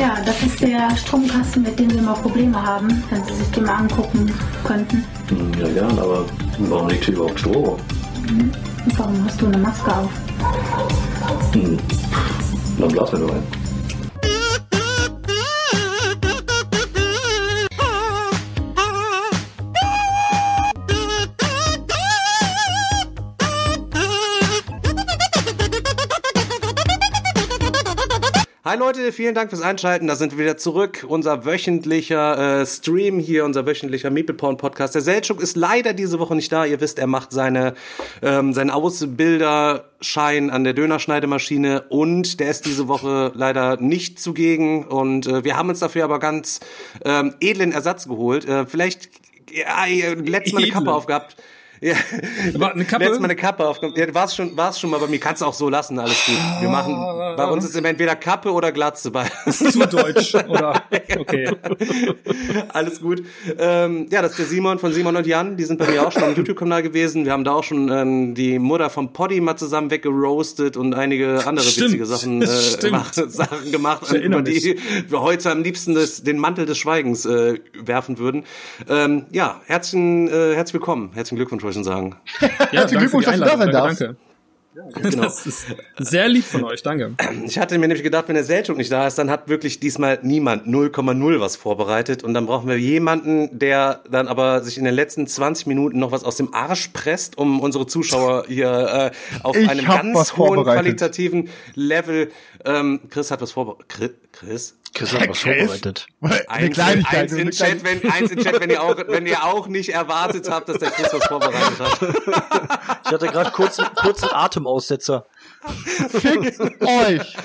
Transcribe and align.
Ja, 0.00 0.16
das 0.24 0.42
ist 0.42 0.60
der 0.60 0.94
Stromkasten, 0.96 1.62
mit 1.62 1.78
dem 1.78 1.90
wir 1.90 1.98
immer 1.98 2.14
Probleme 2.14 2.60
haben, 2.60 3.02
wenn 3.10 3.24
Sie 3.24 3.34
sich 3.34 3.50
den 3.50 3.64
mal 3.64 3.74
angucken 3.76 4.32
könnten. 4.64 5.04
Hm, 5.28 5.52
Ja, 5.60 5.68
gern, 5.68 5.98
aber 5.98 6.24
warum 6.58 6.88
liegt 6.88 7.04
hier 7.04 7.14
überhaupt 7.14 7.40
Stroh? 7.40 7.78
Und 8.28 8.98
warum 8.98 9.24
hast 9.24 9.40
du 9.40 9.46
eine 9.46 9.58
Maske 9.58 9.90
auf? 9.96 10.10
Hm. 11.52 11.78
Dann 12.78 12.88
blasen 12.88 13.18
wir 13.20 13.26
nur 13.26 13.34
ein. 13.36 13.61
Hi 28.72 28.78
Leute, 28.78 29.12
vielen 29.12 29.34
Dank 29.34 29.50
fürs 29.50 29.60
Einschalten. 29.60 30.06
Da 30.06 30.16
sind 30.16 30.32
wir 30.32 30.38
wieder 30.38 30.56
zurück. 30.56 31.04
Unser 31.06 31.44
wöchentlicher 31.44 32.62
äh, 32.62 32.64
Stream 32.64 33.18
hier, 33.18 33.44
unser 33.44 33.66
wöchentlicher 33.66 34.08
Meeple 34.08 34.34
Podcast. 34.34 34.94
Der 34.94 35.02
Seltschuk 35.02 35.42
ist 35.42 35.58
leider 35.58 35.92
diese 35.92 36.18
Woche 36.18 36.34
nicht 36.34 36.50
da. 36.50 36.64
Ihr 36.64 36.80
wisst, 36.80 36.98
er 36.98 37.06
macht 37.06 37.32
seine 37.32 37.74
ähm, 38.22 38.54
seinen 38.54 38.70
Ausbilderschein 38.70 40.48
an 40.48 40.64
der 40.64 40.72
Dönerschneidemaschine 40.72 41.82
und 41.90 42.40
der 42.40 42.48
ist 42.48 42.64
diese 42.64 42.88
Woche 42.88 43.32
leider 43.34 43.76
nicht 43.76 44.18
zugegen. 44.18 44.86
Und 44.86 45.26
äh, 45.26 45.44
wir 45.44 45.58
haben 45.58 45.68
uns 45.68 45.80
dafür 45.80 46.04
aber 46.04 46.18
ganz 46.18 46.60
ähm, 47.04 47.34
edlen 47.40 47.72
Ersatz 47.72 48.08
geholt. 48.08 48.48
Äh, 48.48 48.64
vielleicht 48.64 49.10
ja, 49.50 49.84
ihr 49.84 50.16
letztes 50.16 50.54
Mal 50.54 50.62
eine. 50.62 50.72
Kappe 50.72 50.94
aufgehabt. 50.94 51.36
Ja, 51.82 51.96
eine 52.54 52.84
Kappe? 52.84 53.02
letztes 53.02 53.18
Mal 53.18 53.24
eine 53.24 53.34
Kappe 53.34 53.66
aufgenommen. 53.66 53.98
Ja, 53.98 54.14
war's 54.14 54.36
schon, 54.36 54.56
war's 54.56 54.78
schon 54.78 54.88
mal 54.88 55.00
bei 55.00 55.08
mir. 55.08 55.18
Kannst 55.18 55.42
du 55.42 55.46
auch 55.46 55.52
so 55.52 55.68
lassen, 55.68 55.98
alles 55.98 56.24
gut. 56.26 56.36
Wir 56.60 56.68
machen, 56.68 56.94
bei 57.36 57.44
uns 57.46 57.64
ist 57.64 57.74
immer 57.74 57.88
entweder 57.88 58.14
Kappe 58.14 58.52
oder 58.52 58.70
Glatze. 58.70 59.10
Bei, 59.10 59.28
Zu 59.50 59.84
deutsch, 59.88 60.32
oder? 60.48 60.80
Okay. 61.18 61.50
alles 62.68 63.00
gut. 63.00 63.24
Ähm, 63.58 64.06
ja, 64.12 64.22
das 64.22 64.32
ist 64.32 64.38
der 64.38 64.46
Simon 64.46 64.78
von 64.78 64.92
Simon 64.92 65.16
und 65.16 65.26
Jan. 65.26 65.56
Die 65.56 65.64
sind 65.64 65.78
bei 65.78 65.90
mir 65.90 66.06
auch 66.06 66.12
schon 66.12 66.22
am 66.22 66.36
YouTube-Kanal 66.36 66.84
gewesen. 66.84 67.24
Wir 67.24 67.32
haben 67.32 67.42
da 67.42 67.50
auch 67.50 67.64
schon 67.64 67.88
ähm, 67.90 68.36
die 68.36 68.60
Mutter 68.60 68.88
vom 68.88 69.12
Poddy 69.12 69.40
mal 69.40 69.56
zusammen 69.56 69.90
weggeroastet 69.90 70.76
und 70.76 70.94
einige 70.94 71.44
andere 71.48 71.66
Stimmt. 71.66 71.88
witzige 71.88 72.06
Sachen, 72.06 72.42
äh, 72.42 72.46
gemacht, 72.80 73.14
Sachen 73.14 73.72
gemacht, 73.72 74.12
über 74.12 74.40
die 74.42 74.78
wir 75.08 75.20
heute 75.20 75.50
am 75.50 75.64
liebsten 75.64 75.94
des, 75.94 76.22
den 76.22 76.38
Mantel 76.38 76.64
des 76.64 76.78
Schweigens 76.78 77.26
äh, 77.26 77.58
werfen 77.74 78.18
würden. 78.18 78.44
Ähm, 78.88 79.24
ja, 79.32 79.60
herzlichen, 79.66 80.28
äh, 80.28 80.54
herzlich 80.54 80.74
willkommen. 80.74 81.10
Herzlichen 81.12 81.38
Glückwunsch, 81.38 81.71
ich 81.72 81.74
schon 81.74 81.84
sagen. 81.84 82.16
Ja, 82.40 82.48
Herzlichen 82.70 83.00
Glückwunsch, 83.00 83.26
dass 83.26 83.34
du 83.34 83.40
da 83.40 83.58
sein 83.58 83.70
darfst. 83.70 84.00
Danke. 84.00 84.16
Genau. 84.74 85.24
Das 85.24 85.46
ist 85.46 85.66
sehr 85.98 86.28
lieb 86.28 86.44
von 86.44 86.64
euch, 86.64 86.82
danke. 86.82 87.12
Ich 87.44 87.58
hatte 87.58 87.76
mir 87.76 87.88
nämlich 87.88 88.02
gedacht, 88.02 88.28
wenn 88.28 88.36
der 88.36 88.44
Selchuk 88.44 88.78
nicht 88.78 88.90
da 88.90 89.06
ist, 89.06 89.18
dann 89.18 89.30
hat 89.30 89.48
wirklich 89.48 89.80
diesmal 89.80 90.18
niemand 90.22 90.66
0,0 90.66 91.40
was 91.40 91.56
vorbereitet 91.56 92.24
und 92.24 92.32
dann 92.32 92.46
brauchen 92.46 92.68
wir 92.68 92.78
jemanden, 92.78 93.58
der 93.58 94.00
dann 94.10 94.28
aber 94.28 94.62
sich 94.62 94.78
in 94.78 94.84
den 94.84 94.94
letzten 94.94 95.26
20 95.26 95.66
Minuten 95.66 95.98
noch 95.98 96.10
was 96.10 96.24
aus 96.24 96.36
dem 96.36 96.54
Arsch 96.54 96.88
presst, 96.88 97.36
um 97.36 97.60
unsere 97.60 97.86
Zuschauer 97.86 98.46
hier 98.48 99.12
äh, 99.12 99.40
auf 99.42 99.56
Ich 99.56 99.68
einem 99.68 99.84
ganz 99.84 100.38
hohen 100.38 100.62
qualitativen 100.62 101.50
Level. 101.74 102.30
Ähm, 102.64 103.00
Chris 103.10 103.30
hat 103.30 103.42
was 103.42 103.52
vorbereitet. 103.52 104.16
Chris? 104.32 104.76
Chris 104.94 105.12
hat 105.12 105.28
was 105.28 105.38
vorbereitet. 105.38 106.06
Eins, 106.48 106.78
eins 106.78 107.32
in 107.32 107.50
Chat, 107.50 107.84
wenn, 107.84 108.10
eins 108.10 108.30
in 108.30 108.38
Chat, 108.40 108.60
wenn 108.60 108.70
ihr 108.70 108.82
auch, 108.82 108.96
wenn 109.08 109.26
ihr 109.26 109.44
auch 109.44 109.66
nicht 109.66 109.90
erwartet 109.90 110.50
habt, 110.50 110.68
dass 110.68 110.78
der 110.78 110.90
Chris 110.90 111.12
was 111.12 111.24
vorbereitet 111.26 111.80
hat. 111.80 111.98
Ich 113.04 113.12
hatte 113.12 113.26
gerade 113.26 113.50
kurz, 113.50 113.78
kurzen 113.96 114.28
Atemaussetzer. 114.32 115.26
Fickt 116.08 116.58
euch! 116.80 117.36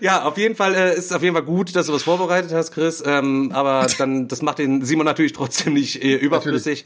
Ja, 0.00 0.24
auf 0.24 0.36
jeden 0.38 0.54
Fall 0.54 0.74
äh, 0.74 0.92
ist 0.92 1.06
es 1.06 1.12
auf 1.12 1.22
jeden 1.22 1.34
Fall 1.34 1.44
gut, 1.44 1.74
dass 1.74 1.86
du 1.86 1.92
was 1.92 2.02
vorbereitet 2.02 2.52
hast, 2.52 2.72
Chris. 2.72 3.02
Ähm, 3.06 3.50
aber 3.52 3.86
dann, 3.98 4.28
das 4.28 4.42
macht 4.42 4.58
den 4.58 4.84
Simon 4.84 5.04
natürlich 5.04 5.32
trotzdem 5.32 5.74
nicht 5.74 6.02
äh, 6.02 6.14
überflüssig. 6.16 6.84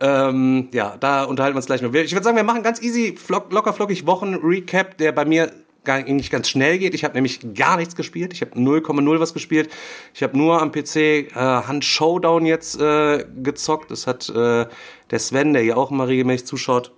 Ähm, 0.00 0.68
ja, 0.72 0.96
da 0.98 1.24
unterhalten 1.24 1.54
wir 1.54 1.58
uns 1.58 1.66
gleich 1.66 1.82
noch. 1.82 1.92
Ich 1.92 2.12
würde 2.12 2.24
sagen, 2.24 2.36
wir 2.36 2.44
machen 2.44 2.62
ganz 2.62 2.80
easy, 2.82 3.16
flock, 3.16 3.52
locker 3.52 3.72
flockig 3.72 4.06
Wochen-Recap, 4.06 4.98
der 4.98 5.12
bei 5.12 5.24
mir 5.24 5.52
nicht 6.06 6.30
ganz 6.30 6.48
schnell 6.48 6.78
geht. 6.78 6.94
Ich 6.94 7.04
habe 7.04 7.14
nämlich 7.14 7.54
gar 7.54 7.76
nichts 7.76 7.96
gespielt. 7.96 8.32
Ich 8.32 8.40
habe 8.40 8.52
0,0 8.52 9.20
was 9.20 9.34
gespielt. 9.34 9.70
Ich 10.14 10.22
habe 10.22 10.36
nur 10.38 10.60
am 10.62 10.70
PC 10.70 10.96
äh, 10.96 11.32
Hand 11.34 11.84
Showdown 11.84 12.46
jetzt 12.46 12.80
äh, 12.80 13.24
gezockt. 13.42 13.90
Das 13.90 14.06
hat 14.06 14.28
äh, 14.28 14.66
der 15.10 15.18
Sven, 15.18 15.52
der 15.52 15.62
hier 15.62 15.76
auch 15.76 15.90
immer 15.90 16.08
regelmäßig 16.08 16.46
zuschaut, 16.46 16.92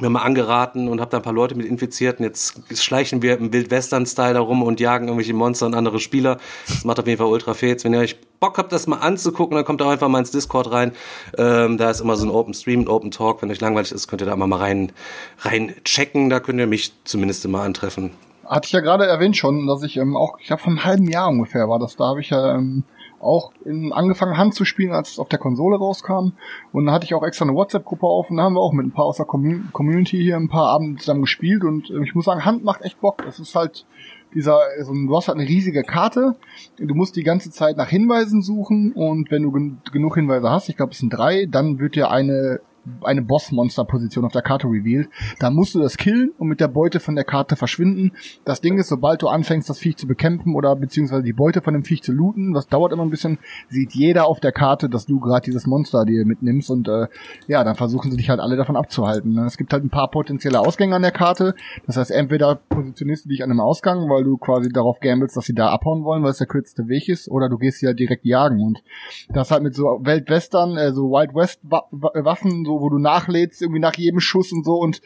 mir 0.00 0.10
mal 0.10 0.22
angeraten 0.22 0.88
und 0.88 1.00
habe 1.00 1.10
da 1.10 1.18
ein 1.18 1.22
paar 1.22 1.32
Leute 1.32 1.54
mit 1.54 1.66
infiziert 1.66 2.18
und 2.18 2.24
jetzt 2.24 2.82
schleichen 2.82 3.22
wir 3.22 3.38
im 3.38 3.52
Wildwestern-Style 3.52 4.34
da 4.34 4.40
rum 4.40 4.62
und 4.62 4.80
jagen 4.80 5.06
irgendwelche 5.06 5.34
Monster 5.34 5.66
und 5.66 5.74
andere 5.74 6.00
Spieler. 6.00 6.38
Das 6.66 6.84
macht 6.84 6.98
auf 6.98 7.06
jeden 7.06 7.18
Fall 7.18 7.28
ultra 7.28 7.54
fets. 7.54 7.84
Wenn 7.84 7.94
ihr 7.94 8.00
euch 8.00 8.16
Bock 8.44 8.58
habt, 8.58 8.72
das 8.72 8.86
mal 8.86 8.98
anzugucken, 8.98 9.56
dann 9.56 9.64
kommt 9.64 9.80
auch 9.80 9.88
einfach 9.88 10.08
mal 10.08 10.18
ins 10.18 10.30
Discord 10.30 10.70
rein. 10.70 10.92
Ähm, 11.38 11.78
da 11.78 11.88
ist 11.88 12.00
immer 12.00 12.14
so 12.16 12.26
ein 12.26 12.30
Open 12.30 12.52
Stream, 12.52 12.80
ein 12.80 12.88
Open 12.88 13.10
Talk. 13.10 13.40
Wenn 13.40 13.50
euch 13.50 13.62
langweilig 13.62 13.90
ist, 13.90 14.06
könnt 14.06 14.20
ihr 14.20 14.26
da 14.26 14.34
immer 14.34 14.46
mal 14.46 14.58
rein, 14.58 14.92
rein 15.38 15.74
checken. 15.82 16.28
Da 16.28 16.40
könnt 16.40 16.58
ihr 16.58 16.66
mich 16.66 16.92
zumindest 17.04 17.42
immer 17.46 17.62
antreffen. 17.62 18.10
Hatte 18.44 18.66
ich 18.66 18.72
ja 18.72 18.80
gerade 18.80 19.06
erwähnt 19.06 19.38
schon, 19.38 19.66
dass 19.66 19.82
ich 19.82 19.96
ähm, 19.96 20.14
auch, 20.14 20.38
ich 20.38 20.48
glaube, 20.48 20.60
vor 20.60 20.72
einem 20.72 20.84
halben 20.84 21.08
Jahr 21.08 21.30
ungefähr 21.30 21.70
war 21.70 21.78
das. 21.78 21.96
Da 21.96 22.04
habe 22.04 22.20
ich 22.20 22.28
ja 22.28 22.54
ähm, 22.54 22.82
auch 23.18 23.52
in, 23.64 23.94
angefangen 23.94 24.36
Hand 24.36 24.54
zu 24.54 24.66
spielen, 24.66 24.92
als 24.92 25.12
es 25.12 25.18
auf 25.18 25.30
der 25.30 25.38
Konsole 25.38 25.78
rauskam. 25.78 26.32
Und 26.70 26.84
da 26.84 26.92
hatte 26.92 27.06
ich 27.06 27.14
auch 27.14 27.22
extra 27.22 27.46
eine 27.46 27.54
WhatsApp-Gruppe 27.54 28.06
auf 28.06 28.28
und 28.28 28.36
da 28.36 28.42
haben 28.42 28.56
wir 28.56 28.60
auch 28.60 28.74
mit 28.74 28.84
ein 28.84 28.92
paar 28.92 29.06
aus 29.06 29.16
der 29.16 29.26
Commu- 29.26 29.62
Community 29.72 30.18
hier 30.22 30.36
ein 30.36 30.50
paar 30.50 30.68
Abende 30.68 31.00
zusammen 31.00 31.22
gespielt. 31.22 31.64
Und 31.64 31.88
äh, 31.88 32.04
ich 32.04 32.14
muss 32.14 32.26
sagen, 32.26 32.44
Hand 32.44 32.62
macht 32.62 32.82
echt 32.82 33.00
Bock. 33.00 33.24
Es 33.26 33.38
ist 33.38 33.54
halt 33.54 33.86
dieser, 34.34 34.58
so 34.82 34.92
ein, 34.92 35.06
du 35.06 35.16
hast 35.16 35.28
halt 35.28 35.38
eine 35.38 35.48
riesige 35.48 35.82
Karte. 35.82 36.36
Du 36.78 36.94
musst 36.94 37.16
die 37.16 37.22
ganze 37.22 37.50
Zeit 37.50 37.76
nach 37.76 37.88
Hinweisen 37.88 38.42
suchen 38.42 38.92
und 38.92 39.30
wenn 39.30 39.42
du 39.42 39.52
gen 39.52 39.78
genug 39.92 40.16
Hinweise 40.16 40.50
hast, 40.50 40.68
ich 40.68 40.76
glaube 40.76 40.92
es 40.92 40.98
sind 40.98 41.10
drei, 41.10 41.46
dann 41.46 41.78
wird 41.78 41.94
dir 41.94 42.10
eine 42.10 42.60
eine 43.02 43.22
Boss-Monster-Position 43.22 44.24
auf 44.24 44.32
der 44.32 44.42
Karte 44.42 44.66
revealed. 44.66 45.08
Da 45.38 45.50
musst 45.50 45.74
du 45.74 45.80
das 45.80 45.96
killen 45.96 46.32
und 46.38 46.48
mit 46.48 46.60
der 46.60 46.68
Beute 46.68 47.00
von 47.00 47.14
der 47.14 47.24
Karte 47.24 47.56
verschwinden. 47.56 48.12
Das 48.44 48.60
Ding 48.60 48.78
ist, 48.78 48.88
sobald 48.88 49.22
du 49.22 49.28
anfängst, 49.28 49.68
das 49.68 49.78
Viech 49.78 49.96
zu 49.96 50.06
bekämpfen 50.06 50.54
oder 50.54 50.76
beziehungsweise 50.76 51.22
die 51.22 51.32
Beute 51.32 51.62
von 51.62 51.74
dem 51.74 51.84
Viech 51.84 52.02
zu 52.02 52.12
looten, 52.12 52.52
das 52.52 52.66
dauert 52.66 52.92
immer 52.92 53.02
ein 53.02 53.10
bisschen, 53.10 53.38
sieht 53.68 53.92
jeder 53.92 54.26
auf 54.26 54.40
der 54.40 54.52
Karte, 54.52 54.88
dass 54.88 55.06
du 55.06 55.20
gerade 55.20 55.44
dieses 55.44 55.66
Monster 55.66 56.04
dir 56.04 56.24
mitnimmst 56.24 56.70
und 56.70 56.88
äh, 56.88 57.08
ja, 57.46 57.64
dann 57.64 57.74
versuchen 57.74 58.10
sie 58.10 58.16
dich 58.16 58.30
halt 58.30 58.40
alle 58.40 58.56
davon 58.56 58.76
abzuhalten. 58.76 59.32
ne? 59.32 59.44
Es 59.46 59.56
gibt 59.56 59.72
halt 59.72 59.84
ein 59.84 59.90
paar 59.90 60.10
potenzielle 60.10 60.60
Ausgänge 60.60 60.96
an 60.96 61.02
der 61.02 61.12
Karte. 61.12 61.54
Das 61.86 61.96
heißt, 61.96 62.10
entweder 62.10 62.56
positionierst 62.56 63.24
du 63.24 63.28
dich 63.28 63.42
an 63.42 63.50
einem 63.50 63.60
Ausgang, 63.60 64.08
weil 64.08 64.24
du 64.24 64.36
quasi 64.36 64.68
darauf 64.68 65.00
gamblest, 65.00 65.36
dass 65.36 65.44
sie 65.44 65.54
da 65.54 65.68
abhauen 65.68 66.04
wollen, 66.04 66.22
weil 66.22 66.30
es 66.30 66.38
der 66.38 66.46
kürzeste 66.46 66.88
Weg 66.88 67.08
ist, 67.08 67.28
oder 67.30 67.48
du 67.48 67.58
gehst 67.58 67.80
sie 67.80 67.86
halt 67.86 67.98
direkt 67.98 68.24
jagen 68.24 68.60
und 68.60 68.82
das 69.28 69.50
halt 69.50 69.62
mit 69.62 69.74
so 69.74 70.00
Weltwestern, 70.02 70.76
äh, 70.76 70.92
so 70.92 71.10
Wild 71.10 71.34
West 71.34 71.60
Wa 71.62 71.84
Wa 71.90 72.10
Waffen, 72.24 72.64
so 72.74 72.80
wo 72.80 72.88
du 72.90 72.98
nachlädst, 72.98 73.62
irgendwie 73.62 73.80
nach 73.80 73.94
jedem 73.94 74.20
Schuss 74.20 74.52
und 74.52 74.64
so 74.64 74.74
und 74.74 75.00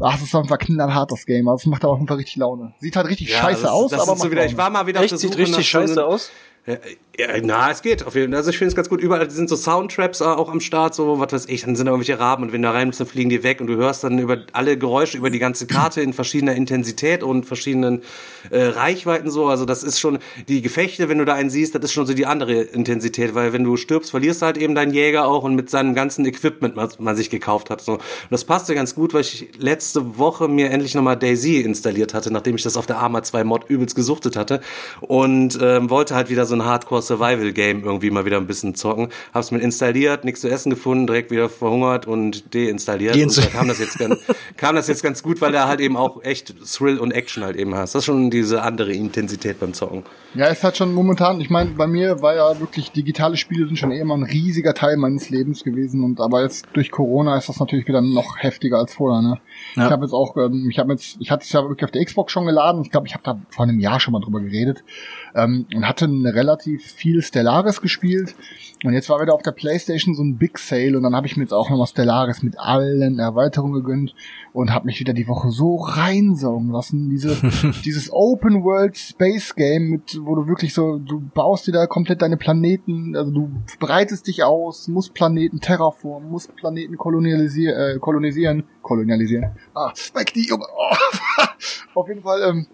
ach, 0.00 0.16
es 0.16 0.22
ist 0.24 0.34
einfach 0.34 0.58
knallhart 0.58 1.10
das 1.12 1.26
Game. 1.26 1.48
Also 1.48 1.62
es 1.62 1.66
macht 1.66 1.84
aber 1.84 1.92
auf 1.94 1.98
jeden 1.98 2.08
Fall 2.08 2.16
richtig 2.18 2.36
Laune. 2.36 2.74
Sieht 2.80 2.96
halt 2.96 3.08
richtig 3.08 3.34
scheiße 3.34 3.62
das, 3.62 3.70
aus, 3.70 3.90
das 3.90 4.00
aber 4.08 4.16
so 4.16 4.24
wieder, 4.30 4.36
Laune. 4.42 4.50
ich 4.50 4.56
war 4.56 4.70
mal 4.70 4.86
wieder 4.86 5.00
auf 5.00 5.06
der 5.06 5.18
Sieht 5.18 5.30
Suche 5.32 5.42
nach 5.42 5.48
richtig 5.48 5.74
einem- 5.76 5.88
scheiße 5.88 6.04
aus? 6.06 6.30
Ja, 6.66 6.78
ja, 7.16 7.28
na, 7.42 7.70
es 7.70 7.82
geht 7.82 8.04
auf 8.04 8.16
jeden 8.16 8.32
Fall. 8.32 8.38
Also 8.38 8.50
ich 8.50 8.58
finde 8.58 8.70
es 8.70 8.74
ganz 8.74 8.88
gut. 8.88 9.00
Überall 9.00 9.30
sind 9.30 9.48
so 9.48 9.54
Soundtraps 9.54 10.20
äh, 10.20 10.24
auch 10.24 10.50
am 10.50 10.60
Start, 10.60 10.96
so 10.96 11.20
was 11.20 11.32
weiß 11.32 11.46
ich. 11.46 11.60
Dann 11.60 11.76
sind 11.76 11.86
da 11.86 11.92
irgendwelche 11.92 12.18
Raben 12.18 12.42
und 12.42 12.52
wenn 12.52 12.62
du 12.62 12.68
da 12.68 12.72
rein 12.72 12.88
bist, 12.88 12.98
dann 12.98 13.06
fliegen 13.06 13.30
die 13.30 13.44
weg 13.44 13.60
und 13.60 13.68
du 13.68 13.76
hörst 13.76 14.02
dann 14.02 14.18
über 14.18 14.38
alle 14.52 14.76
Geräusche 14.76 15.16
über 15.18 15.30
die 15.30 15.38
ganze 15.38 15.66
Karte 15.66 16.00
in 16.00 16.12
verschiedener 16.12 16.54
Intensität 16.54 17.22
und 17.22 17.44
verschiedenen 17.46 18.02
äh, 18.50 18.64
Reichweiten 18.64 19.30
so. 19.30 19.46
Also 19.46 19.64
das 19.64 19.84
ist 19.84 20.00
schon 20.00 20.18
die 20.48 20.60
Gefechte, 20.60 21.08
wenn 21.08 21.18
du 21.18 21.24
da 21.24 21.34
einen 21.34 21.50
siehst, 21.50 21.74
das 21.74 21.84
ist 21.84 21.92
schon 21.92 22.06
so 22.06 22.14
die 22.14 22.26
andere 22.26 22.54
Intensität, 22.62 23.34
weil 23.34 23.52
wenn 23.52 23.62
du 23.62 23.76
stirbst, 23.76 24.10
verlierst 24.10 24.42
du 24.42 24.46
halt 24.46 24.56
eben 24.56 24.74
deinen 24.74 24.92
Jäger 24.92 25.26
auch 25.26 25.44
und 25.44 25.54
mit 25.54 25.70
seinem 25.70 25.94
ganzen 25.94 26.24
Equipment, 26.24 26.74
was 26.74 26.98
man 26.98 27.14
sich 27.14 27.30
gekauft 27.30 27.70
hat. 27.70 27.80
So. 27.80 27.92
Und 27.92 28.02
das 28.30 28.44
passte 28.44 28.74
ganz 28.74 28.94
gut, 28.96 29.14
weil 29.14 29.20
ich 29.20 29.50
letzte 29.58 30.18
Woche 30.18 30.48
mir 30.48 30.70
endlich 30.70 30.96
nochmal 30.96 31.16
Daisy 31.16 31.60
installiert 31.60 32.12
hatte, 32.12 32.32
nachdem 32.32 32.56
ich 32.56 32.62
das 32.62 32.76
auf 32.76 32.86
der 32.86 32.98
Arma 32.98 33.22
2 33.22 33.44
Mod 33.44 33.70
übelst 33.70 33.94
gesuchtet 33.94 34.34
hatte 34.34 34.60
und 35.00 35.58
ähm, 35.62 35.90
wollte 35.90 36.16
halt 36.16 36.28
wieder 36.28 36.44
so 36.44 36.53
ein 36.54 36.64
Hardcore 36.64 37.02
Survival 37.02 37.52
Game 37.52 37.84
irgendwie 37.84 38.10
mal 38.10 38.24
wieder 38.24 38.36
ein 38.36 38.46
bisschen 38.46 38.74
zocken. 38.74 39.08
Hab's 39.32 39.50
mir 39.50 39.58
installiert, 39.58 40.24
nichts 40.24 40.40
zu 40.40 40.48
essen 40.48 40.70
gefunden, 40.70 41.06
direkt 41.06 41.30
wieder 41.30 41.48
verhungert 41.48 42.06
und 42.06 42.54
deinstalliert. 42.54 43.16
Und 43.16 43.36
da 43.36 43.46
kam 43.46 43.68
das 43.68 43.78
jetzt 43.78 43.98
ganz, 43.98 44.18
kam 44.56 44.76
das 44.76 44.88
jetzt 44.88 45.02
ganz 45.02 45.22
gut, 45.22 45.40
weil 45.40 45.54
er 45.54 45.68
halt 45.68 45.80
eben 45.80 45.96
auch 45.96 46.22
echt 46.22 46.54
Thrill 46.64 46.98
und 46.98 47.12
Action 47.12 47.44
halt 47.44 47.56
eben 47.56 47.74
hast. 47.74 47.94
Das 47.94 48.00
ist 48.00 48.06
schon 48.06 48.30
diese 48.30 48.62
andere 48.62 48.92
Intensität 48.92 49.60
beim 49.60 49.74
Zocken. 49.74 50.04
Ja, 50.34 50.46
es 50.46 50.64
hat 50.64 50.76
schon 50.76 50.92
momentan, 50.92 51.40
ich 51.40 51.48
meine, 51.48 51.70
bei 51.70 51.86
mir 51.86 52.20
war 52.20 52.34
ja 52.34 52.58
wirklich, 52.58 52.90
digitale 52.90 53.36
Spiele 53.36 53.66
sind 53.66 53.78
schon 53.78 53.92
eh 53.92 54.00
immer 54.00 54.16
ein 54.16 54.24
riesiger 54.24 54.74
Teil 54.74 54.96
meines 54.96 55.30
Lebens 55.30 55.62
gewesen 55.62 56.02
und 56.02 56.20
aber 56.20 56.42
jetzt 56.42 56.66
durch 56.72 56.90
Corona 56.90 57.36
ist 57.36 57.48
das 57.48 57.60
natürlich 57.60 57.86
wieder 57.86 58.00
noch 58.00 58.38
heftiger 58.38 58.78
als 58.78 58.94
vorher, 58.94 59.22
ne? 59.22 59.38
Ja. 59.76 59.86
Ich 59.86 59.92
habe 59.92 60.04
jetzt 60.04 60.12
auch, 60.12 60.36
ähm, 60.36 60.68
ich 60.68 60.80
habe 60.80 60.92
jetzt, 60.92 61.18
ich 61.20 61.30
hatte 61.30 61.44
es 61.44 61.52
ja 61.52 61.62
wirklich 61.62 61.84
auf 61.84 61.92
der 61.92 62.04
Xbox 62.04 62.32
schon 62.32 62.46
geladen, 62.46 62.82
ich 62.82 62.90
glaube, 62.90 63.06
ich 63.06 63.14
habe 63.14 63.22
da 63.22 63.38
vor 63.48 63.64
einem 63.64 63.78
Jahr 63.78 64.00
schon 64.00 64.12
mal 64.12 64.20
drüber 64.20 64.40
geredet 64.40 64.82
ähm, 65.36 65.66
und 65.72 65.86
hatte 65.88 66.06
eine 66.06 66.34
relativ 66.44 66.84
viel 66.84 67.22
Stellaris 67.22 67.80
gespielt. 67.80 68.34
Und 68.84 68.92
jetzt 68.92 69.08
war 69.08 69.20
wieder 69.20 69.32
auf 69.32 69.42
der 69.42 69.52
Playstation 69.52 70.14
so 70.14 70.22
ein 70.22 70.36
Big 70.36 70.58
Sale 70.58 70.96
und 70.96 71.04
dann 71.04 71.16
habe 71.16 71.26
ich 71.26 71.36
mir 71.36 71.42
jetzt 71.42 71.54
auch 71.54 71.70
nochmal 71.70 71.86
Stellaris 71.86 72.42
mit 72.42 72.58
allen 72.58 73.18
Erweiterungen 73.18 73.72
gegönnt 73.72 74.14
und 74.52 74.72
habe 74.72 74.86
mich 74.86 75.00
wieder 75.00 75.14
die 75.14 75.26
Woche 75.26 75.50
so 75.50 75.76
reinsaugen 75.76 76.70
lassen. 76.70 77.08
Diese, 77.08 77.34
dieses 77.84 78.12
Open 78.12 78.62
World 78.62 78.96
Space 78.98 79.54
Game, 79.54 79.88
mit, 79.88 80.20
wo 80.22 80.34
du 80.34 80.46
wirklich 80.46 80.74
so, 80.74 80.98
du 80.98 81.20
baust 81.20 81.66
dir 81.66 81.72
da 81.72 81.86
komplett 81.86 82.20
deine 82.20 82.36
Planeten, 82.36 83.16
also 83.16 83.30
du 83.30 83.50
breitest 83.80 84.26
dich 84.26 84.44
aus, 84.44 84.86
musst 84.88 85.14
Planeten 85.14 85.60
terraformen, 85.60 86.30
musst 86.30 86.54
Planeten 86.54 86.98
kolonialisieren, 86.98 87.96
äh, 87.96 87.98
kolonisieren, 87.98 88.64
kolonialisieren. 88.82 89.52
Ah, 89.74 89.92
mein 90.14 90.26
Knie, 90.26 90.46
Junge. 90.46 90.66
Oh. 90.76 90.94
auf 92.00 92.08
jeden 92.08 92.22
Fall, 92.22 92.42
ähm, 92.42 92.66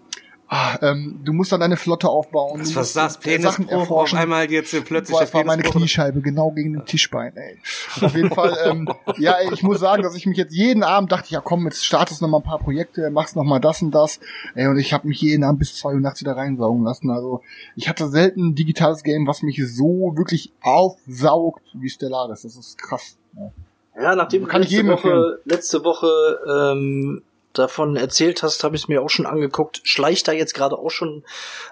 Ah, 0.53 0.77
ähm, 0.81 1.21
du 1.23 1.31
musst 1.31 1.53
dann 1.53 1.61
deine 1.61 1.77
Flotte 1.77 2.09
aufbauen. 2.09 2.59
Was 2.59 2.71
du 2.71 2.75
war 2.75 2.81
musst, 2.81 2.97
das? 2.97 3.25
äh, 3.25 3.39
Sachen 3.39 3.67
Penisbruch 3.67 4.01
auf 4.01 4.13
einmal 4.13 4.51
jetzt 4.51 4.71
plötzlich 4.83 5.15
Boah, 5.15 5.21
das 5.21 5.33
war 5.33 5.45
meine? 5.45 5.63
Kniescheibe 5.63 6.19
genau 6.19 6.51
gegen 6.51 6.73
den 6.73 6.85
Tischbein, 6.85 7.37
ey. 7.37 7.57
Auf 8.01 8.13
jeden 8.13 8.31
Fall, 8.31 8.57
ähm, 8.65 8.89
ja, 9.17 9.31
ey, 9.35 9.53
ich 9.53 9.63
muss 9.63 9.79
sagen, 9.79 10.03
dass 10.03 10.13
ich 10.13 10.25
mich 10.25 10.37
jetzt 10.37 10.53
jeden 10.53 10.83
Abend 10.83 11.09
dachte, 11.13 11.31
ja 11.31 11.39
komm, 11.39 11.63
jetzt 11.63 11.85
startest 11.85 12.21
noch 12.21 12.27
mal 12.27 12.39
ein 12.39 12.43
paar 12.43 12.59
Projekte, 12.59 13.09
machst 13.11 13.37
noch 13.37 13.45
mal 13.45 13.59
das 13.59 13.81
und 13.81 13.91
das. 13.91 14.19
Ey, 14.53 14.67
und 14.67 14.77
ich 14.77 14.91
habe 14.91 15.07
mich 15.07 15.21
jeden 15.21 15.45
Abend 15.45 15.59
bis 15.59 15.77
zwei 15.77 15.93
Uhr 15.93 16.01
nachts 16.01 16.19
wieder 16.19 16.35
reinsaugen 16.35 16.83
lassen. 16.83 17.11
Also 17.11 17.41
ich 17.77 17.87
hatte 17.87 18.09
selten 18.09 18.49
ein 18.49 18.55
digitales 18.55 19.03
Game, 19.03 19.27
was 19.27 19.43
mich 19.43 19.63
so 19.65 20.17
wirklich 20.17 20.51
aufsaugt 20.61 21.63
wie 21.75 21.89
Stellaris. 21.89 22.41
Das 22.41 22.57
ist 22.57 22.77
krass. 22.77 23.17
Ja. 23.37 23.53
Ja, 24.01 24.15
nachdem 24.15 24.47
Kann 24.47 24.63
ich 24.63 24.71
letzte 24.71 24.91
empfehlen. 24.91 25.15
Woche, 25.15 25.39
letzte 25.45 25.83
Woche 25.83 26.39
ähm, 26.47 27.21
davon 27.53 27.95
erzählt 27.95 28.43
hast, 28.43 28.63
habe 28.63 28.75
ich 28.75 28.83
es 28.83 28.87
mir 28.87 29.01
auch 29.01 29.09
schon 29.09 29.25
angeguckt. 29.25 29.81
Schleicht 29.83 30.27
da 30.27 30.31
jetzt 30.31 30.53
gerade 30.53 30.77
auch 30.77 30.91
schon 30.91 31.23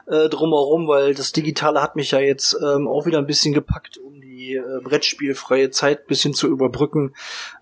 äh, 0.08 0.30
drumherum, 0.30 0.88
weil 0.88 1.14
das 1.14 1.32
Digitale 1.32 1.82
hat 1.82 1.96
mich 1.96 2.12
ja 2.12 2.20
jetzt 2.20 2.58
ähm, 2.62 2.88
auch 2.88 3.06
wieder 3.06 3.18
ein 3.18 3.28
bisschen 3.28 3.54
gepackt, 3.54 3.98
um 3.98 4.20
die 4.22 4.56
äh, 4.56 4.82
Brettspielfreie 4.84 5.70
Zeit 5.72 6.08
bisschen 6.08 6.34
zu 6.34 6.48
überbrücken. 6.48 7.14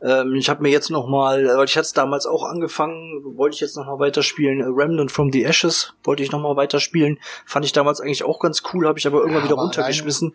Ähm, 0.01 0.35
ich 0.35 0.49
habe 0.49 0.63
mir 0.63 0.69
jetzt 0.69 0.89
noch 0.89 1.07
mal, 1.07 1.45
weil 1.45 1.65
ich 1.65 1.75
hatte 1.75 1.85
es 1.85 1.93
damals 1.93 2.25
auch 2.25 2.43
angefangen, 2.43 3.21
wollte 3.37 3.55
ich 3.55 3.61
jetzt 3.61 3.77
noch 3.77 3.85
mal 3.85 3.99
weiterspielen. 3.99 4.61
Äh, 4.61 4.65
Remnant 4.65 5.11
from 5.11 5.31
the 5.31 5.43
Ashes 5.43 5.93
wollte 6.03 6.23
ich 6.23 6.31
noch 6.31 6.41
mal 6.41 6.55
weiterspielen. 6.55 7.19
Fand 7.45 7.65
ich 7.65 7.71
damals 7.71 8.01
eigentlich 8.01 8.23
auch 8.23 8.39
ganz 8.39 8.63
cool, 8.73 8.87
habe 8.87 8.99
ich 8.99 9.07
aber 9.07 9.19
irgendwann 9.19 9.41
Ja, 9.41 9.45
wieder 9.45 9.55
aber 9.55 9.63
runtergeschmissen. 9.63 10.33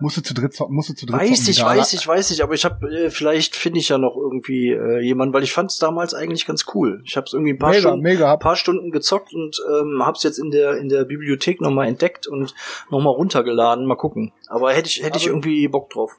Musst 0.00 0.16
du 0.16 0.22
zu 0.22 0.32
dritt 0.32 0.54
zocken, 0.54 0.74
musst 0.74 0.88
du 0.88 0.94
zu 0.94 1.04
dritt 1.04 1.20
Weiß 1.20 1.38
zocken 1.44 1.50
ich, 1.50 1.62
weiß 1.62 1.92
ich, 1.92 2.08
weiß 2.08 2.30
ich, 2.30 2.42
aber 2.42 2.54
ich 2.54 2.64
habe 2.64 2.88
äh, 2.90 3.10
vielleicht 3.10 3.54
finde 3.56 3.78
ich 3.78 3.90
ja 3.90 3.98
noch 3.98 4.16
irgendwie 4.16 4.70
äh, 4.70 5.00
jemanden, 5.00 5.34
weil 5.34 5.42
ich 5.42 5.52
fand 5.52 5.70
es 5.70 5.78
damals 5.78 6.14
eigentlich 6.14 6.46
ganz 6.46 6.64
cool. 6.74 7.02
Ich 7.04 7.16
habe 7.16 7.26
es 7.26 7.34
irgendwie 7.34 7.52
ein 7.52 7.58
paar 7.58 7.70
Mega, 7.70 7.80
Stunden, 7.80 8.02
mega. 8.02 8.32
ein 8.32 8.38
paar 8.38 8.56
Stunden 8.56 8.90
gezockt 8.90 9.34
und 9.34 9.60
ähm, 9.70 10.02
habe 10.04 10.16
es 10.16 10.22
jetzt 10.22 10.38
in 10.38 10.50
der 10.50 10.78
in 10.78 10.88
der 10.88 11.04
Bibliothek 11.04 11.60
nochmal 11.60 11.88
entdeckt 11.88 12.26
und 12.26 12.54
nochmal 12.90 13.12
runtergeladen. 13.12 13.84
Mal 13.86 13.96
gucken. 13.96 14.32
Aber 14.48 14.72
hätte 14.72 14.88
ich 14.88 15.02
hätte 15.02 15.18
ich 15.18 15.24
Aber- 15.24 15.32
irgendwie 15.34 15.68
Bock 15.68 15.90
drauf. 15.90 16.12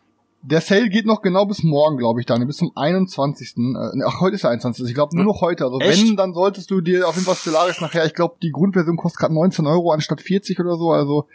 Der 0.43 0.61
Sale 0.61 0.87
geht 0.89 1.05
noch 1.07 1.23
genau 1.23 1.45
bis 1.47 1.63
morgen, 1.63 1.97
glaube 1.97 2.19
ich, 2.21 2.25
Daniel, 2.27 2.45
bis 2.47 2.57
zum 2.57 2.71
21. 2.75 3.55
Äh, 3.57 3.59
ne, 3.59 4.05
ach, 4.07 4.21
heute 4.21 4.35
ist 4.35 4.43
der 4.43 4.51
21. 4.51 4.87
Ich 4.87 4.93
glaube 4.93 5.15
nur 5.15 5.25
noch 5.25 5.41
heute. 5.41 5.65
Also 5.65 5.79
Echt? 5.79 6.07
wenn, 6.07 6.15
dann 6.15 6.33
solltest 6.35 6.69
du 6.69 6.79
dir 6.79 7.07
auf 7.07 7.15
jeden 7.15 7.25
Fall 7.25 7.35
Stellaris 7.35 7.81
nachher, 7.81 8.05
ich 8.05 8.13
glaube, 8.13 8.35
die 8.41 8.51
Grundversion 8.51 8.95
kostet 8.97 9.19
gerade 9.19 9.33
19 9.33 9.65
Euro 9.65 9.91
anstatt 9.91 10.21
40 10.21 10.59
oder 10.59 10.77
so. 10.77 10.91
Also 10.91 11.27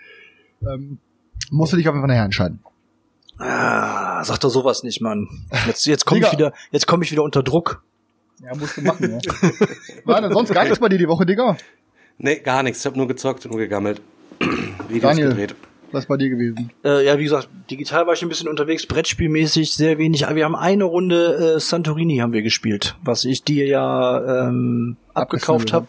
ähm, 0.63 0.99
musst 1.53 1.73
du 1.73 1.77
dich 1.77 1.89
auf 1.89 1.95
jeden 1.95 2.03
Fall 2.03 2.09
nachher 2.09 2.25
entscheiden. 2.25 2.61
Ah, 3.39 4.25
sag 4.25 4.39
doch 4.39 4.49
sowas 4.49 4.83
nicht, 4.83 5.01
Mann. 5.01 5.29
Jetzt 5.67 5.87
jetzt 5.87 6.05
komme 6.05 6.21
ich 6.21 6.33
wieder 6.33 6.53
jetzt 6.71 6.87
komme 6.87 7.05
ich 7.05 7.13
wieder 7.13 7.23
unter 7.23 7.43
Druck. 7.43 7.83
Ja, 8.41 8.55
musst 8.57 8.77
du 8.77 8.83
machen, 8.83 9.11
ja. 9.11 9.19
War 10.05 10.21
denn 10.21 10.33
sonst 10.33 10.53
gar 10.53 10.65
nichts 10.65 10.81
bei 10.81 10.89
dir 10.89 10.99
die 10.99 11.09
Woche, 11.09 11.25
Digga? 11.25 11.57
Nee, 12.19 12.37
gar 12.41 12.63
nichts. 12.63 12.81
Ich 12.81 12.87
habe 12.87 12.97
nur 12.97 13.07
gezockt, 13.07 13.45
nur 13.45 13.59
gegammelt. 13.59 14.01
Videos 14.89 15.03
Daniel. 15.03 15.29
gedreht. 15.29 15.55
Was 15.93 16.05
ist 16.05 16.09
bei 16.09 16.17
dir 16.17 16.31
gewesen? 16.31 16.73
Äh, 16.85 17.05
ja, 17.05 17.19
wie 17.19 17.25
gesagt, 17.25 17.49
digital 17.71 18.07
war 18.07 18.15
ich 18.15 18.23
ein 18.23 18.29
bisschen 18.29 18.49
unterwegs, 18.49 18.87
Brettspielmäßig 18.87 19.75
sehr 19.75 19.99
wenig. 19.99 20.27
Aber 20.27 20.37
wir 20.37 20.45
haben 20.45 20.57
eine 20.57 20.85
Runde 20.85 21.57
äh, 21.57 21.61
Santorini 21.61 22.19
haben 22.19 22.33
wir 22.33 22.43
gespielt, 22.43 22.97
was 23.05 23.25
ich 23.25 23.45
dir 23.45 23.67
ja 23.67 24.47
ähm, 24.49 24.97
abgekauft 25.15 25.73
habe. 25.73 25.89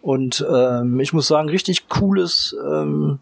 Und 0.00 0.44
ähm, 0.50 0.98
ich 0.98 1.12
muss 1.12 1.28
sagen, 1.28 1.48
richtig 1.48 1.88
cooles 1.88 2.56
ähm, 2.66 3.18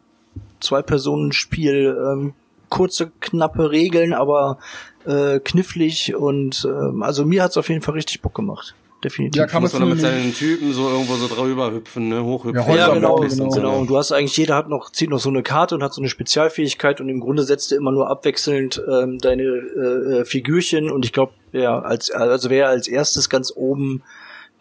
Zwei-Personen-Spiel. 0.60 1.96
Ähm, 1.98 2.34
kurze, 2.70 3.10
knappe 3.20 3.70
Regeln, 3.70 4.14
aber 4.14 4.58
äh, 5.04 5.40
knifflig 5.40 6.14
und 6.14 6.66
ähm, 6.70 7.02
also 7.02 7.24
mir 7.24 7.42
hat's 7.42 7.56
auf 7.56 7.68
jeden 7.68 7.82
Fall 7.82 7.94
richtig 7.94 8.22
Bock 8.22 8.34
gemacht. 8.34 8.74
Definitiv. 9.02 9.38
Ja, 9.38 9.46
kann 9.46 9.62
man 9.62 9.72
dann 9.72 9.88
mit 9.88 10.00
seinen 10.00 10.34
Typen 10.34 10.74
so 10.74 10.90
irgendwo 10.90 11.14
so 11.14 11.26
drüber 11.26 11.72
hüpfen, 11.72 12.10
ne? 12.10 12.22
Hochhüpfen. 12.22 12.62
Ja, 12.68 12.76
ja, 12.76 12.94
genau, 12.94 13.16
genau, 13.16 13.28
genau. 13.28 13.48
genau. 13.48 13.84
Du 13.86 13.96
hast 13.96 14.12
eigentlich, 14.12 14.36
jeder 14.36 14.56
hat 14.56 14.68
noch, 14.68 14.92
zieht 14.92 15.08
noch 15.08 15.18
so 15.18 15.30
eine 15.30 15.42
Karte 15.42 15.74
und 15.74 15.82
hat 15.82 15.94
so 15.94 16.02
eine 16.02 16.10
Spezialfähigkeit 16.10 17.00
und 17.00 17.08
im 17.08 17.18
Grunde 17.18 17.44
setzt 17.44 17.70
du 17.70 17.76
immer 17.76 17.92
nur 17.92 18.10
abwechselnd 18.10 18.82
ähm, 18.86 19.18
deine 19.18 19.42
äh, 19.42 20.18
äh, 20.18 20.24
Figürchen 20.26 20.90
und 20.90 21.06
ich 21.06 21.14
glaube, 21.14 21.32
ja, 21.52 21.78
als, 21.78 22.10
also 22.10 22.50
wer 22.50 22.68
als 22.68 22.88
erstes 22.88 23.30
ganz 23.30 23.50
oben 23.56 24.02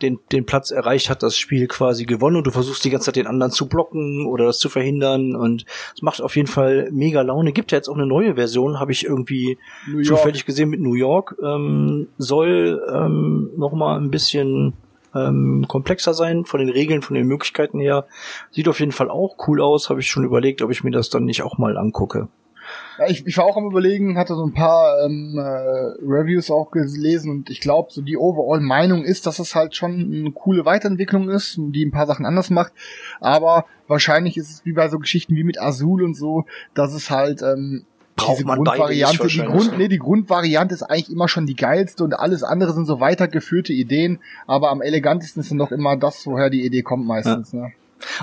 den, 0.02 0.20
den 0.32 0.46
Platz 0.46 0.72
erreicht 0.72 1.10
hat, 1.10 1.24
das 1.24 1.38
Spiel 1.38 1.68
quasi 1.68 2.06
gewonnen 2.06 2.38
und 2.38 2.48
du 2.48 2.52
versuchst 2.52 2.84
die 2.84 2.90
ganze 2.90 3.06
Zeit 3.06 3.16
den 3.16 3.28
anderen 3.28 3.52
zu 3.52 3.68
blocken 3.68 4.26
oder 4.26 4.46
das 4.46 4.60
zu 4.60 4.70
verhindern 4.70 5.36
und 5.36 5.66
es 5.96 6.02
macht 6.02 6.22
auf 6.22 6.36
jeden 6.36 6.48
Fall 6.48 6.90
mega 6.92 7.22
Laune. 7.22 7.52
Gibt 7.52 7.72
ja 7.72 7.78
jetzt 7.78 7.90
auch 7.90 7.96
eine 7.96 8.06
neue 8.06 8.36
Version, 8.36 8.80
habe 8.80 8.92
ich 8.92 9.06
irgendwie 9.06 9.58
zufällig 10.04 10.46
gesehen 10.46 10.70
mit 10.70 10.80
New 10.80 10.94
York. 10.94 11.36
Ähm, 11.44 12.08
soll 12.18 12.82
ähm, 12.94 13.52
noch 13.58 13.74
mal 13.74 13.98
ein 13.98 14.12
bisschen 14.12 14.74
ähm, 15.16 15.66
komplexer 15.68 16.14
sein 16.14 16.46
von 16.46 16.60
den 16.60 16.70
Regeln, 16.70 17.02
von 17.02 17.16
den 17.16 17.28
Möglichkeiten 17.28 17.80
her. 17.80 18.06
Sieht 18.52 18.68
auf 18.68 18.80
jeden 18.80 18.92
Fall 18.92 19.10
auch 19.10 19.36
cool 19.48 19.62
aus. 19.62 19.90
Habe 19.90 20.00
ich 20.00 20.10
schon 20.10 20.24
überlegt, 20.24 20.62
ob 20.62 20.72
ich 20.72 20.84
mir 20.84 20.92
das 20.92 21.10
dann 21.10 21.26
nicht 21.26 21.44
auch 21.44 21.58
mal 21.58 21.78
angucke. 21.78 22.28
Ja, 22.98 23.08
ich, 23.08 23.26
ich 23.26 23.38
war 23.38 23.46
auch 23.46 23.58
am 23.58 23.66
überlegen, 23.66 24.18
hatte 24.18 24.36
so 24.36 24.46
ein 24.46 24.54
paar 24.54 25.04
ähm, 25.06 25.38
äh, 25.38 25.42
Reviews 25.42 26.52
auch 26.52 26.72
gelesen 26.72 27.32
und 27.32 27.50
ich 27.50 27.62
glaube, 27.62 27.90
so 27.92 28.02
die 28.02 28.18
Overall-Meinung 28.18 29.04
ist, 29.04 29.26
dass 29.26 29.40
es 29.40 29.56
halt 29.56 29.76
schon 29.76 30.12
eine 30.14 30.32
coole 30.32 30.66
Weiterentwicklung 30.66 31.30
ist, 31.30 31.56
die 31.58 31.86
ein 31.86 31.92
paar 31.92 32.08
Sachen 32.08 32.26
anders 32.26 32.50
macht. 32.50 32.74
Aber 33.20 33.66
wahrscheinlich 33.88 34.38
ist 34.38 34.50
es 34.50 34.66
wie 34.66 34.74
bei 34.74 34.90
so 34.90 35.00
Geschichten 35.00 35.36
wie 35.36 35.44
mit 35.44 35.62
Azul 35.62 36.04
und 36.04 36.16
so, 36.16 36.46
dass 36.74 36.94
es 36.94 37.10
halt 37.10 37.42
ähm, 37.42 37.86
Braucht 38.20 38.40
diese 38.40 38.48
man 38.48 38.58
Grundvariante, 38.58 39.28
die, 39.28 39.40
Grund, 39.40 39.72
ne? 39.72 39.78
nee, 39.78 39.88
die 39.88 39.98
Grundvariante 39.98 40.76
ist 40.76 40.84
eigentlich 40.84 41.12
immer 41.12 41.28
schon 41.28 41.46
die 41.46 41.56
geilste 41.56 42.04
und 42.04 42.14
alles 42.14 42.44
andere 42.44 42.74
sind 42.74 42.86
so 42.86 43.00
weitergeführte 43.00 43.72
Ideen, 43.72 44.20
aber 44.46 44.72
am 44.72 44.82
elegantesten 44.82 45.42
ist 45.42 45.52
dann 45.52 45.58
doch 45.58 45.72
immer 45.72 45.96
das, 45.96 46.26
woher 46.26 46.50
die 46.50 46.66
Idee 46.66 46.82
kommt 46.82 47.06
meistens. 47.06 47.54
Ne? 47.54 47.72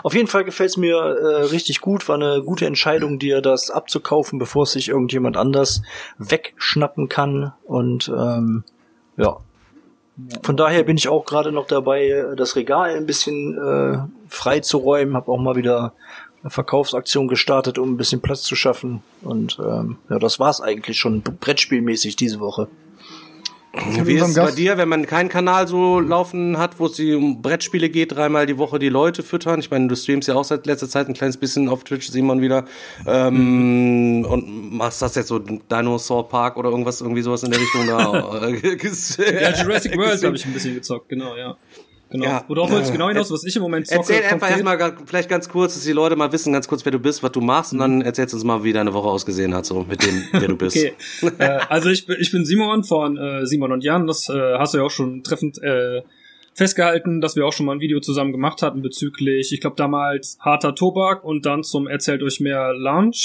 Auf 0.03 0.15
jeden 0.15 0.29
Fall 0.29 0.45
gefällt's 0.45 0.77
mir 0.77 0.97
äh, 0.97 1.43
richtig 1.45 1.81
gut. 1.81 2.09
War 2.09 2.17
eine 2.17 2.43
gute 2.43 2.67
Entscheidung, 2.67 3.19
dir 3.19 3.41
das 3.41 3.71
abzukaufen, 3.71 4.39
bevor 4.39 4.65
es 4.65 4.73
sich 4.73 4.89
irgendjemand 4.89 5.37
anders 5.37 5.83
wegschnappen 6.19 7.09
kann. 7.09 7.53
Und 7.65 8.09
ähm, 8.09 8.65
ja. 9.17 9.39
Von 10.43 10.57
daher 10.57 10.83
bin 10.83 10.97
ich 10.97 11.09
auch 11.09 11.27
gerade 11.27 11.53
noch 11.53 11.67
dabei, 11.67 12.09
äh, 12.09 12.37
das 12.37 12.57
Regal 12.57 12.95
ein 12.97 13.07
bisschen 13.07 13.59
äh, 13.59 13.99
frei 14.29 14.61
zu 14.61 14.79
räumen. 14.79 15.15
Hab 15.15 15.29
auch 15.29 15.39
mal 15.39 15.57
wieder 15.57 15.93
eine 16.43 16.51
Verkaufsaktion 16.51 17.29
gestartet, 17.29 17.79
um 17.79 17.93
ein 17.93 17.97
bisschen 17.97 18.23
Platz 18.23 18.43
zu 18.43 18.57
schaffen. 18.57 19.03
Und 19.23 19.59
ähm, 19.59 19.99
ja, 20.09 20.19
das 20.19 20.41
war's 20.41 20.61
eigentlich 20.61 20.99
schon 20.99 21.23
Brettspielmäßig 21.23 22.17
diese 22.17 22.41
Woche. 22.41 22.69
Wie 23.77 24.15
ist 24.15 24.29
es 24.29 24.35
bei 24.35 24.51
dir, 24.51 24.79
wenn 24.79 24.89
man 24.89 25.07
keinen 25.07 25.29
Kanal 25.29 25.69
so 25.69 26.01
laufen 26.01 26.59
hat, 26.59 26.79
wo 26.79 26.87
es 26.87 26.99
um 26.99 27.43
Brettspiele 27.43 27.89
geht, 27.89 28.13
dreimal 28.13 28.47
die 28.47 28.59
Woche 28.59 28.79
die 28.79 28.89
Leute 28.89 29.23
füttern? 29.23 29.61
Ich 29.61 29.71
meine, 29.71 29.89
du 29.89 29.97
streamst 29.97 30.29
ja 30.29 30.35
auch 30.35 30.45
seit 30.45 30.67
letzter 30.67 30.89
Zeit 30.89 31.09
ein 31.09 31.15
kleines 31.15 31.37
bisschen 31.37 31.69
auf 31.69 31.85
Twitch, 31.85 32.09
Simon 32.09 32.41
wieder. 32.41 32.65
Ähm, 33.07 34.27
Und 34.29 34.73
machst 34.77 35.03
das 35.03 35.15
jetzt 35.15 35.29
so 35.29 35.39
Dinosaur 35.39 36.29
Park 36.29 36.57
oder 36.57 36.71
irgendwas, 36.71 37.01
irgendwie 37.01 37.23
sowas 37.23 37.43
in 37.43 37.51
der 37.51 37.61
Richtung 37.61 37.87
da? 37.87 38.07
Ja, 39.41 39.63
Jurassic 39.63 39.97
World 39.97 40.25
habe 40.25 40.37
ich 40.37 40.45
ein 40.47 40.53
bisschen 40.53 40.75
gezockt, 40.75 41.09
genau, 41.09 41.37
ja. 41.37 41.57
Genau. 42.09 42.25
Ja. 42.25 42.45
Worauf 42.47 42.71
wolltest 42.71 42.91
du 42.91 42.95
Äh, 42.95 42.97
genau 42.99 43.09
hinaus, 43.09 43.33
was 43.33 43.43
ich 43.45 43.57
im 43.57 43.63
Moment 43.63 43.89
zocke? 43.89 44.13
Erzähl 44.15 44.33
einfach 44.33 44.49
erstmal 44.51 44.95
vielleicht 45.07 45.29
ganz 45.29 45.49
kurz, 45.49 45.75
dass 45.75 45.83
die 45.85 45.93
Leute 45.93 46.15
mal 46.15 46.31
wissen, 46.33 46.53
ganz 46.53 46.69
kurz, 46.69 46.85
wer 46.85 46.93
du 46.93 47.01
bist, 47.01 47.23
was 47.25 47.33
du 47.33 47.41
machst, 47.41 47.73
und 47.73 47.81
dann 47.81 48.01
erzählst 48.03 48.33
du 48.33 48.37
uns 48.37 48.45
mal, 48.45 48.63
wie 48.63 48.73
deine 48.73 48.95
Woche 48.95 49.09
ausgesehen 49.09 49.55
hat, 49.55 49.67
so 49.67 49.85
mit 49.89 50.05
dem, 50.07 50.23
wer 50.33 50.47
du 50.49 50.57
bist. 50.59 50.77
Okay. 50.77 51.33
äh, 51.39 51.59
also 51.69 51.89
ich, 51.91 52.07
bin- 52.07 52.17
ich 52.21 52.31
bin 52.31 52.45
Simon 52.45 52.85
von 52.85 53.17
äh, 53.17 53.45
Simon 53.47 53.73
und 53.73 53.83
Jan. 53.83 54.07
Das 54.07 54.29
äh, 54.29 54.55
hast 54.57 54.75
du 54.75 54.79
ja 54.79 54.85
auch 54.85 54.91
schon 54.91 55.25
treffend 55.25 55.61
äh, 55.63 56.03
festgehalten, 56.55 57.21
dass 57.21 57.35
wir 57.37 57.45
auch 57.45 57.53
schon 57.53 57.67
mal 57.67 57.73
ein 57.73 57.81
Video 57.81 58.01
zusammen 58.01 58.33
gemacht 58.33 58.63
hatten 58.63 58.83
bezüglich, 58.83 59.53
ich 59.53 59.61
glaube 59.61 59.77
damals 59.77 60.39
harter 60.41 60.75
Tobak 60.75 61.25
und 61.25 61.45
dann 61.45 61.65
zum 61.65 61.87
Erzählt 61.89 62.23
euch 62.23 62.41
mehr 62.41 62.73
Lounge. 62.73 63.17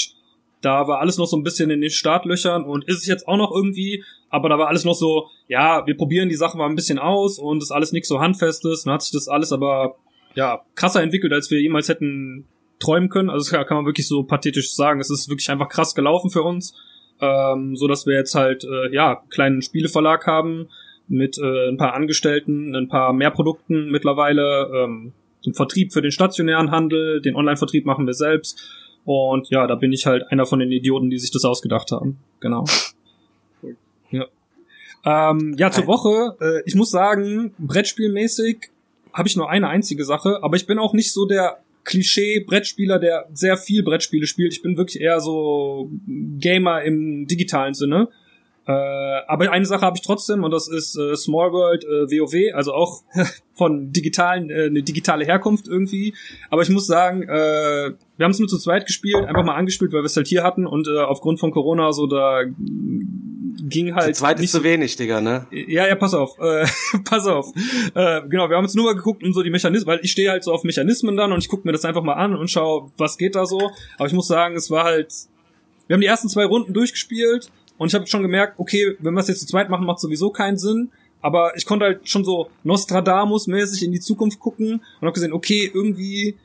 Da 0.62 0.86
war 0.86 1.00
alles 1.00 1.18
noch 1.18 1.26
so 1.26 1.36
ein 1.36 1.42
bisschen 1.42 1.70
in 1.70 1.80
den 1.80 1.90
Startlöchern 1.90 2.64
und 2.64 2.88
ist 2.88 2.98
es 2.98 3.06
jetzt 3.06 3.26
auch 3.26 3.36
noch 3.36 3.52
irgendwie, 3.52 4.04
aber 4.30 4.48
da 4.48 4.58
war 4.58 4.68
alles 4.68 4.84
noch 4.84 4.94
so, 4.94 5.28
ja, 5.48 5.86
wir 5.86 5.96
probieren 5.96 6.28
die 6.28 6.36
Sachen 6.36 6.58
mal 6.58 6.68
ein 6.68 6.76
bisschen 6.76 6.98
aus 6.98 7.38
und 7.38 7.62
ist 7.62 7.72
alles 7.72 7.92
nichts 7.92 8.08
so 8.08 8.20
handfestes. 8.20 8.84
Dann 8.84 8.94
hat 8.94 9.02
sich 9.02 9.12
das 9.12 9.28
alles 9.28 9.52
aber 9.52 9.96
ja 10.34 10.62
krasser 10.76 11.02
entwickelt, 11.02 11.32
als 11.32 11.50
wir 11.50 11.60
jemals 11.60 11.88
hätten 11.88 12.46
träumen 12.78 13.08
können. 13.08 13.28
Also 13.28 13.50
das 13.50 13.66
kann 13.66 13.76
man 13.76 13.86
wirklich 13.86 14.06
so 14.06 14.22
pathetisch 14.22 14.72
sagen. 14.74 15.00
Es 15.00 15.10
ist 15.10 15.28
wirklich 15.28 15.50
einfach 15.50 15.68
krass 15.68 15.94
gelaufen 15.94 16.30
für 16.30 16.42
uns, 16.42 16.74
ähm, 17.20 17.76
so 17.76 17.88
dass 17.88 18.06
wir 18.06 18.14
jetzt 18.14 18.34
halt 18.34 18.64
äh, 18.64 18.94
ja 18.94 19.18
einen 19.18 19.28
kleinen 19.30 19.62
Spieleverlag 19.62 20.26
haben 20.26 20.68
mit 21.08 21.38
äh, 21.38 21.68
ein 21.68 21.76
paar 21.76 21.94
Angestellten, 21.94 22.74
ein 22.76 22.88
paar 22.88 23.12
mehr 23.12 23.30
Produkten 23.30 23.90
mittlerweile, 23.90 24.70
ähm, 24.74 25.12
zum 25.40 25.54
Vertrieb 25.54 25.92
für 25.92 26.02
den 26.02 26.12
stationären 26.12 26.70
Handel, 26.70 27.20
den 27.20 27.34
Online-Vertrieb 27.34 27.84
machen 27.84 28.06
wir 28.06 28.14
selbst 28.14 28.62
Und 29.04 29.48
ja, 29.50 29.66
da 29.66 29.74
bin 29.74 29.92
ich 29.92 30.06
halt 30.06 30.30
einer 30.30 30.46
von 30.46 30.58
den 30.60 30.70
Idioten, 30.70 31.10
die 31.10 31.18
sich 31.18 31.30
das 31.30 31.44
ausgedacht 31.44 31.90
haben. 31.90 32.18
Genau. 32.40 32.64
Ja. 34.10 34.26
Ähm, 35.04 35.54
ja, 35.58 35.70
zur 35.70 35.86
Woche. 35.86 36.36
Äh, 36.40 36.62
ich 36.66 36.74
muss 36.74 36.90
sagen, 36.90 37.54
Brettspielmäßig 37.58 38.70
habe 39.12 39.28
ich 39.28 39.36
nur 39.36 39.50
eine 39.50 39.68
einzige 39.68 40.04
Sache, 40.04 40.38
aber 40.42 40.56
ich 40.56 40.66
bin 40.66 40.78
auch 40.78 40.94
nicht 40.94 41.12
so 41.12 41.26
der 41.26 41.58
Klischee-Brettspieler, 41.84 42.98
der 42.98 43.28
sehr 43.32 43.56
viel 43.56 43.82
Brettspiele 43.82 44.26
spielt. 44.26 44.52
Ich 44.52 44.62
bin 44.62 44.76
wirklich 44.76 45.02
eher 45.02 45.20
so 45.20 45.90
Gamer 46.38 46.82
im 46.82 47.26
digitalen 47.26 47.74
Sinne. 47.74 48.08
Äh, 48.66 48.72
aber 49.26 49.50
eine 49.50 49.66
Sache 49.66 49.82
habe 49.82 49.96
ich 49.96 50.02
trotzdem 50.02 50.44
und 50.44 50.52
das 50.52 50.68
ist 50.68 50.96
äh, 50.96 51.16
Small 51.16 51.52
World 51.52 51.84
äh, 51.84 52.10
WoW, 52.10 52.54
also 52.54 52.72
auch 52.72 53.02
von 53.54 53.92
digitalen, 53.92 54.50
äh, 54.50 54.66
eine 54.66 54.82
digitale 54.82 55.24
Herkunft 55.24 55.66
irgendwie. 55.66 56.14
Aber 56.48 56.62
ich 56.62 56.70
muss 56.70 56.86
sagen, 56.86 57.22
äh, 57.22 57.26
wir 58.16 58.24
haben 58.24 58.30
es 58.30 58.38
nur 58.38 58.48
zu 58.48 58.58
zweit 58.58 58.86
gespielt, 58.86 59.24
einfach 59.24 59.44
mal 59.44 59.56
angespielt, 59.56 59.92
weil 59.92 60.02
wir 60.02 60.06
es 60.06 60.16
halt 60.16 60.28
hier 60.28 60.44
hatten 60.44 60.66
und 60.66 60.86
äh, 60.86 61.00
aufgrund 61.00 61.40
von 61.40 61.50
Corona 61.50 61.92
so 61.92 62.06
da 62.06 62.42
ging 63.68 63.94
halt. 63.96 64.14
Zu 64.14 64.20
zweit 64.20 64.38
nicht 64.38 64.46
ist 64.46 64.52
zu 64.52 64.62
wenig, 64.62 64.94
Digga, 64.94 65.20
ne? 65.20 65.46
ja, 65.50 65.88
ja, 65.88 65.96
pass 65.96 66.14
auf, 66.14 66.38
äh, 66.38 66.64
pass 67.04 67.26
auf. 67.26 67.46
Äh, 67.94 68.22
genau, 68.28 68.48
wir 68.48 68.56
haben 68.56 68.64
uns 68.64 68.74
nur 68.74 68.84
mal 68.84 68.94
geguckt, 68.94 69.24
um 69.24 69.32
so 69.32 69.42
die 69.42 69.50
Mechanismen, 69.50 69.86
weil 69.86 70.00
ich 70.04 70.12
stehe 70.12 70.30
halt 70.30 70.44
so 70.44 70.52
auf 70.52 70.62
Mechanismen 70.62 71.16
dann 71.16 71.32
und 71.32 71.38
ich 71.38 71.48
gucke 71.48 71.66
mir 71.66 71.72
das 71.72 71.84
einfach 71.84 72.02
mal 72.02 72.14
an 72.14 72.36
und 72.36 72.48
schau, 72.48 72.92
was 72.96 73.18
geht 73.18 73.34
da 73.34 73.44
so. 73.44 73.72
Aber 73.98 74.06
ich 74.06 74.12
muss 74.12 74.28
sagen, 74.28 74.54
es 74.54 74.70
war 74.70 74.84
halt, 74.84 75.12
wir 75.88 75.94
haben 75.94 76.00
die 76.00 76.06
ersten 76.06 76.28
zwei 76.28 76.44
Runden 76.44 76.72
durchgespielt 76.72 77.50
und 77.82 77.88
ich 77.88 77.94
habe 77.96 78.06
schon 78.06 78.22
gemerkt, 78.22 78.60
okay, 78.60 78.96
wenn 79.00 79.12
wir 79.12 79.20
es 79.20 79.26
jetzt 79.26 79.40
zu 79.40 79.46
zweit 79.46 79.68
machen, 79.68 79.86
macht 79.86 79.98
sowieso 79.98 80.30
keinen 80.30 80.56
Sinn. 80.56 80.92
Aber 81.20 81.56
ich 81.56 81.66
konnte 81.66 81.86
halt 81.86 82.08
schon 82.08 82.24
so 82.24 82.48
Nostradamus-mäßig 82.62 83.82
in 83.84 83.90
die 83.90 83.98
Zukunft 83.98 84.38
gucken 84.38 84.74
und 84.74 85.00
habe 85.00 85.12
gesehen, 85.12 85.32
okay, 85.32 85.68
irgendwie, 85.74 86.36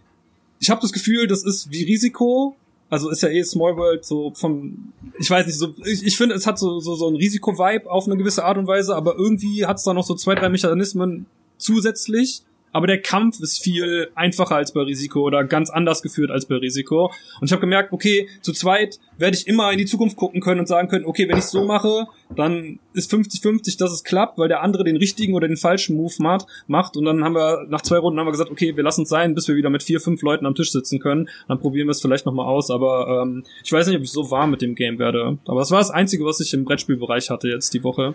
ich 0.60 0.72
habe 0.72 0.82
das 0.82 0.92
Gefühl, 0.92 1.28
das 1.28 1.44
ist 1.44 1.70
wie 1.70 1.84
Risiko. 1.84 2.56
Also 2.90 3.12
ist 3.12 3.22
ja 3.22 3.30
eh 3.30 3.44
Small 3.44 3.78
World 3.78 4.04
so 4.04 4.32
vom, 4.34 4.94
ich 5.20 5.30
weiß 5.30 5.46
nicht, 5.46 5.60
so, 5.60 5.76
ich, 5.86 6.04
ich 6.08 6.18
finde, 6.18 6.34
es 6.34 6.48
hat 6.48 6.58
so, 6.58 6.80
so, 6.80 6.96
so 6.96 7.08
ein 7.08 7.16
Risiko-Vibe 7.16 7.88
auf 7.88 8.08
eine 8.08 8.18
gewisse 8.18 8.44
Art 8.44 8.58
und 8.58 8.66
Weise, 8.66 8.96
aber 8.96 9.16
irgendwie 9.16 9.68
hat 9.68 9.78
es 9.78 9.84
da 9.84 9.94
noch 9.94 10.06
so 10.06 10.16
zwei, 10.16 10.34
drei 10.34 10.50
Mechanismen 10.50 11.28
zusätzlich, 11.60 12.42
aber 12.78 12.86
der 12.86 13.02
Kampf 13.02 13.40
ist 13.40 13.58
viel 13.58 14.10
einfacher 14.14 14.56
als 14.56 14.72
bei 14.72 14.82
Risiko 14.82 15.22
oder 15.22 15.44
ganz 15.44 15.72
anders 15.72 16.04
geführt 16.04 16.30
als 16.30 16.46
bei 16.46 16.58
Risiko. 16.58 17.12
Und 17.42 17.48
ich 17.48 17.52
habe 17.52 17.62
gemerkt, 17.62 17.92
okay, 17.92 18.30
zu 18.42 18.54
zweit 18.54 19.00
werde 19.18 19.36
ich 19.36 19.48
immer 19.48 19.72
in 19.72 19.80
die 19.80 19.86
Zukunft 19.86 20.16
gucken 20.16 20.42
können 20.42 20.60
und 20.60 20.68
sagen 20.68 20.88
können, 20.88 21.04
okay, 21.04 21.28
wenn 21.28 21.40
ich 21.40 21.46
so 21.46 21.66
mache, 21.66 22.06
dann 22.36 22.78
ist 22.94 23.12
50-50, 23.12 23.80
dass 23.80 23.92
es 23.92 24.04
klappt, 24.04 24.38
weil 24.38 24.48
der 24.48 24.62
andere 24.62 24.84
den 24.84 24.96
richtigen 24.96 25.34
oder 25.34 25.48
den 25.48 25.58
falschen 25.58 25.98
Move 25.98 26.14
macht, 26.20 26.46
macht. 26.68 26.96
Und 26.98 27.06
dann 27.06 27.24
haben 27.24 27.34
wir 27.34 27.66
nach 27.68 27.82
zwei 27.82 27.98
Runden 27.98 28.20
haben 28.20 28.28
wir 28.28 28.32
gesagt, 28.32 28.52
okay, 28.52 28.78
wir 28.78 28.84
lassen 28.84 29.02
es 29.02 29.10
sein, 29.10 29.34
bis 29.34 29.48
wir 29.48 29.56
wieder 29.56 29.72
mit 29.72 29.82
vier, 29.82 30.00
fünf 30.00 30.22
Leuten 30.22 30.46
am 30.46 30.54
Tisch 30.54 30.72
sitzen 30.72 31.00
können. 31.00 31.30
Dann 31.48 31.60
probieren 31.60 31.88
wir 31.88 31.94
es 31.94 32.02
vielleicht 32.02 32.28
nochmal 32.28 32.46
aus. 32.46 32.70
Aber 32.70 33.24
ähm, 33.24 33.44
ich 33.64 33.72
weiß 33.72 33.88
nicht, 33.88 33.98
ob 33.98 34.04
ich 34.04 34.12
so 34.12 34.30
warm 34.30 34.52
mit 34.52 34.62
dem 34.62 34.76
Game 34.76 35.00
werde. 35.00 35.40
Aber 35.48 35.62
das 35.62 35.72
war 35.72 35.80
das 35.80 35.90
Einzige, 35.90 36.26
was 36.26 36.40
ich 36.42 36.54
im 36.54 36.64
Brettspielbereich 36.64 37.32
hatte 37.32 37.48
jetzt 37.48 37.74
die 37.74 37.84
Woche. 37.84 38.14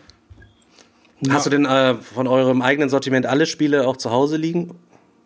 Hast 1.30 1.46
du 1.46 1.50
denn 1.50 1.64
äh, 1.64 1.94
von 1.94 2.26
eurem 2.26 2.62
eigenen 2.62 2.88
Sortiment 2.88 3.26
alle 3.26 3.46
Spiele 3.46 3.86
auch 3.86 3.96
zu 3.96 4.10
Hause 4.10 4.36
liegen? 4.36 4.74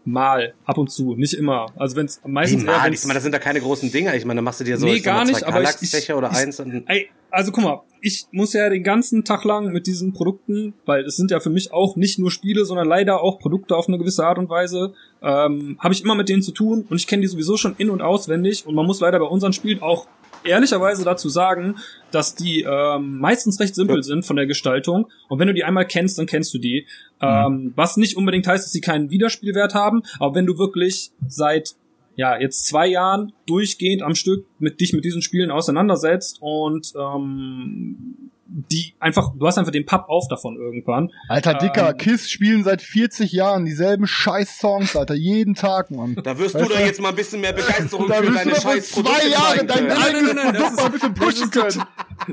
Mal, 0.09 0.55
ab 0.65 0.79
und 0.79 0.89
zu, 0.91 1.17
nicht 1.17 1.35
immer. 1.35 1.67
Also 1.75 1.97
wenn 1.97 2.07
es 2.07 2.21
meistens 2.25 2.63
eher, 2.63 2.71
mal? 2.71 2.85
wenn's- 2.87 3.01
Ich 3.01 3.07
meine, 3.09 3.17
das 3.17 3.25
sind 3.25 3.33
da 3.33 3.41
keine 3.41 3.61
großen 3.61 3.91
Dinger. 3.91 4.15
Ich 4.15 4.25
meine, 4.25 4.39
da 4.39 4.43
machst 4.43 4.61
du 4.61 4.65
dir 4.65 4.79
so 4.79 4.87
Nee, 4.87 5.01
gar 5.01 5.25
mal, 5.25 5.27
nicht, 5.27 5.43
aber 5.43 5.63
ich- 5.63 5.83
ich- 5.83 6.13
oder 6.13 6.31
ich- 6.31 6.37
eins. 6.37 6.61
Und, 6.61 6.85
Ey, 6.87 7.09
also 7.31 7.51
guck 7.51 7.65
mal, 7.65 7.81
ich 8.01 8.27
muss 8.31 8.53
ja 8.53 8.69
den 8.69 8.85
ganzen 8.85 9.25
Tag 9.25 9.43
lang 9.43 9.73
mit 9.73 9.89
diesen 9.89 10.13
Produkten, 10.13 10.75
weil 10.85 11.05
es 11.07 11.17
sind 11.17 11.33
ja 11.33 11.41
für 11.41 11.51
mich 11.51 11.73
auch 11.73 11.97
nicht 11.97 12.21
nur 12.21 12.31
Spiele, 12.31 12.65
sondern 12.65 12.87
leider 12.87 13.21
auch 13.21 13.41
Produkte 13.41 13.75
auf 13.75 13.89
eine 13.89 13.99
gewisse 13.99 14.25
Art 14.25 14.39
und 14.39 14.49
Weise, 14.49 14.95
ähm, 15.23 15.77
habe 15.81 15.93
ich 15.93 16.05
immer 16.05 16.15
mit 16.15 16.29
denen 16.29 16.43
zu 16.43 16.53
tun 16.53 16.87
und 16.89 16.97
ich 17.01 17.09
kenne 17.09 17.23
die 17.23 17.27
sowieso 17.29 17.57
schon 17.57 17.75
in- 17.79 17.91
und 17.91 18.01
auswendig 18.01 18.65
und 18.65 18.77
man 18.77 18.87
muss 18.87 19.01
leider 19.01 19.19
bei 19.19 19.27
unseren 19.27 19.53
Spielen 19.55 19.83
auch 19.83 20.07
ehrlicherweise 20.47 21.05
dazu 21.05 21.29
sagen, 21.29 21.77
dass 22.11 22.35
die 22.35 22.63
ähm, 22.63 23.19
meistens 23.19 23.61
recht 23.61 23.75
simpel 23.75 24.03
sind 24.03 24.25
von 24.25 24.37
der 24.37 24.47
Gestaltung. 24.47 25.09
Und 25.29 25.39
wenn 25.39 25.49
du 25.49 25.55
die 25.55 25.65
einmal 25.65 25.87
kennst, 25.87 26.19
dann 26.19 26.27
kennst 26.27 26.55
du 26.55 26.59
die. 26.59 26.87
Ähm, 27.21 27.73
was 27.77 27.97
nicht 27.97 28.17
unbedingt 28.17 28.47
heißt, 28.47 28.65
dass 28.65 28.73
sie 28.73 28.81
keinen 28.81 29.11
Wiederspielwert 29.11 29.75
haben, 29.75 30.03
aber 30.19 30.35
wenn 30.35 30.47
du 30.47 30.59
wirklich 30.59 31.11
seit 31.27 31.75
ja, 32.17 32.39
jetzt 32.41 32.67
zwei 32.67 32.87
Jahren 32.87 33.33
durchgehend 33.47 34.03
am 34.03 34.15
Stück 34.15 34.47
mit 34.59 34.81
dich 34.81 34.93
mit 34.95 35.05
diesen 35.05 35.21
Spielen 35.21 35.51
auseinandersetzt 35.51 36.39
und 36.41 36.93
ähm, 36.99 38.31
die 38.49 38.95
einfach, 39.01 39.33
du 39.37 39.47
hast 39.47 39.59
einfach 39.59 39.73
den 39.73 39.87
Papp 39.87 40.09
auf 40.09 40.29
davon 40.29 40.57
irgendwann. 40.57 41.11
Alter 41.29 41.55
Dicker, 41.55 41.91
Ähm. 41.91 41.97
KISS 41.99 42.31
spielen 42.31 42.63
seit 42.65 42.81
40 42.81 43.33
Jahren 43.33 43.65
dieselben 43.65 44.07
scheiß 44.07 44.59
Songs, 44.59 44.95
Alter, 44.95 45.15
jeden 45.15 45.55
Tag, 45.55 45.91
Mann. 45.91 46.15
da 46.23 46.39
wirst 46.39 46.55
Weißt 46.55 46.65
du 46.71 46.73
doch 46.75 46.79
jetzt 46.81 47.01
mal 47.01 47.09
ein 47.11 47.17
bisschen 47.17 47.41
mehr 47.41 47.53
Begeisterung 47.53 48.09
Da 48.09 48.15
für 48.17 48.31
deine 48.33 48.55
scheiß 48.55 48.93
zwei 48.93 49.27
Jahre 49.29 49.65
dein. 49.65 49.87
Nein, 49.89 49.99
nein, 49.99 50.25
nein, 50.25 50.35
nein, 50.37 50.55
das 50.55 50.77
mal 50.77 50.85
ein 50.87 50.93
bisschen 50.93 51.15
das 51.15 51.25
pushen 51.25 51.43
ist 51.45 51.53
können. 51.53 51.85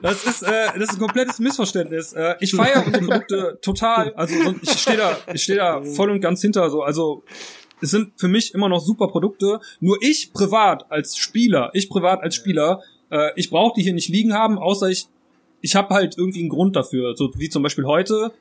Das 0.02 0.24
ist, 0.26 0.44
äh, 0.44 0.50
das 0.78 0.90
ist 0.90 0.94
ein 0.94 1.00
komplettes 1.00 1.40
Missverständnis. 1.40 2.14
Äh, 2.14 2.36
ich 2.40 2.54
feiere 2.56 2.86
unsere 2.86 3.06
Produkte 3.06 3.60
total. 3.62 4.14
Also 4.16 4.36
so- 4.44 4.56
ich 4.62 4.70
stehe 4.72 4.98
da, 4.98 5.18
ich 5.34 5.44
stehe 5.44 5.58
da 5.58 5.82
voll 5.82 6.10
und 6.12 6.22
ganz 6.22 6.42
hinter. 6.42 6.70
So, 6.70 6.84
also 6.84 7.24
es 7.82 7.92
sind 7.92 8.14
für 8.18 8.28
mich 8.28 8.54
immer 8.54 8.70
noch 8.70 8.80
super 8.80 9.08
Produkte. 9.08 9.60
Nur 9.80 9.98
ich 10.02 10.32
privat 10.32 10.90
als 10.92 11.18
Spieler, 11.18 11.72
ich 11.74 11.90
privat 11.90 12.22
als 12.22 12.36
Spieler, 12.36 12.82
äh, 13.12 13.32
ich 13.36 13.50
brauche 13.50 13.74
die 13.76 13.84
hier 13.84 13.94
nicht 13.94 14.10
liegen 14.10 14.34
haben, 14.34 14.58
außer 14.58 14.88
ich, 14.90 15.08
ich 15.64 15.76
habe 15.76 15.96
halt 15.96 16.18
irgendwie 16.18 16.42
einen 16.42 16.50
Grund 16.50 16.76
dafür. 16.76 17.16
So 17.16 17.32
wie 17.38 17.50
zum 17.50 17.64
Beispiel 17.64 17.86
heute 17.86 18.32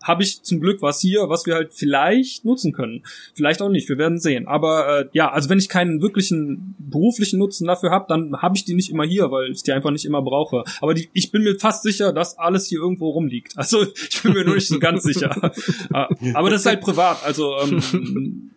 habe 0.00 0.22
ich 0.22 0.44
zum 0.44 0.60
Glück 0.60 0.80
was 0.80 1.00
hier, 1.00 1.28
was 1.28 1.44
wir 1.44 1.56
halt 1.56 1.74
vielleicht 1.74 2.44
nutzen 2.44 2.72
können. 2.72 3.02
Vielleicht 3.34 3.60
auch 3.60 3.68
nicht, 3.68 3.88
wir 3.88 3.98
werden 3.98 4.20
sehen. 4.20 4.46
Aber 4.46 5.00
äh, 5.00 5.08
ja, 5.12 5.28
also 5.28 5.50
wenn 5.50 5.58
ich 5.58 5.68
keinen 5.68 6.00
wirklichen 6.00 6.76
beruflichen 6.78 7.40
Nutzen 7.40 7.66
dafür 7.66 7.90
habe, 7.90 8.06
dann 8.08 8.40
habe 8.40 8.56
ich 8.56 8.64
die 8.64 8.74
nicht 8.74 8.90
immer 8.90 9.02
hier, 9.04 9.32
weil 9.32 9.50
ich 9.50 9.64
die 9.64 9.72
einfach 9.72 9.90
nicht 9.90 10.04
immer 10.04 10.22
brauche. 10.22 10.62
Aber 10.80 10.94
die, 10.94 11.10
ich 11.14 11.32
bin 11.32 11.42
mir 11.42 11.58
fast 11.58 11.82
sicher, 11.82 12.12
dass 12.12 12.38
alles 12.38 12.68
hier 12.68 12.78
irgendwo 12.78 13.10
rumliegt. 13.10 13.58
Also 13.58 13.84
ich 14.08 14.22
bin 14.22 14.34
mir 14.34 14.44
nur 14.44 14.54
nicht 14.54 14.68
so 14.68 14.78
ganz 14.78 15.02
sicher. 15.02 15.52
Äh, 15.92 16.32
Aber 16.34 16.48
das 16.48 16.60
ist 16.60 16.66
halt 16.66 16.80
privat. 16.80 17.24
Also 17.24 17.56
ähm, 17.58 18.52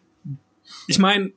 ich 0.86 1.00
meine, 1.00 1.32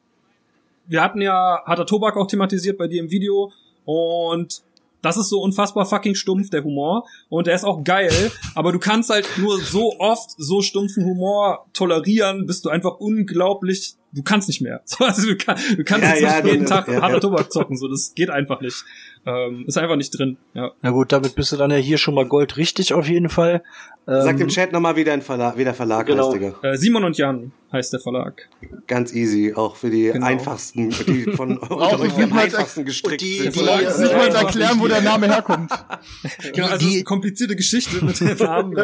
wir 0.87 1.03
hatten 1.03 1.23
ja, 1.23 1.63
hat 1.65 1.79
der 1.79 1.87
Tobak 1.87 2.19
auch 2.19 2.27
thematisiert 2.27 2.77
bei 2.77 2.89
dir 2.89 3.01
im 3.01 3.11
Video 3.11 3.53
und 3.87 4.63
das 5.05 5.17
ist 5.19 5.29
so 5.29 5.41
unfassbar 5.41 5.85
fucking 5.85 6.15
stumpf, 6.15 6.51
der 6.51 6.65
Humor. 6.65 7.07
Und 7.29 7.47
der 7.47 7.55
ist 7.55 7.65
auch 7.65 7.85
geil, 7.85 8.33
aber 8.55 8.73
du 8.73 8.79
kannst 8.79 9.11
halt 9.11 9.29
nur 9.37 9.61
so 9.61 9.99
oft 9.99 10.31
so 10.39 10.63
stumpfen 10.63 11.05
Humor 11.05 11.67
tolerieren, 11.75 12.47
bis 12.47 12.63
du 12.63 12.71
einfach 12.71 12.97
unglaublich, 12.99 13.97
du 14.15 14.23
kannst 14.23 14.49
nicht 14.49 14.61
mehr. 14.61 14.81
So, 14.87 15.05
also 15.05 15.27
du, 15.27 15.37
kann, 15.37 15.59
du 15.77 15.85
kannst 15.85 16.05
Ja, 16.07 16.13
jetzt 16.15 16.23
ja, 16.23 16.41
nicht 16.43 16.53
jeden 16.53 16.67
Tag 16.67 16.89
ja, 16.89 17.01
harter 17.03 17.15
ja. 17.15 17.21
Tobak 17.21 17.53
zocken, 17.53 17.77
so, 17.77 17.89
das 17.89 18.13
geht 18.15 18.31
einfach 18.31 18.61
nicht. 18.61 18.85
Ähm, 19.27 19.65
ist 19.67 19.79
einfach 19.79 19.97
nicht 19.97 20.11
drin, 20.19 20.37
ja. 20.53 20.71
Na 20.83 20.91
gut, 20.91 21.11
damit 21.13 21.35
bist 21.35 21.51
du 21.53 21.57
dann 21.57 21.71
ja 21.71 21.77
hier 21.79 21.97
schon 21.99 22.15
mal 22.15 22.27
Gold 22.27 22.57
richtig 22.59 22.93
auf 22.93 23.09
jeden 23.09 23.29
Fall. 23.31 23.63
Sag 24.07 24.33
Ähm, 24.33 24.37
dem 24.37 24.49
Chat 24.49 24.71
nochmal, 24.71 24.97
wie 24.97 25.05
dein 25.05 25.23
Verlag, 25.23 25.57
wie 25.57 25.65
der 25.65 25.73
Verlag 25.73 26.05
Genau. 26.07 26.27
heißt, 26.27 26.35
Digga. 26.35 26.55
Äh, 26.63 26.77
Simon 26.77 27.05
und 27.05 27.17
Jan 27.17 27.53
heißt 27.73 27.91
der 27.95 28.01
Verlag. 28.01 28.51
Ganz 28.87 29.15
easy, 29.15 29.55
auch 29.57 29.77
für 29.77 29.89
die 29.89 30.11
Genau. 30.13 30.27
einfachsten, 30.27 30.91
die 30.91 31.23
von 31.37 31.59
euch 31.59 32.13
am 32.23 32.29
mal- 32.29 32.41
einfachsten 32.45 32.85
gestrickt 32.85 33.23
die- 33.23 33.39
sind. 33.39 33.55
die- 33.57 33.59
Vielleicht 33.61 33.83
Ja, 33.83 33.99
nicht 33.99 34.13
mal 34.13 34.29
erklären, 34.29 34.79
wo 34.79 34.89
der 34.89 35.01
Name 35.01 35.27
herkommt. 35.33 35.71
Genau, 36.53 36.67
also 36.69 36.87
eine 36.87 37.03
komplizierte 37.03 37.57
Geschichte 37.57 38.05
mit 38.05 38.21
dem 38.21 38.37
Namen. 38.37 38.77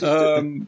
Ja. 0.00 0.38
ähm, 0.38 0.66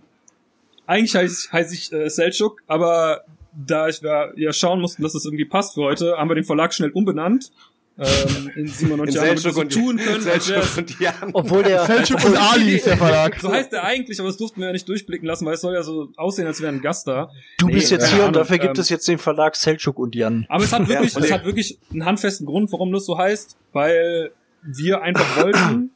eigentlich 0.87 1.15
heiße 1.15 1.47
ich, 1.47 1.53
heiß 1.53 1.73
ich 1.73 1.93
äh, 1.93 2.09
Selchuk, 2.11 2.63
aber 2.67 3.23
da 3.52 3.88
ich 3.88 4.00
ja, 4.00 4.28
ja 4.37 4.52
schauen 4.52 4.80
mussten, 4.80 5.02
dass 5.02 5.14
es 5.14 5.25
irgendwie 5.25 5.45
passt 5.45 5.75
für 5.75 5.83
heute, 5.83 6.16
haben 6.16 6.28
wir 6.30 6.35
den 6.35 6.45
Verlag 6.45 6.73
schnell 6.75 6.90
umbenannt. 6.90 7.50
Ähm, 7.99 8.50
in 8.54 8.66
Simon 8.66 9.00
und 9.00 9.09
In 9.09 9.14
Jan, 9.14 9.37
so 9.37 9.50
und, 9.61 9.71
tun 9.71 9.99
können, 9.99 10.25
und 10.25 11.00
Jan. 11.00 11.30
obwohl 11.35 11.62
der 11.62 11.85
Selchuk 11.85 12.25
und 12.25 12.35
Ali 12.52 12.76
ist 12.76 12.87
der 12.87 12.97
Verlag. 12.97 13.38
so 13.38 13.52
heißt 13.52 13.75
er 13.75 13.85
eigentlich, 13.85 14.19
aber 14.21 14.28
das 14.30 14.38
durften 14.38 14.61
wir 14.61 14.69
ja 14.69 14.73
nicht 14.73 14.88
durchblicken 14.88 15.26
lassen, 15.26 15.45
weil 15.45 15.54
es 15.54 15.61
soll 15.61 15.75
ja 15.75 15.83
so 15.83 16.09
aussehen, 16.16 16.47
als 16.47 16.62
wäre 16.62 16.73
ein 16.73 16.80
Gast 16.80 17.07
da. 17.07 17.30
du 17.59 17.66
Nee, 17.66 17.75
bist 17.75 17.90
jetzt 17.90 18.07
hier 18.09 18.21
und 18.21 18.28
Ahnung, 18.28 18.35
dafür 18.35 18.57
gibt 18.57 18.78
ähm, 18.78 18.80
es 18.80 18.88
jetzt 18.88 19.07
den 19.07 19.19
Verlag 19.19 19.54
Selchuk 19.54 19.99
und 19.99 20.14
Jan. 20.14 20.47
Aber 20.49 20.64
es 20.64 20.73
hat 20.73 20.88
wirklich, 20.88 21.12
Ja, 21.12 21.21
es 21.21 21.30
hat 21.33 21.45
wirklich 21.45 21.78
einen 21.92 22.07
handfesten 22.07 22.47
Grund, 22.47 22.73
warum 22.73 22.90
das 22.90 23.04
so 23.04 23.19
heißt, 23.19 23.59
weil 23.75 24.30
wir 24.62 25.02
einfach 25.02 25.42
wollten. 25.42 25.90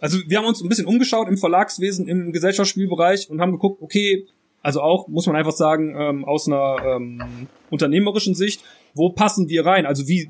Also 0.00 0.18
wir 0.26 0.36
haben 0.36 0.44
uns 0.46 0.60
ein 0.62 0.68
bisschen 0.68 0.86
umgeschaut 0.86 1.28
im 1.28 1.38
Verlagswesen, 1.38 2.08
im 2.08 2.32
Gesellschaftsspielbereich 2.32 3.30
und 3.30 3.40
haben 3.40 3.52
geguckt, 3.52 3.80
okay, 3.80 4.26
also 4.62 4.80
auch, 4.80 5.08
muss 5.08 5.26
man 5.26 5.36
einfach 5.36 5.52
sagen, 5.52 5.94
ähm, 5.98 6.24
aus 6.24 6.46
einer 6.46 6.76
ähm, 6.84 7.48
unternehmerischen 7.70 8.34
Sicht, 8.34 8.62
wo 8.94 9.10
passen 9.10 9.48
wir 9.48 9.64
rein? 9.66 9.86
Also 9.86 10.06
wie, 10.06 10.28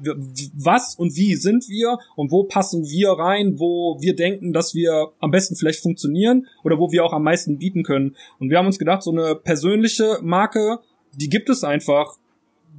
was 0.55 0.95
und 0.95 1.17
wie 1.17 1.35
sind 1.35 1.69
wir 1.69 1.99
und 2.17 2.31
wo 2.31 2.45
passen 2.45 2.85
wir 2.85 3.11
rein, 3.11 3.59
wo 3.59 3.99
wir 4.01 4.15
denken, 4.15 4.53
dass 4.53 4.75
wir 4.75 5.09
am 5.21 5.31
besten 5.31 5.57
vielleicht 5.57 5.81
funktionieren 5.81 6.47
oder 6.65 6.79
wo 6.79 6.93
wir 6.93 7.05
auch 7.05 7.12
am 7.12 7.25
meisten 7.25 7.59
bieten 7.59 7.83
können. 7.83 8.17
Und 8.39 8.51
wir 8.51 8.59
haben 8.59 8.67
uns 8.67 8.79
gedacht, 8.79 9.03
so 9.03 9.11
eine 9.11 9.35
persönliche 9.35 10.19
Marke, 10.23 10.79
die 11.15 11.29
gibt 11.29 11.51
es 11.51 11.65
einfach 11.65 12.17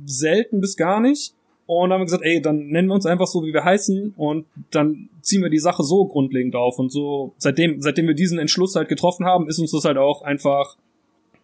selten 0.06 0.62
bis 0.62 0.78
gar 0.78 1.00
nicht. 1.00 1.34
Und 1.66 1.90
dann 1.90 1.94
haben 1.94 2.02
wir 2.02 2.06
gesagt, 2.06 2.26
ey, 2.26 2.42
dann 2.42 2.68
nennen 2.68 2.90
wir 2.90 2.96
uns 2.96 3.06
einfach 3.06 3.28
so, 3.28 3.44
wie 3.44 3.54
wir 3.54 3.64
heißen 3.64 4.14
und 4.18 4.46
dann 4.72 5.10
ziehen 5.22 5.42
wir 5.42 5.50
die 5.50 5.60
Sache 5.60 5.84
so 5.84 6.06
grundlegend 6.06 6.56
auf. 6.56 6.78
Und 6.78 6.92
so, 6.92 7.34
seitdem, 7.38 7.82
seitdem 7.82 8.08
wir 8.08 8.16
diesen 8.16 8.38
Entschluss 8.38 8.76
halt 8.76 8.90
getroffen 8.90 9.26
haben, 9.26 9.48
ist 9.48 9.60
uns 9.60 9.72
das 9.72 9.86
halt 9.86 9.98
auch 9.98 10.24
einfach 10.24 10.78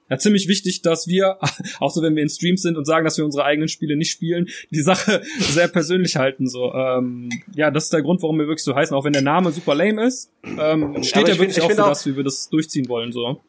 ja, 0.10 0.18
ziemlich 0.18 0.48
wichtig, 0.48 0.82
dass 0.82 1.08
wir, 1.08 1.38
auch 1.80 1.92
so 1.92 2.02
wenn 2.02 2.16
wir 2.16 2.24
in 2.24 2.30
Streams 2.30 2.62
sind 2.62 2.78
und 2.78 2.86
sagen, 2.86 3.06
dass 3.06 3.18
wir 3.18 3.26
unsere 3.26 3.44
eigenen 3.46 3.68
Spiele 3.70 3.96
nicht 3.96 4.12
spielen, 4.12 4.48
die 4.72 4.82
Sache 4.82 5.22
sehr 5.40 5.68
persönlich 5.68 6.16
halten. 6.16 6.48
So, 6.48 6.74
ähm, 6.74 7.30
ja, 7.56 7.72
das 7.72 7.86
ist 7.86 7.94
der 7.94 8.02
Grund, 8.02 8.22
warum 8.22 8.38
wir 8.40 8.48
wirklich 8.48 8.64
so 8.64 8.76
heißen, 8.76 8.96
auch 8.96 9.06
wenn 9.06 9.14
der 9.14 9.22
Name 9.22 9.52
super 9.52 9.76
lame 9.76 10.06
ist, 10.06 10.32
ähm, 10.44 11.02
steht 11.04 11.28
ja 11.28 11.34
ich 11.34 11.40
wirklich 11.40 11.60
find- 11.64 11.80
auch 11.80 11.90
das, 11.90 12.06
wie 12.06 12.16
wir 12.16 12.24
das 12.24 12.50
durchziehen 12.50 12.88
wollen. 12.90 13.12
So. 13.12 13.40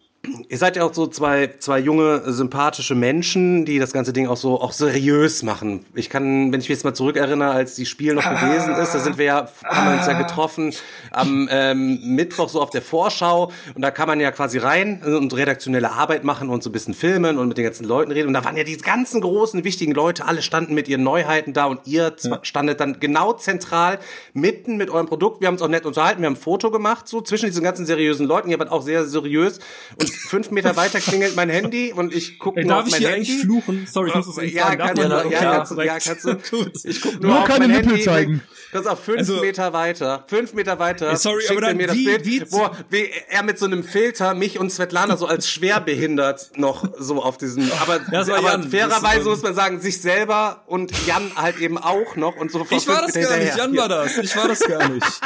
Ihr 0.49 0.59
seid 0.59 0.77
ja 0.77 0.85
auch 0.85 0.95
so 0.95 1.07
zwei, 1.07 1.51
zwei 1.59 1.79
junge, 1.79 2.23
sympathische 2.33 2.95
Menschen, 2.95 3.65
die 3.65 3.79
das 3.79 3.93
ganze 3.93 4.13
Ding 4.13 4.27
auch 4.27 4.37
so 4.37 4.61
auch 4.61 4.73
seriös 4.73 5.43
machen. 5.43 5.85
Ich 5.95 6.09
kann, 6.11 6.53
wenn 6.53 6.61
ich 6.61 6.69
mich 6.69 6.77
jetzt 6.77 6.85
mal 6.85 6.95
zurückerinnere, 6.95 7.51
als 7.51 7.75
die 7.75 7.87
Spiel 7.87 8.15
noch 8.15 8.23
gewesen 8.29 8.75
ist, 8.75 8.93
da 8.95 8.99
sind 8.99 9.19
wir 9.19 9.25
ja, 9.25 9.49
haben 9.65 9.91
wir 9.91 9.97
uns 9.99 10.07
ja 10.07 10.15
getroffen 10.21 10.75
am 11.11 11.49
ähm, 11.51 12.01
Mittwoch 12.15 12.49
so 12.49 12.61
auf 12.61 12.71
der 12.71 12.83
Vorschau 12.83 13.51
und 13.75 13.83
da 13.83 13.91
kann 13.91 14.09
man 14.09 14.21
ja 14.21 14.31
quasi 14.31 14.59
rein 14.59 15.03
und 15.03 15.35
redaktionelle 15.37 15.91
Arbeit 15.93 16.25
machen 16.25 16.49
und 16.49 16.63
so 16.63 16.71
ein 16.71 16.73
bisschen 16.73 16.95
filmen 16.95 17.39
und 17.39 17.49
mit 17.49 17.59
den 17.59 17.65
ganzen 17.65 17.85
Leuten 17.85 18.13
reden 18.13 18.29
und 18.29 18.35
da 18.35 18.45
waren 18.45 18.57
ja 18.57 18.65
die 18.65 18.77
ganzen 18.77 19.21
großen, 19.21 19.65
wichtigen 19.65 19.93
Leute, 19.93 20.27
alle 20.27 20.43
standen 20.43 20.75
mit 20.75 20.89
ihren 20.89 21.03
Neuheiten 21.03 21.53
da 21.53 21.67
und 21.67 21.81
ihr 21.87 22.17
zwa- 22.17 22.41
standet 22.43 22.81
dann 22.81 23.01
genau 23.01 23.33
zentral 23.33 23.99
mitten 24.35 24.77
mit 24.77 24.91
eurem 24.91 25.07
Produkt. 25.07 25.41
Wir 25.41 25.49
haben 25.49 25.55
uns 25.55 25.63
auch 25.63 25.69
nett 25.69 25.87
unterhalten, 25.87 26.21
wir 26.23 26.27
haben 26.27 26.35
ein 26.35 26.41
Foto 26.41 26.71
gemacht, 26.71 27.09
so 27.09 27.21
zwischen 27.21 27.47
diesen 27.47 27.63
ganzen 27.65 27.87
seriösen 27.87 28.27
Leuten. 28.27 28.51
Ihr 28.51 28.59
wart 28.59 28.71
auch 28.71 28.83
sehr 28.83 29.05
seriös 29.07 29.59
und 29.99 30.11
fünf 30.29 30.51
Meter 30.51 30.77
weiter 30.77 31.01
klingelt 31.01 31.35
mein 31.37 31.49
Handy 31.51 31.93
und 31.93 32.15
ich 32.15 32.39
gucke 32.39 32.61
nur 32.61 32.69
darf 32.69 32.81
auf 32.83 32.87
ich 32.87 32.93
mein 32.93 33.01
hier 33.01 33.09
Handy. 33.11 33.31
eigentlich 33.33 33.45
fluchen? 33.45 33.87
Sorry, 33.91 34.09
ich 34.11 34.15
muss 34.15 34.27
das 34.27 34.39
eben 34.39 34.57
Ja, 34.57 34.67
fragen. 34.67 34.79
Darf 34.79 34.87
kannst 34.89 35.03
man 35.03 35.11
du, 35.11 35.17
da? 35.17 35.23
ja, 35.23 35.27
Okay, 35.27 35.47
kannst 35.57 35.73
ja, 35.79 35.99
kannst 36.39 36.53
du. 36.53 36.71
Ich 36.89 37.01
guck 37.01 37.21
nur, 37.21 37.31
Nur 37.31 37.41
auf 37.41 37.45
keine 37.47 37.69
mein 37.69 37.77
Nippel 37.77 37.89
Handy. 37.93 38.05
zeigen. 38.05 38.43
Das 38.73 38.83
ist 38.83 38.87
auf 38.87 39.03
fünf 39.03 39.19
Also- 39.19 39.41
Meter 39.41 39.73
weiter. 39.73 40.25
Fünf 40.29 40.53
Meter 40.53 40.79
weiter. 40.79 41.17
Sorry, 41.17 41.41
schickt 41.43 41.53
aber 41.53 41.63
er 41.63 41.69
dann 41.69 41.77
mir 41.77 41.87
das 41.89 41.97
wie- 41.97 42.05
Bild, 42.05 42.25
wie- 42.25 42.43
wo 42.53 42.71
wie 42.89 43.11
er 43.29 43.43
mit 43.43 43.59
so 43.59 43.67
einem 43.67 43.83
Filter 43.83 44.35
mich 44.35 44.59
und 44.61 44.71
Svetlana 44.71 45.17
so 45.17 45.27
als 45.27 45.49
schwerbehindert 45.51 46.53
noch 46.57 46.85
so 46.99 47.21
auf 47.23 47.37
diesen. 47.37 47.71
Aber, 47.81 47.95
aber 47.95 48.43
Jan. 48.43 48.71
fairerweise 48.71 49.29
muss 49.29 49.43
man 49.43 49.55
sagen, 49.55 49.81
sich 49.81 50.01
selber 50.01 50.63
und 50.67 50.93
Jan 51.07 51.33
halt 51.35 51.59
eben 51.59 51.79
auch 51.79 52.15
noch 52.17 52.37
und 52.37 52.53
so. 52.53 52.65
Ich 52.71 52.87
war 52.87 53.03
das 53.03 53.15
gar 53.15 53.37
nicht, 53.39 53.57
Jan 53.57 53.77
war 53.77 53.89
das. 53.89 54.17
Ich 54.19 54.37
war 54.37 54.47
das 54.49 54.61
gar 54.61 54.89
nicht. 54.89 55.07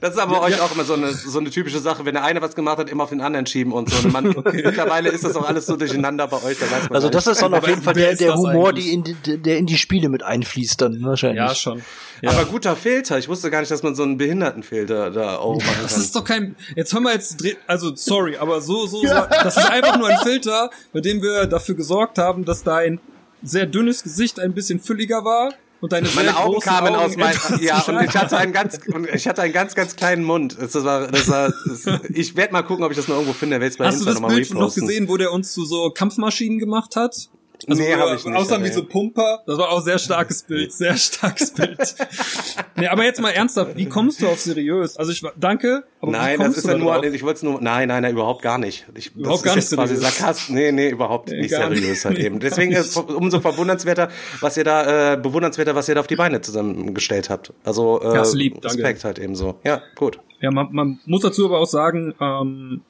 Das 0.00 0.14
ist 0.14 0.18
aber 0.18 0.42
euch 0.42 0.60
auch 0.60 0.72
immer 0.72 0.84
so 0.84 0.94
eine, 0.94 1.12
so 1.12 1.38
eine 1.38 1.50
typische 1.50 1.80
Sache, 1.80 2.04
wenn 2.04 2.14
der 2.14 2.22
eine 2.22 2.40
was 2.40 2.54
gemacht 2.54 2.78
hat, 2.78 2.88
immer 2.88 3.02
auf 3.04 3.10
den 3.10 3.20
anderen 3.20 3.46
schieben 3.46 3.72
und 3.72 3.90
so. 3.90 3.96
Und 4.06 4.12
man, 4.12 4.24
Mittlerweile 4.52 5.08
ist 5.08 5.24
das 5.24 5.34
auch 5.34 5.46
alles 5.46 5.66
so 5.66 5.76
durcheinander 5.76 6.28
bei 6.28 6.36
euch, 6.42 6.58
da 6.58 6.70
weiß 6.70 6.84
man 6.84 6.94
Also 6.94 7.08
das 7.08 7.26
ist 7.26 7.42
dann 7.42 7.52
auf 7.52 7.66
jeden 7.66 7.82
Fall 7.82 7.94
der, 7.94 8.14
der 8.14 8.32
das 8.32 8.38
Humor, 8.38 8.72
die 8.72 8.92
in 8.92 9.02
die, 9.02 9.14
der 9.38 9.58
in 9.58 9.66
die 9.66 9.76
Spiele 9.76 10.08
mit 10.08 10.22
einfließt 10.22 10.80
dann 10.80 11.02
wahrscheinlich. 11.02 11.38
Ja, 11.38 11.54
schon. 11.54 11.82
Ja. 12.22 12.30
Aber 12.30 12.44
guter 12.44 12.76
Filter. 12.76 13.18
Ich 13.18 13.28
wusste 13.28 13.50
gar 13.50 13.60
nicht, 13.60 13.70
dass 13.70 13.82
man 13.82 13.94
so 13.94 14.04
einen 14.04 14.18
Behindertenfilter 14.18 15.10
da 15.10 15.36
auch 15.36 15.56
machen 15.56 15.78
Das 15.82 15.92
kann. 15.92 16.00
ist 16.00 16.16
doch 16.16 16.24
kein. 16.24 16.56
Jetzt 16.74 16.92
hören 16.94 17.02
wir 17.02 17.12
jetzt. 17.12 17.44
Also 17.66 17.94
sorry, 17.94 18.36
aber 18.36 18.60
so 18.60 18.86
so. 18.86 19.00
so 19.00 19.06
das 19.06 19.56
ist 19.56 19.70
einfach 19.70 19.98
nur 19.98 20.08
ein 20.08 20.18
Filter, 20.22 20.70
bei 20.92 21.00
dem 21.00 21.22
wir 21.22 21.46
dafür 21.46 21.74
gesorgt 21.74 22.18
haben, 22.18 22.44
dass 22.44 22.62
dein 22.62 23.00
sehr 23.42 23.66
dünnes 23.66 24.02
Gesicht 24.02 24.40
ein 24.40 24.54
bisschen 24.54 24.80
fülliger 24.80 25.24
war 25.24 25.52
und 25.80 25.92
deine 25.92 26.08
Meine 26.14 26.36
Augen 26.36 26.60
kamen 26.60 26.94
Augen 26.94 27.04
aus 27.04 27.16
meinem, 27.16 27.38
ja, 27.60 27.80
und 27.80 28.02
ich 28.02 28.16
hatte 28.16 28.36
einen 28.38 28.52
ganz, 28.52 28.80
und 28.92 29.08
ich 29.08 29.28
hatte 29.28 29.42
einen 29.42 29.52
ganz, 29.52 29.74
ganz 29.74 29.96
kleinen 29.96 30.24
Mund. 30.24 30.56
Das 30.58 30.74
war, 30.84 31.06
das 31.08 31.28
war, 31.28 31.52
das, 31.66 31.86
ich 32.10 32.36
werde 32.36 32.52
mal 32.52 32.62
gucken, 32.62 32.84
ob 32.84 32.90
ich 32.90 32.96
das 32.96 33.08
noch 33.08 33.16
irgendwo 33.16 33.34
finde. 33.34 33.56
Hast 33.56 33.78
du 33.78 33.84
Insta 33.84 34.04
das 34.04 34.14
nochmal 34.14 34.34
Bild 34.36 34.54
noch 34.54 34.74
gesehen, 34.74 35.08
wo 35.08 35.16
der 35.16 35.32
uns 35.32 35.52
zu 35.52 35.64
so 35.64 35.90
Kampfmaschinen 35.90 36.58
gemacht 36.58 36.96
hat? 36.96 37.28
Also 37.68 37.82
Nee, 37.82 37.94
wo 37.96 38.00
hab 38.00 38.08
wir 38.08 38.14
ich 38.16 38.24
nicht, 38.24 38.36
Aussahen 38.36 38.64
wie 38.64 38.68
so 38.72 38.84
Pumper. 38.84 39.42
Das 39.46 39.56
war 39.58 39.70
auch 39.70 39.80
sehr 39.80 39.98
starkes 39.98 40.42
Bild, 40.42 40.72
sehr 40.72 40.96
starkes 40.96 41.52
Bild. 41.52 41.78
nee, 42.76 42.86
aber 42.88 43.04
jetzt 43.04 43.20
mal 43.20 43.30
ernsthaft, 43.30 43.76
wie 43.76 43.86
kommst 43.86 44.20
du 44.22 44.26
auf 44.28 44.40
seriös? 44.40 44.96
Also 44.96 45.12
ich 45.12 45.22
war- 45.22 45.32
danke, 45.36 45.84
aber 46.00 46.12
wie 46.12 46.16
Nein, 46.16 46.38
das 46.40 46.58
ist 46.58 46.66
ja 46.66 46.76
nur, 46.76 46.92
drauf? 46.94 47.04
ich 47.04 47.22
wollte 47.22 47.36
es 47.38 47.42
nur, 47.42 47.60
nein, 47.60 47.88
nein, 47.88 48.02
nein, 48.02 48.12
überhaupt 48.12 48.42
gar 48.42 48.58
nicht. 48.58 48.86
Ich, 48.94 49.14
Überhaupt 49.14 49.38
das 49.38 49.42
gar 49.44 49.56
ist 49.56 49.72
nicht 49.72 49.80
jetzt 49.88 50.00
quasi. 50.02 50.16
Sarkast, 50.18 50.50
nee, 50.50 50.72
nee, 50.72 50.90
überhaupt 50.90 51.30
Nee, 51.30 51.40
nicht 51.42 51.50
seriös 51.50 52.04
halt 52.04 52.18
Nee, 52.18 52.24
eben. 52.26 52.40
Deswegen 52.40 52.72
ist 52.72 52.88
es 52.90 52.96
umso 52.96 53.40
verwundernswerter, 53.40 54.08
was 54.40 54.56
ihr 54.56 54.64
da, 54.64 55.14
äh, 55.14 55.16
bewundernswerter, 55.16 55.74
was 55.74 55.88
ihr 55.88 55.94
da 55.94 56.00
auf 56.00 56.06
die 56.06 56.16
Beine 56.16 56.40
zusammengestellt 56.40 57.30
habt. 57.30 57.52
Also, 57.64 58.00
äh, 58.02 58.14
Ja, 58.14 58.22
ist 58.22 58.34
lieb, 58.34 58.60
danke. 58.60 58.78
Respekt 58.78 59.04
halt 59.04 59.18
eben 59.18 59.34
so. 59.34 59.56
Ja, 59.64 59.82
gut. 59.94 60.18
Ja, 60.40 60.50
man, 60.50 60.68
man 60.72 61.00
muss 61.06 61.22
dazu 61.22 61.46
aber 61.46 61.58
auch 61.58 61.66
sagen, 61.66 62.14
ähm, 62.20 62.82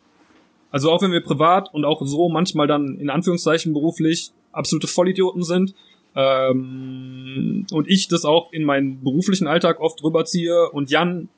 also 0.73 0.91
auch 0.91 1.01
wenn 1.01 1.13
wir 1.13 1.23
privat 1.23 1.73
und 1.73 1.85
auch 1.85 2.03
so 2.05 2.29
manchmal 2.29 2.67
dann 2.67 2.99
in 2.99 3.09
Anführungszeichen 3.09 3.73
beruflich 3.73 4.33
absolute 4.57 4.87
Vollidioten 4.87 5.43
sind 5.43 5.75
ähm, 6.15 7.67
und 7.71 7.89
ich 7.89 8.09
das 8.09 8.25
auch 8.25 8.53
in 8.53 8.65
meinen 8.65 9.05
beruflichen 9.05 9.47
Alltag 9.47 9.81
oft 9.81 10.03
rüberziehe 10.03 10.71
und 10.71 10.91
Jan 10.91 11.29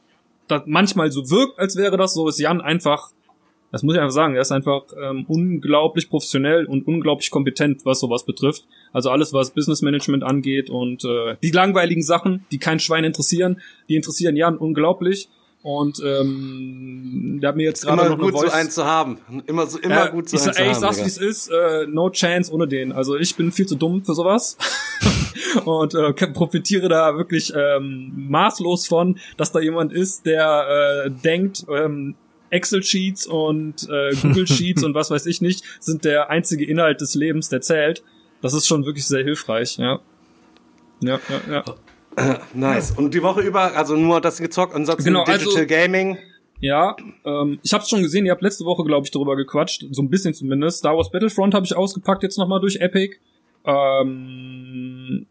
das 0.48 0.62
manchmal 0.66 1.10
so 1.10 1.30
wirkt, 1.30 1.58
als 1.58 1.76
wäre 1.76 1.96
das 1.96 2.14
so, 2.14 2.28
ist 2.28 2.38
Jan 2.38 2.60
einfach, 2.60 3.10
das 3.70 3.82
muss 3.82 3.94
ich 3.94 4.00
einfach 4.00 4.14
sagen, 4.14 4.34
er 4.34 4.40
ist 4.40 4.52
einfach 4.52 4.84
ähm, 5.00 5.26
unglaublich 5.28 6.08
professionell 6.08 6.64
und 6.64 6.86
unglaublich 6.86 7.30
kompetent, 7.30 7.84
was 7.84 8.00
sowas 8.00 8.24
betrifft. 8.24 8.64
Also 8.92 9.10
alles, 9.10 9.32
was 9.32 9.52
Business 9.52 9.82
Management 9.82 10.24
angeht 10.24 10.70
und 10.70 11.04
äh, 11.04 11.36
die 11.42 11.50
langweiligen 11.50 12.02
Sachen, 12.02 12.46
die 12.50 12.58
kein 12.58 12.80
Schwein 12.80 13.04
interessieren, 13.04 13.60
die 13.88 13.96
interessieren 13.96 14.36
Jan 14.36 14.56
unglaublich. 14.56 15.28
Und 15.70 16.00
ähm, 16.02 17.40
der 17.42 17.48
hat 17.50 17.56
mir 17.56 17.64
jetzt 17.64 17.84
gerade 17.84 18.00
Immer 18.00 18.08
noch 18.10 18.16
eine 18.16 18.24
gut, 18.24 18.32
so 18.32 18.40
Voice 18.46 18.54
einen 18.54 18.70
zu 18.70 18.86
haben. 18.86 19.18
Immer 19.46 19.66
so, 19.66 19.78
immer 19.78 19.94
ja, 19.94 20.06
gut, 20.08 20.26
so 20.26 20.36
ich, 20.36 20.42
einen 20.42 20.52
sa- 20.54 20.56
zu 20.56 20.62
ey, 20.62 20.68
ich 20.70 20.74
haben. 20.76 20.80
sag's, 20.80 20.98
wie 20.98 21.08
es 21.08 21.18
ist, 21.18 21.48
äh, 21.50 21.86
no 21.86 22.08
chance 22.08 22.50
ohne 22.50 22.66
den. 22.66 22.90
Also 22.90 23.18
ich 23.18 23.36
bin 23.36 23.52
viel 23.52 23.66
zu 23.66 23.74
dumm 23.76 24.02
für 24.02 24.14
sowas 24.14 24.56
und 25.66 25.92
äh, 25.94 26.12
profitiere 26.28 26.88
da 26.88 27.18
wirklich 27.18 27.52
ähm, 27.54 28.12
maßlos 28.30 28.86
von, 28.86 29.18
dass 29.36 29.52
da 29.52 29.60
jemand 29.60 29.92
ist, 29.92 30.24
der 30.24 31.04
äh, 31.06 31.10
denkt, 31.10 31.66
ähm, 31.70 32.14
Excel-Sheets 32.48 33.26
und 33.26 33.86
äh, 33.90 34.14
Google-Sheets 34.22 34.82
und 34.84 34.94
was 34.94 35.10
weiß 35.10 35.26
ich 35.26 35.42
nicht, 35.42 35.64
sind 35.80 36.06
der 36.06 36.30
einzige 36.30 36.64
Inhalt 36.64 37.02
des 37.02 37.14
Lebens, 37.14 37.50
der 37.50 37.60
zählt. 37.60 38.02
Das 38.40 38.54
ist 38.54 38.66
schon 38.66 38.86
wirklich 38.86 39.06
sehr 39.06 39.22
hilfreich, 39.22 39.76
ja. 39.76 39.98
Ja, 41.00 41.20
ja, 41.28 41.52
ja. 41.52 41.64
Nice. 42.54 42.92
Und 42.92 43.14
die 43.14 43.22
Woche 43.22 43.40
über, 43.42 43.76
also 43.76 43.96
nur 43.96 44.20
das 44.20 44.38
gezockt, 44.38 44.74
ansonsten 44.74 45.04
Genau, 45.04 45.24
Digital 45.24 45.48
also- 45.48 45.66
Gaming. 45.66 46.18
Ja, 46.60 46.96
ähm, 47.24 47.60
ich 47.62 47.72
hab's 47.72 47.88
schon 47.88 48.02
gesehen, 48.02 48.26
ihr 48.26 48.32
habt 48.32 48.42
letzte 48.42 48.64
Woche, 48.64 48.82
glaube 48.84 49.04
ich, 49.04 49.12
darüber 49.12 49.36
gequatscht, 49.36 49.84
so 49.92 50.02
ein 50.02 50.10
bisschen 50.10 50.34
zumindest. 50.34 50.78
Star 50.78 50.96
Wars 50.96 51.08
Battlefront 51.10 51.54
habe 51.54 51.64
ich 51.64 51.76
ausgepackt 51.76 52.24
jetzt 52.24 52.36
nochmal 52.36 52.58
durch 52.60 52.76
Epic. 52.80 53.16
Ähm, 53.64 55.26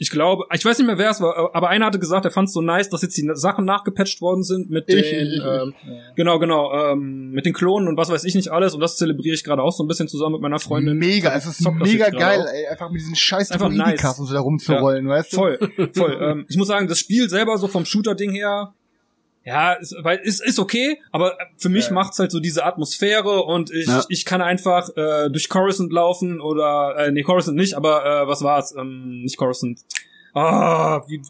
ich 0.00 0.10
glaube, 0.10 0.44
ich 0.54 0.64
weiß 0.64 0.78
nicht 0.78 0.86
mehr, 0.86 0.96
wer 0.96 1.10
es 1.10 1.20
war, 1.20 1.54
aber 1.54 1.68
einer 1.68 1.86
hatte 1.86 1.98
gesagt, 1.98 2.24
er 2.24 2.30
fand 2.30 2.46
es 2.46 2.54
so 2.54 2.60
nice, 2.60 2.88
dass 2.88 3.02
jetzt 3.02 3.16
die 3.16 3.28
Sachen 3.34 3.64
nachgepatcht 3.64 4.20
worden 4.20 4.44
sind 4.44 4.70
mit 4.70 4.88
den, 4.88 4.98
ich, 4.98 5.12
ich, 5.12 5.42
ähm, 5.44 5.74
genau, 6.14 6.38
genau, 6.38 6.92
ähm, 6.92 7.32
mit 7.32 7.46
den 7.46 7.52
Klonen 7.52 7.88
und 7.88 7.96
was 7.96 8.08
weiß 8.08 8.22
ich 8.22 8.36
nicht 8.36 8.50
alles. 8.50 8.74
Und 8.74 8.80
das 8.80 8.96
zelebriere 8.96 9.34
ich 9.34 9.42
gerade 9.42 9.60
auch 9.60 9.72
so 9.72 9.82
ein 9.82 9.88
bisschen 9.88 10.06
zusammen 10.06 10.34
mit 10.34 10.42
meiner 10.42 10.60
Freundin. 10.60 10.96
Mega, 10.96 11.34
es 11.34 11.46
ist 11.46 11.68
mega 11.68 12.10
geil, 12.10 12.42
auch. 12.42 12.52
ey, 12.52 12.68
einfach 12.68 12.90
mit 12.90 13.00
diesen 13.00 13.16
scheiß 13.16 13.50
Einfach 13.50 13.70
nice. 13.70 14.18
und 14.20 14.26
so 14.26 14.34
da 14.34 14.40
rumzurollen, 14.40 15.08
weißt 15.08 15.32
du? 15.32 15.36
Voll, 15.36 15.58
voll. 15.92 16.18
ähm, 16.22 16.46
ich 16.48 16.56
muss 16.56 16.68
sagen, 16.68 16.86
das 16.86 17.00
Spiel 17.00 17.28
selber 17.28 17.58
so 17.58 17.66
vom 17.66 17.84
Shooter-Ding 17.84 18.30
her, 18.30 18.74
ja, 19.48 19.72
ist, 19.72 19.94
weil 20.02 20.18
ist, 20.18 20.40
ist 20.44 20.58
okay, 20.58 21.00
aber 21.10 21.36
für 21.56 21.68
mich 21.70 21.86
Ja. 21.86 21.92
macht's 21.94 22.18
halt 22.18 22.30
so 22.30 22.38
diese 22.40 22.64
Atmosphäre 22.64 23.42
und 23.44 23.70
ich, 23.70 23.86
Ja. 23.86 24.04
ich 24.08 24.24
kann 24.24 24.40
einfach 24.42 24.88
äh, 24.96 25.30
durch 25.30 25.48
Coruscant 25.48 25.92
laufen 25.92 26.40
oder 26.40 26.94
äh, 26.98 27.10
nee, 27.12 27.22
Coruscant 27.22 27.56
nicht, 27.56 27.74
aber 27.74 28.04
äh, 28.04 28.28
was 28.28 28.42
war's? 28.42 28.74
Ähm, 28.76 29.22
nicht 29.22 29.36
Coruscant. 29.36 29.80
Ah, 30.34 31.02
wie, 31.08 31.20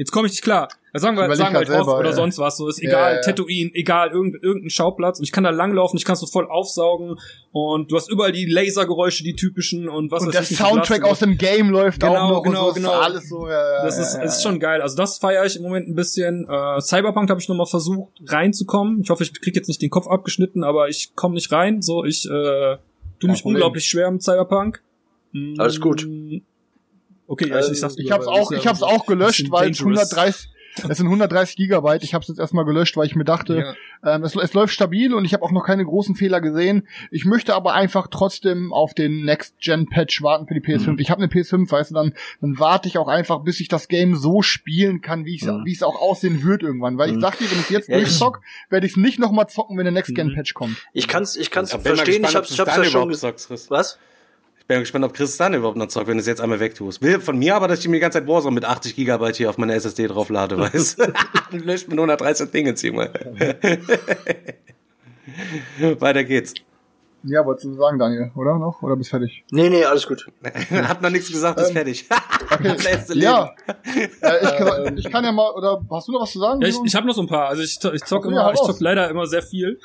jetzt 0.00 0.12
komme 0.12 0.26
ich 0.28 0.32
nicht 0.32 0.42
klar. 0.42 0.68
Sagen 0.94 1.16
wir, 1.16 1.26
Überleg 1.26 1.36
sagen 1.36 1.52
wir 1.52 1.58
halt 1.58 1.68
selber, 1.68 1.98
oder 1.98 2.08
ja. 2.08 2.16
sonst 2.16 2.38
was, 2.38 2.56
so 2.56 2.66
ist 2.66 2.82
egal, 2.82 3.12
ja, 3.12 3.16
ja. 3.16 3.20
Tatooine, 3.20 3.70
egal, 3.74 4.10
irgendein, 4.10 4.40
irgendein 4.40 4.70
Schauplatz 4.70 5.18
und 5.18 5.24
ich 5.24 5.30
kann 5.30 5.44
da 5.44 5.50
langlaufen, 5.50 5.98
ich 5.98 6.04
kann 6.06 6.14
es 6.14 6.20
so 6.20 6.26
voll 6.26 6.46
aufsaugen 6.48 7.16
und 7.52 7.92
du 7.92 7.96
hast 7.96 8.10
überall 8.10 8.32
die 8.32 8.46
Lasergeräusche, 8.46 9.22
die 9.22 9.36
typischen 9.36 9.88
und 9.90 10.10
was 10.10 10.24
Und 10.24 10.34
der 10.34 10.42
Soundtrack 10.42 11.04
aus 11.04 11.18
dem 11.18 11.36
Game 11.36 11.68
läuft 11.68 12.00
Genau, 12.00 12.14
auch 12.16 12.30
noch 12.30 12.42
genau, 12.42 12.68
und 12.68 12.74
so, 12.74 12.80
genau. 12.80 12.92
alles 12.92 13.28
so, 13.28 13.46
ja, 13.46 13.52
ja, 13.52 13.84
Das 13.84 13.98
ist, 13.98 14.14
ja, 14.14 14.22
ist 14.22 14.42
schon 14.42 14.58
geil. 14.58 14.80
Also 14.80 14.96
das 14.96 15.18
feiere 15.18 15.44
ich 15.44 15.56
im 15.56 15.62
Moment 15.62 15.86
ein 15.86 15.94
bisschen. 15.94 16.48
Äh, 16.48 16.80
Cyberpunk 16.80 17.28
habe 17.28 17.40
ich 17.40 17.48
nochmal 17.48 17.66
versucht 17.66 18.14
reinzukommen. 18.26 19.02
Ich 19.02 19.10
hoffe, 19.10 19.22
ich 19.22 19.38
krieg 19.38 19.54
jetzt 19.54 19.68
nicht 19.68 19.82
den 19.82 19.90
Kopf 19.90 20.06
abgeschnitten, 20.08 20.64
aber 20.64 20.88
ich 20.88 21.14
komme 21.14 21.34
nicht 21.34 21.52
rein. 21.52 21.82
So, 21.82 22.04
ich 22.04 22.24
äh, 22.24 22.78
tu 23.20 23.28
mich 23.28 23.42
Problem. 23.42 23.56
unglaublich 23.56 23.84
schwer 23.84 24.10
mit 24.10 24.22
Cyberpunk. 24.22 24.82
Mm, 25.32 25.60
Alles 25.60 25.80
gut. 25.80 26.08
Okay, 27.32 27.48
ja, 27.48 27.58
ich, 27.60 27.66
ich 27.66 27.68
Ähm, 27.70 27.74
sag's 27.76 27.94
Ich 27.96 28.10
hab's 28.10 28.26
weil 28.26 28.40
auch, 28.40 28.50
ich 28.50 28.64
ja 28.64 28.70
hab's 28.70 28.82
auch 28.82 29.06
gelöscht, 29.06 29.50
weil 29.50 29.70
es 29.70 29.78
dangerous. 29.78 30.10
130, 30.12 30.50
es 30.88 30.98
sind 30.98 31.06
130 31.06 31.56
Gigabyte. 31.56 32.02
Ich 32.02 32.12
hab's 32.14 32.26
jetzt 32.28 32.38
erstmal 32.40 32.64
gelöscht, 32.64 32.96
weil 32.96 33.06
ich 33.06 33.14
mir 33.14 33.24
dachte, 33.24 33.74
Ja. 34.02 34.14
ähm, 34.16 34.24
es, 34.24 34.34
es 34.34 34.52
läuft 34.52 34.72
stabil 34.74 35.14
und 35.14 35.24
ich 35.24 35.32
habe 35.32 35.44
auch 35.44 35.52
noch 35.52 35.64
keine 35.64 35.84
großen 35.84 36.16
Fehler 36.16 36.40
gesehen. 36.40 36.88
Ich 37.12 37.24
möchte 37.24 37.54
aber 37.54 37.74
einfach 37.74 38.08
trotzdem 38.08 38.72
auf 38.72 38.94
den 38.94 39.24
Next-Gen-Patch 39.24 40.22
warten 40.22 40.46
für 40.48 40.54
die 40.54 40.60
PS5. 40.60 40.92
Mhm. 40.92 40.98
Ich 40.98 41.10
habe 41.10 41.22
eine 41.22 41.30
PS5, 41.30 41.70
weißt 41.70 41.90
du, 41.90 41.94
dann, 41.94 42.14
dann 42.40 42.58
warte 42.58 42.88
ich 42.88 42.98
auch 42.98 43.08
einfach, 43.08 43.40
bis 43.44 43.60
ich 43.60 43.68
das 43.68 43.86
Game 43.88 44.16
so 44.16 44.42
spielen 44.42 45.00
kann, 45.00 45.24
wie 45.24 45.36
es 45.36 45.42
Mhm. 45.46 45.64
wie 45.64 45.72
es 45.72 45.82
auch 45.84 46.00
aussehen 46.00 46.42
wird 46.44 46.62
irgendwann. 46.62 46.98
Weil 46.98 47.10
ich 47.10 47.16
Mhm. 47.16 47.20
sag 47.20 47.38
dir, 47.38 47.50
wenn 47.50 47.60
ich 47.60 47.70
jetzt 47.70 47.88
Ja, 47.88 47.96
ich- 47.98 48.04
durchzock, 48.04 48.40
werde 48.70 48.86
ich 48.86 48.92
es 48.92 48.96
nicht 48.96 49.18
nochmal 49.20 49.48
zocken, 49.48 49.76
wenn 49.78 49.84
der 49.84 49.92
Next-Gen-Patch 49.92 50.54
kommt. 50.54 50.76
Ich 50.92 51.06
kann's, 51.08 51.36
ich 51.36 51.50
kann's 51.50 51.72
Ich 51.74 51.80
verstehen, 51.80 52.22
gespannt, 52.22 52.30
ich 52.30 52.36
hab's, 52.36 52.50
ich 52.52 52.60
hab's 52.60 52.76
ja 52.76 52.84
schon 52.84 53.08
gesagt. 53.08 53.46
Was? 53.68 53.98
Ich 54.70 54.72
bin 54.72 54.82
gespannt, 54.82 55.04
ob 55.04 55.14
Chris 55.14 55.36
dann 55.36 55.52
überhaupt 55.52 55.76
noch 55.76 55.88
zockt, 55.88 56.06
wenn 56.06 56.16
du 56.16 56.20
es 56.20 56.28
jetzt 56.28 56.40
einmal 56.40 56.60
wegtust. 56.60 57.02
Will 57.02 57.18
von 57.18 57.36
mir 57.36 57.56
aber, 57.56 57.66
dass 57.66 57.80
ich 57.80 57.88
mir 57.88 57.96
die 57.96 58.00
ganze 58.00 58.20
Zeit 58.20 58.28
Warzone 58.28 58.54
mit 58.54 58.64
80 58.64 58.94
Gigabyte 58.94 59.34
hier 59.34 59.50
auf 59.50 59.58
meine 59.58 59.74
SSD 59.74 60.06
drauflade, 60.06 60.56
weißt 60.60 60.96
du? 61.00 61.56
Löscht 61.56 61.88
mit 61.88 61.98
130 61.98 62.52
Dinge, 62.52 62.76
zieh 62.76 62.92
mal. 62.92 63.10
Weiter 65.98 66.22
geht's. 66.22 66.54
Ja, 67.22 67.44
wolltest 67.44 67.66
du 67.66 67.74
sagen, 67.74 67.98
Daniel, 67.98 68.30
oder 68.34 68.58
noch? 68.58 68.82
Oder 68.82 68.96
bist 68.96 69.10
fertig? 69.10 69.44
Nee, 69.50 69.68
nee, 69.68 69.84
alles 69.84 70.06
gut. 70.06 70.26
Hat 70.70 71.02
man 71.02 71.12
nichts 71.12 71.30
gesagt, 71.30 71.60
ist 71.60 71.68
Ähm, 71.68 71.74
fertig. 71.74 72.06
Okay. 72.52 72.64
Das 72.74 72.82
letzte 72.82 73.12
Leben. 73.14 73.22
ja. 73.24 73.54
äh, 74.22 74.42
ich, 74.42 74.56
kann, 74.56 74.98
ich 74.98 75.10
kann 75.10 75.24
ja 75.24 75.30
mal, 75.30 75.50
oder 75.52 75.80
hast 75.88 76.08
du 76.08 76.12
noch 76.12 76.22
was 76.22 76.32
zu 76.32 76.40
sagen? 76.40 76.60
Ja, 76.60 76.66
ich, 76.66 76.76
ich 76.84 76.94
habe 76.96 77.06
noch 77.06 77.14
so 77.14 77.22
ein 77.22 77.28
paar. 77.28 77.46
Also 77.48 77.62
ich, 77.62 77.78
ich 77.94 78.04
zock 78.04 78.24
Okay, 78.24 78.32
immer, 78.32 78.44
hau 78.44 78.52
ich 78.52 78.58
raus. 78.58 78.66
zock 78.66 78.80
leider 78.80 79.08
immer 79.08 79.26
sehr 79.26 79.42
viel. 79.42 79.78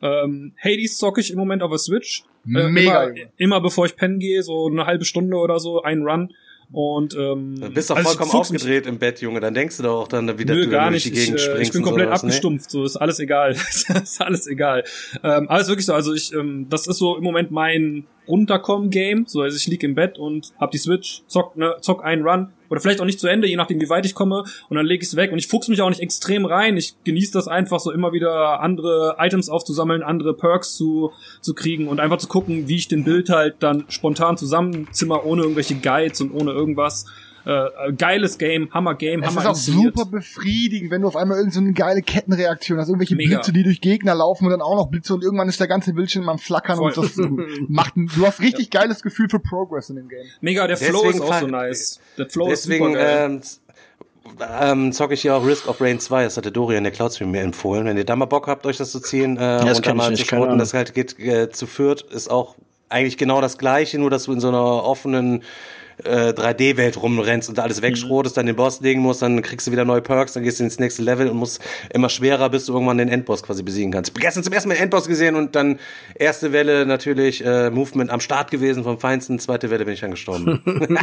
ähm, 0.00 0.54
Hades 0.62 0.96
zocke 0.96 1.20
ich 1.20 1.30
im 1.30 1.38
Moment 1.38 1.62
auf 1.62 1.70
der 1.70 1.78
Switch. 1.78 2.24
Äh, 2.46 2.68
Mega, 2.68 3.02
immer, 3.04 3.08
Junge. 3.18 3.32
immer 3.36 3.60
bevor 3.60 3.84
ich 3.86 3.96
pennen 3.96 4.18
gehe, 4.18 4.42
so 4.42 4.66
eine 4.66 4.86
halbe 4.86 5.04
Stunde 5.04 5.36
oder 5.36 5.58
so, 5.58 5.82
ein 5.82 6.02
Run. 6.02 6.32
Und 6.74 7.14
ähm, 7.14 7.54
Du 7.60 7.70
bist 7.70 7.88
doch 7.88 7.96
also 7.96 8.10
ich 8.10 8.16
vollkommen 8.16 8.40
aufgedreht 8.40 8.86
im 8.86 8.98
Bett, 8.98 9.20
Junge. 9.20 9.38
Dann 9.38 9.54
denkst 9.54 9.76
du 9.76 9.84
doch 9.84 10.02
auch 10.02 10.08
dann 10.08 10.38
wieder, 10.38 10.54
Nö, 10.54 10.64
du 10.64 10.70
gar 10.70 10.90
durch 10.90 11.04
nicht. 11.04 11.14
die 11.16 11.20
Ich, 11.20 11.26
Gegend 11.26 11.38
äh, 11.38 11.42
springst. 11.42 11.62
ich 11.62 11.72
bin 11.72 11.82
komplett 11.82 12.08
sowas, 12.08 12.22
ne? 12.24 12.28
abgestumpft. 12.28 12.70
So 12.70 12.84
ist 12.84 12.96
alles 12.96 13.20
egal. 13.20 13.52
ist 13.52 14.20
alles 14.20 14.46
egal. 14.48 14.82
Ähm, 15.22 15.48
alles 15.48 15.68
wirklich 15.68 15.86
so. 15.86 15.94
Also 15.94 16.12
ich, 16.12 16.32
ähm, 16.34 16.66
das 16.68 16.88
ist 16.88 16.98
so 16.98 17.16
im 17.16 17.22
Moment 17.22 17.52
mein 17.52 18.06
Runterkommen-Game. 18.28 19.26
So, 19.26 19.42
also 19.42 19.56
ich 19.56 19.66
lieg 19.66 19.82
im 19.82 19.94
Bett 19.94 20.18
und 20.18 20.52
hab 20.58 20.70
die 20.70 20.78
Switch, 20.78 21.22
zock, 21.26 21.56
ne, 21.56 21.76
zock 21.80 22.04
einen 22.04 22.26
Run 22.26 22.48
oder 22.70 22.80
vielleicht 22.80 23.00
auch 23.00 23.04
nicht 23.04 23.20
zu 23.20 23.28
Ende, 23.28 23.46
je 23.46 23.56
nachdem 23.56 23.80
wie 23.80 23.88
weit 23.88 24.06
ich 24.06 24.14
komme. 24.14 24.44
Und 24.68 24.76
dann 24.76 24.86
leg 24.86 25.02
ich's 25.02 25.16
weg 25.16 25.32
und 25.32 25.38
ich 25.38 25.46
fuchs 25.46 25.68
mich 25.68 25.80
auch 25.82 25.88
nicht 25.88 26.00
extrem 26.00 26.44
rein. 26.44 26.76
Ich 26.76 26.94
genieße 27.04 27.32
das 27.32 27.48
einfach 27.48 27.80
so 27.80 27.92
immer 27.92 28.12
wieder 28.12 28.60
andere 28.60 29.16
Items 29.18 29.48
aufzusammeln, 29.48 30.02
andere 30.02 30.34
Perks 30.34 30.74
zu 30.74 31.12
zu 31.40 31.54
kriegen 31.54 31.88
und 31.88 32.00
einfach 32.00 32.18
zu 32.18 32.28
gucken, 32.28 32.68
wie 32.68 32.76
ich 32.76 32.88
den 32.88 33.04
Bild 33.04 33.30
halt 33.30 33.56
dann 33.60 33.84
spontan 33.88 34.36
zusammenzimmer, 34.36 35.24
ohne 35.24 35.42
irgendwelche 35.42 35.76
Guides 35.76 36.20
und 36.20 36.32
ohne 36.32 36.52
irgendwas. 36.52 37.06
Äh, 37.46 37.92
geiles 37.92 38.38
Game, 38.38 38.72
Hammer 38.72 38.94
Game, 38.94 39.22
Es 39.22 39.28
Hammer 39.28 39.40
ist 39.42 39.46
auch 39.46 39.50
inszeniert. 39.50 39.94
super 39.96 40.10
befriedigend, 40.10 40.90
wenn 40.90 41.02
du 41.02 41.08
auf 41.08 41.16
einmal 41.16 41.36
irgendeine 41.36 41.62
so 41.62 41.66
eine 41.68 41.74
geile 41.74 42.00
Kettenreaktion 42.02 42.78
hast, 42.78 42.88
irgendwelche 42.88 43.16
Mega. 43.16 43.36
Blitze, 43.36 43.52
die 43.52 43.62
durch 43.62 43.80
Gegner 43.82 44.14
laufen 44.14 44.46
und 44.46 44.50
dann 44.50 44.62
auch 44.62 44.76
noch 44.76 44.86
Blitze 44.88 45.12
und 45.14 45.22
irgendwann 45.22 45.48
ist 45.48 45.60
der 45.60 45.68
ganze 45.68 45.92
Bildschirm 45.92 46.28
am 46.28 46.38
Flackern 46.38 46.78
Voll. 46.78 46.92
und 46.92 46.96
das 46.96 47.16
macht, 47.68 47.96
ein- 47.96 48.10
du 48.16 48.26
hast 48.26 48.40
richtig 48.40 48.70
geiles 48.70 49.02
Gefühl 49.02 49.28
für 49.28 49.40
Progress 49.40 49.90
in 49.90 49.96
dem 49.96 50.08
Game. 50.08 50.24
Mega, 50.40 50.66
der 50.66 50.76
Flow 50.78 51.02
Deswegen 51.02 51.22
ist 51.24 51.30
auch 51.30 51.40
so 51.40 51.46
nice. 51.46 52.00
Der 52.16 52.30
Flow 52.30 52.48
Deswegen 52.48 52.84
ist 52.86 52.92
super 52.92 53.04
geil. 53.04 53.24
ähm, 53.26 53.40
ähm, 54.60 54.92
zocke 54.92 55.12
ich 55.14 55.22
ja 55.22 55.36
auch 55.36 55.46
Risk 55.46 55.68
of 55.68 55.80
Rain 55.82 56.00
2. 56.00 56.24
Das 56.24 56.36
hatte 56.38 56.50
Dorian 56.50 56.82
der 56.84 56.92
Cloudstream 56.92 57.30
mir 57.30 57.42
empfohlen. 57.42 57.84
Wenn 57.84 57.98
ihr 57.98 58.04
da 58.04 58.16
mal 58.16 58.24
Bock 58.24 58.46
habt, 58.46 58.64
euch 58.64 58.78
das 58.78 58.90
zu 58.90 59.00
ziehen 59.00 59.36
äh, 59.36 59.64
das 59.64 59.78
und 59.78 59.86
da 59.86 59.92
mal 59.94 60.10
nicht, 60.10 60.26
zu 60.28 60.36
Ahnung. 60.36 60.58
das 60.58 60.72
halt 60.72 60.94
geht 60.94 61.18
äh, 61.18 61.50
zu 61.50 61.66
viert, 61.66 62.00
ist 62.02 62.30
auch 62.30 62.56
eigentlich 62.88 63.18
genau 63.18 63.40
das 63.42 63.58
gleiche, 63.58 63.98
nur 63.98 64.08
dass 64.08 64.24
du 64.24 64.32
in 64.32 64.40
so 64.40 64.48
einer 64.48 64.82
offenen 64.84 65.42
äh, 66.02 66.30
3D-Welt 66.30 67.00
rumrennst 67.00 67.48
und 67.48 67.58
da 67.58 67.62
alles 67.62 67.82
wegschrotest, 67.82 68.36
dann 68.36 68.46
den 68.46 68.56
Boss 68.56 68.80
legen 68.80 69.00
musst, 69.00 69.22
dann 69.22 69.42
kriegst 69.42 69.66
du 69.66 69.72
wieder 69.72 69.84
neue 69.84 70.02
Perks, 70.02 70.32
dann 70.32 70.42
gehst 70.42 70.60
du 70.60 70.64
ins 70.64 70.78
nächste 70.78 71.02
Level 71.02 71.28
und 71.28 71.36
musst 71.36 71.60
immer 71.92 72.08
schwerer, 72.08 72.50
bis 72.50 72.66
du 72.66 72.72
irgendwann 72.72 72.98
den 72.98 73.08
Endboss 73.08 73.42
quasi 73.42 73.62
besiegen 73.62 73.92
kannst. 73.92 74.10
Ich 74.10 74.14
hab 74.14 74.22
gestern 74.22 74.44
zum 74.44 74.52
ersten 74.52 74.68
Mal 74.68 74.74
den 74.76 74.84
Endboss 74.84 75.06
gesehen 75.06 75.36
und 75.36 75.54
dann 75.54 75.78
erste 76.14 76.52
Welle 76.52 76.86
natürlich 76.86 77.44
äh, 77.44 77.70
Movement 77.70 78.10
am 78.10 78.20
Start 78.20 78.50
gewesen 78.50 78.84
vom 78.84 78.98
Feinsten, 78.98 79.38
zweite 79.38 79.70
Welle 79.70 79.84
bin 79.84 79.94
ich 79.94 80.00
dann 80.00 80.10
gestorben. 80.10 80.62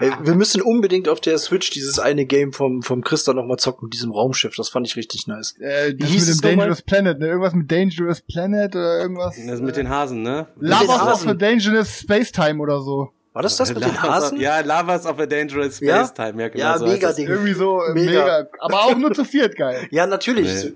Ey, 0.00 0.12
wir 0.22 0.34
müssen 0.34 0.62
unbedingt 0.62 1.08
auf 1.08 1.20
der 1.20 1.38
Switch 1.38 1.70
dieses 1.70 1.98
eine 1.98 2.26
Game 2.26 2.52
vom, 2.52 2.82
vom 2.82 3.02
Christa 3.02 3.32
noch 3.32 3.46
mal 3.46 3.56
zocken 3.56 3.86
mit 3.86 3.94
diesem 3.94 4.10
Raumschiff. 4.10 4.54
Das 4.56 4.68
fand 4.68 4.86
ich 4.86 4.96
richtig 4.96 5.26
nice. 5.26 5.56
Äh, 5.60 5.94
das 5.94 6.10
hieß 6.10 6.26
mit 6.28 6.44
dem 6.44 6.50
nochmal? 6.50 6.66
Dangerous 6.66 6.82
Planet, 6.82 7.18
ne? 7.18 7.26
Irgendwas 7.26 7.54
mit 7.54 7.70
Dangerous 7.70 8.20
Planet 8.22 8.74
oder 8.74 8.98
irgendwas. 9.00 9.36
Das 9.46 9.60
mit 9.60 9.76
den 9.76 9.88
Hasen, 9.88 10.22
ne? 10.22 10.46
Lavas 10.58 10.86
den 10.86 10.90
of 10.90 11.00
Hasen. 11.00 11.30
a 11.30 11.34
Dangerous 11.34 12.00
Spacetime 12.00 12.60
oder 12.60 12.80
so. 12.80 13.10
War 13.34 13.42
das 13.42 13.56
das 13.56 13.68
mit 13.74 13.82
den 13.84 13.92
Lavas 13.94 14.02
Hasen? 14.24 14.36
Of, 14.38 14.42
ja, 14.42 14.60
Lavas 14.60 15.06
of 15.06 15.18
a 15.18 15.26
Dangerous 15.26 15.80
Ja? 15.80 16.06
Space 16.06 16.14
Time. 16.14 16.40
Ja, 16.42 16.48
genau 16.48 16.64
Ja, 16.64 16.78
so 16.78 16.86
mega. 16.86 17.12
Ding. 17.12 17.26
Irgendwie 17.28 17.52
so 17.52 17.82
Mega. 17.92 18.10
mega. 18.10 18.46
Aber 18.60 18.82
auch 18.84 18.96
nur 18.96 19.12
zu 19.12 19.24
viert 19.24 19.56
geil. 19.56 19.88
Ja, 19.90 20.06
natürlich. 20.06 20.64
Nee. 20.64 20.72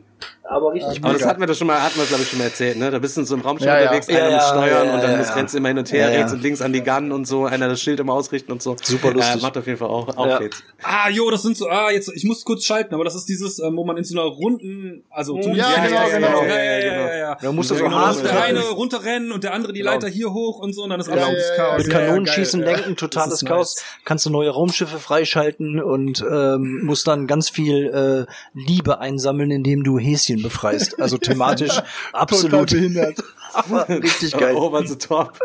Aber 0.51 0.73
richtig 0.73 1.05
Aber 1.05 1.13
das 1.13 1.27
hatten 1.27 1.41
wir 1.41 1.47
doch 1.47 1.55
schon 1.55 1.67
mal, 1.67 1.83
hatten 1.83 1.99
wir 1.99 2.07
glaube 2.07 2.23
ich 2.23 2.31
schon 2.31 2.39
mal 2.39 2.47
erzählt, 2.47 2.79
ne? 2.79 2.91
Da 2.91 2.99
bist 2.99 3.17
du 3.17 3.21
in 3.21 3.27
so 3.27 3.35
einem 3.35 3.45
Raumschiff 3.45 3.67
Ja, 3.67 3.77
ja. 3.81 3.83
unterwegs, 3.83 4.07
Ja, 4.09 4.17
einer 4.17 4.31
muss 4.37 4.43
ja, 4.45 4.49
steuern 4.49 4.87
ja, 4.89 4.95
und 4.95 5.03
dann 5.03 5.11
ja, 5.13 5.17
muss 5.19 5.29
ja. 5.29 5.35
rennst 5.35 5.53
du 5.55 5.59
immer 5.59 5.69
hin 5.69 5.79
und 5.79 5.93
her, 5.93 6.07
Ja, 6.07 6.11
ja. 6.11 6.19
rechts 6.21 6.33
und 6.33 6.43
links 6.43 6.63
an 6.63 6.73
die 6.73 6.83
Gun 6.83 7.13
und 7.13 7.27
so, 7.27 7.45
einer 7.45 7.69
das 7.69 7.83
Schild 7.83 8.01
immer 8.01 8.15
ausrichten 8.15 8.51
und 8.53 8.63
so. 8.63 8.75
Super 8.83 9.13
lustig. 9.13 9.37
Äh, 9.41 9.43
macht 9.43 9.59
auf 9.59 9.67
jeden 9.67 9.79
Fall 9.79 9.89
auch, 9.89 10.09
auch 10.17 10.27
Ja. 10.27 10.39
Fets. 10.39 10.63
Ah, 10.83 11.11
jo, 11.11 11.31
das 11.31 11.43
sind 11.43 11.57
so, 11.59 11.69
ah, 11.69 11.91
jetzt, 11.91 12.11
ich 12.15 12.25
muss 12.25 12.45
kurz 12.47 12.65
schalten, 12.65 12.95
aber 12.95 13.05
das 13.05 13.15
ist 13.15 13.27
dieses, 13.27 13.59
ähm, 13.59 13.77
wo 13.77 13.85
man 13.85 13.99
in 13.99 14.05
so 14.05 14.19
einer 14.19 14.27
runden, 14.29 15.05
also 15.11 15.37
Ja, 15.37 15.43
zumindest 15.43 15.71
genau, 15.75 15.87
ja, 16.09 16.09
genau. 16.19 16.43
ja, 16.45 16.49
ja, 16.49 16.63
ja, 16.79 16.79
ja, 17.09 17.17
ja. 17.19 17.39
Da 17.43 17.53
musst 17.53 17.71
du 17.71 17.75
so 17.75 17.85
Genau, 17.85 18.07
muss 18.07 18.23
der 18.23 18.43
eine 18.43 18.61
runterrennen 18.71 19.33
und 19.33 19.45
der 19.45 19.53
andere 19.53 19.75
die 19.75 19.81
Genau. 19.81 19.93
Leiter 19.93 20.09
hier 20.09 20.33
hoch 20.33 20.61
und 20.61 20.73
so 20.75 20.83
und 20.85 20.91
dann 20.91 21.01
ist 21.01 21.09
Ja, 21.09 21.15
absolutes 21.15 21.49
ja, 21.51 21.57
ja, 21.57 21.69
Chaos. 21.71 21.85
Mit 21.85 21.93
Ja, 21.93 22.01
ja, 22.01 22.07
Kanonenschießen 22.07 22.61
geil, 22.63 22.71
ja. 22.71 22.77
lenken, 22.79 22.97
totales 22.97 23.41
Das 23.41 23.45
Chaos. 23.45 23.77
Kannst 24.07 24.25
du 24.25 24.31
neue 24.31 24.49
Raumschiffe 24.49 24.99
freischalten 24.99 25.83
und 25.83 26.25
ähm, 26.31 26.81
musst 26.85 27.07
dann 27.07 27.27
ganz 27.27 27.51
viel 27.51 28.27
äh, 28.27 28.33
Liebe 28.55 29.01
einsammeln, 29.01 29.51
indem 29.51 29.85
du 29.85 29.99
Häschen 29.99 30.38
befreist. 30.43 31.01
Also 31.01 31.19
thematisch 31.19 31.81
absolut 32.13 32.71
behindert. 32.71 33.23
aber 33.53 33.89
richtig 33.89 34.33
geil. 34.33 34.55
Over 34.55 34.87
the 34.87 34.97
top. 34.97 35.39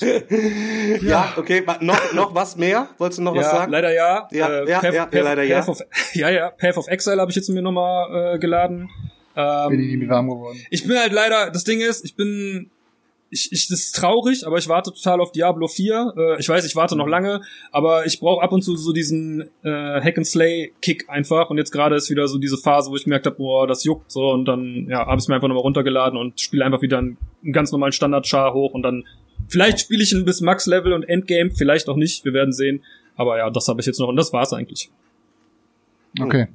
ja, 1.02 1.32
okay, 1.36 1.64
noch, 1.80 2.12
noch 2.12 2.34
was 2.34 2.56
mehr? 2.56 2.88
Wolltest 2.98 3.18
du 3.18 3.22
noch 3.22 3.34
was 3.34 3.44
Ja, 3.46 3.50
sagen? 3.50 3.72
leider 3.72 3.92
ja. 3.92 4.28
Ja, 4.30 4.48
äh, 4.48 4.68
ja, 4.68 4.80
Path, 4.80 4.94
ja, 4.94 5.04
Path, 5.06 5.14
ja, 5.14 5.22
leider 5.22 5.42
ja. 5.42 5.58
Path 5.58 5.68
Of, 5.68 5.80
ja, 6.14 6.30
ja, 6.30 6.50
Path 6.50 6.76
of 6.76 6.88
Exile 6.88 7.20
habe 7.20 7.30
ich 7.30 7.36
jetzt 7.36 7.48
mir 7.48 7.62
nochmal 7.62 8.34
äh, 8.34 8.38
geladen. 8.38 8.88
Ähm, 9.36 9.70
Bin 9.70 9.80
ich 9.80 9.96
nicht 9.96 10.08
warm 10.08 10.28
geworden. 10.28 10.58
Ich 10.70 10.86
bin 10.86 10.98
halt 10.98 11.12
leider, 11.12 11.50
das 11.50 11.64
Ding 11.64 11.80
ist, 11.80 12.04
ich 12.04 12.16
bin, 12.16 12.70
ich, 13.30 13.52
ich, 13.52 13.68
das 13.68 13.80
ist 13.80 13.94
traurig, 13.94 14.44
aber 14.44 14.58
ich 14.58 14.68
warte 14.68 14.92
total 14.92 15.20
auf 15.20 15.30
Diablo 15.30 15.68
4. 15.68 16.14
Äh, 16.16 16.40
ich 16.40 16.48
weiß, 16.48 16.64
ich 16.64 16.74
warte 16.74 16.96
noch 16.96 17.06
lange, 17.06 17.42
aber 17.70 18.04
ich 18.04 18.18
brauche 18.18 18.42
ab 18.42 18.52
und 18.52 18.62
zu 18.62 18.76
so 18.76 18.92
diesen 18.92 19.42
äh, 19.62 20.00
Hack 20.00 20.18
and 20.18 20.26
Slay 20.26 20.72
Kick 20.82 21.08
einfach. 21.08 21.48
Und 21.48 21.56
jetzt 21.58 21.70
gerade 21.70 21.94
ist 21.94 22.10
wieder 22.10 22.26
so 22.26 22.38
diese 22.38 22.58
Phase, 22.58 22.90
wo 22.90 22.96
ich 22.96 23.04
gemerkt 23.04 23.26
habe, 23.26 23.36
boah, 23.36 23.68
das 23.68 23.84
juckt 23.84 24.10
so 24.10 24.30
und 24.30 24.46
dann 24.46 24.86
ja, 24.88 25.06
habe 25.06 25.20
ich 25.20 25.28
mir 25.28 25.36
einfach 25.36 25.48
nochmal 25.48 25.62
runtergeladen 25.62 26.18
und 26.18 26.40
spiele 26.40 26.64
einfach 26.64 26.82
wieder 26.82 26.98
einen, 26.98 27.18
einen 27.44 27.52
ganz 27.52 27.70
normalen 27.70 27.92
Standard 27.92 28.26
Char 28.26 28.52
hoch 28.52 28.74
und 28.74 28.82
dann 28.82 29.04
vielleicht 29.48 29.80
spiele 29.80 30.02
ich 30.02 30.12
ein 30.12 30.24
bis 30.24 30.40
Max 30.40 30.66
Level 30.66 30.92
und 30.92 31.04
Endgame, 31.04 31.52
vielleicht 31.52 31.88
auch 31.88 31.96
nicht, 31.96 32.24
wir 32.24 32.34
werden 32.34 32.52
sehen. 32.52 32.82
Aber 33.14 33.38
ja, 33.38 33.48
das 33.50 33.68
habe 33.68 33.80
ich 33.80 33.86
jetzt 33.86 34.00
noch 34.00 34.08
und 34.08 34.16
das 34.16 34.32
war's 34.32 34.52
eigentlich. 34.52 34.90
Okay. 36.18 36.48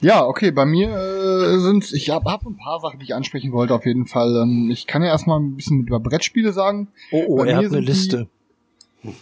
Ja, 0.00 0.24
okay, 0.24 0.50
bei 0.50 0.64
mir 0.64 0.88
äh, 0.90 1.58
sind 1.58 1.92
ich 1.92 2.10
habe 2.10 2.30
hab 2.30 2.44
ein 2.46 2.56
paar 2.56 2.80
Sachen, 2.80 2.98
die 2.98 3.04
ich 3.04 3.14
ansprechen 3.14 3.52
wollte 3.52 3.74
auf 3.74 3.86
jeden 3.86 4.06
Fall. 4.06 4.36
Ähm, 4.42 4.70
ich 4.72 4.86
kann 4.86 5.02
ja 5.02 5.08
erstmal 5.08 5.40
ein 5.40 5.56
bisschen 5.56 5.80
über 5.86 6.00
Brettspiele 6.00 6.52
sagen. 6.52 6.88
Oh, 7.12 7.24
oh, 7.28 7.36
Bei 7.36 7.48
er 7.48 7.56
hat 7.56 7.60
eine 7.64 7.70
sind 7.70 7.80
die- 7.82 7.86
Liste. 7.86 8.28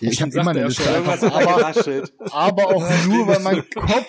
Ich 0.01 0.23
habe 0.23 0.33
immer 0.33 0.53
eine 0.53 0.65
Liste, 0.69 0.85
er 0.85 1.05
aber, 1.05 1.75
aber 2.33 2.67
auch 2.69 2.91
nur, 3.09 3.27
weil 3.29 3.41
mein 3.41 3.63
Kopf, 3.75 4.07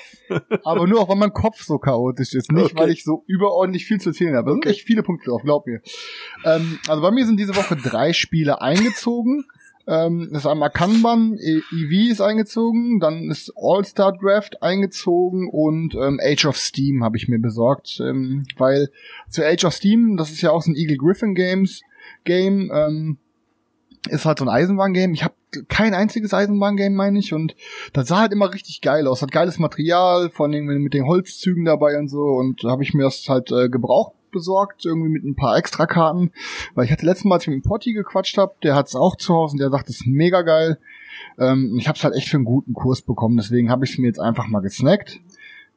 aber 0.63 0.87
nur 0.87 1.01
auch, 1.01 1.09
weil 1.09 1.17
mein 1.17 1.33
Kopf 1.33 1.61
so 1.61 1.77
chaotisch 1.77 2.33
ist, 2.35 2.53
nicht 2.53 2.71
Okay. 2.71 2.73
weil 2.77 2.89
ich 2.91 3.03
so 3.03 3.25
überordentlich 3.27 3.85
viel 3.85 3.99
zu 3.99 4.09
erzählen 4.11 4.33
habe. 4.37 4.45
Da 4.45 4.51
sind 4.53 4.59
Okay. 4.65 4.69
echt 4.69 4.83
viele 4.87 5.03
Punkte 5.03 5.29
drauf, 5.29 5.41
glaub 5.43 5.67
mir. 5.67 5.81
Ähm, 6.45 6.79
also 6.87 7.01
bei 7.01 7.11
mir 7.11 7.25
sind 7.25 7.37
diese 7.37 7.53
Woche 7.57 7.75
drei 7.75 8.13
Spiele 8.13 8.61
eingezogen. 8.61 9.43
Ähm, 9.87 10.29
das 10.31 10.43
ist 10.43 10.47
einmal 10.47 10.69
Kanban, 10.69 11.37
E- 11.39 11.61
EV 11.71 12.11
ist 12.11 12.21
eingezogen, 12.21 12.99
dann 12.99 13.29
ist 13.31 13.53
All-Star 13.55 14.17
Draft 14.17 14.61
eingezogen 14.61 15.49
und 15.49 15.95
ähm, 15.95 16.19
Age 16.21 16.45
of 16.45 16.57
Steam 16.57 17.03
habe 17.05 17.15
ich 17.15 17.29
mir 17.29 17.39
besorgt, 17.39 18.01
ähm, 18.01 18.45
weil 18.57 18.89
zu 19.29 19.45
Age 19.45 19.63
of 19.63 19.73
Steam, 19.73 20.17
das 20.17 20.31
ist 20.31 20.41
ja 20.41 20.51
auch 20.51 20.61
so 20.61 20.71
ein 20.71 20.75
Eagle 20.75 20.97
Griffin 20.97 21.35
Games 21.35 21.81
Game, 22.25 22.69
ähm, 22.73 23.17
ist 24.09 24.25
halt 24.25 24.39
so 24.39 24.45
ein 24.45 24.49
Eisenbahn-Game. 24.49 25.13
Ich 25.13 25.23
habe 25.23 25.33
kein 25.69 25.93
einziges 25.93 26.33
Eisenbahn-Game, 26.33 26.93
meine 26.93 27.19
ich, 27.19 27.33
und 27.33 27.55
das 27.93 28.09
sah 28.09 28.19
halt 28.19 28.33
immer 28.33 28.53
richtig 28.53 28.81
geil 28.81 29.07
aus. 29.07 29.21
Hat 29.21 29.31
geiles 29.31 29.57
Material, 29.57 30.29
vor 30.29 30.47
allem 30.47 30.65
mit 30.65 30.93
den 30.93 31.05
Holzzügen 31.05 31.65
dabei 31.65 31.97
und 31.97 32.09
so, 32.09 32.23
und 32.23 32.63
da 32.63 32.71
habe 32.71 32.83
ich 32.83 32.93
mir 32.93 33.03
das 33.03 33.27
halt 33.29 33.51
äh, 33.51 33.69
gebraucht 33.69 34.16
besorgt, 34.37 34.85
irgendwie 34.85 35.09
mit 35.09 35.23
ein 35.23 35.35
paar 35.35 35.57
Extrakarten, 35.57 36.31
weil 36.75 36.85
ich 36.85 36.91
hatte 36.91 37.05
letztes 37.05 37.25
Mal, 37.25 37.35
als 37.35 37.43
ich 37.43 37.49
mit 37.49 37.63
dem 37.63 37.67
Potti 37.67 37.93
gequatscht 37.93 38.37
habe, 38.37 38.55
der 38.63 38.75
hat's 38.75 38.95
auch 38.95 39.15
zu 39.15 39.33
Hause 39.33 39.53
und 39.53 39.59
der 39.59 39.69
sagt, 39.69 39.89
das 39.89 39.97
ist 39.97 40.07
mega 40.07 40.41
geil. 40.41 40.77
Ähm, 41.39 41.75
ich 41.79 41.87
habe 41.87 41.97
es 41.97 42.03
halt 42.03 42.15
echt 42.15 42.29
für 42.29 42.37
einen 42.37 42.45
guten 42.45 42.73
Kurs 42.73 43.01
bekommen, 43.01 43.37
deswegen 43.37 43.69
habe 43.69 43.85
ich 43.85 43.91
es 43.91 43.97
mir 43.97 44.07
jetzt 44.07 44.19
einfach 44.19 44.47
mal 44.47 44.61
gesnackt. 44.61 45.19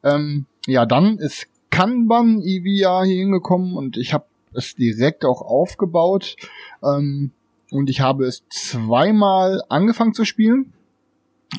Ähm, 0.02 0.46
ja, 0.66 0.86
dann 0.86 1.18
ist 1.18 1.46
Kanban 1.70 2.42
EVA 2.42 3.04
hier 3.04 3.16
hingekommen 3.16 3.76
und 3.76 3.96
ich 3.96 4.12
habe 4.12 4.24
es 4.52 4.74
direkt 4.74 5.24
auch 5.24 5.42
aufgebaut. 5.42 6.36
Ähm, 6.82 7.30
und 7.70 7.88
ich 7.88 8.00
habe 8.00 8.26
es 8.26 8.42
zweimal 8.48 9.62
angefangen 9.68 10.12
zu 10.12 10.24
spielen. 10.24 10.72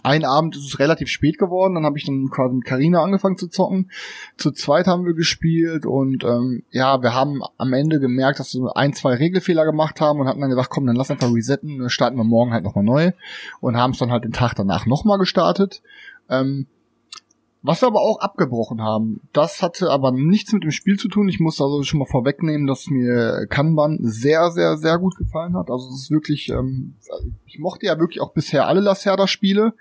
Ein 0.04 0.24
Abend 0.24 0.56
ist 0.56 0.66
es 0.66 0.80
relativ 0.80 1.10
spät 1.10 1.38
geworden, 1.38 1.76
dann 1.76 1.86
habe 1.86 1.98
ich 1.98 2.06
dann 2.06 2.30
quasi 2.30 2.56
mit 2.56 2.66
Carina 2.66 3.04
angefangen 3.04 3.38
zu 3.38 3.48
zocken. 3.48 3.92
Zu 4.38 4.52
zweit 4.52 4.88
haben 4.88 5.06
wir 5.06 5.14
gespielt 5.14 5.86
und 5.86 6.24
ähm, 6.24 6.64
ja, 6.72 7.02
wir 7.02 7.14
haben 7.14 7.42
am 7.58 7.74
Ende 7.74 8.00
gemerkt, 8.00 8.40
dass 8.40 8.54
wir 8.54 8.78
ein, 8.78 8.94
zwei 8.94 9.16
Regelfehler 9.16 9.66
gemacht 9.66 10.00
haben 10.00 10.20
und 10.20 10.28
hatten 10.28 10.40
dann 10.40 10.50
gesagt, 10.50 10.70
komm, 10.70 10.88
dann 10.88 10.96
lass 10.96 11.12
einfach 11.12 11.34
resetten, 11.34 11.80
dann 11.80 11.90
starten 11.90 12.16
wir 12.16 12.24
morgen 12.24 12.54
halt 12.54 12.64
nochmal 12.64 12.86
neu 12.86 13.12
und 13.60 13.76
haben 13.76 13.92
es 13.92 13.98
dann 13.98 14.12
halt 14.12 14.24
den 14.24 14.32
Tag 14.32 14.54
danach 14.56 14.86
nochmal 14.86 15.18
gestartet. 15.18 15.82
Ähm, 16.30 16.68
was 17.64 17.82
wir 17.82 17.88
aber 17.88 18.02
auch 18.02 18.20
abgebrochen 18.20 18.82
haben, 18.82 19.22
das 19.34 19.62
hatte 19.62 19.92
aber 19.92 20.12
nichts 20.12 20.52
mit 20.52 20.64
dem 20.64 20.72
Spiel 20.72 20.98
zu 20.98 21.08
tun. 21.08 21.30
Ich 21.30 21.40
muss 21.40 21.62
also 21.62 21.84
schon 21.84 22.00
mal 22.00 22.06
vorwegnehmen, 22.06 22.66
dass 22.66 22.88
mir 22.88 23.46
Kanban 23.48 24.00
sehr, 24.02 24.50
sehr, 24.52 24.78
sehr 24.78 24.98
gut 24.98 25.16
gefallen 25.16 25.56
hat. 25.56 25.70
Also 25.70 25.90
es 25.90 26.04
ist 26.04 26.12
wirklich, 26.12 26.50
ähm, 26.50 26.96
ich 27.46 27.60
mochte 27.60 27.86
ja 27.86 28.00
wirklich 28.00 28.22
auch 28.22 28.34
bisher 28.34 28.68
alle 28.68 28.82
Lacerda-Spiele. 28.82 29.74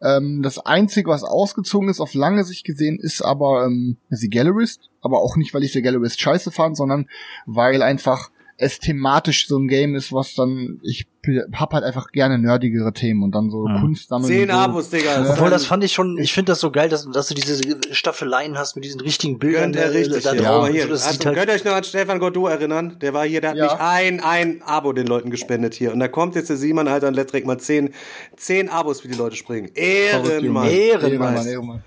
Ähm, 0.00 0.42
das 0.42 0.58
Einzige, 0.58 1.10
was 1.10 1.24
ausgezogen 1.24 1.88
ist, 1.88 2.00
auf 2.00 2.14
lange 2.14 2.44
Sicht 2.44 2.64
gesehen, 2.64 2.98
ist 3.00 3.22
aber 3.22 3.66
ähm, 3.66 3.96
The 4.08 4.30
Gallerist. 4.30 4.90
Aber 5.00 5.18
auch 5.18 5.36
nicht, 5.36 5.52
weil 5.52 5.64
ich 5.64 5.72
The 5.72 5.82
Gallerist 5.82 6.20
scheiße 6.20 6.52
fand, 6.52 6.76
sondern 6.76 7.08
weil 7.46 7.82
einfach 7.82 8.30
es 8.58 8.78
thematisch 8.78 9.48
so 9.48 9.58
ein 9.58 9.68
Game 9.68 9.94
ist, 9.94 10.12
was 10.12 10.34
dann, 10.34 10.80
ich 10.82 11.06
hab 11.54 11.74
halt 11.74 11.84
einfach 11.84 12.10
gerne 12.12 12.38
nerdigere 12.38 12.92
Themen 12.92 13.22
und 13.22 13.34
dann 13.34 13.50
so 13.50 13.66
Ja. 13.68 13.80
Kunst 13.80 14.08
sammeln. 14.08 14.28
Zehn 14.32 14.48
so. 14.48 14.54
Abos, 14.54 14.90
Digga. 14.90 15.24
Ja. 15.24 15.32
Obwohl, 15.32 15.50
das 15.50 15.66
fand 15.66 15.84
ich 15.84 15.92
schon, 15.92 16.16
ich 16.16 16.32
finde 16.32 16.52
das 16.52 16.60
so 16.60 16.70
geil, 16.70 16.88
dass, 16.88 17.06
dass 17.10 17.28
du 17.28 17.34
diese 17.34 17.60
Staffeleien 17.92 18.56
hast 18.56 18.74
mit 18.76 18.84
diesen 18.84 19.00
richtigen 19.00 19.38
Bildern. 19.38 19.72
Gönnt 19.72 19.76
er 19.76 19.92
richtig. 19.92 20.22
da 20.22 20.32
hier. 20.32 20.42
drauf 20.42 20.68
hier, 20.68 20.86
so, 20.86 20.92
also, 20.92 21.06
halt, 21.06 21.36
könnt 21.36 21.48
ihr 21.50 21.54
euch 21.54 21.64
noch 21.64 21.72
an 21.72 21.84
Stefan 21.84 22.18
Godot 22.18 22.50
erinnern? 22.50 22.98
Der 23.00 23.12
war 23.12 23.26
hier, 23.26 23.42
der 23.42 23.50
hat 23.50 23.56
Ja. 23.56 23.64
nicht 23.64 23.80
ein, 23.80 24.20
ein 24.20 24.62
Abo 24.62 24.92
den 24.94 25.06
Leuten 25.06 25.30
gespendet 25.30 25.74
hier. 25.74 25.92
Und 25.92 25.98
da 26.00 26.08
kommt 26.08 26.34
jetzt 26.34 26.48
der 26.48 26.56
Simon, 26.56 26.88
Alter, 26.88 27.08
und 27.08 27.14
lässt 27.14 27.30
direkt 27.32 27.46
mal 27.46 27.58
zehn, 27.58 27.90
zehn 28.36 28.70
Abos 28.70 29.02
für 29.02 29.08
die 29.08 29.16
Leute 29.16 29.36
springen. 29.36 29.70
Ehrenmann. 29.74 30.68
Ehrenmann. 30.68 30.68
Ehrenmann, 30.70 31.46
Ehrenmann. 31.46 31.84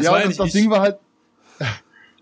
Ja, 0.00 0.16
und 0.16 0.24
das, 0.24 0.36
das 0.36 0.52
Ding 0.52 0.68
war 0.70 0.80
halt, 0.80 0.96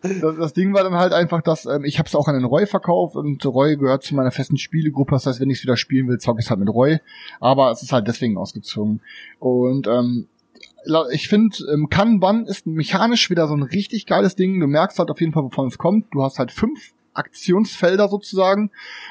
das, 0.02 0.36
das 0.36 0.52
Ding 0.52 0.72
war 0.72 0.82
dann 0.82 0.94
halt 0.94 1.12
einfach, 1.12 1.42
dass 1.42 1.66
ähm, 1.66 1.84
ich 1.84 1.98
habe 1.98 2.06
es 2.06 2.14
auch 2.14 2.28
an 2.28 2.34
den 2.34 2.44
Roy 2.44 2.66
verkauft 2.66 3.16
und 3.16 3.44
Roy 3.44 3.76
gehört 3.76 4.02
zu 4.02 4.14
meiner 4.14 4.30
festen 4.30 4.56
Spielegruppe. 4.56 5.12
Das 5.12 5.26
heißt, 5.26 5.40
wenn 5.40 5.50
ich 5.50 5.58
es 5.58 5.64
wieder 5.64 5.76
spielen 5.76 6.08
will, 6.08 6.18
zocke 6.18 6.40
ich 6.40 6.46
es 6.46 6.50
halt 6.50 6.60
mit 6.60 6.68
Roy. 6.68 7.00
Aber 7.40 7.70
es 7.70 7.82
ist 7.82 7.92
halt 7.92 8.08
deswegen 8.08 8.36
ausgezogen. 8.36 9.02
Und 9.38 9.86
ähm, 9.86 10.28
ich 11.12 11.28
finde, 11.28 11.56
ähm, 11.72 11.88
Kanban 11.88 12.46
ist 12.46 12.66
mechanisch 12.66 13.28
wieder 13.30 13.46
so 13.46 13.54
ein 13.54 13.62
richtig 13.62 14.06
geiles 14.06 14.34
Ding. 14.36 14.58
Du 14.60 14.66
merkst 14.66 14.98
halt 14.98 15.10
auf 15.10 15.20
jeden 15.20 15.32
Fall, 15.32 15.44
wovon 15.44 15.68
es 15.68 15.78
kommt. 15.78 16.06
Du 16.12 16.22
hast 16.22 16.38
halt 16.38 16.52
fünf 16.52 16.94
Aktionsfelder 17.12 18.08
sozusagen. 18.08 18.70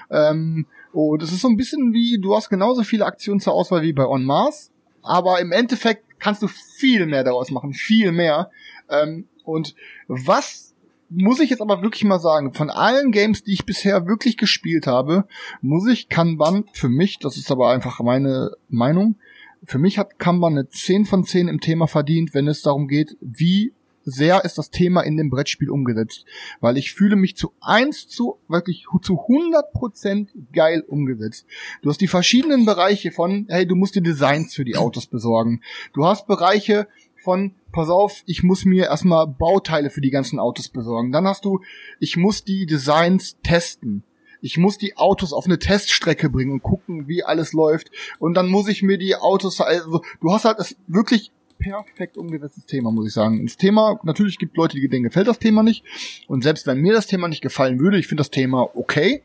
Ähm, 0.10 0.65
und 0.91 1.21
es 1.21 1.32
ist 1.32 1.41
so 1.41 1.47
ein 1.47 1.58
bisschen 1.58 1.93
wie, 1.93 2.19
du 2.19 2.36
hast 2.36 2.49
genauso 2.49 2.84
viele 2.84 3.06
Aktionen 3.06 3.39
zur 3.39 3.54
Auswahl 3.54 3.84
wie 3.84 3.93
bei 3.93 4.08
On 4.08 4.23
Mars. 4.23 4.71
Aber 5.04 5.39
im 5.39 5.52
Endeffekt 5.52 6.04
kannst 6.19 6.41
du 6.41 6.47
viel 6.47 7.06
mehr 7.06 7.23
daraus 7.23 7.52
machen. 7.52 7.73
Viel 7.73 8.12
mehr. 8.12 8.49
Ähm, 8.89 9.28
und 9.43 9.75
was 10.08 10.75
muss 11.10 11.39
ich 11.39 11.50
jetzt 11.50 11.62
aber 11.62 11.82
wirklich 11.82 12.04
mal 12.04 12.19
sagen, 12.19 12.54
von 12.54 12.69
allen 12.69 13.12
Games, 13.12 13.43
die 13.43 13.54
ich 13.54 13.65
bisher 13.65 14.08
wirklich 14.08 14.38
gespielt 14.38 14.88
habe, 14.88 15.26
muss 15.62 15.88
ich 15.88 16.10
Kanban 16.10 16.65
für 16.74 16.89
mich, 16.89 17.19
das 17.19 17.38
ist 17.38 17.52
aber 17.52 17.69
einfach 17.69 18.00
meine 18.00 18.56
Meinung, 18.69 19.15
für 19.63 19.80
mich 19.80 19.98
hat 19.98 20.19
Kanban 20.19 20.54
eine 20.54 20.69
10 20.69 21.06
von 21.06 21.24
10 21.24 21.48
im 21.48 21.60
Thema 21.60 21.88
verdient, 21.88 22.34
wenn 22.34 22.48
es 22.48 22.62
darum 22.62 22.88
geht, 22.88 23.17
wie 23.19 23.74
sehr 24.06 24.43
ist 24.45 24.58
das 24.58 24.72
Thema 24.72 25.02
in 25.02 25.17
dem 25.17 25.30
Brettspiel 25.30 25.69
umgesetzt. 25.69 26.26
Weil 26.62 26.78
ich 26.78 26.93
fühle 26.93 27.15
mich 27.15 27.36
zu 27.36 27.54
eins 27.62 28.08
zu, 28.08 28.39
wirklich 28.48 28.86
zu 29.02 29.19
100% 29.19 30.28
geil 30.54 30.84
umgesetzt. 30.88 31.45
Du 31.82 31.89
hast 31.89 32.02
die 32.02 32.08
verschiedenen 32.08 32.65
Bereiche 32.65 33.12
von, 33.12 33.45
hey, 33.50 33.67
du 33.67 33.76
musst 33.76 33.95
dir 33.95 34.02
Designs 34.02 34.54
für 34.54 34.65
die 34.65 34.78
Autos 34.78 35.08
besorgen. 35.08 35.62
Du 35.93 36.06
hast 36.06 36.28
Bereiche 36.28 36.88
von, 37.21 37.53
pass 37.71 37.89
auf, 37.89 38.23
ich 38.25 38.43
muss 38.43 38.65
mir 38.65 38.86
erstmal 38.86 39.27
Bauteile 39.27 39.89
für 39.89 40.01
die 40.01 40.10
ganzen 40.10 40.39
Autos 40.39 40.69
besorgen. 40.69 41.12
Dann 41.12 41.27
hast 41.27 41.45
du, 41.45 41.62
ich 41.99 42.17
muss 42.17 42.43
die 42.43 42.65
Designs 42.65 43.38
testen. 43.43 44.03
Ich 44.41 44.58
muss 44.58 44.77
die 44.77 44.95
Autos 44.95 45.34
auf 45.34 45.45
eine 45.45 45.60
Teststrecke 45.60 46.29
bringen 46.29 46.51
und 46.51 46.63
gucken, 46.63 47.08
wie 47.08 47.23
alles 47.23 47.51
läuft. 47.53 47.91
Und 48.19 48.36
dann 48.36 48.47
muss 48.47 48.69
ich 48.69 48.84
mir 48.84 48.97
die 48.97 49.15
Autos, 49.15 49.60
also 49.60 50.01
du 50.21 50.32
hast 50.32 50.45
halt 50.45 50.60
das 50.60 50.75
wirklich 50.88 51.32
perfekt 51.58 52.17
umgesetztes 52.17 52.65
Thema, 52.65 52.91
muss 52.91 53.08
ich 53.08 53.13
sagen. 53.13 53.45
Das 53.45 53.58
Thema, 53.58 53.99
natürlich 54.03 54.38
gibt 54.38 54.55
Leute, 54.55 54.79
die 54.79 54.88
denen 54.88 55.03
gefällt 55.03 55.27
das 55.27 55.39
Thema 55.39 55.62
nicht. 55.62 55.84
Und 56.27 56.43
selbst 56.43 56.65
wenn 56.67 56.79
mir 56.79 56.93
das 56.93 57.08
Thema 57.08 57.27
nicht 57.27 57.41
gefallen 57.41 57.79
würde, 57.79 57.99
ich 57.99 58.08
finde 58.08 58.21
das 58.21 58.32
Thema 58.32 58.69
okay, 58.75 59.23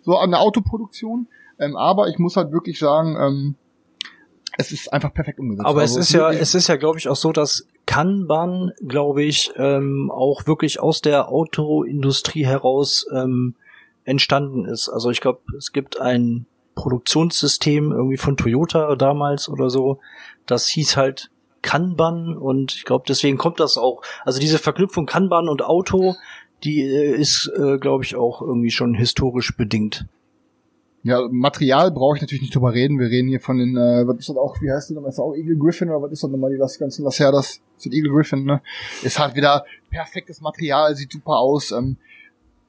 so 0.00 0.16
an 0.16 0.30
der 0.30 0.40
Autoproduktion. 0.40 1.28
Ähm, 1.58 1.76
aber 1.76 2.08
ich 2.08 2.18
muss 2.18 2.36
halt 2.36 2.52
wirklich 2.52 2.78
sagen, 2.78 3.16
ähm, 3.20 3.54
es 4.56 4.72
ist 4.72 4.92
einfach 4.92 5.12
perfekt 5.12 5.40
umgesetzt. 5.40 5.66
Aber 5.66 5.80
Also 5.82 5.98
es 5.98 6.08
ist 6.08 6.12
ja, 6.12 6.30
es 6.30 6.54
ist 6.54 6.68
ja, 6.68 6.76
glaube 6.76 6.98
ich, 6.98 7.08
auch 7.08 7.16
so, 7.16 7.32
dass 7.32 7.66
Kanban, 7.86 8.72
glaube 8.86 9.22
ich, 9.22 9.52
ähm, 9.56 10.10
auch 10.10 10.46
wirklich 10.46 10.80
aus 10.80 11.00
der 11.00 11.28
Autoindustrie 11.28 12.46
heraus 12.46 13.06
ähm, 13.12 13.54
entstanden 14.04 14.64
ist. 14.64 14.88
Also 14.88 15.10
ich 15.10 15.20
glaube, 15.20 15.40
es 15.56 15.72
gibt 15.72 16.00
ein 16.00 16.46
Produktionssystem 16.74 17.92
irgendwie 17.92 18.16
von 18.16 18.36
Toyota 18.36 18.96
damals 18.96 19.48
oder 19.48 19.70
so. 19.70 20.00
Das 20.46 20.68
hieß 20.68 20.96
halt 20.96 21.30
Kanban 21.62 22.36
und 22.36 22.74
ich 22.74 22.84
glaube, 22.84 23.04
deswegen 23.08 23.38
kommt 23.38 23.60
das 23.60 23.78
auch. 23.78 24.02
Also 24.24 24.40
diese 24.40 24.58
Verknüpfung 24.58 25.06
Kanban 25.06 25.48
und 25.48 25.62
Auto, 25.62 26.14
die 26.62 26.82
äh, 26.82 27.14
ist, 27.14 27.50
äh, 27.56 27.78
glaube 27.78 28.04
ich, 28.04 28.16
auch 28.16 28.42
irgendwie 28.42 28.70
schon 28.70 28.94
historisch 28.94 29.56
bedingt. 29.56 30.06
Ja, 31.04 31.20
Material 31.30 31.90
brauche 31.90 32.16
ich 32.16 32.22
natürlich 32.22 32.40
nicht 32.40 32.54
drüber 32.54 32.72
reden. 32.72 32.98
Wir 32.98 33.10
reden 33.10 33.28
hier 33.28 33.40
von 33.40 33.58
den, 33.58 33.76
äh, 33.76 34.08
was 34.08 34.16
ist 34.20 34.30
das 34.30 34.36
auch, 34.38 34.60
wie 34.62 34.72
heißt 34.72 34.88
die 34.88 34.94
nochmal? 34.94 35.10
Ist 35.10 35.18
das 35.18 35.24
auch 35.24 35.34
Eagle 35.34 35.58
Griffin 35.58 35.90
oder 35.90 36.00
was 36.00 36.12
ist 36.12 36.22
das 36.22 36.30
nochmal, 36.30 36.50
die 36.50 36.56
das 36.56 36.78
ganze 36.78 37.02
Lacerdas? 37.02 37.60
Ist 37.76 37.86
das 37.86 37.92
Eagle 37.92 38.10
Griffin, 38.10 38.44
ne? 38.44 38.62
Ist 39.02 39.18
halt 39.18 39.36
wieder 39.36 39.66
perfektes 39.90 40.40
Material, 40.40 40.96
sieht 40.96 41.12
super 41.12 41.36
aus. 41.36 41.72
Ähm, 41.72 41.98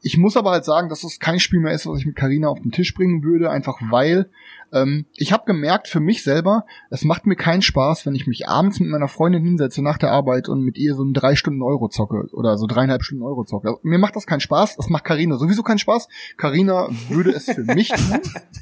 ich 0.05 0.19
muss 0.19 0.37
aber 0.37 0.51
halt 0.51 0.65
sagen, 0.65 0.87
dass 0.87 1.03
es 1.03 1.19
kein 1.19 1.39
Spiel 1.39 1.59
mehr 1.59 1.73
ist, 1.73 1.87
was 1.87 1.99
ich 1.99 2.05
mit 2.05 2.15
Carina 2.15 2.47
auf 2.47 2.61
den 2.61 2.71
Tisch 2.71 2.93
bringen 2.93 3.23
würde, 3.23 3.49
einfach 3.49 3.79
weil 3.89 4.29
ähm, 4.71 5.07
ich 5.15 5.33
habe 5.33 5.45
gemerkt 5.47 5.87
für 5.87 5.99
mich 5.99 6.21
selber, 6.21 6.67
es 6.91 7.03
macht 7.03 7.25
mir 7.25 7.35
keinen 7.35 7.63
Spaß, 7.63 8.05
wenn 8.05 8.13
ich 8.13 8.27
mich 8.27 8.47
abends 8.47 8.79
mit 8.79 8.87
meiner 8.89 9.07
Freundin 9.07 9.43
hinsetze 9.43 9.81
nach 9.81 9.97
der 9.97 10.11
Arbeit 10.11 10.47
und 10.47 10.61
mit 10.61 10.77
ihr 10.77 10.93
so 10.93 11.01
einen 11.01 11.15
drei 11.15 11.35
Stunden 11.35 11.63
Euro 11.63 11.87
zocke 11.89 12.29
oder 12.33 12.59
so 12.59 12.67
dreieinhalb 12.67 13.01
Stunden 13.01 13.23
Euro 13.23 13.45
zocke. 13.45 13.67
Also, 13.67 13.79
mir 13.81 13.97
macht 13.97 14.15
das 14.15 14.27
keinen 14.27 14.41
Spaß, 14.41 14.75
das 14.75 14.89
macht 14.89 15.05
Carina 15.05 15.37
sowieso 15.37 15.63
keinen 15.63 15.79
Spaß. 15.79 16.07
Carina 16.37 16.87
würde 17.09 17.31
es 17.31 17.45
für 17.45 17.63
mich 17.63 17.89
tun. 17.95 18.19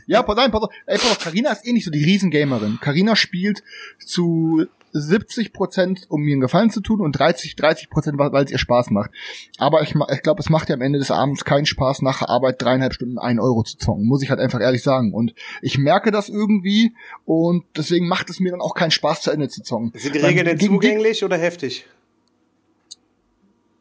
Ja, 0.08 0.24
pass, 0.24 0.38
nein, 0.38 0.50
pass 0.50 0.64
auf, 0.64 0.70
ey, 0.86 0.98
pass 0.98 1.12
auf, 1.12 1.20
Carina 1.20 1.52
ist 1.52 1.68
eh 1.68 1.74
nicht 1.74 1.84
so 1.84 1.92
die 1.92 2.06
Riesengamerin. 2.06 2.78
Carina 2.80 3.18
spielt 3.18 3.64
zu 4.00 4.66
70 4.94 5.54
Prozent, 5.54 6.06
um 6.08 6.22
mir 6.22 6.34
einen 6.34 6.42
Gefallen 6.42 6.70
zu 6.70 6.80
tun 6.80 7.02
und 7.02 7.14
30, 7.14 7.56
30 7.56 7.90
Prozent, 7.90 8.18
weil 8.18 8.46
es 8.46 8.52
ihr 8.52 8.60
Spaß 8.60 8.92
macht. 8.92 9.12
Aber 9.58 9.82
ich, 9.82 9.96
ich 9.96 10.22
glaube, 10.22 10.40
es 10.40 10.50
macht 10.50 10.70
ja 10.70 10.76
am 10.76 10.82
Ende 10.82 11.00
des 11.00 11.12
Abends 11.12 11.44
keinen 11.44 11.66
Spaß, 11.66 12.04
nach 12.04 12.22
Arbeit 12.22 12.62
dreieinhalb 12.62 12.94
Stunden 12.94 13.18
ein 13.18 13.40
Euro 13.40 13.64
zu 13.64 13.78
zocken. 13.78 14.06
Muss 14.06 14.22
ich 14.22 14.30
halt 14.30 14.40
einfach 14.40 14.62
ehrlich 14.62 14.84
sagen. 14.84 15.14
Und 15.14 15.34
ich 15.62 15.78
merke 15.78 16.12
das 16.12 16.30
irgendwie 16.30 16.94
und 17.26 17.66
deswegen 17.76 18.08
macht 18.08 18.30
es 18.30 18.40
mir 18.40 18.52
dann 18.52 18.62
auch 18.62 18.76
keinen 18.76 18.92
Spaß, 18.92 19.22
zu 19.22 19.32
Ende 19.32 19.50
zu 19.50 19.64
zocken. 19.64 19.92
Sind 19.96 20.16
die 20.16 20.20
Regeln 20.20 20.46
denn 20.46 20.60
zugänglich 20.60 21.24
oder 21.24 21.38
heftig? 21.38 21.88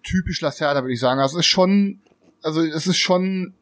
Typisch 0.03 0.40
Lacerda, 0.40 0.83
würde 0.83 0.94
ich 0.94 1.01
sagen. 1.01 1.20
Also 1.20 1.38
es 1.38 1.44
ist 1.44 1.51
schon, 1.51 2.01
also 2.42 2.62
es 2.62 2.87
ist 2.87 2.98
schon 2.98 3.55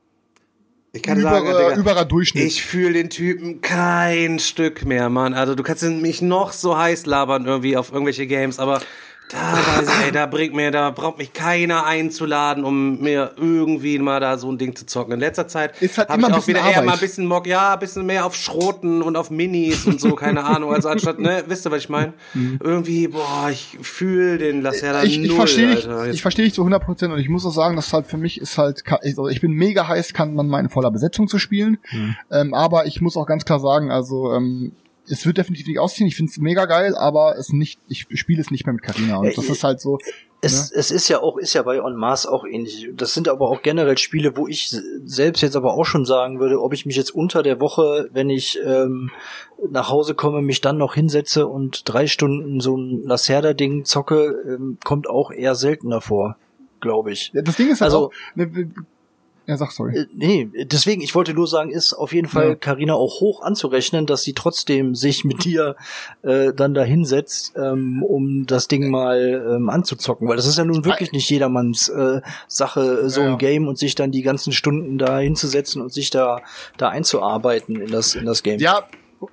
Ich 0.93 1.03
kann 1.03 1.21
überer, 1.21 1.35
sagen, 1.35 1.47
Digga, 1.47 1.77
überer 1.77 2.05
Durchschnitt. 2.05 2.45
ich 2.45 2.65
fühle 2.65 2.95
den 2.95 3.11
Typen 3.11 3.61
kein 3.61 4.41
Stück 4.41 4.85
mehr, 4.85 5.09
Mann. 5.09 5.35
Also 5.35 5.55
du 5.55 5.63
kannst 5.63 5.85
mich 5.85 6.21
noch 6.21 6.53
so 6.53 6.77
heiß 6.77 7.07
labern 7.07 7.47
irgendwie 7.47 7.77
auf 7.77 7.93
irgendwelche 7.93 8.27
Games, 8.27 8.59
aber 8.59 8.81
da 9.33 9.53
weiß 9.79 9.89
ich, 9.89 10.07
ey, 10.07 10.13
da 10.13 10.27
bringt 10.27 10.55
mir, 10.55 10.71
da 10.71 10.91
braucht 10.91 11.19
mich 11.19 11.33
keiner 11.33 11.87
einzuladen, 11.87 12.65
um 12.65 13.01
mir 13.01 13.33
irgendwie 13.37 13.99
mal 13.99 14.21
da 14.21 14.39
so 14.39 14.51
ein 14.51 14.59
Ding 14.59 14.75
zu 14.75 14.87
zocken. 14.87 15.13
In 15.15 15.21
letzter 15.21 15.47
Zeit 15.49 15.81
Ist 15.81 15.99
halt 15.99 16.09
habe 16.09 16.21
ich 16.23 16.33
auch 16.33 16.47
wieder 16.47 16.61
eher 16.61 16.67
Arbeit. 16.67 16.85
mal 16.85 16.93
ein 16.95 16.99
bisschen 17.01 17.27
Mock, 17.27 17.47
ja, 17.47 17.75
ein 17.75 17.79
bisschen 17.79 18.07
mehr 18.07 18.27
auf 18.27 18.35
Schroten 18.35 19.03
und 19.03 19.17
auf 19.17 19.31
Minis 19.31 19.87
und 19.87 20.01
so, 20.01 20.15
keine 20.15 20.45
Ahnung. 20.45 20.73
Also 20.75 20.89
anstatt, 20.89 21.19
ne, 21.21 21.45
wisst 21.47 21.67
ihr, 21.67 21.71
was 21.71 21.79
ich 21.79 21.89
meine? 21.89 22.13
Irgendwie, 22.61 23.09
boah, 23.09 23.49
ich 23.51 23.79
fühle 23.83 24.39
den 24.39 24.63
Lacerda 24.63 25.01
Mhm. 25.01 25.07
ich, 25.07 25.21
ich 25.23 25.29
null, 25.29 25.37
verstehe 25.37 25.75
dich, 25.75 25.89
ich 26.13 26.23
verstehe 26.23 26.45
dich 26.45 26.55
zu 26.55 26.63
100 26.63 26.83
Prozent 26.85 27.13
und 27.13 27.19
ich 27.21 27.29
muss 27.29 27.47
auch 27.47 27.53
sagen, 27.53 27.77
dass 27.77 27.93
halt 27.93 28.07
für 28.07 28.17
mich 28.17 28.41
ist 28.41 28.59
halt, 28.59 28.83
also 29.03 29.29
ich 29.29 29.41
bin 29.41 29.53
mega 29.53 29.87
heiß, 29.87 30.13
kann 30.13 30.35
man 30.35 30.49
mal 30.49 30.61
in 30.61 30.69
voller 30.69 30.91
Besetzung 30.91 31.29
zu 31.29 31.39
spielen, 31.39 31.79
Mhm. 31.93 32.17
ähm, 32.33 32.55
aber 32.55 32.87
ich 32.87 33.01
muss 33.01 33.17
auch 33.17 33.27
ganz 33.27 33.45
klar 33.45 33.61
sagen, 33.61 33.91
also 33.91 34.33
ähm, 34.33 34.73
es 35.11 35.27
wird 35.27 35.39
definitiv 35.39 35.67
nicht 35.67 35.79
ausziehen. 35.79 36.07
Ich 36.07 36.17
finde 36.17 36.31
es 36.31 36.39
mega 36.39 36.65
geil, 36.67 36.97
aber 36.97 37.37
es 37.37 37.53
nicht, 37.53 37.81
ich 37.89 38.07
spiele 38.15 38.41
es 38.41 38.51
nicht 38.51 38.65
mehr 38.67 38.73
mit 38.73 38.83
Carina 38.83 39.17
und 39.19 39.37
das 39.37 39.49
ist 39.49 39.65
halt 39.65 39.81
so. 39.81 39.99
Es, 40.43 40.73
es 40.73 40.91
ist 40.91 41.09
ja 41.09 41.21
auch, 41.21 41.37
ist 41.37 41.53
ja 41.53 41.63
bei 41.63 41.83
On 41.83 41.95
Mars 41.95 42.25
auch 42.25 42.47
ähnlich. 42.47 42.89
Das 42.95 43.13
sind 43.13 43.29
aber 43.29 43.51
auch 43.51 43.61
generell 43.61 43.99
Spiele, 43.99 44.39
wo 44.39 44.49
ich 44.49 44.75
selbst 45.05 45.43
jetzt 45.43 45.55
aber 45.55 45.75
auch 45.75 45.85
schon 45.85 46.07
sagen 46.07 46.41
würde, 46.41 46.63
ob 46.63 46.73
ich 46.73 46.87
mich 46.87 46.97
jetzt 46.97 47.11
unter 47.15 47.43
der 47.43 47.61
Woche, 47.61 48.09
wenn 48.15 48.31
ich 48.31 48.59
ähm, 48.65 49.11
nach 49.71 49.91
Hause 49.91 50.15
komme, 50.15 50.41
mich 50.41 50.63
dann 50.63 50.79
noch 50.79 50.95
hinsetze 50.95 51.47
und 51.47 51.83
drei 51.85 52.07
Stunden 52.07 52.61
so 52.61 52.75
ein 52.75 53.03
Lacerda-Ding 53.05 53.85
zocke, 53.85 54.35
ähm, 54.47 54.79
kommt 54.83 55.11
auch 55.11 55.31
eher 55.31 55.55
seltener 55.55 56.01
vor, 56.01 56.37
glaube 56.81 57.13
ich. 57.13 57.33
Das 57.35 57.57
Ding 57.57 57.69
ist 57.71 57.83
halt 57.83 57.93
Also- 57.93 58.07
auch, 58.07 58.13
ne, 58.35 58.71
ja 59.51 59.57
sag 59.57 59.73
sorry. 59.73 59.99
Äh, 59.99 60.07
Nee, 60.15 60.49
deswegen, 60.65 61.03
ich 61.03 61.15
wollte 61.15 61.35
nur 61.35 61.47
sagen, 61.47 61.71
ist 61.71 61.93
auf 61.93 62.13
jeden 62.13 62.29
Fall 62.29 62.49
Ja. 62.51 62.55
Karina 62.55 62.95
auch 62.95 63.21
hoch 63.21 63.43
anzurechnen, 63.43 64.07
dass 64.07 64.23
sie 64.23 64.33
trotzdem 64.33 64.95
sich 64.95 65.25
mit 65.25 65.45
dir 65.45 65.77
äh, 66.23 66.53
dann 66.55 66.73
da 66.75 66.83
hinsetzt, 66.83 67.53
ähm, 67.57 68.03
um 68.03 68.47
das 68.47 68.69
Ding 68.69 68.91
mal 68.91 69.45
ähm, 69.57 69.69
anzuzocken. 69.69 70.29
Weil 70.29 70.37
das 70.37 70.47
ist 70.47 70.57
ja 70.59 70.65
nun 70.65 70.85
wirklich 70.85 71.13
nicht 71.13 71.29
jedermanns 71.29 71.89
äh, 71.89 72.21
Sache, 72.49 73.09
so 73.11 73.21
Ja, 73.21 73.27
ja. 73.27 73.33
ein 73.33 73.39
Game 73.39 73.69
und 73.69 73.79
sich 73.79 73.95
dann 73.95 74.11
die 74.11 74.23
ganzen 74.23 74.53
Stunden 74.53 74.99
da 74.99 75.19
hinzusetzen 75.19 75.83
und 75.83 75.93
sich 75.93 76.11
da, 76.11 76.41
da 76.79 76.89
einzuarbeiten 76.89 77.81
in 77.81 77.91
das, 77.91 78.15
in 78.15 78.27
das 78.27 78.43
Game. 78.43 78.61
Ja, 78.61 78.85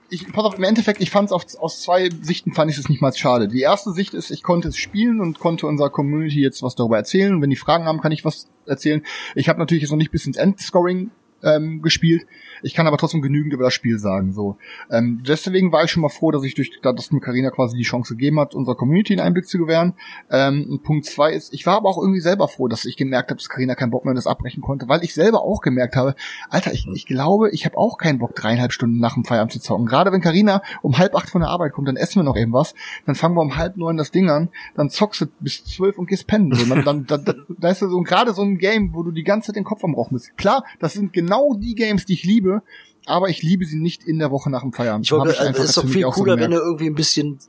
ich, 0.09 0.31
pass 0.31 0.43
auf, 0.43 0.57
im 0.57 0.63
Endeffekt, 0.63 1.01
ich 1.01 1.11
fand 1.11 1.31
es 1.31 1.55
aus 1.55 1.81
zwei 1.81 2.09
Sichten 2.21 2.53
fand 2.53 2.69
ich 2.69 2.77
es 2.77 2.89
nicht 2.89 3.01
mal 3.01 3.13
schade. 3.13 3.47
Die 3.47 3.61
erste 3.61 3.93
Sicht 3.93 4.13
ist, 4.13 4.31
ich 4.31 4.43
konnte 4.43 4.67
es 4.67 4.77
spielen 4.77 5.21
und 5.21 5.39
konnte 5.39 5.67
unserer 5.67 5.89
Community 5.89 6.41
jetzt 6.41 6.61
was 6.61 6.75
darüber 6.75 6.97
erzählen. 6.97 7.41
Wenn 7.41 7.49
die 7.49 7.55
Fragen 7.55 7.85
haben, 7.85 8.01
kann 8.01 8.11
ich 8.11 8.25
was 8.25 8.47
erzählen. 8.65 9.01
Ich 9.35 9.47
habe 9.49 9.59
natürlich 9.59 9.83
jetzt 9.83 9.91
noch 9.91 9.97
nicht 9.97 10.11
bis 10.11 10.25
ins 10.25 10.37
Endscoring 10.37 11.11
ähm, 11.43 11.81
gespielt. 11.81 12.25
Ich 12.61 12.73
kann 12.73 12.87
aber 12.87 12.97
trotzdem 12.97 13.21
genügend 13.21 13.53
über 13.53 13.65
das 13.65 13.73
Spiel 13.73 13.99
sagen. 13.99 14.33
So, 14.33 14.57
ähm, 14.91 15.21
deswegen 15.27 15.71
war 15.71 15.83
ich 15.83 15.91
schon 15.91 16.01
mal 16.01 16.09
froh, 16.09 16.31
dass 16.31 16.43
ich 16.43 16.55
durch, 16.55 16.79
dass 16.81 17.11
mir 17.11 17.19
Carina 17.19 17.49
quasi 17.51 17.77
die 17.77 17.83
Chance 17.83 18.15
gegeben 18.15 18.39
hat, 18.39 18.55
unserer 18.55 18.75
Community 18.75 19.13
einen 19.13 19.21
Einblick 19.21 19.47
zu 19.47 19.57
gewähren. 19.57 19.93
Ähm, 20.29 20.79
Punkt 20.83 21.05
zwei 21.05 21.33
ist, 21.33 21.53
ich 21.53 21.65
war 21.65 21.77
aber 21.77 21.89
auch 21.89 21.97
irgendwie 21.97 22.19
selber 22.19 22.47
froh, 22.47 22.67
dass 22.67 22.85
ich 22.85 22.97
gemerkt 22.97 23.29
habe, 23.29 23.37
dass 23.37 23.49
Carina 23.49 23.75
keinen 23.75 23.91
Bock 23.91 24.05
mehr 24.05 24.13
das 24.13 24.27
abbrechen 24.27 24.61
konnte, 24.61 24.87
weil 24.87 25.03
ich 25.03 25.13
selber 25.13 25.41
auch 25.41 25.61
gemerkt 25.61 25.95
habe, 25.95 26.15
Alter, 26.49 26.73
ich, 26.73 26.87
ich 26.93 27.05
glaube, 27.05 27.49
ich 27.51 27.65
habe 27.65 27.77
auch 27.77 27.97
keinen 27.97 28.19
Bock, 28.19 28.35
dreieinhalb 28.35 28.71
Stunden 28.71 28.99
nach 28.99 29.13
dem 29.13 29.25
Feierabend 29.25 29.53
zu 29.53 29.59
zocken. 29.59 29.85
Gerade 29.85 30.11
wenn 30.11 30.21
Carina 30.21 30.61
um 30.81 30.97
halb 30.97 31.15
acht 31.15 31.29
von 31.29 31.41
der 31.41 31.49
Arbeit 31.49 31.73
kommt, 31.73 31.87
dann 31.87 31.95
essen 31.95 32.19
wir 32.19 32.23
noch 32.23 32.37
eben 32.37 32.53
was, 32.53 32.73
dann 33.05 33.15
fangen 33.15 33.35
wir 33.35 33.41
um 33.41 33.57
halb 33.57 33.77
neun 33.77 33.97
das 33.97 34.11
Ding 34.11 34.29
an, 34.29 34.49
dann 34.75 34.89
zockst 34.89 35.21
du 35.21 35.25
bis 35.39 35.63
zwölf 35.63 35.97
und 35.97 36.07
gehst 36.07 36.27
pennen. 36.27 36.53
So, 36.53 36.65
dann, 36.65 36.83
dann, 36.83 37.05
dann, 37.05 37.25
dann, 37.25 37.45
da 37.59 37.69
ist 37.69 37.79
so 37.79 38.01
gerade 38.01 38.33
so 38.33 38.41
ein 38.41 38.57
Game, 38.57 38.93
wo 38.93 39.03
du 39.03 39.11
die 39.11 39.23
ganze 39.23 39.47
Zeit 39.47 39.55
den 39.55 39.63
Kopf 39.63 39.83
am 39.83 39.95
Rauchen 39.95 40.15
bist. 40.15 40.37
Klar, 40.37 40.63
das 40.79 40.93
sind 40.93 41.13
genau 41.13 41.53
die 41.55 41.75
Games, 41.75 42.05
die 42.05 42.13
ich 42.13 42.23
liebe, 42.23 42.46
aber 43.05 43.29
ich 43.29 43.41
liebe 43.41 43.65
sie 43.65 43.79
nicht 43.79 44.03
in 44.03 44.19
der 44.19 44.31
Woche 44.31 44.49
nach 44.49 44.61
dem 44.61 44.73
Feierabend. 44.73 45.05
Ich 45.05 45.09
glaube, 45.09 45.29
es 45.29 45.59
ist 45.59 45.77
doch 45.77 45.87
viel 45.87 46.03
cooler, 46.03 46.37
wenn 46.39 46.51
du 46.51 46.57
irgendwie 46.57 46.87
ein 46.87 46.95
bisschen 46.95 47.39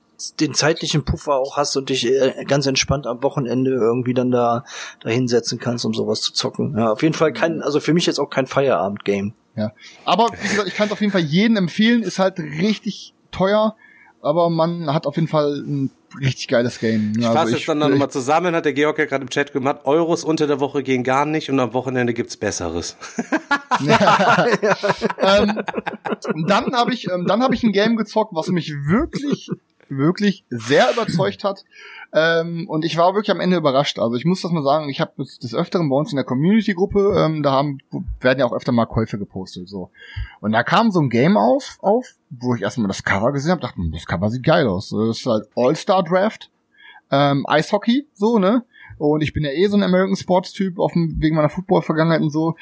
den 0.40 0.54
zeitlichen 0.54 1.04
Puffer 1.04 1.34
auch 1.34 1.56
hast 1.56 1.76
und 1.76 1.90
dich 1.90 2.06
äh, 2.06 2.44
ganz 2.44 2.66
entspannt 2.66 3.06
am 3.06 3.22
Wochenende 3.22 3.70
irgendwie 3.70 4.14
dann 4.14 4.30
da 4.30 4.64
da 5.00 5.10
hinsetzen 5.10 5.58
kannst, 5.58 5.84
um 5.84 5.94
sowas 5.94 6.20
zu 6.20 6.32
zocken. 6.32 6.76
Ja, 6.76 6.92
auf 6.92 7.02
jeden 7.02 7.14
Fall 7.14 7.32
kein, 7.32 7.62
also 7.62 7.78
für 7.78 7.94
mich 7.94 8.06
jetzt 8.06 8.18
auch 8.18 8.30
kein 8.30 8.46
Feierabend-Game. 8.46 9.34
Ja, 9.56 9.72
aber 10.04 10.28
wie 10.40 10.48
gesagt, 10.48 10.68
ich 10.68 10.74
kann 10.74 10.86
es 10.86 10.92
auf 10.92 11.00
jeden 11.00 11.12
Fall 11.12 11.20
jedem 11.20 11.56
empfehlen. 11.56 12.02
Ist 12.02 12.18
halt 12.18 12.38
richtig 12.38 13.14
teuer, 13.30 13.76
aber 14.22 14.50
man 14.50 14.92
hat 14.92 15.06
auf 15.06 15.16
jeden 15.16 15.28
Fall 15.28 15.62
ein 15.66 15.90
richtig 16.20 16.48
geiles 16.48 16.78
Game. 16.78 17.12
Ich 17.16 17.26
also 17.26 17.38
fasse 17.38 17.56
es 17.56 17.66
dann 17.66 17.78
nochmal 17.78 18.10
zusammen, 18.10 18.54
hat 18.54 18.64
der 18.64 18.72
Georg 18.72 18.98
ja 18.98 19.04
gerade 19.04 19.22
im 19.22 19.30
Chat 19.30 19.52
gemacht, 19.52 19.80
Euros 19.84 20.24
unter 20.24 20.46
der 20.46 20.60
Woche 20.60 20.82
gehen 20.82 21.04
gar 21.04 21.26
nicht 21.26 21.50
und 21.50 21.60
am 21.60 21.74
Wochenende 21.74 22.14
gibt's 22.14 22.36
Besseres. 22.36 22.96
ja. 23.80 24.46
ähm, 25.18 25.62
dann 26.46 26.74
habe 26.74 26.92
ich, 26.92 27.10
ähm, 27.10 27.26
dann 27.26 27.42
habe 27.42 27.54
ich 27.54 27.62
ein 27.62 27.72
Game 27.72 27.96
gezockt, 27.96 28.34
was 28.34 28.48
mich 28.48 28.72
wirklich, 28.72 29.50
wirklich 29.88 30.44
sehr 30.50 30.90
überzeugt 30.92 31.44
hat. 31.44 31.64
Ähm, 32.12 32.66
und 32.68 32.84
ich 32.84 32.96
war 32.96 33.14
wirklich 33.14 33.30
am 33.30 33.40
Ende 33.40 33.58
überrascht. 33.58 33.98
Also 33.98 34.16
ich 34.16 34.24
muss 34.24 34.40
das 34.40 34.50
mal 34.50 34.62
sagen, 34.62 34.88
ich 34.88 35.00
habe 35.00 35.12
des 35.16 35.54
Öfteren 35.54 35.90
bei 35.90 35.96
uns 35.96 36.10
in 36.10 36.16
der 36.16 36.24
Community-Gruppe, 36.24 37.14
ähm, 37.18 37.42
da 37.42 37.52
haben, 37.52 37.78
werden 38.20 38.38
ja 38.38 38.46
auch 38.46 38.54
öfter 38.54 38.72
mal 38.72 38.86
Käufe 38.86 39.18
gepostet. 39.18 39.68
so. 39.68 39.90
Und 40.40 40.52
da 40.52 40.62
kam 40.62 40.90
so 40.90 41.00
ein 41.00 41.10
Game 41.10 41.36
auf, 41.36 41.78
auf 41.80 42.06
wo 42.30 42.54
ich 42.54 42.62
erstmal 42.62 42.88
das 42.88 43.04
Cover 43.04 43.32
gesehen 43.32 43.52
habe, 43.52 43.60
dachte, 43.60 43.76
hm, 43.76 43.92
das 43.92 44.06
Cover 44.06 44.30
sieht 44.30 44.42
geil 44.42 44.66
aus. 44.66 44.90
Das 44.90 45.18
ist 45.18 45.26
halt 45.26 45.48
All-Star 45.54 46.02
Draft, 46.02 46.50
ähm, 47.10 47.44
Eishockey, 47.46 48.06
so, 48.14 48.38
ne? 48.38 48.64
Und 48.96 49.22
ich 49.22 49.32
bin 49.32 49.44
ja 49.44 49.50
eh 49.50 49.66
so 49.68 49.76
ein 49.76 49.82
American 49.82 50.16
Sports 50.16 50.52
Typ 50.52 50.78
auf 50.78 50.92
dem, 50.92 51.16
wegen 51.20 51.36
meiner 51.36 51.48
Football-Vergangenheit 51.48 52.20
und 52.20 52.30
so. 52.30 52.56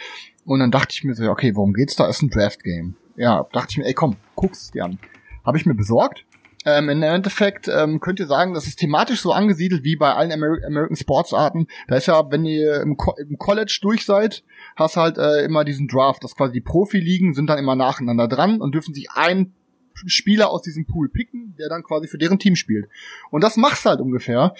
Und 0.45 0.61
dann 0.61 0.71
dachte 0.71 0.93
ich 0.93 1.03
mir 1.03 1.15
so, 1.15 1.29
okay, 1.31 1.55
worum 1.55 1.73
geht's 1.73 1.97
da? 1.97 2.07
Ist 2.09 2.23
ein 2.23 2.31
Draft-Game. 2.31 2.95
Ja, 3.17 3.47
dachte 3.53 3.69
ich 3.71 3.79
mir, 3.79 3.87
ey 3.87 3.95
komm, 3.95 4.17
guck's 4.35 4.71
dir 4.71 4.85
an. 4.85 4.99
Habe 5.45 5.57
ich 5.57 5.67
mir 5.67 5.75
besorgt 5.75 6.27
ähm, 6.67 6.89
Im 6.89 7.01
Endeffekt 7.01 7.69
ähm, 7.69 8.01
könnt 8.01 8.19
ihr 8.19 8.27
sagen, 8.27 8.53
das 8.53 8.67
ist 8.67 8.81
thematisch 8.81 9.21
so 9.21 9.31
angesiedelt 9.31 9.85
wie 9.85 9.95
bei 9.95 10.13
allen 10.13 10.33
Amer 10.33 10.59
American 10.67 10.97
Sports 10.97 11.33
Arten. 11.33 11.69
Da 11.87 11.95
ist 11.95 12.07
ja, 12.07 12.29
wenn 12.33 12.45
ihr 12.45 12.81
im, 12.81 12.97
Co 12.97 13.15
im 13.17 13.39
College 13.39 13.79
durch 13.81 14.05
seid, 14.05 14.43
hast 14.75 14.97
halt 14.97 15.17
äh, 15.17 15.45
immer 15.45 15.65
diesen 15.65 15.87
Draft, 15.87 16.25
dass 16.25 16.35
quasi 16.35 16.53
die 16.53 16.61
Profi-Ligen 16.61 17.35
sind 17.35 17.49
dann 17.49 17.61
immer 17.61 17.77
nacheinander 17.77 18.27
dran 18.27 18.61
und 18.61 18.75
dürfen 18.75 18.95
sich 18.95 19.13
ein 19.13 19.55
Spieler 19.95 20.51
aus 20.51 20.63
diesem 20.63 20.87
Pool 20.87 21.09
picken, 21.09 21.55
der 21.57 21.69
dann 21.69 21.85
quasi 21.85 22.09
für 22.09 22.19
deren 22.19 22.41
Team 22.41 22.57
spielt. 22.57 22.89
Und 23.31 23.45
das 23.45 23.57
machst 23.57 23.87
halt 23.87 24.01
ungefähr. 24.01 24.53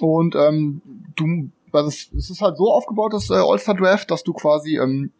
Und 0.00 0.34
ähm, 0.34 0.82
du 1.14 1.48
also 1.74 1.88
es, 1.88 2.30
ist 2.30 2.40
halt 2.40 2.56
so 2.56 2.70
aufgebaut, 2.72 3.12
das 3.12 3.30
äh, 3.30 3.34
All-Star 3.34 3.74
Draft, 3.74 4.10
dass 4.10 4.22
du 4.22 4.32
quasi, 4.32 4.78
ähm, 4.78 5.12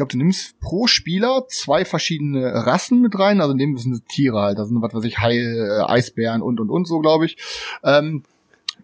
glaube, 0.00 0.12
du 0.12 0.18
nimmst 0.18 0.58
pro 0.60 0.86
Spieler 0.86 1.44
zwei 1.48 1.84
verschiedene 1.84 2.66
Rassen 2.66 3.02
mit 3.02 3.18
rein, 3.18 3.42
also 3.42 3.52
in 3.52 3.58
dem 3.58 3.76
sind 3.76 4.08
Tiere 4.08 4.40
halt, 4.40 4.58
da 4.58 4.64
sind 4.64 4.80
was 4.80 4.94
weiß 4.94 5.04
ich, 5.04 5.18
Hai, 5.18 5.36
äh, 5.36 5.82
Eisbären 5.82 6.40
und 6.40 6.58
und 6.58 6.70
und 6.70 6.86
so, 6.86 7.00
glaube 7.00 7.26
ich. 7.26 7.36
Ähm, 7.84 8.22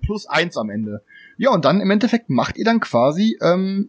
plus 0.03 0.27
eins 0.27 0.59
am 0.59 0.69
Ende. 0.69 1.03
Ja, 1.39 1.51
und 1.51 1.65
dann 1.65 1.81
im 1.81 1.91
Endeffekt 1.91 2.29
macht 2.29 2.59
ihr 2.59 2.67
dann 2.67 2.81
quasi, 2.81 3.39
ähm, 3.41 3.89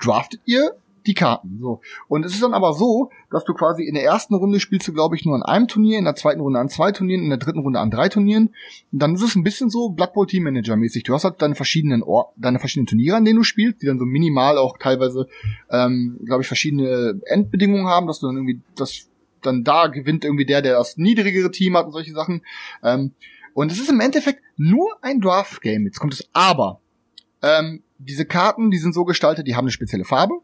draftet 0.00 0.40
ihr 0.44 0.76
die 1.08 1.14
Karten. 1.14 1.58
So. 1.60 1.80
Und 2.06 2.24
es 2.24 2.34
ist 2.34 2.42
dann 2.42 2.54
aber 2.54 2.74
so, 2.74 3.10
dass 3.30 3.44
du 3.44 3.54
quasi 3.54 3.82
in 3.82 3.94
der 3.94 4.04
ersten 4.04 4.34
Runde 4.34 4.60
spielst 4.60 4.86
du, 4.86 4.92
glaube 4.92 5.16
ich, 5.16 5.24
nur 5.24 5.34
an 5.34 5.42
einem 5.42 5.66
Turnier, 5.66 5.98
in 5.98 6.04
der 6.04 6.14
zweiten 6.14 6.40
Runde 6.40 6.60
an 6.60 6.68
zwei 6.68 6.92
Turnieren, 6.92 7.24
in 7.24 7.30
der 7.30 7.38
dritten 7.38 7.60
Runde 7.60 7.80
an 7.80 7.90
drei 7.90 8.08
Turnieren. 8.08 8.50
Und 8.92 9.02
dann 9.02 9.14
ist 9.14 9.22
es 9.22 9.34
ein 9.34 9.42
bisschen 9.42 9.70
so 9.70 9.88
Blood 9.88 10.12
Bowl 10.12 10.26
Team 10.26 10.44
Manager 10.44 10.76
mäßig. 10.76 11.02
Du 11.02 11.14
hast 11.14 11.24
halt 11.24 11.42
deine 11.42 11.54
verschiedenen 11.54 12.02
Or 12.02 12.32
deine 12.36 12.58
verschiedenen 12.60 12.86
Turniere, 12.86 13.16
an 13.16 13.24
denen 13.24 13.38
du 13.38 13.42
spielst, 13.42 13.82
die 13.82 13.86
dann 13.86 13.98
so 13.98 14.04
minimal 14.04 14.58
auch 14.58 14.78
teilweise, 14.78 15.26
ähm, 15.70 16.18
glaube 16.24 16.42
ich, 16.42 16.46
verschiedene 16.46 17.20
Endbedingungen 17.24 17.86
haben, 17.86 18.06
dass 18.06 18.20
du 18.20 18.26
dann 18.26 18.36
irgendwie 18.36 18.60
das 18.76 19.08
dann 19.42 19.64
da 19.64 19.86
gewinnt 19.86 20.24
irgendwie 20.24 20.46
der, 20.46 20.62
der 20.62 20.74
das 20.74 20.96
niedrigere 20.96 21.50
Team 21.50 21.76
hat 21.76 21.86
und 21.86 21.92
solche 21.92 22.12
Sachen. 22.12 22.42
Ähm, 22.82 23.12
und 23.54 23.72
es 23.72 23.80
ist 23.80 23.90
im 23.90 24.00
Endeffekt 24.00 24.42
nur 24.56 24.98
ein 25.02 25.20
Draft-Game. 25.20 25.84
Jetzt 25.86 26.00
kommt 26.00 26.12
es 26.12 26.28
aber. 26.32 26.80
Ähm, 27.42 27.82
diese 27.98 28.24
Karten, 28.24 28.70
die 28.70 28.78
sind 28.78 28.94
so 28.94 29.04
gestaltet, 29.04 29.46
die 29.46 29.56
haben 29.56 29.64
eine 29.64 29.72
spezielle 29.72 30.04
Farbe 30.04 30.40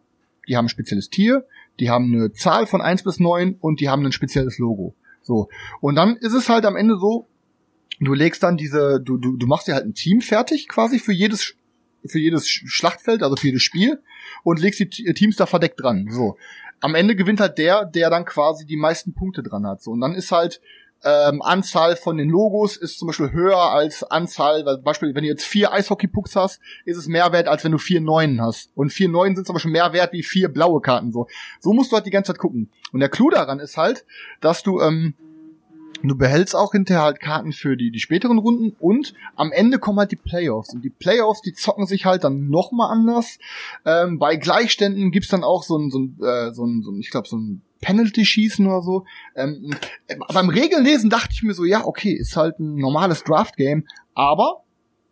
die 0.48 0.56
haben 0.56 0.66
ein 0.66 0.70
spezielles 0.70 1.10
Tier, 1.10 1.46
die 1.80 1.90
haben 1.90 2.12
eine 2.14 2.32
Zahl 2.32 2.66
von 2.66 2.80
eins 2.80 3.02
bis 3.02 3.20
neun 3.20 3.56
und 3.60 3.80
die 3.80 3.88
haben 3.88 4.04
ein 4.04 4.12
spezielles 4.12 4.58
Logo. 4.58 4.94
So. 5.22 5.48
Und 5.80 5.96
dann 5.96 6.16
ist 6.16 6.34
es 6.34 6.48
halt 6.48 6.66
am 6.66 6.76
Ende 6.76 6.98
so, 6.98 7.28
du 8.00 8.14
legst 8.14 8.42
dann 8.42 8.56
diese, 8.56 9.00
du, 9.00 9.16
du, 9.16 9.36
du 9.36 9.46
machst 9.46 9.68
dir 9.68 9.74
halt 9.74 9.86
ein 9.86 9.94
Team 9.94 10.20
fertig 10.20 10.68
quasi 10.68 10.98
für 10.98 11.12
jedes, 11.12 11.54
für 12.04 12.18
jedes 12.18 12.48
Schlachtfeld, 12.48 13.22
also 13.22 13.36
für 13.36 13.46
jedes 13.48 13.62
Spiel 13.62 14.00
und 14.42 14.60
legst 14.60 14.80
die 14.80 14.88
Teams 14.88 15.36
da 15.36 15.46
verdeckt 15.46 15.80
dran. 15.80 16.08
So. 16.10 16.36
Am 16.80 16.94
Ende 16.94 17.16
gewinnt 17.16 17.40
halt 17.40 17.58
der, 17.58 17.84
der 17.86 18.10
dann 18.10 18.24
quasi 18.24 18.66
die 18.66 18.76
meisten 18.76 19.14
Punkte 19.14 19.42
dran 19.42 19.66
hat. 19.66 19.82
So. 19.82 19.92
Und 19.92 20.00
dann 20.00 20.14
ist 20.14 20.30
halt, 20.30 20.60
ähm, 21.04 21.42
Anzahl 21.42 21.96
von 21.96 22.16
den 22.16 22.30
Logos 22.30 22.76
ist 22.76 22.98
zum 22.98 23.06
Beispiel 23.06 23.32
höher 23.32 23.58
als 23.58 24.02
Anzahl, 24.02 24.64
weil 24.64 24.78
Beispiel, 24.78 25.14
wenn 25.14 25.22
du 25.22 25.28
jetzt 25.28 25.44
vier 25.44 25.72
Eishockey-Pucks 25.72 26.36
hast, 26.36 26.60
ist 26.84 26.96
es 26.96 27.06
mehr 27.06 27.30
wert, 27.32 27.48
als 27.48 27.64
wenn 27.64 27.72
du 27.72 27.78
vier 27.78 28.00
Neunen 28.00 28.40
hast. 28.40 28.70
Und 28.74 28.92
vier 28.92 29.08
Neunen 29.08 29.36
sind 29.36 29.46
zum 29.46 29.54
Beispiel 29.54 29.72
mehr 29.72 29.92
wert 29.92 30.12
wie 30.12 30.22
vier 30.22 30.48
blaue 30.48 30.80
Karten. 30.80 31.12
So, 31.12 31.26
so 31.60 31.72
musst 31.72 31.92
du 31.92 31.96
halt 31.96 32.06
die 32.06 32.10
ganze 32.10 32.32
Zeit 32.32 32.40
gucken. 32.40 32.70
Und 32.92 33.00
der 33.00 33.08
Clou 33.08 33.30
daran 33.30 33.60
ist 33.60 33.76
halt, 33.76 34.04
dass 34.40 34.62
du 34.62 34.80
ähm, 34.80 35.14
Du 36.06 36.16
behältst 36.16 36.54
auch 36.54 36.72
hinterher 36.72 37.02
halt 37.02 37.20
Karten 37.20 37.52
für 37.52 37.78
die, 37.78 37.90
die 37.90 37.98
späteren 37.98 38.36
Runden 38.36 38.76
und 38.78 39.14
am 39.36 39.52
Ende 39.52 39.78
kommen 39.78 39.98
halt 39.98 40.12
die 40.12 40.16
Playoffs. 40.16 40.74
Und 40.74 40.84
die 40.84 40.90
Playoffs, 40.90 41.40
die 41.40 41.54
zocken 41.54 41.86
sich 41.86 42.04
halt 42.04 42.24
dann 42.24 42.50
nochmal 42.50 42.90
anders. 42.90 43.38
Ähm, 43.86 44.18
bei 44.18 44.36
Gleichständen 44.36 45.10
gibt's 45.12 45.30
dann 45.30 45.44
auch 45.44 45.62
so 45.62 45.78
ein, 45.78 45.90
so 45.90 46.00
ein, 46.00 46.18
äh, 46.22 46.52
so 46.52 46.66
ein, 46.66 46.82
so 46.82 46.90
ein 46.90 47.00
ich 47.00 47.10
glaube, 47.10 47.26
so 47.26 47.38
ein 47.38 47.62
Penalty-Schießen 47.84 48.66
oder 48.66 48.82
so. 48.82 49.04
Ähm, 49.36 49.76
äh, 50.06 50.16
beim 50.32 50.48
Regellesen 50.48 51.10
dachte 51.10 51.30
ich 51.32 51.42
mir 51.42 51.54
so, 51.54 51.64
ja, 51.64 51.84
okay, 51.84 52.12
ist 52.12 52.36
halt 52.36 52.58
ein 52.58 52.76
normales 52.76 53.22
Draft-Game, 53.24 53.86
aber 54.14 54.64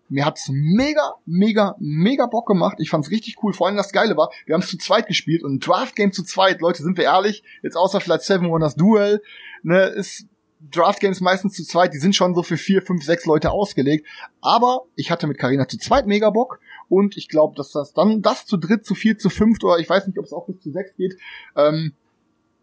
mir 0.09 0.27
hat's 0.27 0.49
mega, 0.51 1.15
mega, 1.25 1.75
mega 1.79 2.27
Bock 2.27 2.47
gemacht. 2.47 2.77
Ich 2.79 2.91
fand's 2.91 3.11
richtig 3.11 3.37
cool. 3.43 3.53
Vor 3.55 3.67
allem 3.67 3.77
das 3.77 3.93
Geile 3.93 4.17
war, 4.17 4.31
wir 4.47 4.55
haben 4.55 4.63
es 4.63 4.69
zu 4.69 4.77
zweit 4.77 5.07
gespielt 5.07 5.43
und 5.43 5.55
ein 5.55 5.61
Draft-Game 5.61 6.13
zu 6.13 6.23
zweit, 6.23 6.61
Leute, 6.61 6.83
sind 6.83 6.99
wir 6.99 7.05
ehrlich, 7.05 7.43
jetzt 7.63 7.77
außer 7.77 8.01
vielleicht 8.01 8.23
Seven 8.23 8.51
Wonders 8.51 8.77
Duel, 8.77 9.23
ne, 9.63 9.85
ist 9.87 10.27
Draft 10.71 11.01
Games 11.01 11.21
meistens 11.21 11.55
zu 11.55 11.65
zweit, 11.65 11.93
die 11.93 11.99
sind 11.99 12.15
schon 12.15 12.35
so 12.35 12.43
für 12.43 12.57
vier, 12.57 12.83
fünf, 12.83 13.03
sechs 13.03 13.27
Leute 13.27 13.51
ausgelegt. 13.51 14.07
Aber 14.41 14.83
ich 14.95 15.11
hatte 15.11 15.27
mit 15.27 15.39
Karina 15.39 15.67
zu 15.67 15.79
zweit 15.79 16.07
mega 16.07 16.31
Bock 16.31 16.61
und 16.89 17.17
ich 17.17 17.29
glaube, 17.29 17.57
dass 17.57 17.73
das 17.73 17.95
dann 17.95 18.23
das 18.23 18.47
zu 18.47 18.57
dritt, 18.57 18.85
zu 18.85 18.95
vier, 18.95 19.19
zu 19.19 19.29
fünft 19.29 19.65
oder 19.65 19.79
ich 19.79 19.89
weiß 19.89 20.07
nicht, 20.07 20.19
ob 20.19 20.25
es 20.25 20.33
auch 20.33 20.47
bis 20.47 20.61
zu 20.61 20.71
sechs 20.71 20.95
geht. 20.97 21.17
Ähm, 21.57 21.95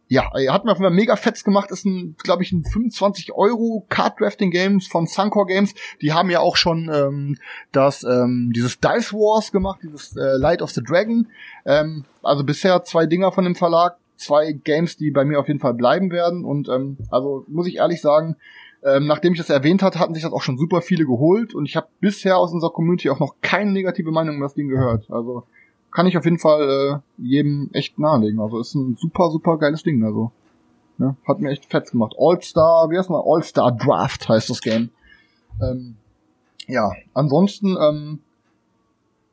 ja, 0.09 0.23
hat 0.51 0.65
mir 0.65 0.71
auf 0.71 0.79
jeden 0.79 0.89
Fall 0.89 0.95
mega 0.95 1.15
fetz 1.15 1.43
gemacht. 1.43 1.69
Ist 1.69 1.85
ein, 1.85 2.15
glaube 2.23 2.41
ich, 2.41 2.51
ein 2.51 2.65
25 2.65 3.31
Euro 3.33 3.85
Card 3.89 4.19
Drafting 4.19 4.49
Games 4.49 4.87
von 4.87 5.05
Suncor 5.05 5.45
Games. 5.45 5.75
Die 6.01 6.13
haben 6.13 6.31
ja 6.31 6.39
auch 6.39 6.57
schon 6.57 6.89
ähm, 6.91 7.37
das 7.71 8.03
ähm, 8.03 8.51
dieses 8.53 8.79
Dice 8.79 9.13
Wars 9.13 9.51
gemacht, 9.51 9.81
dieses 9.83 10.17
äh, 10.17 10.37
Light 10.37 10.63
of 10.63 10.71
the 10.71 10.81
Dragon. 10.83 11.27
Ähm, 11.65 12.05
also 12.23 12.43
bisher 12.43 12.83
zwei 12.83 13.05
Dinger 13.05 13.31
von 13.31 13.43
dem 13.43 13.55
Verlag 13.55 13.97
zwei 14.17 14.51
Games, 14.51 14.97
die 14.97 15.11
bei 15.11 15.23
mir 15.25 15.39
auf 15.39 15.47
jeden 15.47 15.59
Fall 15.59 15.75
bleiben 15.75 16.11
werden. 16.11 16.43
Und 16.43 16.69
ähm, 16.69 16.97
also 17.11 17.45
muss 17.47 17.67
ich 17.67 17.77
ehrlich 17.77 18.01
sagen, 18.01 18.35
ähm, 18.83 19.07
nachdem 19.07 19.33
ich 19.33 19.39
das 19.39 19.49
erwähnt 19.49 19.83
hat, 19.83 19.97
hatten 19.97 20.13
sich 20.13 20.23
das 20.23 20.33
auch 20.33 20.41
schon 20.41 20.57
super 20.57 20.81
viele 20.81 21.05
geholt 21.05 21.53
und 21.53 21.65
ich 21.65 21.75
habe 21.75 21.87
bisher 21.99 22.37
aus 22.37 22.53
unserer 22.53 22.71
Community 22.71 23.09
auch 23.09 23.19
noch 23.19 23.35
keine 23.41 23.71
negative 23.71 24.11
Meinung 24.11 24.37
über 24.37 24.45
das 24.45 24.53
Ding 24.53 24.69
gehört. 24.69 25.09
Also 25.11 25.43
kann 25.91 26.07
ich 26.07 26.17
auf 26.17 26.25
jeden 26.25 26.39
Fall 26.39 27.01
äh, 27.17 27.21
jedem 27.21 27.69
echt 27.73 27.99
nahelegen. 27.99 28.39
Also 28.39 28.59
ist 28.59 28.75
ein 28.75 28.97
super, 28.99 29.29
super 29.29 29.57
geiles 29.57 29.83
Ding. 29.83 30.03
Also 30.03 30.31
ne? 30.97 31.15
hat 31.27 31.39
mir 31.39 31.49
echt 31.49 31.65
fett 31.65 31.89
gemacht. 31.91 32.15
All-Star, 32.17 32.89
wie 32.89 32.97
heißt 32.97 33.09
mal? 33.09 33.23
All-Star 33.25 33.71
Draft 33.71 34.29
heißt 34.29 34.49
das 34.49 34.61
Game. 34.61 34.89
Ähm, 35.61 35.95
ja, 36.67 36.91
ansonsten 37.13 37.77
ähm, 37.79 38.19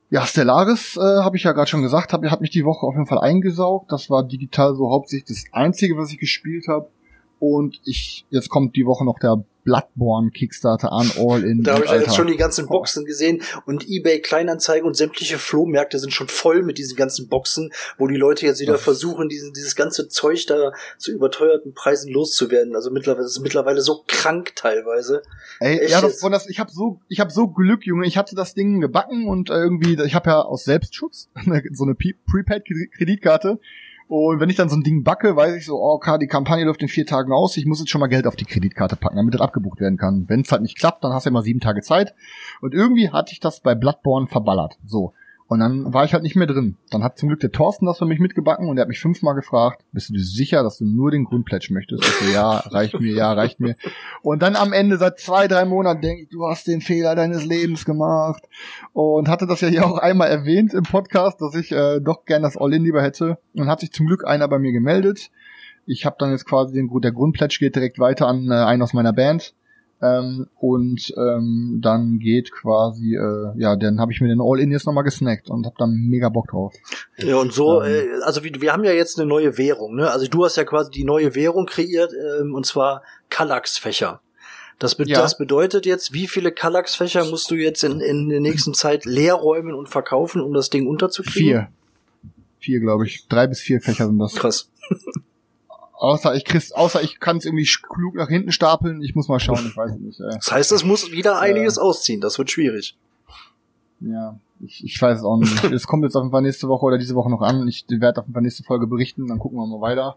ja, 0.09 0.25
Stellaris 0.25 0.97
äh, 0.97 1.01
habe 1.01 1.37
ich 1.37 1.43
ja 1.43 1.53
gerade 1.53 1.69
schon 1.69 1.83
gesagt, 1.83 2.13
hab, 2.13 2.25
hat 2.25 2.41
mich 2.41 2.51
die 2.51 2.65
Woche 2.65 2.87
auf 2.87 2.95
jeden 2.95 3.07
Fall 3.07 3.19
eingesaugt. 3.19 3.91
Das 3.91 4.09
war 4.09 4.23
digital 4.23 4.75
so 4.77 4.91
hauptsächlich 4.91 5.29
das 5.29 5.45
Einzige, 5.53 5.97
was 5.97 6.13
ich 6.13 6.19
gespielt 6.19 6.69
habe. 6.69 6.89
Und 7.39 7.81
ich, 7.85 8.25
jetzt 8.31 8.49
kommt 8.49 8.77
die 8.77 8.87
Woche 8.87 9.05
noch 9.05 9.19
der 9.19 9.45
Bloodborne 9.67 10.31
Kickstarter 10.31 10.93
an, 10.93 11.11
all 11.19 11.43
in. 11.43 11.65
Da 11.65 11.75
habe 11.75 11.85
ich 11.85 11.91
jetzt 11.91 12.15
schon 12.15 12.29
die 12.29 12.37
ganzen 12.37 12.67
Boxen 12.69 13.05
gesehen 13.05 13.43
und 13.67 13.85
eBay 13.89 14.21
Kleinanzeigen 14.21 14.87
und 14.87 14.97
sämtliche 14.97 15.39
Flohmärkte 15.39 15.99
sind 15.99 16.13
schon 16.13 16.29
voll 16.29 16.63
mit 16.63 16.79
diesen 16.79 16.97
ganzen 16.97 17.29
Boxen, 17.29 17.73
wo 17.99 18.07
die 18.07 18.15
Leute 18.15 18.47
jetzt 18.47 18.61
wieder 18.61 18.75
Das- 18.75 18.83
versuchen, 18.83 19.29
diesen, 19.29 19.53
dieses 19.53 19.75
ganze 19.75 20.09
Zeug 20.09 20.47
da 20.47 20.71
zu 20.99 21.11
überteuerten 21.11 21.75
Preisen 21.75 22.13
loszuwerden. 22.13 22.77
Also 22.77 22.93
mittlerweile 22.93 23.25
das 23.25 23.33
ist 23.33 23.41
mittlerweile 23.43 23.81
so 23.81 24.05
krank 24.07 24.55
teilweise. 24.55 25.23
Ey, 25.59 25.79
Echt 25.81 25.91
ja, 25.91 26.01
das, 26.01 26.21
von 26.21 26.31
das, 26.31 26.49
ich 26.49 26.61
habe 26.61 26.71
so, 26.71 27.01
ich 27.09 27.19
habe 27.19 27.33
so 27.33 27.49
Glück, 27.49 27.85
Junge. 27.85 28.07
Ich 28.07 28.17
hatte 28.17 28.37
das 28.37 28.55
Ding 28.55 28.81
gebacken 28.81 29.27
und 29.29 29.51
äh, 29.51 29.55
irgendwie, 29.55 30.01
ich 30.05 30.15
habe 30.15 30.31
ja 30.31 30.43
aus 30.43 30.63
Selbstschutz 30.63 31.29
so 31.73 31.85
eine 31.85 31.97
Prepaid-Kreditkarte. 31.97 33.59
Und 34.09 34.39
wenn 34.39 34.51
ich 34.51 34.57
dann 34.57 34.69
so 34.69 34.77
ein 34.77 34.85
Ding 34.85 35.03
backe, 35.03 35.35
weiß 35.35 35.57
ich 35.57 35.67
so, 35.67 35.77
oh, 35.77 35.95
okay, 35.95 36.17
die 36.19 36.29
Kampagne 36.29 36.65
läuft 36.65 36.81
in 36.81 36.89
vier 36.89 37.07
Tagen 37.07 37.33
aus. 37.33 37.57
Ich 37.57 37.67
muss 37.67 37.81
jetzt 37.81 37.91
schon 37.91 38.01
mal 38.01 38.07
Geld 38.07 38.27
auf 38.27 38.37
die 38.37 38.45
Kreditkarte 38.45 38.95
packen, 38.95 39.17
damit 39.17 39.35
das 39.35 39.41
abgebucht 39.41 39.81
werden 39.81 39.99
kann. 39.99 40.29
Wenn 40.29 40.43
es 40.43 40.53
halt 40.53 40.63
nicht 40.63 40.79
klappt, 40.79 41.03
dann 41.03 41.13
hast 41.13 41.27
du 41.27 41.31
ja 41.31 41.33
mal 41.33 41.43
sieben 41.43 41.61
Tage 41.61 41.81
Zeit. 41.81 42.15
Und 42.61 42.73
irgendwie 42.73 43.11
hatte 43.11 43.33
ich 43.33 43.41
das 43.41 43.61
bei 43.61 43.75
Bloodborne 43.75 44.29
verballert. 44.29 44.79
So. 44.85 45.13
Und 45.49 45.61
dann 45.61 45.93
war 45.95 46.05
ich 46.05 46.13
halt 46.13 46.25
nicht 46.25 46.35
mehr 46.35 46.49
drin. 46.49 46.77
Dann 46.91 47.05
hat 47.05 47.19
zum 47.19 47.29
Glück 47.29 47.39
der 47.39 47.53
Thorsten 47.53 47.87
das 47.87 47.99
für 47.99 48.05
mich 48.05 48.19
mitgebacken 48.19 48.69
und 48.69 48.79
er 48.79 48.83
hat 48.83 48.89
mich 48.89 48.99
fünfmal 48.99 49.35
gefragt, 49.37 49.85
bist 49.93 50.09
du 50.09 50.15
dir 50.15 50.25
sicher, 50.25 50.65
dass 50.65 50.79
du 50.79 50.85
nur 50.85 51.13
den 51.13 51.25
Grundplätsch 51.25 51.71
möchtest? 51.71 52.03
Ich 52.03 52.11
so, 52.15 52.33
ja, 52.33 52.59
reicht 52.59 52.99
mir, 52.99 53.15
ja, 53.15 53.33
reicht 53.33 53.61
mir. 53.61 53.77
Und 54.23 54.43
dann 54.43 54.57
am 54.57 54.73
Ende, 54.73 54.99
seit 54.99 55.21
zwei, 55.21 55.47
drei 55.47 55.65
Monaten, 55.65 56.01
denke 56.01 56.23
ich, 56.25 56.29
du 56.31 56.47
hast 56.47 56.67
den 56.67 56.81
Fehler 56.81 57.15
deines 57.15 57.45
Lebens 57.45 57.85
gemacht. 57.85 58.43
Und 58.93 59.29
hatte 59.29 59.47
das 59.47 59.61
ja 59.61 59.69
hier 59.69 59.87
auch 59.87 59.99
einmal 59.99 60.29
erwähnt 60.29 60.75
im 60.75 60.83
Podcast, 60.83 61.41
dass 61.41 61.55
ich 61.55 61.71
äh, 61.71 62.01
doch 62.01 62.25
gern 62.25 62.43
das 62.43 62.57
All-In 62.57 62.83
lieber 62.83 63.03
hätte. 63.03 63.39
Und 63.55 63.69
hat 63.69 63.81
sich 63.81 63.93
zum 63.93 64.07
Glück 64.07 64.27
einer 64.27 64.49
bei 64.49 64.59
mir 64.59 64.73
gemeldet. 64.73 65.31
Ich 65.87 66.05
habe 66.05 66.17
dann 66.19 66.33
jetzt 66.33 66.47
quasi 66.47 66.75
den 66.75 66.91
der 67.01 67.13
Grundplätsch 67.13 67.61
geht 67.61 67.77
direkt 67.77 68.01
weiter 68.01 68.27
an 68.27 68.51
äh, 68.51 68.55
einen 68.55 68.83
aus 68.83 68.95
meiner 68.95 69.13
Band. 69.13 69.55
Ähm, 70.03 70.47
und 70.57 71.15
ähm, 71.17 71.81
dann 71.83 72.19
geht 72.19 72.53
quasi, 72.53 73.15
äh, 73.17 73.59
ja, 73.59 73.77
dann 73.77 73.99
habe 73.99 74.13
ich 74.13 74.21
mir 74.21 74.29
den 74.29 74.43
All-In 74.43 74.71
jetzt 74.71 74.87
nochmal 74.87 75.05
gesnackt 75.05 75.49
und 75.49 75.65
habe 75.65 75.77
da 75.79 75.87
mega 75.87 76.29
Bock 76.29 76.49
drauf. 76.49 76.75
Ja, 77.17 77.37
und 77.37 77.53
so, 77.53 77.83
Ähm. 77.83 78.07
äh, 78.21 78.23
also 78.23 78.45
wir, 78.45 78.61
wir 78.61 78.73
haben 78.75 78.85
ja 78.85 78.93
jetzt 78.93 79.19
eine 79.19 79.27
neue 79.27 79.57
Währung, 79.57 79.95
ne? 79.97 80.11
Also 80.11 80.27
du 80.27 80.45
hast 80.45 80.57
ja 80.57 80.65
quasi 80.65 80.91
die 80.91 81.05
neue 81.05 81.35
Währung 81.35 81.65
kreiert, 81.65 82.13
ähm, 82.41 82.55
und 82.55 82.67
zwar 82.67 83.03
Kallax-Fächer. 83.31 84.21
Das, 84.79 84.97
be 84.97 85.05
Ja. 85.07 85.23
das 85.23 85.39
bedeutet 85.39 85.87
jetzt, 85.87 86.13
wie 86.13 86.29
viele 86.29 86.53
Kallax-Fächer 86.53 87.25
musst 87.25 87.51
du 87.51 87.55
jetzt 87.55 87.83
in, 87.83 88.01
in 88.01 88.29
der 88.29 88.41
nächsten 88.41 88.75
Zeit 88.75 89.07
leer 89.07 89.33
räumen 89.35 89.75
und 89.75 89.89
verkaufen, 89.89 90.43
um 90.43 90.53
das 90.53 90.69
Ding 90.69 90.87
unterzukriegen? 90.87 91.41
Vier. 91.41 91.69
Vier, 92.59 92.81
glaube 92.81 93.07
ich. 93.07 93.27
Drei 93.29 93.47
bis 93.47 93.61
vier 93.61 93.81
Fächer 93.81 94.07
sind 94.07 94.19
das. 94.19 94.35
Krass. 94.35 94.71
Außer 95.99 96.35
ich 96.35 96.45
krieg's, 96.45 96.73
außer 96.73 97.03
ich 97.03 97.21
kann 97.21 97.39
es 97.39 97.45
irgendwie 97.47 97.67
klug 97.89 98.15
nach 98.17 98.29
hinten 98.29 98.53
stapeln. 98.53 99.03
Ich 99.03 99.15
muss 99.15 99.29
mal 99.29 99.41
schauen, 99.41 99.65
ich 99.67 99.77
weiß 99.77 99.97
nicht. 99.99 100.21
Äh, 100.21 100.29
Das 100.35 100.53
heißt, 100.53 100.73
es 100.73 100.85
muss 100.85 101.11
wieder 101.11 101.41
einiges 101.41 101.79
ausziehen. 101.79 102.21
Das 102.21 102.39
wird 102.39 102.51
schwierig. 102.51 102.97
ja, 104.01 104.39
ich, 104.65 104.85
ich 104.85 105.01
weiß 105.01 105.19
es 105.19 105.25
auch 105.25 105.39
nicht. 105.39 105.65
Es 105.73 105.87
kommt 105.87 106.05
jetzt 106.05 106.17
auf 106.17 106.23
jeden 106.23 106.31
Fall 106.31 106.43
nächste 106.43 106.69
Woche 106.69 106.85
oder 106.87 106.99
diese 106.99 107.15
Woche 107.15 107.31
noch 107.31 107.41
an. 107.43 107.67
Ich 107.69 107.85
werde 107.89 108.21
auf 108.21 108.27
jeden 108.27 108.35
Fall 108.35 108.43
nächste 108.43 108.63
Folge 108.63 108.87
berichten, 108.87 109.27
dann 109.27 109.39
gucken 109.39 109.59
wir 109.59 109.67
mal 109.67 109.81
weiter. 109.81 110.17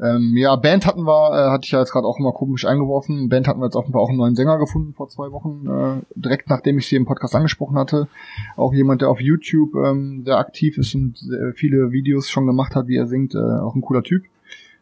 Ähm, 0.00 0.34
ja, 0.36 0.54
Band 0.56 0.86
hatten 0.86 1.02
wir, 1.04 1.32
äh, 1.32 1.50
hatte 1.50 1.64
ich 1.64 1.70
ja 1.72 1.80
jetzt 1.80 1.92
gerade 1.92 2.06
auch 2.06 2.18
mal 2.18 2.32
komisch 2.32 2.64
eingeworfen. 2.66 3.28
Band 3.28 3.46
hatten 3.48 3.60
wir 3.60 3.66
jetzt 3.66 3.76
offenbar 3.76 4.02
auch 4.02 4.08
einen 4.08 4.18
neuen 4.18 4.36
Sänger 4.36 4.58
gefunden 4.58 4.94
vor 4.94 5.08
zwei 5.08 5.32
Wochen, 5.32 5.66
äh, 5.66 6.02
direkt 6.14 6.48
nachdem 6.48 6.78
ich 6.78 6.88
sie 6.88 6.96
im 6.96 7.04
Podcast 7.06 7.34
angesprochen 7.34 7.78
hatte. 7.78 8.08
Auch 8.56 8.72
jemand, 8.72 9.00
der 9.02 9.10
auf 9.10 9.20
YouTube 9.20 9.74
ähm, 9.76 10.22
sehr 10.24 10.38
aktiv 10.38 10.76
ist 10.78 10.94
und 10.94 11.18
sehr 11.18 11.52
viele 11.54 11.90
Videos 11.92 12.28
schon 12.30 12.46
gemacht 12.46 12.74
hat, 12.74 12.86
wie 12.86 12.96
er 12.96 13.06
singt, 13.06 13.34
äh, 13.34 13.38
auch 13.38 13.74
ein 13.74 13.82
cooler 13.82 14.02
Typ. 14.02 14.24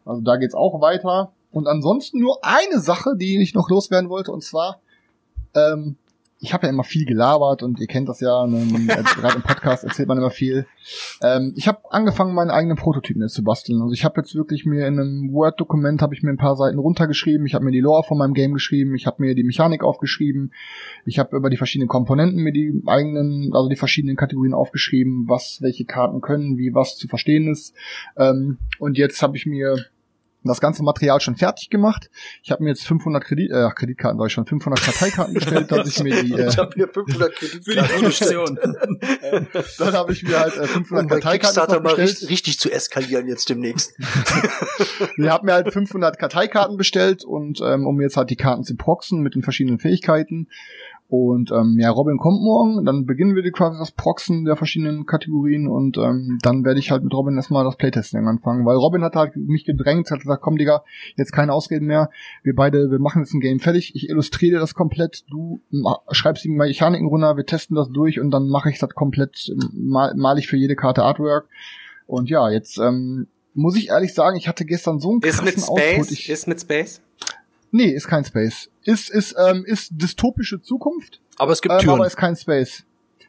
Also 0.09 0.21
da 0.21 0.37
geht's 0.37 0.55
auch 0.55 0.81
weiter. 0.81 1.31
Und 1.51 1.67
ansonsten 1.67 2.19
nur 2.19 2.39
eine 2.43 2.79
Sache, 2.79 3.15
die 3.15 3.41
ich 3.41 3.53
noch 3.53 3.69
loswerden 3.69 4.09
wollte, 4.09 4.31
und 4.31 4.43
zwar, 4.43 4.81
ähm, 5.55 5.97
ich 6.41 6.53
habe 6.53 6.67
ja 6.67 6.69
immer 6.71 6.83
viel 6.83 7.05
gelabert 7.05 7.63
und 7.63 7.79
ihr 7.79 7.87
kennt 7.87 8.07
das 8.07 8.21
ja, 8.21 8.47
ne, 8.47 8.59
äh, 8.59 9.03
gerade 9.19 9.35
im 9.35 9.41
Podcast 9.41 9.83
erzählt 9.83 10.07
man 10.07 10.17
immer 10.17 10.29
viel. 10.29 10.65
Ähm, 11.21 11.53
ich 11.57 11.67
habe 11.67 11.79
angefangen, 11.89 12.33
meinen 12.33 12.49
eigenen 12.49 12.77
Prototypen 12.77 13.21
jetzt 13.21 13.33
zu 13.33 13.43
basteln. 13.43 13.81
Also 13.81 13.93
ich 13.93 14.05
habe 14.05 14.21
jetzt 14.21 14.35
wirklich 14.35 14.65
mir 14.65 14.87
in 14.87 14.99
einem 14.99 15.33
Word-Dokument 15.33 16.01
habe 16.01 16.13
ich 16.13 16.23
mir 16.23 16.29
ein 16.29 16.37
paar 16.37 16.55
Seiten 16.55 16.79
runtergeschrieben. 16.79 17.45
Ich 17.45 17.55
habe 17.55 17.65
mir 17.65 17.71
die 17.71 17.81
Lore 17.81 18.03
von 18.03 18.17
meinem 18.17 18.33
Game 18.33 18.53
geschrieben. 18.53 18.95
Ich 18.95 19.05
habe 19.05 19.21
mir 19.21 19.35
die 19.35 19.43
Mechanik 19.43 19.83
aufgeschrieben. 19.83 20.53
Ich 21.05 21.19
habe 21.19 21.35
über 21.35 21.49
die 21.49 21.57
verschiedenen 21.57 21.89
Komponenten 21.89 22.41
mir 22.41 22.53
die 22.53 22.83
eigenen, 22.85 23.51
also 23.53 23.67
die 23.67 23.75
verschiedenen 23.75 24.15
Kategorien 24.15 24.53
aufgeschrieben, 24.53 25.25
was 25.27 25.57
welche 25.61 25.83
Karten 25.83 26.21
können, 26.21 26.57
wie 26.57 26.73
was 26.73 26.95
zu 26.95 27.09
verstehen 27.09 27.51
ist. 27.51 27.73
Ähm, 28.15 28.59
und 28.79 28.97
jetzt 28.97 29.21
habe 29.21 29.35
ich 29.35 29.45
mir 29.45 29.75
das 30.43 30.61
ganze 30.61 30.83
Material 30.83 31.19
schon 31.19 31.35
fertig 31.35 31.69
gemacht. 31.69 32.09
Ich 32.43 32.51
habe 32.51 32.63
mir 32.63 32.69
jetzt 32.69 32.85
500 32.85 33.23
Kredit, 33.23 33.51
äh, 33.51 33.69
Kreditkarten, 33.75 34.17
sag 34.17 34.27
ich 34.27 34.33
schon, 34.33 34.45
500 34.45 34.81
Karteikarten 34.81 35.33
bestellt, 35.33 35.71
dass 35.71 35.87
ich 35.87 36.03
mir 36.03 36.23
die, 36.23 36.33
äh, 36.39 36.47
ich 36.47 36.57
habe 36.57 36.71
hier 36.75 36.87
500 36.87 37.33
Für 37.33 37.45
die 37.45 37.59
Kreditkarten 37.59 38.05
bestellt. 38.05 38.45
Produktion. 38.45 39.47
dann 39.79 39.93
habe 39.93 40.13
ich 40.13 40.23
mir 40.23 40.39
halt 40.39 40.55
äh, 40.55 40.67
500 40.67 41.03
Um 41.03 41.09
Karteikarten 41.09 41.39
Kickstarter 41.39 41.75
noch 41.75 41.83
mal 41.83 41.95
bestellt. 41.95 42.09
richtig, 42.09 42.29
richtig 42.29 42.59
zu 42.59 42.71
eskalieren 42.71 43.27
jetzt 43.27 43.49
demnächst. 43.49 43.93
Wir 45.17 45.31
haben 45.31 45.45
mir 45.45 45.53
halt 45.53 45.73
500 45.73 46.17
Karteikarten 46.17 46.77
bestellt 46.77 47.23
und 47.23 47.59
ähm, 47.61 47.85
um 47.85 47.99
jetzt 48.01 48.17
halt 48.17 48.29
die 48.29 48.35
Karten 48.35 48.63
zu 48.63 48.75
proxen 48.75 49.21
mit 49.21 49.35
den 49.35 49.43
verschiedenen 49.43 49.79
Fähigkeiten. 49.79 50.47
Und 51.09 51.51
ähm, 51.51 51.77
ja, 51.79 51.89
Robin 51.89 52.19
kommt 52.19 52.39
morgen, 52.39 52.85
dann 52.85 53.07
beginnen 53.07 53.33
wir 53.33 53.41
die 53.41 53.49
quasi 53.49 53.79
das 53.79 53.91
Proxen 53.91 54.45
der 54.45 54.55
verschiedenen 54.55 55.07
Kategorien 55.07 55.67
und 55.67 55.97
ähm, 55.97 56.37
dann 56.43 56.63
werde 56.63 56.79
ich 56.79 56.91
halt 56.91 57.03
mit 57.03 57.11
Robin 57.15 57.35
erstmal 57.35 57.63
das 57.63 57.77
Playtesting 57.77 58.27
anfangen, 58.27 58.63
weil 58.63 58.75
Robin 58.75 59.03
hat 59.03 59.15
halt 59.15 59.35
mich 59.35 59.65
gedrängt, 59.65 60.11
hat 60.11 60.19
gesagt, 60.19 60.43
komm 60.43 60.57
Digga, 60.57 60.83
jetzt 61.15 61.31
keine 61.31 61.53
Ausreden 61.53 61.87
mehr, 61.87 62.11
wir 62.43 62.53
beide, 62.53 62.91
wir 62.91 62.99
machen 62.99 63.23
jetzt 63.23 63.33
ein 63.33 63.39
Game 63.39 63.59
fertig, 63.59 63.95
ich 63.95 64.07
illustriere 64.07 64.59
das 64.59 64.75
komplett, 64.75 65.23
du 65.31 65.61
schreibst 66.11 66.43
die 66.43 66.49
Mechaniken 66.49 67.07
runter, 67.07 67.37
wir 67.37 67.45
testen 67.47 67.75
das 67.75 67.89
durch 67.89 68.19
und 68.19 68.29
dann 68.29 68.47
mache 68.47 68.69
ich 68.69 68.77
das 68.77 68.91
komplett, 68.91 69.51
mal, 69.73 70.13
mal 70.15 70.37
ich 70.37 70.47
für 70.47 70.57
jede 70.57 70.75
Karte 70.75 71.01
Artwork 71.01 71.47
und 72.05 72.29
ja, 72.29 72.51
jetzt 72.51 72.77
ähm, 72.77 73.25
muss 73.55 73.75
ich 73.75 73.89
ehrlich 73.89 74.13
sagen, 74.13 74.37
ich 74.37 74.47
hatte 74.47 74.63
gestern 74.63 74.99
so 74.99 75.09
einen 75.09 75.21
Ist 75.23 75.39
krassen 75.39 75.59
mit 75.59 75.69
Output. 75.69 76.05
Space? 76.05 76.11
Ich, 76.11 76.29
Ist 76.29 76.47
mit 76.47 76.61
Space? 76.61 77.01
Nee, 77.71 77.89
ist 77.89 78.07
kein 78.07 78.23
Space. 78.25 78.69
Ist 78.83 79.09
ist 79.09 79.35
ähm, 79.37 79.63
ist 79.65 79.89
dystopische 79.91 80.61
Zukunft, 80.61 81.19
Aber 81.37 81.51
es 81.51 81.61
gibt 81.61 81.73
ähm, 81.73 81.79
Türen. 81.79 81.95
aber 81.95 82.07
ist 82.07 82.17
kein 82.17 82.35
Space. 82.35 82.83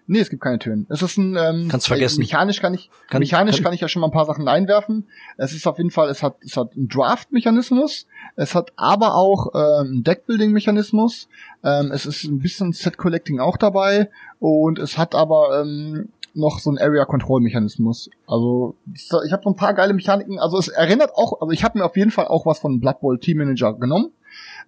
Nee, 0.07 0.19
es 0.19 0.29
gibt 0.31 0.43
keine 0.43 0.59
Türen. 0.59 0.87
Es 0.89 1.03
ist 1.03 1.19
ein 1.19 1.37
ähm, 1.37 1.69
Kannst 1.69 1.87
vergessen. 1.87 2.19
Mechanisch 2.19 2.61
kann 2.61 2.75
ich 2.75 2.91
Kann- 3.09 3.21
mechanisch 3.21 3.57
kann- 3.57 3.65
kann, 3.65 3.73
ich 3.75 3.81
ja 3.81 3.87
schon 3.87 4.01
mal 4.01 4.09
ein 4.09 4.13
paar 4.13 4.27
Sachen 4.27 4.49
einwerfen. 4.49 5.07
Es 5.37 5.53
ist 5.53 5.69
auf 5.69 5.79
jeden 5.79 5.93
Fall, 5.93 6.09
es 6.09 6.21
hat 6.25 6.35
es 6.45 6.57
hat 6.57 6.73
einen 6.75 6.89
Draft-Mechanismus. 6.89 8.07
Es 8.35 8.57
hat 8.57 8.73
aber 8.75 9.15
auch 9.15 9.55
ähm, 9.55 9.87
einen 9.87 10.03
Deckbuilding-Mechanismus. 10.05 11.29
Ähm, 11.63 11.93
es 11.93 12.07
ist 12.07 12.25
ein 12.25 12.41
bisschen 12.41 12.73
Set-Collecting 12.73 13.39
auch 13.39 13.57
dabei 13.57 14.11
und 14.41 14.81
es 14.81 14.99
hat 14.99 15.15
aber 15.15 15.61
ähm, 15.63 16.09
noch 16.35 16.59
so 16.59 16.71
einen 16.71 16.79
Area-Control-Mechanismus. 16.79 18.11
Also 18.27 18.75
ich 18.95 19.33
habe 19.33 19.43
so 19.45 19.51
ein 19.51 19.57
paar 19.57 19.75
geile 19.75 19.93
Mechaniken. 19.93 20.39
Also 20.41 20.59
es 20.59 20.69
erinnert 20.69 21.13
auch, 21.15 21.41
also 21.41 21.53
ich 21.53 21.63
habe 21.63 21.79
mir 21.79 21.85
auf 21.85 21.97
jeden 21.97 22.11
Fall 22.11 22.27
auch 22.27 22.47
was 22.47 22.59
von 22.59 22.81
Blood 22.81 23.01
Bowl 23.01 23.19
Team 23.21 23.39
Manager 23.39 23.75
genommen. 23.75 24.11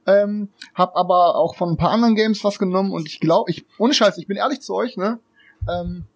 Ähm, 0.07 0.49
hab 0.75 0.97
aber 0.97 1.37
auch 1.37 1.55
von 1.55 1.71
ein 1.71 1.77
paar 1.77 1.91
anderen 1.91 2.15
Games 2.15 2.43
was 2.43 2.59
genommen 2.59 2.93
und 2.93 3.07
ich 3.07 3.21
glaube, 3.21 3.51
ich, 3.51 3.65
ohne 3.79 3.95
Scheiß, 3.95 4.19
ich 4.19 4.27
bin 4.27 4.37
ehrlich 4.37 4.61
zu 4.61 4.75
euch, 4.75 4.97
ne? 4.97 5.21
Ähm, 5.69 6.07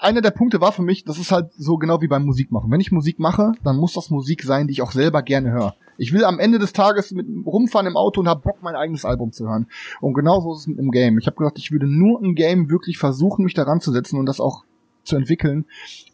einer 0.00 0.22
der 0.22 0.30
Punkte 0.30 0.60
war 0.60 0.72
für 0.72 0.82
mich, 0.82 1.04
das 1.04 1.18
ist 1.18 1.30
halt 1.30 1.52
so 1.52 1.76
genau 1.76 2.00
wie 2.00 2.08
beim 2.08 2.24
Musik 2.24 2.50
machen. 2.50 2.70
Wenn 2.70 2.80
ich 2.80 2.92
Musik 2.92 3.18
mache, 3.18 3.52
dann 3.62 3.76
muss 3.76 3.92
das 3.92 4.10
Musik 4.10 4.42
sein, 4.42 4.66
die 4.66 4.72
ich 4.72 4.82
auch 4.82 4.92
selber 4.92 5.22
gerne 5.22 5.50
höre. 5.50 5.74
Ich 5.98 6.12
will 6.12 6.24
am 6.24 6.38
Ende 6.38 6.58
des 6.58 6.72
Tages 6.72 7.12
mit 7.12 7.26
rumfahren 7.46 7.86
im 7.86 7.96
Auto 7.96 8.20
und 8.20 8.28
hab 8.28 8.42
Bock, 8.42 8.62
mein 8.62 8.74
eigenes 8.74 9.04
Album 9.04 9.32
zu 9.32 9.48
hören. 9.48 9.66
Und 10.00 10.14
genauso 10.14 10.52
ist 10.52 10.60
es 10.60 10.66
mit 10.66 10.78
dem 10.78 10.90
Game. 10.90 11.18
Ich 11.18 11.26
habe 11.26 11.36
gesagt, 11.36 11.58
ich 11.58 11.72
würde 11.72 11.86
nur 11.86 12.22
im 12.22 12.34
Game 12.34 12.70
wirklich 12.70 12.98
versuchen, 12.98 13.44
mich 13.44 13.54
daran 13.54 13.80
zu 13.80 13.92
setzen 13.92 14.18
und 14.18 14.26
das 14.26 14.40
auch 14.40 14.64
zu 15.06 15.16
entwickeln, 15.16 15.64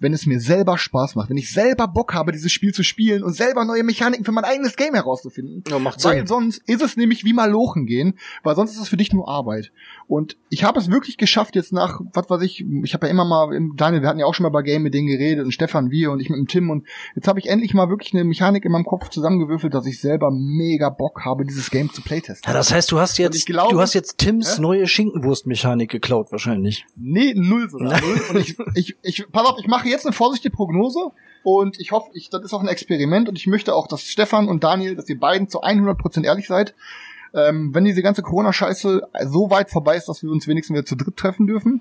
wenn 0.01 0.13
es 0.13 0.27
mir 0.27 0.41
selber 0.41 0.79
Spaß 0.79 1.15
macht, 1.17 1.31
wenn 1.31 1.37
ich 1.37 1.51
selber 1.53 1.89
Bock 1.89 2.15
habe, 2.15 2.33
dieses 2.33 2.53
Spiel 2.53 2.73
zu 2.73 2.83
spielen 2.83 3.23
und 3.23 3.33
selber 3.35 3.65
neue 3.65 3.83
Mechaniken 3.83 4.25
für 4.25 4.33
mein 4.33 4.45
eigenes 4.45 4.77
Game 4.77 4.95
herauszufinden. 4.95 5.65
Ja, 5.69 5.79
macht 5.79 6.05
Weil 6.05 6.19
Sinn. 6.19 6.27
sonst 6.27 6.63
ist 6.67 6.83
es 6.83 6.97
nämlich 6.97 7.25
wie 7.25 7.33
mal 7.33 7.51
lochen 7.51 7.87
gehen, 7.87 8.15
weil 8.43 8.55
sonst 8.55 8.73
ist 8.73 8.81
es 8.83 8.89
für 8.89 8.97
dich 8.97 9.13
nur 9.13 9.29
Arbeit. 9.29 9.73
Und 10.07 10.37
ich 10.51 10.65
habe 10.65 10.79
es 10.79 10.91
wirklich 10.91 11.17
geschafft, 11.17 11.57
jetzt 11.57 11.73
nach, 11.73 12.01
was 12.13 12.29
weiß 12.29 12.43
ich, 12.43 12.65
ich 12.85 12.95
habe 12.95 13.07
ja 13.07 13.11
immer 13.11 13.25
mal, 13.25 13.55
im- 13.55 13.75
Daniel, 13.77 14.03
wir 14.03 14.09
hatten 14.09 14.19
ja 14.19 14.27
auch 14.27 14.35
schon 14.35 14.45
mal 14.45 14.51
bei 14.51 14.63
Game 14.63 14.83
mit 14.83 14.93
denen 14.95 15.07
geredet 15.07 15.45
und 15.45 15.53
Stefan, 15.53 15.91
wir 15.91 16.11
und 16.11 16.21
ich 16.21 16.29
mit 16.29 16.39
dem 16.39 16.47
Tim 16.47 16.71
und 16.71 16.87
jetzt 17.17 17.29
habe 17.29 17.39
ich 17.39 17.49
endlich 17.49 17.73
mal 17.75 17.89
wirklich 17.89 18.13
eine 18.15 18.25
Mechanik 18.25 18.65
in 18.65 18.73
meinem 18.73 18.85
Kopf 18.85 19.09
zusammengewürfelt, 19.09 19.73
dass 19.75 19.87
ich 19.87 20.01
selber 20.01 20.31
mega 20.31 20.91
Bock 20.91 21.25
habe, 21.25 21.45
dieses 21.45 21.71
Game 21.71 21.91
zu 21.93 22.03
playtesten. 22.03 22.47
Ja, 22.47 22.53
das 22.53 22.73
heißt, 22.73 22.91
du 22.93 22.99
hast 23.01 23.19
jetzt, 23.19 23.37
ich 23.37 23.47
glaube- 23.47 23.73
du 23.73 23.81
hast 23.81 23.95
jetzt 23.95 24.19
Tims 24.19 24.59
Hä? 24.59 24.61
neue 24.63 24.87
Schinkenwurstmechanik 24.87 25.91
geklaut 25.91 26.31
wahrscheinlich. 26.33 26.85
Nee, 26.97 27.33
null 27.35 27.71
sogar. 27.71 28.01
Null. 28.01 28.21
Und 28.31 28.37
ich, 28.41 28.57
ich, 28.75 28.82
ich, 29.03 29.27
pass 29.31 29.47
auf, 29.47 29.59
ich 29.59 29.67
mache 29.67 29.89
jetzt 29.89 30.07
eine 30.07 30.13
vorsichtige 30.13 30.55
Prognose 30.55 31.11
und 31.43 31.79
ich 31.81 31.93
hoffe, 31.93 32.11
ich, 32.15 32.31
das 32.31 32.43
ist 32.43 32.55
auch 32.55 32.61
ein 32.61 32.69
Experiment 32.69 33.29
und 33.29 33.37
ich 33.37 33.47
möchte 33.47 33.75
auch, 33.75 33.87
dass 33.87 34.03
Stefan 34.03 34.49
und 34.49 34.65
Daniel, 34.65 34.97
dass 34.97 35.09
ihr 35.09 35.19
beiden 35.19 35.49
zu 35.49 35.63
100% 35.63 36.25
ehrlich 36.25 36.47
seid. 36.47 36.75
Ähm, 37.35 37.75
wenn 37.75 37.85
diese 37.85 38.03
ganze 38.03 38.23
Corona-Scheiße 38.23 39.09
so 39.27 39.51
weit 39.51 39.71
vorbei 39.71 39.97
ist, 39.97 40.07
dass 40.07 40.23
wir 40.23 40.31
uns 40.31 40.47
wenigstens 40.47 40.75
wieder 40.77 40.85
zu 40.85 40.97
dritt 40.97 41.17
treffen 41.17 41.47
dürfen, 41.47 41.81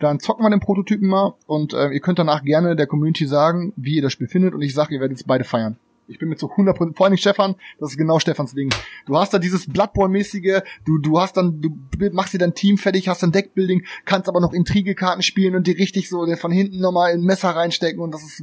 dann 0.00 0.18
zocken 0.18 0.44
wir 0.44 0.50
den 0.50 0.60
Prototypen 0.60 1.08
mal 1.08 1.34
und 1.46 1.72
äh, 1.72 1.90
ihr 1.90 2.00
könnt 2.00 2.18
danach 2.18 2.42
gerne 2.42 2.74
der 2.74 2.88
Community 2.88 3.26
sagen, 3.26 3.72
wie 3.76 3.96
ihr 3.96 4.02
das 4.02 4.12
Spiel 4.12 4.26
findet 4.26 4.54
und 4.54 4.62
ich 4.62 4.74
sage, 4.74 4.94
ihr 4.94 5.00
werdet 5.00 5.18
es 5.18 5.24
beide 5.24 5.44
feiern. 5.44 5.78
Ich 6.08 6.18
bin 6.18 6.28
mit 6.30 6.38
so 6.38 6.50
100 6.50 6.76
vor 6.96 7.06
allem 7.06 7.16
Stefan, 7.18 7.54
das 7.78 7.90
ist 7.90 7.98
genau 7.98 8.18
Stefans 8.18 8.54
Ding. 8.54 8.70
Du 9.06 9.16
hast 9.16 9.34
da 9.34 9.38
dieses 9.38 9.68
Bloodborne-mäßige, 9.68 10.62
du, 10.86 10.98
du 10.98 11.20
hast 11.20 11.36
dann, 11.36 11.60
du 11.60 11.70
machst 12.12 12.32
dir 12.32 12.38
dein 12.38 12.54
Team 12.54 12.78
fertig, 12.78 13.08
hast 13.08 13.22
ein 13.22 13.32
Deckbuilding, 13.32 13.84
kannst 14.06 14.28
aber 14.28 14.40
noch 14.40 14.52
Intrigekarten 14.54 15.22
spielen 15.22 15.54
und 15.54 15.66
die 15.66 15.72
richtig 15.72 16.08
so 16.08 16.26
von 16.36 16.50
hinten 16.50 16.80
nochmal 16.80 17.12
in 17.12 17.20
ein 17.20 17.24
Messer 17.24 17.50
reinstecken 17.50 18.00
und 18.00 18.12
das 18.12 18.22
ist, 18.22 18.42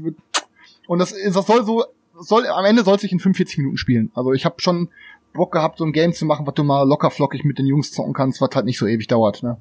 und 0.87 0.99
das, 0.99 1.13
das 1.13 1.47
soll 1.47 1.65
so, 1.65 1.85
soll, 2.19 2.45
am 2.47 2.65
Ende 2.65 2.83
soll 2.83 2.95
es 2.95 3.01
sich 3.01 3.11
in 3.11 3.19
45 3.19 3.57
Minuten 3.57 3.77
spielen. 3.77 4.11
Also 4.13 4.33
ich 4.33 4.45
habe 4.45 4.55
schon 4.59 4.89
Bock 5.33 5.51
gehabt, 5.51 5.79
so 5.79 5.85
ein 5.85 5.91
Game 5.91 6.13
zu 6.13 6.25
machen, 6.25 6.45
was 6.45 6.53
du 6.53 6.63
mal 6.63 6.87
locker 6.87 7.09
flockig 7.11 7.43
mit 7.43 7.57
den 7.57 7.65
Jungs 7.65 7.91
zocken 7.91 8.13
kannst, 8.13 8.41
was 8.41 8.49
halt 8.53 8.65
nicht 8.65 8.77
so 8.77 8.85
ewig 8.87 9.07
dauert, 9.07 9.43
ne? 9.43 9.57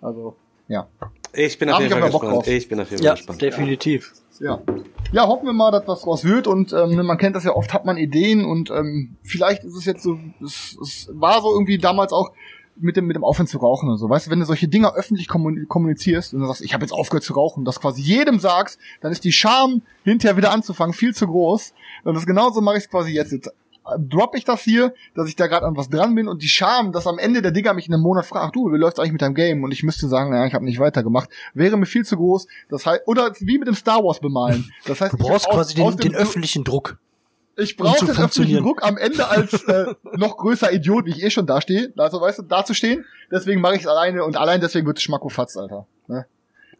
Also, 0.00 0.36
ja. 0.68 0.88
Ich 1.32 1.58
bin 1.58 1.68
auf 1.70 1.80
jeden 1.80 1.92
ich 1.92 1.98
Fall 1.98 2.10
gespannt. 2.10 2.32
drauf. 2.32 2.46
Ich 2.48 2.68
bin 2.68 2.80
auf 2.80 2.90
jeden 2.90 2.98
Fall 2.98 3.06
Ja, 3.06 3.14
gespannt. 3.14 3.42
definitiv. 3.42 4.12
Ja. 4.14 4.20
Ja, 5.12 5.26
hoffen 5.26 5.46
wir 5.46 5.52
mal, 5.52 5.70
dass 5.70 5.86
was 5.86 6.02
draus 6.02 6.24
wird 6.24 6.46
und 6.46 6.72
ähm, 6.72 6.96
man 7.06 7.18
kennt 7.18 7.36
das 7.36 7.44
ja 7.44 7.52
oft, 7.54 7.72
hat 7.72 7.84
man 7.84 7.96
Ideen 7.96 8.44
und 8.44 8.70
ähm, 8.70 9.16
vielleicht 9.22 9.64
ist 9.64 9.76
es 9.76 9.84
jetzt 9.84 10.02
so, 10.02 10.18
es, 10.44 10.76
es 10.82 11.08
war 11.12 11.40
so 11.42 11.52
irgendwie 11.52 11.78
damals 11.78 12.12
auch 12.12 12.32
mit 12.78 12.96
dem 12.96 13.06
mit 13.06 13.16
dem 13.16 13.24
Aufhören 13.24 13.46
zu 13.46 13.58
rauchen 13.58 13.88
und 13.88 13.96
so. 13.96 14.10
Weißt 14.10 14.26
du, 14.26 14.30
wenn 14.30 14.40
du 14.40 14.44
solche 14.44 14.68
Dinger 14.68 14.94
öffentlich 14.94 15.28
kommun- 15.28 15.66
kommunizierst 15.66 16.34
und 16.34 16.40
du 16.40 16.46
sagst, 16.46 16.60
ich 16.60 16.74
habe 16.74 16.84
jetzt 16.84 16.92
aufgehört 16.92 17.24
zu 17.24 17.32
rauchen, 17.32 17.64
das 17.64 17.80
quasi 17.80 18.02
jedem 18.02 18.38
sagst, 18.38 18.78
dann 19.00 19.12
ist 19.12 19.24
die 19.24 19.32
Scham 19.32 19.82
hinterher 20.04 20.36
wieder 20.36 20.52
anzufangen 20.52 20.92
viel 20.92 21.14
zu 21.14 21.26
groß. 21.26 21.72
Und 22.04 22.14
das 22.14 22.26
genauso 22.26 22.60
mache 22.60 22.78
ich 22.78 22.90
quasi 22.90 23.12
jetzt. 23.12 23.50
Jetzt 23.98 24.12
drop 24.12 24.34
ich 24.36 24.44
das 24.44 24.62
hier, 24.62 24.92
dass 25.14 25.28
ich 25.28 25.36
da 25.36 25.46
gerade 25.46 25.66
an 25.66 25.76
was 25.76 25.88
dran 25.88 26.14
bin 26.14 26.28
und 26.28 26.42
die 26.42 26.48
Scham, 26.48 26.92
dass 26.92 27.06
am 27.06 27.18
Ende 27.18 27.42
der 27.42 27.50
Digger 27.52 27.74
mich 27.74 27.88
in 27.88 27.94
einem 27.94 28.02
Monat 28.02 28.26
fragt, 28.26 28.56
du, 28.56 28.72
wie 28.72 28.76
läuft's 28.76 28.98
eigentlich 28.98 29.12
mit 29.12 29.22
deinem 29.22 29.34
Game? 29.34 29.62
Und 29.64 29.72
ich 29.72 29.82
müsste 29.82 30.08
sagen, 30.08 30.30
naja, 30.30 30.46
ich 30.46 30.54
habe 30.54 30.64
nicht 30.64 30.78
weitergemacht, 30.78 31.28
wäre 31.54 31.76
mir 31.76 31.86
viel 31.86 32.04
zu 32.04 32.16
groß. 32.16 32.46
Das 32.68 32.86
heißt, 32.86 33.02
oder 33.06 33.32
wie 33.40 33.58
mit 33.58 33.68
dem 33.68 33.74
Star 33.74 34.02
Wars 34.04 34.20
bemalen. 34.20 34.70
Das 34.86 35.00
heißt, 35.00 35.12
Du 35.14 35.18
brauchst 35.18 35.48
quasi 35.48 35.74
den, 35.74 35.88
dem- 35.90 35.96
den 35.98 36.14
öffentlichen 36.14 36.64
Druck. 36.64 36.98
ich 37.56 37.78
um 37.78 37.86
brauche 37.86 37.98
zu 37.98 38.06
den 38.06 38.16
öffentlichen. 38.24 38.62
Druck 38.62 38.82
am 38.84 38.96
Ende 38.96 39.28
als 39.28 39.62
äh, 39.64 39.86
noch 40.16 40.36
größer 40.36 40.72
Idiot, 40.72 41.06
wie 41.06 41.10
ich 41.10 41.22
eh 41.22 41.30
schon 41.30 41.46
dastehe. 41.46 41.92
Also 41.96 42.20
weißt 42.20 42.38
du, 42.40 42.42
dazustehen. 42.42 43.04
Deswegen 43.30 43.60
mache 43.60 43.74
ich 43.76 43.80
es 43.82 43.86
alleine 43.86 44.24
und 44.24 44.36
allein 44.36 44.60
deswegen 44.60 44.86
wird 44.86 44.98
es 44.98 45.02
Schmackofatz, 45.04 45.56
Alter. 45.56 45.86
Ne? 46.06 46.26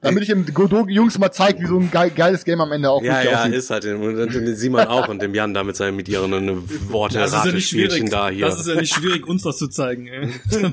Damit 0.02 0.22
ich 0.22 0.28
dem 0.28 0.44
Godot 0.52 0.88
Jungs 0.90 1.18
mal 1.18 1.32
zeig, 1.32 1.60
wie 1.60 1.66
so 1.66 1.78
ein 1.78 1.90
geil, 1.90 2.12
geiles 2.14 2.44
Game 2.44 2.60
am 2.60 2.70
Ende 2.70 2.90
auch 2.90 3.02
Ja, 3.02 3.22
ja, 3.22 3.40
aussieht. 3.40 3.54
ist 3.54 3.70
halt. 3.70 3.84
Den 3.84 4.54
Simon 4.54 4.86
auch 4.86 5.08
und 5.08 5.20
dem 5.22 5.34
Jan 5.34 5.52
da 5.54 5.64
mit 5.64 5.74
seinen, 5.74 5.96
mit 5.96 6.08
ihren 6.08 6.32
äh, 6.32 6.52
Worte, 6.90 7.18
Das 7.18 7.32
ist 7.32 7.44
ja 7.46 7.52
nicht 7.52 7.68
schwierig. 7.68 8.10
Da 8.10 8.28
hier. 8.28 8.46
Das 8.46 8.60
ist 8.60 8.68
ja 8.68 8.74
nicht 8.80 8.94
schwierig, 8.94 9.26
uns 9.26 9.42
das 9.42 9.56
zu 9.56 9.68
zeigen. 9.68 10.06
Ey. 10.06 10.28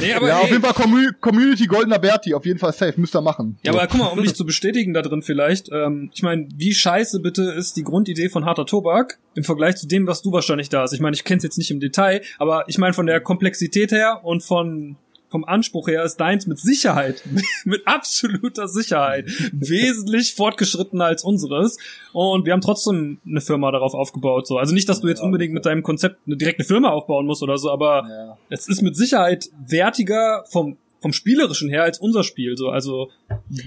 nee, 0.00 0.12
aber, 0.14 0.28
ja, 0.28 0.36
auf 0.38 0.44
ey, 0.44 0.52
jeden 0.52 0.62
Fall 0.62 0.74
Commu 0.74 1.10
Community 1.20 1.66
Goldener 1.66 1.98
Berti, 1.98 2.34
auf 2.34 2.44
jeden 2.44 2.58
Fall 2.58 2.72
safe, 2.72 2.94
müsst 3.00 3.16
ihr 3.16 3.20
machen. 3.22 3.58
ja, 3.62 3.72
aber 3.72 3.86
guck 3.86 3.98
mal, 4.00 4.06
um 4.06 4.18
mich 4.20 4.34
zu 4.34 4.44
bestätigen 4.44 4.94
da 4.94 5.02
drin 5.02 5.22
vielleicht. 5.22 5.70
Ähm, 5.72 6.10
ich 6.14 6.22
meine, 6.22 6.48
wie 6.54 6.72
scheiße 6.74 7.20
bitte 7.20 7.42
ist 7.42 7.76
die 7.76 7.82
Grundidee 7.82 8.28
von 8.28 8.44
harter 8.44 8.66
Tobak 8.66 9.18
im 9.34 9.44
Vergleich 9.44 9.76
zu 9.76 9.86
dem, 9.88 10.06
was 10.06 10.22
du 10.22 10.32
wahrscheinlich 10.32 10.68
da 10.68 10.82
hast. 10.82 10.92
Ich 10.92 11.00
meine, 11.00 11.14
ich 11.14 11.24
kenne 11.24 11.38
es 11.38 11.44
jetzt 11.44 11.58
nicht 11.58 11.70
im 11.70 11.80
Detail, 11.80 12.22
aber 12.38 12.64
ich 12.68 12.78
meine 12.78 12.92
von 12.94 13.06
der 13.06 13.20
Komplexität 13.20 13.90
her 13.92 14.20
und 14.22 14.42
von 14.42 14.96
vom 15.30 15.44
Anspruch 15.44 15.88
her 15.88 16.02
ist 16.04 16.16
deins 16.16 16.46
mit 16.46 16.58
Sicherheit, 16.58 17.22
mit 17.64 17.86
absoluter 17.86 18.68
Sicherheit, 18.68 19.26
wesentlich 19.52 20.34
fortgeschrittener 20.34 21.04
als 21.06 21.22
unseres. 21.24 21.76
Und 22.12 22.46
wir 22.46 22.52
haben 22.52 22.60
trotzdem 22.60 23.18
eine 23.26 23.40
Firma 23.40 23.70
darauf 23.70 23.94
aufgebaut. 23.94 24.46
So. 24.46 24.58
Also 24.58 24.74
nicht, 24.74 24.88
dass 24.88 25.00
du 25.00 25.08
jetzt 25.08 25.20
unbedingt 25.20 25.52
mit 25.54 25.66
deinem 25.66 25.82
Konzept 25.82 26.20
eine 26.26 26.36
direkte 26.36 26.64
Firma 26.64 26.90
aufbauen 26.90 27.26
musst 27.26 27.42
oder 27.42 27.58
so, 27.58 27.70
aber 27.70 28.06
Ja. 28.08 28.38
es 28.50 28.68
ist 28.68 28.82
mit 28.82 28.96
Sicherheit 28.96 29.50
wertiger 29.66 30.44
vom 30.50 30.76
vom 31.00 31.12
spielerischen 31.12 31.68
her 31.68 31.82
als 31.84 31.98
unser 31.98 32.24
Spiel 32.24 32.56
so 32.56 32.68
also 32.70 33.10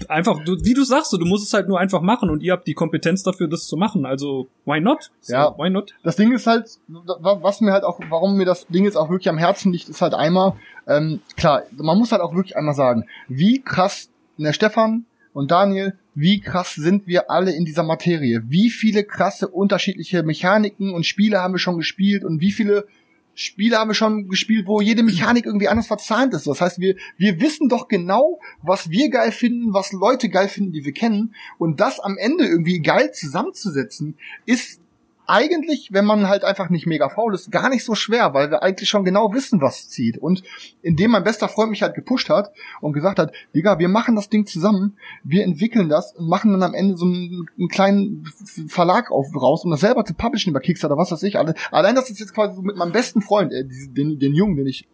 einfach 0.09 0.43
du, 0.43 0.57
wie 0.63 0.73
du 0.73 0.83
sagst 0.83 1.11
so, 1.11 1.17
du 1.17 1.25
musst 1.25 1.45
es 1.47 1.53
halt 1.53 1.67
nur 1.67 1.79
einfach 1.79 2.01
machen 2.01 2.29
und 2.29 2.43
ihr 2.43 2.51
habt 2.53 2.67
die 2.67 2.73
Kompetenz 2.73 3.23
dafür 3.23 3.47
das 3.47 3.65
zu 3.67 3.77
machen 3.77 4.05
also 4.05 4.47
why 4.65 4.79
not 4.81 5.11
so, 5.21 5.33
Ja. 5.33 5.55
why 5.57 5.69
not 5.69 5.93
das 6.03 6.15
Ding 6.15 6.31
ist 6.33 6.47
halt, 6.47 6.67
wa- 6.87 7.39
was 7.41 7.61
mir 7.61 7.71
halt 7.71 7.83
auch, 7.83 7.99
warum 8.09 8.35
mir 8.37 8.45
das 8.45 8.67
Ding 8.67 8.83
jetzt 8.85 8.97
auch 8.97 9.09
wirklich 9.09 9.29
am 9.29 9.37
Herzen 9.37 9.71
liegt, 9.71 9.89
ist 9.89 10.01
halt 10.01 10.13
einmal, 10.13 10.53
ähm, 10.87 11.21
klar, 11.37 11.63
man 11.77 11.97
muss 11.97 12.11
halt 12.11 12.21
auch 12.21 12.35
wirklich 12.35 12.57
einmal 12.57 12.73
sagen, 12.75 13.05
wie 13.29 13.61
krass, 13.61 14.09
der 14.37 14.53
Stefan 14.53 15.05
und 15.33 15.51
Daniel, 15.51 15.93
wie 16.15 16.41
krass 16.41 16.73
sind 16.75 17.07
wir 17.07 17.29
alle 17.31 17.51
in 17.55 17.63
dieser 17.63 17.83
Materie? 17.83 18.41
Wie 18.47 18.69
viele 18.69 19.03
krasse 19.05 19.47
unterschiedliche 19.47 20.23
Mechaniken 20.23 20.93
und 20.93 21.05
Spiele 21.05 21.39
haben 21.39 21.53
wir 21.53 21.59
schon 21.59 21.77
gespielt 21.77 22.25
und 22.25 22.41
wie 22.41 22.51
viele 22.51 22.85
Spiele 23.33 23.77
haben 23.77 23.89
wir 23.89 23.95
schon 23.95 24.27
gespielt, 24.27 24.67
wo 24.67 24.81
jede 24.81 25.03
Mechanik 25.03 25.45
irgendwie 25.45 25.69
anders 25.69 25.87
verzahnt 25.87 26.33
ist. 26.33 26.47
Das 26.47 26.59
heißt, 26.59 26.79
wir, 26.79 26.95
wir 27.17 27.39
wissen 27.39 27.69
doch 27.69 27.87
genau, 27.87 28.39
was 28.61 28.89
wir 28.89 29.09
geil 29.09 29.31
finden, 29.31 29.73
was 29.73 29.93
Leute 29.93 30.29
geil 30.29 30.49
finden, 30.49 30.73
die 30.73 30.83
wir 30.83 30.93
kennen. 30.93 31.33
Und 31.57 31.79
das 31.79 31.99
am 31.99 32.17
Ende 32.17 32.45
irgendwie 32.45 32.81
geil 32.81 33.11
zusammenzusetzen, 33.13 34.17
ist 34.45 34.80
eigentlich, 35.27 35.89
wenn 35.93 36.05
man 36.05 36.27
halt 36.27 36.43
einfach 36.43 36.69
nicht 36.69 36.85
mega 36.87 37.07
faul 37.09 37.33
ist, 37.33 37.51
gar 37.51 37.69
nicht 37.69 37.85
so 37.85 37.95
schwer, 37.95 38.33
weil 38.33 38.49
wir 38.51 38.63
eigentlich 38.63 38.89
schon 38.89 39.05
genau 39.05 39.33
wissen, 39.33 39.61
was 39.61 39.87
zieht. 39.89 40.17
Und 40.17 40.43
indem 40.81 41.11
mein 41.11 41.23
bester 41.23 41.47
Freund 41.47 41.69
mich 41.71 41.81
halt 41.83 41.95
gepusht 41.95 42.29
hat 42.29 42.51
und 42.81 42.93
gesagt 42.93 43.19
hat, 43.19 43.31
Digga, 43.55 43.79
wir 43.79 43.87
machen 43.87 44.15
das 44.15 44.29
Ding 44.29 44.45
zusammen, 44.45 44.97
wir 45.23 45.43
entwickeln 45.43 45.89
das 45.89 46.13
und 46.15 46.27
machen 46.27 46.51
dann 46.51 46.63
am 46.63 46.73
Ende 46.73 46.97
so 46.97 47.05
einen, 47.05 47.45
einen 47.57 47.67
kleinen 47.69 48.25
Verlag 48.67 49.11
auf, 49.11 49.27
raus, 49.35 49.63
um 49.63 49.71
das 49.71 49.81
selber 49.81 50.03
zu 50.05 50.13
publishen 50.13 50.49
über 50.51 50.59
Kickstarter, 50.59 50.97
was 50.97 51.11
weiß 51.11 51.23
ich. 51.23 51.37
Alle- 51.37 51.55
Allein 51.71 51.95
das 51.95 52.09
ist 52.09 52.19
jetzt 52.19 52.33
quasi 52.33 52.55
so 52.55 52.61
mit 52.61 52.75
meinem 52.75 52.91
besten 52.91 53.21
Freund, 53.21 53.51
äh, 53.53 53.63
den, 53.65 54.19
den 54.19 54.33
Jungen, 54.33 54.55
den 54.57 54.67
ich 54.67 54.87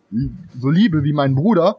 so 0.59 0.69
liebe 0.69 1.03
wie 1.03 1.13
meinen 1.13 1.35
Bruder, 1.35 1.77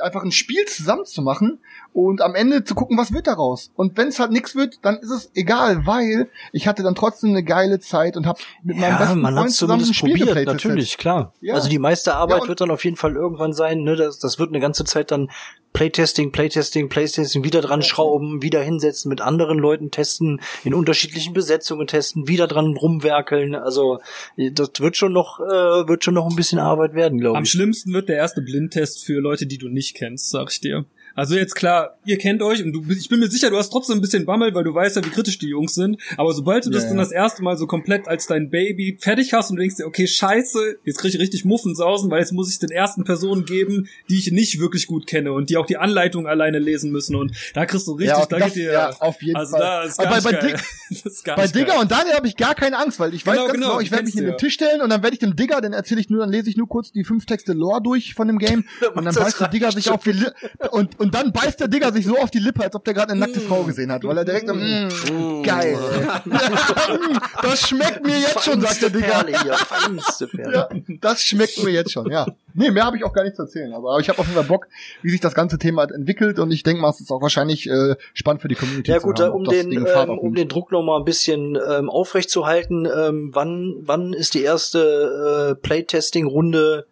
einfach 0.00 0.22
ein 0.22 0.32
Spiel 0.32 0.64
zusammen 0.66 1.04
zu 1.04 1.22
machen 1.22 1.58
und 1.92 2.20
am 2.20 2.34
Ende 2.34 2.64
zu 2.64 2.74
gucken, 2.74 2.98
was 2.98 3.12
wird 3.12 3.26
daraus. 3.26 3.70
Und 3.74 3.96
wenn 3.96 4.08
es 4.08 4.18
halt 4.18 4.32
nichts 4.32 4.54
wird, 4.54 4.78
dann 4.82 4.96
ist 4.98 5.10
es 5.10 5.30
egal, 5.34 5.86
weil 5.86 6.28
ich 6.52 6.66
hatte 6.66 6.82
dann 6.82 6.94
trotzdem 6.94 7.30
eine 7.30 7.44
geile 7.44 7.78
Zeit 7.80 8.16
und 8.16 8.26
habe 8.26 8.40
mit 8.62 8.76
meinem 8.76 8.92
Ja, 8.92 8.98
besten 8.98 9.20
man 9.20 9.34
Freund 9.34 9.46
hat 9.48 9.54
zusammen 9.54 9.82
ein 9.82 9.84
zumindest 9.92 9.98
Spiel 9.98 10.26
probiert, 10.26 10.46
natürlich, 10.46 10.98
klar. 10.98 11.32
Ja. 11.40 11.54
Also 11.54 11.68
die 11.68 11.78
meiste 11.78 12.14
Arbeit 12.14 12.42
Ja, 12.42 12.48
wird 12.48 12.60
dann 12.60 12.70
auf 12.70 12.84
jeden 12.84 12.96
Fall 12.96 13.14
irgendwann 13.14 13.52
sein, 13.52 13.82
ne, 13.82 13.96
das, 13.96 14.18
das 14.18 14.38
wird 14.38 14.50
eine 14.50 14.60
ganze 14.60 14.84
Zeit 14.84 15.10
dann 15.10 15.30
Playtesting, 15.74 16.32
Playtesting, 16.32 16.88
Playtesting, 16.88 17.44
wieder 17.44 17.60
dran 17.60 17.82
schrauben, 17.82 18.42
wieder 18.42 18.62
hinsetzen, 18.62 19.08
mit 19.08 19.20
anderen 19.20 19.58
Leuten 19.58 19.90
testen, 19.90 20.40
in 20.62 20.72
unterschiedlichen 20.72 21.34
Besetzungen 21.34 21.88
testen, 21.88 22.28
wieder 22.28 22.46
dran 22.46 22.76
rumwerkeln, 22.76 23.56
also 23.56 23.98
das 24.36 24.70
wird 24.78 24.96
schon 24.96 25.12
noch, 25.12 25.40
äh, 25.40 25.88
wird 25.88 26.04
schon 26.04 26.14
noch 26.14 26.30
ein 26.30 26.36
bisschen 26.36 26.60
Arbeit 26.60 26.94
werden, 26.94 27.18
glaube 27.18 27.36
am 27.36 27.42
ich. 27.42 27.50
schlimmsten 27.50 27.92
wird 27.92 28.08
der 28.08 28.16
erste 28.16 28.40
Blindtest 28.40 29.04
für 29.04 29.20
Leute 29.20 29.46
die 29.46 29.58
du 29.58 29.68
nicht 29.68 29.96
kennst 29.96 30.30
sag 30.30 30.52
ich 30.52 30.60
dir 30.60 30.86
also 31.14 31.34
jetzt 31.36 31.54
klar, 31.54 31.96
ihr 32.04 32.18
kennt 32.18 32.42
euch 32.42 32.62
und 32.62 32.72
du, 32.72 32.82
ich 32.90 33.08
bin 33.08 33.20
mir 33.20 33.28
sicher, 33.30 33.50
du 33.50 33.56
hast 33.56 33.70
trotzdem 33.70 33.98
ein 33.98 34.00
bisschen 34.00 34.24
Bammel, 34.26 34.54
weil 34.54 34.64
du 34.64 34.74
weißt 34.74 34.96
ja, 34.96 35.04
wie 35.04 35.10
kritisch 35.10 35.38
die 35.38 35.48
Jungs 35.48 35.74
sind. 35.74 36.00
Aber 36.16 36.32
sobald 36.32 36.66
du 36.66 36.70
das 36.70 36.82
Ja, 36.84 36.88
dann 36.90 36.98
ja. 36.98 37.04
das 37.04 37.12
erste 37.12 37.42
Mal 37.42 37.56
so 37.56 37.66
komplett 37.66 38.08
als 38.08 38.26
dein 38.26 38.50
Baby 38.50 38.98
fertig 39.00 39.32
hast 39.32 39.50
und 39.50 39.56
du 39.56 39.60
denkst 39.60 39.76
dir, 39.76 39.86
okay, 39.86 40.06
scheiße, 40.06 40.76
jetzt 40.84 40.98
krieg 40.98 41.14
ich 41.14 41.20
richtig 41.20 41.44
Muffensausen, 41.44 42.10
weil 42.10 42.20
jetzt 42.20 42.32
muss 42.32 42.50
ich 42.50 42.58
den 42.58 42.70
ersten 42.70 43.04
Personen 43.04 43.44
geben, 43.44 43.88
die 44.10 44.18
ich 44.18 44.30
nicht 44.32 44.58
wirklich 44.60 44.86
gut 44.86 45.06
kenne 45.06 45.32
und 45.32 45.50
die 45.50 45.56
auch 45.56 45.66
die 45.66 45.76
Anleitung 45.76 46.26
alleine 46.26 46.58
lesen 46.58 46.90
müssen. 46.90 47.14
Und 47.16 47.32
da 47.54 47.66
kriegst 47.66 47.86
du 47.86 47.92
richtig, 47.92 48.08
Ja, 48.18 48.26
da 48.26 48.38
das- 48.38 48.54
geht 48.54 48.64
dir. 48.64 48.72
ja, 48.72 48.90
auf 49.00 49.22
jeden 49.22 49.36
also 49.36 49.52
Fall. 49.52 49.60
da 49.60 49.82
ist 49.84 49.98
Aber 50.00 50.20
gar 50.20 50.22
bei- 50.22 50.30
nicht 50.32 50.42
bei 50.44 50.50
geil. 50.50 50.56
Dig- 50.90 51.36
Bei 51.36 51.46
Digger 51.46 51.80
und 51.80 51.90
Daniel 51.90 52.14
habe 52.14 52.26
ich 52.26 52.36
gar 52.36 52.54
keine 52.54 52.78
Angst, 52.78 52.98
weil 53.00 53.14
ich 53.14 53.26
weiß 53.26 53.34
Genau, 53.34 53.46
ganz 53.46 53.54
genau, 53.54 53.68
genau, 53.68 53.80
ich 53.80 53.90
werde 53.90 54.04
mich 54.04 54.14
in 54.14 54.20
den 54.22 54.30
ja. 54.30 54.36
Tisch 54.36 54.54
stellen 54.54 54.80
und 54.82 54.90
dann 54.90 55.02
werde 55.02 55.14
ich 55.14 55.20
dem 55.20 55.34
Digger, 55.36 55.60
dann 55.60 55.72
erzähle 55.72 56.00
ich 56.00 56.10
nur, 56.10 56.20
dann 56.20 56.30
lese 56.30 56.50
ich 56.50 56.56
nur 56.56 56.68
kurz 56.68 56.92
die 56.92 57.04
fünf 57.04 57.26
Texte 57.26 57.52
Lore 57.52 57.80
durch 57.82 58.14
von 58.14 58.26
dem 58.28 58.38
Game 58.38 58.64
und 58.94 59.04
dann 59.04 59.14
beißt 59.14 59.40
der 59.40 59.48
Digger 59.48 59.72
sich 59.72 59.90
auf 59.90 60.04
Lippe 60.06 60.34
und, 60.70 61.00
und 61.04 61.14
dann 61.14 61.32
beißt 61.32 61.60
der 61.60 61.68
Digger 61.68 61.92
sich 61.92 62.06
so 62.06 62.16
auf 62.16 62.30
die 62.30 62.38
Lippe, 62.38 62.62
als 62.62 62.74
ob 62.74 62.82
der 62.82 62.94
gerade 62.94 63.12
eine 63.12 63.20
nackte 63.20 63.40
Frau 63.40 63.62
gesehen 63.62 63.92
hat, 63.92 64.04
weil 64.04 64.16
er 64.16 64.24
direkt 64.24 64.48
so, 64.48 64.54
mm, 64.54 65.42
geil. 65.42 65.78
das 67.42 67.68
schmeckt 67.68 68.06
mir 68.06 68.18
jetzt 68.18 68.42
schon, 68.42 68.58
sagt 68.62 68.80
der 68.80 68.88
Digger. 68.88 69.26
Ja, 69.44 70.68
das 71.02 71.22
schmeckt 71.22 71.62
mir 71.62 71.72
jetzt 71.72 71.92
schon, 71.92 72.10
ja. 72.10 72.24
Nee, 72.54 72.70
mehr 72.70 72.86
habe 72.86 72.96
ich 72.96 73.04
auch 73.04 73.12
gar 73.12 73.22
nicht 73.22 73.36
zu 73.36 73.42
erzählen, 73.42 73.74
aber 73.74 73.98
ich 73.98 74.08
habe 74.08 74.18
auf 74.18 74.26
jeden 74.26 74.38
Fall 74.38 74.48
Bock, 74.48 74.66
wie 75.02 75.10
sich 75.10 75.20
das 75.20 75.34
ganze 75.34 75.58
Thema 75.58 75.84
entwickelt 75.84 76.38
und 76.38 76.50
ich 76.52 76.62
denke 76.62 76.80
mal, 76.80 76.88
es 76.88 77.00
ist 77.00 77.10
auch 77.10 77.20
wahrscheinlich 77.20 77.68
äh, 77.68 77.96
spannend 78.14 78.40
für 78.40 78.48
die 78.48 78.54
Community 78.54 78.90
Ja 78.90 78.98
zu 78.98 79.08
gut, 79.08 79.20
hören, 79.20 79.32
ob 79.32 79.36
um 79.36 79.44
den, 79.44 79.72
ähm, 79.72 80.18
um 80.18 80.34
den 80.34 80.48
Druck 80.48 80.72
noch 80.72 80.82
mal 80.82 80.96
ein 80.96 81.04
bisschen 81.04 81.58
ähm, 81.68 81.90
aufrechtzuerhalten, 81.90 82.86
ähm, 82.86 83.30
wann, 83.34 83.74
wann 83.84 84.14
ist 84.14 84.32
die 84.32 84.42
erste 84.42 85.50
äh, 85.50 85.54
Playtesting-Runde 85.54 86.86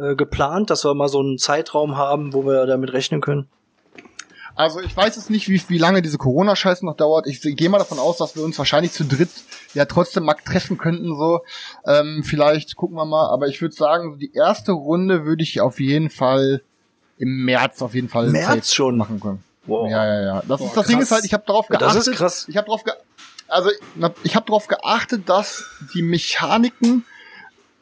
äh, 0.00 0.14
geplant, 0.14 0.70
dass 0.70 0.84
wir 0.84 0.94
mal 0.94 1.08
so 1.08 1.20
einen 1.20 1.38
Zeitraum 1.38 1.96
haben, 1.96 2.32
wo 2.32 2.44
wir 2.44 2.66
damit 2.66 2.92
rechnen 2.92 3.20
können? 3.20 3.48
Also 4.56 4.80
ich 4.80 4.94
weiß 4.96 5.16
jetzt 5.16 5.30
nicht, 5.30 5.48
wie, 5.48 5.62
wie 5.68 5.78
lange 5.78 6.02
diese 6.02 6.18
Corona-Scheiße 6.18 6.84
noch 6.84 6.96
dauert. 6.96 7.26
Ich 7.26 7.40
gehe 7.40 7.68
mal 7.68 7.78
davon 7.78 7.98
aus, 7.98 8.18
dass 8.18 8.36
wir 8.36 8.42
uns 8.42 8.58
wahrscheinlich 8.58 8.92
zu 8.92 9.04
dritt 9.04 9.30
ja 9.74 9.84
trotzdem 9.84 10.24
mal 10.24 10.34
treffen 10.44 10.76
könnten. 10.76 11.16
So, 11.16 11.40
ähm, 11.86 12.22
vielleicht 12.24 12.76
gucken 12.76 12.96
wir 12.96 13.04
mal. 13.04 13.28
Aber 13.30 13.46
ich 13.46 13.62
würde 13.62 13.74
sagen, 13.74 14.18
die 14.18 14.32
erste 14.34 14.72
Runde 14.72 15.24
würde 15.24 15.42
ich 15.42 15.60
auf 15.60 15.80
jeden 15.80 16.10
Fall 16.10 16.62
im 17.16 17.44
März 17.44 17.80
auf 17.80 17.94
jeden 17.94 18.08
Fall 18.08 18.28
März 18.28 18.74
schon? 18.74 18.96
machen 18.96 19.20
können. 19.20 19.44
Wow. 19.66 19.88
Ja, 19.90 20.04
ja, 20.04 20.20
ja. 20.22 20.42
Das 20.48 20.58
Boah, 20.58 20.66
ist 20.66 20.76
das 20.76 20.86
Ding 20.86 21.00
ist 21.00 21.10
halt, 21.12 21.24
ich 21.24 21.32
habe 21.32 21.44
darauf 21.46 21.66
Ja, 21.70 21.78
geachtet. 21.78 21.98
das 22.00 22.06
ist 22.08 22.16
krass. 22.16 22.46
Ich 22.48 22.56
habe 22.56 22.66
darauf 22.66 22.84
ge 22.84 22.92
also 23.48 23.70
ich 24.22 24.36
habe 24.36 24.46
darauf 24.46 24.68
geachtet, 24.68 25.28
dass 25.28 25.64
die 25.94 26.02
Mechaniken 26.02 27.04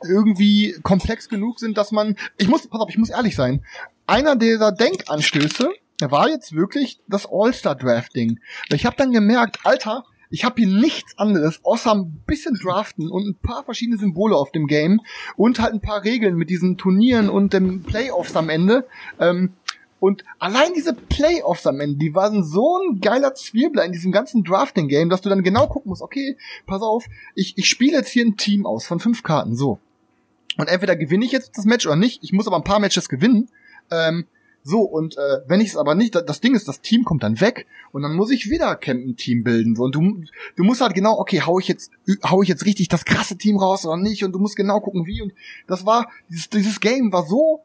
irgendwie 0.03 0.77
komplex 0.83 1.29
genug 1.29 1.61
sind, 1.61 1.79
dass 1.79 1.93
man 1.93 2.17
ich 2.37 2.49
muss 2.49 2.67
pass 2.67 2.81
auf, 2.81 2.91
ich 2.91 2.99
muss 2.99 3.11
ehrlich 3.11 3.37
sein. 3.37 3.65
Einer 4.07 4.37
dieser 4.37 4.73
Denkanstöße 4.73 5.71
war 6.01 6.29
jetzt 6.29 6.55
wirklich 6.55 7.01
das 7.09 7.27
All-Star 7.31 7.75
Draft 7.75 8.15
Ding. 8.15 8.41
Ich 8.71 8.87
habe 8.87 8.97
dann 8.97 9.13
gemerkt, 9.13 9.59
Alter, 9.65 10.05
ich 10.31 10.45
habe 10.45 10.63
hier 10.63 10.69
nichts 10.69 11.17
anderes, 11.19 11.61
außer 11.65 11.95
ein 11.95 12.23
bisschen 12.27 12.55
Draften 12.55 13.11
und 13.11 13.27
ein 13.27 13.35
paar 13.35 13.65
verschiedene 13.65 13.99
Symbole 13.99 14.37
auf 14.37 14.53
dem 14.53 14.67
Game 14.67 15.01
und 15.37 15.59
halt 15.61 15.73
ein 15.73 15.81
paar 15.81 16.05
Regeln 16.05 16.37
mit 16.37 16.51
diesen 16.51 16.77
Turnieren 16.77 17.29
und 17.29 17.53
den 17.53 17.83
Playoffs 17.83 18.37
am 18.37 18.49
Ende. 18.49 18.87
Ähm, 19.19 19.55
und 20.01 20.25
allein 20.39 20.75
diese 20.75 20.95
Playoffs 20.95 21.67
am 21.67 21.81
Ende, 21.81 21.97
die 21.97 22.15
waren 22.15 22.45
so 22.45 22.79
ein 22.79 23.01
geiler 23.01 23.35
Zwirbler 23.35 23.85
in 23.85 23.93
diesem 23.93 24.13
ganzen 24.13 24.45
Drafting-Game, 24.45 25.09
dass 25.09 25.23
du 25.23 25.29
dann 25.29 25.43
genau 25.43 25.67
gucken 25.67 25.89
musst, 25.89 26.03
okay, 26.03 26.37
pass 26.67 26.83
auf, 26.83 27.07
ich, 27.35 27.57
ich 27.57 27.69
spiele 27.69 27.99
jetzt 27.99 28.11
hier 28.11 28.25
ein 28.25 28.37
Team 28.37 28.65
aus 28.65 28.87
von 28.87 29.01
fünf 29.01 29.23
Karten, 29.23 29.57
so. 29.57 29.81
Und 30.59 30.69
entweder 30.69 30.97
gewinne 30.97 31.25
ich 31.25 31.33
jetzt 31.33 31.57
das 31.57 31.65
Match 31.65 31.87
oder 31.87 31.97
nicht, 31.97 32.23
ich 32.23 32.33
muss 32.33 32.47
aber 32.47 32.57
ein 32.57 32.65
paar 32.65 32.81
Matches 32.81 33.09
gewinnen. 33.09 33.49
Ähm, 33.91 34.27
so, 34.65 34.83
und 34.83 35.17
äh, 35.17 35.39
wenn 35.47 35.63
ich 35.63 35.69
es 35.69 35.77
aber 35.77 35.95
nicht, 35.95 36.15
das 36.15 36.41
Ding 36.41 36.55
ist, 36.55 36.69
das 36.69 36.83
Team 36.83 37.05
kommt 37.05 37.23
dann 37.23 37.41
weg 37.41 37.67
und 37.93 38.03
dann 38.03 38.15
muss 38.15 38.31
ich 38.31 38.51
wieder 38.51 38.79
ein 38.87 39.17
Team 39.17 39.45
bilden. 39.45 39.77
So, 39.77 39.85
und 39.85 39.95
du, 39.95 40.21
du 40.57 40.65
musst 40.65 40.83
halt 40.83 40.95
genau, 40.95 41.19
okay, 41.19 41.41
hau 41.41 41.59
ich 41.59 41.69
jetzt, 41.69 41.91
hau 42.25 42.43
ich 42.43 42.51
jetzt 42.51 42.67
richtig 42.67 42.89
das 42.89 43.07
krasse 43.07 43.39
Team 43.39 43.57
raus 43.57 43.87
oder 43.87 43.97
nicht? 43.97 44.25
Und 44.25 44.33
du 44.33 44.39
musst 44.39 44.57
genau 44.57 44.81
gucken, 44.81 45.07
wie. 45.07 45.23
Und 45.23 45.33
das 45.67 45.87
war, 45.87 46.11
dieses, 46.29 46.51
dieses 46.51 46.81
Game 46.81 47.13
war 47.13 47.25
so, 47.25 47.63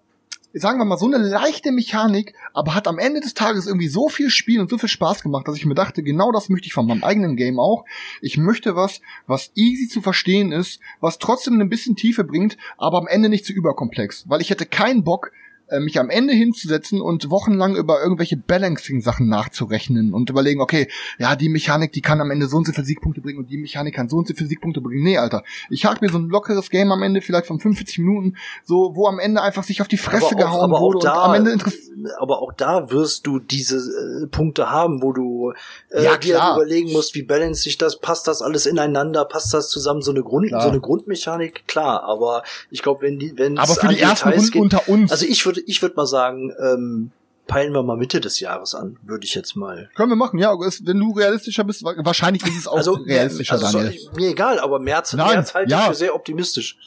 sagen 0.54 0.80
wir 0.80 0.86
mal, 0.86 0.97
so 0.97 1.08
eine 1.08 1.18
leichte 1.18 1.72
Mechanik, 1.72 2.34
aber 2.54 2.76
hat 2.76 2.88
am 2.88 2.99
Ende 2.99 3.22
des 3.22 3.34
Tages 3.34 3.66
irgendwie 3.66 3.88
so 3.88 4.08
viel 4.08 4.30
Spiel 4.30 4.62
und 4.62 4.70
so 4.70 4.78
viel 4.78 4.89
Spaß 4.89 5.24
gemacht, 5.24 5.47
dass 5.47 5.58
ich 5.58 5.66
mir 5.66 5.74
dachte, 5.74 6.04
genau 6.04 6.32
das 6.32 6.49
möchte 6.49 6.68
ich 6.68 6.74
von 6.74 6.86
meinem 6.86 7.04
eigenen 7.04 7.36
Game 7.36 7.60
auch. 7.60 7.86
Ich 8.22 8.38
möchte 8.38 8.76
was, 8.76 9.01
was 9.26 9.51
easy 9.56 9.88
zu 9.88 10.01
verstehen 10.01 10.51
ist, 10.51 10.80
was 11.01 11.18
trotzdem 11.18 11.60
ein 11.60 11.70
bisschen 11.70 11.95
Tiefe 11.95 12.24
bringt, 12.24 12.58
aber 12.78 12.99
am 12.99 13.08
Ende 13.08 13.30
nicht 13.30 13.45
zu 13.45 13.54
überkomplex. 13.54 14.30
Weil 14.30 14.41
ich 14.41 14.51
hätte 14.51 14.66
keinen 14.66 15.04
Bock, 15.04 15.32
mich 15.80 15.99
am 15.99 16.09
Ende 16.09 16.34
hinzusetzen 16.34 17.01
und 17.01 17.30
wochenlang 17.30 17.76
über 17.76 18.01
irgendwelche 18.01 18.38
Balancing-Sachen 18.38 19.28
nachzurechnen 19.28 20.14
und 20.14 20.30
überlegen, 20.30 20.61
okay, 20.61 20.88
ja, 21.18 21.36
die 21.36 21.49
Mechanik, 21.49 21.91
die 21.93 22.01
kann 22.01 22.22
am 22.22 22.32
Ende 22.32 22.47
so 22.47 22.57
und 22.57 22.68
so 22.68 22.74
viele 22.74 22.86
Siegpunkte 22.86 23.22
bringen 23.22 23.39
und 23.39 23.49
die 23.49 23.57
Mechanik 23.57 23.95
kann 23.95 24.09
so 24.09 24.18
und 24.18 24.28
so 24.28 24.34
viele 24.34 24.49
Siegpunkte 24.49 24.82
bringen. 24.82 25.03
Nee, 25.03 25.18
Alter. 25.18 25.43
Ich 25.70 25.86
hab 25.86 26.01
mir 26.01 26.09
so 26.09 26.18
ein 26.18 26.30
lockeres 26.30 26.70
Game 26.70 26.91
am 26.91 27.01
Ende, 27.01 27.22
vielleicht 27.22 27.47
von 27.47 27.59
45 27.59 27.99
Minuten, 27.99 28.36
so, 28.64 28.91
wo 28.95 29.07
am 29.07 29.20
Ende 29.20 29.41
einfach 29.41 29.64
sich 29.64 29.82
auf 29.82 29.88
die 29.88 29.97
Fresse 29.97 30.26
auch, 30.26 30.36
gehauen 30.36 30.61
aber 30.61 30.80
wurde 30.80 30.97
auch 30.99 31.03
da, 31.03 31.24
und 31.24 31.30
am 31.30 31.36
Ende 31.36 31.51
interessiert. 31.51 31.97
aber 32.20 32.41
auch 32.41 32.53
da 32.53 32.91
wirst 32.91 33.26
du 33.26 33.39
diese 33.39 33.78
äh, 33.78 34.28
Punkte 34.28 34.70
haben, 34.70 35.01
wo 35.01 35.14
du 35.14 35.53
äh, 35.89 36.03
Ja, 36.03 36.18
dir 36.18 36.36
überlegen 36.55 36.91
musst, 36.91 37.16
wie 37.16 37.24
balance 37.24 37.64
sich 37.64 37.78
das, 37.78 37.99
passt 37.99 38.28
das 38.28 38.41
alles 38.41 38.66
ineinander, 38.66 39.26
passt 39.26 39.53
das 39.53 39.70
zusammen, 39.70 40.01
so 40.01 40.11
eine 40.11 40.24
Grund, 40.24 40.49
Klar. 40.49 40.61
so 40.61 40.70
eine 40.70 40.82
Grundmechanik, 40.82 41.68
klar, 41.68 42.03
aber 42.03 42.43
ich 42.70 42.82
glaube, 42.82 43.01
wenn 43.01 43.20
die, 43.20 43.34
wenn 43.38 43.57
Aber 43.57 43.74
für 43.76 43.88
die 43.88 43.99
ersten 43.99 44.30
Runden 44.30 44.59
unter 44.59 44.89
uns 44.89 45.11
also 45.11 45.26
ich 45.26 45.45
würde, 45.45 45.62
ich 45.66 45.82
würde 45.82 45.95
mal 45.95 46.05
sagen, 46.05 46.53
ähm, 46.61 47.11
peilen 47.47 47.74
wir 47.74 47.84
mal 47.84 47.97
Mitte 47.97 48.22
des 48.22 48.39
Jahres 48.39 48.74
an, 48.74 48.97
würde 49.03 49.26
ich 49.26 49.36
jetzt 49.36 49.55
mal. 49.55 49.89
können 49.95 50.09
wir 50.09 50.16
machen, 50.16 50.39
ja, 50.39 50.53
wenn 50.57 50.99
du 50.99 51.11
realistischer 51.11 51.64
bist, 51.66 51.84
wa- 51.84 51.93
wahrscheinlich 51.97 52.43
ist 52.43 52.57
es 52.57 52.68
auch 52.68 52.78
Also, 52.78 52.93
realistischer, 52.93 53.53
also 53.53 53.78
Daniel. 53.78 53.99
soll- 53.99 54.14
mir 54.16 54.30
egal, 54.30 54.59
aber 54.59 54.80
März, 54.80 55.14
Nein, 55.14 55.36
März 55.36 55.53
halte 55.53 55.72
ja. 55.72 55.82
ich 55.82 55.88
für 55.88 55.93
sehr 55.95 56.16
optimistisch. 56.16 56.78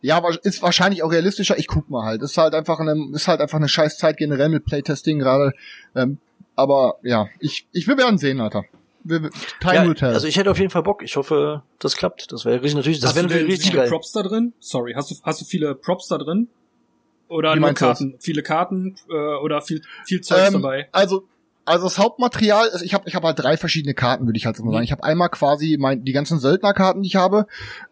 Ja, 0.00 0.16
aber 0.16 0.36
ist 0.44 0.60
wahrscheinlich 0.62 1.04
auch 1.04 1.12
realistischer. 1.12 1.56
Ich 1.58 1.68
guck 1.68 1.88
mal 1.88 2.04
halt. 2.04 2.22
Ist 2.22 2.36
halt 2.36 2.54
einfach 2.56 2.80
eine, 2.80 2.96
ist 3.14 3.28
halt 3.28 3.40
einfach 3.40 3.58
eine 3.58 3.68
scheiß 3.68 3.98
Zeit 3.98 4.16
generell 4.16 4.48
mit 4.48 4.64
Playtesting 4.64 5.20
gerade. 5.20 5.52
Ähm, 5.94 6.18
aber 6.56 6.96
ja, 7.04 7.28
ich, 7.38 7.68
ich 7.70 7.86
will 7.86 7.96
werden 7.98 8.18
sehen, 8.18 8.40
Alter. 8.40 8.64
Time 9.04 9.30
Ja, 9.74 9.86
will 9.86 9.94
tell. 9.94 10.12
also 10.12 10.26
ich 10.26 10.36
hätte 10.36 10.50
auf 10.50 10.58
jeden 10.58 10.70
Fall 10.70 10.82
Bock. 10.82 11.02
Ich 11.04 11.14
hoffe, 11.16 11.62
das 11.78 11.96
klappt. 11.96 12.32
Das 12.32 12.44
wäre 12.44 12.56
richtig 12.56 12.74
natürlich, 12.74 12.98
das 12.98 13.10
hast 13.10 13.14
wäre 13.16 13.26
natürlich 13.26 13.46
richtig 13.52 13.70
viele 13.70 13.82
geil. 13.82 13.90
Props 13.90 14.10
da 14.10 14.22
drin? 14.24 14.52
Sorry, 14.58 14.92
hast 14.96 15.12
du, 15.12 15.14
hast 15.22 15.40
du 15.40 15.44
viele 15.44 15.76
Props 15.76 16.08
da 16.08 16.18
drin? 16.18 16.48
Oder 17.32 17.54
Wie 17.54 17.60
nur 17.60 17.68
du 17.70 17.74
das? 17.74 17.98
Karten? 17.98 18.14
Viele 18.20 18.42
Karten 18.42 18.94
äh, 19.10 19.14
oder 19.14 19.62
viel, 19.62 19.82
viel 20.04 20.20
Zeugs 20.20 20.48
ähm, 20.48 20.60
dabei? 20.60 20.88
Also, 20.92 21.26
also 21.64 21.84
das 21.84 21.98
Hauptmaterial, 21.98 22.66
ist, 22.68 22.82
ich 22.82 22.92
habe 22.92 23.08
ich 23.08 23.14
hab 23.14 23.22
halt 23.22 23.38
drei 23.38 23.56
verschiedene 23.56 23.94
Karten, 23.94 24.26
würde 24.26 24.36
ich 24.36 24.46
halt 24.46 24.56
so 24.56 24.64
mal 24.64 24.72
sagen. 24.72 24.84
Ich 24.84 24.92
habe 24.92 25.04
einmal 25.04 25.28
quasi 25.28 25.76
mein, 25.78 26.04
die 26.04 26.12
ganzen 26.12 26.40
Söldnerkarten, 26.40 27.02
die 27.02 27.08
ich 27.08 27.16
habe, 27.16 27.46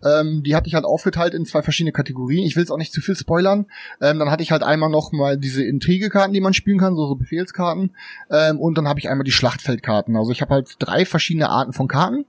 ähm, 0.04 0.42
die 0.42 0.56
hatte 0.56 0.66
ich 0.68 0.74
halt 0.74 0.84
aufgeteilt 0.84 1.34
in 1.34 1.46
zwei 1.46 1.62
verschiedene 1.62 1.92
Kategorien. 1.92 2.44
Ich 2.44 2.56
will 2.56 2.64
es 2.64 2.70
auch 2.70 2.76
nicht 2.76 2.92
zu 2.92 3.00
viel 3.00 3.16
spoilern. 3.16 3.66
Ähm, 4.00 4.18
dann 4.18 4.30
hatte 4.30 4.42
ich 4.42 4.50
halt 4.52 4.62
einmal 4.62 4.90
noch 4.90 5.12
mal 5.12 5.38
diese 5.38 5.64
Intrigekarten, 5.64 6.34
die 6.34 6.40
man 6.40 6.52
spielen 6.52 6.78
kann, 6.78 6.96
so, 6.96 7.06
so 7.06 7.14
Befehlskarten. 7.14 7.96
Ähm, 8.30 8.58
und 8.58 8.76
dann 8.76 8.88
habe 8.88 8.98
ich 8.98 9.08
einmal 9.08 9.24
die 9.24 9.32
Schlachtfeldkarten. 9.32 10.16
Also 10.16 10.32
ich 10.32 10.42
habe 10.42 10.54
halt 10.54 10.74
drei 10.80 11.06
verschiedene 11.06 11.48
Arten 11.48 11.72
von 11.72 11.88
Karten. 11.88 12.26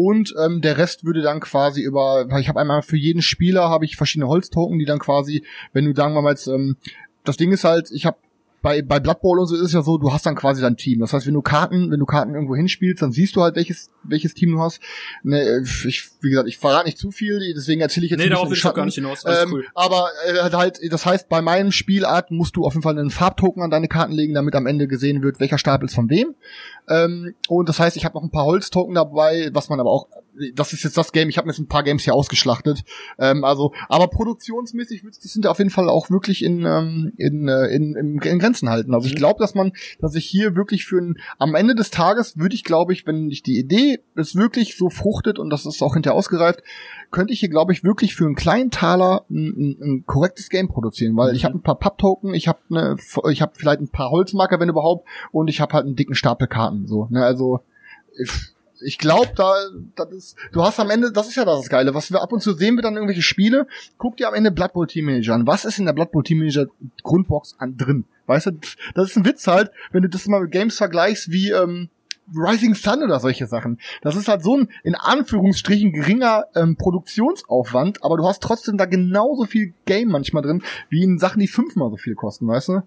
Und 0.00 0.32
ähm, 0.38 0.60
der 0.60 0.78
Rest 0.78 1.04
würde 1.04 1.22
dann 1.22 1.40
quasi 1.40 1.82
über, 1.82 2.28
ich 2.38 2.48
habe 2.48 2.60
einmal 2.60 2.82
für 2.82 2.96
jeden 2.96 3.20
Spieler 3.20 3.68
habe 3.68 3.84
ich 3.84 3.96
verschiedene 3.96 4.28
Holztoken, 4.28 4.78
die 4.78 4.84
dann 4.84 5.00
quasi, 5.00 5.42
wenn 5.72 5.86
du 5.86 5.94
sagen 5.94 6.14
wir 6.14 6.22
mal 6.22 6.30
jetzt, 6.30 6.46
ähm, 6.46 6.76
das 7.24 7.36
Ding 7.36 7.50
ist 7.50 7.64
halt, 7.64 7.90
ich 7.90 8.06
habe 8.06 8.16
bei, 8.60 8.82
bei 8.82 8.98
Blood 8.98 9.20
Bowl 9.20 9.38
und 9.38 9.46
so 9.46 9.54
ist 9.54 9.62
es 9.62 9.72
ja 9.72 9.82
so, 9.82 9.98
du 9.98 10.12
hast 10.12 10.26
dann 10.26 10.34
quasi 10.34 10.60
dein 10.60 10.76
Team. 10.76 11.00
Das 11.00 11.12
heißt, 11.12 11.26
wenn 11.26 11.34
du 11.34 11.42
Karten, 11.42 11.90
wenn 11.90 12.00
du 12.00 12.06
Karten 12.06 12.34
irgendwo 12.34 12.56
hinspielst, 12.56 13.02
dann 13.02 13.12
siehst 13.12 13.36
du 13.36 13.42
halt, 13.42 13.56
welches, 13.56 13.90
welches 14.02 14.34
Team 14.34 14.52
du 14.52 14.60
hast. 14.60 14.80
Ne, 15.22 15.62
ich, 15.86 16.10
wie 16.20 16.30
gesagt, 16.30 16.48
ich 16.48 16.58
verrate 16.58 16.86
nicht 16.86 16.98
zu 16.98 17.10
viel, 17.10 17.40
deswegen 17.54 17.80
erzähle 17.80 18.06
ich 18.06 18.10
jetzt 18.10 18.18
Nee, 18.18 18.26
ein 18.26 18.30
darauf 18.30 18.50
will 18.50 18.56
ich 18.56 18.62
gar 18.62 18.84
nicht 18.84 18.96
hinaus. 18.96 19.24
Alles 19.24 19.44
Ähm, 19.44 19.52
cool. 19.52 19.66
Aber 19.74 20.08
äh, 20.26 20.50
halt, 20.52 20.80
das 20.90 21.06
heißt, 21.06 21.28
bei 21.28 21.40
meinen 21.40 21.72
Spielart 21.72 22.30
musst 22.30 22.56
du 22.56 22.64
auf 22.64 22.74
jeden 22.74 22.82
Fall 22.82 22.98
einen 22.98 23.10
Farbtoken 23.10 23.62
an 23.62 23.70
deine 23.70 23.88
Karten 23.88 24.12
legen, 24.12 24.34
damit 24.34 24.54
am 24.54 24.66
Ende 24.66 24.88
gesehen 24.88 25.22
wird, 25.22 25.40
welcher 25.40 25.58
Stapel 25.58 25.86
ist 25.86 25.94
von 25.94 26.10
wem. 26.10 26.34
Ähm, 26.88 27.34
und 27.48 27.68
das 27.68 27.78
heißt, 27.78 27.96
ich 27.96 28.04
habe 28.04 28.16
noch 28.16 28.22
ein 28.22 28.30
paar 28.30 28.44
Holztoken 28.44 28.94
dabei, 28.94 29.50
was 29.52 29.68
man 29.68 29.78
aber 29.78 29.90
auch, 29.90 30.08
das 30.54 30.72
ist 30.72 30.84
jetzt 30.84 30.96
das 30.96 31.12
Game, 31.12 31.28
ich 31.28 31.38
habe 31.38 31.46
mir 31.46 31.52
jetzt 31.52 31.60
ein 31.60 31.68
paar 31.68 31.82
Games 31.82 32.04
hier 32.04 32.14
ausgeschlachtet. 32.14 32.84
Ähm, 33.18 33.44
also, 33.44 33.72
aber 33.88 34.08
produktionsmäßig 34.08 35.04
wird 35.04 35.16
das 35.22 35.32
sind 35.32 35.46
auf 35.46 35.58
jeden 35.58 35.70
Fall 35.70 35.88
auch 35.88 36.10
wirklich 36.10 36.44
in, 36.44 36.64
ähm, 36.64 37.12
in, 37.16 37.48
äh, 37.48 37.66
in, 37.66 37.94
in, 37.96 38.18
in 38.18 38.38
Grenzen 38.38 38.68
halten. 38.68 38.94
Also 38.94 39.06
ich 39.08 39.16
glaube, 39.16 39.40
dass 39.40 39.54
man, 39.54 39.72
dass 40.00 40.14
ich 40.14 40.26
hier 40.26 40.54
wirklich 40.54 40.84
für 40.84 40.98
ein, 40.98 41.18
am 41.38 41.54
Ende 41.54 41.74
des 41.74 41.90
Tages 41.90 42.38
würde 42.38 42.54
ich, 42.54 42.64
glaube 42.64 42.92
ich, 42.92 43.06
wenn 43.06 43.30
ich 43.30 43.42
die 43.42 43.58
Idee 43.58 44.00
es 44.14 44.36
wirklich 44.36 44.76
so 44.76 44.90
fruchtet 44.90 45.38
und 45.38 45.50
das 45.50 45.66
ist 45.66 45.82
auch 45.82 45.94
hinterher 45.94 46.16
ausgereift, 46.16 46.62
könnte 47.10 47.32
ich 47.32 47.40
hier, 47.40 47.48
glaube 47.48 47.72
ich, 47.72 47.84
wirklich 47.84 48.14
für 48.14 48.24
einen 48.24 48.34
kleinen 48.34 48.70
Taler 48.70 49.24
ein, 49.30 49.54
ein, 49.56 49.76
ein 49.80 50.04
korrektes 50.06 50.50
Game 50.50 50.68
produzieren, 50.68 51.16
weil 51.16 51.34
ich 51.34 51.44
habe 51.44 51.56
ein 51.56 51.62
paar 51.62 51.78
Papp-Token, 51.78 52.34
ich 52.34 52.48
habe 52.48 52.58
ne, 52.68 52.96
ich 53.30 53.42
habe 53.42 53.52
vielleicht 53.56 53.80
ein 53.80 53.88
paar 53.88 54.10
Holzmarker, 54.10 54.60
wenn 54.60 54.68
überhaupt, 54.68 55.06
und 55.32 55.48
ich 55.48 55.60
habe 55.60 55.72
halt 55.72 55.86
einen 55.86 55.96
dicken 55.96 56.14
Stapel 56.14 56.46
Karten. 56.46 56.86
So, 56.86 57.06
ne, 57.10 57.24
also 57.24 57.60
ich, 58.18 58.30
ich 58.80 58.98
glaube, 58.98 59.30
da, 59.34 59.54
das 59.96 60.10
ist, 60.12 60.36
du 60.52 60.62
hast 60.62 60.78
am 60.80 60.90
Ende, 60.90 61.12
das 61.12 61.28
ist 61.28 61.36
ja 61.36 61.44
das 61.44 61.68
Geile, 61.68 61.94
was 61.94 62.10
wir 62.10 62.22
ab 62.22 62.32
und 62.32 62.42
zu 62.42 62.52
sehen 62.52 62.76
wir 62.76 62.82
dann 62.82 62.94
irgendwelche 62.94 63.22
Spiele, 63.22 63.66
guck 63.96 64.16
dir 64.16 64.28
am 64.28 64.34
Ende 64.34 64.50
Blood 64.50 64.72
Bowl 64.72 64.86
Team 64.86 65.06
Manager 65.06 65.34
an. 65.34 65.46
Was 65.46 65.64
ist 65.64 65.78
in 65.78 65.86
der 65.86 65.92
Blood 65.92 66.12
Bowl 66.12 66.22
Team 66.22 66.38
Manager 66.38 66.66
Grundbox 67.02 67.56
an 67.58 67.76
drin? 67.76 68.04
Weißt 68.26 68.46
du, 68.46 68.50
das 68.94 69.10
ist 69.10 69.16
ein 69.16 69.24
Witz 69.24 69.46
halt, 69.46 69.70
wenn 69.92 70.02
du 70.02 70.08
das 70.08 70.26
mal 70.26 70.40
mit 70.40 70.52
Games 70.52 70.76
vergleichst 70.76 71.30
wie 71.30 71.50
ähm, 71.50 71.88
Rising 72.34 72.74
Sun 72.74 73.02
oder 73.02 73.20
solche 73.20 73.46
Sachen. 73.46 73.78
Das 74.02 74.16
ist 74.16 74.28
halt 74.28 74.42
so 74.42 74.56
ein, 74.56 74.68
in 74.84 74.94
Anführungsstrichen, 74.94 75.92
geringer 75.92 76.44
ähm, 76.54 76.76
Produktionsaufwand, 76.76 78.04
aber 78.04 78.16
du 78.16 78.26
hast 78.26 78.42
trotzdem 78.42 78.76
da 78.76 78.84
genauso 78.84 79.44
viel 79.44 79.72
Game 79.86 80.08
manchmal 80.08 80.42
drin, 80.42 80.62
wie 80.90 81.02
in 81.02 81.18
Sachen, 81.18 81.40
die 81.40 81.48
fünfmal 81.48 81.90
so 81.90 81.96
viel 81.96 82.14
kosten, 82.14 82.46
weißt 82.46 82.68
du? 82.68 82.82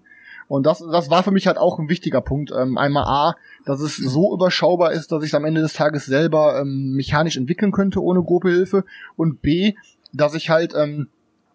Und 0.52 0.66
das, 0.66 0.80
das 0.92 1.08
war 1.08 1.22
für 1.22 1.30
mich 1.30 1.46
halt 1.46 1.56
auch 1.56 1.78
ein 1.78 1.88
wichtiger 1.88 2.20
Punkt. 2.20 2.52
Ähm, 2.54 2.76
einmal 2.76 3.04
A, 3.04 3.36
dass 3.64 3.80
es 3.80 3.96
so 3.96 4.34
überschaubar 4.34 4.92
ist, 4.92 5.10
dass 5.10 5.22
ich 5.22 5.30
es 5.30 5.34
am 5.34 5.46
Ende 5.46 5.62
des 5.62 5.72
Tages 5.72 6.04
selber 6.04 6.60
ähm, 6.60 6.92
mechanisch 6.92 7.38
entwickeln 7.38 7.72
könnte 7.72 8.02
ohne 8.02 8.22
grobe 8.22 8.50
Hilfe. 8.50 8.84
Und 9.16 9.40
B, 9.40 9.72
dass 10.12 10.34
ich 10.34 10.50
halt 10.50 10.74
ähm, 10.76 11.08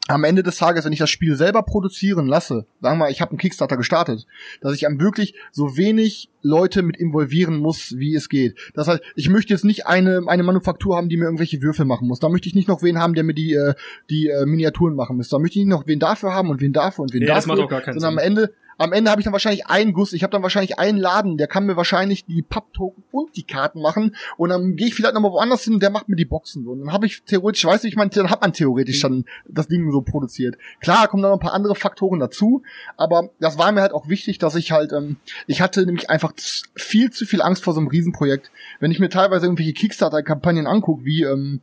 am 0.07 0.23
Ende 0.23 0.41
des 0.41 0.57
Tages, 0.57 0.83
wenn 0.83 0.93
ich 0.93 0.97
das 0.99 1.11
Spiel 1.11 1.35
selber 1.35 1.61
produzieren 1.61 2.25
lasse, 2.25 2.65
sagen 2.81 2.97
wir 2.97 3.05
mal, 3.05 3.11
ich 3.11 3.21
habe 3.21 3.29
einen 3.31 3.37
Kickstarter 3.37 3.77
gestartet, 3.77 4.25
dass 4.61 4.73
ich 4.73 4.87
am 4.87 4.99
wirklich 4.99 5.35
so 5.51 5.77
wenig 5.77 6.31
Leute 6.41 6.81
mit 6.81 6.97
involvieren 6.97 7.57
muss, 7.57 7.93
wie 7.97 8.15
es 8.15 8.29
geht. 8.29 8.55
Das 8.73 8.87
heißt, 8.87 9.01
ich 9.15 9.29
möchte 9.29 9.53
jetzt 9.53 9.63
nicht 9.65 9.85
eine 9.85 10.23
eine 10.25 10.41
Manufaktur 10.41 10.95
haben, 10.97 11.07
die 11.07 11.17
mir 11.17 11.25
irgendwelche 11.25 11.61
Würfel 11.61 11.85
machen 11.85 12.07
muss. 12.07 12.19
Da 12.19 12.29
möchte 12.29 12.47
ich 12.47 12.55
nicht 12.55 12.67
noch 12.67 12.81
wen 12.81 12.97
haben, 12.97 13.13
der 13.13 13.25
mir 13.25 13.35
die 13.35 13.53
äh, 13.53 13.75
die 14.09 14.29
äh, 14.29 14.47
Miniaturen 14.47 14.95
machen 14.95 15.17
muss. 15.17 15.29
Da 15.29 15.37
möchte 15.37 15.59
ich 15.59 15.65
nicht 15.65 15.71
noch 15.75 15.85
wen 15.85 15.99
dafür 15.99 16.33
haben 16.33 16.49
und 16.49 16.61
wen 16.61 16.73
dafür 16.73 17.03
und 17.03 17.13
wen 17.13 17.19
Nee, 17.19 17.27
dafür. 17.27 17.35
das 17.37 17.45
macht 17.45 17.59
auch 17.59 17.69
gar 17.69 17.81
keinen 17.81 17.99
Sinn. 17.99 18.07
am 18.09 18.17
Ende 18.17 18.53
am 18.77 18.93
Ende 18.93 19.11
habe 19.11 19.21
ich 19.21 19.25
dann 19.25 19.33
wahrscheinlich 19.33 19.67
einen 19.67 19.93
Guss, 19.93 20.13
ich 20.13 20.23
habe 20.23 20.31
dann 20.31 20.43
wahrscheinlich 20.43 20.79
einen 20.79 20.97
Laden, 20.97 21.37
der 21.37 21.47
kann 21.47 21.65
mir 21.65 21.75
wahrscheinlich 21.75 22.25
die 22.25 22.41
Papptoken 22.41 23.03
und 23.11 23.35
die 23.35 23.43
Karten 23.43 23.81
machen 23.81 24.15
und 24.37 24.49
dann 24.49 24.75
gehe 24.75 24.87
ich 24.87 24.95
vielleicht 24.95 25.13
nochmal 25.13 25.31
woanders 25.31 25.63
hin 25.63 25.75
und 25.75 25.83
der 25.83 25.89
macht 25.89 26.09
mir 26.09 26.15
die 26.15 26.25
Boxen 26.25 26.63
so. 26.63 26.71
Und 26.71 26.79
dann 26.81 26.93
habe 26.93 27.05
ich 27.05 27.23
theoretisch, 27.23 27.65
weißt 27.65 27.83
du, 27.83 27.87
ich 27.87 27.95
meine, 27.95 28.11
dann 28.11 28.29
hat 28.29 28.41
man 28.41 28.53
theoretisch 28.53 28.99
dann 29.01 29.25
das 29.47 29.67
Ding 29.67 29.91
so 29.91 30.01
produziert. 30.01 30.57
Klar, 30.79 31.07
kommen 31.07 31.23
da 31.23 31.29
noch 31.29 31.37
ein 31.37 31.41
paar 31.41 31.53
andere 31.53 31.75
Faktoren 31.75 32.19
dazu, 32.19 32.63
aber 32.95 33.29
das 33.39 33.57
war 33.57 33.71
mir 33.71 33.81
halt 33.81 33.93
auch 33.93 34.07
wichtig, 34.07 34.37
dass 34.37 34.55
ich 34.55 34.71
halt, 34.71 34.93
ähm, 34.93 35.17
ich 35.47 35.61
hatte 35.61 35.85
nämlich 35.85 36.09
einfach 36.09 36.33
viel 36.75 37.11
zu 37.11 37.25
viel 37.25 37.41
Angst 37.41 37.63
vor 37.63 37.73
so 37.73 37.79
einem 37.79 37.89
Riesenprojekt. 37.89 38.51
Wenn 38.79 38.91
ich 38.91 38.99
mir 38.99 39.09
teilweise 39.09 39.45
irgendwelche 39.45 39.73
Kickstarter-Kampagnen 39.73 40.67
angucke, 40.67 41.05
wie, 41.05 41.23
ähm, 41.23 41.61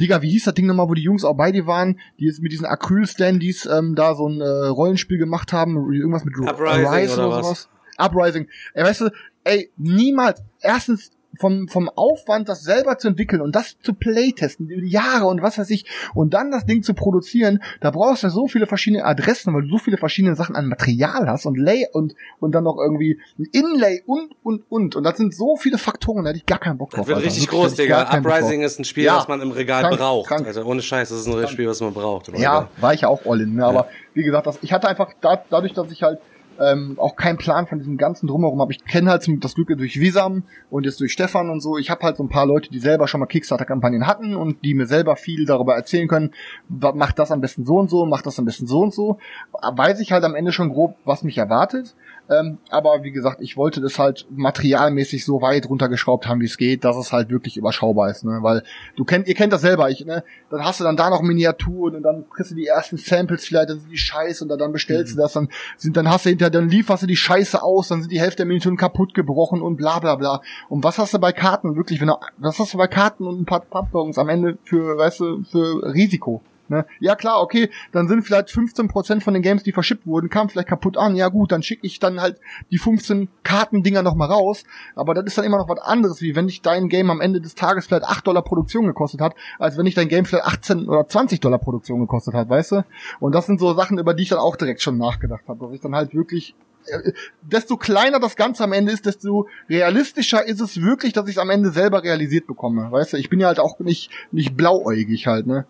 Digga, 0.00 0.22
wie 0.22 0.30
hieß 0.30 0.44
das 0.44 0.54
Ding 0.54 0.66
nochmal, 0.66 0.88
wo 0.88 0.94
die 0.94 1.02
Jungs 1.02 1.24
auch 1.24 1.34
bei 1.34 1.52
dir 1.52 1.66
waren, 1.66 1.98
die 2.18 2.26
jetzt 2.26 2.42
mit 2.42 2.52
diesen 2.52 2.66
Acryl-Standys 2.66 3.66
ähm, 3.66 3.94
da 3.94 4.14
so 4.14 4.28
ein 4.28 4.40
äh, 4.40 4.44
Rollenspiel 4.44 5.18
gemacht 5.18 5.52
haben, 5.52 5.92
irgendwas 5.92 6.24
mit 6.24 6.36
Uprising 6.38 6.86
Rise 6.86 7.26
oder 7.26 7.42
was? 7.42 7.68
Uprising. 7.96 8.48
Ey, 8.74 8.84
weißt 8.84 9.00
du, 9.02 9.10
ey, 9.44 9.70
niemals, 9.76 10.42
erstens 10.60 11.10
vom, 11.38 11.68
vom 11.68 11.88
Aufwand, 11.88 12.48
das 12.48 12.62
selber 12.62 12.98
zu 12.98 13.08
entwickeln 13.08 13.40
und 13.40 13.54
das 13.54 13.76
zu 13.82 13.94
playtesten, 13.94 14.68
über 14.68 14.82
die 14.82 14.90
Jahre 14.90 15.26
und 15.26 15.42
was 15.42 15.58
weiß 15.58 15.70
ich, 15.70 15.84
und 16.14 16.34
dann 16.34 16.50
das 16.50 16.66
Ding 16.66 16.82
zu 16.82 16.94
produzieren, 16.94 17.62
da 17.80 17.90
brauchst 17.90 18.24
du 18.24 18.28
so 18.28 18.48
viele 18.48 18.66
verschiedene 18.66 19.04
Adressen, 19.04 19.54
weil 19.54 19.62
du 19.62 19.68
so 19.68 19.78
viele 19.78 19.96
verschiedene 19.96 20.34
Sachen 20.34 20.56
an 20.56 20.66
Material 20.66 21.28
hast 21.28 21.46
und 21.46 21.56
Lay 21.56 21.86
und, 21.92 22.14
und 22.40 22.52
dann 22.52 22.64
noch 22.64 22.76
irgendwie 22.78 23.20
ein 23.38 23.46
Inlay 23.52 24.02
und, 24.06 24.32
und, 24.42 24.62
und. 24.68 24.96
Und 24.96 25.04
das 25.04 25.16
sind 25.16 25.34
so 25.34 25.56
viele 25.56 25.78
Faktoren, 25.78 26.24
da 26.24 26.30
hätte 26.30 26.38
ich 26.38 26.46
gar 26.46 26.58
keinen 26.58 26.78
Bock 26.78 26.90
drauf. 26.90 27.00
Das 27.00 27.06
wird 27.08 27.16
Alter. 27.18 27.26
richtig 27.26 27.48
groß, 27.48 27.74
Digga. 27.74 28.10
Uprising 28.12 28.62
ist 28.62 28.78
ein 28.78 28.84
Spiel, 28.84 29.04
Ja. 29.04 29.16
was 29.16 29.28
man 29.28 29.40
im 29.40 29.50
Regal 29.52 29.82
Krank, 29.82 29.98
braucht. 29.98 30.28
krank. 30.28 30.46
Also 30.46 30.64
ohne 30.64 30.82
Scheiß, 30.82 31.08
das 31.10 31.20
ist 31.20 31.28
ein 31.28 31.48
Spiel, 31.48 31.68
was 31.68 31.80
man 31.80 31.94
braucht. 31.94 32.28
Ja, 32.36 32.68
war 32.80 32.94
ich 32.94 33.02
ja 33.02 33.08
auch 33.08 33.24
all 33.26 33.40
in, 33.40 33.54
ne? 33.54 33.64
aber 33.64 33.88
wie 34.14 34.24
gesagt, 34.24 34.46
das, 34.46 34.58
ich 34.62 34.72
hatte 34.72 34.88
einfach 34.88 35.12
da, 35.20 35.42
dadurch, 35.48 35.72
dass 35.74 35.90
ich 35.92 36.02
halt 36.02 36.18
ähm, 36.60 36.94
auch 36.98 37.16
keinen 37.16 37.38
Plan 37.38 37.66
von 37.66 37.78
diesem 37.78 37.96
ganzen 37.96 38.26
Drumherum 38.26 38.60
habe. 38.60 38.72
Ich 38.72 38.84
kenne 38.84 39.10
halt 39.10 39.28
das 39.44 39.54
Glück 39.54 39.68
durch 39.68 40.00
Visam 40.00 40.44
und 40.70 40.84
jetzt 40.84 41.00
durch 41.00 41.12
Stefan 41.12 41.50
und 41.50 41.60
so. 41.60 41.78
Ich 41.78 41.90
habe 41.90 42.02
halt 42.02 42.16
so 42.16 42.22
ein 42.22 42.28
paar 42.28 42.46
Leute, 42.46 42.70
die 42.70 42.78
selber 42.78 43.08
schon 43.08 43.20
mal 43.20 43.26
Kickstarter-Kampagnen 43.26 44.06
hatten 44.06 44.34
und 44.34 44.64
die 44.64 44.74
mir 44.74 44.86
selber 44.86 45.16
viel 45.16 45.46
darüber 45.46 45.74
erzählen 45.74 46.08
können, 46.08 46.30
macht 46.68 47.18
das 47.18 47.30
am 47.30 47.40
besten 47.40 47.64
so 47.64 47.78
und 47.78 47.90
so, 47.90 48.06
macht 48.06 48.26
das 48.26 48.38
am 48.38 48.44
besten 48.44 48.66
so 48.66 48.80
und 48.80 48.94
so. 48.94 49.18
Weiß 49.52 50.00
ich 50.00 50.12
halt 50.12 50.24
am 50.24 50.34
Ende 50.34 50.52
schon 50.52 50.70
grob, 50.70 50.96
was 51.04 51.22
mich 51.22 51.38
erwartet. 51.38 51.94
Ähm, 52.30 52.58
aber 52.68 53.02
wie 53.02 53.10
gesagt, 53.10 53.40
ich 53.40 53.56
wollte 53.56 53.80
das 53.80 53.98
halt 53.98 54.26
materialmäßig 54.30 55.24
so 55.24 55.40
weit 55.40 55.68
runtergeschraubt 55.68 56.28
haben, 56.28 56.40
wie 56.40 56.46
es 56.46 56.58
geht, 56.58 56.84
dass 56.84 56.96
es 56.96 57.10
halt 57.10 57.30
wirklich 57.30 57.56
überschaubar 57.56 58.10
ist, 58.10 58.24
ne? 58.24 58.38
Weil 58.42 58.62
du 58.96 59.04
kennt, 59.04 59.28
ihr 59.28 59.34
kennt 59.34 59.52
das 59.52 59.62
selber, 59.62 59.88
ich, 59.88 60.04
ne? 60.04 60.22
Dann 60.50 60.62
hast 60.62 60.80
du 60.80 60.84
dann 60.84 60.96
da 60.96 61.08
noch 61.08 61.22
Miniaturen 61.22 61.96
und 61.96 62.02
dann 62.02 62.28
kriegst 62.28 62.50
du 62.50 62.54
die 62.54 62.66
ersten 62.66 62.98
Samples 62.98 63.46
vielleicht, 63.46 63.70
dann 63.70 63.80
sind 63.80 63.90
die 63.90 63.96
Scheiße 63.96 64.44
und 64.44 64.50
dann, 64.50 64.58
dann 64.58 64.72
bestellst 64.72 65.14
du 65.14 65.18
das, 65.18 65.32
dann 65.32 65.48
sind, 65.78 65.96
dann 65.96 66.10
hast 66.10 66.26
du 66.26 66.28
hinterher, 66.28 66.50
dann 66.50 66.68
lieferst 66.68 67.02
du 67.02 67.06
die 67.06 67.16
Scheiße 67.16 67.62
aus, 67.62 67.88
dann 67.88 68.02
sind 68.02 68.12
die 68.12 68.20
Hälfte 68.20 68.38
der 68.38 68.46
Miniaturen 68.46 68.76
kaputt 68.76 69.14
gebrochen 69.14 69.62
und 69.62 69.76
bla 69.76 69.98
bla 69.98 70.16
bla. 70.16 70.42
Und 70.68 70.84
was 70.84 70.98
hast 70.98 71.14
du 71.14 71.18
bei 71.18 71.32
Karten 71.32 71.76
wirklich, 71.76 72.00
wenn 72.00 72.08
du, 72.08 72.16
was 72.36 72.58
hast 72.58 72.74
du 72.74 72.78
bei 72.78 72.88
Karten 72.88 73.26
und 73.26 73.40
ein 73.40 73.46
paar 73.46 73.60
Pappbons 73.60 74.18
am 74.18 74.28
Ende 74.28 74.58
für, 74.64 74.98
weißt 74.98 75.20
du, 75.20 75.44
für 75.44 75.94
Risiko? 75.94 76.42
Ne? 76.70 76.86
Ja 77.00 77.14
klar, 77.14 77.40
okay, 77.40 77.70
dann 77.92 78.08
sind 78.08 78.22
vielleicht 78.22 78.48
15% 78.48 79.20
von 79.20 79.34
den 79.34 79.42
Games, 79.42 79.62
die 79.62 79.72
verschippt 79.72 80.06
wurden, 80.06 80.28
kamen 80.28 80.50
vielleicht 80.50 80.68
kaputt 80.68 80.96
an. 80.96 81.16
Ja 81.16 81.28
gut, 81.28 81.52
dann 81.52 81.62
schicke 81.62 81.86
ich 81.86 81.98
dann 81.98 82.20
halt 82.20 82.38
die 82.70 82.78
15 82.78 83.28
Kartendinger 83.42 84.02
nochmal 84.02 84.30
raus. 84.30 84.64
Aber 84.94 85.14
das 85.14 85.24
ist 85.24 85.38
dann 85.38 85.44
immer 85.44 85.58
noch 85.58 85.68
was 85.68 85.80
anderes, 85.80 86.20
wie 86.20 86.36
wenn 86.36 86.46
dich 86.46 86.62
dein 86.62 86.88
Game 86.88 87.10
am 87.10 87.20
Ende 87.20 87.40
des 87.40 87.54
Tages 87.54 87.86
vielleicht 87.86 88.04
8 88.04 88.26
Dollar 88.26 88.42
Produktion 88.42 88.86
gekostet 88.86 89.20
hat, 89.20 89.34
als 89.58 89.76
wenn 89.78 89.84
dich 89.84 89.94
dein 89.94 90.08
Game 90.08 90.24
vielleicht 90.24 90.46
18 90.46 90.88
oder 90.88 91.06
20 91.06 91.40
Dollar 91.40 91.58
Produktion 91.58 92.00
gekostet 92.00 92.34
hat, 92.34 92.48
weißt 92.48 92.72
du? 92.72 92.84
Und 93.20 93.34
das 93.34 93.46
sind 93.46 93.60
so 93.60 93.74
Sachen, 93.74 93.98
über 93.98 94.14
die 94.14 94.24
ich 94.24 94.28
dann 94.28 94.38
auch 94.38 94.56
direkt 94.56 94.82
schon 94.82 94.98
nachgedacht 94.98 95.44
habe, 95.48 95.64
dass 95.64 95.72
ich 95.72 95.80
dann 95.80 95.94
halt 95.94 96.14
wirklich 96.14 96.54
äh, 96.86 97.12
desto 97.42 97.76
kleiner 97.76 98.20
das 98.20 98.36
Ganze 98.36 98.64
am 98.64 98.72
Ende 98.72 98.92
ist, 98.92 99.06
desto 99.06 99.48
realistischer 99.68 100.46
ist 100.46 100.60
es 100.60 100.80
wirklich, 100.80 101.12
dass 101.12 101.28
ich 101.28 101.36
es 101.36 101.38
am 101.38 101.50
Ende 101.50 101.70
selber 101.70 102.02
realisiert 102.02 102.46
bekomme. 102.46 102.90
Weißt 102.90 103.12
du, 103.12 103.16
ich 103.16 103.30
bin 103.30 103.40
ja 103.40 103.48
halt 103.48 103.60
auch 103.60 103.78
nicht, 103.78 104.10
nicht 104.32 104.56
blauäugig 104.56 105.26
halt, 105.26 105.46
ne? 105.46 105.66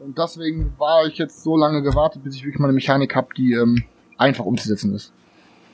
Und 0.00 0.16
deswegen 0.16 0.74
war 0.78 1.06
ich 1.06 1.18
jetzt 1.18 1.42
so 1.42 1.56
lange 1.56 1.82
gewartet, 1.82 2.22
bis 2.22 2.36
ich 2.36 2.44
wirklich 2.44 2.60
mal 2.60 2.66
eine 2.66 2.74
Mechanik 2.74 3.16
habe, 3.16 3.28
die 3.36 3.52
ähm, 3.52 3.84
einfach 4.16 4.44
umzusetzen 4.44 4.94
ist. 4.94 5.12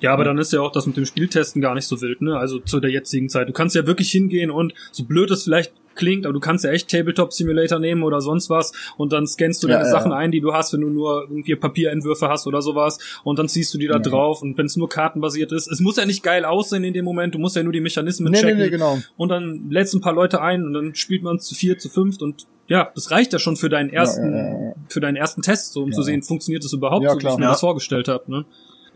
Ja, 0.00 0.12
aber 0.12 0.24
dann 0.24 0.38
ist 0.38 0.52
ja 0.52 0.60
auch 0.60 0.72
das 0.72 0.86
mit 0.86 0.96
dem 0.96 1.06
Spieltesten 1.06 1.62
gar 1.62 1.74
nicht 1.74 1.86
so 1.86 2.00
wild, 2.00 2.20
ne? 2.20 2.36
Also 2.36 2.58
zu 2.58 2.80
der 2.80 2.90
jetzigen 2.90 3.28
Zeit. 3.28 3.48
Du 3.48 3.52
kannst 3.52 3.74
ja 3.74 3.86
wirklich 3.86 4.10
hingehen 4.10 4.50
und 4.50 4.74
so 4.92 5.04
blöd 5.04 5.30
es 5.30 5.44
vielleicht 5.44 5.72
klingt, 5.97 6.26
aber 6.26 6.32
du 6.32 6.40
kannst 6.40 6.64
ja 6.64 6.70
echt 6.70 6.88
Tabletop 6.90 7.32
Simulator 7.32 7.78
nehmen 7.78 8.03
oder 8.03 8.20
sonst 8.20 8.51
was 8.51 8.72
und 8.97 9.12
dann 9.12 9.26
scannst 9.26 9.62
du 9.62 9.68
Ja, 9.68 9.74
deine 9.74 9.86
ja, 9.86 9.90
Sachen 9.90 10.12
ja. 10.12 10.18
ein, 10.18 10.30
die 10.32 10.40
du 10.40 10.53
hast, 10.53 10.72
wenn 10.72 10.80
du 10.80 10.88
nur 10.90 11.22
irgendwie 11.28 11.55
Papierentwürfe 11.57 12.28
hast 12.28 12.47
oder 12.47 12.62
sowas 12.62 12.99
und 13.24 13.38
dann 13.38 13.49
ziehst 13.49 13.72
du 13.74 13.78
die 13.78 13.86
da 13.86 13.95
Ja. 13.95 13.99
drauf 14.01 14.42
und 14.42 14.57
wenn 14.59 14.66
es 14.66 14.76
nur 14.76 14.88
kartenbasiert 14.88 15.53
ist, 15.53 15.66
es 15.70 15.80
muss 15.80 15.97
ja 15.97 16.07
nicht 16.07 16.22
geil 16.22 16.45
aussehen 16.45 16.84
in 16.84 16.92
dem 16.95 17.05
Moment, 17.05 17.34
du 17.34 17.38
musst 17.38 17.57
ja 17.57 17.62
nur 17.62 17.72
die 17.72 17.80
Mechanismen 17.80 18.30
Nee, 18.32 18.38
nee, 18.38 18.42
checken 18.47 18.59
nee, 18.62 18.70
genau. 18.70 18.99
und 19.16 19.28
dann 19.28 19.70
lädst 19.70 19.92
du 19.95 19.99
ein 19.99 20.03
paar 20.03 20.14
Leute 20.14 20.40
ein 20.40 20.64
und 20.64 20.72
dann 20.74 20.95
spielt 20.95 21.22
man 21.22 21.38
zu 21.38 21.55
vier, 21.55 21.78
zu 21.78 21.88
fünft 21.88 22.22
und 22.22 22.47
ja, 22.66 22.90
das 22.95 23.11
reicht 23.11 23.32
ja 23.34 23.38
schon 23.38 23.57
für 23.57 23.68
deinen 23.68 23.90
ersten, 23.90 24.32
Ja, 24.32 24.38
ja, 24.38 24.45
ja, 24.49 24.64
ja. 24.68 24.74
für 24.88 25.01
deinen 25.01 25.16
ersten 25.16 25.42
Test, 25.42 25.72
so 25.74 25.82
um 25.82 25.90
Ja. 25.90 25.95
zu 25.95 26.03
sehen, 26.03 26.22
funktioniert 26.22 26.64
das 26.64 26.72
überhaupt 26.72 27.05
Ja, 27.05 27.11
so, 27.11 27.16
wie 27.16 27.20
klar. 27.20 27.32
ich 27.34 27.38
mir 27.38 27.45
Ja. 27.45 27.51
das 27.51 27.61
vorgestellt 27.61 28.09
habe, 28.09 28.30
ne? 28.30 28.45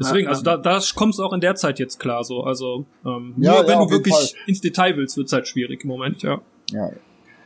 Deswegen, 0.01 0.29
also 0.29 0.43
da, 0.45 0.57
da 0.57 0.81
kommst 0.95 1.19
du 1.19 1.25
auch 1.25 1.33
in 1.33 1.41
der 1.41 1.57
Zeit 1.57 1.81
jetzt 1.81 1.99
klar 1.99 2.23
so. 2.23 2.45
Also 2.45 2.87
ähm, 3.05 3.35
Ja, 3.37 3.55
nur 3.55 3.63
ja, 3.63 3.69
wenn 3.69 3.79
du 3.81 3.91
wirklich 3.91 4.15
Fall. 4.15 4.27
ins 4.47 4.61
Detail 4.61 4.97
willst, 4.97 5.17
wird's 5.17 5.33
halt 5.33 5.49
schwierig 5.49 5.83
im 5.83 5.89
Moment, 5.89 6.23
ja. 6.23 6.41
Ja. 6.71 6.91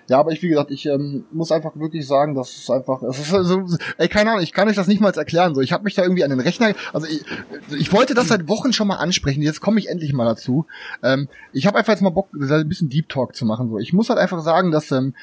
Ja, 0.08 0.18
aber 0.18 0.32
ich, 0.32 0.42
wie 0.42 0.48
gesagt, 0.48 0.70
ich 0.70 0.84
ähm, 0.86 1.24
muss 1.32 1.52
einfach 1.52 1.76
wirklich 1.76 2.06
sagen, 2.06 2.34
dass 2.34 2.54
es 2.54 2.68
einfach, 2.68 3.02
es 3.02 3.18
ist 3.20 3.30
so, 3.30 3.62
ey, 3.98 4.08
keine 4.08 4.30
Ahnung, 4.30 4.42
ich 4.42 4.52
kann 4.52 4.68
euch 4.68 4.76
das 4.76 4.88
nicht 4.88 5.00
mal 5.00 5.12
erklären, 5.12 5.54
so, 5.54 5.60
ich 5.60 5.72
habe 5.72 5.84
mich 5.84 5.94
da 5.94 6.02
irgendwie 6.02 6.24
an 6.24 6.30
den 6.30 6.40
Rechner, 6.40 6.74
also 6.92 7.06
ich, 7.06 7.24
ich 7.70 7.92
wollte 7.92 8.12
das 8.12 8.28
seit 8.28 8.48
Wochen 8.48 8.72
schon 8.72 8.88
mal 8.88 8.96
ansprechen, 8.96 9.42
jetzt 9.42 9.60
komme 9.60 9.78
ich 9.78 9.88
endlich 9.88 10.12
mal 10.12 10.24
dazu. 10.24 10.66
Ähm, 11.02 11.28
ich 11.52 11.66
habe 11.66 11.78
einfach 11.78 11.92
jetzt 11.92 12.02
mal 12.02 12.10
Bock, 12.10 12.28
ein 12.34 12.68
bisschen 12.68 12.88
Deep 12.88 13.08
Talk 13.08 13.36
zu 13.36 13.46
machen, 13.46 13.68
so. 13.68 13.78
Ich 13.78 13.92
muss 13.92 14.10
halt 14.10 14.18
einfach 14.18 14.42
sagen, 14.42 14.72
dass 14.72 14.90
ähm, 14.90 15.14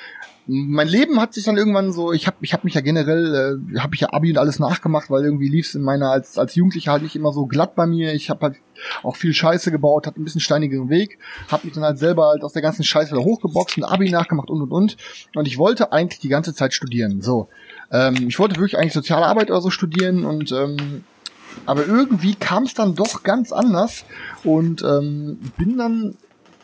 mein 0.52 0.88
Leben 0.88 1.22
hat 1.22 1.36
sich 1.36 1.44
dann 1.44 1.58
irgendwann 1.58 1.94
so, 1.94 2.12
ich 2.12 2.26
habe 2.26 2.38
ich 2.42 2.54
hab 2.54 2.64
mich 2.64 2.74
ja 2.74 2.82
generell, 2.82 3.62
äh, 3.76 3.80
habe 3.80 3.94
ich 3.94 4.02
ja 4.02 4.12
Abi 4.12 4.32
und 4.32 4.40
alles 4.40 4.58
nachgemacht, 4.58 5.12
weil 5.12 5.24
irgendwie 5.24 5.48
lief's 5.48 5.76
in 5.76 5.84
meiner, 5.84 6.10
als, 6.10 6.40
als 6.40 6.56
Jugendlicher 6.56 6.92
halt 6.92 7.04
nicht 7.04 7.16
immer 7.16 7.32
so 7.32 7.46
glatt 7.46 7.76
bei 7.76 7.86
mir. 7.86 8.14
Ich 8.14 8.32
habe 8.32 8.48
halt 8.48 8.56
auch 9.04 9.16
viel 9.16 9.34
Scheiße 9.34 9.70
gebaut, 9.70 10.08
hatte 10.08 10.20
ein 10.20 10.24
bisschen 10.24 10.42
steinigeren 10.42 10.90
Weg, 10.90 11.20
habe 11.50 11.68
mich 11.68 11.76
dann 11.76 11.84
halt 11.84 12.00
selber 12.00 12.30
halt 12.30 12.44
aus 12.44 12.54
der 12.54 12.64
ganzen 12.64 12.84
Scheiße 12.84 13.12
wieder 13.12 13.24
hochgeboxt, 13.24 13.78
ein 13.78 13.84
Abi 13.84 14.10
nachgemacht 14.10 14.50
und 14.50 14.64
und 14.64 14.72
und. 14.72 14.98
Und 15.36 15.48
ich 15.48 15.60
wollte 15.60 15.92
eigentlich 15.92 16.20
die 16.20 16.30
ganze 16.30 16.56
Zeit 16.56 16.74
studieren. 16.74 17.22
So. 17.22 17.48
Ähm, 17.92 18.16
ich 18.28 18.40
wollte 18.40 18.56
wirklich 18.56 18.80
eigentlich 18.80 18.94
soziale 18.94 19.28
Arbeit 19.28 19.52
oder 19.52 19.62
so 19.62 19.70
studieren 19.70 20.26
und 20.26 20.52
ähm, 20.52 21.04
aber 21.68 21.86
irgendwie 21.86 22.34
kam 22.34 22.64
es 22.64 22.74
dann 22.74 22.96
doch 22.96 23.22
ganz 23.22 23.52
anders 23.52 24.04
und 24.44 24.82
ähm, 24.82 25.40
bin 25.58 25.78
dann 25.78 26.16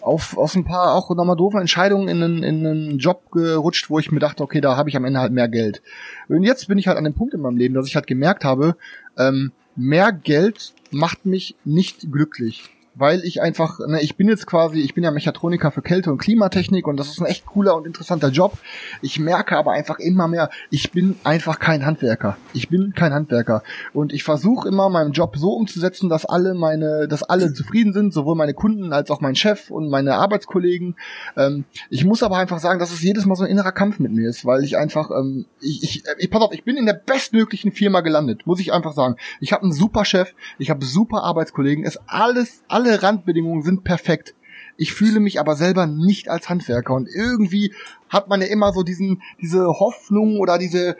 auf, 0.05 0.37
aus 0.37 0.55
ein 0.55 0.65
paar 0.65 0.93
auch 0.93 1.09
nochmal 1.15 1.35
doofe 1.35 1.57
Entscheidungen 1.57 2.07
in 2.07 2.21
einen, 2.21 2.43
in 2.43 2.65
einen 2.65 2.97
Job 2.99 3.31
gerutscht, 3.31 3.89
wo 3.89 3.97
ich 3.97 4.11
mir 4.11 4.19
dachte, 4.19 4.43
okay, 4.43 4.61
da 4.61 4.77
habe 4.77 4.87
ich 4.87 4.95
am 4.95 5.03
Ende 5.03 5.19
halt 5.19 5.31
mehr 5.31 5.49
Geld. 5.49 5.81
Und 6.27 6.43
jetzt 6.43 6.67
bin 6.67 6.77
ich 6.77 6.87
halt 6.87 6.97
an 6.97 7.03
dem 7.03 7.15
Punkt 7.15 7.33
in 7.33 7.41
meinem 7.41 7.57
Leben, 7.57 7.73
dass 7.73 7.87
ich 7.87 7.95
halt 7.95 8.05
gemerkt 8.05 8.43
habe, 8.43 8.77
ähm, 9.17 9.51
mehr 9.75 10.11
Geld 10.11 10.73
macht 10.91 11.25
mich 11.25 11.55
nicht 11.65 12.11
glücklich. 12.11 12.69
Weil 12.95 13.21
ich 13.23 13.41
einfach, 13.41 13.79
ne, 13.85 14.01
ich 14.01 14.15
bin 14.15 14.27
jetzt 14.27 14.47
quasi, 14.47 14.79
ich 14.79 14.93
bin 14.93 15.03
ja 15.03 15.11
Mechatroniker 15.11 15.71
für 15.71 15.81
Kälte- 15.81 16.11
und 16.11 16.17
Klimatechnik 16.17 16.87
und 16.87 16.97
das 16.97 17.09
ist 17.09 17.19
ein 17.19 17.25
echt 17.25 17.45
cooler 17.45 17.75
und 17.75 17.85
interessanter 17.85 18.29
Job. 18.29 18.57
Ich 19.01 19.19
merke 19.19 19.57
aber 19.57 19.71
einfach 19.71 19.99
immer 19.99 20.27
mehr, 20.27 20.49
ich 20.69 20.91
bin 20.91 21.15
einfach 21.23 21.59
kein 21.59 21.85
Handwerker. 21.85 22.37
Ich 22.53 22.69
bin 22.69 22.93
kein 22.93 23.13
Handwerker. 23.13 23.63
Und 23.93 24.13
ich 24.13 24.23
versuche 24.23 24.67
immer 24.67 24.89
meinen 24.89 25.11
Job 25.11 25.37
so 25.37 25.53
umzusetzen, 25.53 26.09
dass 26.09 26.25
alle 26.25 26.53
meine, 26.53 27.07
dass 27.07 27.23
alle 27.23 27.53
zufrieden 27.53 27.93
sind, 27.93 28.13
sowohl 28.13 28.35
meine 28.35 28.53
Kunden 28.53 28.93
als 28.93 29.11
auch 29.11 29.21
mein 29.21 29.35
Chef 29.35 29.69
und 29.71 29.89
meine 29.89 30.15
Arbeitskollegen. 30.15 30.95
Ähm, 31.37 31.65
ich 31.89 32.05
muss 32.05 32.23
aber 32.23 32.37
einfach 32.37 32.59
sagen, 32.59 32.79
dass 32.79 32.91
es 32.91 33.01
jedes 33.01 33.25
Mal 33.25 33.35
so 33.35 33.43
ein 33.43 33.49
innerer 33.49 33.71
Kampf 33.71 33.99
mit 33.99 34.11
mir 34.11 34.29
ist, 34.29 34.45
weil 34.45 34.63
ich 34.63 34.77
einfach, 34.77 35.11
ähm, 35.11 35.45
ich, 35.59 35.83
ich, 35.83 36.07
äh, 36.07 36.15
ich, 36.17 36.29
pass 36.29 36.41
auf, 36.41 36.53
ich 36.53 36.63
bin 36.63 36.77
in 36.77 36.85
der 36.85 36.93
bestmöglichen 36.93 37.71
Firma 37.71 38.01
gelandet, 38.01 38.47
muss 38.47 38.59
ich 38.59 38.73
einfach 38.73 38.93
sagen. 38.93 39.15
Ich 39.39 39.53
habe 39.53 39.63
einen 39.63 39.73
super 39.73 40.05
Chef, 40.05 40.33
ich 40.57 40.69
habe 40.69 40.85
super 40.85 41.23
Arbeitskollegen, 41.23 41.85
es 41.85 41.99
alles, 42.07 42.63
alle 42.85 43.01
Randbedingungen 43.01 43.63
sind 43.63 43.83
perfekt. 43.83 44.35
Ich 44.77 44.93
fühle 44.93 45.19
mich 45.19 45.39
aber 45.39 45.55
selber 45.55 45.87
nicht 45.87 46.29
als 46.29 46.49
Handwerker 46.49 46.93
und 46.93 47.07
irgendwie 47.07 47.73
hat 48.09 48.27
man 48.27 48.41
ja 48.41 48.47
immer 48.47 48.73
so 48.73 48.83
diesen, 48.83 49.21
diese 49.41 49.65
Hoffnung 49.67 50.39
oder 50.39 50.57
diese 50.57 50.97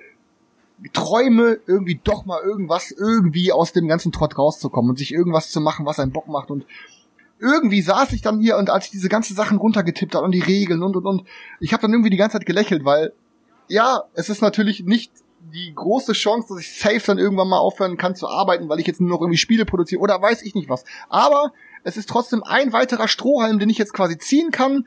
Träume, 0.94 1.60
irgendwie 1.68 2.00
doch 2.04 2.26
mal 2.26 2.42
irgendwas, 2.42 2.92
irgendwie 2.92 3.52
aus 3.52 3.72
dem 3.72 3.88
ganzen 3.88 4.12
Trott 4.12 4.38
rauszukommen 4.38 4.92
und 4.92 4.98
sich 4.98 5.14
irgendwas 5.14 5.52
zu 5.52 5.62
machen, 5.62 5.86
was 5.86 6.00
einen 6.00 6.12
Bock 6.12 6.28
macht 6.28 6.52
und 6.52 6.66
irgendwie 7.40 7.82
saß 7.82 8.14
ich 8.14 8.22
dann 8.22 8.40
hier 8.40 8.58
und 8.58 8.70
als 8.70 8.86
ich 8.86 8.92
diese 8.92 9.10
ganzen 9.10 9.36
Sachen 9.36 9.58
runtergetippt 9.58 10.16
habe 10.16 10.26
und 10.26 10.32
die 10.32 10.42
Regeln 10.42 10.84
und 10.84 10.96
und 10.96 11.06
und, 11.06 11.24
ich 11.60 11.74
habe 11.74 11.82
dann 11.82 11.92
irgendwie 11.92 12.10
die 12.10 12.18
ganze 12.18 12.38
Zeit 12.38 12.46
gelächelt, 12.46 12.86
weil 12.86 13.14
ja, 13.68 14.04
es 14.14 14.30
ist 14.30 14.42
natürlich 14.42 14.84
nicht 14.84 15.12
die 15.54 15.74
große 15.74 16.14
Chance, 16.14 16.48
dass 16.50 16.62
ich 16.62 16.78
safe 16.78 17.02
dann 17.06 17.18
irgendwann 17.18 17.48
mal 17.48 17.60
aufhören 17.60 17.98
kann 17.98 18.16
zu 18.16 18.28
arbeiten, 18.28 18.68
weil 18.70 18.80
ich 18.80 18.88
jetzt 18.88 19.02
nur 19.02 19.10
noch 19.10 19.22
irgendwie 19.22 19.38
Spiele 19.38 19.66
produziere 19.66 20.02
oder 20.02 20.22
weiß 20.22 20.42
ich 20.44 20.56
nicht 20.56 20.70
was. 20.70 20.84
Aber 21.10 21.54
es 21.86 21.98
ist 21.98 22.10
trotzdem 22.10 22.44
ein 22.44 22.74
weiterer 22.74 23.08
Strohhalm, 23.08 23.60
den 23.60 23.70
ich 23.70 23.78
jetzt 23.78 23.94
quasi 23.94 24.18
ziehen 24.18 24.52
kann. 24.52 24.86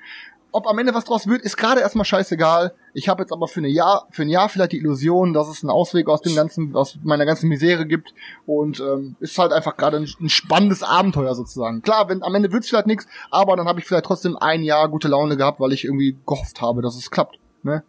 Ob 0.50 0.66
am 0.66 0.78
Ende 0.78 0.94
was 0.94 1.04
draus 1.04 1.26
wird, 1.26 1.42
ist 1.42 1.56
gerade 1.56 1.80
erstmal 1.80 2.06
scheißegal. 2.06 2.72
Ich 2.94 3.08
habe 3.08 3.22
jetzt 3.22 3.32
aber 3.32 3.48
für, 3.48 3.60
eine 3.60 3.68
Jahr, 3.68 4.08
für 4.10 4.22
ein 4.22 4.28
Jahr 4.28 4.48
vielleicht 4.48 4.72
die 4.72 4.78
Illusion, 4.78 5.32
dass 5.32 5.46
es 5.46 5.62
einen 5.62 5.70
Ausweg 5.70 6.08
aus 6.08 6.22
dem 6.22 6.34
ganzen, 6.34 6.74
aus 6.74 6.98
meiner 7.02 7.26
ganzen 7.26 7.48
Misere 7.48 7.86
gibt 7.86 8.14
und 8.46 8.80
ähm, 8.80 9.14
ist 9.20 9.38
halt 9.38 9.52
einfach 9.52 9.76
gerade 9.76 9.98
ein, 9.98 10.08
ein 10.20 10.28
spannendes 10.28 10.82
Abenteuer 10.82 11.34
sozusagen. 11.34 11.82
Klar, 11.82 12.08
wenn 12.08 12.22
am 12.22 12.34
Ende 12.34 12.50
wird's 12.50 12.68
vielleicht 12.68 12.86
nichts, 12.86 13.06
aber 13.30 13.56
dann 13.56 13.68
habe 13.68 13.78
ich 13.78 13.86
vielleicht 13.86 14.06
trotzdem 14.06 14.36
ein 14.36 14.62
Jahr 14.62 14.88
gute 14.88 15.08
Laune 15.08 15.36
gehabt, 15.36 15.60
weil 15.60 15.72
ich 15.72 15.84
irgendwie 15.84 16.16
gehofft 16.26 16.60
habe, 16.62 16.82
dass 16.82 16.96
es 16.96 17.10
klappt. 17.10 17.38
Ne? 17.62 17.84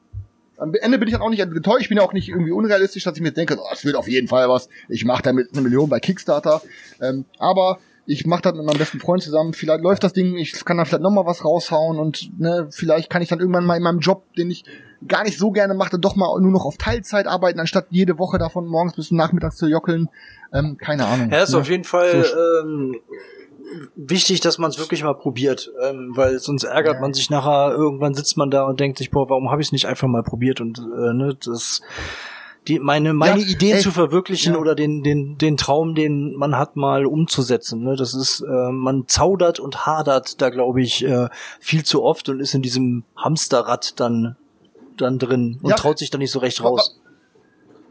Am 0.58 0.74
Ende 0.76 1.00
bin 1.00 1.08
ich 1.08 1.14
dann 1.14 1.22
auch 1.22 1.30
nicht 1.30 1.42
getäuscht. 1.52 1.82
Ich 1.82 1.90
bin 1.90 1.98
ja 1.98 2.04
auch 2.04 2.14
nicht 2.14 2.28
irgendwie 2.28 2.52
unrealistisch, 2.52 3.06
dass 3.06 3.16
ich 3.16 3.22
mir 3.22 3.32
denke, 3.32 3.58
oh, 3.58 3.70
es 3.72 3.86
wird 3.86 3.96
auf 3.96 4.10
jeden 4.10 4.28
Fall 4.28 4.50
was. 4.50 4.68
Ich 4.90 5.06
mache 5.06 5.24
damit 5.24 5.54
eine 5.54 5.62
Million 5.62 5.90
bei 5.90 6.02
Kickstarter. 6.02 6.62
Ähm, 7.02 7.24
aber 7.38 7.80
ich 8.12 8.26
mache 8.26 8.42
das 8.42 8.56
mit 8.56 8.66
meinem 8.66 8.80
besten 8.80 9.00
Freund 9.00 9.22
zusammen. 9.22 9.54
Vielleicht 9.54 9.82
läuft 9.84 10.04
das 10.04 10.14
Ding, 10.14 10.36
ich 10.36 10.66
kann 10.66 10.78
da 10.78 10.86
vielleicht 10.86 11.04
noch 11.04 11.12
mal 11.12 11.28
was 11.28 11.46
raushauen 11.46 12.00
und 12.00 12.32
ne, 12.40 12.68
vielleicht 12.72 13.10
kann 13.12 13.22
ich 13.22 13.30
dann 13.30 13.40
irgendwann 13.40 13.66
mal 13.66 13.78
in 13.78 13.84
meinem 13.84 14.00
Job, 14.00 14.24
den 14.36 14.50
ich 14.50 14.64
gar 15.08 15.24
nicht 15.24 15.38
so 15.38 15.52
gerne 15.52 15.76
machte, 15.76 16.00
doch 16.00 16.16
mal 16.16 16.28
nur 16.42 16.52
noch 16.52 16.66
auf 16.66 16.78
Teilzeit 16.78 17.28
arbeiten, 17.28 17.60
anstatt 17.60 17.86
jede 17.92 18.18
Woche 18.18 18.40
davon 18.40 18.66
morgens 18.66 18.96
bis 18.96 19.12
nachmittags 19.12 19.58
zu 19.58 19.68
jockeln. 19.68 20.10
Ähm, 20.52 20.78
keine 20.78 21.06
Ahnung. 21.06 21.30
Ja, 21.32 21.44
ist 21.44 21.52
ne? 21.52 21.60
auf 21.60 21.70
jeden 21.70 21.84
Fall 21.84 22.26
So- 22.26 22.36
ähm, 22.64 22.96
wichtig, 23.96 24.40
dass 24.42 24.58
man 24.58 24.72
es 24.72 24.80
wirklich 24.80 25.04
mal 25.04 25.14
probiert, 25.14 25.72
ähm, 25.84 26.14
weil 26.16 26.40
sonst 26.40 26.64
ärgert 26.64 26.96
Ja. 26.96 27.02
man 27.02 27.14
sich 27.14 27.30
nachher, 27.30 27.72
irgendwann 27.76 28.16
sitzt 28.16 28.38
man 28.38 28.50
da 28.50 28.64
und 28.64 28.80
denkt 28.80 28.98
sich, 28.98 29.12
boah, 29.12 29.30
warum 29.30 29.52
habe 29.52 29.62
ich 29.62 29.68
es 29.68 29.72
nicht 29.72 29.86
einfach 29.86 30.08
mal 30.08 30.24
probiert 30.24 30.60
und 30.62 30.80
äh, 30.80 31.14
ne, 31.14 31.38
das 31.46 31.82
die 32.68 32.80
meine 32.80 33.14
meine 33.14 33.40
Ja, 33.42 33.48
Ideen 33.48 33.78
ey, 33.78 33.82
zu 33.82 33.92
verwirklichen 33.92 34.54
ja. 34.54 34.60
oder 34.60 34.76
den 34.76 35.02
den 35.04 35.38
den 35.38 35.58
Traum, 35.58 35.96
den 35.96 36.36
man 36.36 36.58
hat, 36.58 36.76
mal 36.76 37.06
umzusetzen. 37.06 37.84
Ne? 37.84 37.96
Das 37.96 38.14
ist 38.14 38.42
äh, 38.42 38.72
man 38.72 39.08
zaudert 39.08 39.60
und 39.60 39.86
hadert 39.86 40.42
da, 40.42 40.50
glaube 40.50 40.82
ich, 40.82 41.04
äh, 41.06 41.30
viel 41.60 41.84
zu 41.84 42.04
oft 42.04 42.30
und 42.30 42.40
ist 42.40 42.54
in 42.54 42.62
diesem 42.62 43.04
Hamsterrad 43.16 44.00
dann 44.00 44.36
dann 44.98 45.18
drin 45.18 45.58
und 45.64 45.70
Ja. 45.72 45.76
traut 45.78 45.98
sich 45.98 46.10
dann 46.12 46.20
nicht 46.20 46.32
so 46.32 46.40
recht 46.40 46.64
raus. 46.64 47.00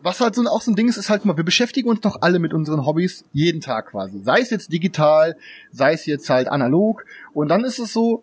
was 0.02 0.20
halt 0.20 0.34
so 0.36 0.42
auch 0.46 0.62
so 0.62 0.70
ein 0.70 0.76
Ding 0.76 0.88
ist, 0.88 0.96
ist 0.96 1.10
halt 1.10 1.24
mal, 1.24 1.36
wir 1.36 1.44
beschäftigen 1.44 1.88
uns 1.88 2.00
doch 2.02 2.18
alle 2.20 2.38
mit 2.38 2.54
unseren 2.54 2.86
Hobbys 2.86 3.24
jeden 3.32 3.60
Tag 3.60 3.86
quasi. 3.90 4.20
Sei 4.22 4.38
es 4.40 4.50
jetzt 4.50 4.72
digital, 4.72 5.36
sei 5.72 5.92
es 5.94 6.06
jetzt 6.06 6.30
halt 6.30 6.46
analog. 6.48 7.04
Und 7.34 7.48
dann 7.48 7.64
ist 7.64 7.80
es 7.80 7.92
so, 7.92 8.22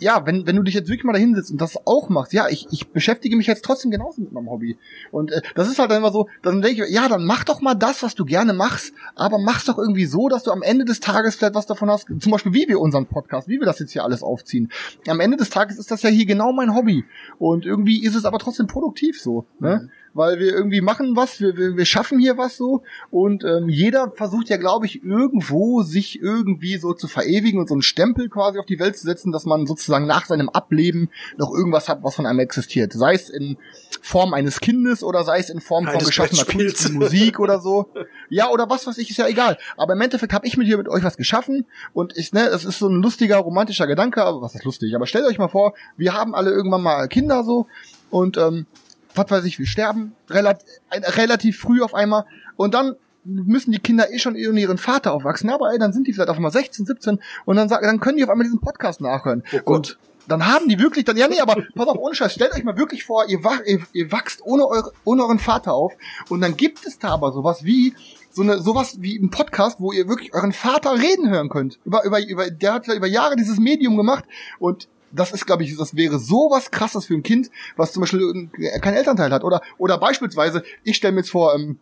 ja, 0.00 0.26
wenn, 0.26 0.46
wenn 0.46 0.56
du 0.56 0.62
dich 0.62 0.74
jetzt 0.74 0.88
wirklich 0.88 1.04
mal 1.04 1.12
dahin 1.12 1.34
sitzt 1.34 1.50
und 1.50 1.60
das 1.60 1.78
auch 1.86 2.08
machst, 2.08 2.32
ja, 2.32 2.48
ich, 2.48 2.66
ich 2.70 2.88
beschäftige 2.88 3.36
mich 3.36 3.46
jetzt 3.46 3.64
trotzdem 3.64 3.90
genauso 3.90 4.22
mit 4.22 4.32
meinem 4.32 4.50
Hobby. 4.50 4.76
Und 5.10 5.30
äh, 5.30 5.42
das 5.54 5.68
ist 5.68 5.78
halt 5.78 5.90
immer 5.92 6.10
so, 6.10 6.28
dann 6.42 6.62
denke 6.62 6.84
ich, 6.84 6.92
ja, 6.92 7.08
dann 7.08 7.24
mach 7.24 7.44
doch 7.44 7.60
mal 7.60 7.74
das, 7.74 8.02
was 8.02 8.14
du 8.14 8.24
gerne 8.24 8.52
machst, 8.52 8.92
aber 9.14 9.38
mach's 9.38 9.66
doch 9.66 9.78
irgendwie 9.78 10.06
so, 10.06 10.28
dass 10.28 10.42
du 10.42 10.50
am 10.50 10.62
Ende 10.62 10.84
des 10.84 11.00
Tages 11.00 11.36
vielleicht 11.36 11.54
was 11.54 11.66
davon 11.66 11.90
hast, 11.90 12.06
zum 12.18 12.32
Beispiel 12.32 12.52
wie 12.52 12.68
wir 12.68 12.80
unseren 12.80 13.06
Podcast, 13.06 13.48
wie 13.48 13.58
wir 13.58 13.66
das 13.66 13.78
jetzt 13.78 13.92
hier 13.92 14.04
alles 14.04 14.22
aufziehen. 14.22 14.70
Am 15.06 15.20
Ende 15.20 15.36
des 15.36 15.50
Tages 15.50 15.78
ist 15.78 15.90
das 15.90 16.02
ja 16.02 16.10
hier 16.10 16.26
genau 16.26 16.52
mein 16.52 16.74
Hobby. 16.74 17.04
Und 17.38 17.66
irgendwie 17.66 18.02
ist 18.04 18.14
es 18.14 18.24
aber 18.24 18.38
trotzdem 18.38 18.66
produktiv 18.66 19.20
so, 19.20 19.46
ne? 19.58 19.88
Weil 20.12 20.38
wir 20.38 20.52
irgendwie 20.52 20.80
machen 20.80 21.14
was, 21.14 21.40
wir, 21.40 21.56
wir, 21.56 21.76
wir 21.76 21.84
schaffen 21.84 22.18
hier 22.18 22.36
was 22.36 22.56
so 22.56 22.82
und 23.10 23.44
ähm, 23.44 23.68
jeder 23.68 24.12
versucht 24.14 24.48
ja, 24.48 24.56
glaube 24.56 24.86
ich, 24.86 25.04
irgendwo 25.04 25.82
sich 25.82 26.20
irgendwie 26.20 26.78
so 26.78 26.94
zu 26.94 27.06
verewigen 27.06 27.60
und 27.60 27.68
so 27.68 27.74
einen 27.74 27.82
Stempel 27.82 28.28
quasi 28.28 28.58
auf 28.58 28.66
die 28.66 28.78
Welt 28.80 28.96
zu 28.96 29.04
setzen, 29.04 29.30
dass 29.30 29.44
man 29.44 29.66
sozusagen 29.66 30.06
nach 30.06 30.26
seinem 30.26 30.48
Ableben 30.48 31.10
noch 31.36 31.52
irgendwas 31.52 31.88
hat, 31.88 32.02
was 32.02 32.16
von 32.16 32.26
einem 32.26 32.40
existiert. 32.40 32.92
Sei 32.92 33.14
es 33.14 33.30
in 33.30 33.56
Form 34.02 34.34
eines 34.34 34.60
Kindes 34.60 35.04
oder 35.04 35.24
sei 35.24 35.38
es 35.38 35.50
in 35.50 35.60
Form 35.60 35.84
von 35.84 35.94
Eines 35.94 36.06
geschaffener. 36.06 36.44
Kunst, 36.44 36.92
Musik 36.92 37.38
oder 37.38 37.60
so. 37.60 37.88
Ja, 38.28 38.50
oder 38.50 38.68
was 38.68 38.86
weiß 38.86 38.98
ich, 38.98 39.10
ist 39.10 39.16
ja 39.16 39.28
egal. 39.28 39.58
Aber 39.76 39.92
im 39.92 40.00
Endeffekt 40.00 40.32
habe 40.32 40.46
ich 40.46 40.56
mit 40.56 40.66
hier 40.66 40.78
mit 40.78 40.88
euch 40.88 41.04
was 41.04 41.16
geschaffen 41.16 41.66
und 41.92 42.16
ich, 42.16 42.32
ne, 42.32 42.46
es 42.46 42.64
ist 42.64 42.78
so 42.78 42.88
ein 42.88 43.02
lustiger, 43.02 43.38
romantischer 43.38 43.86
Gedanke, 43.86 44.22
aber 44.24 44.42
was 44.42 44.54
ist 44.54 44.64
lustig? 44.64 44.94
Aber 44.94 45.06
stellt 45.06 45.26
euch 45.26 45.38
mal 45.38 45.48
vor, 45.48 45.74
wir 45.96 46.14
haben 46.14 46.34
alle 46.34 46.50
irgendwann 46.50 46.82
mal 46.82 47.08
Kinder 47.08 47.44
so 47.44 47.66
und 48.10 48.36
ähm, 48.36 48.66
was 49.14 49.30
weiß 49.30 49.44
ich, 49.44 49.58
wir 49.58 49.66
sterben 49.66 50.14
relativ, 50.28 50.68
relativ 50.90 51.58
früh 51.58 51.82
auf 51.82 51.94
einmal 51.94 52.24
und 52.56 52.74
dann 52.74 52.96
müssen 53.24 53.72
die 53.72 53.78
Kinder 53.78 54.12
eh 54.12 54.18
schon 54.18 54.34
ohne 54.34 54.60
ihren 54.60 54.78
Vater 54.78 55.12
aufwachsen, 55.12 55.50
aber 55.50 55.72
ey, 55.72 55.78
dann 55.78 55.92
sind 55.92 56.06
die 56.06 56.12
vielleicht 56.12 56.30
auf 56.30 56.36
einmal 56.36 56.52
16, 56.52 56.86
17 56.86 57.20
und 57.44 57.56
dann 57.56 57.68
sagen, 57.68 57.86
dann 57.86 58.00
können 58.00 58.16
die 58.16 58.24
auf 58.24 58.30
einmal 58.30 58.44
diesen 58.44 58.60
Podcast 58.60 59.00
nachhören. 59.00 59.42
Oh 59.52 59.58
Gott. 59.58 59.76
und 59.76 59.98
dann 60.28 60.46
haben 60.46 60.68
die 60.68 60.78
wirklich 60.78 61.04
dann, 61.04 61.16
ja 61.16 61.28
nee, 61.28 61.40
aber 61.40 61.62
pass 61.74 61.88
auf, 61.88 61.98
ohne 61.98 62.14
Scheiß, 62.14 62.32
stellt 62.32 62.54
euch 62.54 62.62
mal 62.62 62.76
wirklich 62.76 63.04
vor, 63.04 63.28
ihr, 63.28 63.42
wach, 63.42 63.60
ihr, 63.66 63.80
ihr 63.92 64.12
wachst 64.12 64.40
ohne, 64.44 64.66
eure, 64.66 64.92
ohne 65.04 65.22
euren 65.22 65.38
Vater 65.38 65.72
auf 65.72 65.92
und 66.28 66.40
dann 66.40 66.56
gibt 66.56 66.86
es 66.86 66.98
da 66.98 67.08
aber 67.08 67.32
sowas 67.32 67.64
wie, 67.64 67.94
so 68.30 68.42
eine, 68.42 68.58
sowas 68.58 68.96
wie 69.00 69.18
ein 69.18 69.30
Podcast, 69.30 69.80
wo 69.80 69.92
ihr 69.92 70.08
wirklich 70.08 70.32
euren 70.32 70.52
Vater 70.52 70.94
reden 70.94 71.28
hören 71.28 71.48
könnt. 71.48 71.80
Über, 71.84 72.04
über, 72.04 72.24
über, 72.24 72.50
der 72.50 72.74
hat 72.74 72.86
ja 72.86 72.94
über 72.94 73.08
Jahre 73.08 73.36
dieses 73.36 73.58
Medium 73.58 73.96
gemacht 73.96 74.24
und 74.60 74.88
das 75.12 75.32
ist, 75.32 75.46
glaube 75.46 75.64
ich, 75.64 75.76
das 75.76 75.96
wäre 75.96 76.18
sowas 76.18 76.70
krasses 76.70 77.06
für 77.06 77.14
ein 77.14 77.22
Kind, 77.22 77.50
was 77.76 77.92
zum 77.92 78.02
Beispiel 78.02 78.48
äh, 78.58 78.78
keinen 78.80 78.94
Elternteil 78.94 79.32
hat. 79.32 79.44
Oder, 79.44 79.62
oder 79.78 79.98
beispielsweise, 79.98 80.62
ich 80.84 80.96
stelle 80.96 81.12
mir 81.12 81.20
jetzt 81.20 81.30
vor, 81.30 81.54
ähm, 81.54 81.78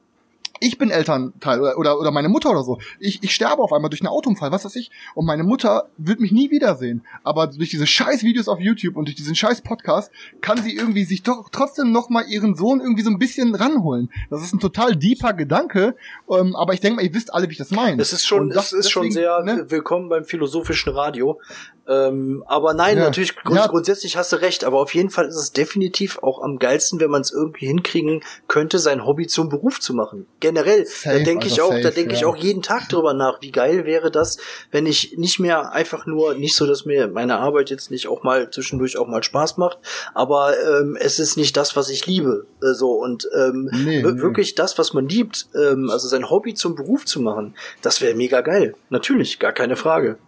ich 0.60 0.78
bin 0.78 0.90
Elternteil 0.90 1.60
oder, 1.60 1.78
oder, 1.78 2.00
oder 2.00 2.10
meine 2.10 2.28
Mutter 2.28 2.50
oder 2.50 2.62
so. 2.62 2.78
Ich, 2.98 3.22
ich 3.22 3.34
sterbe 3.34 3.62
auf 3.62 3.72
einmal 3.72 3.90
durch 3.90 4.00
einen 4.00 4.08
Autounfall, 4.08 4.50
was 4.50 4.64
weiß 4.64 4.76
ich. 4.76 4.90
Und 5.14 5.26
meine 5.26 5.44
Mutter 5.44 5.88
wird 5.96 6.20
mich 6.20 6.32
nie 6.32 6.50
wiedersehen. 6.50 7.04
Aber 7.22 7.46
durch 7.46 7.70
diese 7.70 7.86
scheiß 7.86 8.22
Videos 8.22 8.48
auf 8.48 8.60
YouTube 8.60 8.96
und 8.96 9.06
durch 9.06 9.16
diesen 9.16 9.34
scheiß 9.34 9.62
Podcast 9.62 10.10
kann 10.40 10.62
sie 10.62 10.74
irgendwie 10.74 11.04
sich 11.04 11.22
doch 11.22 11.48
trotzdem 11.50 11.92
noch 11.92 12.08
mal 12.08 12.24
ihren 12.28 12.54
Sohn 12.54 12.80
irgendwie 12.80 13.02
so 13.02 13.10
ein 13.10 13.18
bisschen 13.18 13.54
ranholen. 13.54 14.10
Das 14.30 14.42
ist 14.42 14.52
ein 14.52 14.60
total 14.60 14.96
deeper 14.96 15.32
Gedanke. 15.32 15.94
Ähm, 16.30 16.56
aber 16.56 16.74
ich 16.74 16.80
denke 16.80 16.96
mal, 16.96 17.04
ihr 17.04 17.14
wisst 17.14 17.32
alle, 17.32 17.48
wie 17.48 17.52
ich 17.52 17.58
das 17.58 17.70
meine. 17.70 18.00
Es 18.00 18.12
ist 18.12 18.26
schon, 18.26 18.42
Und 18.42 18.56
das 18.56 18.72
es 18.72 18.86
ist 18.86 18.90
schon 18.90 19.04
deswegen, 19.04 19.14
sehr 19.14 19.42
ne? 19.42 19.70
willkommen 19.70 20.08
beim 20.08 20.24
philosophischen 20.24 20.92
Radio. 20.92 21.40
Ähm, 21.88 22.44
aber 22.46 22.74
nein, 22.74 22.98
Ja. 22.98 23.04
natürlich 23.04 23.34
grund 23.34 23.58
Ja. 23.58 23.66
grundsätzlich 23.66 24.16
hast 24.16 24.32
du 24.32 24.36
recht. 24.36 24.64
Aber 24.64 24.80
auf 24.80 24.94
jeden 24.94 25.10
Fall 25.10 25.26
ist 25.26 25.36
es 25.36 25.52
definitiv 25.52 26.18
auch 26.22 26.42
am 26.42 26.58
geilsten, 26.58 27.00
wenn 27.00 27.10
man 27.10 27.22
es 27.22 27.32
irgendwie 27.32 27.66
hinkriegen 27.66 28.22
könnte, 28.46 28.78
sein 28.78 29.06
Hobby 29.06 29.26
zum 29.26 29.48
Beruf 29.48 29.80
zu 29.80 29.94
machen. 29.94 30.26
Generell, 30.40 30.84
Safe, 30.86 31.18
da 31.18 31.24
denke 31.24 31.46
ich 31.46 31.62
Alter, 31.62 31.64
auch, 31.64 31.70
da 31.70 31.82
safe, 31.82 31.94
denke 31.94 32.14
ich 32.14 32.20
ja. 32.20 32.26
auch 32.26 32.36
jeden 32.36 32.62
Tag 32.62 32.88
drüber 32.88 33.14
nach. 33.14 33.40
Wie 33.40 33.50
geil 33.50 33.86
wäre 33.86 34.10
das, 34.10 34.36
wenn 34.70 34.86
ich 34.86 35.16
nicht 35.16 35.38
mehr 35.40 35.72
einfach 35.72 36.06
nur, 36.06 36.34
nicht 36.34 36.54
so, 36.56 36.66
dass 36.66 36.84
mir 36.84 37.08
meine 37.08 37.38
Arbeit 37.38 37.70
jetzt 37.70 37.90
nicht 37.90 38.08
auch 38.08 38.22
mal 38.22 38.50
zwischendurch 38.50 38.98
auch 38.98 39.06
mal 39.06 39.22
Spaß 39.22 39.56
macht, 39.56 39.78
aber 40.14 40.54
ähm, 40.60 40.96
es 41.00 41.18
ist 41.18 41.36
nicht 41.36 41.56
das, 41.56 41.76
was 41.76 41.88
ich 41.88 42.06
liebe. 42.06 42.46
Äh, 42.62 42.74
so 42.74 42.92
und 42.92 43.28
ähm, 43.34 43.70
nee. 43.72 44.02
wirklich 44.04 44.54
das, 44.54 44.78
was 44.78 44.92
man 44.92 45.08
liebt, 45.08 45.48
ähm, 45.54 45.88
also 45.90 46.08
sein 46.08 46.28
Hobby 46.28 46.54
zum 46.54 46.74
Beruf 46.74 47.04
zu 47.06 47.20
machen, 47.20 47.54
das 47.82 48.00
wäre 48.00 48.14
mega 48.14 48.40
geil. 48.42 48.74
Natürlich, 48.90 49.38
gar 49.38 49.52
keine 49.52 49.76
Frage. 49.76 50.18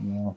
Ja. 0.00 0.34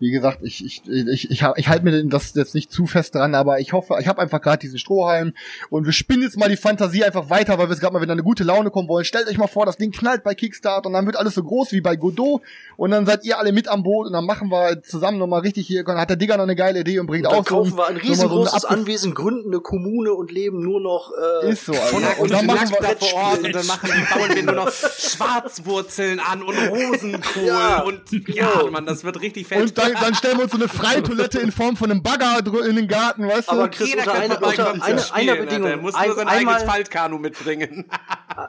Wie 0.00 0.10
gesagt, 0.10 0.40
ich, 0.42 0.64
ich, 0.64 0.82
ich, 0.88 1.30
ich, 1.30 1.42
ich 1.56 1.68
halte 1.68 1.84
mir 1.84 2.04
das 2.06 2.34
jetzt 2.34 2.54
nicht 2.54 2.72
zu 2.72 2.86
fest 2.86 3.14
dran, 3.14 3.34
aber 3.34 3.60
ich 3.60 3.72
hoffe, 3.72 3.96
ich 4.00 4.08
habe 4.08 4.20
einfach 4.20 4.40
gerade 4.40 4.58
diesen 4.58 4.78
Strohhalm 4.78 5.32
und 5.70 5.86
wir 5.86 5.92
spinnen 5.92 6.22
jetzt 6.22 6.36
mal 6.36 6.48
die 6.48 6.56
Fantasie 6.56 7.04
einfach 7.04 7.30
weiter, 7.30 7.58
weil 7.58 7.66
wir 7.68 7.70
jetzt 7.72 7.80
gerade 7.80 7.94
mal 7.94 8.02
wieder 8.02 8.12
eine 8.12 8.22
gute 8.24 8.42
Laune 8.44 8.70
kommen 8.70 8.88
wollen. 8.88 9.04
Stellt 9.04 9.28
euch 9.28 9.38
mal 9.38 9.46
vor, 9.46 9.66
das 9.66 9.76
Ding 9.76 9.92
knallt 9.92 10.24
bei 10.24 10.34
Kickstart 10.34 10.86
und 10.86 10.92
dann 10.94 11.06
wird 11.06 11.16
alles 11.16 11.34
so 11.34 11.44
groß 11.44 11.72
wie 11.72 11.80
bei 11.80 11.94
Godot 11.96 12.42
und 12.76 12.90
dann 12.90 13.06
seid 13.06 13.24
ihr 13.24 13.38
alle 13.38 13.52
mit 13.52 13.68
am 13.68 13.82
Boot 13.84 14.08
und 14.08 14.12
dann 14.12 14.26
machen 14.26 14.48
wir 14.50 14.82
zusammen 14.82 15.18
nochmal 15.18 15.40
richtig 15.42 15.66
hier, 15.68 15.84
dann 15.84 15.96
hat 15.98 16.10
der 16.10 16.16
Digger 16.16 16.36
noch 16.36 16.42
eine 16.42 16.56
geile 16.56 16.80
Idee 16.80 16.98
und 16.98 17.06
bringt 17.06 17.26
Und 17.26 17.32
dann 17.32 17.40
auch 17.40 17.46
so 17.48 17.54
kaufen 17.56 17.76
wir 17.76 17.86
ein 17.86 17.94
so 17.96 18.00
so 18.02 18.08
riesengroßes 18.08 18.64
abgef- 18.64 18.66
Anwesen, 18.66 19.14
gründen 19.14 19.52
eine 19.52 19.60
Kommune 19.60 20.12
und 20.12 20.32
leben 20.32 20.60
nur 20.60 20.80
noch 20.80 21.12
äh, 21.44 21.50
Ist 21.50 21.66
so, 21.66 21.72
Alter. 21.72 21.96
Und, 21.96 22.20
Und 22.22 22.32
dann 22.32 22.46
machen 22.46 22.70
wir 22.70 22.96
vor 22.96 23.14
Ort 23.14 23.44
und 23.44 23.54
dann 23.54 23.66
machen 23.66 23.90
die 23.94 24.14
bauen 24.18 24.34
wir 24.34 24.42
nur 24.42 24.54
noch 24.54 24.72
Schwarzwurzeln 24.98 26.20
an 26.20 26.42
und 26.42 26.56
Rosenkohl 26.56 27.46
Ja, 27.46 27.82
und 27.82 28.00
ja. 28.28 28.70
Mann, 28.70 28.86
das 28.86 29.04
wird 29.04 29.20
richtig 29.20 29.46
fett. 29.46 29.60
Dann, 29.92 30.02
dann 30.02 30.14
stellen 30.14 30.36
wir 30.38 30.44
uns 30.44 30.52
so 30.52 30.58
eine 30.58 30.68
Freitoilette 30.68 31.38
in 31.40 31.52
Form 31.52 31.76
von 31.76 31.90
einem 31.90 32.02
Bagger 32.02 32.38
in 32.66 32.76
den 32.76 32.88
Garten, 32.88 33.26
weißt 33.28 33.48
du? 33.48 33.52
Aber 33.52 33.68
Chris, 33.68 33.88
Jeder 33.88 34.00
unter, 34.00 34.12
kann 34.12 34.22
einer, 34.22 34.46
unter 34.46 34.84
einer, 34.84 34.98
Spielen, 34.98 35.30
einer 35.30 35.40
Bedingung, 35.40 35.70
Alter. 35.70 35.82
Muss 35.82 35.94
ein, 35.94 36.06
nur 36.08 36.16
sein 36.16 36.28
eigenes 36.28 36.54
einmal, 36.56 36.74
Faltkanu 36.74 37.18
mitbringen. 37.18 37.90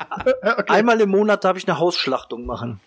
einmal 0.67 1.01
im 1.01 1.09
Monat 1.09 1.43
darf 1.43 1.57
ich 1.57 1.67
eine 1.67 1.79
Hausschlachtung 1.79 2.45
machen. 2.45 2.79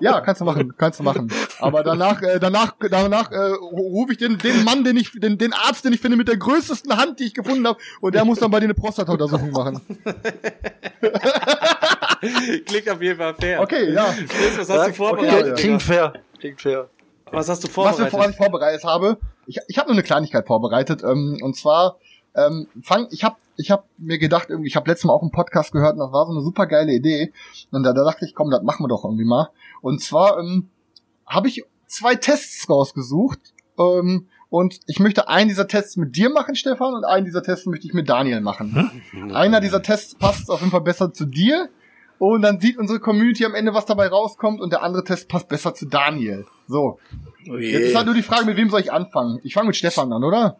Ja, 0.00 0.20
kannst 0.20 0.40
du 0.40 0.44
machen, 0.44 0.74
kannst 0.76 0.98
du 0.98 1.04
machen. 1.04 1.32
Aber 1.60 1.84
danach, 1.84 2.20
äh, 2.22 2.40
danach, 2.40 2.74
danach 2.90 3.30
äh, 3.30 3.36
rufe 3.36 4.12
ich 4.12 4.18
den, 4.18 4.38
den 4.38 4.64
Mann, 4.64 4.82
den 4.82 4.96
ich, 4.96 5.12
den, 5.12 5.38
den 5.38 5.52
Arzt, 5.52 5.84
den 5.84 5.92
ich 5.92 6.00
finde, 6.00 6.16
mit 6.16 6.26
der 6.26 6.36
größten 6.36 6.96
Hand, 6.96 7.20
die 7.20 7.24
ich 7.24 7.34
gefunden 7.34 7.66
habe, 7.66 7.78
und 8.00 8.14
der 8.14 8.24
muss 8.24 8.40
dann 8.40 8.50
bei 8.50 8.58
dir 8.58 8.64
eine 8.64 8.74
Prostata-Untersuchung 8.74 9.52
machen. 9.52 9.80
Klingt 12.66 12.90
auf 12.90 13.00
jeden 13.00 13.18
Fall 13.18 13.34
fair. 13.34 13.60
Okay, 13.60 13.92
ja. 13.92 14.12
Chris, 14.28 14.58
was 14.58 14.68
hast 14.68 14.76
Ja, 14.76 14.86
du 14.88 14.94
vorbereitet? 14.94 15.52
okay, 15.52 15.62
klingt 15.62 15.82
fair. 15.82 16.12
Klingt 16.44 16.60
fair. 16.60 16.90
Was 17.32 17.48
hast 17.48 17.64
du 17.64 17.68
Was, 17.68 17.98
wir, 17.98 18.06
vorbereitet? 18.06 18.12
was 18.12 18.28
ich 18.28 18.36
vorbereitet 18.36 18.84
habe, 18.84 19.18
ich, 19.46 19.60
ich 19.66 19.78
habe 19.78 19.88
nur 19.88 19.94
eine 19.94 20.02
Kleinigkeit 20.02 20.46
vorbereitet, 20.46 21.02
ähm, 21.02 21.38
und 21.40 21.56
zwar 21.56 21.96
ähm, 22.34 22.68
fang, 22.82 23.08
ich 23.12 23.24
habe 23.24 23.36
ich 23.56 23.70
hab 23.70 23.86
mir 23.96 24.18
gedacht, 24.18 24.50
irgendwie, 24.50 24.68
ich 24.68 24.76
habe 24.76 24.90
letztes 24.90 25.06
Mal 25.06 25.14
auch 25.14 25.22
einen 25.22 25.30
Podcast 25.30 25.72
gehört 25.72 25.94
und 25.94 26.00
das 26.00 26.12
war 26.12 26.26
so 26.26 26.32
eine 26.32 26.42
super 26.42 26.66
geile 26.66 26.92
Idee. 26.92 27.32
Und 27.70 27.82
da, 27.82 27.94
da 27.94 28.04
dachte 28.04 28.26
ich, 28.26 28.34
komm, 28.34 28.50
das 28.50 28.62
machen 28.62 28.84
wir 28.84 28.88
doch 28.88 29.04
irgendwie 29.04 29.24
mal. 29.24 29.48
Und 29.80 30.02
zwar 30.02 30.38
ähm, 30.38 30.68
habe 31.26 31.48
ich 31.48 31.64
zwei 31.86 32.14
Tests 32.14 32.68
rausgesucht. 32.68 33.38
Ähm, 33.78 34.28
und 34.50 34.80
ich 34.86 35.00
möchte 35.00 35.28
einen 35.28 35.48
dieser 35.48 35.66
Tests 35.66 35.96
mit 35.96 36.14
dir 36.14 36.28
machen, 36.28 36.56
Stefan, 36.56 36.92
und 36.92 37.04
einen 37.06 37.24
dieser 37.24 37.42
Tests 37.42 37.64
möchte 37.64 37.86
ich 37.86 37.94
mit 37.94 38.10
Daniel 38.10 38.42
machen. 38.42 39.02
Einer 39.32 39.60
dieser 39.60 39.82
Tests 39.82 40.14
passt 40.14 40.50
auf 40.50 40.60
jeden 40.60 40.72
Fall 40.72 40.82
besser 40.82 41.10
zu 41.10 41.24
dir. 41.24 41.70
Und 42.32 42.42
dann 42.42 42.58
sieht 42.58 42.78
unsere 42.78 43.00
Community 43.00 43.44
am 43.44 43.54
Ende, 43.54 43.74
was 43.74 43.86
dabei 43.86 44.08
rauskommt. 44.08 44.60
Und 44.60 44.72
der 44.72 44.82
andere 44.82 45.04
Test 45.04 45.28
passt 45.28 45.48
besser 45.48 45.74
zu 45.74 45.86
Daniel. 45.86 46.46
So. 46.66 46.98
Oh 47.50 47.56
Jetzt 47.56 47.88
ist 47.88 47.94
halt 47.94 48.06
nur 48.06 48.14
die 48.14 48.22
Frage, 48.22 48.46
mit 48.46 48.56
wem 48.56 48.70
soll 48.70 48.80
ich 48.80 48.92
anfangen? 48.92 49.40
Ich 49.42 49.52
fange 49.52 49.66
mit 49.66 49.76
Stefan 49.76 50.12
an, 50.12 50.24
oder? 50.24 50.56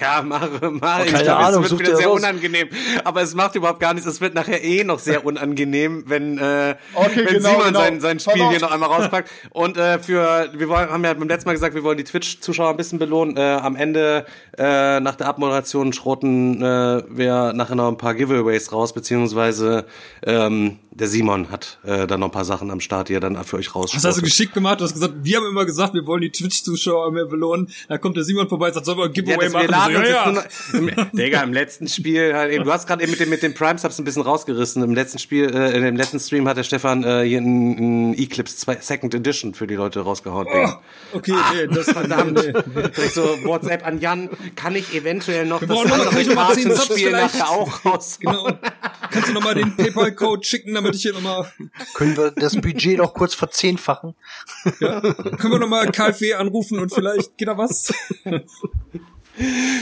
Ja, 0.00 0.20
mache, 0.20 0.70
mache. 0.70 1.04
keine 1.06 1.18
ich 1.18 1.22
glaube, 1.24 1.36
Ahnung, 1.44 1.64
es 1.64 1.70
wird 1.70 1.80
wieder 1.80 1.96
sehr 1.96 2.08
raus. 2.08 2.18
unangenehm. 2.20 2.68
Aber 3.04 3.22
es 3.22 3.34
macht 3.34 3.54
überhaupt 3.54 3.80
gar 3.80 3.94
nichts. 3.94 4.08
Es 4.08 4.20
wird 4.20 4.34
nachher 4.34 4.62
eh 4.62 4.82
noch 4.84 4.98
sehr 4.98 5.24
unangenehm, 5.24 6.04
wenn, 6.06 6.38
äh, 6.38 6.74
Okay, 6.94 7.24
wenn 7.24 7.34
genau, 7.36 7.48
Simon 7.50 7.66
genau. 7.68 7.78
sein, 7.80 8.00
sein 8.00 8.20
Spiel 8.20 8.42
auf. 8.42 8.50
hier 8.50 8.60
noch 8.60 8.72
einmal 8.72 8.88
rauspackt. 8.90 9.30
Und 9.50 9.76
äh, 9.76 9.98
für, 10.00 10.50
wir 10.52 10.68
wollen, 10.68 10.90
haben 10.90 11.04
ja 11.04 11.14
beim 11.14 11.28
letzten 11.28 11.48
Mal 11.48 11.52
gesagt, 11.54 11.74
wir 11.74 11.84
wollen 11.84 11.98
die 11.98 12.04
Twitch-Zuschauer 12.04 12.70
ein 12.70 12.76
bisschen 12.76 12.98
belohnen. 12.98 13.36
Äh, 13.36 13.40
am 13.40 13.76
Ende, 13.76 14.26
äh, 14.58 14.98
nach 15.00 15.14
der 15.14 15.28
Abmoderation, 15.28 15.92
schrotten 15.92 16.60
äh, 16.62 17.02
wir 17.08 17.52
nachher 17.54 17.76
noch 17.76 17.88
ein 17.88 17.96
paar 17.96 18.14
Giveaways 18.14 18.72
raus, 18.72 18.92
beziehungsweise 18.92 19.86
ähm, 20.24 20.78
der 20.90 21.08
Simon 21.08 21.50
hat 21.50 21.78
äh, 21.84 22.06
dann 22.06 22.20
noch 22.20 22.28
ein 22.28 22.32
paar 22.32 22.44
Sachen 22.46 22.70
am 22.70 22.80
Start, 22.80 23.08
die 23.10 23.14
er 23.14 23.20
dann 23.20 23.36
für 23.44 23.56
euch 23.58 23.66
Das 23.66 23.74
hast 23.74 23.84
du 23.94 23.98
rausschrottet. 23.98 24.24
geschickt 24.24 24.54
gemacht. 24.54 24.80
Du 24.80 24.84
hast 24.84 24.94
gesagt, 24.94 25.12
wir 25.22 25.36
haben 25.36 25.46
immer 25.46 25.64
gesagt, 25.66 25.94
wir 25.94 26.06
wollen 26.06 26.22
die 26.22 26.30
Twitch-Zuschauer 26.32 27.12
mehr 27.12 27.26
belohnen. 27.26 27.68
Da 27.88 27.98
kommt 27.98 28.16
der 28.16 28.24
Simon 28.24 28.48
vorbei 28.48 28.68
und 28.68 28.74
sagt, 28.74 28.86
sollen 28.86 28.98
wir 28.98 29.04
ein 29.04 29.12
Ja, 29.12 29.22
Giveaway 29.22 29.44
wir 29.44 29.50
machen? 29.52 29.66
Laden 29.76 29.96
so, 29.96 30.10
ja, 30.10 30.32
noch, 30.32 30.44
im, 30.72 31.10
Digga, 31.12 31.42
im 31.42 31.52
letzten 31.52 31.88
Spiel, 31.88 32.34
halt 32.34 32.52
eben, 32.52 32.64
du 32.64 32.72
hast 32.72 32.86
gerade 32.86 33.02
eben 33.02 33.10
mit 33.10 33.20
dem, 33.20 33.28
mit 33.30 33.42
den 33.42 33.54
Prime 33.54 33.78
Subs 33.78 33.98
ein 33.98 34.04
bisschen 34.04 34.22
rausgerissen. 34.22 34.82
Im 34.82 34.94
letzten 34.94 35.18
Spiel, 35.18 35.54
äh, 35.54 35.76
in 35.76 35.82
dem 35.82 35.96
letzten 35.96 36.20
Stream 36.20 36.48
hat 36.48 36.56
der 36.56 36.64
Stefan 36.64 37.04
äh, 37.04 37.24
hier 37.24 37.40
ein, 37.40 38.10
ein 38.10 38.14
Eclipse 38.14 38.56
2 38.56 38.78
Second 38.80 39.14
Edition 39.14 39.54
für 39.54 39.66
die 39.66 39.74
Leute 39.74 40.00
rausgehauen. 40.00 40.46
Digga. 40.46 40.80
Okay, 41.12 41.34
nee, 41.54 41.66
das 41.74 41.90
Verdammt. 41.90 42.34
Nee, 42.34 43.08
so 43.12 43.22
WhatsApp 43.44 43.86
an 43.86 44.00
Jan, 44.00 44.28
kann 44.54 44.74
ich 44.76 44.94
eventuell 44.94 45.46
noch 45.46 45.60
Wir 45.60 45.68
das 45.68 45.78
andere 45.92 46.34
Kartenspiel 46.34 47.08
vielleicht? 47.08 47.38
nachher 47.38 47.50
auch 47.50 47.84
raus? 47.84 48.18
Genau. 48.20 48.48
Kannst 49.10 49.28
du 49.28 49.32
nochmal 49.32 49.54
den 49.54 49.76
PayPal-Code 49.76 50.44
schicken, 50.44 50.74
damit 50.74 50.94
ich 50.94 51.02
hier 51.02 51.12
nochmal. 51.12 51.50
Können 51.94 52.16
wir 52.16 52.32
das 52.32 52.56
Budget 52.56 52.98
noch 52.98 53.14
kurz 53.14 53.34
verzehnfachen? 53.34 54.14
Können 54.78 55.52
wir 55.52 55.58
nochmal 55.58 55.90
KfW 55.90 56.34
anrufen 56.34 56.78
und 56.78 56.92
vielleicht 56.92 57.36
geht 57.38 57.48
da 57.48 57.56
was? 57.56 57.92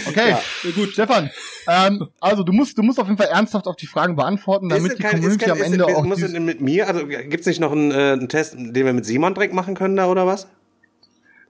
Okay, 0.07 0.31
Ja, 0.31 0.71
gut. 0.75 0.91
Stefan, 0.93 1.31
ähm, 1.69 2.09
also 2.21 2.43
du 2.43 2.53
musst, 2.53 2.77
du 2.77 2.83
musst 2.83 2.99
auf 2.99 3.07
jeden 3.07 3.17
Fall 3.19 3.29
ernsthaft 3.29 3.67
auf 3.67 3.77
die 3.77 3.87
Fragen 3.87 4.17
beantworten, 4.17 4.69
damit 4.69 4.93
Ist 4.93 4.99
die 4.99 5.03
kein- 5.03 5.13
ist 5.13 5.21
Community 5.21 5.45
kein- 5.45 5.53
am 5.53 5.63
Ende 5.63 5.85
ist- 5.85 5.95
auch 5.97 6.05
muss 6.05 6.21
mit 6.21 6.61
mir, 6.61 6.89
also 6.89 7.07
gibt's 7.07 7.47
nicht 7.47 7.61
noch 7.61 7.73
einen, 7.73 7.91
äh, 7.93 7.95
einen 7.95 8.29
Test, 8.29 8.55
den 8.57 8.75
wir 8.75 8.93
mit 8.93 9.07
Simon 9.07 9.35
direkt 9.35 9.55
machen 9.55 9.75
können 9.75 9.97
da 9.97 10.07
oder 10.07 10.27
was? 10.27 10.47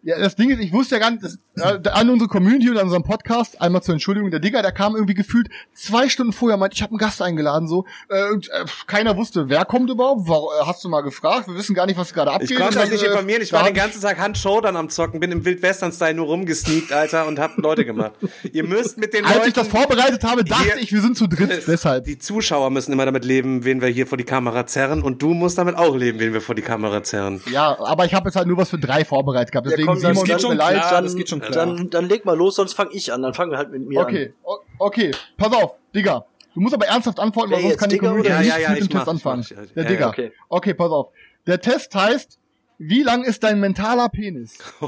Ja, 0.07 0.19
das 0.19 0.37
Ding 0.37 0.51
ist, 0.51 0.61
ich 0.61 0.71
wusste 0.71 0.97
ja 0.97 1.01
gar 1.01 1.13
nicht, 1.13 1.23
dass, 1.23 1.39
äh, 1.57 1.89
an 1.89 2.11
unsere 2.11 2.29
Community 2.29 2.69
und 2.69 2.77
an 2.77 2.85
unserem 2.85 3.05
Podcast, 3.05 3.59
einmal 3.63 3.83
zur 3.83 3.95
Entschuldigung, 3.95 4.31
der 4.31 4.39
Digger, 4.39 4.61
der 4.61 4.73
kam 4.73 4.95
irgendwie 4.95 5.15
gefühlt 5.15 5.49
zwei 5.73 6.11
Stunden 6.11 6.35
vorher, 6.35 6.59
meinte, 6.59 6.75
ich 6.75 6.83
habe 6.83 6.91
einen 6.91 6.99
Gast 6.99 7.23
eingeladen, 7.23 7.69
so, 7.69 7.87
äh, 8.11 8.31
und 8.31 8.51
äh, 8.51 8.67
keiner 8.87 9.17
wusste, 9.17 9.49
wer 9.49 9.65
kommt 9.65 9.89
überhaupt, 9.89 10.29
War, 10.29 10.41
äh, 10.61 10.67
hast 10.67 10.85
du 10.85 10.91
mal 10.91 11.01
gefragt, 11.01 11.49
wir 11.49 11.55
wissen 11.55 11.75
gar 11.75 11.87
nicht, 11.87 11.97
was 11.97 12.13
gerade 12.13 12.33
abgeht. 12.33 12.51
Ich 12.51 12.59
konnte 12.59 12.81
euch 12.81 12.91
nicht 12.91 13.03
dann, 13.03 13.09
äh, 13.09 13.13
informieren, 13.13 13.41
ich 13.41 13.53
war 13.55 13.65
den 13.65 13.73
ganzen 13.73 14.03
Tag 14.03 14.19
Hand-Showdown 14.19 14.77
am 14.77 14.91
Zocken, 14.91 15.21
bin 15.21 15.33
im 15.33 15.43
Wildwestern-Style 15.45 16.13
nur 16.13 16.27
rumgesneakt, 16.27 16.93
Alter, 16.93 17.27
und 17.27 17.39
hab 17.39 17.57
Leute 17.57 17.87
gemacht. 17.87 18.13
Ihr 18.53 18.65
müsst 18.65 18.99
mit 18.99 19.15
den 19.15 19.25
Als 19.25 19.37
Leuten... 19.37 19.49
ich 19.49 19.55
das 19.55 19.69
vorbereitet 19.69 20.23
habe, 20.25 20.45
dachte 20.45 20.65
Hier- 20.65 20.83
ich, 20.83 20.93
wir 20.93 21.01
sind 21.01 21.17
zu 21.17 21.29
dritt, 21.29 21.67
deshalb. 21.67 22.05
Die 22.05 22.19
Zuschauer 22.19 22.69
müssen 22.69 22.93
immer 22.93 23.07
damit 23.07 23.25
leben, 23.25 23.65
wen 23.65 23.81
wir 23.81 23.89
hier 23.89 24.07
vor 24.07 24.19
die 24.19 24.25
Kamera 24.25 24.67
zerren, 24.67 25.01
und 25.01 25.23
du 25.23 25.33
musst 25.33 25.57
damit 25.57 25.77
auch 25.77 25.97
leben, 25.97 26.19
wen 26.19 26.35
wir 26.35 26.43
vor 26.43 26.55
die 26.55 26.61
Kamera 26.63 27.03
zerren. 27.03 27.41
Ja, 27.51 27.79
aber 27.81 28.05
ich 28.05 28.13
habe 28.13 28.29
jetzt 28.29 28.37
halt 28.37 28.49
nur 28.49 28.59
was 28.59 28.69
für 28.69 28.79
drei 28.79 29.07
vorbereitet 29.07 29.51
gehabt, 29.53 29.67
deswegen 29.67 29.94
komm, 29.95 30.03
das 30.03 30.13
Simon, 30.13 30.25
geht 30.25 30.41
schon 30.43 30.57
leid. 30.57 30.77
klar, 30.79 30.91
dann, 30.93 31.05
das 31.05 31.17
geht 31.17 31.29
schon 31.29 31.41
klar. 31.41 31.67
Dann, 31.67 31.91
dann 31.91 32.09
leg 32.09 32.25
mal 32.25 32.37
los, 32.37 32.57
sonst 32.57 32.75
fang 32.75 32.89
ich 32.93 33.13
an. 33.13 33.23
Dann 33.23 33.35
fangen 33.35 33.51
wir 33.51 33.59
halt 33.59 33.71
mit 33.71 33.87
mir 33.87 34.01
Okay, 34.01 34.33
o- 34.43 34.59
okay, 34.79 35.11
pass 35.37 35.53
auf, 35.53 35.73
Digga. 35.95 36.25
Du 36.55 36.61
musst 36.61 36.75
aber 36.75 36.87
ernsthaft 36.87 37.19
antworten, 37.19 37.51
weil 37.53 37.63
sonst 37.63 37.79
kann 37.79 37.89
die 37.91 37.97
Digga 37.97 38.09
Community 38.09 38.31
Ja, 38.35 38.41
ja, 38.43 38.59
ja, 38.59 38.71
mit 38.71 38.81
dem 38.83 38.89
Test 38.91 39.09
anfangen. 39.09 39.43
ich 39.43 39.55
mach, 39.57 39.63
ich- 39.65 39.73
Der 39.73 39.83
ja, 39.85 39.89
Digga. 39.89 40.09
okay. 40.09 40.33
okay, 40.49 40.75
pass 40.75 40.91
auf. 40.91 41.09
Der 41.47 41.61
Test 41.61 41.95
heißt, 41.95 42.39
wie 42.79 43.03
lang 43.03 43.25
ist 43.25 43.43
dein 43.43 43.59
mentaler 43.61 44.09
Penis? 44.09 44.59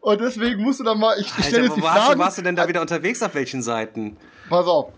Und 0.00 0.20
deswegen 0.20 0.62
musst 0.62 0.80
du 0.80 0.84
dann 0.84 0.98
mal, 0.98 1.18
ich, 1.18 1.26
ich 1.38 1.46
stelle 1.46 1.64
jetzt 1.64 1.76
die 1.76 1.80
Fragen. 1.80 2.18
warst 2.18 2.36
du 2.38 2.42
denn 2.42 2.56
da 2.56 2.68
wieder 2.68 2.80
unterwegs, 2.82 3.22
auf 3.22 3.34
welchen 3.34 3.62
Seiten? 3.62 4.16
Pass 4.50 4.66
auf. 4.66 4.92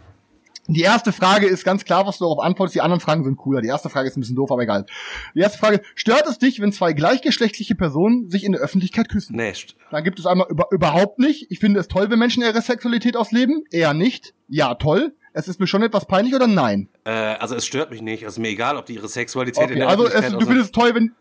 Die 0.68 0.80
erste 0.82 1.12
Frage 1.12 1.46
ist 1.46 1.64
ganz 1.64 1.84
klar, 1.84 2.06
was 2.06 2.18
du 2.18 2.24
darauf 2.24 2.40
antwortest. 2.40 2.74
Die 2.74 2.80
anderen 2.80 3.00
Fragen 3.00 3.22
sind 3.24 3.36
cooler. 3.36 3.60
Die 3.60 3.68
erste 3.68 3.88
Frage 3.88 4.08
ist 4.08 4.16
ein 4.16 4.20
bisschen 4.20 4.36
doof, 4.36 4.50
aber 4.50 4.62
egal. 4.62 4.86
Die 5.34 5.40
erste 5.40 5.58
Frage, 5.58 5.80
stört 5.94 6.26
es 6.26 6.38
dich, 6.38 6.60
wenn 6.60 6.72
zwei 6.72 6.92
gleichgeschlechtliche 6.92 7.74
Personen 7.74 8.28
sich 8.30 8.44
in 8.44 8.52
der 8.52 8.60
Öffentlichkeit 8.60 9.08
küssen? 9.08 9.38
St- 9.40 9.74
Dann 9.90 10.02
gibt 10.04 10.18
es 10.18 10.26
einmal 10.26 10.46
über, 10.50 10.66
überhaupt 10.72 11.18
nicht. 11.18 11.46
Ich 11.50 11.60
finde 11.60 11.78
es 11.80 11.88
toll, 11.88 12.10
wenn 12.10 12.18
Menschen 12.18 12.42
ihre 12.42 12.60
Sexualität 12.60 13.16
ausleben. 13.16 13.64
Eher 13.70 13.94
nicht. 13.94 14.34
Ja, 14.48 14.74
toll. 14.74 15.14
Es 15.32 15.48
ist 15.48 15.60
mir 15.60 15.66
schon 15.66 15.82
etwas 15.82 16.06
peinlich 16.06 16.34
oder 16.34 16.46
nein? 16.46 16.88
äh, 17.04 17.10
also 17.10 17.54
es 17.54 17.66
stört 17.66 17.90
mich 17.90 18.00
nicht, 18.00 18.24
also 18.24 18.40
mir 18.40 18.48
egal, 18.48 18.76
ob 18.76 18.86
die 18.86 18.94
ihre 18.94 19.08
Sexualität 19.08 19.64
in 19.64 19.70
Okay, 19.70 19.78
der 19.80 19.88
also 19.88 20.04
es, 20.06 20.14
Öffentlichkeit 20.14 20.32
du 20.32 20.36
ausleben. 20.36 20.52
findest 20.64 20.74
es 20.76 20.82
toll, 20.82 20.94
wenn... 20.94 21.12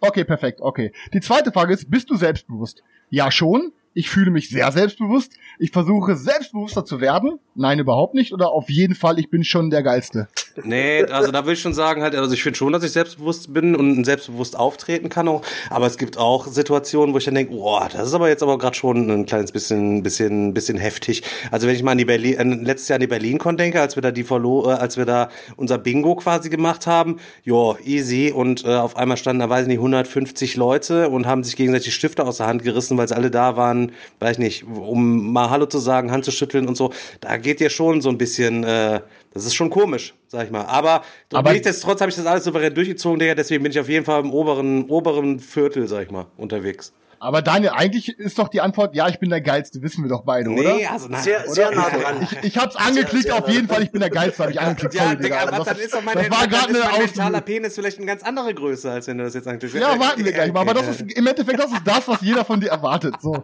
Okay, 0.00 0.24
perfekt, 0.24 0.60
okay. 0.60 0.92
Die 1.14 1.20
zweite 1.20 1.52
Frage 1.52 1.72
ist, 1.72 1.90
bist 1.90 2.10
du 2.10 2.16
selbstbewusst? 2.16 2.82
Ja, 3.10 3.30
schon. 3.30 3.72
Ich 3.96 4.10
fühle 4.10 4.32
mich 4.32 4.50
sehr 4.50 4.72
selbstbewusst. 4.72 5.34
Ich 5.58 5.70
versuche 5.70 6.16
selbstbewusster 6.16 6.84
zu 6.84 7.00
werden. 7.00 7.38
Nein, 7.54 7.78
überhaupt 7.78 8.14
nicht. 8.14 8.32
Oder 8.32 8.50
auf 8.50 8.68
jeden 8.68 8.94
Fall, 8.94 9.18
ich 9.18 9.30
bin 9.30 9.44
schon 9.44 9.70
der 9.70 9.82
Geilste. 9.82 10.28
Nee, 10.62 11.04
also 11.04 11.32
da 11.32 11.44
würde 11.44 11.54
ich 11.54 11.60
schon 11.60 11.74
sagen, 11.74 12.02
halt, 12.02 12.14
also 12.14 12.32
ich 12.32 12.42
finde 12.42 12.56
schon, 12.56 12.72
dass 12.72 12.84
ich 12.84 12.92
selbstbewusst 12.92 13.52
bin 13.52 13.74
und 13.74 14.04
selbstbewusst 14.04 14.56
auftreten 14.56 15.08
kann 15.08 15.26
auch. 15.28 15.42
Aber 15.70 15.86
es 15.86 15.98
gibt 15.98 16.16
auch 16.16 16.46
Situationen, 16.46 17.12
wo 17.12 17.18
ich 17.18 17.24
dann 17.24 17.34
denke, 17.34 17.52
boah, 17.52 17.88
das 17.92 18.08
ist 18.08 18.14
aber 18.14 18.28
jetzt 18.28 18.42
aber 18.42 18.58
gerade 18.58 18.76
schon 18.76 19.10
ein 19.10 19.26
kleines 19.26 19.52
bisschen, 19.52 20.02
bisschen, 20.02 20.54
bisschen 20.54 20.78
heftig. 20.78 21.22
Also 21.50 21.66
wenn 21.66 21.74
ich 21.74 21.82
mal 21.82 21.92
an 21.92 21.98
die 21.98 22.04
Berlin, 22.04 22.34
äh, 22.38 22.64
letztes 22.64 22.88
Jahr 22.88 22.96
an 22.96 23.00
die 23.00 23.06
BerlinCon 23.06 23.56
denke, 23.56 23.80
als 23.80 23.96
wir 23.96 24.02
da 24.02 24.10
die 24.10 24.22
äh, 24.22 24.70
als 24.70 24.96
wir 24.96 25.04
da 25.04 25.28
unser 25.56 25.78
Bingo 25.78 26.14
quasi 26.16 26.50
gemacht 26.50 26.86
haben, 26.86 27.18
jo, 27.42 27.76
easy 27.84 28.32
und 28.34 28.64
äh, 28.64 28.74
auf 28.74 28.96
einmal 28.96 29.16
standen 29.16 29.40
da, 29.40 29.50
weiß 29.50 29.62
ich 29.62 29.68
nicht, 29.68 29.78
150 29.78 30.56
Leute 30.56 31.08
und 31.08 31.26
haben 31.26 31.42
sich 31.42 31.56
gegenseitig 31.56 31.94
Stifte 31.94 32.24
aus 32.24 32.38
der 32.38 32.46
Hand 32.46 32.62
gerissen, 32.62 32.96
weil 32.96 33.08
sie 33.08 33.16
alle 33.16 33.30
da 33.30 33.56
waren, 33.56 33.92
weiß 34.20 34.32
ich 34.32 34.38
nicht, 34.38 34.64
um 34.64 35.32
mal 35.32 35.43
Hallo 35.50 35.66
zu 35.66 35.78
sagen, 35.78 36.10
Hand 36.10 36.24
zu 36.24 36.30
schütteln 36.30 36.66
und 36.68 36.76
so. 36.76 36.92
Da 37.20 37.36
geht 37.36 37.60
dir 37.60 37.70
schon 37.70 38.00
so 38.00 38.08
ein 38.08 38.18
bisschen, 38.18 38.64
äh, 38.64 39.00
das 39.32 39.44
ist 39.46 39.54
schon 39.54 39.70
komisch, 39.70 40.14
sag 40.28 40.46
ich 40.46 40.50
mal. 40.50 40.62
Aber, 40.64 41.02
Aber- 41.32 41.52
nichtsdestotrotz 41.52 42.00
habe 42.00 42.10
ich 42.10 42.16
das 42.16 42.26
alles 42.26 42.44
souverän 42.44 42.74
durchgezogen, 42.74 43.18
Digga, 43.18 43.34
deswegen 43.34 43.62
bin 43.62 43.72
ich 43.72 43.78
auf 43.80 43.88
jeden 43.88 44.04
Fall 44.04 44.20
im 44.20 44.32
oberen, 44.32 44.84
oberen 44.88 45.40
Viertel, 45.40 45.88
sag 45.88 46.04
ich 46.04 46.10
mal, 46.10 46.26
unterwegs. 46.36 46.92
Aber 47.24 47.40
Daniel, 47.40 47.70
eigentlich 47.70 48.10
ist 48.18 48.38
doch 48.38 48.48
die 48.48 48.60
Antwort, 48.60 48.94
ja, 48.94 49.08
ich 49.08 49.18
bin 49.18 49.30
der 49.30 49.40
Geilste, 49.40 49.80
wissen 49.80 50.04
wir 50.04 50.10
doch 50.10 50.24
beide, 50.24 50.50
oder? 50.50 50.74
Nee, 50.74 50.86
also 50.86 51.08
nein. 51.08 51.22
Sehr, 51.22 51.48
sehr 51.48 51.70
nah 51.70 51.88
dran. 51.88 52.22
Ich, 52.22 52.42
ich 52.42 52.58
hab's 52.58 52.76
angeklickt, 52.76 53.24
sehr 53.24 53.36
auf 53.36 53.46
nah 53.46 53.52
jeden. 53.52 53.66
Fall, 53.66 53.82
ich 53.82 53.90
bin 53.90 54.00
der 54.00 54.10
Geilste, 54.10 54.42
habe 54.42 54.52
ich 54.52 54.60
angeklickt. 54.60 54.94
Ja, 54.94 55.04
sorry, 55.04 55.16
Digga, 55.16 55.40
aber 55.40 55.56
Das, 55.56 55.64
dann 55.64 55.78
ist 55.78 55.94
doch 55.94 56.02
mein, 56.02 56.14
das 56.16 56.30
war 56.30 56.40
dann 56.40 56.50
gerade 56.50 56.72
ist 56.72 56.82
eine 56.82 56.90
mein 56.92 57.00
mentaler. 57.00 57.40
Penis 57.40 57.74
vielleicht 57.74 57.96
eine 57.96 58.06
ganz 58.06 58.22
andere 58.22 58.52
Größe, 58.52 58.90
als 58.90 59.06
wenn 59.06 59.16
du 59.16 59.24
das 59.24 59.32
jetzt 59.32 59.48
anklickst. 59.48 59.74
Ja, 59.74 59.98
warten 59.98 60.22
wir 60.22 60.32
gleich 60.32 60.52
mal. 60.52 60.60
Aber 60.60 60.74
das 60.74 60.86
ist 60.88 61.00
im 61.00 61.26
Endeffekt, 61.26 61.58
das 61.58 61.72
ist 61.72 61.86
das, 61.86 62.06
was 62.08 62.20
jeder 62.20 62.44
von 62.44 62.60
dir 62.60 62.68
erwartet. 62.68 63.14
So. 63.22 63.42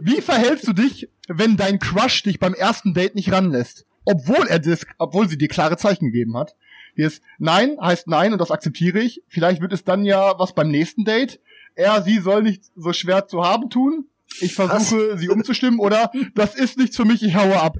Wie 0.00 0.22
verhältst 0.22 0.66
du 0.66 0.72
dich, 0.72 1.10
wenn 1.28 1.58
dein 1.58 1.78
Crush 1.78 2.22
dich 2.22 2.40
beim 2.40 2.54
ersten 2.54 2.94
Date 2.94 3.14
nicht 3.14 3.30
ranlässt? 3.30 3.84
Obwohl 4.06 4.46
er 4.48 4.58
das, 4.58 4.86
obwohl 4.96 5.28
sie 5.28 5.36
dir 5.36 5.48
klare 5.48 5.76
Zeichen 5.76 6.06
gegeben 6.06 6.36
hat. 6.36 6.56
Hier 6.94 7.06
ist 7.06 7.22
Nein 7.38 7.76
heißt 7.80 8.08
Nein 8.08 8.32
und 8.32 8.38
das 8.38 8.50
akzeptiere 8.50 9.00
ich. 9.00 9.22
Vielleicht 9.28 9.60
wird 9.60 9.72
es 9.72 9.84
dann 9.84 10.04
ja 10.04 10.38
was 10.38 10.54
beim 10.54 10.68
nächsten 10.68 11.04
Date. 11.04 11.40
Er, 11.74 12.02
sie 12.02 12.18
soll 12.20 12.42
nicht 12.42 12.64
so 12.76 12.92
schwer 12.92 13.26
zu 13.26 13.44
haben 13.44 13.70
tun. 13.70 14.06
Ich 14.40 14.54
versuche, 14.54 15.16
sie 15.18 15.28
umzustimmen 15.28 15.78
oder 15.78 16.10
das 16.34 16.54
ist 16.54 16.78
nichts 16.78 16.96
für 16.96 17.04
mich, 17.04 17.22
ich 17.22 17.34
haue 17.36 17.60
ab. 17.60 17.76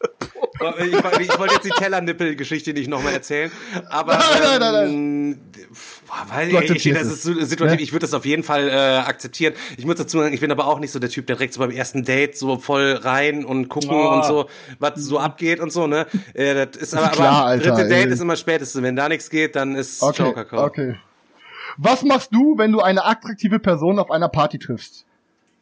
Ich, 0.00 0.92
wollte- 1.02 1.22
ich 1.22 1.38
wollte 1.38 1.54
jetzt 1.54 1.64
die 1.64 1.70
Tellernippel-Geschichte 1.70 2.72
nicht 2.74 2.88
nochmal 2.88 3.12
erzählen, 3.14 3.50
aber 3.88 4.16
Nein, 4.18 4.60
nein, 4.60 4.60
nein, 4.60 4.88
ähm, 4.92 5.38
weil 6.28 6.48
ich, 6.64 6.86
ich, 6.86 6.92
das 6.94 7.08
ist 7.08 7.22
situativ, 7.24 7.76
ne? 7.78 7.82
ich 7.82 7.92
würde 7.92 8.02
das 8.06 8.14
auf 8.14 8.24
jeden 8.24 8.44
Fall 8.44 8.68
äh, 8.68 8.72
akzeptieren. 8.72 9.54
Ich 9.76 9.84
muss 9.84 9.96
dazu 9.96 10.18
sagen, 10.18 10.32
ich 10.32 10.40
bin 10.40 10.52
aber 10.52 10.66
auch 10.66 10.78
nicht 10.78 10.92
so 10.92 10.98
der 10.98 11.10
Typ, 11.10 11.26
der 11.26 11.36
direkt 11.36 11.54
so 11.54 11.60
beim 11.60 11.70
ersten 11.70 12.04
Date 12.04 12.36
so 12.38 12.58
voll 12.58 12.92
rein 13.02 13.44
und 13.44 13.68
gucken 13.68 13.90
Oh. 13.90 14.10
und 14.14 14.24
so, 14.26 14.48
was 14.78 15.00
so 15.00 15.18
abgeht 15.18 15.58
und 15.58 15.72
so, 15.72 15.86
ne? 15.86 16.06
Äh, 16.34 16.66
das 16.66 16.80
ist 16.80 16.94
aber, 16.94 17.08
klar, 17.08 17.32
aber 17.32 17.46
Alter, 17.46 17.70
dritte 17.74 17.88
Date 17.88 18.06
ey. 18.06 18.12
ist 18.12 18.20
immer 18.20 18.36
spätestens. 18.36 18.82
Wenn 18.82 18.94
da 18.96 19.08
nichts 19.08 19.30
geht, 19.30 19.56
dann 19.56 19.74
ist 19.74 20.02
Okay, 20.02 20.14
Ciao, 20.16 20.32
Kakao. 20.32 20.66
okay. 20.66 20.94
Was 21.76 22.04
machst 22.04 22.32
du, 22.32 22.56
wenn 22.56 22.72
du 22.72 22.80
eine 22.80 23.04
attraktive 23.04 23.58
Person 23.58 23.98
auf 23.98 24.10
einer 24.10 24.28
Party 24.28 24.58
triffst? 24.58 25.04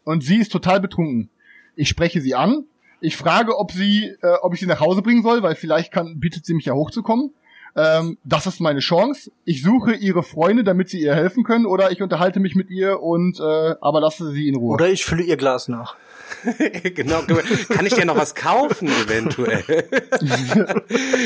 Und 0.04 0.22
sie 0.22 0.38
ist 0.38 0.52
total 0.52 0.80
betrunken. 0.80 1.30
Ich 1.76 1.88
spreche 1.88 2.20
sie 2.20 2.34
an. 2.34 2.64
Ich 3.00 3.16
frage, 3.16 3.58
ob 3.58 3.72
sie, 3.72 4.14
äh, 4.22 4.34
ob 4.42 4.54
ich 4.54 4.60
sie 4.60 4.66
nach 4.66 4.80
Hause 4.80 5.02
bringen 5.02 5.22
soll, 5.22 5.42
weil 5.42 5.54
vielleicht 5.54 5.92
kann, 5.92 6.20
bietet 6.20 6.46
sie 6.46 6.54
mich 6.54 6.66
ja 6.66 6.74
hochzukommen. 6.74 7.32
Ähm, 7.74 8.18
das 8.24 8.46
ist 8.46 8.60
meine 8.60 8.80
Chance. 8.80 9.32
Ich 9.44 9.62
suche 9.62 9.94
ihre 9.94 10.22
Freunde, 10.22 10.62
damit 10.62 10.90
sie 10.90 11.00
ihr 11.00 11.14
helfen 11.14 11.42
können, 11.42 11.66
oder 11.66 11.90
ich 11.90 12.02
unterhalte 12.02 12.38
mich 12.38 12.54
mit 12.54 12.70
ihr 12.70 13.00
und 13.00 13.40
äh, 13.40 13.74
aber 13.80 14.00
lasse 14.00 14.30
sie 14.30 14.48
in 14.48 14.56
Ruhe. 14.56 14.74
Oder 14.74 14.90
ich 14.90 15.04
fülle 15.04 15.22
ihr 15.22 15.36
Glas 15.36 15.68
nach. 15.68 15.96
genau, 16.94 17.22
kann 17.68 17.86
ich 17.86 17.94
dir 17.94 18.04
noch 18.04 18.16
was 18.16 18.34
kaufen 18.34 18.88
eventuell? 18.88 19.64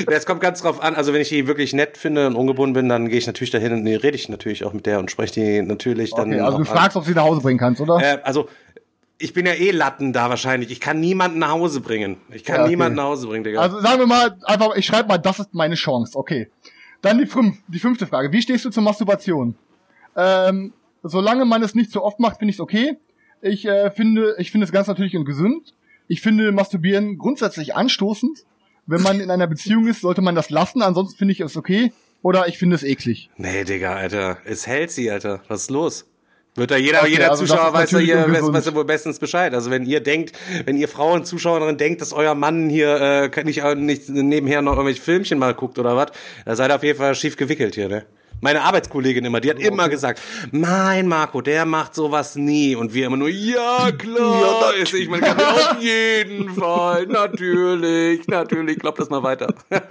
Es 0.07 0.25
kommt 0.25 0.41
ganz 0.41 0.63
drauf 0.63 0.83
an, 0.83 0.95
also 0.95 1.13
wenn 1.13 1.21
ich 1.21 1.29
die 1.29 1.47
wirklich 1.47 1.73
nett 1.73 1.97
finde 1.97 2.27
und 2.27 2.37
ungebunden 2.37 2.73
bin, 2.73 2.89
dann 2.89 3.09
gehe 3.09 3.19
ich 3.19 3.27
natürlich 3.27 3.51
dahin 3.51 3.73
und 3.73 3.83
nee, 3.83 3.97
rede 3.97 4.17
ich 4.17 4.29
natürlich 4.29 4.65
auch 4.65 4.73
mit 4.73 4.87
der 4.87 4.99
und 4.99 5.11
spreche 5.11 5.35
die 5.35 5.63
natürlich 5.63 6.11
dann 6.11 6.33
okay, 6.33 6.41
also 6.41 6.59
du 6.59 6.65
fragst, 6.65 6.97
ob 6.97 7.05
sie 7.05 7.13
nach 7.13 7.25
Hause 7.25 7.41
bringen 7.41 7.59
kannst, 7.59 7.81
oder? 7.81 7.97
an. 7.97 8.03
Äh, 8.03 8.19
also 8.23 8.49
ich 9.19 9.33
bin 9.33 9.47
ja 9.47 9.53
eh 9.53 9.71
Latten 9.71 10.13
da 10.13 10.29
wahrscheinlich. 10.29 10.71
Ich 10.71 10.81
kann 10.81 11.01
niemanden 11.01 11.39
nach 11.39 11.51
Hause 11.51 11.81
bringen. 11.81 12.19
Ich 12.31 12.45
kann 12.45 12.57
Ja, 12.57 12.63
okay. 12.63 12.71
niemanden 12.71 12.97
nach 12.97 13.05
Hause 13.05 13.27
bringen, 13.27 13.45
Digga. 13.45 13.61
Also 13.61 13.81
sagen 13.81 13.99
wir 13.99 14.07
mal, 14.07 14.37
einfach, 14.45 14.77
ich 14.77 14.87
schreibe 14.87 15.09
mal, 15.09 15.19
das 15.19 15.39
ist 15.39 15.55
meine 15.55 15.75
Chance, 15.75 16.19
okay. 16.19 16.51
Dann 17.03 17.19
die, 17.19 17.27
fünf, 17.27 17.59
die 17.69 17.79
fünfte 17.79 18.07
Frage. 18.07 18.33
Wie 18.33 18.43
stehst 18.43 18.65
du 18.65 18.71
zur 18.71 18.83
Masturbation? 18.83 19.55
Ähm, 20.17 20.73
solange 21.03 21.45
man 21.45 21.63
es 21.63 21.75
nicht 21.75 21.91
so 21.93 22.03
oft 22.03 22.21
macht, 22.21 22.39
finde 22.39 22.51
ich 22.51 22.57
es 22.57 22.61
okay. 22.61 22.99
Ich 23.47 23.67
äh, 23.67 23.91
finde, 23.91 24.35
ich 24.39 24.51
finde 24.51 24.65
es 24.65 24.73
ganz 24.73 24.89
natürlich 24.89 25.17
und 25.17 25.25
gesund. 25.25 25.75
Ich 26.09 26.21
finde 26.21 26.53
Masturbieren 26.53 27.19
grundsätzlich 27.19 27.75
anstoßend. 27.75 28.45
Wenn 28.87 29.03
man 29.03 29.21
in 29.21 29.31
einer 29.31 29.47
Beziehung 29.47 29.87
ist, 29.89 30.01
sollte 30.03 30.23
man 30.23 30.35
das 30.35 30.51
lassen. 30.51 30.83
Ansonsten 30.83 31.17
finde 31.17 31.33
ich 31.33 31.41
es 31.41 31.57
okay. 31.57 31.93
Oder 32.23 32.49
ich 32.49 32.59
finde 32.59 32.77
es 32.77 32.83
eklig. 32.83 33.31
nee, 33.37 33.65
Digga, 33.65 33.95
Alter. 33.95 34.39
Es 34.45 34.67
hält 34.67 34.91
sie, 34.91 35.11
Alter. 35.11 35.43
Was 35.49 35.63
ist 35.63 35.71
los? 35.71 36.07
Wird 36.57 36.71
da 36.71 36.77
jeder, 36.77 37.03
Okay, 37.03 37.11
jeder 37.11 37.31
also 37.31 37.45
Zuschauer 37.45 37.73
weiß 37.75 37.91
ja 37.91 37.99
natürlich 37.99 38.07
hier, 38.07 38.53
weiß, 38.53 38.75
wohl 38.75 38.85
bestens 38.87 39.19
Bescheid. 39.19 39.53
Also 39.53 39.71
wenn 39.71 39.85
ihr 39.85 40.01
denkt, 40.01 40.33
wenn 40.65 40.77
ihr 40.77 40.89
Frauen, 40.89 41.25
Zuschauerin 41.25 41.77
denkt, 41.77 42.01
dass 42.01 42.15
euer 42.15 42.35
Mann 42.35 42.71
hier 42.71 43.31
äh, 43.37 43.45
nicht, 43.45 43.59
äh, 43.59 43.75
nicht 43.75 44.09
nebenher 44.09 44.63
noch 44.63 44.73
irgendwelche 44.73 45.03
Filmchen 45.03 45.39
mal 45.39 45.53
guckt 45.53 45.79
oder 45.79 45.97
was, 45.97 46.13
da 46.47 46.57
seid 46.57 46.71
ihr 46.71 46.77
auf 46.77 46.83
jeden 46.83 46.99
Fall 46.99 47.15
schief 47.15 47.37
gewickelt 47.37 47.75
hier, 47.75 47.89
ne? 47.89 48.07
Meine 48.41 48.63
Arbeitskollegin 48.63 49.25
immer, 49.25 49.41
die 49.41 49.51
hat 49.51 49.59
immer 49.59 49.89
gesagt, 49.89 50.21
mein 50.53 51.09
Marco, 51.09 51.41
der 51.41 51.65
macht 51.65 51.95
sowas 51.95 52.37
nie. 52.37 52.77
Und 52.77 52.93
wir 52.95 53.07
immer 53.07 53.17
nur, 53.17 53.29
ja 53.29 53.91
klar, 53.93 54.75
ist 54.75 54.95
ich 54.95 55.09
meine, 55.09 55.31
auf 55.37 55.77
jeden 55.81 56.55
Fall, 56.55 57.07
natürlich, 57.07 58.27
natürlich, 58.29 58.79
glaub 58.79 58.97
das 58.97 59.09
mal 59.09 59.23
weiter. 59.23 59.55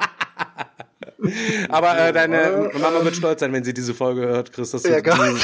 Aber 1.69 1.97
äh, 1.97 2.13
deine 2.13 2.71
Mama 2.79 3.03
wird 3.03 3.15
stolz 3.15 3.39
sein, 3.39 3.51
wenn 3.53 3.63
sie 3.63 3.73
diese 3.73 3.93
Folge 3.93 4.21
hört, 4.21 4.53
Chris. 4.53 4.71
Dass 4.71 4.83
du 4.83 4.89
Ja, 4.89 4.99
geil. 4.99 5.35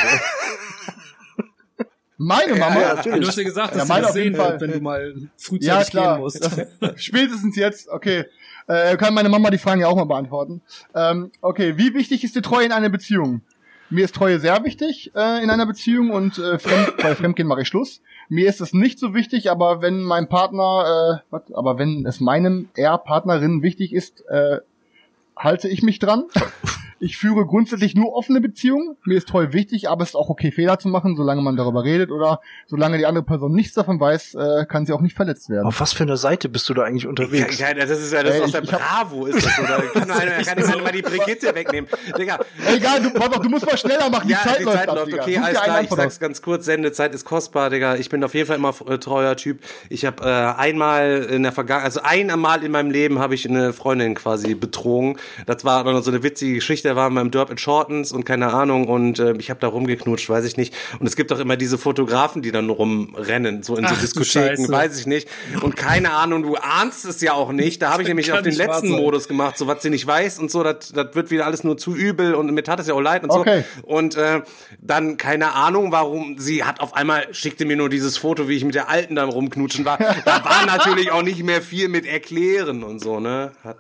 Meine 2.24 2.56
Mama? 2.56 2.80
ja, 2.80 2.90
Du 2.90 2.96
natürlich. 3.10 3.28
hast 3.28 3.38
ja 3.38 3.44
gesagt, 3.44 3.72
Ja, 3.74 3.80
dass 3.80 3.88
meine 3.88 4.02
du 4.02 4.06
das 4.08 4.14
sehen 4.14 4.38
wird, 4.38 4.62
wenn 4.62 4.72
du 4.72 4.80
mal 4.82 5.14
Ja, 5.18 5.28
frühzeitig 5.38 5.90
klar. 5.90 6.16
gehen 6.16 6.22
musst. 6.24 6.50
Spätestens 6.98 7.56
jetzt, 7.56 7.90
okay. 7.90 8.26
Äh, 8.68 8.96
kann 8.98 9.14
meine 9.16 9.28
Mama 9.30 9.50
die 9.50 9.58
Fragen 9.58 9.82
ja 9.82 9.88
auch 9.88 9.96
mal 9.96 10.06
beantworten. 10.06 10.62
Ähm, 10.94 11.32
okay, 11.42 11.78
wie 11.78 11.94
wichtig 11.96 12.24
ist 12.24 12.36
die 12.36 12.42
Treue 12.42 12.66
in 12.66 12.72
einer 12.72 12.90
Beziehung? 12.90 13.42
Mir 13.90 14.06
ist 14.06 14.16
Treue 14.16 14.40
sehr 14.40 14.64
wichtig 14.64 15.12
äh, 15.16 15.44
in 15.44 15.50
einer 15.50 15.66
Beziehung 15.66 16.12
und 16.12 16.38
äh, 16.38 16.60
Fremd, 16.60 16.96
bei 17.02 17.16
Fremdgehen 17.16 17.48
mache 17.48 17.64
ich 17.64 17.68
Schluss. 17.68 18.02
Mir 18.30 18.48
ist 18.48 18.62
es 18.62 18.72
nicht 18.72 19.00
so 19.00 19.14
wichtig, 19.14 19.50
aber 19.52 19.82
wenn 19.82 20.04
mein 20.04 20.30
Partner, 20.30 21.22
äh, 21.22 21.26
was, 21.32 21.42
aber 21.54 21.78
wenn 21.80 22.06
es 22.06 22.20
meinem 22.22 22.70
er 22.76 22.98
Partnerin 23.00 23.64
wichtig 23.64 23.94
ist, 23.94 24.24
äh, 24.30 24.60
halte 25.36 25.68
ich 25.68 25.82
mich 25.82 25.98
dran. 26.00 26.26
Ich 27.04 27.18
führe 27.18 27.46
grundsätzlich 27.48 27.96
nur 27.96 28.14
offene 28.14 28.40
Beziehungen. 28.42 28.96
Mir 29.06 29.18
ist 29.18 29.28
Treue 29.28 29.54
wichtig, 29.54 29.90
aber 29.90 30.04
es 30.04 30.10
ist 30.10 30.16
auch 30.16 30.30
okay, 30.30 30.52
Fehler 30.52 30.78
zu 30.78 30.88
machen, 30.88 31.16
solange 31.16 31.42
man 31.42 31.56
darüber 31.58 31.84
redet 31.84 32.12
oder 32.12 32.42
solange 32.68 33.00
die 33.00 33.08
andere 33.08 33.26
Person 33.26 33.54
nichts 33.54 33.74
davon 33.74 34.00
weiß, 34.00 34.36
äh, 34.36 34.66
kann 34.70 34.86
sie 34.86 34.94
auch 34.94 35.02
nicht 35.02 35.16
verletzt 35.16 35.50
werden. 35.50 35.66
Auf 35.66 35.80
was 35.82 35.94
für 35.94 36.04
einer 36.04 36.18
Seite 36.18 36.48
bist 36.48 36.70
du 36.70 36.76
da 36.76 36.84
eigentlich 36.84 37.08
unterwegs? 37.08 37.58
ja, 37.58 37.74
das 37.74 37.90
ist 37.90 38.14
ja 38.14 38.22
das 38.22 38.36
Ey, 38.36 38.42
aus 38.44 38.52
der 38.52 38.62
ich- 38.62 38.70
ich 38.70 38.74
hab- 38.74 38.82
Bravo, 39.10 39.26
ist 39.26 39.44
das, 39.46 39.60
oder? 39.60 39.80
Kann, 39.94 40.12
einer, 40.12 40.32
kann 40.44 40.58
jemand 40.60 40.84
mal 40.84 40.92
die 40.92 41.02
Brigitte 41.02 41.56
wegnehmen. 41.56 41.90
Digga, 42.18 42.40
Egal, 42.72 43.02
du, 43.02 43.10
pass 43.12 43.30
auf, 43.30 43.40
du 43.42 43.50
musst 43.50 43.66
mal 43.66 43.78
schneller 43.78 44.10
machen, 44.12 44.28
die 44.28 44.34
ja, 44.34 44.40
Zeit 44.44 44.60
die 44.60 44.64
läuft 44.64 44.78
Zeit 44.78 44.90
ab, 44.90 44.96
läuft. 44.96 45.08
Digga. 45.08 45.24
Okay, 45.24 45.36
Such 45.36 45.44
alles 45.44 45.62
klar, 45.62 45.82
ich 45.82 45.90
sag's 45.90 46.06
aus. 46.16 46.20
ganz 46.20 46.42
kurz, 46.44 46.66
Sendezeit 46.66 47.16
ist 47.16 47.26
kostbar, 47.26 47.72
Digga. 47.72 47.96
Ich 47.96 48.10
bin 48.10 48.24
auf 48.24 48.36
jeden 48.36 48.46
Fall 48.48 48.58
immer 48.58 48.76
äh, 48.88 49.00
treuer 49.00 49.36
Typ. 49.38 49.60
Ich 49.90 50.06
habe 50.06 50.24
äh, 50.24 50.28
einmal 50.62 51.24
in 51.32 51.42
der 51.42 51.52
Vergangenheit, 51.52 51.86
also 51.86 52.02
einmal 52.04 52.64
in 52.64 52.72
meinem 52.72 52.92
Leben 52.92 53.18
habe 53.18 53.34
ich 53.34 53.50
eine 53.50 53.74
Freundin 53.74 54.14
quasi 54.14 54.54
betrogen. 54.54 55.18
Das 55.48 55.66
war 55.66 55.84
noch 55.84 56.04
so 56.04 56.12
eine 56.12 56.22
witzige 56.22 56.54
Geschichte, 56.54 56.91
da 56.92 56.98
waren 56.98 57.14
wir 57.14 57.22
im 57.22 57.32
Derb 57.32 57.50
in 57.50 57.58
Shortens 57.58 58.12
und 58.12 58.26
keine 58.26 58.54
Ahnung 58.54 58.88
und 58.88 59.18
äh, 59.20 59.34
ich 59.38 59.50
habe 59.50 59.62
da 59.62 59.68
rumgeknutscht, 59.68 60.30
weiß 60.30 60.44
ich 60.44 60.58
nicht. 60.58 60.74
Und 61.00 61.08
es 61.08 61.16
gibt 61.16 61.32
auch 61.32 61.40
immer 61.40 61.56
diese 61.56 61.78
Fotografen, 61.78 62.42
die 62.42 62.52
dann 62.52 62.70
rumrennen, 62.70 63.64
so 63.64 63.78
in 63.78 63.88
so 63.88 63.94
Ach, 63.96 64.02
Diskotheken, 64.02 64.68
weiß 64.70 65.00
ich 65.00 65.06
nicht. 65.06 65.30
Und 65.62 65.78
keine 65.78 66.12
Ahnung, 66.12 66.44
du 66.44 66.56
ahnst 66.56 67.06
es 67.06 67.22
ja 67.22 67.32
auch 67.32 67.54
nicht. 67.54 67.82
Da 67.82 67.94
habe 67.94 68.02
ich 68.02 68.10
nämlich 68.10 68.34
auf 68.34 68.42
den 68.42 68.56
letzten 68.56 68.90
sein. 68.90 69.00
Modus 69.00 69.30
gemacht, 69.30 69.58
so 69.58 69.68
was 69.68 69.82
sie 69.82 69.90
nicht 69.90 70.06
weiß 70.06 70.40
und 70.40 70.52
so, 70.52 70.64
das 70.64 70.92
wird 70.94 71.32
wieder 71.32 71.46
alles 71.46 71.64
nur 71.64 71.78
zu 71.78 71.96
übel 71.96 72.36
und 72.36 72.52
mir 72.52 72.64
tat 72.64 72.82
es 72.82 72.88
ja 72.88 72.94
auch 72.94 73.02
leid 73.02 73.24
und 73.24 73.32
so. 73.32 73.40
Okay. 73.40 73.64
Und 73.84 74.18
äh, 74.18 74.42
dann 74.82 75.16
keine 75.16 75.54
Ahnung, 75.54 75.94
warum 75.94 76.40
sie 76.40 76.66
hat 76.66 76.82
auf 76.82 76.94
einmal 76.94 77.34
schickte 77.34 77.64
mir 77.64 77.78
nur 77.78 77.88
dieses 77.88 78.18
Foto, 78.18 78.50
wie 78.50 78.58
ich 78.58 78.66
mit 78.66 78.76
der 78.76 78.90
alten 78.90 79.16
dann 79.16 79.30
rumknutschen 79.30 79.86
war. 79.86 79.98
Da 79.98 80.44
war 80.44 80.66
natürlich 80.66 81.12
auch 81.12 81.22
nicht 81.22 81.42
mehr 81.44 81.62
viel 81.62 81.88
mit 81.88 82.06
erklären 82.06 82.84
und 82.84 83.00
so, 83.00 83.22
ne? 83.22 83.54
Hat, 83.64 83.78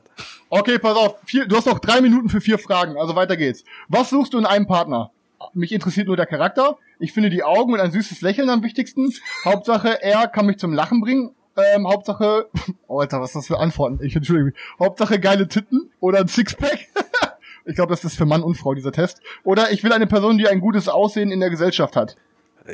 Okay, 0.50 0.80
pass 0.80 0.98
auf, 0.98 1.16
vier, 1.26 1.46
du 1.48 1.56
hast 1.56 1.66
noch 1.66 1.80
drei 1.80 2.02
Minuten 2.02 2.30
für 2.30 2.42
vier 2.42 2.60
Fragen, 2.60 2.98
also 2.98 3.16
weiter 3.16 3.38
geht's. 3.38 3.64
Was 3.88 4.10
suchst 4.10 4.34
du 4.34 4.38
in 4.38 4.46
einem 4.46 4.68
Partner? 4.68 5.12
Mich 5.54 5.72
interessiert 5.72 6.08
nur 6.08 6.18
der 6.18 6.26
Charakter. 6.26 6.78
Ich 7.00 7.14
finde 7.14 7.30
die 7.30 7.44
Augen 7.44 7.74
und 7.74 7.80
ein 7.80 7.92
süßes 7.92 8.22
Lächeln 8.22 8.50
am 8.50 8.64
wichtigsten. 8.64 9.14
Hauptsache, 9.44 10.02
er 10.04 10.28
kann 10.28 10.46
mich 10.46 10.58
zum 10.58 10.74
Lachen 10.74 11.02
bringen. 11.02 11.32
Ähm, 11.58 11.88
Hauptsache, 11.88 12.48
oh, 12.88 13.00
Alter, 13.00 13.20
was 13.22 13.32
ist 13.32 13.36
das 13.36 13.48
für 13.48 13.60
Antworten? 13.60 14.00
Ich 14.04 14.16
entschuldige 14.16 14.46
mich. 14.46 14.56
Hauptsache 14.80 15.20
geile 15.20 15.48
Titten 15.48 15.90
oder 16.00 16.20
ein 16.20 16.28
Sixpack. 16.28 16.88
ich 17.66 17.76
glaube, 17.76 17.92
das 17.92 18.04
ist 18.04 18.18
für 18.18 18.26
Mann 18.26 18.44
und 18.44 18.56
Frau 18.56 18.74
dieser 18.74 18.92
Test. 18.92 19.22
Oder 19.44 19.72
ich 19.72 19.84
will 19.84 19.94
eine 19.94 20.08
Person, 20.08 20.38
die 20.38 20.48
ein 20.48 20.60
gutes 20.60 20.88
Aussehen 20.88 21.32
in 21.32 21.40
der 21.40 21.50
Gesellschaft 21.50 21.96
hat. 21.96 22.16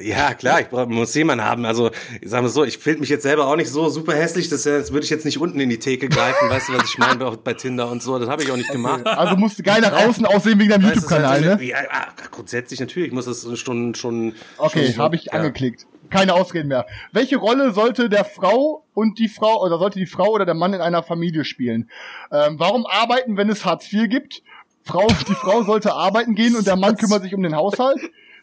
Ja, 0.02 0.34
klar, 0.34 0.60
ich 0.62 0.68
brauch, 0.68 0.86
muss 0.88 1.16
jemanden 1.16 1.46
haben. 1.46 1.66
Also, 1.66 1.92
ich 2.22 2.30
sag 2.30 2.42
mal 2.42 2.50
so, 2.50 2.64
ich 2.66 2.78
finde 2.78 3.02
mich 3.02 3.10
jetzt 3.10 3.24
selber 3.24 3.48
auch 3.48 3.56
nicht 3.56 3.70
so 3.70 3.88
super 3.90 4.14
hässlich, 4.14 4.50
das, 4.50 4.64
das 4.64 4.92
würde 4.92 5.06
ich 5.06 5.10
jetzt 5.10 5.24
nicht 5.24 5.40
unten 5.40 5.60
in 5.60 5.70
die 5.70 5.80
Theke 5.80 6.10
greifen, 6.10 6.50
weißt 6.50 6.70
du, 6.70 6.74
was 6.74 6.90
ich 6.90 6.98
meine, 6.98 7.26
auch 7.26 7.38
bei 7.38 7.54
Tinder 7.54 7.90
und 7.90 8.04
so, 8.04 8.20
das 8.20 8.30
habe 8.30 8.44
ich 8.44 8.52
auch 8.52 8.58
nicht 8.58 8.72
gemacht. 8.72 9.06
Also 9.06 9.38
musst 9.38 9.60
du 9.60 9.64
geil 9.64 9.82
nach 9.82 9.94
außen 9.94 10.26
aussehen 10.26 10.60
wegen 10.60 10.70
deinem 10.70 10.88
YouTube-Kanal, 10.88 11.30
halt 11.30 11.60
ne? 11.60 11.66
Ja, 11.66 11.78
ah, 11.90 12.08
grundsätzlich 12.32 12.80
natürlich, 12.80 13.08
ich 13.08 13.14
muss 13.14 13.26
das 13.26 13.48
schon, 13.58 13.96
schon. 13.96 14.34
Okay, 14.58 14.94
habe 14.98 15.16
ich 15.16 15.26
ja. 15.26 15.34
angeklickt. 15.34 15.88
Keine 16.10 16.34
Ausreden 16.34 16.70
mehr. 16.70 16.86
Welche 17.12 17.38
Rolle 17.38 17.74
sollte 17.74 18.10
der 18.10 18.24
Frau 18.24 18.86
und 18.94 19.20
die 19.20 19.28
Frau 19.28 19.62
oder 19.64 19.78
sollte 19.78 20.00
die 20.00 20.06
Frau 20.06 20.30
oder 20.30 20.46
der 20.46 20.54
Mann 20.54 20.74
in 20.74 20.82
einer 20.82 21.04
Familie 21.04 21.44
spielen? 21.44 21.90
Ähm, 22.32 22.56
warum 22.60 22.86
arbeiten, 22.86 23.36
wenn 23.36 23.50
es 23.50 23.66
Hartz 23.66 23.92
IV 23.92 24.10
gibt? 24.10 24.42
Frau, 24.84 25.08
die 25.28 25.34
Frau 25.34 25.64
sollte 25.64 25.94
arbeiten 25.94 26.34
gehen 26.34 26.56
und 26.56 26.66
der 26.66 26.78
Mann 26.78 26.96
kümmert 26.96 27.24
sich 27.24 27.36
um 27.36 27.44
den 27.44 27.56
Haushalt. 27.56 28.00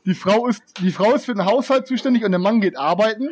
Die 0.07 0.15
Frau 0.15 0.47
ist, 0.47 0.63
die 0.81 0.91
Frau 0.91 1.15
ist 1.15 1.25
für 1.27 1.35
den 1.35 1.45
Haushalt 1.47 1.87
zuständig 1.87 2.25
und 2.25 2.31
der 2.33 2.41
Mann 2.41 2.61
geht 2.61 2.77
arbeiten. 2.77 3.31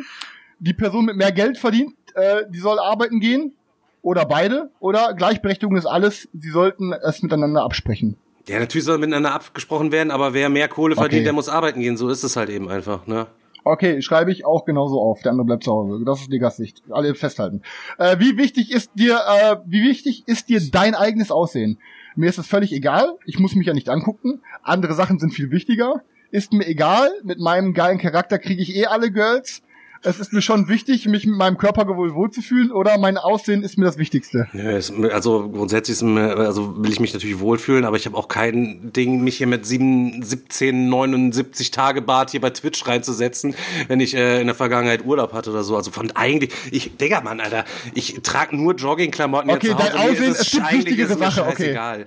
Die 0.59 0.73
Person 0.75 1.05
mit 1.05 1.17
mehr 1.17 1.33
Geld 1.33 1.59
verdient, 1.59 1.95
äh, 2.15 2.45
die 2.49 2.59
soll 2.59 2.79
arbeiten 2.79 3.21
gehen. 3.21 3.53
Oder 4.01 4.25
beide. 4.27 4.71
Oder 4.81 5.15
Gleichberechtigung 5.15 5.77
ist 5.77 5.87
alles. 5.87 6.29
Sie 6.33 6.51
sollten 6.51 6.93
es 6.93 7.23
miteinander 7.23 7.63
absprechen. 7.63 8.17
Ja, 8.49 8.59
natürlich 8.59 8.85
soll 8.85 8.99
miteinander 8.99 9.33
abgesprochen 9.33 9.93
werden, 9.93 10.11
aber 10.11 10.35
wer 10.35 10.49
mehr 10.49 10.67
Kohle 10.67 10.97
verdient, 10.97 11.21
Okay. 11.21 11.25
der 11.25 11.33
muss 11.33 11.49
arbeiten 11.49 11.81
gehen. 11.81 11.97
So 11.97 12.09
ist 12.09 12.25
es 12.25 12.35
halt 12.37 12.51
eben 12.51 12.69
einfach, 12.69 13.07
ne? 13.07 13.29
Okay, 13.65 14.03
schreibe 14.03 14.33
ich 14.33 14.45
auch 14.45 14.65
genauso 14.65 15.01
auf. 15.01 15.23
Der 15.23 15.31
andere 15.31 15.47
bleibt 15.47 15.63
zu 15.63 15.71
Hause. 15.71 16.05
Das 16.05 16.21
ist 16.23 16.33
die 16.33 16.41
Gastsicht. 16.41 16.83
Alle 16.91 17.15
festhalten. 17.15 17.63
Äh, 17.99 18.19
wie 18.19 18.37
wichtig 18.37 18.73
ist 18.73 18.91
dir, 18.97 19.21
äh, 19.25 19.57
wie 19.67 19.85
wichtig 19.89 20.25
ist 20.27 20.49
dir 20.49 20.61
dein 20.73 20.97
eigenes 20.97 21.31
Aussehen? 21.31 21.79
Mir 22.17 22.29
ist 22.29 22.39
es 22.39 22.49
völlig 22.49 22.73
egal. 22.73 23.17
Ich 23.25 23.39
muss 23.39 23.55
mich 23.55 23.69
ja 23.69 23.73
nicht 23.75 23.89
angucken. 23.89 24.41
Andere 24.65 24.95
Sachen 24.95 25.21
sind 25.21 25.33
viel 25.33 25.53
wichtiger. 25.53 26.03
Ist 26.33 26.55
mir 26.55 26.67
egal. 26.67 27.11
Mit 27.23 27.39
meinem 27.39 27.75
geilen 27.75 27.99
Charakter 27.99 28.39
kriege 28.39 28.63
ich 28.63 28.75
eh 28.75 28.87
alle 28.87 29.13
Girls. 29.13 29.61
Es 30.05 30.19
ist 30.19 30.33
mir 30.33 30.41
schon 30.41 30.67
wichtig, 30.67 31.07
mich 31.07 31.27
mit 31.27 31.37
meinem 31.37 31.59
Körper 31.59 31.87
wohl 31.87 32.15
wohlzufühlen 32.15 32.73
oder 32.73 32.99
mein 32.99 33.19
Aussehen 33.19 33.63
ist 33.63 33.79
mir 33.79 33.85
das 33.85 33.99
Wichtigste. 33.99 34.49
Nö, 34.53 34.71
es, 34.73 34.91
also 34.91 35.49
grundsätzlich 35.51 35.97
ist 35.97 36.03
mir, 36.03 36.37
also 36.39 36.83
will 36.83 36.91
ich 36.91 36.99
mich 36.99 37.13
natürlich 37.13 37.39
wohlfühlen, 37.39 37.85
aber 37.85 37.97
ich 37.97 38.07
habe 38.07 38.17
auch 38.17 38.27
kein 38.27 38.93
Ding, 38.93 39.23
mich 39.23 39.37
hier 39.37 39.47
mit 39.47 39.65
7, 39.65 40.23
17, 40.25 40.89
79 40.89 41.71
Tage 41.71 42.03
Bart 42.03 42.31
hier 42.31 42.41
bei 42.41 42.51
Twitch 42.51 42.85
reinzusetzen, 42.85 43.55
wenn 43.87 44.01
ich 44.01 44.17
äh, 44.17 44.41
in 44.41 44.47
der 44.47 44.57
Vergangenheit 44.57 45.05
Urlaub 45.05 45.35
hatte 45.35 45.51
oder 45.51 45.63
so. 45.63 45.77
Also 45.77 45.93
von 45.93 46.11
eigentlich, 46.13 46.51
ich, 46.73 46.97
Digga, 46.97 47.21
Mann, 47.21 47.39
Alter, 47.39 47.65
ich 47.95 48.21
trage 48.23 48.57
nur 48.57 48.75
Joggingklamotten 48.75 49.51
Okay, 49.51 49.69
hier 49.69 49.77
zu 49.77 49.85
Hause. 49.85 49.93
dein 49.93 50.05
Mir 50.05 50.13
Aussehen, 50.13 50.33
ist 50.33 50.41
es 50.41 50.51
gibt 50.51 50.73
wichtigere 50.73 51.13
ist 51.13 51.19
Sache, 51.19 51.47
okay. 51.47 52.07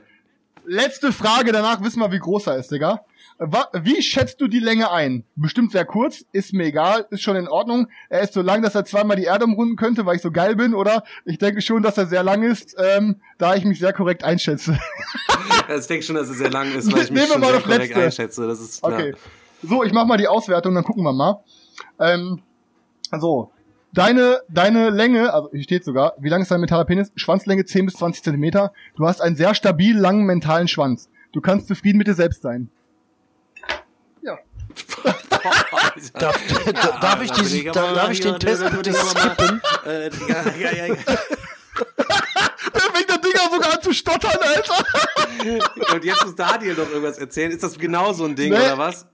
Letzte 0.68 1.14
Frage, 1.14 1.52
danach 1.52 1.82
wissen 1.82 2.00
wir, 2.00 2.12
wie 2.12 2.20
groß 2.20 2.48
er 2.48 2.58
ist, 2.58 2.72
Digga. 2.72 3.06
Wie 3.38 4.02
schätzt 4.02 4.40
du 4.40 4.48
die 4.48 4.60
Länge 4.60 4.92
ein? 4.92 5.26
Bestimmt 5.36 5.74
sehr 5.74 5.84
kurz, 5.84 6.24
ist 6.32 6.54
mir 6.54 6.66
egal, 6.66 7.06
ist 7.10 7.22
schon 7.22 7.36
in 7.36 7.50
Ordnung. 7.50 7.88
Er 8.08 8.22
ist 8.22 8.34
so 8.34 8.42
lang, 8.42 8.62
dass 8.62 8.76
er 8.76 8.86
zweimal 8.86 9.18
die 9.18 9.26
Erde 9.26 9.44
umrunden 9.44 9.76
könnte, 9.76 10.06
weil 10.06 10.16
ich 10.16 10.22
so 10.22 10.32
geil 10.32 10.56
bin, 10.56 10.74
oder? 10.74 11.04
Ich 11.26 11.38
denke 11.38 11.62
schon, 11.62 11.84
dass 11.84 11.98
er 11.98 12.06
sehr 12.06 12.24
lang 12.24 12.44
ist, 12.44 12.78
ähm, 12.78 13.18
da 13.38 13.56
ich 13.56 13.66
mich 13.66 13.80
sehr 13.80 13.94
korrekt 13.94 14.24
einschätze. 14.24 14.80
Also 15.68 15.82
ich 15.82 15.88
denke 15.88 16.06
schon, 16.06 16.16
dass 16.16 16.30
es 16.30 16.38
sehr 16.38 16.52
lang 16.52 16.76
ist, 16.76 16.92
weil 16.94 17.04
ich 17.04 17.12
mich 17.12 17.28
schon 17.28 17.42
mal 17.42 17.52
sehr 17.52 17.62
korrekt 17.62 17.88
Letzte. 17.88 18.04
einschätze. 18.04 18.48
Das 18.48 18.60
ist 18.60 18.82
klar. 18.82 18.94
Okay. 18.94 19.16
So, 19.64 19.84
ich 19.84 19.94
mach 19.94 20.06
mal 20.06 20.18
die 20.18 20.28
Auswertung, 20.28 20.76
dann 20.76 20.84
gucken 20.84 21.04
wir 21.04 21.12
mal. 21.12 21.44
Ähm, 22.00 22.42
so. 23.20 23.52
Deine, 23.92 24.42
deine 24.48 24.92
Länge, 24.92 25.34
also 25.34 25.50
hier 25.52 25.64
steht 25.64 25.84
sogar, 25.84 26.14
wie 26.20 26.30
lang 26.30 26.42
ist 26.42 26.52
dein 26.52 26.60
mentaler 26.60 26.86
Penis? 26.86 27.12
Schwanzlänge 27.16 27.66
10 27.66 27.86
bis 27.86 27.96
20 27.96 28.24
Zentimeter. 28.24 28.74
Du 28.96 29.08
hast 29.08 29.22
einen 29.22 29.36
sehr 29.36 29.56
stabil 29.56 29.98
langen 29.98 30.26
mentalen 30.26 30.68
Schwanz. 30.68 31.10
Du 31.32 31.42
kannst 31.42 31.68
zufrieden 31.68 31.98
mit 31.98 32.08
dir 32.08 32.14
selbst 32.14 32.42
sein. 32.42 32.70
Ja. 35.04 36.20
Darf, 36.20 36.40
da, 36.66 36.98
darf 37.00 37.22
ich, 37.22 37.32
diesen, 37.32 37.72
darf 37.72 38.10
ich 38.12 38.20
den 38.22 38.40
Test 38.40 38.64
bitte 38.72 38.94
skippen? 38.94 39.62
Äh, 39.86 40.10
ja, 40.28 40.44
ja, 40.60 40.72
ja, 40.72 40.86
ja. 40.88 40.96
Der 42.74 42.82
fängt 42.94 43.10
der 43.10 43.18
Dinger 43.18 43.50
sogar 43.54 43.74
an 43.74 43.82
zu 43.82 43.94
stottern, 43.94 44.38
Alter. 44.42 45.94
Und 45.94 46.04
jetzt 46.04 46.24
muss 46.26 46.36
Daniel 46.36 46.74
noch 46.76 46.90
irgendwas 46.90 47.18
erzählen. 47.18 47.52
Ist 47.52 47.64
das 47.64 47.78
genau 47.78 48.14
so 48.14 48.26
ein 48.26 48.36
Ding, 48.36 48.52
Nee. 48.52 48.58
oder 48.58 48.78
was? 48.78 49.06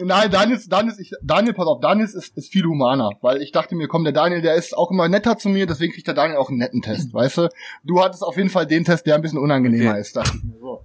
Nein, 0.00 0.30
Daniel, 0.30 0.60
Daniel, 0.68 0.94
ich, 0.98 1.10
Daniel, 1.22 1.54
pass 1.54 1.66
auf, 1.66 1.80
Daniel 1.80 2.06
ist, 2.06 2.36
ist 2.36 2.52
viel 2.52 2.64
humaner, 2.64 3.10
weil 3.20 3.42
ich 3.42 3.50
dachte 3.50 3.74
mir, 3.74 3.88
komm, 3.88 4.04
der 4.04 4.12
Daniel, 4.12 4.42
der 4.42 4.54
ist 4.54 4.76
auch 4.76 4.92
immer 4.92 5.08
netter 5.08 5.36
zu 5.38 5.48
mir, 5.48 5.66
deswegen 5.66 5.92
kriegt 5.92 6.06
der 6.06 6.14
Daniel 6.14 6.36
auch 6.38 6.50
einen 6.50 6.58
netten 6.58 6.82
Test, 6.82 7.12
weißt 7.12 7.38
du? 7.38 7.48
Du 7.82 8.00
hattest 8.00 8.22
auf 8.22 8.36
jeden 8.36 8.48
Fall 8.48 8.66
den 8.66 8.84
Test, 8.84 9.06
der 9.06 9.16
ein 9.16 9.22
bisschen 9.22 9.38
unangenehmer 9.40 9.90
Okay. 9.90 10.00
ist, 10.00 10.14
dachte 10.14 10.36
ich 10.36 10.44
mir 10.44 10.58
so. 10.60 10.84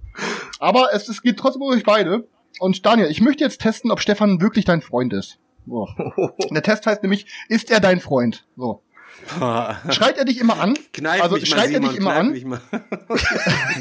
Aber 0.58 0.88
es, 0.92 1.08
es 1.08 1.22
geht 1.22 1.38
trotzdem 1.38 1.62
um 1.62 1.72
euch 1.72 1.84
beide. 1.84 2.26
Und 2.58 2.84
Daniel, 2.86 3.10
ich 3.10 3.20
möchte 3.20 3.44
jetzt 3.44 3.60
testen, 3.60 3.90
ob 3.90 4.00
Stefan 4.00 4.40
wirklich 4.40 4.64
dein 4.64 4.80
Freund 4.82 5.12
ist. 5.12 5.38
So. 5.66 5.88
Der 6.50 6.62
Test 6.62 6.86
heißt 6.86 7.02
nämlich, 7.02 7.26
ist 7.48 7.70
er 7.70 7.80
dein 7.80 8.00
Freund? 8.00 8.44
So. 8.56 8.80
Schreit 9.90 10.18
er 10.18 10.24
dich 10.24 10.40
immer 10.40 10.60
an? 10.60 10.76
Kneif 10.92 11.22
also 11.22 11.36
mich 11.36 11.48
mal, 11.50 11.56
schreit 11.56 11.70
er 11.70 11.74
Simon, 11.76 11.90
dich 11.90 11.98
immer 11.98 12.14
an? 12.14 12.30
mich 12.32 12.44
mal. 12.44 12.60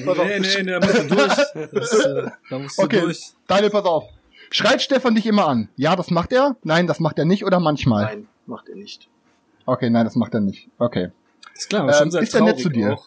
Nee, 0.05 0.39
nee, 0.39 0.63
nee, 0.63 0.71
da 0.71 0.79
musst 0.79 0.97
du 0.97 1.07
durch. 1.15 1.35
Das, 1.71 2.05
äh, 2.05 2.29
da 2.49 2.59
musst 2.59 2.77
du 2.77 2.83
Okay, 2.83 3.01
durch. 3.01 3.31
Daniel, 3.47 3.69
pass 3.71 3.85
auf. 3.85 4.05
Schreit 4.51 4.81
Stefan 4.81 5.15
dich 5.15 5.25
immer 5.25 5.47
an? 5.47 5.69
Ja, 5.75 5.95
das 5.95 6.11
macht 6.11 6.31
er? 6.31 6.55
Nein, 6.63 6.85
das 6.85 6.99
macht 6.99 7.17
er 7.17 7.25
nicht 7.25 7.43
oder 7.45 7.59
manchmal? 7.59 8.05
Nein, 8.05 8.27
macht 8.45 8.69
er 8.69 8.75
nicht. 8.75 9.09
Okay, 9.65 9.89
nein, 9.89 10.05
das 10.05 10.15
macht 10.15 10.33
er 10.35 10.41
nicht. 10.41 10.69
Okay. 10.77 11.09
Ist 11.55 11.69
klar, 11.69 11.87
Ähm, 11.87 11.93
schon 11.93 12.11
sehr 12.11 12.21
ist 12.21 12.33
der 12.33 12.41
nett 12.41 12.59
zu 12.59 12.69
dir? 12.69 12.97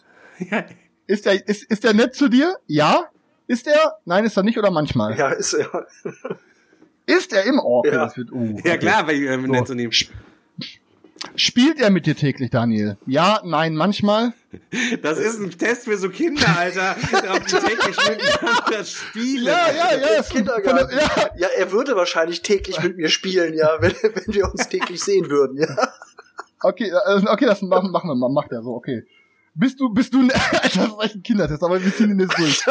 Ist 1.07 1.25
er, 1.25 1.47
ist, 1.47 1.63
ist 1.63 1.85
er 1.85 1.93
nett 1.93 2.15
zu 2.15 2.27
dir? 2.27 2.57
Ja? 2.67 3.05
Ist 3.47 3.67
er? 3.67 3.97
Nein, 4.05 4.25
ist 4.25 4.35
er 4.37 4.43
nicht 4.43 4.57
oder 4.57 4.71
manchmal? 4.71 5.17
Ja, 5.17 5.29
ist 5.29 5.53
er. 5.53 5.87
Ist 7.05 7.31
er 7.33 7.43
im 7.43 7.59
Ork? 7.59 7.85
Ja. 7.87 8.05
Das 8.05 8.17
wird, 8.17 8.31
uh, 8.31 8.43
Ja 8.57 8.73
okay. 8.73 8.77
klar, 8.79 9.07
weil 9.07 9.15
äh, 9.15 9.65
So. 9.65 9.73
nehmen. 9.73 9.91
Spielt 11.35 11.79
er 11.79 11.89
mit 11.89 12.05
dir 12.05 12.15
täglich, 12.15 12.51
Daniel? 12.51 12.97
Ja, 13.07 13.41
nein, 13.43 13.75
manchmal. 13.75 14.33
Das 15.01 15.17
ist 15.17 15.39
ein 15.39 15.49
Test 15.51 15.85
für 15.85 15.97
so 15.97 16.09
Kinder, 16.09 16.45
Alter. 16.57 16.95
Ob 17.35 17.45
die 17.47 17.55
täglich 17.55 17.97
miteinander 17.97 18.83
spielen. 18.85 19.45
Ja, 19.45 19.67
ja, 19.71 19.97
ja. 19.97 20.07
ist 20.19 20.29
Kindergarten. 20.29 20.87
der- 20.89 20.97
ja. 20.99 21.29
Ja, 21.37 21.47
er 21.57 21.71
würde 21.71 21.95
wahrscheinlich 21.95 22.41
täglich 22.43 22.81
mit 22.83 22.97
mir 22.97 23.09
spielen, 23.09 23.53
ja, 23.55 23.77
wenn, 23.79 23.93
wenn 24.03 24.33
wir 24.33 24.45
uns 24.51 24.67
täglich 24.69 25.01
sehen 25.03 25.29
würden, 25.29 25.57
ja. 25.57 25.75
Okay, 26.61 26.89
äh, 26.89 27.21
okay, 27.27 27.45
das 27.45 27.61
machen, 27.61 27.91
machen 27.91 28.09
wir 28.09 28.15
mal. 28.15 28.29
Macht 28.29 28.51
er 28.51 28.61
so, 28.63 28.71
okay. 28.75 29.03
Bist 29.59 29.79
du, 29.79 29.89
bist 29.89 30.13
du, 30.13 30.19
Alter, 30.21 30.59
das 30.61 30.75
ist 30.75 31.03
echt 31.03 31.15
ein 31.15 31.23
Kindertest, 31.23 31.63
aber 31.63 31.83
wir 31.83 31.95
ziehen 31.95 32.11
ihn 32.11 32.19
jetzt 32.19 32.37
durch. 32.37 32.63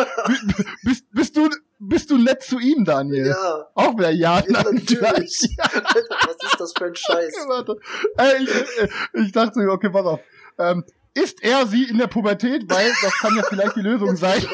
Bist, 0.85 1.05
bist 1.11 1.37
du, 1.37 1.51
bist 1.81 2.11
du 2.11 2.17
nett 2.17 2.45
zu 2.45 2.61
ihm, 2.61 2.85
Daniel? 2.85 3.27
Ja, 3.27 3.67
Auch 3.75 3.99
wieder 3.99 4.11
ja, 4.11 4.41
ja 4.47 4.63
natürlich. 4.63 5.01
was 5.59 6.37
ist 6.45 6.61
das 6.61 6.73
für 6.79 6.87
ein 6.87 6.95
Scheiß? 6.95 7.35
Warte. 7.49 7.77
Ey, 8.17 8.45
ich, 8.45 8.51
äh, 8.55 8.89
ich 9.25 9.33
dachte, 9.33 9.59
mir, 9.59 9.73
okay, 9.73 9.91
pass 9.91 10.07
auf. 10.07 10.21
Ähm, 10.59 10.85
ist 11.13 11.43
er 11.43 11.67
sie 11.67 11.85
in 11.85 11.99
der 11.99 12.07
Pubertät? 12.07 12.71
Weil 12.71 12.93
das 13.03 13.13
kann 13.15 13.35
ja 13.37 13.43
vielleicht 13.49 13.75
die 13.75 13.83
Lösung 13.83 14.15
sein. 14.15 14.47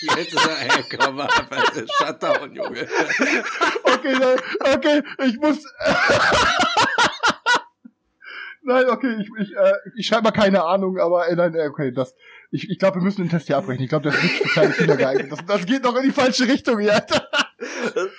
Jetzt 0.00 0.34
ist 0.34 0.46
er, 0.46 0.54
hey, 0.54 0.84
komm 0.98 1.18
shut 1.98 2.22
down, 2.22 2.52
Junge. 2.52 2.86
Okay, 3.84 4.36
okay, 4.74 5.02
ich 5.24 5.38
muss. 5.38 5.58
nein, 8.68 8.88
okay, 8.90 9.16
ich, 9.20 9.28
ich, 9.40 9.56
äh, 9.56 9.72
ich 9.96 10.06
schreibe 10.06 10.24
mal 10.24 10.30
keine 10.30 10.62
Ahnung, 10.62 10.98
aber 10.98 11.28
äh, 11.28 11.34
nein, 11.34 11.54
äh, 11.54 11.66
okay, 11.68 11.90
das. 11.90 12.14
Ich, 12.50 12.70
ich 12.70 12.78
glaube, 12.78 12.96
wir 12.96 13.02
müssen 13.02 13.22
den 13.22 13.30
Test 13.30 13.46
hier 13.46 13.56
abbrechen. 13.56 13.82
Ich 13.82 13.88
glaube, 13.88 14.04
das 14.04 14.16
ist 14.16 14.22
nicht 14.22 14.36
für 14.36 14.48
kleine 14.48 14.72
Kinder 14.72 14.96
geeignet. 14.96 15.32
Das, 15.32 15.44
das 15.44 15.66
geht 15.66 15.82
noch 15.82 15.96
in 15.96 16.04
die 16.04 16.12
falsche 16.12 16.46
Richtung 16.46 16.78
hier. 16.78 17.04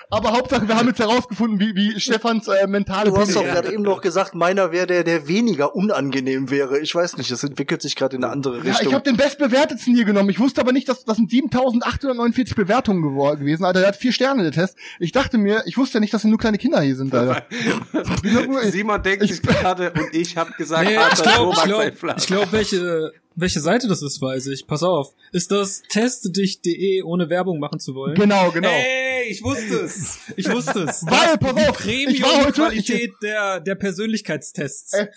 aber 0.09 0.31
Hauptsache, 0.33 0.67
wir 0.67 0.75
haben 0.77 0.87
jetzt 0.89 0.99
herausgefunden, 0.99 1.59
wie, 1.59 1.75
wie 1.75 1.99
Stefans 1.99 2.47
äh, 2.47 2.67
mentale 2.67 3.09
Du 3.09 3.17
hast 3.17 3.35
doch 3.35 3.43
Ja. 3.45 3.53
gerade 3.53 3.73
eben 3.73 3.83
noch 3.83 4.01
gesagt, 4.01 4.35
meiner 4.35 4.71
wäre 4.71 4.85
der, 4.87 5.03
der 5.03 5.27
weniger 5.27 5.75
unangenehm 5.75 6.49
wäre. 6.49 6.79
Ich 6.79 6.93
weiß 6.93 7.17
nicht, 7.17 7.31
das 7.31 7.43
entwickelt 7.43 7.81
sich 7.81 7.95
gerade 7.95 8.15
in 8.17 8.23
eine 8.23 8.33
andere 8.33 8.57
Ja, 8.57 8.63
Richtung. 8.63 8.87
ich 8.87 8.93
habe 8.93 9.03
den 9.03 9.17
bestbewertetsten 9.17 9.95
hier 9.95 10.05
genommen. 10.05 10.29
Ich 10.29 10.39
wusste 10.39 10.61
aber 10.61 10.71
nicht, 10.73 10.89
dass 10.89 11.05
das 11.05 11.17
sind 11.17 11.29
7849 11.31 12.55
Bewertungen 12.55 13.01
gewesen. 13.01 13.63
Alter, 13.65 13.79
der 13.79 13.89
hat 13.89 13.95
vier 13.95 14.11
Sterne, 14.11 14.43
der 14.43 14.51
Test. 14.51 14.77
Ich 14.99 15.11
dachte 15.11 15.37
mir, 15.37 15.63
ich 15.65 15.77
wusste 15.77 15.95
ja 15.95 15.99
nicht, 16.01 16.13
dass 16.13 16.23
nur 16.23 16.37
kleine 16.37 16.57
Kinder 16.57 16.81
hier 16.81 16.95
sind, 16.95 17.13
Alter. 17.15 17.43
Simon 18.71 19.01
denkt 19.01 19.23
ich- 19.23 19.31
sich 19.37 19.41
gerade 19.41 19.91
und 19.91 20.13
ich 20.13 20.35
habe 20.37 20.51
gesagt, 20.57 20.85
Nee, 20.85 20.93
ich 20.93 20.99
harter 20.99 21.23
glaube, 21.23 21.37
Tobak 21.37 21.57
ich 21.57 21.63
glaube, 21.63 22.15
ich 22.17 22.27
glaub, 22.27 22.51
welche, 22.51 23.11
welche 23.39 23.59
Seite 23.59 23.87
das 23.87 24.01
ist, 24.01 24.21
weiß 24.21 24.47
ich. 24.47 24.67
Pass 24.67 24.83
auf. 24.83 25.13
Ist 25.31 25.51
das 25.51 25.81
testdich.de, 25.89 27.03
ohne 27.03 27.29
Werbung 27.29 27.59
machen 27.59 27.79
zu 27.79 27.95
wollen? 27.95 28.15
Genau, 28.15 28.51
genau. 28.51 28.69
Ey, 28.69 29.29
ich 29.29 29.43
wusste 29.43 29.75
es. 29.81 30.17
Ich 30.35 30.49
wusste 30.49 30.83
es. 30.83 31.05
Weil, 31.05 31.37
pass 31.37 31.53
auf, 31.69 31.85
ich 31.85 32.21
war 32.21 32.45
heute- 32.45 32.51
Premium-Qualität 32.53 33.11
der, 33.21 33.59
der 33.59 33.75
Persönlichkeitstests. 33.75 34.93
Äh, 34.93 35.07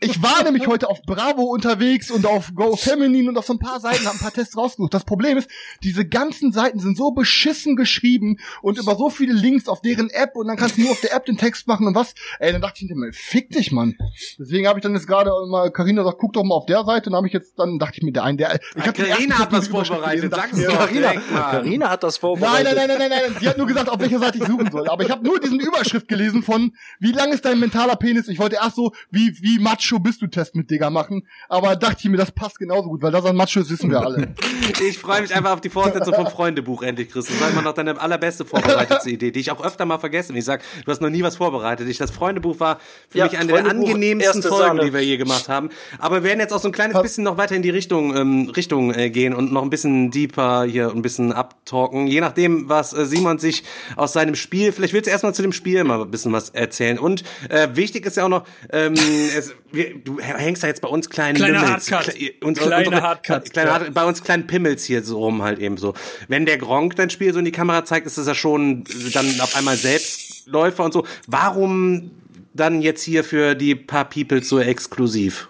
Ich 0.00 0.22
war 0.22 0.44
nämlich 0.44 0.66
heute 0.66 0.88
auf 0.88 1.02
Bravo 1.02 1.42
unterwegs 1.42 2.10
und 2.10 2.26
auf 2.26 2.54
Go 2.54 2.76
Feminine 2.76 3.28
und 3.28 3.38
auf 3.38 3.46
so 3.46 3.54
ein 3.54 3.58
paar 3.58 3.80
Seiten, 3.80 4.04
habe 4.06 4.16
ein 4.16 4.20
paar 4.20 4.32
Tests 4.32 4.56
rausgesucht. 4.56 4.92
Das 4.94 5.04
Problem 5.04 5.38
ist, 5.38 5.50
diese 5.82 6.06
ganzen 6.06 6.52
Seiten 6.52 6.78
sind 6.80 6.96
so 6.96 7.10
beschissen 7.12 7.76
geschrieben 7.76 8.38
und 8.62 8.78
über 8.78 8.96
so 8.96 9.10
viele 9.10 9.32
Links 9.32 9.68
auf 9.68 9.80
deren 9.80 10.10
App 10.10 10.36
und 10.36 10.46
dann 10.48 10.56
kannst 10.56 10.76
du 10.76 10.82
nur 10.82 10.90
auf 10.92 11.00
der 11.00 11.14
App 11.14 11.26
den 11.26 11.36
Text 11.36 11.66
machen 11.66 11.86
und 11.86 11.94
was. 11.94 12.14
Ey, 12.38 12.52
dann 12.52 12.60
dachte 12.60 12.84
ich 12.84 12.90
mir, 12.94 13.12
fick 13.12 13.50
dich, 13.50 13.72
Mann. 13.72 13.96
Deswegen 14.38 14.66
habe 14.66 14.78
ich 14.78 14.82
dann 14.82 14.94
jetzt 14.94 15.06
gerade 15.06 15.30
mal, 15.48 15.70
Carina 15.70 16.04
sagt, 16.04 16.18
guck 16.18 16.32
doch 16.32 16.44
mal 16.44 16.54
auf 16.54 16.66
der 16.66 16.84
Seite 16.84 17.10
und 17.10 17.16
habe 17.16 17.26
ich 17.26 17.32
jetzt, 17.32 17.58
dann 17.58 17.78
dachte 17.78 17.94
ich 17.98 18.02
mir, 18.02 18.12
der 18.12 18.24
ein, 18.24 18.36
der, 18.36 18.58
ich 18.76 18.86
hab 18.86 18.94
Carina 18.94 19.38
hat 19.38 19.50
gelesen, 19.50 19.70
vorbereitet, 19.70 20.34
sag's 20.34 20.52
mir, 20.52 20.68
doch 20.68 20.78
Carina. 20.78 21.12
Carina 21.12 21.90
hat 21.90 22.02
das 22.02 22.14
Nein, 22.14 22.20
vorbereitet. 22.20 22.76
nein, 22.76 22.88
nein, 22.88 22.98
nein, 22.98 23.10
nein, 23.10 23.20
nein. 23.26 23.36
Sie 23.40 23.48
hat 23.48 23.58
nur 23.58 23.66
gesagt, 23.66 23.88
auf 23.88 24.00
welcher 24.00 24.18
Seite 24.18 24.38
ich 24.38 24.44
suchen 24.44 24.70
soll. 24.70 24.88
Aber 24.88 25.04
ich 25.04 25.10
habe 25.10 25.24
nur 25.24 25.38
diesen 25.40 25.60
Überschrift 25.60 26.08
gelesen 26.08 26.42
von, 26.42 26.72
wie 27.00 27.12
lang 27.12 27.32
ist 27.32 27.44
dein 27.44 27.58
mentaler 27.58 27.96
Penis? 27.96 28.28
Ich 28.28 28.38
wollte 28.38 28.56
erst 28.56 28.76
so, 28.76 28.92
wie, 29.10 29.36
wie 29.40 29.58
macho 29.78 29.98
bist 29.98 30.20
du 30.22 30.26
Test 30.26 30.54
mit 30.56 30.70
Digga 30.70 30.90
machen. 30.90 31.26
Aber 31.48 31.76
dachte 31.76 31.96
ich 32.00 32.08
mir, 32.08 32.16
das 32.16 32.32
passt 32.32 32.58
genauso 32.58 32.88
gut, 32.88 33.02
weil 33.02 33.12
das 33.12 33.24
an 33.24 33.36
macho 33.36 33.60
ist, 33.60 33.70
wissen 33.70 33.90
wir 33.90 34.00
alle. 34.00 34.34
Ich 34.86 34.98
freue 34.98 35.22
mich 35.22 35.34
einfach 35.34 35.52
auf 35.52 35.60
die 35.62 35.70
Fortsetzung 35.70 36.14
vom 36.14 36.26
Freundebuch 36.26 36.82
endlich, 36.82 37.10
Chris. 37.10 37.26
Das 37.26 37.40
war 37.40 37.50
immer 37.50 37.62
noch 37.62 37.72
deine 37.72 37.98
allerbeste 37.98 38.44
vorbereitete 38.44 39.08
Idee, 39.10 39.30
die 39.30 39.40
ich 39.40 39.50
auch 39.50 39.64
öfter 39.64 39.86
mal 39.86 39.98
vergesse. 39.98 40.32
Und 40.32 40.38
ich 40.38 40.44
sag, 40.44 40.62
du 40.84 40.90
hast 40.90 41.00
noch 41.00 41.08
nie 41.08 41.22
was 41.22 41.36
vorbereitet. 41.36 41.88
Ich, 41.88 41.96
das 41.96 42.10
Freundebuch 42.10 42.60
war 42.60 42.78
für 43.08 43.18
Ja, 43.18 43.24
mich 43.24 43.38
eine 43.38 43.52
der 43.52 43.66
angenehmsten 43.66 44.42
Folgen, 44.42 44.58
Sahne. 44.58 44.84
die 44.84 44.92
wir 44.92 45.02
je 45.02 45.16
gemacht 45.16 45.48
haben. 45.48 45.70
Aber 45.98 46.16
wir 46.16 46.24
werden 46.24 46.40
jetzt 46.40 46.52
auch 46.52 46.60
so 46.60 46.68
ein 46.68 46.72
kleines 46.72 47.00
bisschen 47.00 47.24
noch 47.24 47.38
weiter 47.38 47.56
in 47.56 47.62
die 47.62 47.70
Richtung, 47.70 48.14
ähm, 48.14 48.50
Richtung 48.54 48.92
äh, 48.92 49.08
gehen 49.10 49.32
und 49.32 49.52
noch 49.52 49.62
ein 49.62 49.70
bisschen 49.70 50.10
deeper 50.10 50.64
hier 50.64 50.90
ein 50.90 51.00
bisschen 51.02 51.32
abtalken. 51.32 52.06
Je 52.06 52.20
nachdem, 52.20 52.68
was 52.68 52.92
äh, 52.92 53.06
Simon 53.06 53.38
sich 53.38 53.64
aus 53.96 54.12
seinem 54.12 54.34
Spiel, 54.34 54.72
vielleicht 54.72 54.92
willst 54.92 55.06
du 55.06 55.10
erstmal 55.10 55.34
zu 55.34 55.42
dem 55.42 55.52
Spiel 55.52 55.82
mal 55.84 56.02
ein 56.02 56.10
bisschen 56.10 56.32
was 56.32 56.50
erzählen. 56.50 56.98
Und 56.98 57.24
äh, 57.48 57.68
wichtig 57.72 58.04
ist 58.04 58.18
ja 58.18 58.24
auch 58.24 58.28
noch, 58.28 58.44
ähm, 58.70 58.94
es, 59.36 59.54
wir, 59.70 59.94
du 59.98 60.18
hängst 60.20 60.62
da 60.62 60.66
jetzt 60.66 60.80
bei 60.80 60.88
uns 60.88 61.10
kleinen 61.10 61.36
Kleiner 61.36 61.60
Lümmels, 61.62 61.90
Hardcut. 61.92 62.14
Kle- 62.14 62.44
uns- 62.44 62.58
Kleine 62.58 62.86
unsere- 62.86 63.02
Hardcut. 63.02 63.52
Kleine 63.52 63.68
Ja. 63.68 63.74
Hard 63.80 63.94
bei 63.94 64.04
uns 64.04 64.22
kleinen 64.22 64.46
Pimmels 64.46 64.84
hier 64.84 65.02
so 65.02 65.18
rum 65.18 65.42
halt 65.42 65.58
eben 65.58 65.76
so. 65.76 65.94
Wenn 66.28 66.46
der 66.46 66.58
Gronk 66.58 66.96
dein 66.96 67.10
Spiel 67.10 67.32
so 67.32 67.38
in 67.38 67.44
die 67.44 67.52
Kamera 67.52 67.84
zeigt, 67.84 68.06
ist 68.06 68.16
das 68.18 68.26
ja 68.26 68.34
schon 68.34 68.84
dann 69.12 69.40
auf 69.40 69.56
einmal 69.56 69.76
Selbstläufer 69.76 70.84
und 70.84 70.92
so. 70.92 71.06
Warum 71.26 72.10
dann 72.54 72.80
jetzt 72.82 73.02
hier 73.02 73.24
für 73.24 73.54
die 73.54 73.74
paar 73.74 74.08
People 74.08 74.42
so 74.42 74.58
exklusiv? 74.58 75.48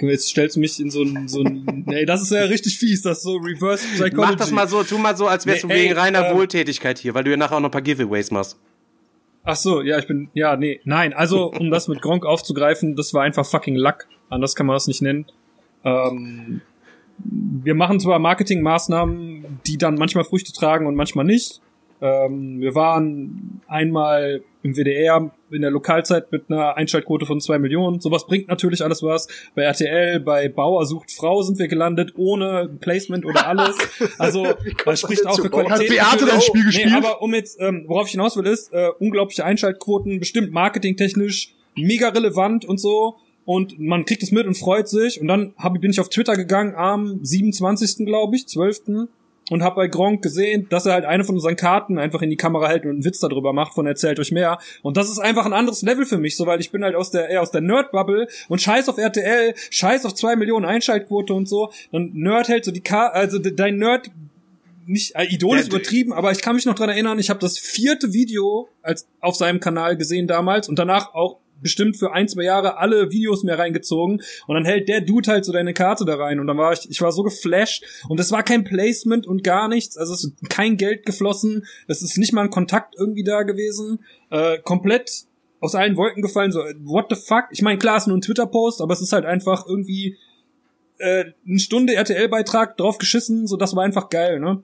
Jetzt 0.00 0.28
stellst 0.28 0.56
du 0.56 0.60
mich 0.60 0.80
in 0.80 0.90
so 0.90 1.02
ein, 1.02 1.28
so 1.28 1.42
ein, 1.42 1.84
ey, 1.92 2.04
das 2.06 2.22
ist 2.22 2.32
ja 2.32 2.42
richtig 2.44 2.78
fies, 2.78 3.02
das 3.02 3.18
ist 3.18 3.24
so 3.24 3.36
Reverse 3.36 3.86
Psychology. 3.86 4.16
Mach 4.16 4.34
das 4.34 4.50
mal 4.50 4.66
so, 4.66 4.82
tu 4.82 4.98
mal 4.98 5.16
so, 5.16 5.28
als 5.28 5.46
wärst 5.46 5.64
Nee, 5.64 5.68
du 5.74 5.74
wegen 5.80 5.92
ey, 5.94 5.98
reiner 6.00 6.26
ähm, 6.30 6.36
Wohltätigkeit 6.36 6.98
hier, 6.98 7.14
weil 7.14 7.22
du 7.22 7.30
ja 7.30 7.36
nachher 7.36 7.56
auch 7.56 7.60
noch 7.60 7.68
ein 7.68 7.72
paar 7.72 7.82
Giveaways 7.82 8.30
machst. 8.32 8.56
Ach 9.44 9.56
so, 9.56 9.82
ja, 9.82 9.98
ich 9.98 10.06
bin, 10.06 10.30
ja, 10.32 10.56
nee, 10.56 10.80
nein, 10.84 11.12
also, 11.12 11.52
um 11.52 11.70
das 11.70 11.86
mit 11.86 12.00
Gronk 12.00 12.24
aufzugreifen, 12.24 12.96
das 12.96 13.12
war 13.12 13.22
einfach 13.22 13.44
fucking 13.44 13.76
Luck. 13.76 14.08
Anders 14.30 14.56
kann 14.56 14.66
man 14.66 14.74
das 14.74 14.86
nicht 14.86 15.02
nennen. 15.02 15.26
Ähm, 15.84 16.62
wir 17.18 17.74
machen 17.74 18.00
zwar 18.00 18.18
Marketingmaßnahmen, 18.18 19.60
die 19.66 19.76
dann 19.76 19.96
manchmal 19.96 20.24
Früchte 20.24 20.52
tragen 20.52 20.86
und 20.86 20.94
manchmal 20.94 21.26
nicht. 21.26 21.60
Ähm, 22.00 22.60
wir 22.60 22.74
waren 22.74 23.60
einmal 23.66 24.42
im 24.64 24.76
WDR 24.76 25.30
in 25.50 25.60
der 25.60 25.70
Lokalzeit 25.70 26.32
mit 26.32 26.50
einer 26.50 26.76
Einschaltquote 26.76 27.26
von 27.26 27.40
zwei 27.40 27.58
Millionen. 27.58 28.00
Sowas 28.00 28.26
bringt 28.26 28.48
natürlich 28.48 28.82
alles 28.82 29.02
was. 29.02 29.28
Bei 29.54 29.62
RTL, 29.62 30.20
bei 30.20 30.48
Bauer 30.48 30.86
sucht 30.86 31.12
Frau 31.12 31.42
sind 31.42 31.58
wir 31.58 31.68
gelandet, 31.68 32.14
ohne 32.16 32.70
Placement 32.80 33.24
oder 33.24 33.46
alles. 33.46 33.76
Also, 34.18 34.46
das 34.84 35.00
spricht 35.00 35.24
man 35.24 35.32
auch 35.32 35.40
für? 35.40 35.50
Qualität. 35.50 36.00
Hat 36.00 36.18
Beate 36.18 36.30
das 36.30 36.44
Spiel 36.44 36.62
Nee, 36.62 36.66
gespielt? 36.66 36.94
aber 36.94 37.20
um 37.20 37.34
jetzt, 37.34 37.60
ähm, 37.60 37.84
worauf 37.86 38.06
ich 38.06 38.12
hinaus 38.12 38.36
will, 38.36 38.46
ist, 38.46 38.72
äh, 38.72 38.88
unglaubliche 38.98 39.44
Einschaltquoten, 39.44 40.18
bestimmt 40.18 40.52
marketingtechnisch 40.52 41.54
mega 41.76 42.08
relevant 42.08 42.64
und 42.64 42.78
so. 42.78 43.16
Und 43.44 43.78
man 43.78 44.04
kriegt 44.06 44.22
es 44.22 44.32
mit 44.32 44.46
und 44.46 44.56
freut 44.56 44.88
sich. 44.88 45.20
Und 45.20 45.28
dann 45.28 45.52
hab, 45.58 45.78
bin 45.78 45.90
ich 45.90 46.00
auf 46.00 46.08
Twitter 46.08 46.36
gegangen 46.36 46.74
am 46.74 47.18
27. 47.22 48.06
glaube 48.06 48.36
ich, 48.36 48.48
12. 48.48 49.08
Und 49.50 49.62
hab 49.62 49.74
bei 49.74 49.88
Gronk 49.88 50.22
gesehen, 50.22 50.66
dass 50.70 50.86
er 50.86 50.94
halt 50.94 51.04
eine 51.04 51.22
von 51.22 51.34
unseren 51.34 51.56
Karten 51.56 51.98
einfach 51.98 52.22
in 52.22 52.30
die 52.30 52.36
Kamera 52.36 52.66
hält 52.68 52.84
und 52.84 52.92
einen 52.92 53.04
Witz 53.04 53.18
darüber 53.18 53.52
macht 53.52 53.74
von 53.74 53.86
erzählt 53.86 54.18
euch 54.18 54.32
mehr. 54.32 54.58
Und 54.82 54.96
das 54.96 55.10
ist 55.10 55.18
einfach 55.18 55.44
ein 55.44 55.52
anderes 55.52 55.82
Level 55.82 56.06
für 56.06 56.16
mich, 56.16 56.36
so 56.36 56.46
weil 56.46 56.60
ich 56.60 56.70
bin 56.70 56.82
halt 56.82 56.94
aus 56.94 57.10
der 57.10 57.28
eher 57.28 57.42
aus 57.42 57.50
der 57.50 57.60
Nerd-Bubble 57.60 58.26
und 58.48 58.62
scheiß 58.62 58.88
auf 58.88 58.96
RTL, 58.96 59.52
scheiß 59.70 60.06
auf 60.06 60.14
zwei 60.14 60.34
Millionen 60.36 60.64
Einschaltquote 60.64 61.34
und 61.34 61.46
so. 61.46 61.70
Dann 61.92 62.10
Nerd 62.14 62.48
hält 62.48 62.64
so 62.64 62.70
die 62.72 62.80
Karte, 62.80 63.14
also 63.14 63.38
de- 63.38 63.54
dein 63.54 63.76
Nerd 63.76 64.10
nicht 64.86 65.14
äh, 65.16 65.24
Idol 65.24 65.58
ist 65.58 65.68
übertrieben, 65.68 66.12
aber 66.12 66.30
ich 66.32 66.40
kann 66.42 66.56
mich 66.56 66.66
noch 66.66 66.74
dran 66.74 66.88
erinnern, 66.90 67.18
ich 67.18 67.30
habe 67.30 67.40
das 67.40 67.58
vierte 67.58 68.12
Video 68.12 68.68
als 68.82 69.06
auf 69.20 69.34
seinem 69.36 69.60
Kanal 69.60 69.96
gesehen 69.96 70.26
damals 70.26 70.68
und 70.68 70.78
danach 70.78 71.14
auch 71.14 71.38
bestimmt 71.64 71.96
für 71.96 72.12
ein, 72.12 72.28
zwei 72.28 72.44
Jahre 72.44 72.76
alle 72.76 73.10
Videos 73.10 73.42
mehr 73.42 73.58
reingezogen. 73.58 74.22
Und 74.46 74.54
dann 74.54 74.64
hält 74.64 74.88
der 74.88 75.00
Dude 75.00 75.28
halt 75.28 75.44
so 75.44 75.52
deine 75.52 75.74
Karte 75.74 76.04
da 76.04 76.14
rein. 76.14 76.38
Und 76.38 76.46
dann 76.46 76.58
war 76.58 76.72
ich, 76.72 76.88
ich 76.88 77.00
war 77.00 77.10
so 77.10 77.24
geflasht. 77.24 77.84
Und 78.08 78.20
es 78.20 78.30
war 78.30 78.44
kein 78.44 78.62
Placement 78.62 79.26
und 79.26 79.42
gar 79.42 79.68
nichts, 79.68 79.96
also 79.96 80.12
es 80.12 80.24
ist 80.24 80.50
kein 80.50 80.76
Geld 80.76 81.06
geflossen, 81.06 81.64
es 81.88 82.02
ist 82.02 82.18
nicht 82.18 82.32
mal 82.32 82.42
ein 82.42 82.50
Kontakt 82.50 82.94
irgendwie 82.98 83.24
da 83.24 83.42
gewesen, 83.42 84.04
äh, 84.30 84.58
komplett 84.58 85.24
aus 85.60 85.74
allen 85.74 85.96
Wolken 85.96 86.22
gefallen, 86.22 86.52
so 86.52 86.60
what 86.82 87.06
the 87.08 87.16
fuck, 87.16 87.46
ich 87.50 87.62
meine 87.62 87.78
klar, 87.78 87.96
es 87.96 88.02
ist 88.02 88.06
nur 88.08 88.18
ein 88.18 88.20
Twitter-Post, 88.20 88.82
aber 88.82 88.92
es 88.92 89.00
ist 89.00 89.12
halt 89.12 89.24
einfach 89.24 89.66
irgendwie 89.66 90.18
äh, 90.98 91.24
eine 91.46 91.58
Stunde 91.58 91.94
RTL-Beitrag 91.94 92.76
drauf 92.76 92.98
geschissen, 92.98 93.46
so 93.46 93.56
das 93.56 93.74
war 93.74 93.84
einfach 93.84 94.10
geil, 94.10 94.40
ne? 94.40 94.62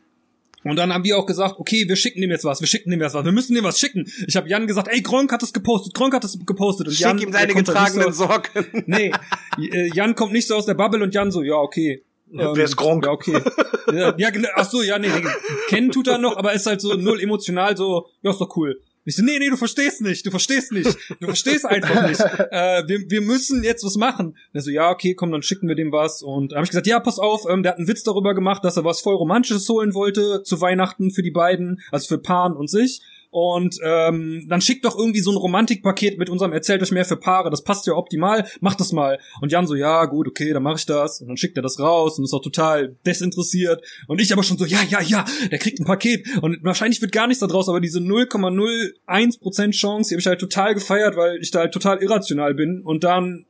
Und 0.63 0.77
dann 0.77 0.93
haben 0.93 1.05
wir 1.05 1.19
auch 1.19 1.27
gesagt, 1.27 1.59
okay, 1.59 1.89
wir 1.89 1.97
schicken 1.97 2.21
dem 2.21 2.31
jetzt 2.31 2.45
was, 2.45 2.61
wir 2.61 2.67
schicken 2.69 2.91
dem 2.91 3.01
jetzt 3.01 3.15
was, 3.15 3.25
wir 3.25 3.33
müssen 3.33 3.55
dem 3.55 3.65
was 3.65 3.79
schicken. 3.79 4.11
Ich 4.27 4.37
habe 4.37 4.49
Jan 4.49 4.67
gesagt, 4.67 4.89
ey, 4.89 5.01
Gronk 5.01 5.33
hat 5.33 5.43
es 5.43 5.53
gepostet, 5.53 5.95
Gronk 5.95 6.15
hat 6.15 6.25
es 6.25 6.39
gepostet. 6.45 6.89
Und 6.89 6.99
Jan, 6.99 7.19
Schick 7.19 7.29
ihm 7.29 7.33
seine 7.33 7.55
getragenen 7.55 8.13
so, 8.13 8.27
Sorgen. 8.27 8.67
Nee, 8.87 9.13
äh, 9.59 9.91
Jan 9.95 10.15
kommt 10.15 10.33
nicht 10.33 10.47
so 10.47 10.57
aus 10.57 10.67
der 10.67 10.75
Bubble 10.75 11.03
und 11.03 11.15
Jan 11.15 11.31
so, 11.31 11.43
ja, 11.43 11.55
okay. 11.55 12.03
Ähm, 12.33 12.51
Wer 12.55 12.65
ist 12.65 12.77
Gronk? 12.77 13.07
Ja, 13.07 13.13
okay. 13.13 13.41
Ja, 13.93 14.15
ja, 14.17 14.31
genau. 14.31 14.49
ach 14.55 14.71
so, 14.71 14.83
ja, 14.83 15.01
nee, 15.01 15.09
nee. 15.09 15.27
Kennen 15.67 15.91
tut 15.91 16.07
er 16.07 16.19
noch, 16.19 16.37
aber 16.37 16.53
ist 16.53 16.65
halt 16.67 16.81
so 16.81 16.95
null 16.95 17.21
emotional, 17.21 17.77
so, 17.77 18.07
ja, 18.23 18.31
ist 18.31 18.41
doch 18.41 18.57
cool. 18.57 18.81
Ich 19.05 19.17
so, 19.17 19.23
nee, 19.23 19.39
nee, 19.39 19.49
du 19.49 19.57
verstehst 19.57 20.03
nicht, 20.03 20.27
du 20.27 20.31
verstehst 20.31 20.73
nicht, 20.73 20.97
du 21.21 21.27
verstehst 21.27 21.65
einfach 21.65 22.07
nicht. 22.07 22.21
Äh, 22.51 22.83
wir, 22.87 23.11
wir 23.11 23.21
müssen 23.21 23.63
jetzt 23.63 23.85
was 23.85 23.97
machen. 23.97 24.29
Und 24.29 24.37
er 24.53 24.61
so, 24.61 24.71
ja, 24.71 24.91
okay, 24.91 25.15
komm, 25.15 25.31
dann 25.31 25.43
schicken 25.43 25.69
wir 25.69 25.75
dem 25.75 25.93
was. 25.93 26.23
Und 26.23 26.53
habe 26.53 26.65
ich 26.65 26.71
gesagt, 26.71 26.87
ja, 26.87 26.99
pass 26.99 27.19
auf, 27.19 27.45
ähm, 27.49 27.63
der 27.63 27.73
hat 27.73 27.79
einen 27.79 27.87
Witz 27.87 28.03
darüber 28.03 28.35
gemacht, 28.35 28.65
dass 28.65 28.77
er 28.77 28.85
was 28.85 29.01
voll 29.01 29.15
Romantisches 29.15 29.69
holen 29.69 29.95
wollte 29.95 30.43
zu 30.43 30.61
Weihnachten 30.61 31.11
für 31.11 31.23
die 31.23 31.31
beiden, 31.31 31.81
also 31.93 32.09
für 32.09 32.19
Pan 32.19 32.55
und 32.55 32.69
sich. 32.69 33.01
Und 33.31 33.79
ähm, 33.85 34.47
dann 34.49 34.61
schickt 34.61 34.85
doch 34.85 34.99
irgendwie 34.99 35.21
so 35.21 35.31
ein 35.31 35.37
Romantikpaket 35.37 36.19
mit 36.19 36.29
unserem 36.29 36.53
Erzählt 36.53 36.83
euch 36.83 36.91
mehr 36.91 37.05
für 37.05 37.17
Paare, 37.17 37.51
das 37.51 37.63
passt 37.63 37.87
ja 37.87 37.95
optimal, 37.95 38.47
macht 38.61 38.81
das 38.81 38.93
mal. 38.93 39.19
Und 39.41 39.53
Jan 39.53 39.67
so, 39.67 39.77
ja, 39.77 40.05
gut, 40.07 40.27
okay, 40.27 40.53
dann 40.53 40.63
mache 40.63 40.77
ich 40.79 40.87
das. 40.87 41.21
Und 41.21 41.29
dann 41.29 41.37
schickt 41.37 41.57
er 41.57 41.63
das 41.63 41.79
raus 41.79 42.19
und 42.19 42.25
ist 42.25 42.35
auch 42.35 42.43
total 42.43 42.97
desinteressiert. 43.07 43.85
Und 44.09 44.21
ich 44.21 44.33
aber 44.33 44.43
schon 44.43 44.59
so, 44.59 44.65
ja, 44.65 44.83
ja, 44.89 45.01
ja, 45.01 45.25
der 45.51 45.59
kriegt 45.59 45.79
ein 45.79 45.87
Paket. 45.87 46.27
Und 46.43 46.59
wahrscheinlich 46.65 47.01
wird 47.01 47.13
gar 47.13 47.29
nichts 47.29 47.41
da 47.41 47.47
draus, 47.47 47.69
aber 47.69 47.81
diese 47.81 48.01
0,01% 48.01 49.71
Chance, 49.71 50.09
die 50.09 50.15
habe 50.15 50.21
ich 50.21 50.27
halt 50.27 50.41
total 50.41 50.75
gefeiert, 50.75 51.17
weil 51.17 51.39
ich 51.41 51.51
da 51.51 51.61
halt 51.61 51.73
total 51.73 52.03
irrational 52.03 52.55
bin. 52.55 52.83
Und 52.83 53.05
dann 53.05 53.47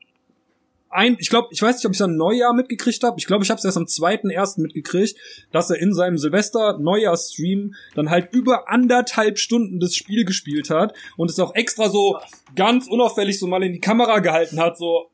ein, 0.91 1.17
ich 1.21 1.31
glaube, 1.31 1.49
ich 1.53 1.63
weiß 1.63 1.77
nicht, 1.77 1.87
ob 1.87 1.93
ich 1.93 1.99
es 1.99 2.03
am 2.03 2.17
Neujahr 2.17 2.53
mitgekriegt 2.53 3.03
habe. 3.05 3.19
Ich 3.19 3.27
glaube, 3.27 3.45
ich 3.45 3.51
habe 3.51 3.59
es 3.59 3.65
erst 3.65 3.77
am 3.77 3.87
zweiten 3.87 4.29
ersten 4.29 4.63
mitgekriegt, 4.63 5.17
dass 5.53 5.71
er 5.71 5.79
in 5.79 5.95
seinem 5.95 6.19
Silvester 6.19 6.79
Neujahr-Stream 6.79 7.75
dann 7.95 8.11
halt 8.11 8.33
über 8.33 8.69
anderthalb 8.69 9.39
Stunden 9.39 9.79
das 9.79 9.95
Spiel 9.95 10.25
gespielt 10.25 10.69
hat 10.69 10.95
und 11.17 11.31
es 11.31 11.39
auch 11.39 11.55
extra 11.55 11.89
so 11.89 12.19
ganz 12.57 12.89
unauffällig 12.89 13.39
so 13.39 13.47
mal 13.47 13.63
in 13.63 13.73
die 13.73 13.81
Kamera 13.81 14.19
gehalten 14.19 14.61
hat, 14.61 14.77
so 14.77 15.11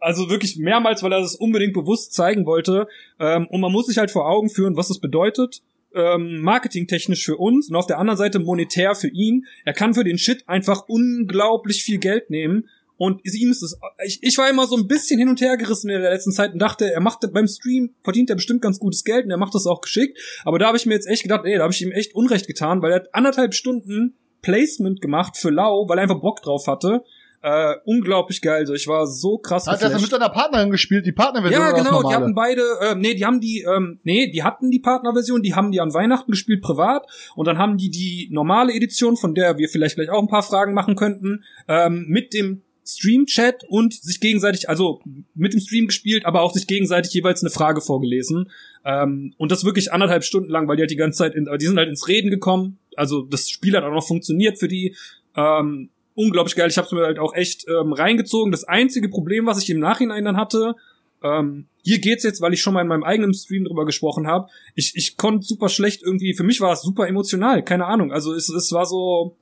also 0.00 0.30
wirklich 0.30 0.56
mehrmals, 0.56 1.02
weil 1.02 1.12
er 1.12 1.20
das 1.20 1.36
unbedingt 1.36 1.74
bewusst 1.74 2.14
zeigen 2.14 2.46
wollte. 2.46 2.88
Ähm, 3.18 3.46
und 3.48 3.60
man 3.60 3.70
muss 3.70 3.86
sich 3.86 3.98
halt 3.98 4.10
vor 4.10 4.28
Augen 4.28 4.48
führen, 4.48 4.76
was 4.76 4.88
das 4.88 4.98
bedeutet. 4.98 5.62
Ähm, 5.94 6.40
marketingtechnisch 6.40 7.24
für 7.24 7.36
uns 7.36 7.68
und 7.68 7.76
auf 7.76 7.86
der 7.86 7.98
anderen 7.98 8.16
Seite 8.16 8.38
monetär 8.38 8.94
für 8.94 9.08
ihn. 9.08 9.46
Er 9.64 9.74
kann 9.74 9.92
für 9.92 10.04
den 10.04 10.18
Shit 10.18 10.48
einfach 10.48 10.88
unglaublich 10.88 11.82
viel 11.82 11.98
Geld 11.98 12.30
nehmen 12.30 12.68
und 13.00 13.24
ihm 13.24 13.50
ist 13.50 13.62
es, 13.62 13.78
ich, 14.04 14.22
ich 14.22 14.36
war 14.36 14.50
immer 14.50 14.66
so 14.66 14.76
ein 14.76 14.86
bisschen 14.86 15.18
hin 15.18 15.30
und 15.30 15.40
her 15.40 15.56
gerissen 15.56 15.88
in 15.88 16.02
der 16.02 16.10
letzten 16.10 16.32
Zeit 16.32 16.52
und 16.52 16.58
dachte, 16.58 16.92
er 16.92 17.00
macht 17.00 17.20
beim 17.32 17.48
Stream, 17.48 17.94
verdient 18.02 18.28
er 18.28 18.36
bestimmt 18.36 18.60
ganz 18.60 18.78
gutes 18.78 19.04
Geld 19.04 19.24
und 19.24 19.30
er 19.30 19.38
macht 19.38 19.54
das 19.54 19.66
auch 19.66 19.80
geschickt. 19.80 20.18
Aber 20.44 20.58
da 20.58 20.66
habe 20.66 20.76
ich 20.76 20.84
mir 20.84 20.92
jetzt 20.92 21.08
echt 21.08 21.22
gedacht, 21.22 21.46
ey, 21.46 21.56
da 21.56 21.62
habe 21.62 21.72
ich 21.72 21.80
ihm 21.80 21.92
echt 21.92 22.14
Unrecht 22.14 22.46
getan, 22.46 22.82
weil 22.82 22.92
er 22.92 22.96
hat 22.96 23.14
anderthalb 23.14 23.54
Stunden 23.54 24.18
Placement 24.42 25.00
gemacht 25.00 25.38
für 25.38 25.48
Lau, 25.48 25.88
weil 25.88 25.96
er 25.96 26.02
einfach 26.02 26.20
Bock 26.20 26.42
drauf 26.42 26.66
hatte. 26.66 27.02
Äh, 27.40 27.76
unglaublich 27.86 28.42
geil. 28.42 28.58
Also 28.58 28.74
ich 28.74 28.86
war 28.86 29.06
so 29.06 29.38
krass. 29.38 29.66
Hat 29.66 29.80
er 29.80 29.98
mit 29.98 30.10
seiner 30.10 30.28
Partnerin 30.28 30.70
gespielt, 30.70 31.06
die 31.06 31.12
Partnerversion? 31.12 31.58
Ja, 31.58 31.70
das 31.70 31.82
genau, 31.82 32.06
die 32.06 32.14
hatten 32.14 32.34
beide, 32.34 32.60
äh, 32.82 32.94
nee, 32.96 33.14
die 33.14 33.24
haben 33.24 33.40
die, 33.40 33.62
ähm, 33.62 33.98
nee, 34.02 34.30
die 34.30 34.42
hatten 34.42 34.70
die 34.70 34.80
Partnerversion, 34.80 35.40
die 35.40 35.54
haben 35.54 35.72
die 35.72 35.80
an 35.80 35.94
Weihnachten 35.94 36.32
gespielt 36.32 36.60
privat 36.60 37.06
und 37.34 37.48
dann 37.48 37.56
haben 37.56 37.78
die 37.78 37.88
die 37.88 38.28
normale 38.30 38.74
Edition, 38.74 39.16
von 39.16 39.34
der 39.34 39.56
wir 39.56 39.70
vielleicht 39.70 39.94
gleich 39.94 40.10
auch 40.10 40.20
ein 40.20 40.28
paar 40.28 40.42
Fragen 40.42 40.74
machen 40.74 40.96
könnten, 40.96 41.44
ähm, 41.66 42.04
mit 42.08 42.34
dem 42.34 42.60
Stream-Chat 42.96 43.64
und 43.68 43.94
sich 43.94 44.20
gegenseitig, 44.20 44.68
also 44.68 45.00
mit 45.34 45.52
dem 45.52 45.60
Stream 45.60 45.86
gespielt, 45.86 46.26
aber 46.26 46.42
auch 46.42 46.52
sich 46.52 46.66
gegenseitig 46.66 47.12
jeweils 47.12 47.42
eine 47.42 47.50
Frage 47.50 47.80
vorgelesen. 47.80 48.50
Ähm, 48.84 49.34
und 49.36 49.52
das 49.52 49.64
wirklich 49.64 49.92
anderthalb 49.92 50.24
Stunden 50.24 50.50
lang, 50.50 50.68
weil 50.68 50.76
die 50.76 50.82
halt 50.82 50.90
die 50.90 50.96
ganze 50.96 51.18
Zeit, 51.18 51.34
in, 51.34 51.48
die 51.60 51.66
sind 51.66 51.78
halt 51.78 51.88
ins 51.88 52.08
Reden 52.08 52.30
gekommen. 52.30 52.78
Also 52.96 53.22
das 53.22 53.48
Spiel 53.50 53.76
hat 53.76 53.84
auch 53.84 53.92
noch 53.92 54.06
funktioniert 54.06 54.58
für 54.58 54.68
die. 54.68 54.94
Ähm, 55.36 55.90
unglaublich 56.14 56.56
geil. 56.56 56.68
Ich 56.68 56.76
habe 56.76 56.86
es 56.86 56.92
mir 56.92 57.04
halt 57.04 57.18
auch 57.18 57.34
echt 57.34 57.66
ähm, 57.68 57.92
reingezogen. 57.92 58.52
Das 58.52 58.64
einzige 58.64 59.08
Problem, 59.08 59.46
was 59.46 59.62
ich 59.62 59.70
im 59.70 59.78
Nachhinein 59.78 60.24
dann 60.24 60.36
hatte, 60.36 60.74
ähm, 61.22 61.66
hier 61.82 61.98
geht's 61.98 62.24
jetzt, 62.24 62.40
weil 62.40 62.52
ich 62.52 62.60
schon 62.60 62.74
mal 62.74 62.82
in 62.82 62.88
meinem 62.88 63.04
eigenen 63.04 63.34
Stream 63.34 63.64
drüber 63.64 63.86
gesprochen 63.86 64.26
habe. 64.26 64.48
Ich, 64.74 64.92
ich 64.96 65.16
konnte 65.16 65.46
super 65.46 65.68
schlecht 65.68 66.02
irgendwie, 66.02 66.34
für 66.34 66.42
mich 66.44 66.60
war 66.60 66.72
es 66.72 66.82
super 66.82 67.08
emotional, 67.08 67.62
keine 67.64 67.86
Ahnung. 67.86 68.12
Also 68.12 68.34
es, 68.34 68.48
es 68.48 68.72
war 68.72 68.86
so, 68.86 69.36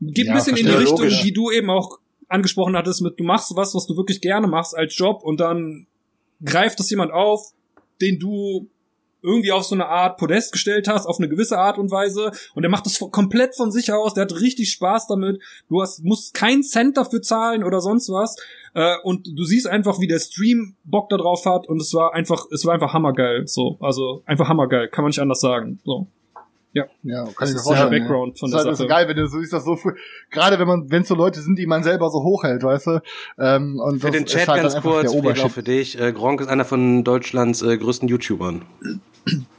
geht 0.00 0.26
Ja, 0.26 0.32
ein 0.32 0.38
bisschen 0.38 0.56
in 0.56 0.66
die 0.66 0.72
Richtung, 0.72 0.98
logisch. 0.98 1.22
die 1.22 1.32
du 1.32 1.50
eben 1.50 1.70
auch 1.70 1.98
angesprochen 2.28 2.76
hattest, 2.76 3.02
mit 3.02 3.18
du 3.18 3.24
machst 3.24 3.54
was, 3.56 3.74
was 3.74 3.86
du 3.86 3.96
wirklich 3.96 4.20
gerne 4.20 4.46
machst 4.46 4.76
als 4.76 4.96
Job 4.96 5.22
und 5.22 5.40
dann 5.40 5.86
greift 6.44 6.78
das 6.78 6.90
jemand 6.90 7.12
auf, 7.12 7.52
den 8.00 8.18
du 8.18 8.68
irgendwie 9.26 9.50
auf 9.50 9.64
so 9.64 9.74
eine 9.74 9.86
Art 9.86 10.18
Podest 10.18 10.52
gestellt 10.52 10.86
hast, 10.86 11.06
auf 11.06 11.18
eine 11.18 11.28
gewisse 11.28 11.58
Art 11.58 11.78
und 11.78 11.90
Weise. 11.90 12.30
Und 12.54 12.62
er 12.62 12.70
macht 12.70 12.86
das 12.86 13.00
komplett 13.10 13.56
von 13.56 13.72
sich 13.72 13.92
aus. 13.92 14.14
Der 14.14 14.22
hat 14.22 14.40
richtig 14.40 14.70
Spaß 14.70 15.08
damit. 15.08 15.42
Du 15.68 15.82
hast, 15.82 16.04
musst 16.04 16.32
keinen 16.32 16.62
Cent 16.62 16.96
dafür 16.96 17.22
zahlen 17.22 17.64
oder 17.64 17.80
sonst 17.80 18.08
was. 18.08 18.36
Äh, 18.74 18.94
und 19.02 19.26
du 19.36 19.44
siehst 19.44 19.66
einfach, 19.66 19.98
wie 19.98 20.06
der 20.06 20.20
Stream 20.20 20.76
Bock 20.84 21.08
da 21.08 21.16
drauf 21.16 21.44
hat. 21.44 21.66
Und 21.66 21.80
es 21.80 21.92
war 21.92 22.14
einfach, 22.14 22.46
es 22.52 22.64
war 22.64 22.74
einfach 22.74 22.92
hammergeil. 22.92 23.48
So, 23.48 23.78
also 23.80 24.22
einfach 24.26 24.48
hammergeil. 24.48 24.88
Kann 24.88 25.02
man 25.02 25.08
nicht 25.08 25.20
anders 25.20 25.40
sagen. 25.40 25.80
So. 25.84 26.06
Ja, 26.76 26.84
kann 26.84 26.88
ich 27.00 27.04
mir 27.04 27.34
Das 27.38 27.48
ist 27.50 27.54
der 27.54 27.62
vorstellen. 27.62 27.90
Background 27.90 28.38
von 28.38 28.50
das 28.50 28.62
der 28.62 28.72
ist 28.72 28.78
halt 28.80 28.88
Sache. 28.88 28.88
so 28.88 28.94
geil, 28.94 29.08
wenn 29.08 29.16
du 29.16 29.26
so 29.26 29.38
siehst, 29.38 29.52
das 29.52 29.64
so 29.64 29.76
früh, 29.76 29.92
gerade 30.30 30.58
wenn 30.58 30.66
man, 30.66 30.90
wenn 30.90 31.02
es 31.02 31.08
so 31.08 31.14
Leute 31.14 31.40
sind, 31.40 31.58
die 31.58 31.66
man 31.66 31.82
selber 31.82 32.10
so 32.10 32.22
hochhält, 32.22 32.62
weißt 32.62 32.86
du, 32.88 33.00
ähm, 33.38 33.80
und 33.80 34.00
Für 34.00 34.08
das 34.08 34.16
den 34.16 34.26
Chat 34.26 34.42
ist 34.42 34.48
halt 34.48 34.62
ganz 34.62 34.76
kurz, 34.82 35.12
der 35.12 35.50
für 35.50 35.62
dich. 35.62 35.98
Äh, 36.00 36.12
Gronk 36.12 36.40
ist 36.40 36.48
einer 36.48 36.64
von 36.64 37.02
Deutschlands 37.04 37.62
äh, 37.62 37.76
größten 37.78 38.08
YouTubern. 38.08 38.62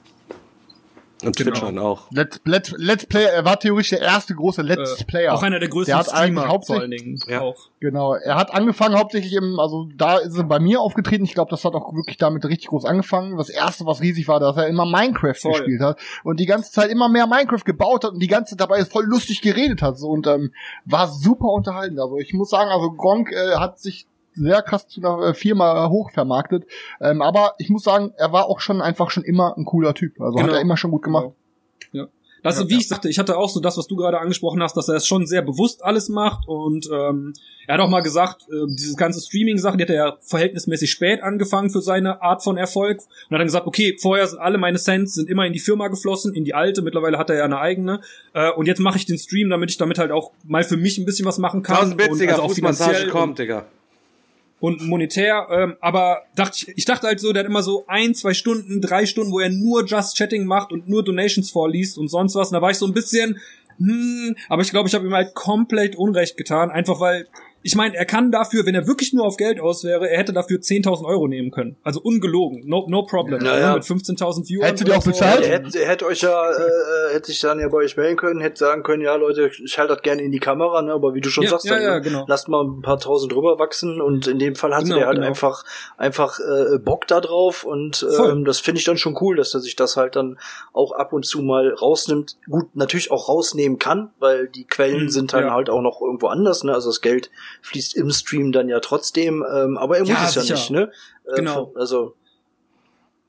Und 1.28 1.36
Genau. 1.36 1.52
Twitchern 1.52 1.80
auch. 1.80 2.08
Let's, 2.12 2.40
Let's, 2.46 2.74
Let's 2.78 3.06
Player, 3.06 3.30
er 3.30 3.46
war 3.46 3.60
theoretisch 3.60 3.90
der 3.92 4.02
erste 4.02 4.34
große 4.34 4.62
Let's 4.62 5.02
Äh, 5.02 5.04
Player. 5.06 5.34
Auch 5.34 5.44
einer 5.44 5.60
der 5.60 5.70
größten 5.70 5.92
Der 5.92 5.98
hat 6.00 6.10
eigentlich 6.10 6.22
Streamer 6.24 6.42
vor 6.42 6.50
hauptsächlich- 6.50 6.82
allen 6.82 6.92
Dingen. 6.92 7.20
Ja. 7.28 7.42
Auch. 7.42 7.70
Genau, 7.80 8.14
er 8.16 8.36
hat 8.36 8.54
angefangen 8.54 8.98
hauptsächlich 8.98 9.34
im, 9.34 9.60
also 9.60 9.88
da 9.96 10.18
ist 10.18 10.36
er 10.38 10.44
bei 10.46 10.60
mir 10.60 10.82
aufgetreten. 10.82 11.26
Ich 11.26 11.34
glaube, 11.34 11.52
das 11.52 11.64
hat 11.64 11.74
auch 11.76 11.94
wirklich 11.94 12.18
damit 12.18 12.44
richtig 12.46 12.68
groß 12.70 12.86
angefangen. 12.86 13.38
Das 13.38 13.50
erste, 13.50 13.86
was 13.86 14.02
riesig 14.02 14.28
war, 14.28 14.40
dass 14.40 14.58
er 14.58 14.68
immer 14.68 14.86
Minecraft 14.86 15.36
Voll. 15.40 15.52
gespielt 15.52 15.82
hat 15.82 16.00
und 16.24 16.40
die 16.40 16.46
ganze 16.46 16.72
Zeit 16.72 16.90
immer 16.90 17.10
mehr 17.10 17.28
Minecraft 17.28 17.64
gebaut 17.66 18.04
hat 18.04 18.14
und 18.14 18.20
die 18.20 18.28
ganze 18.28 18.52
Zeit 18.56 18.62
dabei 18.62 18.84
voll 18.86 19.06
lustig 19.06 19.42
geredet 19.42 19.82
hat 19.82 19.98
so 20.00 20.08
und 20.10 20.26
ähm, 20.28 20.52
war 20.86 21.08
super 21.08 21.50
unterhaltend. 21.50 22.00
Also 22.00 22.18
ich 22.18 22.34
muss 22.34 22.50
sagen, 22.50 22.72
also 22.72 22.92
Gronk 22.92 23.32
äh, 23.32 23.56
hat 23.58 23.80
sich 23.80 24.08
sehr 24.38 24.62
krass 24.62 24.88
zu 24.88 25.02
einer 25.02 25.30
äh, 25.30 25.34
Firma 25.34 25.90
hoch 25.90 26.12
vermarktet. 26.12 26.66
Ähm, 27.02 27.22
aber 27.22 27.54
ich 27.58 27.70
muss 27.70 27.84
sagen, 27.84 28.14
er 28.18 28.32
war 28.32 28.48
auch 28.48 28.60
schon 28.60 28.82
einfach 28.82 29.10
schon 29.12 29.24
immer 29.24 29.56
ein 29.58 29.66
cooler 29.66 29.94
Typ. 29.94 30.20
Also 30.22 30.38
hat 30.38 30.46
Genau. 30.46 30.56
er 30.58 30.62
immer 30.62 30.78
schon 30.78 30.92
gut 30.92 31.04
gemacht. 31.04 31.30
Ja. 31.92 32.08
Das, 32.44 32.60
Ja, 32.60 32.70
wie 32.70 32.78
ich 32.78 32.88
sagte, 32.88 33.10
ich 33.10 33.18
hatte 33.18 33.36
auch 33.36 33.50
so 33.50 33.60
das, 33.60 33.78
was 33.78 33.88
du 33.88 33.96
gerade 33.96 34.20
angesprochen 34.20 34.62
hast, 34.62 34.78
dass 34.78 34.88
er 34.88 34.96
es 34.96 35.08
schon 35.08 35.26
sehr 35.26 35.42
bewusst 35.42 35.84
alles 35.84 36.08
macht 36.08 36.48
und 36.48 36.88
ähm, 36.94 37.34
er 37.66 37.74
hat 37.74 37.82
auch 37.82 37.90
mal 37.90 38.02
gesagt, 38.02 38.44
äh, 38.44 38.68
diese 38.70 38.96
ganze 38.96 39.20
Streaming-Sache, 39.20 39.76
die 39.76 39.84
hat 39.84 39.90
er 39.90 39.96
ja 39.96 40.18
verhältnismäßig 40.22 40.90
spät 40.92 41.24
angefangen 41.24 41.72
für 41.72 41.82
seine 41.82 42.22
Art 42.22 42.44
von 42.44 42.56
Erfolg 42.56 43.00
und 43.00 43.34
hat 43.34 43.40
dann 43.40 43.48
gesagt, 43.48 43.66
okay, 43.68 43.98
vorher 44.00 44.28
sind 44.28 44.40
alle 44.40 44.60
meine 44.60 44.78
Cents 44.78 45.16
sind 45.16 45.30
immer 45.30 45.46
in 45.46 45.52
die 45.52 45.60
Firma 45.60 45.88
geflossen, 45.88 46.34
in 46.36 46.46
die 46.46 46.54
alte, 46.54 46.84
mittlerweile 46.84 47.18
hat 47.18 47.30
er 47.32 47.38
ja 47.38 47.44
eine 47.44 47.60
eigene 47.60 48.02
äh, 48.34 48.52
und 48.52 48.68
jetzt 48.68 48.80
mache 48.80 48.98
ich 48.98 49.06
den 49.06 49.18
Stream, 49.18 49.50
damit 49.50 49.72
ich 49.72 49.78
damit 49.78 49.98
halt 49.98 50.12
auch 50.12 50.32
mal 50.46 50.64
für 50.64 50.78
mich 50.78 51.00
ein 51.00 51.06
bisschen 51.06 51.26
was 51.26 51.40
machen 51.40 51.64
kann 51.64 51.78
1000 51.78 51.98
Bits, 51.98 52.10
und 52.12 52.20
Digga, 52.20 52.32
also 52.34 52.44
auch 52.44 52.52
finanziell 52.54 53.10
kommt, 53.10 53.40
Digga. 53.40 53.66
Und 54.60 54.82
monetär, 54.88 55.48
ähm, 55.52 55.78
aber 55.82 56.24
dachte 56.36 56.58
ich, 56.58 56.78
ich 56.78 56.86
dachte 56.86 57.08
halt 57.08 57.20
so, 57.20 57.32
der 57.32 57.42
hat 57.42 57.50
immer 57.50 57.62
so 57.62 57.86
ein, 57.88 58.16
zwei 58.16 58.34
Stunden, 58.34 58.82
drei 58.82 59.06
Stunden, 59.06 59.32
wo 59.32 59.40
er 59.40 59.50
nur 59.50 59.86
Just 59.86 60.18
Chatting 60.18 60.46
macht 60.46 60.72
und 60.72 60.90
nur 60.90 61.04
Donations 61.04 61.52
vorliest 61.52 61.98
und 61.98 62.08
sonst 62.08 62.36
was. 62.36 62.50
Und 62.50 62.54
da 62.54 62.62
war 62.62 62.72
ich 62.72 62.78
so 62.78 62.88
ein 62.88 62.94
bisschen, 62.94 63.40
hm, 63.78 64.36
aber 64.50 64.64
ich 64.64 64.72
glaube, 64.72 64.90
ich 64.90 64.96
habe 64.96 65.06
ihm 65.06 65.14
halt 65.14 65.36
komplett 65.36 65.96
Unrecht 65.96 66.38
getan, 66.38 66.72
einfach 66.72 67.00
weil 67.00 67.28
ich 67.68 67.76
meine, 67.76 67.98
er 67.98 68.06
kann 68.06 68.32
dafür, 68.32 68.66
wenn 68.66 68.76
er 68.76 68.88
wirklich 68.88 69.12
nur 69.12 69.26
auf 69.26 69.36
Geld 69.36 69.60
aus 69.60 69.84
wäre, 69.84 70.10
er 70.10 70.18
hätte 70.18 70.32
dafür 70.32 70.60
10.000 70.60 71.04
Euro 71.06 71.28
nehmen 71.28 71.52
können. 71.52 71.76
Also 71.84 72.00
ungelogen, 72.02 72.64
no, 72.66 72.86
no 72.88 73.06
problem. 73.06 73.44
Ja, 73.44 73.60
ja. 73.60 73.74
Mit 73.74 73.84
15.000 73.84 74.48
Viewers. 74.48 74.68
Hättest 74.70 74.84
du 74.84 74.86
die 74.86 74.94
auch 74.94 75.02
so. 75.02 75.12
bezahlt? 75.12 75.44
Er 75.46 75.52
hätte, 75.60 75.78
er 75.78 75.90
hätte 75.90 76.06
euch 76.06 76.22
ja, 76.22 76.50
äh, 76.50 77.14
hätte 77.14 77.28
sich 77.28 77.42
dann 77.42 77.60
ja 77.60 77.68
bei 77.68 77.80
euch 77.80 77.98
melden 77.98 78.16
können, 78.16 78.40
hätte 78.40 78.58
sagen 78.60 78.84
können, 78.84 79.02
ja 79.04 79.16
Leute, 79.16 79.52
ich 79.62 79.78
halte 79.78 79.96
das 79.96 80.02
gerne 80.02 80.22
in 80.22 80.32
die 80.32 80.40
Kamera, 80.40 80.82
ne, 80.82 80.94
aber 80.94 81.14
wie 81.14 81.20
du 81.20 81.30
schon 81.30 81.44
Ja, 81.44 81.50
sagst, 81.50 81.66
ja, 81.66 81.74
dann, 81.74 81.84
ja, 81.84 81.96
ne, 81.96 82.02
genau. 82.02 82.24
lasst 82.30 82.48
mal 82.48 82.64
ein 82.64 82.82
paar 82.82 83.00
tausend 83.00 83.34
drüber 83.34 83.60
wachsen 83.60 84.00
und 84.00 84.28
in 84.28 84.40
dem 84.40 84.56
Fall 84.56 84.74
hatte 84.74 84.86
Genau, 84.86 85.00
der 85.00 85.08
halt 85.08 85.16
genau. 85.18 85.28
einfach, 85.28 85.66
einfach 85.98 86.40
äh, 86.40 86.78
Bock 86.80 87.06
da 87.08 87.20
drauf 87.20 87.66
und 87.66 88.08
ähm, 88.24 88.46
das 88.46 88.60
finde 88.62 88.80
ich 88.80 88.86
dann 88.86 88.98
schon 88.98 89.18
cool, 89.20 89.36
dass 89.36 89.54
er 89.54 89.60
sich 89.60 89.76
das 89.76 89.98
halt 89.98 90.16
dann 90.16 90.40
auch 90.72 90.94
ab 90.94 91.12
und 91.12 91.26
zu 91.26 91.42
mal 91.42 91.74
rausnimmt. 91.74 92.38
Gut, 92.50 92.74
natürlich 92.76 93.12
auch 93.12 93.28
rausnehmen 93.28 93.78
kann, 93.78 94.12
weil 94.20 94.48
die 94.48 94.64
Quellen 94.66 95.04
Mhm, 95.04 95.10
sind 95.10 95.34
dann 95.34 95.44
ja. 95.48 95.54
halt 95.54 95.70
auch 95.70 95.82
noch 95.82 96.00
irgendwo 96.00 96.28
anders, 96.28 96.64
ne, 96.64 96.74
also 96.74 96.88
das 96.90 97.02
Geld 97.02 97.30
fließt 97.62 97.96
im 97.96 98.10
Stream 98.12 98.52
dann 98.52 98.70
ja 98.70 98.80
trotzdem, 98.80 99.44
ähm, 99.54 99.78
aber 99.78 99.98
er 99.98 100.02
muss 100.02 100.10
Ja, 100.10 100.26
es 100.28 100.36
ja 100.36 100.42
sicher. 100.42 100.54
nicht, 100.56 100.70
ne? 100.72 100.92
Äh, 101.26 101.36
Genau. 101.36 101.72
Also, 101.76 102.14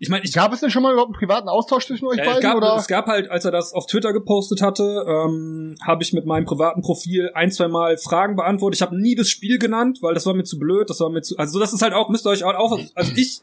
Ich 0.01 0.09
meine, 0.09 0.25
ich 0.25 0.33
Gab 0.33 0.53
es 0.53 0.61
denn 0.61 0.71
schon 0.71 0.85
mal 0.85 0.93
überhaupt 0.93 1.09
einen 1.11 1.19
privaten 1.19 1.49
Austausch 1.49 1.87
zwischen 1.87 2.07
euch 2.07 2.19
Äh, 2.19 2.25
beiden? 2.25 2.35
es, 2.37 2.41
gab, 2.43 2.57
oder? 2.57 2.77
es 2.77 2.87
gab 2.87 3.07
halt, 3.07 3.29
als 3.31 3.45
er 3.45 3.51
das 3.51 3.73
auf 3.73 3.87
Twitter 3.87 4.13
gepostet 4.13 4.63
hatte, 4.63 5.05
ähm, 5.09 5.75
habe 5.85 6.05
ich 6.05 6.13
mit 6.13 6.25
meinem 6.25 6.45
privaten 6.45 6.83
Profil 6.83 7.31
ein, 7.35 7.51
zwei 7.51 7.67
Mal 7.67 7.97
Fragen 7.97 8.37
beantwortet. 8.37 8.77
Ich 8.79 8.83
habe 8.83 8.97
nie 8.97 9.17
das 9.17 9.29
Spiel 9.29 9.59
genannt, 9.59 9.99
weil 10.01 10.15
das 10.15 10.25
war 10.25 10.35
mir 10.35 10.45
zu 10.45 10.59
blöd, 10.59 10.89
das 10.89 11.01
war 11.01 11.11
mir 11.11 11.23
zu. 11.23 11.37
Also 11.37 11.59
das 11.59 11.73
ist 11.73 11.83
halt 11.83 11.95
auch, 11.95 12.09
müsst 12.11 12.27
ihr 12.27 12.31
euch 12.31 12.45
auch, 12.45 12.55
auch 12.55 12.79
also 12.95 13.13
ich 13.17 13.41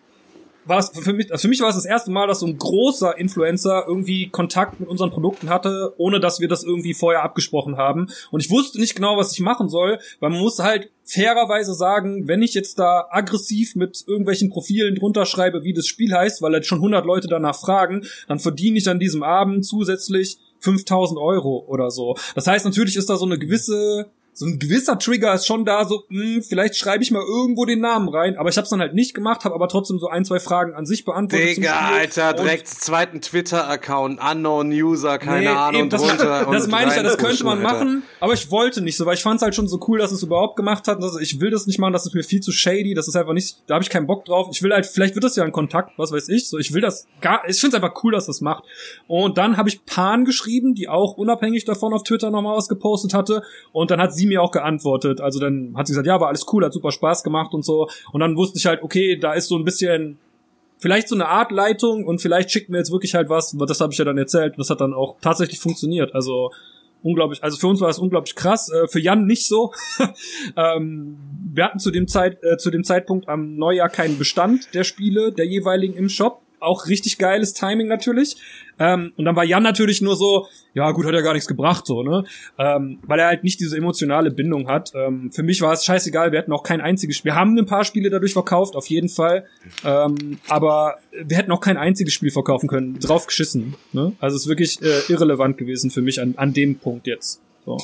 war 0.66 0.80
es 0.80 0.90
für 0.90 1.14
mich, 1.14 1.32
also 1.32 1.44
für 1.44 1.48
mich 1.48 1.62
war 1.62 1.70
es 1.70 1.76
das 1.76 1.86
erste 1.86 2.12
Mal, 2.12 2.28
dass 2.28 2.40
so 2.40 2.48
ein 2.48 2.58
großer 2.58 3.18
Influencer 3.18 3.86
irgendwie 3.88 4.30
Kontakt 4.30 4.80
mit 4.80 4.90
unseren 4.90 5.12
Produkten 5.12 5.50
hatte, 5.50 5.94
ohne 5.98 6.20
dass 6.20 6.40
wir 6.40 6.48
das 6.48 6.64
irgendwie 6.64 6.94
vorher 6.94 7.24
abgesprochen 7.24 7.78
haben. 7.78 8.08
Und 8.32 8.44
ich 8.44 8.50
wusste 8.50 8.80
nicht 8.80 8.96
genau, 8.96 9.18
was 9.18 9.34
ich 9.34 9.40
machen 9.40 9.70
soll, 9.70 10.00
weil 10.20 10.30
man 10.32 10.40
muss 10.40 10.60
halt 10.60 10.90
fairerweise 11.04 11.74
sagen, 11.74 12.28
wenn 12.28 12.42
ich 12.42 12.54
jetzt 12.54 12.80
da 12.80 13.08
aggressiv 13.12 13.76
mit 13.76 14.04
irgendwelchen 14.08 14.50
Profilen 14.50 14.96
drunter 14.96 15.26
schreibe, 15.26 15.64
wie 15.64 15.74
das 15.74 15.88
Spiel 15.88 16.14
heißt, 16.14 16.42
weil 16.42 16.54
halt 16.54 16.66
schon 16.66 16.80
100 16.80 17.06
Leute 17.06 17.28
danach 17.28 17.60
fragen, 17.60 18.06
dann 18.28 18.40
verdiene 18.40 18.78
ich 18.78 18.90
an 18.90 19.00
diesem 19.00 19.24
Abend 19.24 19.66
zusätzlich 19.66 20.38
5000 20.60 21.20
Euro 21.20 21.64
oder 21.68 21.92
so. 21.92 22.16
Das 22.34 22.48
heißt, 22.48 22.66
natürlich 22.66 22.96
ist 22.96 23.10
da 23.10 23.18
so 23.18 23.26
eine 23.26 23.38
gewisse 23.38 24.10
so 24.38 24.46
ein 24.46 24.60
gewisser 24.60 25.00
Trigger 25.00 25.34
ist 25.34 25.48
schon 25.48 25.64
da, 25.64 25.86
so, 25.86 26.04
mh, 26.10 26.24
hm, 26.24 26.44
vielleicht 26.44 26.76
schreibe 26.76 27.02
ich 27.02 27.10
mal 27.10 27.24
irgendwo 27.24 27.64
den 27.64 27.80
Namen 27.80 28.10
rein, 28.10 28.38
aber 28.38 28.50
ich 28.50 28.58
habe 28.58 28.66
es 28.66 28.70
dann 28.70 28.82
halt 28.82 28.94
nicht 28.94 29.14
gemacht, 29.14 29.46
habe 29.46 29.56
aber 29.56 29.70
trotzdem 29.70 29.98
so 29.98 30.10
ein, 30.10 30.26
zwei 30.26 30.40
Fragen 30.40 30.74
an 30.74 30.86
sich 30.86 31.06
beantwortet. 31.06 31.56
Digga, 31.56 31.92
Alter, 31.94 32.34
direkt 32.34 32.68
zweiten 32.68 33.22
Twitter-Account, 33.22 34.20
Unknown 34.22 34.72
User, 34.72 35.18
keine 35.20 35.40
nee, 35.40 35.48
Ahnung, 35.48 35.82
eben, 35.82 35.90
das, 35.90 36.02
drunter. 36.02 36.48
Das 36.52 36.68
meine 36.68 36.92
ich 36.92 36.98
ja, 36.98 37.04
das 37.04 37.18
könnte 37.18 37.46
man 37.46 37.62
machen, 37.62 38.04
aber 38.20 38.34
ich 38.34 38.52
wollte 38.52 38.82
nicht 38.82 38.98
so, 38.98 39.06
weil 39.06 39.16
ich 39.16 39.24
fand 39.24 39.38
es 39.38 39.42
halt 39.42 39.56
schon 39.56 39.70
so 39.70 39.80
cool, 39.88 40.00
dass 40.00 40.12
es 40.12 40.22
überhaupt 40.22 40.58
gemacht 40.58 40.90
hat. 40.90 41.02
Also 41.02 41.20
ich 41.20 41.40
will 41.40 41.50
das 41.50 41.66
nicht 41.66 41.80
machen, 41.80 41.94
das 41.94 42.06
ist 42.06 42.14
mir 42.14 42.24
viel 42.24 42.42
zu 42.42 42.52
shady, 42.52 42.94
das 42.94 43.08
ist 43.08 43.16
einfach 43.16 43.34
nicht, 43.34 43.64
da 43.68 43.76
habe 43.76 43.84
ich 43.84 43.90
keinen 43.90 44.06
Bock 44.06 44.26
drauf. 44.26 44.50
Ich 44.52 44.62
will 44.62 44.74
halt, 44.74 44.86
vielleicht 44.86 45.16
wird 45.16 45.24
das 45.24 45.38
ja 45.38 45.46
ein 45.46 45.54
Kontakt, 45.54 45.98
was 45.98 46.12
weiß 46.12 46.28
ich, 46.28 46.50
so, 46.50 46.58
ich 46.58 46.74
will 46.74 46.82
das 46.82 47.08
gar, 47.22 47.48
ich 47.48 47.60
finde 47.62 47.78
es 47.78 47.84
einfach 47.84 48.04
cool, 48.04 48.12
dass 48.12 48.26
das 48.26 48.42
macht. 48.42 48.66
Und 49.08 49.38
dann 49.38 49.56
habe 49.56 49.70
ich 49.70 49.86
Pan 49.86 50.26
geschrieben, 50.26 50.76
die 50.76 50.90
auch 50.90 51.16
unabhängig 51.16 51.64
davon 51.64 51.94
auf 51.94 52.04
Twitter 52.04 52.32
nochmal 52.32 52.58
was 52.58 52.68
gepostet 52.68 53.14
hatte 53.14 53.42
und 53.72 53.92
dann 53.92 54.02
hat 54.02 54.14
sie 54.14 54.25
mir 54.26 54.42
auch 54.42 54.52
geantwortet. 54.52 55.22
Also 55.22 55.40
dann 55.40 55.74
hat 55.76 55.88
sie 55.88 55.92
gesagt, 55.92 56.08
ja, 56.08 56.20
war 56.20 56.28
alles 56.28 56.46
cool, 56.52 56.66
hat 56.66 56.74
super 56.74 56.92
Spaß 56.92 57.24
gemacht 57.24 57.54
und 57.54 57.64
so. 57.64 57.88
Und 58.12 58.20
dann 58.20 58.36
wusste 58.36 58.58
ich 58.58 58.66
halt, 58.66 58.84
okay, 58.84 59.18
da 59.18 59.34
ist 59.34 59.48
so 59.48 59.58
ein 59.58 59.64
bisschen 59.64 60.18
vielleicht 60.78 61.08
so 61.08 61.16
eine 61.16 61.28
Art 61.28 61.52
Leitung 61.52 62.06
und 62.06 62.22
vielleicht 62.22 62.52
schickt 62.52 62.70
mir 62.70 62.78
jetzt 62.78 62.92
wirklich 62.92 63.16
halt 63.16 63.30
was. 63.30 63.56
Das 63.58 63.82
habe 63.82 63.94
ich 63.94 64.00
ja 64.00 64.06
dann 64.06 64.18
erzählt. 64.18 64.54
Und 64.54 64.60
das 64.60 64.70
hat 64.70 64.82
dann 64.82 64.94
auch 64.94 65.16
tatsächlich 65.22 65.60
funktioniert. 65.60 66.14
Also 66.14 66.52
unglaublich. 67.04 67.44
Also 67.44 67.58
für 67.58 67.68
uns 67.68 67.82
war 67.82 67.90
es 67.90 68.00
unglaublich 68.00 68.36
krass. 68.36 68.70
Äh, 68.72 68.88
für 68.88 69.00
Jan 69.00 69.26
nicht 69.26 69.48
so. 69.48 69.72
ähm, 70.58 71.18
wir 71.54 71.66
hatten 71.66 71.80
zu 71.80 71.92
dem 71.92 72.08
Zeit 72.08 72.44
äh, 72.44 72.58
zu 72.58 72.72
dem 72.72 72.84
Zeitpunkt 72.84 73.30
am 73.30 73.56
Neujahr 73.56 73.90
keinen 73.90 74.18
Bestand 74.18 74.74
der 74.74 74.84
Spiele 74.84 75.32
der 75.32 75.46
jeweiligen 75.46 75.96
im 75.96 76.10
Shop 76.10 76.42
auch 76.66 76.88
richtig 76.88 77.18
geiles 77.18 77.54
Timing 77.54 77.88
natürlich. 77.88 78.38
Ähm, 78.78 79.14
und 79.16 79.26
dann 79.26 79.36
war 79.36 79.46
Jan 79.46 79.64
natürlich 79.64 80.02
nur 80.02 80.16
so, 80.16 80.48
ja 80.74 80.92
gut, 80.92 81.06
hat 81.06 81.14
ja 81.14 81.22
gar 81.22 81.34
nichts 81.34 81.48
gebracht, 81.48 81.86
so, 81.86 82.04
ne? 82.04 82.26
Ähm, 82.58 83.00
weil 83.04 83.20
er 83.20 83.28
halt 83.28 83.44
nicht 83.44 83.60
diese 83.62 83.78
emotionale 83.78 84.32
Bindung 84.32 84.68
hat. 84.68 84.92
Ähm, 84.94 85.32
für 85.32 85.44
mich 85.44 85.62
war 85.62 85.72
es 85.72 85.86
scheißegal, 85.86 86.34
wir 86.34 86.40
hatten 86.40 86.52
auch 86.52 86.64
kein 86.64 86.82
einziges 86.82 87.16
Spiel. 87.18 87.32
Wir 87.32 87.36
haben 87.36 87.58
ein 87.58 87.66
paar 87.66 87.86
Spiele 87.86 88.10
dadurch 88.10 88.34
verkauft, 88.34 88.76
auf 88.76 88.88
jeden 88.88 89.08
Fall. 89.08 89.46
Ähm, 89.86 90.40
aber 90.50 90.96
wir 91.12 91.38
hätten 91.38 91.52
auch 91.52 91.62
kein 91.62 91.78
einziges 91.78 92.14
Spiel 92.14 92.32
verkaufen 92.32 92.68
können. 92.68 93.00
Drauf 93.00 93.28
geschissen. 93.28 93.76
Ne? 93.94 94.12
Also 94.20 94.36
es 94.36 94.44
ist 94.44 94.50
wirklich 94.50 94.82
äh, 94.82 95.02
irrelevant 95.08 95.58
gewesen 95.58 95.90
für 95.90 96.02
mich 96.02 96.22
an, 96.22 96.34
an 96.36 96.54
dem 96.54 96.76
Punkt 96.76 97.08
jetzt. 97.08 97.40
So. 97.66 97.78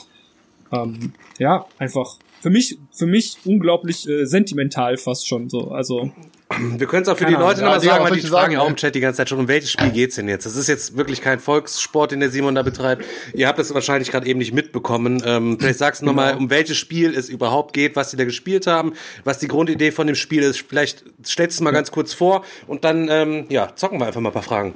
Ähm, 0.73 1.13
ja, 1.39 1.65
einfach 1.77 2.17
für 2.41 2.49
mich, 2.49 2.77
für 2.91 3.05
mich 3.05 3.37
unglaublich 3.45 4.07
äh, 4.09 4.25
sentimental 4.25 4.97
fast 4.97 5.27
schon 5.27 5.49
so. 5.49 5.69
Also 5.71 6.11
wir 6.59 6.87
können 6.87 7.03
es 7.03 7.09
auch 7.09 7.17
für 7.17 7.25
Keine 7.25 7.37
die 7.37 7.41
Leute 7.41 7.61
nochmal 7.61 7.81
sagen, 7.81 8.03
weil 8.03 8.13
die 8.13 8.21
fragen 8.21 8.53
ja 8.53 8.59
auch 8.61 8.69
im 8.69 8.75
Chat 8.75 8.95
die 8.95 8.99
ganze 8.99 9.17
Zeit 9.17 9.29
schon, 9.29 9.39
um 9.39 9.47
welches 9.47 9.71
Spiel 9.71 9.89
geht's 9.91 10.15
denn 10.15 10.27
jetzt? 10.27 10.45
Das 10.45 10.55
ist 10.55 10.67
jetzt 10.67 10.97
wirklich 10.97 11.21
kein 11.21 11.39
Volkssport, 11.39 12.11
den 12.11 12.19
der 12.19 12.29
Simon 12.29 12.55
da 12.55 12.63
betreibt. 12.63 13.05
Ihr 13.33 13.47
habt 13.47 13.59
das 13.59 13.73
wahrscheinlich 13.73 14.11
gerade 14.11 14.27
eben 14.27 14.39
nicht 14.39 14.53
mitbekommen. 14.53 15.21
Ähm, 15.25 15.57
vielleicht 15.59 15.79
sagst 15.79 16.01
du 16.01 16.05
nochmal, 16.05 16.31
genau. 16.31 16.43
um 16.43 16.49
welches 16.49 16.77
Spiel 16.77 17.15
es 17.15 17.29
überhaupt 17.29 17.73
geht, 17.73 17.95
was 17.95 18.11
die 18.11 18.17
da 18.17 18.25
gespielt 18.25 18.67
haben, 18.67 18.93
was 19.23 19.39
die 19.39 19.47
Grundidee 19.47 19.91
von 19.91 20.07
dem 20.07 20.15
Spiel 20.15 20.43
ist. 20.43 20.63
Vielleicht 20.67 21.03
stellst 21.25 21.59
du 21.59 21.63
mal 21.63 21.71
ganz 21.71 21.91
kurz 21.91 22.13
vor 22.13 22.43
und 22.67 22.83
dann 22.83 23.07
ähm, 23.09 23.45
ja, 23.49 23.75
zocken 23.75 23.99
wir 23.99 24.07
einfach 24.07 24.21
mal 24.21 24.29
ein 24.29 24.33
paar 24.33 24.43
Fragen. 24.43 24.73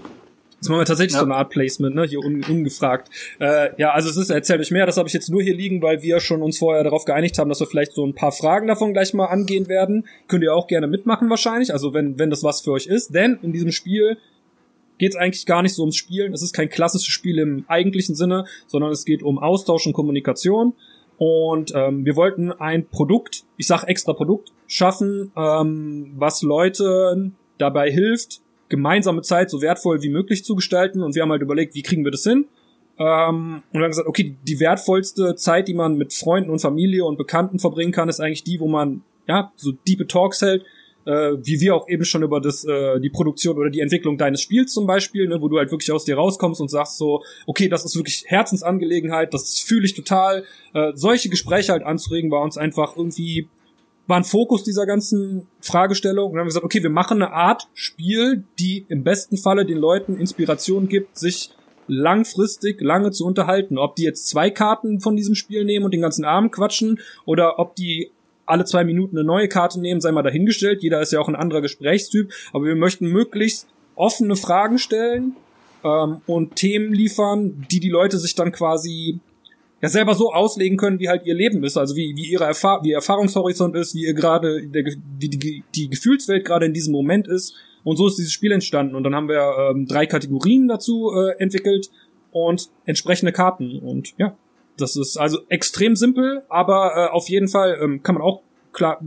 Jetzt 0.58 0.70
machen 0.70 0.80
wir 0.80 0.86
tatsächlich 0.86 1.14
ja. 1.14 1.20
so 1.20 1.26
eine 1.26 1.36
Art 1.36 1.50
Placement, 1.50 1.96
ne? 1.96 2.04
Hier 2.06 2.20
un 2.20 2.44
ungefragt. 2.44 3.10
Äh, 3.40 3.70
ja, 3.80 3.92
also 3.92 4.10
es 4.10 4.18
ist, 4.18 4.30
erzählt 4.30 4.62
euch 4.62 4.72
mehr, 4.72 4.86
das 4.86 4.98
habe 4.98 5.08
ich 5.08 5.14
jetzt 5.14 5.30
nur 5.30 5.44
hier 5.44 5.56
liegen, 5.56 5.82
weil 5.82 6.02
wir 6.02 6.20
schon 6.20 6.42
uns 6.42 6.58
vorher 6.58 6.84
darauf 6.84 7.06
geeinigt 7.06 7.38
haben, 7.38 7.50
dass 7.50 7.60
wir 7.60 7.68
vielleicht 7.68 7.94
so 7.94 8.06
ein 8.06 8.16
paar 8.16 8.32
Fragen 8.32 8.68
davon 8.68 8.94
gleich 8.94 9.14
mal 9.14 9.26
angehen 9.26 9.68
werden. 9.68 10.08
Könnt 10.28 10.44
ihr 10.44 10.56
auch 10.56 10.68
gerne 10.68 10.88
mitmachen 10.88 11.30
wahrscheinlich, 11.30 11.72
also 11.72 11.94
wenn, 11.94 12.18
wenn 12.18 12.30
das 12.30 12.44
was 12.44 12.62
für 12.62 12.72
euch 12.72 12.88
ist. 12.88 13.14
Denn 13.14 13.38
in 13.42 13.54
diesem 13.54 13.72
Spiel 13.72 14.18
geht 14.98 15.12
es 15.12 15.16
eigentlich 15.16 15.46
gar 15.46 15.62
nicht 15.62 15.76
so 15.76 15.84
ums 15.84 15.98
Spielen. 15.98 16.34
Es 16.34 16.42
ist 16.42 16.54
kein 16.54 16.70
klassisches 16.70 17.08
Spiel 17.08 17.40
im 17.40 17.66
eigentlichen 17.68 18.16
Sinne, 18.16 18.46
sondern 18.68 18.92
es 18.92 19.06
geht 19.06 19.24
um 19.24 19.38
Austausch 19.38 19.86
und 19.86 19.94
Kommunikation. 19.94 20.74
Und 21.18 21.74
ähm, 21.76 22.06
wir 22.06 22.16
wollten 22.16 22.52
ein 22.52 22.88
Produkt, 22.88 23.44
ich 23.58 23.68
sag 23.68 23.84
extra 23.86 24.14
Produkt, 24.14 24.52
schaffen, 24.68 25.32
ähm, 25.38 26.14
was 26.18 26.42
Leute 26.42 27.32
dabei 27.58 27.90
hilft, 27.92 28.42
gemeinsame 28.70 29.22
Zeit 29.22 29.50
so 29.50 29.62
wertvoll 29.62 30.02
wie 30.02 30.10
möglich 30.10 30.44
zu 30.44 30.56
gestalten. 30.56 31.04
Und 31.04 31.16
wir 31.16 31.22
haben 31.22 31.32
halt 31.32 31.42
überlegt, 31.42 31.76
wie 31.76 31.84
kriegen 31.84 32.04
wir 32.04 32.12
das 32.12 32.24
hin? 32.24 32.46
Ähm, 32.98 33.64
und 33.72 33.80
wir 33.80 33.84
haben 33.84 33.92
gesagt, 33.92 34.08
okay, 34.08 34.36
die 34.44 34.60
wertvollste 34.60 35.36
Zeit, 35.36 35.68
die 35.68 35.74
man 35.74 35.98
mit 35.98 36.14
Freunden 36.14 36.50
und 36.50 36.60
Familie 36.60 37.06
und 37.06 37.18
Bekannten 37.18 37.60
verbringen 37.60 37.92
kann, 37.92 38.10
ist 38.10 38.20
eigentlich 38.20 38.44
die, 38.44 38.60
wo 38.60 38.68
man 38.68 39.02
ja 39.28 39.52
so 39.56 39.72
diepe 39.72 40.08
Talks 40.08 40.42
hält, 40.42 40.64
äh, 41.06 41.34
wie 41.44 41.60
wir 41.60 41.76
auch 41.76 41.90
eben 41.90 42.06
schon 42.06 42.24
über 42.24 42.40
das 42.40 42.64
äh, 42.64 43.00
die 43.00 43.10
Produktion 43.10 43.58
oder 43.58 43.70
die 43.70 43.82
Entwicklung 43.82 44.18
deines 44.18 44.42
Spiels 44.42 44.72
zum 44.74 44.88
Beispiel, 44.88 45.28
ne, 45.28 45.42
wo 45.42 45.50
du 45.50 45.58
halt 45.58 45.72
wirklich 45.72 45.92
aus 45.92 46.06
dir 46.06 46.16
rauskommst 46.16 46.62
und 46.62 46.70
sagst 46.70 46.98
so, 46.98 47.24
okay, 47.46 47.68
das 47.68 47.86
ist 47.86 47.96
wirklich 47.96 48.24
Herzensangelegenheit, 48.28 49.34
das 49.34 49.60
fühle 49.60 49.86
ich 49.86 49.94
total. 49.94 50.46
Äh, 50.74 50.94
solche 50.96 51.30
Gespräche 51.30 51.74
halt 51.74 51.84
anzuregen, 51.84 52.32
war 52.32 52.42
uns 52.42 52.58
einfach 52.58 52.96
irgendwie 52.96 53.48
war 54.08 54.18
ein 54.18 54.24
Fokus 54.24 54.64
dieser 54.64 54.86
ganzen 54.86 55.48
Fragestellung. 55.62 56.28
Und 56.28 56.34
dann 56.34 56.42
haben 56.42 56.46
wir 56.46 56.50
gesagt, 56.50 56.66
okay, 56.66 56.84
wir 56.84 56.90
machen 56.90 57.22
eine 57.22 57.32
Art 57.32 57.68
Spiel, 57.74 58.44
die 58.60 58.86
im 58.88 59.04
besten 59.04 59.38
Falle 59.38 59.66
den 59.66 59.78
Leuten 59.78 60.18
Inspiration 60.18 60.88
gibt, 60.88 61.18
sich 61.18 61.52
langfristig 61.88 62.82
lange 62.82 63.12
zu 63.12 63.26
unterhalten. 63.26 63.78
Ob 63.78 63.96
die 63.96 64.04
jetzt 64.04 64.28
zwei 64.28 64.50
Karten 64.50 65.00
von 65.00 65.16
diesem 65.16 65.36
Spiel 65.36 65.66
nehmen 65.66 65.86
und 65.86 65.94
den 65.94 66.02
ganzen 66.02 66.26
Abend 66.26 66.52
quatschen 66.52 67.00
oder 67.26 67.60
ob 67.60 67.76
die 67.76 68.12
alle 68.46 68.66
zwei 68.66 68.84
Minuten 68.84 69.18
eine 69.18 69.26
neue 69.26 69.48
Karte 69.48 69.80
nehmen, 69.80 70.02
sei 70.02 70.12
mal 70.12 70.22
dahingestellt. 70.22 70.84
Jeder 70.84 71.02
ist 71.02 71.12
ja 71.12 71.20
auch 71.20 71.28
ein 71.28 71.36
anderer 71.36 71.62
Gesprächstyp. 71.62 72.32
Aber 72.54 72.66
wir 72.66 72.76
möchten 72.76 73.08
möglichst 73.08 73.68
offene 73.96 74.36
Fragen 74.36 74.78
stellen 74.78 75.36
ähm, 75.84 76.22
und 76.28 76.56
Themen 76.56 76.94
liefern, 76.94 77.66
die 77.72 77.80
die 77.80 77.90
Leute 77.90 78.20
sich 78.20 78.36
dann 78.36 78.52
quasi 78.52 79.20
ja 79.82 79.90
selber 79.90 80.16
so 80.16 80.32
auslegen 80.32 80.78
können, 80.78 81.00
wie 81.00 81.10
halt 81.10 81.26
ihr 81.26 81.36
Leben 81.36 81.64
ist, 81.64 81.78
also 81.78 81.96
wie, 81.96 82.16
wie 82.16 82.26
ihre 82.26 82.46
Erfahr 82.46 82.84
wie 82.84 82.90
ihr 82.90 82.96
Erfahrungshorizont 82.96 83.76
ist, 83.76 83.94
wie 83.96 84.06
ihr 84.06 84.14
gerade 84.14 84.62
die, 84.68 85.30
die, 85.30 85.64
die 85.76 85.90
Gefühlswelt 85.90 86.46
gerade 86.46 86.66
in 86.66 86.74
diesem 86.74 86.94
Moment 86.94 87.28
ist. 87.28 87.54
Und 87.84 87.98
so 87.98 88.08
ist 88.08 88.18
dieses 88.18 88.34
Spiel 88.34 88.52
entstanden. 88.52 88.96
Und 88.96 89.04
dann 89.04 89.14
haben 89.14 89.30
wir 89.30 89.70
ähm, 89.70 89.86
drei 89.86 90.08
Kategorien 90.08 90.68
dazu 90.68 91.12
äh, 91.12 91.40
entwickelt 91.42 91.92
und 92.32 92.70
entsprechende 92.86 93.32
Karten. 93.32 93.78
Und 93.78 94.14
ja, 94.18 94.36
das 94.78 94.96
ist 94.96 95.18
also 95.18 95.40
extrem 95.50 95.96
simpel, 95.96 96.44
aber 96.50 96.94
äh, 96.96 97.12
auf 97.12 97.30
jeden 97.30 97.48
Fall 97.48 97.78
ähm, 97.82 98.02
kann 98.02 98.16
man 98.16 98.24
auch 98.24 98.42
klar 98.74 99.00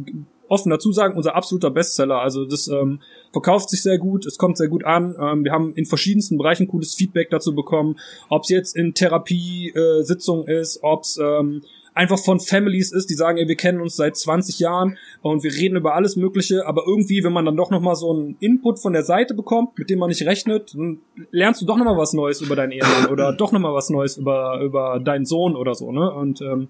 offen 0.49 0.71
dazu 0.71 0.93
sagen, 0.93 1.17
unser 1.17 1.35
absoluter 1.35 1.71
Bestseller. 1.71 2.21
Also 2.21 2.45
das 2.45 2.69
ähm, 2.69 3.01
verkauft 3.33 3.71
sich 3.71 3.83
sehr 3.83 3.99
gut, 3.99 4.27
es 4.27 4.39
kommt 4.39 4.59
sehr 4.59 4.69
gut 4.69 4.85
an. 4.85 5.15
Ähm, 5.21 5.45
wir 5.45 5.53
haben 5.53 5.75
in 5.75 5.87
verschiedensten 5.87 6.39
Bereichen 6.39 6.69
cooles 6.69 6.95
Feedback 6.95 7.31
dazu 7.31 7.55
bekommen, 7.55 7.97
ob 8.29 8.43
es 8.43 8.49
jetzt 8.49 8.77
in 8.77 8.95
Therapiesitzungen 8.95 10.47
äh, 10.47 10.61
ist, 10.61 10.81
ob 10.83 11.03
es 11.03 11.19
ähm, 11.23 11.63
einfach 11.99 12.19
von 12.19 12.39
Families 12.39 12.93
ist, 12.93 13.11
die 13.11 13.15
sagen, 13.15 13.39
ey, 13.39 13.49
wir 13.49 13.57
kennen 13.57 13.81
uns 13.81 13.97
seit 13.97 14.17
20 14.17 14.61
Jahren 14.61 14.99
und 15.21 15.43
wir 15.43 15.53
reden 15.53 15.77
über 15.77 15.97
alles 15.97 16.15
Mögliche, 16.15 16.65
aber 16.65 16.85
irgendwie, 16.87 17.25
wenn 17.25 17.33
man 17.33 17.45
dann 17.45 17.57
doch 17.57 17.73
nochmal 17.73 17.97
so 17.97 18.13
einen 18.13 18.37
Input 18.39 18.79
von 18.79 18.93
der 18.93 19.03
Seite 19.03 19.35
bekommt, 19.35 19.77
mit 19.77 19.91
dem 19.91 19.99
man 19.99 20.09
nicht 20.09 20.25
rechnet, 20.25 20.75
dann 20.75 21.01
lernst 21.33 21.61
du 21.61 21.67
doch 21.67 21.77
nochmal 21.77 21.97
was 21.97 22.13
Neues 22.13 22.41
über 22.41 22.55
deinen 22.55 22.71
Ehemann 22.71 23.07
oder 23.11 23.33
doch 23.33 23.51
nochmal 23.51 23.75
was 23.75 23.91
Neues 23.91 24.17
über, 24.17 24.61
über 24.63 25.01
deinen 25.01 25.25
Sohn 25.25 25.57
oder 25.57 25.75
so, 25.75 25.91
ne? 25.91 26.13
Und 26.13 26.41
ähm, 26.41 26.69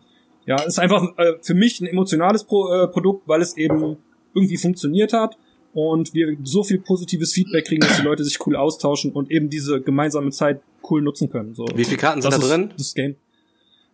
ja, 0.49 0.63
ist 0.63 0.79
einfach 0.79 1.07
äh, 1.19 1.35
für 1.43 1.53
mich 1.53 1.79
ein 1.83 1.87
emotionales 1.87 2.43
Pro 2.43 2.73
äh, 2.73 2.89
Produkt, 2.89 3.29
weil 3.29 3.43
es 3.43 3.55
eben 3.59 3.99
irgendwie 4.33 4.57
funktioniert 4.57 5.13
hat 5.13 5.37
und 5.75 6.15
wir 6.15 6.39
so 6.43 6.65
viel 6.65 6.81
positives 6.81 7.35
Feedback 7.35 7.67
kriegen, 7.67 7.83
dass 7.83 7.99
die 7.99 8.03
Leute 8.03 8.25
sich 8.25 8.39
cool 8.47 8.57
austauschen 8.57 9.13
und 9.13 9.31
eben 9.31 9.51
diese 9.51 9.83
gemeinsame 9.83 10.31
Zeit 10.31 10.63
cool 10.89 11.03
nutzen 11.03 11.29
können. 11.29 11.55
So. 11.55 11.67
Wie 11.75 11.85
viele 11.85 11.99
Karten 11.99 12.23
sind 12.23 12.33
da 12.33 12.39
drin? 12.39 12.73
Das 12.79 12.95
Game. 12.95 13.17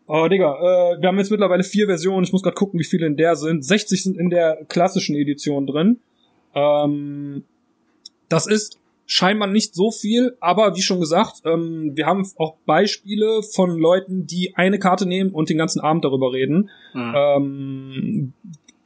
Oh, 0.06 0.28
Digga, 0.28 0.54
äh, 0.54 1.00
wir 1.00 1.08
haben 1.08 1.18
jetzt 1.18 1.32
mittlerweile 1.32 1.64
vier 1.64 1.86
Versionen. 1.86 2.22
Ich 2.22 2.32
muss 2.32 2.44
gerade 2.44 2.54
gucken, 2.54 2.78
wie 2.78 2.84
viele 2.84 3.06
in 3.06 3.16
der 3.16 3.34
sind. 3.34 3.64
60 3.64 4.00
sind 4.00 4.16
in 4.16 4.30
der 4.30 4.64
klassischen 4.68 5.16
Edition 5.16 5.66
drin. 5.66 5.98
Ähm, 6.54 7.42
das 8.28 8.46
ist 8.46 8.78
scheinbar 9.06 9.48
nicht 9.48 9.74
so 9.74 9.90
viel, 9.90 10.36
aber 10.40 10.76
wie 10.76 10.82
schon 10.82 11.00
gesagt, 11.00 11.42
ähm, 11.44 11.92
wir 11.94 12.06
haben 12.06 12.26
auch 12.36 12.56
Beispiele 12.66 13.42
von 13.42 13.78
Leuten, 13.78 14.26
die 14.26 14.54
eine 14.56 14.78
Karte 14.78 15.06
nehmen 15.06 15.30
und 15.30 15.50
den 15.50 15.58
ganzen 15.58 15.80
Abend 15.80 16.04
darüber 16.04 16.32
reden. 16.32 16.70
Mhm. 16.94 17.14
Ähm, 17.14 18.32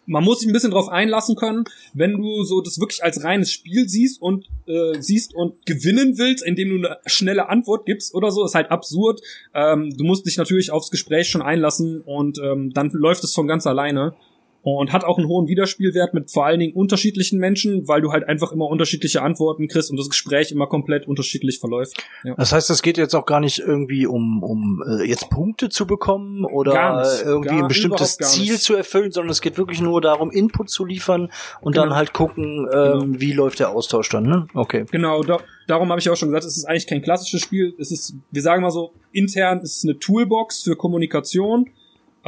man 0.09 0.24
muss 0.24 0.40
sich 0.40 0.49
ein 0.49 0.53
bisschen 0.53 0.70
drauf 0.70 0.89
einlassen 0.89 1.36
können, 1.36 1.65
wenn 1.93 2.16
du 2.16 2.43
so 2.43 2.62
das 2.62 2.81
wirklich 2.81 3.05
als 3.05 3.23
reines 3.23 3.53
Spiel 3.53 3.89
siehst 3.89 4.20
und 4.20 4.47
äh, 4.66 5.01
siehst 5.01 5.35
und 5.35 5.66
gewinnen 5.66 6.16
willst, 6.16 6.45
indem 6.45 6.70
du 6.70 6.89
eine 6.89 6.97
schnelle 7.07 7.49
Antwort 7.49 7.85
gibst 7.85 8.15
oder 8.15 8.31
so, 8.31 8.45
ist 8.45 8.55
halt 8.55 8.70
absurd. 8.70 9.20
Ähm, 9.55 9.95
du 9.97 10.05
musst 10.05 10.27
dich 10.27 10.39
natürlich 10.39 10.70
aufs 10.70 10.90
Gespräch 10.90 11.28
schon 11.28 11.43
einlassen 11.43 12.01
und 12.01 12.39
ähm, 12.43 12.73
dann 12.73 12.90
läuft 12.90 13.23
es 13.23 13.35
von 13.35 13.47
ganz 13.47 13.66
alleine. 13.66 14.15
Und 14.62 14.93
hat 14.93 15.05
auch 15.05 15.18
einen 15.18 15.28
hohen 15.28 15.47
Wiederspielwert 15.47 16.14
mit 16.14 16.30
vor 16.30 16.44
allen 16.47 16.59
Dingen 16.60 16.74
unterschiedlichen 16.74 17.39
Menschen, 17.39 17.86
weil 17.89 18.01
du 18.01 18.12
halt 18.12 18.28
einfach 18.28 18.52
immer 18.52 18.66
unterschiedliche 18.66 19.22
Antworten 19.22 19.68
kriegst 19.68 19.90
und 19.90 19.97
das 19.97 20.10
Gespräch 20.10 20.51
immer 20.52 20.66
komplett 20.66 21.06
unterschiedlich 21.06 21.59
verläuft. 21.60 22.02
Ja. 22.24 22.35
Das 22.35 22.52
heißt, 22.52 22.68
es 22.70 22.82
geht 22.82 22.98
jetzt 22.98 23.14
auch 23.14 23.24
gar 23.26 23.40
nicht 23.40 23.60
irgendwie 23.60 24.06
um, 24.06 24.43
um 24.43 24.82
äh, 24.86 25.05
jetzt 25.09 25.30
Punkte 25.30 25.68
zu 25.68 25.86
bekommen 25.86 26.44
oder 26.44 27.01
nicht. 27.02 27.22
irgendwie 27.24 27.48
Gar- 27.48 27.62
ein 27.62 27.68
bestimmtes 27.68 28.16
Ziel 28.18 28.59
zu 28.59 28.74
erfüllen, 28.74 29.12
sondern 29.12 29.30
es 29.30 29.40
geht 29.40 29.59
wirklich 29.59 29.80
nur 29.80 30.01
darum, 30.01 30.30
Input 30.30 30.70
zu 30.70 30.85
liefern 30.85 31.30
und 31.60 31.76
dann 31.76 31.85
Genau. 31.89 31.97
halt 31.97 32.12
gucken, 32.12 32.68
ähm, 32.72 33.20
wie 33.20 33.32
läuft 33.32 33.60
der 33.60 33.70
Austausch 33.70 34.09
dann, 34.10 34.24
ne? 34.24 34.47
Okay. 34.55 34.85
Genau, 34.90 35.22
da, 35.22 35.39
darum 35.68 35.89
habe 35.90 36.01
ich 36.01 36.10
auch 36.10 36.16
schon 36.16 36.28
gesagt, 36.28 36.44
es 36.44 36.56
ist 36.56 36.64
eigentlich 36.64 36.86
kein 36.86 37.01
klassisches 37.02 37.40
Spiel. 37.40 37.74
Es 37.78 37.90
ist, 37.90 38.14
wir 38.30 38.43
sagen 38.43 38.62
mal 38.62 38.70
so, 38.70 38.93
intern 39.12 39.60
ist 39.60 39.76
es 39.78 39.85
eine 39.85 39.98
Toolbox 39.98 40.62
für 40.62 40.76
Kommunikation, 40.76 41.70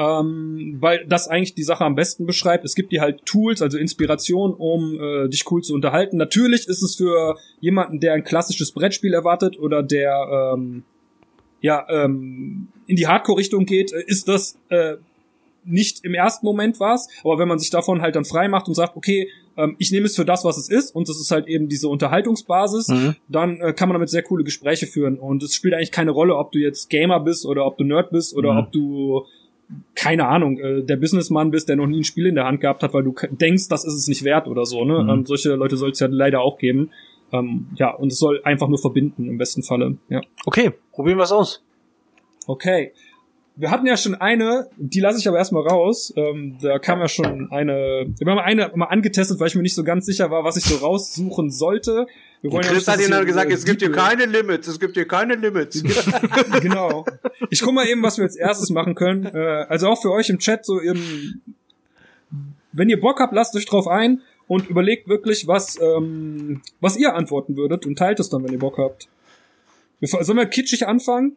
ähm, 0.00 0.78
weil 0.80 1.04
das 1.06 1.28
eigentlich 1.28 1.54
die 1.54 1.62
Sache 1.62 1.84
am 1.84 1.94
besten 1.94 2.24
beschreibt. 2.24 2.64
Es 2.64 2.74
gibt 2.74 2.90
dir 2.90 3.02
halt 3.02 3.26
Tools, 3.26 3.60
also 3.60 3.76
Inspiration, 3.76 4.54
um 4.54 4.98
äh, 4.98 5.28
dich 5.28 5.44
cool 5.50 5.62
zu 5.62 5.74
unterhalten. 5.74 6.16
Natürlich 6.16 6.66
ist 6.68 6.82
es 6.82 6.96
für 6.96 7.36
jemanden, 7.60 8.00
der 8.00 8.14
ein 8.14 8.24
klassisches 8.24 8.72
Brettspiel 8.72 9.12
erwartet 9.12 9.58
oder 9.58 9.82
der 9.82 10.54
ähm, 10.54 10.84
ja 11.60 11.84
ähm, 11.90 12.68
in 12.86 12.96
die 12.96 13.06
Hardcore-Richtung 13.06 13.66
geht, 13.66 13.92
äh, 13.92 14.02
ist 14.06 14.26
das 14.26 14.56
äh, 14.70 14.96
nicht 15.64 16.02
im 16.04 16.14
ersten 16.14 16.46
Moment 16.46 16.80
was, 16.80 17.08
aber 17.22 17.38
wenn 17.38 17.48
man 17.48 17.58
sich 17.58 17.68
davon 17.68 18.00
halt 18.00 18.16
dann 18.16 18.24
frei 18.24 18.48
macht 18.48 18.68
und 18.68 18.74
sagt, 18.74 18.96
okay, 18.96 19.28
ähm, 19.58 19.76
ich 19.78 19.92
nehme 19.92 20.06
es 20.06 20.16
für 20.16 20.24
das, 20.24 20.44
was 20.46 20.56
es 20.56 20.70
ist, 20.70 20.94
und 20.94 21.10
das 21.10 21.20
ist 21.20 21.30
halt 21.30 21.46
eben 21.46 21.68
diese 21.68 21.88
Unterhaltungsbasis, 21.88 22.88
Mhm. 22.88 23.16
dann 23.28 23.60
äh, 23.60 23.74
kann 23.74 23.90
man 23.90 23.96
damit 23.96 24.08
sehr 24.08 24.22
coole 24.22 24.44
Gespräche 24.44 24.86
führen. 24.86 25.18
Und 25.18 25.42
es 25.42 25.54
spielt 25.54 25.74
eigentlich 25.74 25.92
keine 25.92 26.12
Rolle, 26.12 26.36
ob 26.36 26.52
du 26.52 26.58
jetzt 26.58 26.88
Gamer 26.88 27.20
bist 27.20 27.44
oder 27.44 27.66
ob 27.66 27.76
du 27.76 27.84
Nerd 27.84 28.10
bist 28.10 28.34
oder 28.34 28.52
Mhm. 28.52 28.58
ob 28.58 28.72
du 28.72 29.26
keine 29.94 30.26
Ahnung, 30.26 30.58
äh, 30.58 30.82
der 30.82 30.96
Businessmann 30.96 31.50
bist, 31.50 31.68
der 31.68 31.76
noch 31.76 31.86
nie 31.86 32.00
ein 32.00 32.04
Spiel 32.04 32.26
in 32.26 32.34
der 32.34 32.46
Hand 32.46 32.60
gehabt 32.60 32.82
hat, 32.82 32.94
weil 32.94 33.04
du 33.04 33.14
denkst, 33.30 33.68
das 33.68 33.84
ist 33.84 33.94
es 33.94 34.08
nicht 34.08 34.24
wert 34.24 34.48
oder 34.48 34.64
so. 34.64 34.84
Ne? 34.84 35.02
Mhm. 35.02 35.10
Ähm, 35.10 35.26
solche 35.26 35.54
Leute 35.54 35.76
soll 35.76 35.90
es 35.90 36.00
ja 36.00 36.08
leider 36.10 36.40
auch 36.40 36.58
geben. 36.58 36.90
Ähm, 37.32 37.68
ja, 37.76 37.90
und 37.94 38.12
es 38.12 38.18
soll 38.18 38.40
einfach 38.44 38.68
nur 38.68 38.78
verbinden 38.78 39.28
im 39.28 39.38
besten 39.38 39.62
Falle. 39.62 39.96
Ja. 40.08 40.20
Okay, 40.44 40.72
probieren 40.92 41.18
wir 41.18 41.24
es 41.24 41.32
aus. 41.32 41.62
Okay. 42.46 42.92
Wir 43.56 43.70
hatten 43.70 43.86
ja 43.86 43.96
schon 43.96 44.14
eine, 44.14 44.68
die 44.78 45.00
lasse 45.00 45.18
ich 45.18 45.28
aber 45.28 45.36
erstmal 45.36 45.66
raus. 45.66 46.14
Ähm, 46.16 46.56
da 46.62 46.78
kam 46.78 46.98
ja 47.00 47.08
schon 47.08 47.50
eine, 47.50 48.06
wir 48.18 48.32
haben 48.32 48.38
eine 48.38 48.70
mal 48.74 48.86
angetestet, 48.86 49.38
weil 49.38 49.48
ich 49.48 49.54
mir 49.54 49.62
nicht 49.62 49.74
so 49.74 49.84
ganz 49.84 50.06
sicher 50.06 50.30
war, 50.30 50.44
was 50.44 50.56
ich 50.56 50.64
so 50.64 50.76
raussuchen 50.76 51.50
sollte. 51.50 52.06
Wir 52.42 52.52
wollen 52.52 52.64
ja 52.64 52.70
Chris 52.70 52.88
hat 52.88 53.00
ihnen 53.00 53.26
gesagt, 53.26 53.52
es 53.52 53.64
gibt 53.64 53.82
hier 53.82 53.92
keine 53.92 54.24
Limits, 54.24 54.66
es 54.66 54.80
gibt 54.80 54.94
hier 54.94 55.06
keine 55.06 55.34
Limits. 55.34 55.82
genau. 56.62 57.04
Ich 57.50 57.60
guck 57.60 57.74
mal 57.74 57.86
eben, 57.86 58.02
was 58.02 58.16
wir 58.16 58.24
als 58.24 58.36
erstes 58.36 58.70
machen 58.70 58.94
können. 58.94 59.26
Äh, 59.26 59.66
also 59.68 59.88
auch 59.88 60.00
für 60.00 60.10
euch 60.10 60.30
im 60.30 60.38
Chat 60.38 60.64
so 60.64 60.78
im, 60.78 61.42
wenn 62.72 62.88
ihr 62.88 62.98
Bock 62.98 63.20
habt, 63.20 63.34
lasst 63.34 63.54
euch 63.56 63.66
drauf 63.66 63.86
ein 63.86 64.22
und 64.46 64.68
überlegt 64.68 65.08
wirklich, 65.08 65.46
was 65.46 65.78
ähm, 65.80 66.62
was 66.80 66.96
ihr 66.96 67.14
antworten 67.14 67.56
würdet 67.56 67.84
und 67.84 67.98
teilt 67.98 68.20
es 68.20 68.30
dann, 68.30 68.42
wenn 68.42 68.52
ihr 68.52 68.58
Bock 68.58 68.78
habt. 68.78 69.08
Wir, 70.00 70.08
sollen 70.08 70.38
wir 70.38 70.46
kitschig 70.46 70.86
anfangen? 70.86 71.36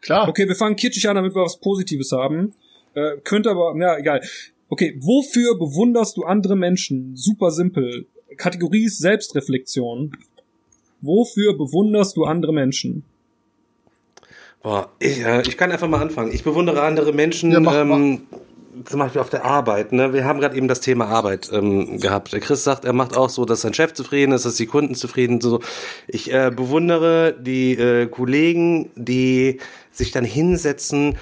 Klar. 0.00 0.28
Okay, 0.28 0.46
wir 0.46 0.54
fangen 0.54 0.76
kitschig 0.76 1.08
an, 1.08 1.16
damit 1.16 1.34
wir 1.34 1.42
was 1.42 1.58
Positives 1.58 2.12
haben. 2.12 2.54
Äh, 2.94 3.16
könnte 3.24 3.50
aber, 3.50 3.74
ja, 3.76 3.98
egal. 3.98 4.22
Okay, 4.68 4.96
wofür 5.00 5.58
bewunderst 5.58 6.16
du 6.16 6.24
andere 6.24 6.56
Menschen? 6.56 7.16
Super 7.16 7.50
simpel. 7.50 8.06
Kategorie 8.36 8.84
ist 8.84 8.98
Selbstreflexion. 8.98 10.12
Wofür 11.00 11.56
bewunderst 11.56 12.16
du 12.16 12.24
andere 12.24 12.52
Menschen? 12.52 13.04
Boah, 14.62 14.90
ich, 14.98 15.24
äh, 15.24 15.42
ich 15.42 15.56
kann 15.56 15.70
einfach 15.70 15.88
mal 15.88 16.00
anfangen. 16.00 16.32
Ich 16.32 16.42
bewundere 16.42 16.82
andere 16.82 17.12
Menschen, 17.12 17.52
Ja, 17.52 17.60
mach, 17.60 17.74
ähm, 17.74 18.22
zum 18.84 19.00
Beispiel 19.00 19.20
auf 19.20 19.30
der 19.30 19.44
Arbeit. 19.44 19.92
Ne? 19.92 20.12
Wir 20.12 20.24
haben 20.24 20.40
gerade 20.40 20.56
eben 20.56 20.68
das 20.68 20.80
Thema 20.80 21.06
Arbeit 21.06 21.50
ähm, 21.52 21.98
gehabt. 22.00 22.32
Der 22.32 22.40
Chris 22.40 22.64
sagt, 22.64 22.84
er 22.84 22.92
macht 22.92 23.16
auch 23.16 23.30
so, 23.30 23.44
dass 23.44 23.62
sein 23.62 23.74
Chef 23.74 23.92
zufrieden 23.92 24.32
ist, 24.32 24.44
dass 24.44 24.56
die 24.56 24.66
Kunden 24.66 24.94
zufrieden 24.94 25.40
sind. 25.40 25.50
So. 25.50 25.60
Ich 26.06 26.32
äh, 26.32 26.50
bewundere 26.54 27.34
die 27.38 27.72
äh, 27.72 28.06
Kollegen, 28.06 28.90
die 28.96 29.58
sich 29.90 30.10
dann 30.10 30.24
hinsetzen 30.24 31.16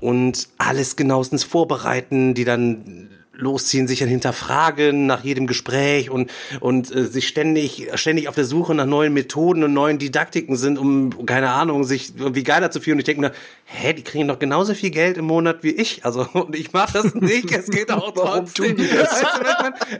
und 0.00 0.48
alles 0.58 0.96
genauestens 0.96 1.44
vorbereiten, 1.44 2.34
die 2.34 2.44
dann 2.44 3.08
losziehen, 3.42 3.88
sich 3.88 3.98
dann 3.98 4.08
hinterfragen 4.08 5.06
nach 5.06 5.24
jedem 5.24 5.46
Gespräch 5.46 6.10
und 6.10 6.30
und 6.60 6.94
äh, 6.94 7.04
sich 7.04 7.28
ständig 7.28 7.88
ständig 7.94 8.28
auf 8.28 8.34
der 8.34 8.44
Suche 8.44 8.74
nach 8.74 8.86
neuen 8.86 9.12
Methoden 9.12 9.64
und 9.64 9.74
neuen 9.74 9.98
Didaktiken 9.98 10.56
sind, 10.56 10.78
um 10.78 11.26
keine 11.26 11.50
Ahnung 11.50 11.84
sich 11.84 12.12
irgendwie 12.16 12.44
geiler 12.44 12.70
zu 12.70 12.80
fühlen. 12.80 12.96
Und 12.96 13.00
ich 13.00 13.06
denke 13.06 13.20
mir, 13.20 13.32
hä, 13.64 13.92
die 13.92 14.02
kriegen 14.02 14.28
doch 14.28 14.38
genauso 14.38 14.74
viel 14.74 14.90
Geld 14.90 15.18
im 15.18 15.26
Monat 15.26 15.58
wie 15.62 15.70
ich. 15.70 16.04
Also 16.04 16.26
und 16.32 16.56
ich 16.56 16.72
mache 16.72 16.92
das 16.94 17.14
nicht. 17.14 17.50
Es 17.50 17.68
geht 17.68 17.90
auch 17.90 18.12
trotzdem. 18.14 18.76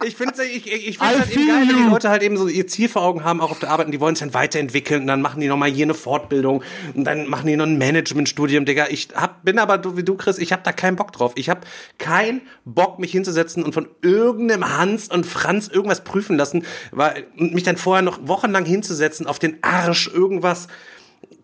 ich 0.05 0.17
finde 0.17 0.45
ich, 0.45 0.73
ich, 0.73 0.89
ich 0.89 1.01
halt 1.01 1.31
eben 1.31 1.47
geil, 1.47 1.65
wenn 1.69 1.77
die. 1.77 1.91
Leute 1.91 2.09
halt 2.09 2.23
eben 2.23 2.37
so 2.37 2.49
ihr 2.49 2.67
Ziel 2.67 2.89
vor 2.89 3.03
Augen 3.03 3.25
haben, 3.25 3.41
auch 3.41 3.51
auf 3.51 3.59
der 3.59 3.71
Arbeit, 3.71 3.87
und 3.87 3.93
die 3.93 4.01
wollen 4.01 4.15
sich 4.15 4.25
dann 4.25 4.35
weiterentwickeln 4.35 5.03
und 5.03 5.07
dann 5.09 5.21
machen 5.21 5.41
die 5.41 5.49
nochmal 5.49 5.71
hier 5.71 5.87
eine 5.87 5.95
Fortbildung 5.95 6.63
und 6.95 7.05
dann 7.05 7.29
machen 7.29 7.47
die 7.49 7.57
noch 7.57 7.67
ein 7.67 7.77
Managementstudium, 7.77 8.65
Digga. 8.65 8.87
Ich 8.91 9.09
hab, 9.15 9.45
bin 9.45 9.59
aber 9.59 9.79
du, 9.79 9.97
wie 9.97 10.05
du, 10.05 10.17
Chris, 10.17 10.39
ich 10.39 10.53
hab 10.53 10.65
da 10.65 10.73
keinen 10.73 10.97
Bock 10.97 11.13
drauf. 11.13 11.33
Ich 11.35 11.49
hab 11.49 11.67
keinen 11.99 12.43
Bock, 12.65 12.99
mich 12.99 13.11
hinzusetzen 13.11 13.32
und 13.65 13.73
von 13.73 13.89
irgendeinem 14.03 14.77
Hans 14.77 15.09
und 15.09 15.27
Franz 15.27 15.69
irgendwas 15.69 16.05
prüfen 16.05 16.37
lassen, 16.37 16.65
weil, 16.91 17.27
mich 17.37 17.63
dann 17.65 17.77
vorher 17.77 18.03
noch 18.03 18.27
wochenlang 18.27 18.65
hinzusetzen, 18.65 19.27
auf 19.27 19.39
den 19.39 19.63
Arsch 19.63 20.09
irgendwas 20.13 20.69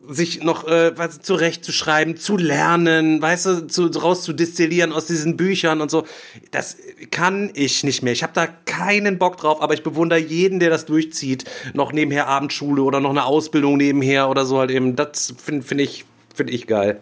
sich 0.08 0.42
noch 0.42 0.66
äh, 0.66 0.96
was 0.96 1.20
zurechtzuschreiben, 1.20 2.16
zu 2.16 2.36
lernen, 2.36 3.20
weißt 3.20 3.46
du, 3.46 3.66
zu, 3.66 3.86
rauszudestillieren 3.86 4.92
aus 4.92 5.06
diesen 5.06 5.36
Büchern 5.36 5.80
und 5.80 5.90
so. 5.90 6.06
Das 6.50 6.78
kann 7.10 7.50
ich 7.52 7.84
nicht 7.84 8.02
mehr. 8.02 8.14
Ich 8.14 8.22
habe 8.22 8.32
da 8.32 8.46
keinen 8.46 9.18
Bock 9.18 9.36
drauf, 9.36 9.60
aber 9.60 9.74
ich 9.74 9.82
bewundere 9.82 10.18
jeden, 10.18 10.60
der 10.60 10.70
das 10.70 10.86
durchzieht. 10.86 11.44
Noch 11.74 11.92
nebenher 11.92 12.26
Abendschule 12.26 12.82
oder 12.82 13.00
noch 13.00 13.10
eine 13.10 13.24
Ausbildung 13.24 13.76
nebenher 13.76 14.30
oder 14.30 14.46
so 14.46 14.58
halt 14.58 14.70
eben. 14.70 14.96
Das 14.96 15.34
finde 15.36 15.66
find 15.66 15.80
ich, 15.82 16.06
finde 16.34 16.54
ich 16.54 16.66
geil. 16.66 17.00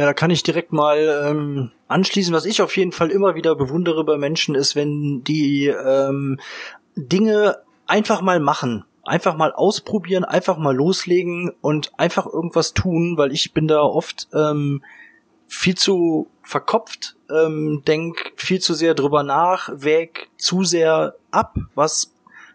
Ja, 0.00 0.06
da 0.06 0.14
kann 0.14 0.30
ich 0.30 0.42
direkt 0.42 0.72
mal 0.72 1.26
ähm, 1.26 1.72
anschließen. 1.86 2.32
Was 2.32 2.46
ich 2.46 2.62
auf 2.62 2.74
jeden 2.74 2.90
Fall 2.90 3.10
immer 3.10 3.34
wieder 3.34 3.54
bewundere 3.54 4.02
bei 4.02 4.16
Menschen 4.16 4.54
ist, 4.54 4.74
wenn 4.74 5.22
die 5.24 5.66
ähm, 5.66 6.40
Dinge 6.96 7.58
einfach 7.86 8.22
mal 8.22 8.40
machen. 8.40 8.86
Einfach 9.02 9.36
mal 9.36 9.52
ausprobieren, 9.52 10.24
einfach 10.24 10.56
mal 10.56 10.74
loslegen 10.74 11.52
und 11.60 11.92
einfach 11.98 12.24
irgendwas 12.24 12.72
tun, 12.72 13.18
weil 13.18 13.30
ich 13.30 13.52
bin 13.52 13.68
da 13.68 13.82
oft 13.82 14.28
ähm, 14.32 14.82
viel 15.46 15.74
zu 15.74 16.28
verkopft, 16.44 17.16
ähm, 17.28 17.82
denk 17.86 18.32
viel 18.36 18.58
zu 18.58 18.72
sehr 18.72 18.94
drüber 18.94 19.22
nach, 19.22 19.68
wäg 19.74 20.30
zu 20.38 20.64
sehr 20.64 21.16
ab, 21.30 21.58
was 21.74 22.14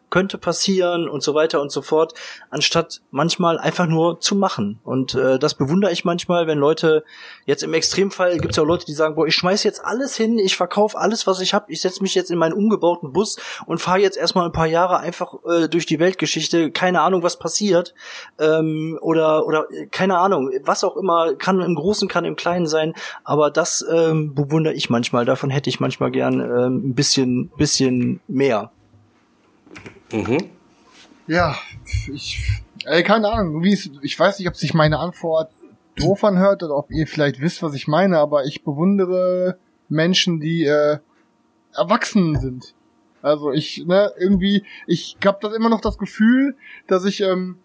könnte 0.10 0.38
passieren 0.38 1.10
und 1.10 1.24
so 1.24 1.34
weiter 1.34 1.62
und 1.62 1.72
so 1.72 1.82
fort, 1.82 2.14
anstatt 2.50 3.02
manchmal 3.12 3.58
einfach 3.58 3.88
nur 3.88 4.20
zu 4.20 4.36
machen. 4.36 4.80
Und 4.84 5.16
äh, 5.16 5.40
das 5.40 5.56
bewundere 5.56 5.92
ich 5.92 6.06
manchmal, 6.06 6.48
wenn 6.48 6.58
Leute, 6.58 7.04
jetzt 7.46 7.64
im 7.64 7.74
Extremfall 7.74 8.38
gibt 8.38 8.52
es 8.52 8.58
ja 8.58 8.64
auch 8.64 8.68
Leute, 8.68 8.86
die 8.86 8.94
sagen, 8.94 9.16
boah, 9.16 9.28
ich 9.28 9.36
schmeiß 9.36 9.64
jetzt 9.64 9.84
alles 9.84 10.16
hin, 10.16 10.40
ich 10.40 10.56
verkaufe 10.56 10.98
alles, 10.98 11.28
was 11.28 11.40
ich 11.42 11.54
habe, 11.54 11.72
ich 11.72 11.82
setze 11.82 12.02
mich 12.02 12.16
jetzt 12.16 12.32
in 12.32 12.38
meinen 12.38 12.54
umgebauten 12.54 13.14
Bus 13.14 13.38
und 13.66 13.80
fahre 13.80 14.00
jetzt 14.00 14.18
erstmal 14.18 14.46
ein 14.46 14.52
paar 14.52 14.68
Jahre 14.68 15.00
einfach 15.00 15.34
äh, 15.46 15.68
durch 15.68 15.86
die 15.86 16.00
Weltgeschichte, 16.00 16.72
keine 16.72 17.02
Ahnung, 17.02 17.24
was 17.24 17.38
passiert. 17.38 17.94
Ähm, 18.40 18.98
oder, 19.02 19.46
oder 19.46 19.68
keine 19.92 20.18
Ahnung, 20.18 20.52
was 20.64 20.84
auch 20.84 20.98
immer, 20.98 21.36
kann 21.36 21.60
im 21.62 21.76
Großen, 21.76 22.08
kann 22.08 22.26
im 22.26 22.36
Kleinen 22.36 22.68
sein, 22.68 22.94
aber 23.24 23.52
das 23.52 23.86
ähm, 23.92 24.34
bewundere 24.34 24.74
ich 24.74 24.90
manchmal, 24.90 25.26
davon 25.26 25.50
hätte 25.50 25.70
ich 25.70 25.80
manchmal 25.80 26.12
gern 26.12 26.40
ähm, 26.40 26.90
ein 26.90 26.96
bisschen, 26.96 27.50
bisschen 27.58 28.20
mehr. 28.28 28.72
Mhm. 30.12 30.50
Ja, 31.28 31.56
ich, 32.14 32.62
ey, 32.86 33.04
keine 33.04 33.30
Ahnung, 33.30 33.64
wie 33.64 33.74
es, 33.74 33.90
ich 34.02 34.20
weiß 34.20 34.40
nicht, 34.40 34.48
ob 34.48 34.56
sich 34.56 34.74
meine 34.74 35.00
Antwort 35.00 35.52
doof 35.96 36.24
anhört 36.24 36.62
oder 36.64 36.76
ob 36.76 36.92
ihr 36.92 37.08
vielleicht 37.08 37.42
wisst, 37.42 37.64
was 37.64 37.74
ich 37.74 37.88
meine, 37.88 38.20
aber 38.20 38.46
ich 38.46 38.64
bewundere 38.64 39.58
Menschen, 39.90 40.40
die 40.40 40.66
äh, 40.66 41.00
erwachsen 41.74 42.40
sind. 42.40 42.76
Also 43.22 43.52
ich, 43.52 43.86
ne, 43.88 44.12
irgendwie, 44.20 44.64
ich 44.86 45.18
hab 45.26 45.42
das 45.42 45.54
immer 45.54 45.70
noch 45.70 45.82
das 45.82 45.98
Gefühl, 45.98 46.56
dass 46.88 47.06
ich, 47.06 47.22
ähm, 47.22 47.58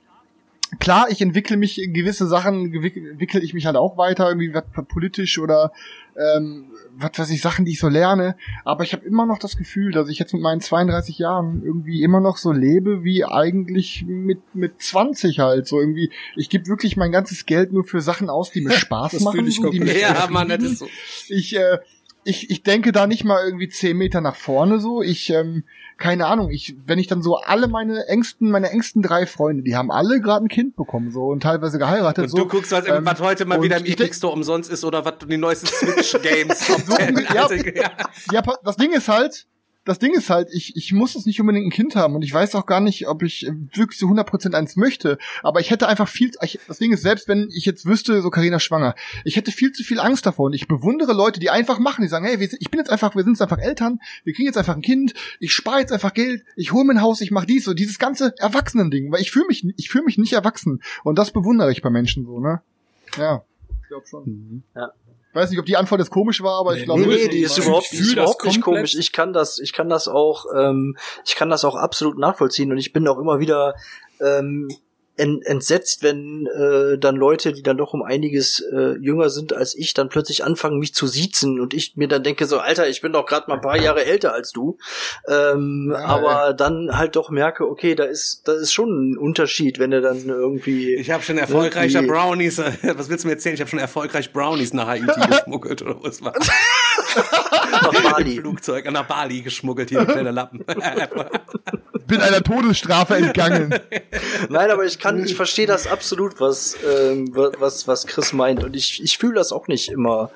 klar, 0.79 1.07
ich 1.11 1.21
entwickle 1.21 1.57
mich 1.57 1.83
in 1.83 1.93
gewisse 1.93 2.27
Sachen, 2.27 2.73
entwickle 2.73 3.41
ich 3.41 3.55
mich 3.55 3.67
halt 3.67 3.77
auch 3.77 3.97
weiter, 3.97 4.29
irgendwie 4.29 4.55
was 4.55 4.65
politisch 4.89 5.39
oder 5.39 5.73
ähm, 6.17 6.71
was 6.97 7.13
weiß 7.17 7.31
ich, 7.31 7.41
Sachen, 7.41 7.65
die 7.65 7.73
ich 7.73 7.81
so 7.81 7.89
lerne. 7.89 8.37
Aber 8.65 8.85
ich 8.85 8.93
habe 8.93 9.05
immer 9.05 9.27
noch 9.27 9.39
das 9.39 9.57
Gefühl, 9.57 9.93
dass 9.93 10.09
ich 10.09 10.19
jetzt 10.19 10.33
mit 10.33 10.43
meinen 10.43 10.61
32 10.61 11.19
Jahren 11.19 11.63
irgendwie 11.65 12.03
immer 12.03 12.21
noch 12.21 12.37
so 12.37 12.53
lebe 12.53 13.05
wie 13.05 13.25
eigentlich 13.25 14.05
mit 14.07 14.41
mit 14.55 14.81
20 14.81 15.41
halt. 15.41 15.67
So 15.67 15.81
irgendwie, 15.81 16.11
ich 16.37 16.51
gebe 16.51 16.67
wirklich 16.67 16.97
mein 16.97 17.13
ganzes 17.13 17.47
Geld 17.47 17.73
nur 17.73 17.85
für 17.85 18.01
Sachen 18.01 18.29
aus, 18.31 18.51
die 18.51 18.61
mir 18.61 18.71
Spaß 18.77 19.13
Das 19.13 19.23
machen, 19.23 19.47
ich 19.47 19.57
so, 19.57 19.71
die 19.71 19.81
mich 19.81 20.01
Ja, 20.01 20.29
Mann, 20.31 20.49
das 20.49 20.63
ist 20.63 20.79
so. 20.79 20.89
Ich, 21.29 21.57
äh, 21.57 21.79
ich, 22.25 22.51
ich 22.51 22.63
denke 22.63 22.93
da 22.93 23.07
nicht 23.07 23.25
mal 23.25 23.45
irgendwie 23.45 23.69
zehn 23.69 23.97
Meter 23.97 24.21
nach 24.21 24.37
vorne 24.37 24.79
so. 24.79 25.03
Ich, 25.03 25.31
ähm, 25.31 25.65
keine 26.01 26.27
Ahnung, 26.27 26.51
ich, 26.51 26.75
wenn 26.87 26.99
ich 26.99 27.07
dann 27.07 27.23
so 27.23 27.37
alle 27.37 27.69
meine 27.69 28.09
engsten, 28.09 28.51
meine 28.51 28.71
engsten 28.71 29.03
drei 29.03 29.27
Freunde, 29.27 29.63
die 29.63 29.77
haben 29.77 29.93
alle 29.93 30.21
gerade 30.21 30.45
ein 30.45 30.49
Kind 30.49 30.75
bekommen 30.75 31.11
so 31.11 31.27
und 31.27 31.43
teilweise 31.43 31.79
geheiratet. 31.79 32.25
Und 32.25 32.31
so. 32.31 32.37
du 32.39 32.49
guckst, 32.49 32.73
was, 32.73 32.89
Ähm, 32.89 33.05
was 33.05 33.21
heute 33.21 33.45
mal 33.45 33.63
wieder 33.63 33.77
im 33.77 33.85
Epic 33.85 34.15
Store 34.15 34.33
umsonst 34.33 34.71
ist 34.73 34.83
oder 34.85 35.05
was 35.05 35.15
die 35.29 35.37
neuesten 35.37 35.67
Switch-Games. 35.67 36.69
ja, 37.35 37.49
ja, 38.33 38.43
pa- 38.43 38.59
das 38.65 38.77
Ding 38.77 38.93
ist 38.93 39.09
halt, 39.09 39.47
das 39.87 39.99
Ding 39.99 40.13
ist 40.15 40.29
halt, 40.29 40.49
ich, 40.53 40.77
ich 40.77 40.93
muss 40.93 41.15
jetzt 41.15 41.27
nicht 41.27 41.41
unbedingt 41.41 41.67
ein 41.67 41.71
Kind 41.71 41.97
haben 41.97 42.15
und 42.15 42.23
ich 42.23 42.33
weiß 42.33 42.55
auch 42.55 42.67
gar 42.67 42.81
nicht, 42.81 43.09
ob 43.09 43.23
ich 43.23 43.47
wirklich 43.75 43.99
zu 43.99 44.07
100% 44.07 44.53
eins 44.55 44.77
möchte, 44.77 45.17
aber 45.43 45.61
ich 45.61 45.71
hätte 45.71 45.89
einfach 45.89 46.07
viel, 46.07 46.31
ich, 46.43 46.61
das 46.69 46.79
Ding 46.79 46.93
ist, 46.93 47.01
selbst 47.03 47.29
wenn 47.29 47.49
ich 47.55 47.65
jetzt 47.65 47.87
wüsste, 47.87 48.21
so 48.21 48.29
Karina 48.31 48.61
schwanger, 48.61 48.95
ich 49.25 49.37
hätte 49.37 49.53
viel 49.53 49.73
zu 49.73 49.83
viel 49.83 49.99
Angst 49.99 50.27
davor 50.27 50.47
und 50.47 50.53
ich 50.53 50.69
bewundere 50.69 51.15
Leute, 51.15 51.41
die 51.41 51.49
einfach 51.51 51.79
machen, 51.79 52.03
die 52.03 52.09
sagen, 52.09 52.27
hey, 52.27 52.39
wir, 52.41 52.49
sind- 52.49 52.61
ich 52.61 52.71
bin 52.71 52.79
jetzt 52.79 52.91
einfach, 52.91 53.17
wir 53.17 53.25
sind 53.25 53.33
jetzt 53.35 53.43
einfach 53.43 53.59
Eltern, 53.59 54.01
wir 54.25 54.35
kriegen 54.35 54.47
jetzt 54.47 54.59
einfach 54.59 54.77
ein 54.77 54.83
Kind, 54.83 55.15
ich 55.41 55.53
spare 55.55 55.81
jetzt 55.81 55.93
einfach 55.93 56.13
Geld, 56.13 56.45
ich 56.57 56.73
hole 56.73 56.85
mir 56.85 56.93
ein 56.95 57.01
Haus, 57.03 57.21
ich 57.23 57.31
mache 57.31 57.47
dies, 57.47 57.65
so 57.65 57.73
dieses 57.73 57.99
ganze 57.99 58.35
Erwachsenen-Ding, 58.39 59.11
weil 59.11 59.23
ich 59.23 59.31
fühle 59.31 59.47
mich, 59.47 59.67
ich 59.77 59.89
fühle 59.89 60.05
mich 60.05 60.19
nicht 60.19 60.35
erwachsen 60.35 60.83
und 61.05 61.19
das 61.19 61.31
bewundere 61.31 61.73
ich 61.73 61.81
bei 61.81 61.91
Menschen 61.91 62.27
so, 62.27 62.39
ne? 62.39 62.61
Ja, 63.17 63.43
ich 63.83 63.89
glaube 63.89 64.07
schon. 64.07 64.63
Ja. 64.77 64.91
Ich 65.31 65.35
weiß 65.37 65.51
nicht, 65.51 65.59
ob 65.61 65.67
die 65.67 65.77
Antwort 65.77 66.01
jetzt 66.01 66.11
komisch 66.11 66.43
war, 66.43 66.59
aber 66.59 66.73
ich 66.75 66.81
Nee, 66.81 66.85
glaube, 66.87 67.01
Nee, 67.03 67.07
nee, 67.15 67.29
die 67.29 67.41
ist 67.43 67.57
überhaupt, 67.57 67.93
die 67.93 67.97
ist 67.99 68.13
überhaupt 68.13 68.45
nicht 68.45 68.61
komplett. 68.61 68.81
komisch. 68.83 68.95
Ich 68.97 69.13
kann 69.13 69.33
das, 69.33 69.59
ich 69.61 69.73
kann 69.73 69.89
das 69.89 70.09
auch, 70.09 70.47
ähm, 70.57 70.97
ich 71.25 71.37
kann 71.37 71.51
das 71.51 71.65
auch 71.65 71.77
absolut 71.77 72.19
nachvollziehen 72.19 72.73
und 72.73 72.79
ich 72.79 72.93
bin 72.93 73.07
auch 73.07 73.19
immer 73.19 73.39
wieder 73.39 73.75
ähm, 74.21 74.69
en, 75.21 75.43
entsetzt, 75.43 76.03
wenn 76.03 76.47
äh, 76.47 76.99
dann 76.99 77.17
Leute, 77.17 77.53
die 77.53 77.63
dann 77.63 77.77
doch 77.77 77.93
um 77.93 78.03
einiges 78.03 78.61
äh, 78.73 78.97
jünger 78.99 79.31
sind 79.31 79.53
als 79.53 79.75
ich, 79.75 79.95
dann 79.95 80.09
plötzlich 80.09 80.45
anfangen, 80.45 80.79
mich 80.79 80.95
zu 80.95 81.07
siezen 81.07 81.61
und 81.61 81.75
ich 81.75 81.97
mir 81.97 82.09
dann 82.09 82.23
denke 82.23 82.47
so, 82.47 82.59
Alter, 82.59 82.89
ich 82.89 83.01
bin 83.03 83.13
doch 83.13 83.27
gerade 83.27 83.47
mal 83.49 83.57
ein 83.57 83.61
paar 83.61 83.81
Jahre 83.81 84.05
älter 84.05 84.33
als 84.33 84.53
du, 84.53 84.79
ähm, 85.29 85.93
Ja, 85.93 86.05
aber 86.07 86.55
dann 86.55 86.97
halt 86.97 87.17
doch 87.17 87.31
merke, 87.31 87.69
okay, 87.69 87.95
da 87.95 88.05
ist, 88.05 88.43
da 88.47 88.53
ist 88.55 88.73
schon 88.73 89.13
ein 89.13 89.19
Unterschied, 89.19 89.79
wenn 89.79 89.93
er 89.93 90.01
dann 90.01 90.29
irgendwie 90.29 90.95
Ich 90.95 91.11
habe 91.11 91.23
schon 91.23 91.39
erfolgreicher 91.39 92.03
Brownies. 92.03 92.59
Was 92.83 93.09
willst 93.09 93.25
du 93.25 93.29
mir 93.29 93.35
erzählen? 93.35 93.55
Ich 93.55 93.61
habe 93.61 93.71
schon 93.71 93.79
erfolgreich 93.79 94.33
Brownies 94.33 94.73
nach 94.73 94.87
Haiti 94.87 95.07
geschmuggelt 95.29 95.83
oder 95.83 96.03
was 96.03 96.23
war? 96.23 96.35
Nach 97.17 98.13
Bali. 98.13 98.37
Flugzeug 98.41 98.91
nach 98.91 99.07
Bali 99.07 99.41
geschmuggelt 99.43 99.89
hier, 99.91 100.01
die 100.01 100.07
kleine 100.13 100.31
Lappen. 100.31 100.65
bin 102.07 102.21
einer 102.21 102.43
Todesstrafe 102.43 103.17
entgangen. 103.17 103.73
Nein, 104.49 104.71
aber 104.71 104.85
ich 104.85 104.99
kann, 104.99 105.25
ich 105.25 105.37
verstehe 105.37 105.67
das 105.67 105.87
absolut, 105.87 106.41
was, 106.41 106.77
ähm, 106.85 107.35
wa- 107.37 107.53
was, 107.59 107.87
was 107.87 108.07
Chris 108.07 108.33
meint. 108.33 108.65
Und 108.65 108.75
ich, 108.75 109.01
ich 109.03 109.17
fühle 109.19 109.35
das 109.35 109.53
auch 109.53 109.69
nicht 109.69 109.89
immer, 109.91 110.31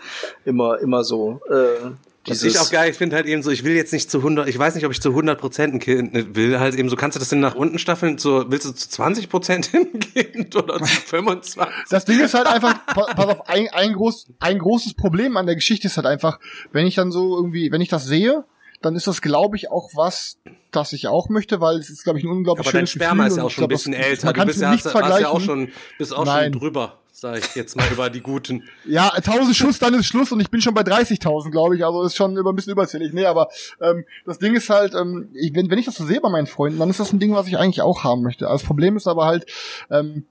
immer, 0.45 0.79
immer 0.79 1.03
so. 1.03 1.41
Äh, 1.51 1.91
Was 2.27 2.43
ich 2.43 2.59
auch 2.59 2.71
geil 2.71 2.93
finde 2.95 3.17
halt 3.17 3.27
eben 3.27 3.43
so, 3.43 3.51
ich 3.51 3.65
will 3.65 3.75
jetzt 3.75 3.93
nicht 3.93 4.11
zu 4.11 4.19
100, 4.19 4.49
ich 4.49 4.59
weiß 4.59 4.75
nicht, 4.75 4.87
ob 4.87 4.93
ich 4.93 5.01
zu 5.01 5.11
100 5.11 5.39
Prozent 5.39 5.75
ein 5.75 5.79
Kind 5.79 6.35
will, 6.35 6.59
halt 6.59 6.75
eben 6.75 6.89
so, 6.89 6.97
kannst 6.97 7.17
du 7.17 7.19
das 7.19 7.29
denn 7.29 7.41
nach 7.41 7.55
unten 7.55 7.79
staffeln, 7.79 8.17
zu, 8.19 8.51
willst 8.51 8.67
du 8.67 8.73
zu 8.73 8.89
20 8.89 9.29
Prozent 9.29 9.67
hingehen 9.73 10.49
oder 10.55 10.79
zu 10.79 10.87
25? 10.87 11.63
Das 11.91 12.05
Ding 12.05 12.21
ist 12.21 12.35
halt 12.35 12.47
einfach, 12.47 12.87
pa- 12.87 13.13
pass 13.15 13.27
auf, 13.27 13.49
ein, 13.49 13.69
ein, 13.73 13.93
groß, 13.93 14.29
ein 14.41 14.59
großes 14.59 14.95
Problem 14.95 15.37
an 15.37 15.47
der 15.47 15.55
Geschichte 15.55 15.87
ist 15.89 15.97
halt 15.97 16.07
einfach, 16.07 16.39
wenn 16.73 16.87
ich 16.87 16.95
dann 16.95 17.11
so 17.13 17.37
irgendwie, 17.37 17.71
wenn 17.73 17.81
ich 17.81 17.89
das 17.89 18.05
sehe, 18.07 18.45
dann 18.83 18.97
ist 18.97 19.07
das, 19.07 19.23
glaube 19.23 19.57
ich, 19.57 19.71
auch 19.71 19.91
was, 19.95 20.37
das 20.71 20.93
ich 20.93 21.09
auch 21.09 21.29
möchte, 21.31 21.61
weil 21.61 21.79
es 21.79 21.89
ist, 21.89 22.05
glaube 22.05 22.19
ich, 22.19 22.25
ein 22.25 22.31
unglaublich 22.31 22.67
Aber 22.67 22.73
dein 22.73 22.87
schönes 22.87 22.91
Sperma 22.91 23.25
Gefühl 23.25 23.31
ist 23.33 23.37
ja 23.39 23.43
auch 23.45 23.49
ich 23.49 23.55
schon 23.55 23.65
ein 23.65 23.69
bisschen 23.69 23.93
älter. 23.95 24.27
Man 24.27 24.35
Du 24.35 24.39
kann 24.41 24.47
bist 24.47 24.57
es 24.57 24.63
ja, 24.63 24.69
hast, 24.71 24.85
hast 24.85 24.85
ja 24.85 24.91
vergleichen. 25.01 25.27
auch 25.27 25.41
schon, 25.41 25.69
bist 25.99 26.15
auch 26.15 26.25
Nein. 26.27 26.53
schon 26.53 26.61
drüber, 26.61 26.99
sag 27.17 27.39
ich 27.39 27.55
jetzt 27.55 27.77
mal 27.77 27.89
über 27.93 28.11
die 28.11 28.21
Guten. 28.21 28.65
Ja, 28.85 29.11
1000 29.11 29.55
Schuss, 29.55 29.79
dann 29.79 29.95
ist 29.95 30.07
Schluss 30.07 30.33
und 30.33 30.41
ich 30.41 30.51
bin 30.51 30.61
schon 30.61 30.75
bei 30.75 30.83
30.000, 30.83 31.51
glaube 31.51 31.77
ich. 31.77 31.85
Also 31.85 32.03
ist 32.03 32.17
schon 32.17 32.37
über 32.37 32.53
ein 32.53 32.57
bisschen 32.57 32.73
überzählig. 32.73 33.13
Nee, 33.13 33.25
aber 33.25 33.49
ähm, 33.81 34.05
das 34.27 34.41
Ding 34.41 34.55
ist 34.55 34.69
halt, 34.69 34.95
ähm, 34.95 35.31
ich, 35.33 35.55
wenn, 35.55 35.71
wenn 35.71 35.79
ich 35.79 35.87
das 35.87 35.95
so 35.95 36.05
sehe 36.05 36.21
bei 36.21 36.29
meinen 36.29 36.49
Freunden, 36.49 36.81
dann 36.81 36.91
ist 36.91 36.99
das 36.99 37.13
ein 37.13 37.21
Ding, 37.21 37.33
was 37.33 37.47
ich 37.47 37.57
eigentlich 37.57 37.83
auch 37.83 38.03
haben 38.03 38.23
möchte. 38.23 38.47
Also 38.49 38.59
das 38.59 38.67
Problem 38.67 38.97
ist 38.97 39.07
aber 39.07 39.27
halt, 39.27 39.47
ähm, 39.91 40.27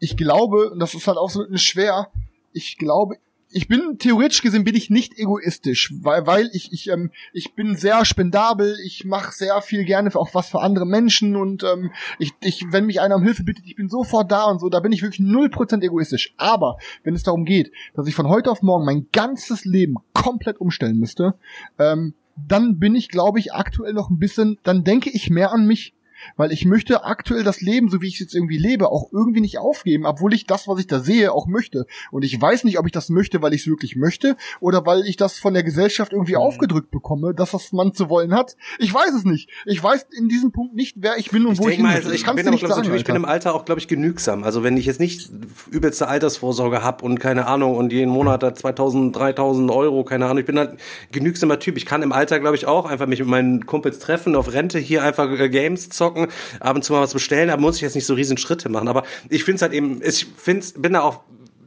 ich 0.00 0.16
glaube, 0.16 0.70
und 0.70 0.80
das 0.80 0.94
ist 0.94 1.06
halt 1.06 1.16
auch 1.16 1.30
so 1.30 1.46
schwer, 1.54 2.10
ich 2.52 2.76
glaube, 2.76 3.16
ich 3.56 3.68
bin 3.68 3.96
theoretisch 3.98 4.42
gesehen 4.42 4.64
bin 4.64 4.74
ich 4.74 4.90
nicht 4.90 5.18
egoistisch, 5.18 5.94
weil 6.02 6.26
weil 6.26 6.50
ich 6.52 6.74
ich 6.74 6.90
ähm, 6.90 7.10
ich 7.32 7.54
bin 7.54 7.74
sehr 7.74 8.04
spendabel, 8.04 8.76
ich 8.84 9.06
mache 9.06 9.32
sehr 9.32 9.62
viel 9.62 9.84
gerne 9.84 10.14
auch 10.14 10.34
was 10.34 10.50
für 10.50 10.60
andere 10.60 10.84
Menschen 10.84 11.36
und 11.36 11.64
ähm, 11.64 11.90
ich 12.18 12.34
ich 12.42 12.66
wenn 12.70 12.84
mich 12.84 13.00
einer 13.00 13.16
um 13.16 13.22
Hilfe 13.22 13.44
bittet, 13.44 13.64
ich 13.66 13.74
bin 13.74 13.88
sofort 13.88 14.30
da 14.30 14.44
und 14.44 14.60
so, 14.60 14.68
da 14.68 14.80
bin 14.80 14.92
ich 14.92 15.00
wirklich 15.00 15.26
0% 15.26 15.82
egoistisch. 15.82 16.34
Aber 16.36 16.76
wenn 17.02 17.14
es 17.14 17.22
darum 17.22 17.46
geht, 17.46 17.72
dass 17.94 18.06
ich 18.06 18.14
von 18.14 18.28
heute 18.28 18.50
auf 18.50 18.60
morgen 18.60 18.84
mein 18.84 19.06
ganzes 19.10 19.64
Leben 19.64 19.96
komplett 20.12 20.60
umstellen 20.60 20.98
müsste, 20.98 21.34
ähm, 21.78 22.12
dann 22.36 22.78
bin 22.78 22.94
ich 22.94 23.08
glaube 23.08 23.38
ich 23.38 23.54
aktuell 23.54 23.94
noch 23.94 24.10
ein 24.10 24.18
bisschen, 24.18 24.58
dann 24.64 24.84
denke 24.84 25.08
ich 25.08 25.30
mehr 25.30 25.52
an 25.52 25.66
mich 25.66 25.95
weil 26.36 26.52
ich 26.52 26.64
möchte 26.64 27.04
aktuell 27.04 27.44
das 27.44 27.60
Leben, 27.60 27.88
so 27.90 28.00
wie 28.02 28.08
ich 28.08 28.14
es 28.14 28.20
jetzt 28.20 28.34
irgendwie 28.34 28.58
lebe, 28.58 28.90
auch 28.90 29.12
irgendwie 29.12 29.40
nicht 29.40 29.58
aufgeben, 29.58 30.06
obwohl 30.06 30.34
ich 30.34 30.46
das, 30.46 30.66
was 30.68 30.78
ich 30.80 30.86
da 30.86 31.00
sehe, 31.00 31.32
auch 31.32 31.46
möchte. 31.46 31.86
Und 32.10 32.24
ich 32.24 32.40
weiß 32.40 32.64
nicht, 32.64 32.78
ob 32.78 32.86
ich 32.86 32.92
das 32.92 33.08
möchte, 33.08 33.42
weil 33.42 33.54
ich 33.54 33.62
es 33.62 33.66
wirklich 33.66 33.96
möchte 33.96 34.36
oder 34.60 34.84
weil 34.86 35.06
ich 35.06 35.16
das 35.16 35.38
von 35.38 35.54
der 35.54 35.62
Gesellschaft 35.62 36.12
irgendwie 36.12 36.32
Mhm. 36.34 36.38
aufgedrückt 36.40 36.90
bekomme, 36.90 37.34
dass 37.34 37.50
das 37.52 37.72
man 37.72 37.92
zu 37.92 38.08
wollen 38.08 38.34
hat. 38.34 38.56
Ich 38.78 38.92
weiß 38.92 39.12
es 39.14 39.24
nicht. 39.24 39.50
Ich 39.66 39.82
weiß 39.82 40.06
in 40.16 40.28
diesem 40.28 40.52
Punkt 40.52 40.74
nicht, 40.74 40.96
wer 40.98 41.16
ich 41.18 41.30
bin 41.30 41.46
und 41.46 41.54
Ich 41.54 41.58
wo 41.60 41.68
ich 41.68 41.78
mal, 41.78 41.88
hin 41.90 41.96
also 41.98 42.10
ich 42.10 42.24
kann's 42.24 42.36
bin 42.36 42.46
aber, 42.46 42.52
nicht 42.54 42.64
glaub, 42.64 42.78
ich, 42.78 42.84
sagen, 42.86 42.96
ich 42.96 43.04
bin 43.04 43.16
im 43.16 43.24
Alter. 43.24 43.54
Auch, 43.54 43.64
glaube 43.64 43.80
ich, 43.80 43.88
genügsam. 43.88 44.42
Also 44.44 44.62
wenn 44.62 44.76
ich 44.76 44.86
jetzt 44.86 45.00
nicht 45.00 45.30
übelste 45.70 46.08
Altersvorsorge 46.08 46.82
hab 46.82 47.02
und 47.02 47.18
keine 47.20 47.46
Ahnung 47.46 47.76
und 47.76 47.92
jeden 47.92 48.10
Monat 48.10 48.42
da 48.42 48.54
2000, 48.54 49.14
3000 49.16 49.70
Euro, 49.70 50.04
keine 50.04 50.24
Ahnung, 50.26 50.38
ich 50.38 50.46
bin 50.46 50.58
halt 50.58 50.70
ein 50.72 50.78
genügsamer 51.12 51.58
Typ. 51.58 51.76
Ich 51.76 51.86
kann 51.86 52.02
im 52.02 52.12
Alter, 52.12 52.40
glaube 52.40 52.56
ich, 52.56 52.66
auch 52.66 52.86
einfach 52.86 53.06
mich 53.06 53.20
mit 53.20 53.28
meinen 53.28 53.66
Kumpels 53.66 53.98
treffen, 53.98 54.34
auf 54.36 54.52
Rente 54.52 54.78
hier 54.78 55.02
einfach 55.02 55.30
äh, 55.30 55.48
Games 55.48 55.88
zocken, 55.90 56.15
ab 56.60 56.76
und 56.76 56.82
zu 56.82 56.92
mal 56.92 57.00
was 57.00 57.12
bestellen, 57.12 57.48
da 57.48 57.56
muss 57.56 57.76
ich 57.76 57.82
jetzt 57.82 57.94
nicht 57.94 58.06
so 58.06 58.14
riesen 58.14 58.36
Schritte 58.36 58.68
machen. 58.68 58.88
Aber 58.88 59.04
ich 59.28 59.44
finde 59.44 59.56
es 59.56 59.62
halt 59.62 59.72
eben, 59.72 60.00
ich 60.02 60.26
find's, 60.36 60.72
bin 60.72 60.94
da 60.94 61.02
auch 61.02 61.20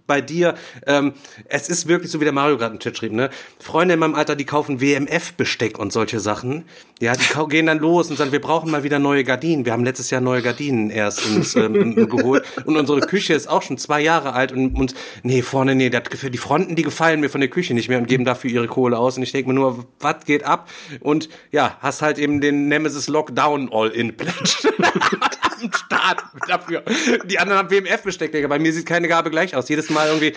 bei 0.10 0.22
dir, 0.22 0.56
ähm, 0.88 1.14
es 1.46 1.70
ist 1.70 1.88
wirklich 1.88 2.12
so, 2.12 2.20
wie 2.20 2.26
der 2.26 2.34
Mario 2.34 2.58
gerade 2.58 2.74
im 2.74 2.80
Chat 2.80 2.98
schrieb, 2.98 3.14
ne? 3.14 3.30
Freunde 3.60 3.94
in 3.94 4.00
meinem 4.00 4.16
Alter, 4.16 4.36
die 4.36 4.44
kaufen 4.44 4.82
WMF-Besteck 4.82 5.78
und 5.78 5.94
solche 5.94 6.20
Sachen. 6.20 6.66
Ja, 7.00 7.14
die 7.14 7.26
gehen 7.48 7.68
dann 7.68 7.78
los 7.78 8.10
und 8.10 8.18
sagen, 8.18 8.32
wir 8.32 8.42
brauchen 8.42 8.72
mal 8.72 8.84
wieder 8.84 8.98
neue 8.98 9.24
Gardinen. 9.24 9.66
Wir 9.66 9.72
haben 9.72 9.86
letztes 9.86 10.10
Jahr 10.10 10.20
neue 10.20 10.42
Gardinen 10.42 10.90
erst 10.90 11.26
uns 11.28 11.56
ähm, 11.56 11.96
geholt. 12.10 12.44
Und 12.66 12.76
unsere 12.76 13.02
Küche 13.02 13.36
ist 13.36 13.48
auch 13.48 13.62
schon 13.62 13.78
zwei 13.78 14.02
Jahre 14.02 14.34
alt 14.34 14.52
und, 14.52 14.76
und 14.76 14.96
nee, 15.22 15.44
vorne, 15.44 15.76
nee, 15.76 15.92
das 15.92 16.04
die 16.10 16.38
Fronten, 16.38 16.76
die 16.76 16.84
gefallen 16.84 17.20
mir 17.20 17.30
von 17.30 17.40
der 17.40 17.50
Küche 17.52 17.76
nicht 17.76 17.88
mehr 17.88 18.00
und 18.00 18.08
geben 18.08 18.26
dafür 18.26 18.50
ihre 18.50 18.68
Kohle 18.68 18.98
aus. 18.98 19.16
Und 19.16 19.24
ich 19.24 19.32
denke 19.32 19.50
mir 19.50 19.54
nur, 19.54 19.86
was 20.00 20.26
geht 20.26 20.44
ab? 20.44 20.68
Und 21.02 21.30
ja, 21.52 21.78
hast 21.82 22.02
halt 22.02 22.18
eben 22.18 22.42
den 22.42 22.68
Nemesis 22.68 23.08
Lockdown 23.08 23.70
All-In 23.72 24.18
Pledge. 24.18 24.74
am 25.62 25.72
Start 25.74 26.24
dafür. 26.48 26.84
Die 27.26 27.40
anderen 27.40 27.60
haben 27.60 27.72
WMF-Besteck, 27.72 28.32
Digga. 28.32 28.48
Bei 28.48 28.60
mir 28.60 28.74
sieht 28.74 28.86
keine 28.86 29.08
Gabe 29.08 29.30
gleich 29.30 29.56
aus. 29.56 29.70
Jedes 29.70 29.90
Mal 29.90 30.08
irgendwie, 30.08 30.34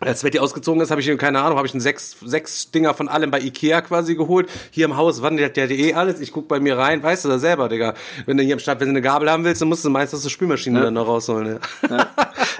als 0.00 0.22
Betty 0.22 0.38
ausgezogen 0.38 0.80
ist, 0.80 0.90
habe 0.90 1.00
ich, 1.00 1.18
keine 1.18 1.40
Ahnung, 1.40 1.58
habe 1.58 1.66
ich 1.66 1.74
ein 1.74 1.80
sechs, 1.80 2.16
sechs 2.24 2.70
Dinger 2.70 2.94
von 2.94 3.08
allem 3.08 3.30
bei 3.30 3.40
Ikea 3.40 3.82
quasi 3.82 4.14
geholt. 4.14 4.48
Hier 4.70 4.86
im 4.86 4.96
Haus 4.96 5.20
wandelt 5.22 5.56
der 5.56 5.70
eh 5.70 5.94
alles. 5.94 6.20
Ich 6.20 6.32
guck 6.32 6.48
bei 6.48 6.58
mir 6.58 6.78
rein, 6.78 7.02
weißt 7.02 7.24
du 7.24 7.28
das 7.28 7.42
selber, 7.42 7.68
Digga. 7.68 7.94
Wenn 8.26 8.36
du 8.36 8.42
hier 8.42 8.54
im 8.54 8.58
Stadt, 8.58 8.80
wenn 8.80 8.88
du 8.88 8.92
eine 8.92 9.02
Gabel 9.02 9.30
haben 9.30 9.44
willst, 9.44 9.60
dann 9.60 9.68
musst 9.68 9.84
du 9.84 9.90
meistens 9.90 10.22
die 10.22 10.30
Spülmaschine 10.30 10.80
dann 10.80 10.94
noch 10.94 11.06
rausholen. 11.06 11.58
Ja. 11.88 12.08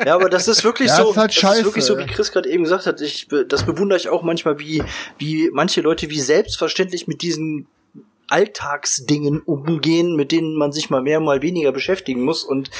Ja, 0.04 0.14
aber 0.14 0.30
das 0.30 0.48
ist 0.48 0.64
wirklich 0.64 0.88
Ja, 0.88 0.96
so, 0.96 1.10
ist 1.10 1.16
halt 1.16 1.28
das 1.28 1.34
scheiße, 1.34 1.58
ist 1.60 1.64
wirklich 1.66 1.84
so, 1.84 1.98
wie. 1.98 2.06
Chris 2.06 2.32
gerade 2.32 2.48
eben 2.48 2.64
gesagt 2.64 2.86
hat. 2.86 3.00
Ich, 3.00 3.28
das 3.48 3.64
bewundere 3.64 3.98
ich 3.98 4.08
auch 4.08 4.22
manchmal, 4.22 4.58
wie, 4.58 4.82
wie 5.18 5.50
manche 5.52 5.80
Leute 5.80 6.08
wie 6.10 6.20
selbstverständlich 6.20 7.06
mit 7.06 7.22
diesen 7.22 7.66
Alltagsdingen 8.30 9.40
umgehen, 9.40 10.16
mit 10.16 10.32
denen 10.32 10.56
man 10.56 10.72
sich 10.72 10.90
mal 10.90 11.02
mehr, 11.02 11.20
mal 11.20 11.42
weniger 11.42 11.72
beschäftigen 11.72 12.22
muss 12.22 12.44
und 12.44 12.70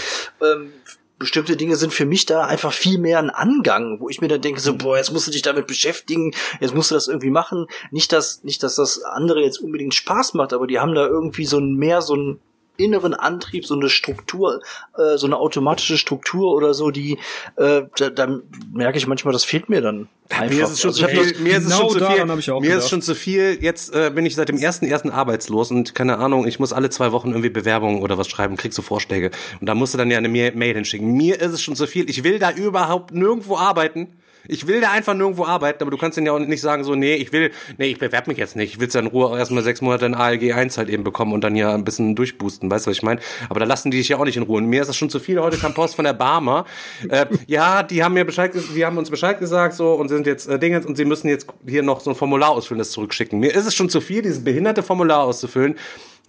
ähm, 0.43 0.73
bestimmte 1.21 1.57
Dinge 1.57 1.77
sind 1.77 1.93
für 1.93 2.07
mich 2.07 2.25
da 2.25 2.47
einfach 2.47 2.73
viel 2.73 2.99
mehr 2.99 3.19
ein 3.19 3.31
Angang, 3.31 4.01
wo 4.01 4.09
ich 4.09 4.21
mir 4.21 4.29
dann 4.29 4.41
denke 4.41 4.61
so, 4.61 4.75
boah, 4.75 4.97
jetzt 4.97 5.13
musst 5.13 5.27
du 5.27 5.31
dich 5.31 5.43
damit 5.43 5.67
beschäftigen, 5.67 6.35
jetzt 6.61 6.75
musst 6.75 6.91
du 6.91 6.95
das 6.95 7.09
irgendwie 7.09 7.31
machen. 7.31 7.67
Nicht, 7.91 8.11
dass, 8.13 8.43
nicht, 8.43 8.63
dass 8.63 8.77
das 8.77 9.03
andere 9.03 9.43
jetzt 9.43 9.59
unbedingt 9.59 9.95
Spaß 9.95 10.33
macht, 10.35 10.55
aber 10.55 10.67
die 10.67 10.81
haben 10.81 10.95
da 10.95 11.07
irgendwie 11.07 11.45
so 11.45 11.59
ein 11.59 11.75
mehr 11.75 12.01
so 12.01 12.17
ein 12.17 12.41
inneren 12.83 13.15
Antrieb, 13.15 13.67
so 13.67 13.75
eine 13.75 13.89
Struktur, 13.89 14.61
äh, 14.97 15.17
so 15.17 15.27
eine 15.27 15.37
automatische 15.37 15.99
Struktur 15.99 16.53
oder 16.55 16.75
so, 16.75 16.91
die, 16.91 17.19
äh, 17.57 17.83
da, 17.97 18.11
da 18.11 18.41
merke 18.73 18.99
ich 18.99 19.07
manchmal, 19.07 19.33
das 19.33 19.45
fehlt 19.45 19.69
mir 19.69 19.81
dann 19.81 20.09
einfach. 20.29 20.55
Mir 20.57 20.65
ist 20.65 20.71
es 20.73 20.81
schon 20.81 20.91
Also 20.91 21.03
zu 21.03 21.09
viel. 21.09 21.39
Mir 21.41 21.57
ist 21.57 21.65
es 21.65 21.65
genau 21.71 21.81
schon 21.91 21.91
zu 21.91 22.07
viel. 22.07 22.71
ist 22.79 22.89
schon 22.91 23.03
zu. 23.03 23.15
Jetzt 23.61 23.95
äh, 23.95 24.11
bin 24.15 24.25
ich 24.27 24.35
seit 24.35 24.49
dem 24.49 24.59
ersten 24.59 24.87
ersten 24.87 25.11
arbeitslos 25.11 25.71
und 25.71 25.95
keine 25.95 26.19
Ahnung. 26.19 26.47
Ich 26.47 26.59
muss 26.61 26.73
alle 26.73 26.91
zwei 26.91 27.13
Wochen 27.13 27.31
irgendwie 27.31 27.51
Bewerbungen 27.51 28.03
oder 28.03 28.17
was 28.19 28.29
schreiben, 28.29 28.57
kriegst 28.57 28.79
du 28.79 28.83
Vorschläge 28.83 29.31
und 29.61 29.67
da 29.69 29.75
musst 29.75 29.95
du 29.95 29.99
dann 29.99 30.11
ja 30.11 30.19
eine 30.19 30.29
Ma- 30.29 30.53
Mail 30.57 30.75
hinschicken. 30.75 31.13
Mir 31.13 31.41
ist 31.41 31.53
es 31.53 31.63
schon 31.63 31.77
zu 31.77 31.87
viel. 31.87 32.09
Ich 32.09 32.25
will 32.25 32.39
da 32.39 32.51
überhaupt 32.53 33.13
nirgendwo 33.13 33.57
arbeiten. 33.57 34.17
Ich 34.49 34.67
will 34.67 34.81
da 34.81 34.91
einfach 34.91 35.15
nirgendwo 35.15 35.45
arbeiten, 35.45 35.83
aber 35.83 35.91
du 35.91 35.97
kannst 35.97 36.17
denen 36.17 36.27
ja 36.27 36.33
auch 36.33 36.39
nicht 36.39 36.61
sagen, 36.61 36.85
so, 36.85 36.95
nee, 36.95 37.15
ich 37.15 37.33
will, 37.33 37.51
nee, 37.79 37.87
ich 37.87 37.99
bewerbe 37.99 38.31
mich 38.31 38.39
jetzt 38.39 38.57
nicht. 38.57 38.75
Ich 38.75 38.81
will 38.81 38.89
ja 38.91 39.01
in 39.01 39.07
Ruhe 39.07 39.39
erstmal 39.39 39.63
sechs 39.63 39.81
Monate 39.81 40.07
in 40.07 40.15
ALG 40.15 40.53
1 40.53 40.79
halt 40.79 40.89
eben 40.89 41.05
bekommen 41.05 41.33
und 41.33 41.43
dann 41.43 41.55
hier 41.55 41.71
ein 41.71 41.85
bisschen 41.85 42.15
durchboosten, 42.15 42.71
weißt 42.71 42.87
du, 42.87 42.91
was 42.91 42.97
ich 42.97 43.03
meine? 43.03 43.21
Aber 43.49 43.61
da 43.61 43.67
lassen 43.67 43.91
die 43.91 43.99
dich 43.99 44.09
ja 44.09 44.19
auch 44.19 44.25
nicht 44.25 44.37
in 44.37 44.43
Ruhe. 44.43 44.59
Und 44.59 44.67
mir 44.67 44.81
ist 44.83 44.89
das 44.89 44.97
schon 44.97 45.11
zu 45.11 45.21
viel. 45.21 45.41
Heute 45.41 45.57
kam 45.59 45.75
Post 45.75 45.97
von 45.97 46.05
der 46.05 46.13
Barmer. 46.13 46.65
Äh, 47.09 47.27
ja, 47.47 47.83
die 47.83 48.03
haben 48.03 48.15
mir 48.15 48.25
Bescheid, 48.25 48.53
die 48.55 48.85
haben 48.85 48.99
uns 48.99 49.11
Bescheid 49.11 49.39
gesagt, 49.39 49.75
so, 49.75 49.95
und 49.95 50.09
sind 50.09 50.27
jetzt 50.27 50.49
äh, 50.49 50.59
Dinge, 50.59 50.81
und 50.81 50.97
sie 50.97 51.05
müssen 51.05 51.29
jetzt 51.29 51.47
hier 51.67 51.83
noch 51.83 52.01
so 52.01 52.11
ein 52.11 52.17
Formular 52.17 52.51
ausfüllen, 52.51 52.79
das 52.79 52.91
zurückschicken. 52.91 53.39
Mir 53.39 53.55
ist 53.55 53.67
es 53.67 53.75
schon 53.75 53.89
zu 53.89 54.01
viel, 54.01 54.23
dieses 54.23 54.43
behinderte 54.45 54.83
Formular 54.83 55.23
auszufüllen 55.25 55.77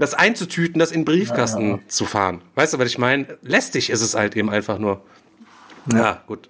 das 0.01 0.13
einzutüten, 0.13 0.79
das 0.79 0.91
in 0.91 1.01
den 1.01 1.05
Briefkasten 1.05 1.61
ja, 1.61 1.75
ja. 1.75 1.79
zu 1.87 2.05
fahren. 2.05 2.41
Weißt 2.55 2.73
du, 2.73 2.79
was 2.79 2.87
ich 2.87 2.97
meine? 2.97 3.37
Lästig 3.41 3.89
ist 3.89 4.01
es 4.01 4.15
halt 4.15 4.35
eben 4.35 4.49
einfach 4.49 4.77
nur. 4.77 5.01
Ja, 5.91 5.97
ja 5.97 6.23
gut. 6.27 6.49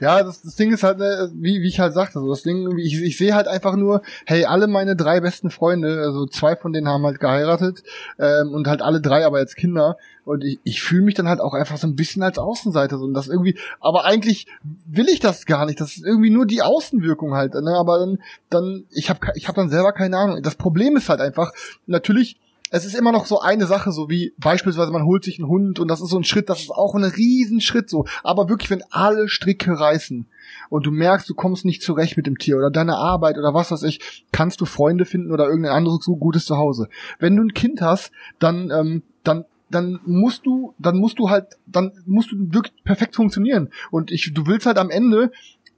Ja, 0.00 0.22
das, 0.22 0.42
das 0.42 0.54
Ding 0.54 0.72
ist 0.72 0.82
halt, 0.82 1.00
äh, 1.00 1.28
wie, 1.34 1.60
wie 1.60 1.68
ich 1.68 1.80
halt 1.80 1.92
sagte, 1.92 2.20
so 2.20 2.28
das 2.28 2.42
Ding, 2.42 2.78
ich, 2.78 3.00
ich 3.02 3.16
sehe 3.18 3.34
halt 3.34 3.48
einfach 3.48 3.74
nur, 3.74 4.02
hey, 4.26 4.44
alle 4.44 4.68
meine 4.68 4.94
drei 4.94 5.20
besten 5.20 5.50
Freunde, 5.50 6.02
also 6.04 6.26
zwei 6.26 6.54
von 6.56 6.72
denen 6.72 6.88
haben 6.88 7.04
halt 7.04 7.18
geheiratet 7.18 7.82
ähm, 8.18 8.54
und 8.54 8.68
halt 8.68 8.80
alle 8.80 9.00
drei 9.00 9.26
aber 9.26 9.38
als 9.38 9.56
Kinder 9.56 9.96
und 10.24 10.44
ich, 10.44 10.60
ich 10.62 10.82
fühle 10.82 11.02
mich 11.02 11.14
dann 11.14 11.28
halt 11.28 11.40
auch 11.40 11.54
einfach 11.54 11.78
so 11.78 11.86
ein 11.86 11.96
bisschen 11.96 12.22
als 12.22 12.38
Außenseiter 12.38 12.98
so 12.98 13.04
und 13.04 13.14
das 13.14 13.28
irgendwie, 13.28 13.58
aber 13.80 14.04
eigentlich 14.04 14.46
will 14.86 15.08
ich 15.08 15.20
das 15.20 15.46
gar 15.46 15.66
nicht, 15.66 15.80
das 15.80 15.96
ist 15.96 16.04
irgendwie 16.04 16.30
nur 16.30 16.46
die 16.46 16.62
Außenwirkung 16.62 17.34
halt, 17.34 17.54
ne? 17.54 17.74
aber 17.76 17.98
dann, 17.98 18.18
dann 18.50 18.84
ich 18.90 19.10
habe 19.10 19.20
ich 19.34 19.48
hab 19.48 19.56
dann 19.56 19.70
selber 19.70 19.92
keine 19.92 20.16
Ahnung. 20.16 20.42
Das 20.42 20.54
Problem 20.54 20.96
ist 20.96 21.08
halt 21.08 21.20
einfach, 21.20 21.52
natürlich 21.86 22.38
es 22.70 22.84
ist 22.84 22.94
immer 22.94 23.12
noch 23.12 23.26
so 23.26 23.40
eine 23.40 23.66
Sache, 23.66 23.92
so 23.92 24.08
wie 24.10 24.34
beispielsweise 24.38 24.92
man 24.92 25.04
holt 25.04 25.24
sich 25.24 25.38
einen 25.38 25.48
Hund 25.48 25.78
und 25.78 25.88
das 25.88 26.00
ist 26.00 26.10
so 26.10 26.18
ein 26.18 26.24
Schritt, 26.24 26.48
das 26.48 26.60
ist 26.60 26.70
auch 26.70 26.94
ein 26.94 27.04
Riesenschritt 27.04 27.88
so. 27.88 28.06
Aber 28.22 28.48
wirklich, 28.48 28.70
wenn 28.70 28.82
alle 28.90 29.28
Stricke 29.28 29.78
reißen 29.78 30.26
und 30.68 30.86
du 30.86 30.90
merkst, 30.90 31.28
du 31.28 31.34
kommst 31.34 31.64
nicht 31.64 31.82
zurecht 31.82 32.16
mit 32.16 32.26
dem 32.26 32.38
Tier 32.38 32.56
oder 32.56 32.70
deine 32.70 32.96
Arbeit 32.96 33.38
oder 33.38 33.54
was 33.54 33.70
weiß 33.70 33.82
ich, 33.84 34.24
kannst 34.32 34.60
du 34.60 34.66
Freunde 34.66 35.04
finden 35.04 35.32
oder 35.32 35.46
irgendein 35.46 35.72
anderes 35.72 36.04
so 36.04 36.16
gutes 36.16 36.44
Zuhause. 36.44 36.88
Wenn 37.18 37.36
du 37.36 37.42
ein 37.42 37.54
Kind 37.54 37.80
hast, 37.80 38.10
dann, 38.38 38.70
ähm, 38.70 39.02
dann 39.24 39.44
dann 39.70 40.00
musst 40.06 40.46
du, 40.46 40.74
dann 40.78 40.96
musst 40.96 41.18
du 41.18 41.28
halt, 41.28 41.58
dann 41.66 41.92
musst 42.06 42.32
du 42.32 42.36
wirklich 42.38 42.84
perfekt 42.84 43.16
funktionieren. 43.16 43.68
Und 43.90 44.10
ich, 44.10 44.32
du 44.32 44.46
willst 44.46 44.64
halt 44.64 44.78
am 44.78 44.88
Ende, 44.88 45.30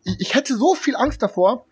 ich, 0.05 0.21
ich 0.21 0.35
hätte 0.35 0.57
so 0.57 0.75
viel 0.75 0.95
Angst 0.95 1.23
davor, 1.23 1.67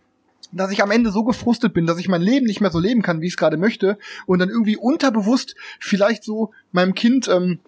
dass 0.52 0.70
ich 0.70 0.82
am 0.82 0.90
Ende 0.90 1.10
so 1.10 1.24
gefrustet 1.24 1.74
bin, 1.74 1.86
dass 1.86 1.98
ich 1.98 2.08
mein 2.08 2.22
Leben 2.22 2.46
nicht 2.46 2.60
mehr 2.60 2.70
so 2.70 2.78
leben 2.78 3.02
kann, 3.02 3.20
wie 3.20 3.26
ich 3.26 3.32
es 3.32 3.36
gerade 3.36 3.56
möchte 3.56 3.98
und 4.26 4.38
dann 4.38 4.48
irgendwie 4.48 4.76
unterbewusst 4.76 5.54
vielleicht 5.78 6.24
so 6.24 6.52
meinem 6.72 6.94
Kind 6.94 7.28
ähm, 7.28 7.60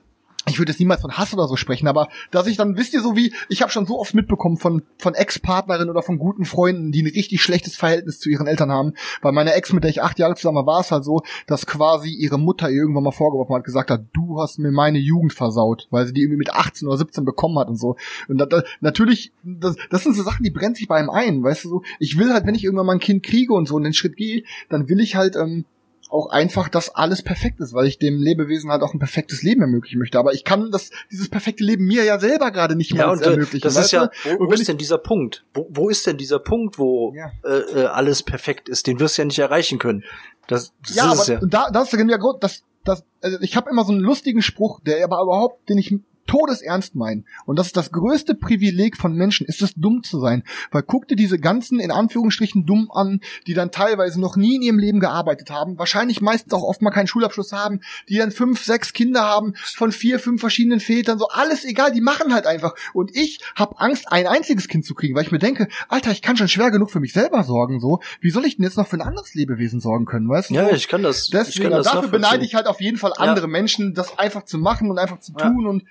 ich 0.46 0.58
würde 0.58 0.72
jetzt 0.72 0.80
niemals 0.80 1.02
von 1.02 1.12
Hass 1.18 1.34
oder 1.34 1.46
so 1.46 1.56
sprechen, 1.56 1.86
aber 1.86 2.08
dass 2.30 2.46
ich 2.46 2.56
dann, 2.56 2.76
wisst 2.76 2.94
ihr 2.94 3.02
so 3.02 3.14
wie, 3.14 3.34
ich 3.50 3.60
habe 3.60 3.70
schon 3.70 3.84
so 3.84 3.98
oft 4.00 4.14
mitbekommen 4.14 4.56
von, 4.56 4.82
von 4.96 5.14
Ex-Partnerinnen 5.14 5.90
oder 5.90 6.02
von 6.02 6.18
guten 6.18 6.46
Freunden, 6.46 6.92
die 6.92 7.02
ein 7.02 7.12
richtig 7.12 7.42
schlechtes 7.42 7.76
Verhältnis 7.76 8.20
zu 8.20 8.30
ihren 8.30 8.46
Eltern 8.46 8.70
haben. 8.70 8.94
Bei 9.20 9.32
meiner 9.32 9.54
Ex, 9.54 9.72
mit 9.72 9.84
der 9.84 9.90
ich 9.90 10.02
acht 10.02 10.18
Jahre 10.18 10.36
zusammen 10.36 10.56
war, 10.56 10.66
war 10.66 10.80
es 10.80 10.90
halt 10.90 11.04
so, 11.04 11.22
dass 11.46 11.66
quasi 11.66 12.10
ihre 12.10 12.38
Mutter 12.38 12.70
ihr 12.70 12.76
irgendwann 12.76 13.04
mal 13.04 13.10
vorgeworfen 13.10 13.54
hat, 13.54 13.64
gesagt 13.64 13.90
hat, 13.90 14.02
du 14.14 14.40
hast 14.40 14.58
mir 14.58 14.72
meine 14.72 14.98
Jugend 14.98 15.34
versaut, 15.34 15.88
weil 15.90 16.06
sie 16.06 16.14
die 16.14 16.22
irgendwie 16.22 16.38
mit 16.38 16.54
18 16.54 16.88
oder 16.88 16.96
17 16.96 17.26
bekommen 17.26 17.58
hat 17.58 17.68
und 17.68 17.76
so. 17.76 17.96
Und 18.28 18.38
da, 18.38 18.46
da, 18.46 18.62
natürlich, 18.80 19.32
das, 19.42 19.76
das 19.90 20.04
sind 20.04 20.16
so 20.16 20.22
Sachen, 20.22 20.42
die 20.42 20.50
brennt 20.50 20.78
sich 20.78 20.88
bei 20.88 20.96
einem 20.96 21.10
ein, 21.10 21.42
weißt 21.42 21.64
du 21.64 21.68
so. 21.68 21.82
Ich 21.98 22.18
will 22.18 22.32
halt, 22.32 22.46
wenn 22.46 22.54
ich 22.54 22.64
irgendwann 22.64 22.86
mal 22.86 22.94
ein 22.94 23.00
Kind 23.00 23.22
kriege 23.22 23.52
und 23.52 23.68
so 23.68 23.76
und 23.76 23.84
den 23.84 23.92
Schritt 23.92 24.16
gehe, 24.16 24.44
dann 24.70 24.88
will 24.88 25.00
ich 25.00 25.16
halt, 25.16 25.36
ähm, 25.36 25.66
auch 26.10 26.30
einfach, 26.30 26.68
dass 26.68 26.94
alles 26.94 27.22
perfekt 27.22 27.60
ist, 27.60 27.72
weil 27.72 27.86
ich 27.86 27.98
dem 27.98 28.20
Lebewesen 28.20 28.70
halt 28.70 28.82
auch 28.82 28.92
ein 28.94 28.98
perfektes 28.98 29.42
Leben 29.42 29.62
ermöglichen 29.62 29.98
möchte. 29.98 30.18
Aber 30.18 30.32
ich 30.32 30.44
kann 30.44 30.70
das, 30.70 30.90
dieses 31.10 31.28
perfekte 31.28 31.64
Leben 31.64 31.86
mir 31.86 32.04
ja 32.04 32.18
selber 32.18 32.50
gerade 32.50 32.74
nicht 32.76 32.92
mehr 32.92 33.04
ja, 33.04 33.12
und, 33.12 33.22
äh, 33.22 33.30
ermöglichen. 33.30 33.62
Das 33.62 33.76
ist 33.76 33.92
ja, 33.92 34.10
wo, 34.24 34.46
wo 34.46 34.52
ist 34.52 34.68
denn 34.68 34.78
dieser 34.78 34.98
Punkt? 34.98 35.44
Wo, 35.54 35.66
wo 35.70 35.88
ist 35.88 36.06
denn 36.06 36.16
dieser 36.16 36.40
Punkt, 36.40 36.78
wo 36.78 37.14
ja. 37.14 37.30
äh, 37.44 37.82
äh, 37.82 37.84
alles 37.86 38.22
perfekt 38.22 38.68
ist? 38.68 38.86
Den 38.86 38.98
wirst 38.98 39.16
du 39.16 39.22
ja 39.22 39.26
nicht 39.26 39.38
erreichen 39.38 39.78
können. 39.78 40.04
Das, 40.46 40.72
das 40.84 40.96
ja, 40.96 41.12
ist 41.12 41.30
aber 41.30 41.40
ja. 41.40 41.46
da, 41.46 41.70
das 41.70 41.92
ist 41.92 41.98
ja 41.98 42.16
Grund, 42.16 42.42
das, 42.42 42.64
das, 42.84 43.04
also 43.22 43.38
ich 43.40 43.56
habe 43.56 43.70
immer 43.70 43.84
so 43.84 43.92
einen 43.92 44.00
lustigen 44.00 44.42
Spruch, 44.42 44.80
der 44.80 45.04
aber 45.04 45.22
überhaupt, 45.22 45.68
den 45.68 45.78
ich 45.78 45.94
todesernst 46.30 46.94
meinen. 46.94 47.26
Und 47.44 47.58
das 47.58 47.66
ist 47.66 47.76
das 47.76 47.90
größte 47.90 48.36
Privileg 48.36 48.96
von 48.96 49.14
Menschen, 49.16 49.48
ist 49.48 49.62
es 49.62 49.74
dumm 49.74 50.04
zu 50.04 50.20
sein. 50.20 50.44
Weil 50.70 50.84
guck 50.84 51.08
dir 51.08 51.16
diese 51.16 51.40
ganzen, 51.40 51.80
in 51.80 51.90
Anführungsstrichen, 51.90 52.66
dumm 52.66 52.88
an, 52.92 53.20
die 53.48 53.54
dann 53.54 53.72
teilweise 53.72 54.20
noch 54.20 54.36
nie 54.36 54.54
in 54.54 54.62
ihrem 54.62 54.78
Leben 54.78 55.00
gearbeitet 55.00 55.50
haben, 55.50 55.76
wahrscheinlich 55.76 56.20
meistens 56.20 56.52
auch 56.52 56.62
oft 56.62 56.82
mal 56.82 56.92
keinen 56.92 57.08
Schulabschluss 57.08 57.52
haben, 57.52 57.80
die 58.08 58.16
dann 58.16 58.30
fünf, 58.30 58.64
sechs 58.64 58.92
Kinder 58.92 59.24
haben, 59.24 59.54
von 59.74 59.90
vier, 59.90 60.20
fünf 60.20 60.40
verschiedenen 60.40 60.78
Vätern, 60.78 61.18
so 61.18 61.26
alles 61.28 61.64
egal, 61.64 61.90
die 61.90 62.00
machen 62.00 62.32
halt 62.32 62.46
einfach. 62.46 62.76
Und 62.94 63.10
ich 63.16 63.40
habe 63.56 63.80
Angst, 63.80 64.06
ein 64.12 64.28
einziges 64.28 64.68
Kind 64.68 64.84
zu 64.84 64.94
kriegen, 64.94 65.16
weil 65.16 65.24
ich 65.24 65.32
mir 65.32 65.40
denke, 65.40 65.66
Alter, 65.88 66.12
ich 66.12 66.22
kann 66.22 66.36
schon 66.36 66.46
schwer 66.46 66.70
genug 66.70 66.92
für 66.92 67.00
mich 67.00 67.12
selber 67.12 67.42
sorgen, 67.42 67.80
so. 67.80 67.98
Wie 68.20 68.30
soll 68.30 68.44
ich 68.44 68.56
denn 68.56 68.64
jetzt 68.64 68.76
noch 68.76 68.86
für 68.86 68.98
ein 68.98 69.02
anderes 69.02 69.34
Lebewesen 69.34 69.80
sorgen 69.80 70.04
können, 70.04 70.28
weißt 70.28 70.50
du? 70.50 70.54
Ja, 70.54 70.70
ich 70.70 70.86
kann 70.86 71.02
das. 71.02 71.26
Deswegen, 71.26 71.50
ich 71.50 71.62
kann 71.62 71.72
das 71.72 71.90
dafür 71.90 72.08
beneide 72.08 72.44
ich 72.44 72.54
halt 72.54 72.68
auf 72.68 72.80
jeden 72.80 72.98
Fall 72.98 73.14
andere 73.16 73.46
ja. 73.46 73.50
Menschen, 73.50 73.94
das 73.94 74.16
einfach 74.16 74.44
zu 74.44 74.58
machen 74.58 74.90
und 74.92 74.98
einfach 74.98 75.18
zu 75.18 75.32
tun 75.32 75.62
ja. 75.64 75.68
und 75.70 75.84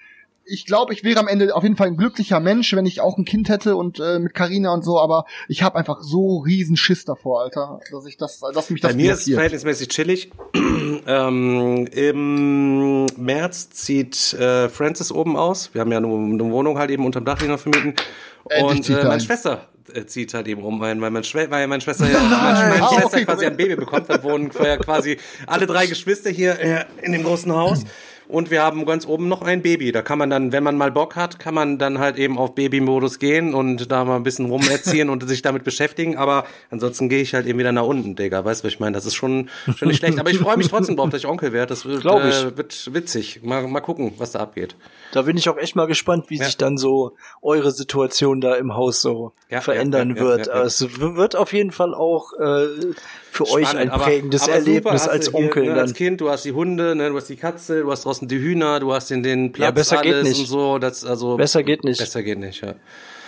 ich 0.50 0.66
glaube, 0.66 0.94
ich 0.94 1.04
wäre 1.04 1.20
am 1.20 1.28
Ende 1.28 1.56
auf 1.56 1.64
jeden 1.64 1.76
Fall 1.76 1.88
ein 1.88 1.98
glücklicher 1.98 2.40
Mensch, 2.40 2.76
wenn 2.76 2.86
ich 2.86 3.02
auch 3.02 3.18
ein 3.18 3.26
Kind 3.26 3.50
hätte 3.50 3.76
und 3.76 4.00
äh, 4.00 4.20
mit 4.20 4.34
Karina 4.34 4.74
und 4.74 4.84
so, 4.84 5.00
aber 5.00 5.26
ich 5.48 5.64
habe 5.64 5.78
einfach 5.78 6.02
so 6.02 6.40
riesen 6.40 6.76
Schiss 6.76 7.06
davor, 7.06 7.42
Alter, 7.42 7.80
dass 7.92 8.06
ich 8.06 8.18
das, 8.18 8.40
dass 8.54 8.70
mich 8.70 8.82
das 8.82 8.92
Bei 8.92 8.96
mir 8.96 9.14
ist 9.14 9.28
es 9.28 9.34
verhältnismäßig 9.34 9.88
chillig. 9.90 10.32
ähm, 11.08 11.88
Im 11.88 13.06
März 13.18 13.70
zieht 13.70 14.34
äh, 14.34 14.70
Francis 14.70 15.12
oben 15.12 15.38
aus. 15.38 15.70
Wir 15.74 15.82
haben 15.82 15.92
ja 15.92 15.98
eine, 15.98 16.08
eine 16.08 16.52
Wohnung 16.52 16.78
halt 16.78 16.90
eben 16.90 17.06
unterm 17.06 17.26
Dach, 17.26 17.38
die 17.38 17.48
noch 17.48 17.60
vermieten. 17.60 17.94
Und 18.62 18.90
äh, 18.90 19.04
meine 19.04 19.22
Schwester 19.22 19.68
äh, 19.94 20.06
zieht 20.06 20.34
halt 20.34 20.48
eben 20.48 20.64
um, 20.64 20.80
weil 20.80 20.96
meine, 20.96 21.24
Schwe 21.24 21.50
weil 21.50 21.68
meine 21.68 21.82
Schwester, 21.82 22.10
ja, 22.10 22.20
meine, 22.20 22.70
meine 22.70 22.88
Schwester 22.88 23.06
okay, 23.06 23.26
quasi 23.26 23.46
ein 23.46 23.58
Baby 23.58 23.76
bekommt. 23.76 24.10
Da 24.10 24.22
wohnen 24.24 24.50
quasi 24.50 25.18
alle 25.46 25.68
drei 25.68 25.88
Geschwister 25.88 26.30
hier 26.30 26.60
äh, 26.60 26.86
in 27.02 27.12
dem 27.12 27.24
großen 27.24 27.52
Haus. 27.52 27.84
Und 28.30 28.52
wir 28.52 28.62
haben 28.62 28.86
ganz 28.86 29.08
oben 29.08 29.28
noch 29.28 29.42
ein 29.42 29.64
Baby. 29.64 29.92
Da 29.92 30.04
kann 30.04 30.20
man 30.20 30.30
dann, 30.30 30.52
wenn 30.52 30.64
man 30.64 30.78
mal 30.78 30.92
Bock 30.92 31.16
hat, 31.16 31.40
kann 31.40 31.56
man 31.56 31.80
dann 31.80 31.98
halt 31.98 32.20
eben 32.20 32.38
auf 32.38 32.54
Baby-Modus 32.54 33.18
gehen 33.18 33.56
und 33.56 33.92
da 33.92 34.06
mal 34.06 34.18
ein 34.18 34.24
bisschen 34.24 34.46
rumerziehen 34.46 35.10
und 35.10 35.28
sich 35.28 35.42
damit 35.42 35.64
beschäftigen. 35.64 36.16
Aber 36.16 36.46
ansonsten 36.70 37.10
gehe 37.10 37.24
ich 37.24 37.34
halt 37.34 37.48
eben 37.48 37.58
wieder 37.58 37.72
nach 37.72 37.86
unten, 37.86 38.16
Digga. 38.16 38.46
Weißt 38.46 38.62
du, 38.62 38.68
was 38.68 38.74
ich 38.74 38.80
meine? 38.80 38.94
Das 38.94 39.08
ist 39.08 39.16
schon, 39.16 39.50
schon 39.76 39.88
nicht 39.88 39.98
schlecht. 39.98 40.20
Aber 40.20 40.30
ich 40.30 40.38
freue 40.38 40.58
mich 40.58 40.68
trotzdem 40.68 40.96
drauf, 40.96 41.10
dass 41.10 41.22
ich 41.22 41.28
Onkel 41.28 41.54
werde. 41.54 41.70
Das 41.70 41.86
wird, 41.86 42.06
äh, 42.06 42.56
wird 42.56 42.94
witzig. 42.94 43.42
Mal, 43.42 43.68
mal 43.68 43.82
gucken, 43.82 44.14
was 44.20 44.34
da 44.34 44.42
abgeht. 44.42 44.76
Da 45.12 45.24
bin 45.24 45.36
ich 45.36 45.50
auch 45.50 45.58
echt 45.58 45.76
mal 45.76 45.88
gespannt, 45.88 46.26
wie 46.28 46.38
ja. 46.38 46.46
sich 46.46 46.56
dann 46.56 46.78
so 46.78 47.16
eure 47.42 47.72
Situation 47.72 48.42
da 48.42 48.54
im 48.54 48.76
Haus 48.76 49.02
so 49.02 49.34
ja, 49.50 49.60
verändern 49.60 50.16
ja, 50.16 50.22
wird. 50.22 50.48
Es 50.50 51.00
wird 51.00 51.36
auf 51.36 51.52
jeden 51.52 51.72
Fall 51.72 51.96
auch 51.96 52.34
äh, 52.34 52.68
für 53.32 53.46
Spannend, 53.46 53.68
euch 53.68 53.78
ein 53.78 53.90
prägendes 53.90 54.44
aber, 54.44 54.54
aber 54.54 54.60
Erlebnis 54.60 55.08
als 55.08 55.34
Onkel. 55.34 55.64
Hier, 55.64 55.74
ne, 55.74 55.82
als 55.82 55.94
Kind, 55.94 56.22
du 56.22 56.30
hast 56.30 56.46
die 56.46 56.52
Hunde, 56.52 56.96
ne, 56.96 57.10
du 57.10 57.16
hast 57.16 57.30
die 57.30 57.36
Katze, 57.36 57.82
du 57.82 57.92
hast 57.92 58.06
draußen 58.06 58.28
die 58.28 58.40
Hühner, 58.40 58.80
du 58.80 58.94
hast 58.94 59.10
den, 59.10 59.24
den 59.24 59.52
Platz 59.52 59.66
ja, 59.66 59.72
besser 59.72 60.00
alles 60.00 60.14
geht 60.14 60.24
nicht. 60.24 60.40
und 60.40 60.46
so. 60.48 60.80
Das, 60.80 61.06
also, 61.06 61.38
besser 61.38 61.64
geht 61.64 61.84
nicht. 61.84 62.00
Besser 62.00 62.24
geht 62.24 62.40
nicht, 62.40 62.62
ja. 62.62 62.76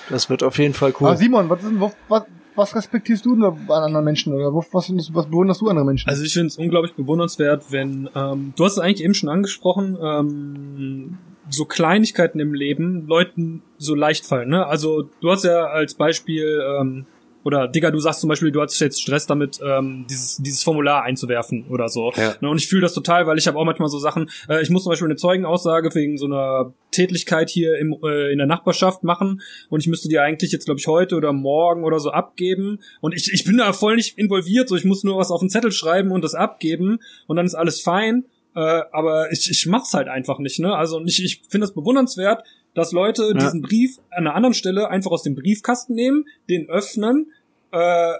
Das 0.10 0.30
wird 0.30 0.44
auf 0.44 0.58
jeden 0.58 0.74
Fall 0.74 0.94
cool. 1.00 1.08
Aber 1.08 1.18
Simon, 1.18 1.50
was, 1.50 1.64
ist, 1.64 1.80
was, 1.80 1.94
was, 2.08 2.24
was 2.56 2.76
respektierst 2.76 3.26
du 3.26 3.36
denn 3.36 3.44
an 3.44 3.84
anderen 3.84 4.06
Menschen 4.06 4.34
oder 4.34 4.54
was, 4.54 4.68
was, 4.74 4.90
was 5.14 5.26
bewunderst 5.26 5.62
du 5.62 5.70
andere 5.70 5.86
Menschen? 5.86 6.10
Also 6.10 6.24
ich 6.24 6.34
finde 6.34 6.48
es 6.48 6.58
unglaublich 6.58 6.94
bewundernswert, 6.96 7.72
wenn 7.72 8.10
ähm, 8.16 8.54
du 8.56 8.66
hast 8.66 8.74
es 8.74 8.80
eigentlich 8.80 9.04
eben 9.04 9.14
schon 9.14 9.30
angesprochen, 9.30 9.98
ähm, 10.02 11.18
so 11.50 11.66
Kleinigkeiten 11.66 12.40
im 12.40 12.54
Leben 12.54 13.08
Leuten 13.08 13.62
so 13.78 13.96
leicht 13.96 14.26
fallen. 14.26 14.50
Ne? 14.50 14.66
Also 14.66 15.10
du 15.22 15.32
hast 15.32 15.44
ja 15.44 15.66
als 15.66 15.96
Beispiel 15.96 16.62
ähm, 16.80 17.06
oder 17.44 17.68
Digga, 17.68 17.92
du 17.92 18.00
sagst 18.00 18.22
zum 18.22 18.30
Beispiel, 18.30 18.52
du 18.52 18.62
hast 18.62 18.80
jetzt 18.80 19.02
Stress 19.02 19.26
damit, 19.26 19.60
ähm, 19.64 20.06
dieses, 20.10 20.38
dieses 20.38 20.64
Formular 20.64 21.04
einzuwerfen 21.04 21.66
oder 21.70 21.90
so. 21.90 22.12
Ja. 22.16 22.36
Ne, 22.42 22.50
und 22.50 22.58
ich 22.58 22.68
fühle 22.68 22.82
das 22.82 22.94
total, 22.94 23.28
weil 23.28 23.38
ich 23.38 23.48
habe 23.48 23.58
auch 23.58 23.66
manchmal 23.66 23.90
so 23.90 24.00
Sachen, 24.00 24.30
äh, 24.48 24.62
ich 24.62 24.70
muss 24.70 24.84
zum 24.84 24.92
Beispiel 24.92 25.08
eine 25.08 25.16
Zeugenaussage 25.16 25.94
wegen 25.96 26.18
so 26.18 26.26
einer 26.26 26.74
Tätlichkeit 26.92 27.50
hier 27.50 27.78
im, 27.78 27.96
äh, 28.04 28.32
in 28.32 28.38
der 28.38 28.48
Nachbarschaft 28.48 29.04
machen 29.04 29.42
und 29.70 29.80
ich 29.80 29.88
müsste 29.88 30.10
die 30.10 30.20
eigentlich 30.20 30.52
jetzt, 30.52 30.66
glaube 30.66 30.80
ich, 30.80 30.88
heute 30.88 31.16
oder 31.16 31.34
morgen 31.34 31.84
oder 31.84 32.00
so 32.00 32.12
abgeben. 32.12 32.80
Und 33.00 33.14
ich, 33.14 33.32
ich 33.34 33.44
bin 33.44 33.58
da 33.58 33.74
voll 33.74 33.96
nicht 33.96 34.18
involviert, 34.18 34.70
so 34.70 34.76
ich 34.76 34.86
muss 34.86 35.04
nur 35.04 35.18
was 35.18 35.32
auf 35.32 35.40
den 35.40 35.50
Zettel 35.50 35.72
schreiben 35.72 36.12
und 36.12 36.24
das 36.24 36.36
abgeben 36.36 37.00
und 37.28 37.38
dann 37.38 37.46
ist 37.46 37.56
alles 37.56 37.82
fein. 37.82 38.26
Äh, 38.54 38.82
aber 38.92 39.32
ich, 39.32 39.50
ich 39.50 39.66
mach's 39.68 39.94
halt 39.94 40.10
einfach 40.10 40.40
nicht, 40.40 40.60
ne? 40.60 40.76
Also 40.76 41.02
ich, 41.06 41.24
ich 41.24 41.42
finde 41.50 41.66
das 41.66 41.74
bewundernswert, 41.74 42.44
dass 42.74 42.92
Leute 42.92 43.24
ja. 43.28 43.34
diesen 43.34 43.62
Brief 43.62 43.98
an 44.10 44.28
einer 44.28 44.36
anderen 44.36 44.54
Stelle 44.54 44.90
einfach 44.90 45.12
aus 45.12 45.24
dem 45.24 45.36
Briefkasten 45.36 45.94
nehmen, 45.94 46.26
den 46.50 46.70
öffnen, 46.70 47.32
äh, 47.72 48.14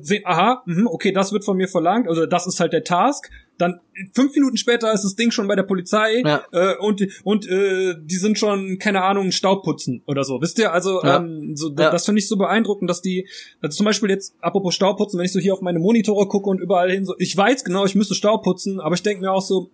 sehen, 0.00 0.22
aha, 0.24 0.62
mh, 0.66 0.90
okay, 0.90 1.12
das 1.12 1.32
wird 1.32 1.44
von 1.44 1.56
mir 1.56 1.68
verlangt, 1.68 2.08
also 2.08 2.26
das 2.26 2.46
ist 2.46 2.60
halt 2.60 2.72
der 2.72 2.84
Task. 2.84 3.30
Dann 3.58 3.80
fünf 4.14 4.34
Minuten 4.34 4.56
später 4.56 4.92
ist 4.92 5.02
das 5.02 5.16
Ding 5.16 5.32
schon 5.32 5.48
bei 5.48 5.56
der 5.56 5.64
Polizei 5.64 6.22
ja. 6.24 6.44
äh, 6.52 6.76
und 6.76 7.04
und 7.24 7.48
äh, 7.48 7.96
die 8.00 8.16
sind 8.16 8.38
schon 8.38 8.78
keine 8.78 9.02
Ahnung 9.02 9.32
Staubputzen 9.32 10.02
oder 10.06 10.22
so. 10.22 10.40
Wisst 10.40 10.60
ihr? 10.60 10.72
Also 10.72 11.02
ja. 11.02 11.16
ähm, 11.16 11.56
so, 11.56 11.70
ja. 11.70 11.90
das 11.90 12.04
finde 12.04 12.20
ich 12.20 12.28
so 12.28 12.36
beeindruckend, 12.36 12.88
dass 12.88 13.02
die 13.02 13.28
also 13.60 13.76
zum 13.76 13.84
Beispiel 13.86 14.10
jetzt 14.10 14.36
apropos 14.40 14.76
Staubputzen, 14.76 15.18
wenn 15.18 15.26
ich 15.26 15.32
so 15.32 15.40
hier 15.40 15.54
auf 15.54 15.60
meine 15.60 15.80
Monitore 15.80 16.28
gucke 16.28 16.48
und 16.48 16.60
überall 16.60 16.90
hin 16.90 17.04
so, 17.04 17.16
ich 17.18 17.36
weiß 17.36 17.64
genau, 17.64 17.84
ich 17.84 17.96
müsste 17.96 18.14
Staubputzen, 18.14 18.78
aber 18.78 18.94
ich 18.94 19.02
denke 19.02 19.22
mir 19.22 19.32
auch 19.32 19.42
so, 19.42 19.70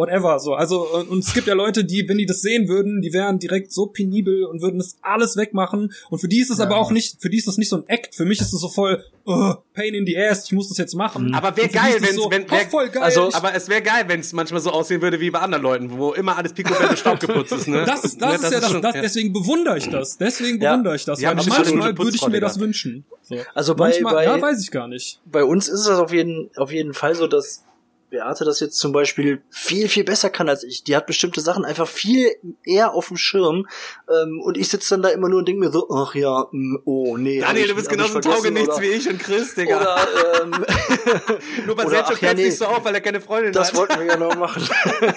whatever, 0.00 0.38
so. 0.40 0.54
Also, 0.54 0.88
und, 0.94 1.08
und 1.10 1.18
es 1.24 1.34
gibt 1.34 1.46
ja 1.46 1.54
Leute, 1.54 1.84
die, 1.84 2.08
wenn 2.08 2.18
die 2.18 2.26
das 2.26 2.40
sehen 2.40 2.68
würden, 2.68 3.02
die 3.02 3.12
wären 3.12 3.38
direkt 3.38 3.72
so 3.72 3.86
penibel 3.86 4.44
und 4.46 4.62
würden 4.62 4.78
das 4.78 4.96
alles 5.02 5.36
wegmachen. 5.36 5.92
Und 6.08 6.18
für 6.18 6.28
die 6.28 6.40
ist 6.40 6.50
es 6.50 6.58
Ja. 6.58 6.64
aber 6.64 6.76
auch 6.78 6.90
nicht, 6.90 7.20
für 7.20 7.28
die 7.30 7.36
ist 7.38 7.46
das 7.46 7.58
nicht 7.58 7.68
so 7.68 7.76
ein 7.76 7.84
Act. 7.88 8.14
Für 8.14 8.24
mich 8.24 8.40
ist 8.40 8.52
es 8.52 8.60
so 8.60 8.68
voll, 8.68 9.04
oh, 9.26 9.54
pain 9.74 9.94
in 9.94 10.06
the 10.06 10.16
ass, 10.18 10.44
ich 10.46 10.52
muss 10.52 10.68
das 10.68 10.78
jetzt 10.78 10.94
machen. 10.94 11.34
Aber 11.34 11.56
wäre 11.56 11.68
geil, 11.68 11.96
wenn's- 12.00 12.14
so, 12.16 12.30
wenn- 12.30 12.44
oh, 12.44 12.50
wär- 12.50 12.68
voll 12.70 12.88
geil. 12.88 13.02
also- 13.02 13.30
Aber 13.32 13.54
es 13.54 13.68
wäre 13.68 13.82
geil, 13.82 14.04
wenn 14.08 14.20
es 14.20 14.32
manchmal 14.32 14.60
so 14.60 14.70
aussehen 14.70 15.02
würde 15.02 15.20
wie 15.20 15.30
bei 15.30 15.40
anderen 15.40 15.62
Leuten, 15.62 15.90
wo 15.98 16.12
immer 16.12 16.36
alles 16.36 16.52
picobello 16.54 16.96
Staub 16.96 17.20
geputzt 17.20 17.52
ist, 17.52 17.68
ne? 17.68 17.84
das 17.86 18.04
ist, 18.04 18.20
das 18.20 18.40
Ne, 18.40 18.46
ist 18.46 18.52
ja 18.54 18.60
das, 18.60 18.70
schon- 18.70 18.82
das, 18.82 18.94
ja. 18.94 19.02
deswegen 19.02 19.32
bewundere 19.32 19.76
ich 19.78 19.88
das. 19.88 20.16
Deswegen 20.18 20.60
Ja. 20.60 20.70
bewundere 20.72 20.96
ich 20.96 21.04
das. 21.04 21.22
Weil 21.22 21.34
manchmal 21.34 21.98
würde 21.98 22.14
ich 22.16 22.26
mir 22.28 22.40
das 22.40 22.58
wünschen. 22.58 23.04
So. 23.22 23.36
Also 23.54 23.74
bei- 23.74 23.90
manchmal, 23.90 24.14
bei- 24.14 24.24
ja, 24.24 24.40
weiß 24.40 24.62
ich 24.62 24.70
gar 24.70 24.88
nicht. 24.88 25.20
bei 25.30 25.44
uns 25.44 25.68
ist 25.68 25.80
es 25.80 25.88
auf 25.88 26.12
jeden, 26.12 26.50
auf 26.56 26.72
jeden 26.72 26.94
Fall 26.94 27.14
so, 27.14 27.26
dass 27.26 27.64
Beate 28.10 28.44
das 28.44 28.60
jetzt 28.60 28.76
zum 28.78 28.92
Beispiel 28.92 29.42
viel, 29.50 29.88
viel 29.88 30.04
besser 30.04 30.30
kann 30.30 30.48
als 30.48 30.64
ich. 30.64 30.84
Die 30.84 30.96
hat 30.96 31.06
bestimmte 31.06 31.40
Sachen 31.40 31.64
einfach 31.64 31.86
viel 31.88 32.30
eher 32.64 32.92
auf 32.94 33.08
dem 33.08 33.16
Schirm. 33.16 33.66
Ähm, 34.10 34.40
und 34.44 34.56
ich 34.56 34.68
sitze 34.68 34.90
dann 34.94 35.02
da 35.02 35.08
immer 35.10 35.28
nur 35.28 35.38
und 35.38 35.48
denke 35.48 35.60
mir 35.64 35.70
so, 35.70 35.88
ach 35.90 36.14
ja, 36.14 36.46
mm, 36.50 36.78
oh 36.84 37.16
nee. 37.16 37.40
Daniel, 37.40 37.64
ich- 37.64 37.70
du 37.70 37.76
bist 37.76 37.88
genauso 37.88 38.20
taugenichts 38.20 38.80
wie 38.80 38.86
ich 38.88 39.08
und 39.08 39.18
Chris, 39.18 39.54
Digga. 39.54 39.76
Oder, 39.80 40.42
ähm, 40.42 40.50
Nur 41.66 41.76
bei 41.76 41.86
Sergio 41.86 42.04
ach 42.06 42.10
ja, 42.10 42.16
fällt 42.16 42.36
nee. 42.38 42.44
nicht 42.46 42.58
so 42.58 42.66
auf, 42.66 42.84
weil 42.84 42.94
er 42.94 43.00
keine 43.00 43.20
Freundin 43.20 43.52
Das 43.52 43.68
hat. 43.68 43.76
wollten 43.76 43.98
wir 44.00 44.06
ja 44.06 44.16
noch 44.16 44.34
machen. 44.36 44.68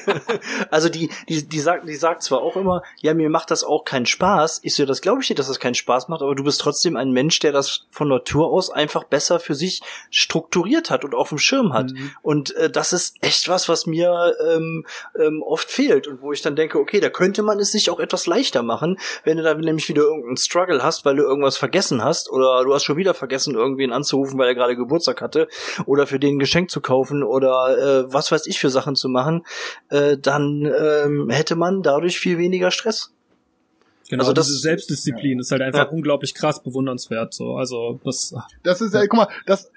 also 0.70 0.90
die, 0.90 1.10
die, 1.30 1.48
die 1.48 1.60
sagt, 1.60 1.88
die 1.88 1.96
sagt 1.96 2.24
zwar 2.24 2.42
auch 2.42 2.56
immer, 2.56 2.84
ja, 3.02 3.14
mir 3.14 3.30
macht 3.30 3.52
das 3.52 3.64
auch 3.64 3.86
keinen 3.86 4.06
Spaß. 4.06 4.60
Ich 4.64 4.76
so, 4.76 4.86
das 4.86 5.02
glaube 5.02 5.22
ich 5.22 5.28
dir, 5.28 5.36
dass 5.36 5.48
das 5.48 5.60
keinen 5.60 5.76
Spaß 5.76 6.08
macht, 6.10 6.22
aber 6.22 6.36
du 6.36 6.44
bist 6.44 6.62
trotzdem 6.62 6.96
ein 6.96 7.12
Mensch, 7.12 7.40
der 7.40 7.52
das 7.52 7.86
von 7.90 8.08
Natur 8.08 8.48
aus 8.52 8.70
einfach 8.70 9.04
besser 9.04 9.40
für 9.40 9.56
sich 9.56 9.82
strukturiert 10.10 10.90
hat 10.90 11.04
und 11.06 11.16
auf 11.16 11.30
dem 11.30 11.38
Schirm 11.38 11.74
hat. 11.74 11.92
Mhm. 11.92 12.12
Und 12.22 12.56
äh, 12.56 12.70
das 12.70 12.83
ist 12.92 13.16
echt 13.22 13.48
was, 13.48 13.70
was 13.70 13.86
mir 13.86 14.36
ähm, 14.46 14.86
ähm, 15.18 15.42
oft 15.44 15.70
fehlt 15.72 16.08
und 16.08 16.22
wo 16.22 16.34
ich 16.34 16.42
dann 16.42 16.56
denke, 16.58 16.80
okay, 16.80 17.00
da 17.00 17.10
könnte 17.10 17.44
man 17.44 17.60
es 17.60 17.72
sich 17.72 17.90
auch 17.90 18.00
etwas 18.00 18.26
leichter 18.26 18.64
machen, 18.64 18.98
wenn 19.24 19.38
du 19.38 19.44
da 19.44 19.54
nämlich 19.54 19.88
wieder 19.88 20.02
irgendeinen 20.02 20.38
Struggle 20.38 20.84
hast, 20.84 21.06
weil 21.06 21.16
du 21.16 21.24
irgendwas 21.24 21.56
vergessen 21.56 22.04
hast 22.04 22.30
oder 22.30 22.64
du 22.66 22.74
hast 22.74 22.84
schon 22.84 22.98
wieder 22.98 23.14
vergessen, 23.14 23.56
irgendwen 23.56 23.94
anzurufen, 23.94 24.38
weil 24.40 24.48
er 24.48 24.56
gerade 24.56 24.76
Geburtstag 24.76 25.22
hatte 25.22 25.48
oder 25.86 26.08
für 26.08 26.20
den 26.20 26.36
ein 26.36 26.40
Geschenk 26.40 26.72
zu 26.72 26.82
kaufen 26.82 27.22
oder 27.24 27.78
äh, 28.08 28.12
was 28.14 28.32
weiß 28.32 28.48
ich 28.48 28.60
für 28.60 28.72
Sachen 28.72 28.96
zu 28.96 29.08
machen, 29.08 29.46
äh, 29.90 30.18
dann 30.18 30.66
ähm, 30.66 31.30
hätte 31.30 31.56
man 31.56 31.84
dadurch 31.84 32.20
viel 32.20 32.40
weniger 32.40 32.72
Stress. 32.72 33.12
Genau, 34.10 34.24
Also 34.24 34.34
das- 34.34 34.48
diese 34.48 34.60
Selbstdisziplin 34.60 35.40
ist 35.40 35.52
halt 35.52 35.62
einfach 35.62 35.86
Ja. 35.86 35.90
unglaublich 35.90 36.34
krass 36.36 36.62
bewundernswert. 36.62 37.34
So, 37.34 37.56
also 37.56 38.00
das. 38.04 38.34
Das 38.64 38.82
ist, 38.82 38.94
äh, 38.94 39.08
guck 39.08 39.18
mal, 39.18 39.28
das, 39.46 39.72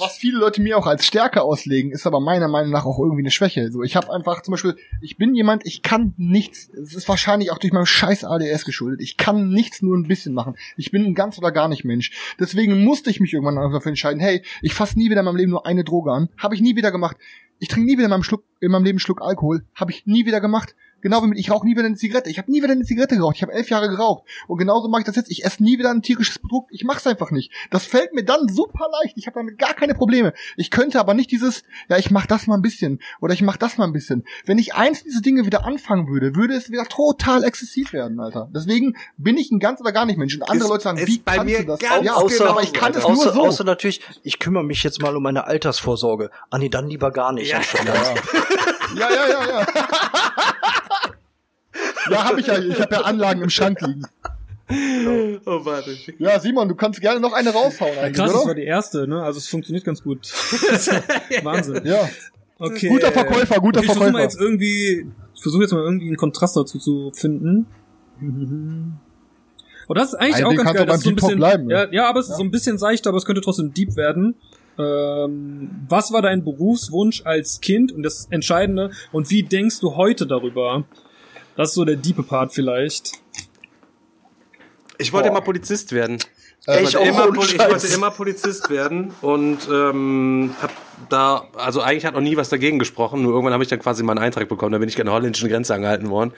was 0.00 0.16
viele 0.16 0.38
Leute 0.38 0.60
mir 0.60 0.78
auch 0.78 0.86
als 0.86 1.06
Stärke 1.06 1.42
auslegen, 1.42 1.92
ist 1.92 2.06
aber 2.06 2.20
meiner 2.20 2.48
Meinung 2.48 2.70
nach 2.70 2.84
auch 2.84 2.98
irgendwie 2.98 3.22
eine 3.22 3.30
Schwäche. 3.30 3.70
So, 3.70 3.82
ich 3.82 3.96
habe 3.96 4.12
einfach 4.12 4.42
zum 4.42 4.52
Beispiel, 4.52 4.76
ich 5.00 5.16
bin 5.16 5.34
jemand, 5.34 5.66
ich 5.66 5.82
kann 5.82 6.14
nichts. 6.16 6.70
Es 6.70 6.94
ist 6.94 7.08
wahrscheinlich 7.08 7.50
auch 7.50 7.58
durch 7.58 7.72
meinen 7.72 7.86
scheiß 7.86 8.24
ADS 8.24 8.64
geschuldet. 8.64 9.00
Ich 9.00 9.16
kann 9.16 9.50
nichts 9.50 9.82
nur 9.82 9.96
ein 9.96 10.08
bisschen 10.08 10.34
machen. 10.34 10.56
Ich 10.76 10.90
bin 10.90 11.04
ein 11.04 11.14
ganz 11.14 11.38
oder 11.38 11.52
gar 11.52 11.68
nicht 11.68 11.84
Mensch. 11.84 12.12
Deswegen 12.38 12.82
musste 12.84 13.10
ich 13.10 13.20
mich 13.20 13.32
irgendwann 13.32 13.56
dafür 13.56 13.90
entscheiden. 13.90 14.20
Hey, 14.20 14.42
ich 14.62 14.74
fasse 14.74 14.98
nie 14.98 15.10
wieder 15.10 15.20
in 15.20 15.26
meinem 15.26 15.36
Leben 15.36 15.50
nur 15.50 15.66
eine 15.66 15.84
Droge 15.84 16.12
an. 16.12 16.28
Habe 16.38 16.54
ich 16.54 16.60
nie 16.60 16.76
wieder 16.76 16.90
gemacht. 16.90 17.16
Ich 17.58 17.68
trinke 17.68 17.86
nie 17.86 17.98
wieder 17.98 18.04
in 18.04 18.10
meinem, 18.10 18.22
Schluck, 18.22 18.44
in 18.60 18.70
meinem 18.70 18.84
Leben 18.84 18.96
einen 18.96 19.00
Schluck 19.00 19.20
Alkohol. 19.20 19.64
Habe 19.74 19.92
ich 19.92 20.06
nie 20.06 20.24
wieder 20.24 20.40
gemacht. 20.40 20.74
Genau 21.02 21.22
wie 21.22 21.28
mit, 21.28 21.38
ich 21.38 21.50
rauche 21.50 21.66
nie 21.66 21.72
wieder 21.76 21.84
eine 21.86 21.96
Zigarette. 21.96 22.30
Ich 22.30 22.38
habe 22.38 22.50
nie 22.50 22.62
wieder 22.62 22.72
eine 22.72 22.84
Zigarette 22.84 23.16
geraucht. 23.16 23.36
Ich 23.36 23.42
habe 23.42 23.52
elf 23.52 23.68
Jahre 23.70 23.88
geraucht. 23.88 24.24
Und 24.48 24.58
genauso 24.58 24.88
mache 24.88 25.02
ich 25.02 25.06
das 25.06 25.16
jetzt. 25.16 25.30
Ich 25.30 25.44
esse 25.44 25.62
nie 25.62 25.78
wieder 25.78 25.90
ein 25.90 26.02
tierisches 26.02 26.38
Produkt. 26.38 26.70
Ich 26.72 26.84
mach's 26.84 27.06
einfach 27.06 27.30
nicht. 27.30 27.50
Das 27.70 27.84
fällt 27.84 28.12
mir 28.14 28.24
dann 28.24 28.48
super 28.48 28.86
leicht. 29.02 29.16
Ich 29.16 29.26
habe 29.26 29.34
damit 29.40 29.58
gar 29.58 29.74
keine 29.74 29.94
Probleme. 29.94 30.32
Ich 30.56 30.70
könnte 30.70 31.00
aber 31.00 31.14
nicht 31.14 31.30
dieses, 31.30 31.62
ja, 31.88 31.96
ich 31.98 32.10
mach 32.10 32.26
das 32.26 32.46
mal 32.46 32.56
ein 32.56 32.62
bisschen 32.62 33.00
oder 33.20 33.32
ich 33.34 33.42
mach 33.42 33.56
das 33.56 33.78
mal 33.78 33.84
ein 33.84 33.92
bisschen. 33.92 34.24
Wenn 34.44 34.58
ich 34.58 34.74
eins 34.74 35.02
dieser 35.04 35.20
Dinge 35.20 35.46
wieder 35.46 35.64
anfangen 35.64 36.08
würde, 36.08 36.34
würde 36.36 36.54
es 36.54 36.70
wieder 36.70 36.84
total 36.84 37.44
exzessiv 37.44 37.92
werden, 37.92 38.20
Alter. 38.20 38.50
Deswegen 38.54 38.96
bin 39.16 39.36
ich 39.36 39.50
ein 39.50 39.58
ganz 39.60 39.80
oder 39.80 39.92
gar 39.92 40.06
nicht 40.06 40.18
Mensch. 40.18 40.34
Und 40.36 40.42
andere 40.42 40.64
Ist- 40.64 40.68
Leute 40.70 40.82
sagen, 40.84 40.98
ist 40.98 41.08
wie 41.08 41.18
bei 41.18 41.36
kannst 41.36 41.52
mir 41.52 41.58
du 41.60 41.66
das? 41.66 41.80
ganz 41.80 42.04
ja, 42.06 42.14
außer, 42.14 42.48
aber 42.50 42.62
ich 42.62 42.72
kann 42.72 42.92
das 42.92 43.04
außer, 43.04 43.24
nur 43.26 43.32
so. 43.34 43.40
außer 43.42 43.64
natürlich, 43.64 44.00
ich 44.22 44.38
kümmere 44.38 44.64
mich 44.64 44.82
jetzt 44.82 45.00
mal 45.02 45.16
um 45.16 45.22
meine 45.22 45.44
Altersvorsorge. 45.46 46.30
Ah 46.50 46.58
nee, 46.58 46.68
dann 46.68 46.88
lieber 46.88 47.10
gar 47.10 47.32
nicht. 47.32 47.50
Ja. 47.50 47.60
Ja, 48.96 49.08
ja, 49.08 49.28
ja, 49.28 49.48
ja. 49.60 49.66
ja, 52.10 52.24
habe 52.24 52.40
ich 52.40 52.46
ja. 52.46 52.58
Ich 52.58 52.80
habe 52.80 52.94
ja 52.94 53.00
Anlagen 53.02 53.42
im 53.42 53.50
Schrank 53.50 53.80
liegen. 53.80 54.02
Oh, 55.46 55.64
warte. 55.64 55.96
Ja, 56.18 56.38
Simon, 56.38 56.68
du 56.68 56.76
kannst 56.76 57.00
gerne 57.00 57.18
noch 57.18 57.32
eine 57.32 57.50
raushauen 57.50 57.98
eigentlich, 57.98 58.16
Krass, 58.16 58.32
das 58.32 58.40
war 58.40 58.44
oder? 58.46 58.54
die 58.54 58.64
erste, 58.64 59.08
ne? 59.08 59.22
Also 59.22 59.38
es 59.38 59.48
funktioniert 59.48 59.84
ganz 59.84 60.02
gut. 60.02 60.20
Wahnsinn. 61.42 61.82
Ja. 61.84 62.08
Okay. 62.58 62.88
Guter 62.88 63.10
Verkäufer, 63.10 63.58
guter 63.58 63.80
okay, 63.80 63.86
ich 63.86 63.92
versuche 63.92 64.12
mal 64.12 64.20
Verkäufer. 64.20 64.22
jetzt 64.22 64.40
irgendwie, 64.40 65.06
ich 65.34 65.42
versuche 65.42 65.62
jetzt 65.62 65.72
mal 65.72 65.82
irgendwie 65.82 66.06
einen 66.06 66.16
Kontrast 66.16 66.56
dazu 66.56 66.78
zu 66.78 67.10
finden. 67.14 67.66
Und 68.20 69.98
das 69.98 70.08
ist 70.12 70.14
eigentlich 70.14 70.36
Ein 70.36 70.44
auch 70.44 70.48
Ding 70.50 70.58
ganz 70.58 70.72
geil. 70.74 70.86
Das 70.86 70.96
ist 70.98 71.04
so 71.04 71.10
ein 71.10 71.16
bisschen, 71.16 71.36
bleiben, 71.38 71.66
ne? 71.66 71.74
ja, 71.74 71.88
ja, 71.90 72.08
aber 72.08 72.20
es 72.20 72.28
ist 72.28 72.36
so 72.36 72.42
ein 72.42 72.50
bisschen 72.50 72.78
seicht, 72.78 73.06
aber 73.06 73.16
es 73.16 73.24
könnte 73.24 73.40
trotzdem 73.40 73.72
deep 73.72 73.96
werden. 73.96 74.36
Ähm, 74.78 75.70
was 75.88 76.12
war 76.12 76.22
dein 76.22 76.44
Berufswunsch 76.44 77.22
als 77.24 77.60
Kind 77.60 77.90
und 77.90 78.02
das 78.02 78.28
Entscheidende 78.30 78.90
und 79.10 79.30
wie 79.30 79.42
denkst 79.42 79.80
du 79.80 79.96
heute 79.96 80.26
darüber? 80.26 80.84
Das 81.60 81.68
ist 81.68 81.74
so 81.74 81.84
der 81.84 81.96
diepe 81.96 82.22
Part 82.22 82.54
vielleicht. 82.54 83.12
Ich 84.96 85.12
wollte 85.12 85.28
Boah. 85.28 85.36
immer 85.36 85.44
Polizist 85.44 85.92
werden. 85.92 86.16
Äh, 86.66 86.84
Ich 86.84 86.94
immer, 86.94 87.24
ohne 87.28 87.32
Poli- 87.38 87.52
ich 87.54 87.58
wollte 87.58 87.86
immer 87.88 88.10
Polizist 88.10 88.70
werden 88.70 89.12
und 89.20 89.58
ähm, 89.70 90.54
hab 90.62 90.70
da, 91.10 91.48
also 91.58 91.82
eigentlich 91.82 92.06
hat 92.06 92.14
noch 92.14 92.22
nie 92.22 92.38
was 92.38 92.48
dagegen 92.48 92.78
gesprochen, 92.78 93.20
nur 93.20 93.32
irgendwann 93.32 93.52
habe 93.52 93.62
ich 93.62 93.68
dann 93.68 93.78
quasi 93.78 94.02
mal 94.02 94.12
einen 94.12 94.24
Eintrag 94.24 94.48
bekommen, 94.48 94.72
da 94.72 94.78
bin 94.78 94.88
ich 94.88 94.98
an 94.98 95.04
der 95.04 95.14
holländischen 95.14 95.50
Grenze 95.50 95.74
angehalten 95.74 96.08
worden 96.08 96.32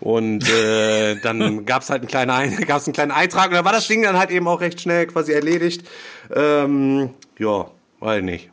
und 0.00 0.48
äh, 0.48 1.14
dann 1.22 1.64
gab's 1.64 1.88
halt 1.88 2.00
einen 2.02 2.08
kleinen, 2.08 2.30
Ein 2.32 2.56
gab's 2.66 2.86
einen 2.88 2.94
kleinen 2.94 3.12
Eintrag 3.12 3.50
und 3.50 3.54
dann 3.54 3.64
war 3.64 3.72
das 3.72 3.86
Ding 3.86 4.02
dann 4.02 4.18
halt 4.18 4.30
eben 4.32 4.48
auch 4.48 4.60
recht 4.60 4.80
schnell 4.80 5.06
quasi 5.06 5.30
erledigt. 5.32 5.86
Ähm, 6.34 7.10
ja, 7.38 7.70
weiß 8.00 8.20
nicht. 8.24 8.50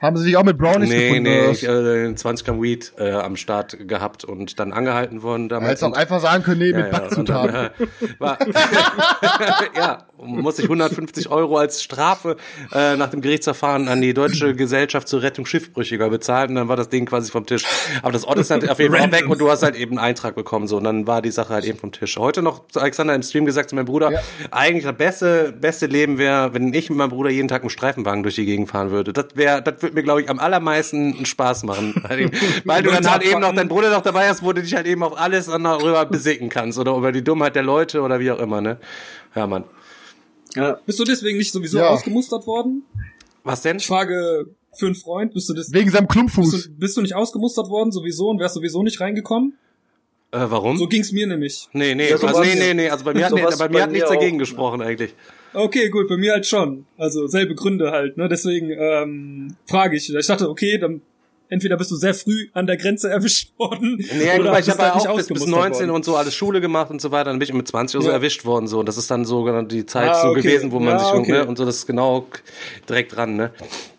Haben 0.00 0.16
sie 0.16 0.24
sich 0.24 0.36
auch 0.36 0.44
mit 0.44 0.56
Brownies 0.56 0.88
Nee, 0.88 1.08
gefunden? 1.08 1.22
nee, 1.24 1.50
ich 1.50 1.62
äh, 1.68 2.14
20 2.14 2.46
Gramm 2.46 2.62
Weed 2.62 2.92
äh, 2.98 3.10
am 3.12 3.36
Start 3.36 3.76
gehabt 3.86 4.24
und 4.24 4.58
dann 4.58 4.72
angehalten 4.72 5.22
worden 5.22 5.48
damals. 5.50 5.68
Hättest 5.70 5.84
auch 5.84 5.92
einfach 5.92 6.20
sagen 6.20 6.42
können, 6.42 6.60
nee, 6.60 6.72
mit 6.72 6.76
Ja, 6.76 6.80
ja, 6.80 6.86
und 6.86 6.92
Backzutaten. 7.02 7.52
dann, 7.52 7.64
äh, 7.66 8.20
war, 8.20 8.38
ja, 9.76 10.04
muss 10.22 10.58
ich 10.58 10.64
150 10.64 11.28
Euro 11.30 11.56
als 11.58 11.82
Strafe 11.82 12.36
äh, 12.72 12.96
nach 12.96 13.10
dem 13.10 13.20
Gerichtsverfahren 13.20 13.88
an 13.88 14.00
die 14.00 14.14
Deutsche 14.14 14.54
Gesellschaft 14.54 15.08
zur 15.08 15.22
Rettung 15.22 15.46
Schiffbrüchiger 15.46 16.08
bezahlt 16.10 16.50
und 16.50 16.56
dann 16.56 16.68
war 16.68 16.76
das 16.76 16.88
Ding 16.88 17.06
quasi 17.06 17.30
vom 17.30 17.46
Tisch. 17.46 17.64
Aber 18.02 18.12
das 18.12 18.24
Ort 18.24 18.38
ist 18.38 18.50
halt 18.50 18.68
auf 18.68 18.78
jeden 18.78 18.94
Fall 18.94 19.12
weg 19.12 19.28
und 19.28 19.40
du 19.40 19.50
hast 19.50 19.62
halt 19.62 19.76
eben 19.76 19.92
einen 19.98 20.06
Eintrag 20.06 20.34
bekommen 20.34 20.66
so 20.66 20.76
und 20.78 20.84
dann 20.84 21.06
war 21.06 21.22
die 21.22 21.30
Sache 21.30 21.52
halt 21.54 21.64
eben 21.64 21.78
vom 21.78 21.92
Tisch. 21.92 22.16
Heute 22.18 22.42
noch 22.42 22.66
zu 22.68 22.80
Alexander 22.80 23.14
im 23.14 23.22
Stream 23.22 23.44
gesagt 23.44 23.70
zu 23.70 23.76
meinem 23.76 23.84
Bruder, 23.86 24.12
Ja. 24.12 24.20
eigentlich 24.50 24.84
das 24.84 24.96
beste 24.96 25.52
beste 25.52 25.86
Leben 25.86 26.18
wäre, 26.18 26.54
wenn 26.54 26.72
ich 26.74 26.88
mit 26.90 26.98
meinem 26.98 27.10
Bruder 27.10 27.30
jeden 27.30 27.48
Tag 27.48 27.62
einen 27.62 27.70
Streifenwagen 27.70 28.22
durch 28.22 28.34
die 28.36 28.44
Gegend 28.46 28.68
fahren 28.70 28.90
würde. 28.90 29.12
Das 29.12 29.26
wäre, 29.34 29.62
das 29.62 29.74
würde 29.90 29.96
mir 29.96 30.02
glaube 30.02 30.22
ich 30.22 30.28
am 30.30 30.38
allermeisten 30.38 31.14
einen 31.14 31.26
Spaß 31.26 31.64
machen, 31.64 31.94
weil, 32.64 32.82
du 32.82 32.90
dann 32.90 33.10
halt 33.10 33.22
eben 33.22 33.40
noch 33.40 33.54
deinen 33.54 33.68
Bruder 33.68 33.90
noch 33.90 34.02
dabei 34.02 34.28
hast, 34.28 34.42
wo 34.42 34.52
du 34.52 34.62
dich 34.62 34.74
halt 34.74 34.86
eben 34.86 35.02
auf 35.02 35.18
alles 35.18 35.46
darüber 35.46 36.04
besicken 36.06 36.48
kannst 36.48 36.78
oder 36.78 36.96
über 36.96 37.12
die 37.12 37.22
Dummheit 37.22 37.56
der 37.56 37.62
Leute 37.62 38.00
oder 38.02 38.20
wie 38.20 38.30
auch 38.30 38.38
immer, 38.38 38.60
ne? 38.60 38.78
Ja, 39.34 39.46
Mann. 39.46 39.64
Ja. 40.54 40.78
Bist 40.86 40.98
du 40.98 41.04
deswegen 41.04 41.38
nicht 41.38 41.52
sowieso 41.52 41.78
Ja. 41.78 41.88
ausgemustert 41.88 42.46
worden? 42.46 42.84
Was 43.44 43.62
denn? 43.62 43.78
Ich 43.78 43.86
frage 43.86 44.46
für 44.76 44.86
einen 44.86 44.94
Freund, 44.94 45.34
bist 45.34 45.48
du 45.48 45.54
das, 45.54 45.72
Wegen 45.72 45.90
seinem 45.90 46.06
bist 46.06 46.12
Klumpfuß. 46.12 46.64
du, 46.64 46.70
bist 46.76 46.96
du 46.96 47.02
nicht 47.02 47.14
ausgemustert 47.14 47.68
worden 47.68 47.92
sowieso 47.92 48.28
und 48.28 48.38
wärst 48.40 48.54
sowieso 48.54 48.82
nicht 48.82 49.00
reingekommen? 49.00 49.54
Äh, 50.32 50.38
warum? 50.48 50.76
So 50.76 50.86
ging's 50.86 51.10
mir 51.12 51.26
nämlich. 51.26 51.68
nee, 51.72 51.94
nee, 51.94 52.10
Ja, 52.10 52.16
also, 52.16 52.40
nee, 52.42 52.54
nee, 52.54 52.74
nee, 52.74 52.88
also 52.88 53.04
bei 53.04 53.14
mir 53.14 53.24
hat, 53.24 53.30
so 53.30 53.36
nee, 53.36 53.44
was 53.44 53.58
bei 53.58 53.68
mir 53.68 53.74
bei 53.74 53.82
hat 53.82 53.92
nichts 53.92 54.08
dagegen 54.08 54.38
gesprochen 54.38 54.80
eigentlich. 54.82 55.14
Okay, 55.52 55.88
gut, 55.88 56.08
bei 56.08 56.16
mir 56.16 56.32
halt 56.32 56.46
schon. 56.46 56.86
Also 56.96 57.26
selbe 57.26 57.54
Gründe 57.54 57.90
halt, 57.90 58.16
ne? 58.16 58.28
Deswegen 58.28 58.70
ähm, 58.70 59.56
frage 59.68 59.96
ich. 59.96 60.12
Ich 60.14 60.26
dachte, 60.26 60.48
okay, 60.48 60.78
dann 60.78 61.02
entweder 61.48 61.76
bist 61.76 61.90
du 61.90 61.96
sehr 61.96 62.14
früh 62.14 62.48
an 62.52 62.66
der 62.68 62.76
Grenze 62.76 63.10
erwischt 63.10 63.58
worden. 63.58 63.96
Nee, 63.98 64.28
guck 64.30 64.40
oder 64.40 64.52
mal, 64.52 64.60
ich 64.60 64.70
habe 64.70 64.78
ja 64.80 64.84
halt 64.86 64.94
nicht 64.94 65.08
auch 65.08 65.16
bis, 65.16 65.26
bis 65.26 65.42
ausgemustert 65.42 65.50
19 65.70 65.80
worden. 65.88 65.90
und 65.96 66.04
so 66.04 66.16
alles 66.16 66.34
Schule 66.34 66.60
gemacht 66.60 66.90
und 66.90 67.00
so 67.00 67.10
weiter, 67.10 67.24
dann 67.30 67.38
bin 67.40 67.48
ich 67.48 67.54
mit 67.54 67.66
20 67.66 67.96
oder 67.96 68.04
so 68.04 68.10
Ja. 68.10 68.16
erwischt 68.16 68.44
worden 68.44 68.68
so 68.68 68.78
und 68.80 68.86
das 68.86 68.96
ist 68.96 69.10
dann 69.10 69.24
so 69.24 69.42
genau 69.42 69.62
die 69.62 69.84
Zeit 69.86 70.10
Ah, 70.10 70.22
so 70.22 70.28
okay. 70.28 70.42
gewesen, 70.42 70.70
wo 70.70 70.78
man 70.78 70.92
Ja, 70.94 70.98
sich 71.00 71.12
okay. 71.12 71.32
ne, 71.32 71.46
und 71.46 71.58
so 71.58 71.64
das 71.64 71.76
ist 71.78 71.86
genau 71.86 72.26
direkt 72.88 73.16
dran, 73.16 73.34
ne? 73.36 73.50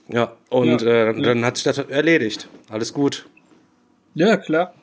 Ja, 0.08 0.32
und 0.50 0.82
Ja. 0.82 1.10
Äh, 1.10 1.22
dann 1.22 1.44
hat 1.44 1.58
sich 1.58 1.66
das 1.66 1.78
erledigt. 1.78 2.48
Alles 2.70 2.94
gut. 2.94 3.26
Ja, 4.14 4.38
klar. 4.38 4.74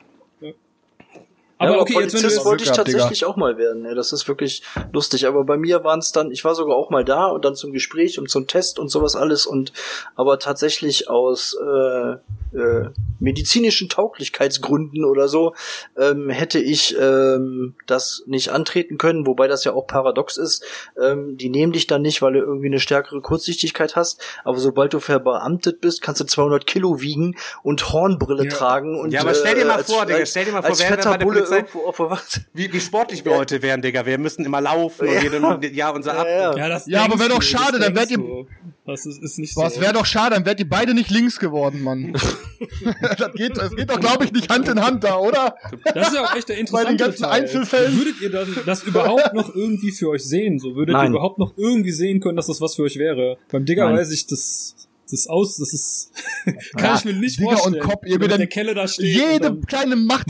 Ja. 1.60 1.66
Aber 1.66 1.76
ja, 1.76 1.80
okay, 1.82 1.92
jetzt 1.94 1.94
wenn 1.94 2.04
du 2.04 2.10
Polizist 2.18 2.36
jetzt, 2.36 2.44
wollte 2.44 2.64
ich 2.64 2.70
gehabt, 2.72 2.86
tatsächlich 2.90 3.24
auch 3.24 3.36
mal 3.36 3.58
werden. 3.58 3.84
Ja, 3.84 3.94
das 3.94 4.12
ist 4.12 4.28
wirklich 4.28 4.62
lustig. 4.92 5.26
Aber 5.26 5.44
bei 5.44 5.56
mir 5.56 5.82
waren 5.84 5.98
es 5.98 6.12
dann, 6.12 6.30
ich 6.30 6.44
war 6.44 6.54
sogar 6.54 6.76
auch 6.76 6.90
mal 6.90 7.04
da 7.04 7.26
und 7.26 7.44
dann 7.44 7.54
zum 7.56 7.72
Gespräch 7.72 8.18
und 8.18 8.30
zum 8.30 8.46
Test 8.46 8.78
und 8.78 8.88
sowas 8.90 9.16
alles 9.16 9.44
und 9.46 9.72
aber 10.14 10.38
tatsächlich 10.38 11.08
aus 11.10 11.56
äh, 11.60 12.12
äh, 12.56 12.90
medizinischen 13.20 13.88
Tauglichkeitsgründen 13.88 15.04
oder 15.04 15.28
so 15.28 15.54
ähm, 15.98 16.30
hätte 16.30 16.58
ich 16.60 16.96
ähm, 16.98 17.74
das 17.86 18.22
nicht 18.26 18.50
antreten 18.50 18.96
können, 18.98 19.26
wobei 19.26 19.48
das 19.48 19.64
ja 19.64 19.72
auch 19.72 19.86
paradox 19.86 20.36
ist. 20.36 20.64
Ähm, 21.02 21.36
die 21.36 21.48
nehmen 21.50 21.72
dich 21.72 21.86
dann 21.86 22.02
nicht, 22.02 22.22
weil 22.22 22.34
du 22.34 22.38
irgendwie 22.40 22.68
eine 22.68 22.78
stärkere 22.80 23.20
Kurzsichtigkeit 23.20 23.96
hast, 23.96 24.20
aber 24.44 24.58
sobald 24.58 24.92
du 24.94 25.00
verbeamtet 25.00 25.80
bist, 25.80 26.02
kannst 26.02 26.20
du 26.20 26.24
200 26.24 26.66
Kilo 26.66 27.00
wiegen 27.00 27.36
und 27.62 27.92
Hornbrille 27.92 28.44
Ja. 28.44 28.50
tragen 28.50 28.98
und 28.98 29.10
Ja, 29.12 29.22
aber 29.22 29.34
stell 29.34 29.54
dir 29.56 29.62
äh, 29.62 29.64
mal 29.66 29.76
als, 29.78 29.92
vor, 29.92 30.06
Digga, 30.06 30.18
als, 30.20 30.30
stell 30.30 30.44
dir 30.44 30.52
mal 30.52 30.62
vor, 30.62 30.70
als 30.70 30.78
wer- 30.80 30.88
wer 30.90 30.96
fetter 30.96 31.10
bei 31.10 31.16
der 31.18 31.24
Bulle 31.24 31.46
Irgendwo 31.56 31.86
auf 31.86 31.98
Wacht. 31.98 32.42
Wie, 32.54 32.72
wie 32.72 32.80
sportlich 32.80 33.24
wir 33.24 33.34
heute 33.36 33.62
wären, 33.62 33.82
Digga. 33.82 34.06
Wir 34.06 34.18
müssen 34.18 34.44
immer 34.44 34.60
laufen 34.60 35.08
und 35.08 35.22
jedem, 35.22 35.74
ja, 35.74 35.90
unser 35.90 36.18
Ab. 36.18 36.26
Ja, 36.26 36.56
ja. 36.56 36.68
das 36.68 36.86
Ja, 36.86 37.00
aber 37.00 37.16
denkst 37.16 37.22
wär 37.22 37.28
doch 37.36 37.42
schade, 37.42 37.78
dann 37.78 37.94
wärt 37.94 38.10
ihr-. 38.10 38.46
Das 38.86 39.04
ist, 39.04 39.22
ist 39.22 39.38
nicht 39.38 39.54
Was 39.56 39.74
so. 39.74 39.80
wäre 39.82 39.92
doch 39.92 40.06
schade, 40.06 40.34
dann 40.34 40.46
wärt 40.46 40.60
ihr 40.60 40.68
beide 40.68 40.94
nicht 40.94 41.10
links 41.10 41.38
geworden, 41.38 41.82
Mann. 41.82 42.12
das 43.18 43.32
geht, 43.34 43.56
das 43.56 43.76
geht 43.76 43.90
doch, 43.90 44.00
glaube 44.00 44.24
ich, 44.24 44.32
nicht 44.32 44.50
Hand 44.50 44.66
in 44.66 44.80
Hand 44.80 45.04
da, 45.04 45.18
oder? 45.18 45.54
Das 45.92 46.08
ist 46.08 46.14
ja 46.14 46.24
auch 46.24 46.34
echt 46.34 46.48
der 46.48 46.54
Bei 46.54 46.60
interessante 46.60 46.88
den 46.88 46.96
ganzen 46.96 47.22
Teil. 47.24 47.42
Einzelfällen. 47.42 47.98
Würdet 47.98 48.20
ihr 48.22 48.30
das, 48.30 48.48
das 48.64 48.82
überhaupt 48.84 49.34
noch 49.34 49.54
irgendwie 49.54 49.92
für 49.92 50.08
euch 50.08 50.24
sehen? 50.24 50.58
So 50.58 50.74
würdet 50.74 50.94
Nein. 50.94 51.06
ihr 51.06 51.10
überhaupt 51.16 51.38
noch 51.38 51.52
irgendwie 51.58 51.92
sehen 51.92 52.20
können, 52.20 52.36
dass 52.36 52.46
das 52.46 52.62
was 52.62 52.76
für 52.76 52.82
euch 52.84 52.96
wäre? 52.96 53.36
Beim 53.50 53.66
Digger 53.66 53.84
Nein. 53.84 53.98
weiß 53.98 54.10
ich, 54.10 54.26
das 54.26 54.74
das 55.10 55.26
aus, 55.26 55.56
das 55.56 55.72
ist 55.72 56.10
kann 56.44 56.84
Ja, 56.84 56.94
ich 56.96 57.04
mir 57.04 57.14
nicht 57.14 57.38
Digger 57.38 57.50
und 57.50 57.58
vorstellen. 57.58 57.82
Kopf, 57.82 58.06
ihr 58.06 58.18
der 58.18 58.46
Kelle 58.46 58.74
da 58.74 58.88
steht. 58.88 59.06
Jede 59.06 59.50
und 59.50 59.66
kleine 59.66 59.96
Macht, 59.96 60.26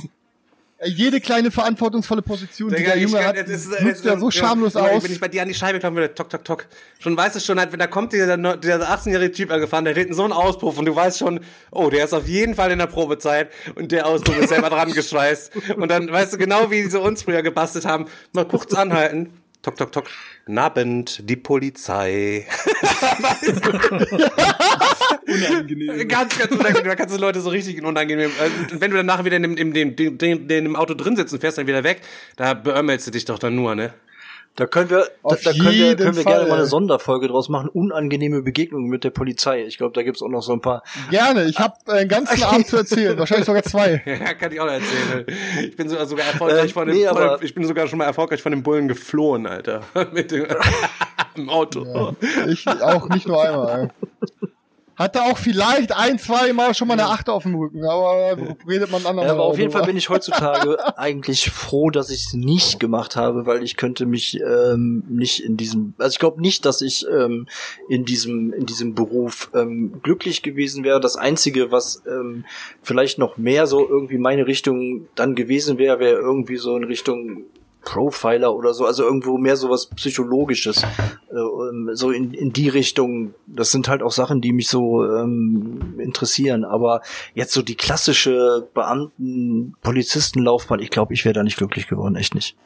jede 0.85 1.21
kleine 1.21 1.51
verantwortungsvolle 1.51 2.23
Position, 2.23 2.71
die 2.71 2.77
Digga, 2.77 2.91
der 2.93 2.97
ich 2.99 3.03
Junge 3.03 3.17
kann- 3.19 3.27
hat, 3.27 3.37
jetzt 3.37 3.51
ist- 3.51 3.69
nutzt 3.69 3.85
jetzt- 3.85 4.05
ja 4.05 4.19
so 4.19 4.31
schamlos 4.31 4.75
mal, 4.75 4.91
aus. 4.91 5.03
Wenn 5.03 5.11
ich 5.13 5.21
bei 5.21 5.27
dir 5.29 5.43
an 5.43 5.49
die 5.49 5.55
Scheibe 5.55 5.81
klappen 5.81 5.97
würde, 5.97 6.15
tok, 6.15 6.31
tok, 6.31 6.45
tok. 6.45 6.67
Schon 7.01 7.17
weißt 7.17 7.35
du 7.37 7.41
schon, 7.41 7.59
halt, 7.59 7.73
wenn 7.73 7.81
da 7.81 7.89
kommt 7.89 8.13
dieser, 8.13 8.37
dieser 8.57 8.89
18-jährige 8.89 9.33
Typ 9.33 9.51
angefahren, 9.51 9.85
der 9.85 9.93
hat 9.95 9.99
hinten 9.99 10.15
so 10.15 10.23
einen 10.23 10.33
Auspuff 10.33 10.79
und 10.79 10.85
du 10.87 10.95
weißt 10.95 11.19
schon, 11.19 11.41
oh, 11.73 11.91
der 11.91 12.05
ist 12.05 12.13
auf 12.15 12.29
jeden 12.29 12.55
Fall 12.55 12.71
in 12.71 12.79
der 12.79 12.87
Probezeit 12.87 13.51
und 13.75 13.91
der 13.91 14.07
Auspuff 14.07 14.39
ist 14.39 14.51
selber 14.51 14.71
dran 14.71 14.93
geschweißt. 14.93 15.53
Und 15.77 15.89
dann 15.91 16.11
weißt 16.13 16.35
du 16.35 16.39
genau, 16.39 16.71
wie 16.71 16.83
sie 16.85 17.01
uns 17.01 17.23
früher 17.25 17.43
gebastelt 17.43 17.85
haben. 17.85 18.07
Mal 18.33 18.47
kurz 18.47 18.73
anhalten. 18.75 19.33
Tok, 19.63 19.77
tok, 19.77 19.91
tok. 19.91 20.05
Nabend, 20.47 21.29
die 21.29 21.37
Polizei. 21.37 22.47
unangenehm. 25.29 26.09
ganz, 26.09 26.39
ganz 26.39 26.51
unangenehm. 26.53 26.85
Da 26.85 26.95
kannst 26.97 27.15
du 27.17 27.21
Leute 27.21 27.41
so 27.41 27.51
richtig 27.51 27.83
unangenehm. 27.83 28.31
äh, 28.31 28.73
Und 28.73 28.81
wenn 28.81 28.91
du 28.91 28.97
dann 28.97 29.07
nachher 29.07 29.25
wieder 29.25 29.37
in 29.37 29.43
dem, 29.43 29.57
in 29.57 29.73
dem, 29.73 29.97
dem, 29.97 30.19
dem, 30.19 30.49
dem 30.49 30.77
Auto 30.77 30.95
drin 30.95 31.17
sitzt 31.17 31.33
und 31.33 31.41
fährst 31.41 31.59
dann 31.59 31.67
wieder 31.67 31.85
weg, 31.85 32.01
da 32.37 32.55
beömmelst 32.55 33.07
du 33.07 33.11
dich 33.11 33.25
doch 33.25 33.39
dann 33.39 33.55
nur, 33.55 33.75
ne? 33.75 33.93
Da 34.57 34.67
können 34.67 34.91
wir, 34.91 35.05
da, 35.05 35.05
Auf 35.23 35.41
da 35.43 35.53
können 35.53 35.71
wir, 35.73 35.95
können 35.95 36.17
wir 36.17 36.23
Fall. 36.25 36.33
gerne 36.33 36.49
mal 36.49 36.57
eine 36.57 36.67
Sonderfolge 36.67 37.29
draus 37.29 37.49
machen. 37.49 37.69
Unangenehme 37.69 38.43
Begegnungen 38.43 38.89
mit 38.89 39.05
der 39.05 39.11
Polizei. 39.11 39.63
Ich 39.65 39.79
glaube, 39.79 39.93
da 39.95 40.03
gibt's 40.03 40.21
auch 40.21 40.29
noch 40.29 40.43
so 40.43 40.53
ein 40.53 40.61
paar. 40.61 40.83
Gerne, 41.11 41.45
ich 41.45 41.61
habe 41.61 41.75
einen 41.87 42.09
ganzen 42.09 42.43
Abend 42.43 42.67
zu 42.67 42.79
erzählen, 42.79 43.17
wahrscheinlich 43.17 43.47
sogar 43.47 43.63
zwei. 43.63 44.03
Ja, 44.07 44.35
kann 44.35 44.51
ich 44.51 44.59
auch 44.61 44.67
noch 44.67 44.73
erzählen. 44.73 45.27
Ich 45.63 45.77
bin 45.77 45.89
sogar, 45.89 46.07
sogar 46.07 46.27
erfolgreich 46.27 46.71
Äh, 46.71 46.75
von 46.75 46.89
dem, 46.89 46.97
nee, 46.97 47.07
aber- 47.07 47.37
dem, 47.37 47.45
ich 47.45 47.55
bin 47.55 47.65
sogar 47.67 47.87
schon 47.87 47.99
mal 48.01 48.07
erfolgreich 48.07 48.43
von 48.43 48.51
dem 48.51 48.65
Bullen 48.65 48.89
geflohen, 48.89 49.47
Alter. 49.47 49.83
Mit 50.13 50.33
dem, 50.33 50.47
im 51.37 51.49
Auto. 51.51 52.17
Ich 52.49 52.67
auch 52.67 53.09
nicht 53.11 53.29
nur 53.29 53.41
einmal. 53.41 53.91
Hatte 54.99 55.23
auch 55.23 55.39
vielleicht 55.39 55.93
ein, 55.93 56.19
zwei 56.19 56.53
Mal 56.53 56.75
schon 56.75 56.89
mal 56.89 56.95
eine 56.95 57.07
Achte 57.07 57.33
auf 57.33 57.45
dem 57.45 57.55
Rücken, 57.55 57.85
aber 57.85 58.37
redet 58.69 58.91
man 58.91 59.07
anderen 59.07 59.29
Ja, 59.29 59.35
aber 59.35 59.45
auf 59.45 59.57
jeden 59.57 59.71
Fall 59.71 59.85
bin 59.85 59.97
ich 59.97 60.09
heutzutage 60.09 60.77
eigentlich 60.99 61.51
froh, 61.51 61.91
dass 61.91 62.11
ich 62.11 62.27
es 62.27 62.35
nicht 62.35 62.81
gemacht 62.81 63.15
habe, 63.15 63.47
weil 63.47 63.63
ich 63.63 63.77
könnte 63.77 64.07
mich 64.07 64.41
ähm, 64.41 65.05
nicht 65.09 65.45
in 65.45 65.57
diesem, 65.57 65.95
also 65.99 66.13
ich 66.13 66.19
glaube 66.19 66.41
nicht, 66.41 66.65
dass 66.65 66.81
ich 66.81 67.07
ähm, 67.09 67.47
in 67.89 68.05
diesem 68.05 68.53
in 68.53 68.67
diesem 68.67 68.97
Beruf 68.97 69.51
ähm, 69.55 70.01
glücklich 70.03 70.43
gewesen 70.43 70.83
wäre. 70.83 70.99
Das 70.99 71.17
einzige, 71.17 71.71
was 71.71 72.03
ähm, 72.09 72.45
vielleicht 72.83 73.19
noch 73.19 73.37
mehr 73.37 73.69
so 73.69 73.89
irgendwie 73.89 74.19
meine 74.19 74.49
Richtung 74.49 75.07
dann 75.15 75.37
gewesen 75.37 75.79
wäre, 75.79 76.01
wäre 76.01 76.19
irgendwie 76.19 76.57
so 76.57 76.77
in 76.77 76.83
Richtung 76.83 77.45
Profiler 77.83 78.55
oder 78.55 78.75
so, 78.75 78.85
also 78.85 79.05
irgendwo 79.05 79.39
mehr 79.39 79.57
so 79.57 79.71
was 79.71 79.87
Psychologisches, 79.87 80.83
äh, 80.83 81.95
so 81.95 82.11
in, 82.11 82.35
in 82.35 82.53
die 82.53 82.69
Richtung. 82.69 83.35
Das 83.47 83.71
sind 83.71 83.89
halt 83.89 84.03
auch 84.03 84.13
Sachen, 84.13 84.41
die 84.41 84.53
mich 84.53 84.69
so 84.69 85.05
ähm, 85.05 85.95
interessieren. 85.99 86.65
Aber 86.65 87.03
jetzt 87.35 87.53
so 87.53 87.63
die 87.63 87.77
klassische 87.77 88.69
Beamten-Polizistenlaufbahn, 88.75 90.81
ich 90.81 90.91
glaube, 90.91 91.15
ich 91.15 91.25
wäre 91.25 91.35
da 91.35 91.43
nicht 91.43 91.57
glücklich 91.57 91.89
geworden, 91.89 92.17
echt 92.17 92.35
nicht. 92.35 92.57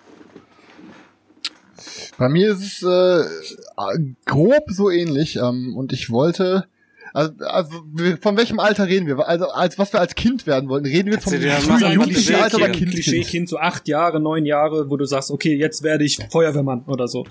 Bei 2.18 2.28
mir 2.28 2.52
ist 2.52 2.62
es 2.62 2.82
äh, 2.82 3.24
grob 4.26 4.64
so 4.68 4.90
ähnlich 4.90 5.36
ähm, 5.36 5.76
und 5.76 5.92
ich 5.92 6.10
wollte 6.10 6.66
also, 7.12 7.32
also 7.44 7.70
von 8.20 8.36
welchem 8.36 8.58
Alter 8.60 8.86
reden 8.86 9.06
wir? 9.06 9.26
Also 9.28 9.46
als 9.48 9.78
was 9.78 9.92
wir 9.92 10.00
als 10.00 10.14
Kind 10.14 10.46
werden 10.46 10.68
wollten, 10.68 10.86
reden 10.86 11.10
wir 11.10 11.20
vom 11.20 11.34
Jugendlichen 11.34 12.34
Alter 12.36 12.56
oder 12.56 12.68
Klischee- 12.70 13.22
Kind? 13.24 13.48
So 13.48 13.58
acht 13.58 13.88
Jahre, 13.88 14.20
neun 14.20 14.46
Jahre, 14.46 14.90
wo 14.90 14.96
du 14.96 15.04
sagst, 15.04 15.30
okay, 15.30 15.56
jetzt 15.56 15.82
werde 15.82 16.04
ich 16.04 16.18
Feuerwehrmann 16.30 16.84
oder 16.86 17.08
so. 17.08 17.24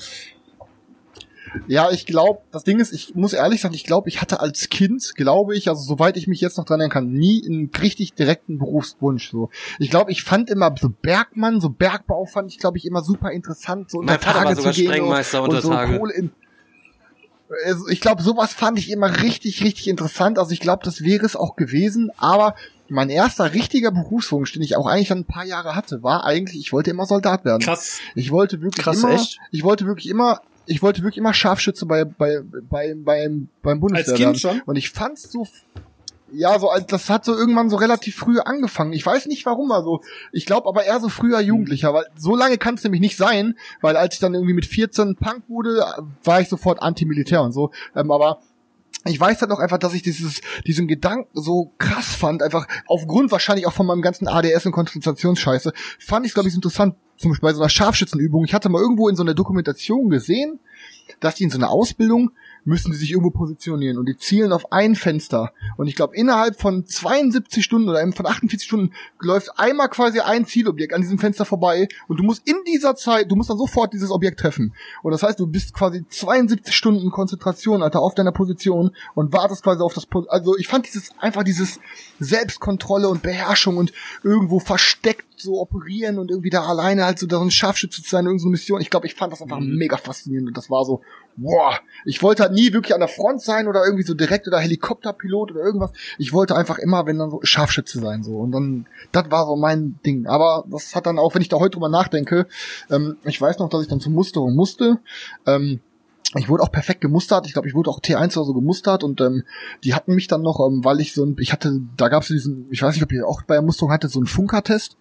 Ja, 1.68 1.92
ich 1.92 2.06
glaube, 2.06 2.40
das 2.52 2.64
Ding 2.64 2.80
ist, 2.80 2.94
ich 2.94 3.14
muss 3.16 3.34
ehrlich 3.34 3.62
sagen, 3.62 3.74
ich 3.74 3.84
glaube, 3.84 4.08
ich 4.08 4.22
hatte 4.22 4.40
als 4.40 4.70
Kind, 4.70 5.16
glaube 5.16 5.56
ich, 5.56 5.68
also 5.68 5.82
soweit 5.82 6.16
ich 6.16 6.28
mich 6.28 6.40
jetzt 6.40 6.58
noch 6.58 6.66
dran 6.66 6.80
erinnern 6.80 6.94
kann, 6.94 7.12
nie 7.12 7.44
einen 7.46 7.70
richtig 7.82 8.14
direkten 8.14 8.58
Berufswunsch. 8.58 9.32
So, 9.32 9.50
ich 9.80 9.90
glaube, 9.90 10.12
ich 10.12 10.24
fand 10.24 10.50
immer 10.50 10.74
so 10.80 10.90
Bergmann, 10.90 11.60
so 11.60 11.70
Bergbau 11.70 12.26
fand 12.26 12.50
ich, 12.52 12.58
glaube 12.58 12.78
ich, 12.78 12.86
immer 12.86 13.04
super 13.04 13.32
interessant. 13.32 13.92
So 13.92 13.98
Mein 13.98 14.16
unter 14.16 14.20
Vater 14.20 14.38
war 14.38 14.44
Tage 14.46 14.56
sogar 14.56 14.74
zu 14.74 14.82
gehen 14.82 14.92
Sprengmeister 14.92 15.44
und, 15.44 15.50
unter 15.50 15.62
so. 15.62 15.70
Kohle 15.98 16.14
in, 16.14 16.32
also 17.66 17.88
ich 17.88 18.02
glaube, 18.02 18.22
sowas 18.22 18.54
fand 18.54 18.80
ich 18.80 18.90
immer 18.90 19.22
richtig, 19.22 19.64
richtig 19.64 19.88
interessant. 19.88 20.40
Also 20.40 20.52
ich 20.52 20.60
glaube, 20.60 20.84
das 20.84 21.02
wäre 21.04 21.26
es 21.26 21.36
auch 21.36 21.56
gewesen. 21.56 22.12
Aber 22.18 22.56
mein 22.90 23.10
erster 23.10 23.54
richtiger 23.54 23.92
Berufswunsch, 23.92 24.52
den 24.54 24.62
ich 24.62 24.76
auch 24.76 24.86
eigentlich 24.86 25.08
dann 25.10 25.20
ein 25.20 25.26
paar 25.26 25.46
Jahre 25.46 25.76
hatte, 25.76 26.04
war 26.04 26.26
eigentlich, 26.26 26.60
ich 26.60 26.74
wollte 26.74 26.90
immer 26.90 27.06
Soldat 27.06 27.46
werden. 27.46 27.62
Krass. 27.62 28.00
Ich 28.16 28.32
wollte 28.32 28.62
wirklich 28.62 28.84
Krass, 28.84 29.00
immer, 29.00 29.14
echt? 29.14 29.40
ich 29.52 29.64
wollte 29.64 29.86
wirklich 29.86 30.10
immer, 30.10 30.42
ich 30.66 30.82
wollte 30.82 31.02
wirklich 31.02 31.18
immer 31.18 31.34
Scharfschütze 31.34 31.86
bei, 31.86 32.06
bei, 32.06 32.42
bei, 32.44 32.94
beim, 32.96 33.48
beim 33.62 33.80
Bundeswehr 33.80 34.12
Als 34.14 34.18
Kind 34.18 34.44
werden. 34.44 34.60
schon? 34.60 34.62
Und 34.66 34.76
ich 34.76 34.90
fand's 34.90 35.32
so, 35.32 35.48
ja, 36.34 36.58
so, 36.60 36.70
als- 36.70 36.88
das 36.88 37.10
hat 37.10 37.26
so 37.26 37.36
irgendwann 37.36 37.70
so 37.70 37.76
relativ 37.76 38.16
früh 38.16 38.40
angefangen. 38.40 38.94
Ich 38.94 39.06
weiß 39.06 39.26
nicht 39.28 39.46
warum, 39.46 39.72
also, 39.72 40.02
ich 40.32 40.46
glaube 40.46 40.68
aber 40.68 40.84
eher 40.86 41.00
so 41.00 41.10
früher 41.10 41.40
Jugendlicher, 41.42 41.94
weil 41.94 42.06
so 42.16 42.36
lange 42.36 42.58
kann 42.58 42.76
es 42.76 42.84
nämlich 42.84 43.02
nicht 43.02 43.18
sein, 43.18 43.56
weil 43.82 43.98
als 43.98 44.16
ich 44.16 44.20
dann 44.22 44.34
irgendwie 44.34 44.54
mit 44.54 44.66
14 44.66 45.16
Punk 45.16 45.44
wurde, 45.48 45.84
war 46.24 46.42
ich 46.42 46.50
sofort 46.50 46.82
Antimilitär 46.82 47.42
und 47.42 47.52
so, 47.52 47.72
ähm, 47.96 48.12
aber 48.12 48.40
ich 49.06 49.20
weiß 49.20 49.42
halt 49.42 49.50
noch 49.50 49.60
einfach, 49.60 49.80
dass 49.80 49.94
ich 49.96 50.04
dieses, 50.04 50.42
diesen 50.68 50.88
Gedanken 50.88 51.28
so 51.34 51.72
krass 51.80 52.14
fand, 52.16 52.44
einfach 52.44 52.68
aufgrund 52.86 53.32
wahrscheinlich 53.32 53.66
auch 53.66 53.74
von 53.74 53.88
meinem 53.88 54.04
ganzen 54.04 54.28
ADS 54.28 54.68
und 54.68 54.74
Konzentrationsscheiße, 54.74 55.74
fand 56.00 56.26
ich 56.26 56.34
glaube 56.36 56.50
ich 56.50 56.56
interessant, 56.56 56.96
zum 57.18 57.32
Beispiel 57.32 57.50
bei 57.50 57.54
so 57.54 57.62
einer 57.62 57.70
Scharfschützenübung. 57.70 58.46
Ich 58.46 58.54
hatte 58.54 58.70
mal 58.70 58.82
irgendwo 58.82 59.10
in 59.10 59.16
so 59.16 59.24
einer 59.24 59.34
Dokumentation 59.34 60.10
gesehen, 60.10 60.60
dass 61.20 61.36
die 61.36 61.44
in 61.44 61.50
so 61.50 61.58
einer 61.58 61.70
Ausbildung 61.70 62.32
müssen 62.64 62.92
die 62.92 62.98
sich 62.98 63.12
irgendwo 63.12 63.32
positionieren 63.32 63.98
und 63.98 64.06
die 64.08 64.18
zielen 64.18 64.52
auf 64.54 64.72
ein 64.72 64.96
Fenster. 64.96 65.52
Und 65.78 65.88
ich 65.88 65.96
glaube, 65.96 66.16
innerhalb 66.16 66.60
von 66.60 66.86
72 66.86 67.64
Stunden 67.64 67.90
oder 67.90 68.02
eben 68.02 68.14
von 68.14 68.26
48 68.26 68.68
Stunden 68.68 68.94
läuft 69.20 69.58
einmal 69.58 69.90
quasi 69.90 70.20
ein 70.20 70.46
Zielobjekt 70.46 70.94
an 70.94 71.02
diesem 71.02 71.18
Fenster 71.18 71.46
vorbei 71.46 71.88
und 72.08 72.18
du 72.20 72.24
musst 72.24 72.48
in 72.48 72.58
dieser 72.68 72.96
Zeit, 72.96 73.32
du 73.32 73.36
musst 73.36 73.50
dann 73.50 73.58
sofort 73.58 73.94
dieses 73.94 74.12
Objekt 74.12 74.40
treffen. 74.40 74.74
Und 75.04 75.12
das 75.12 75.24
heißt, 75.24 75.40
du 75.40 75.48
bist 75.48 75.74
quasi 75.74 76.06
72 76.08 76.76
Stunden 76.76 77.10
Konzentration, 77.12 77.82
Alter, 77.84 78.02
auf 78.02 78.14
deiner 78.16 78.32
Position 78.32 78.92
und 79.16 79.34
wartest 79.34 79.64
quasi 79.64 79.82
auf 79.82 79.94
das, 79.94 80.06
Po- 80.06 80.28
also 80.30 80.56
ich 80.58 80.68
fand 80.68 80.86
dieses, 80.86 81.12
einfach 81.20 81.44
dieses 81.44 81.80
Selbstkontrolle 82.20 83.10
und 83.10 83.22
Beherrschung 83.24 83.78
und 83.78 83.92
irgendwo 84.24 84.60
versteckt 84.60 85.26
so 85.38 85.60
operieren 85.60 86.20
und 86.20 86.30
irgendwie 86.30 86.52
da 86.52 86.62
alleine 86.64 87.04
halt 87.06 87.18
so 87.18 87.26
da 87.26 87.38
so 87.38 87.44
ein 87.44 87.50
Scharfschütze 87.52 88.04
zu 88.04 88.10
sein, 88.10 88.26
irgendeine 88.26 88.44
so 88.44 88.50
Mission. 88.50 88.80
Ich 88.82 88.92
glaube, 88.92 89.08
ich 89.08 89.16
fand 89.16 89.34
das 89.34 89.42
einfach 89.42 89.60
mega 89.60 89.98
faszinierend 89.98 90.50
und 90.50 90.58
das 90.58 90.70
war 90.70 90.86
so, 90.86 91.02
boah, 91.38 91.80
ich 92.06 92.22
wollte 92.22 92.44
halt 92.44 92.54
nie 92.54 92.74
wirklich 92.74 92.94
an 92.94 93.00
der 93.00 93.10
Front 93.10 93.42
sein 93.42 93.68
oder 93.68 93.84
irgendwie 93.84 94.04
so 94.04 94.14
direkt 94.14 94.48
oder 94.48 94.60
Helikopterpilot 94.60 95.52
oder 95.52 95.62
irgendwas. 95.62 95.92
Ich 96.18 96.34
wollte 96.34 96.56
einfach 96.56 96.78
immer, 96.78 97.06
wenn 97.06 97.18
dann 97.18 97.30
so 97.30 97.40
Scharfschütze 97.44 98.00
sein 98.00 98.24
so 98.24 98.38
und 98.38 98.52
dann, 98.52 98.86
das 99.12 99.32
war 99.32 99.46
so 99.46 99.56
mein 99.56 100.00
Ding. 100.06 100.28
Aber 100.28 100.66
das 100.70 100.96
hat 100.96 101.06
dann 101.06 101.20
auch, 101.20 101.36
wenn 101.36 101.42
ich 101.42 101.50
da 101.50 101.58
heute 101.58 101.72
drüber 101.72 101.90
nachdenke, 101.90 102.48
ähm, 102.90 103.18
ich 103.24 103.40
weiß 103.40 103.60
noch, 103.60 103.70
dass 103.70 103.82
ich 103.82 103.88
dann 103.88 104.00
zur 104.00 104.12
Musterung 104.12 104.56
musste. 104.56 105.00
Ähm, 105.46 105.80
ich 106.38 106.48
wurde 106.48 106.64
auch 106.64 106.72
perfekt 106.72 107.02
gemustert. 107.02 107.46
Ich 107.46 107.54
glaube, 107.54 107.68
ich 107.68 107.76
wurde 107.76 107.90
auch 107.90 108.00
T1 108.00 108.38
oder 108.38 108.46
so 108.46 108.54
gemustert 108.54 109.04
und 109.04 109.20
ähm, 109.20 109.44
die 109.84 109.94
hatten 109.94 110.16
mich 110.16 110.28
dann 110.28 110.42
noch, 110.42 110.66
ähm, 110.66 110.84
weil 110.84 111.02
ich 111.02 111.14
so 111.14 111.26
ein, 111.26 111.36
ich 111.40 111.52
hatte, 111.52 111.82
da 111.98 112.08
gab 112.08 112.24
es 112.24 112.30
diesen, 112.30 112.68
ich 112.72 112.82
weiß 112.82 112.96
nicht, 112.96 113.04
ob 113.04 113.12
ihr 113.12 113.28
auch 113.28 113.42
bei 113.44 113.56
der 113.56 113.62
Musterung 113.62 113.92
hatte, 113.92 114.08
so 114.08 114.20
einen 114.20 114.28
Funkertest. 114.28 114.98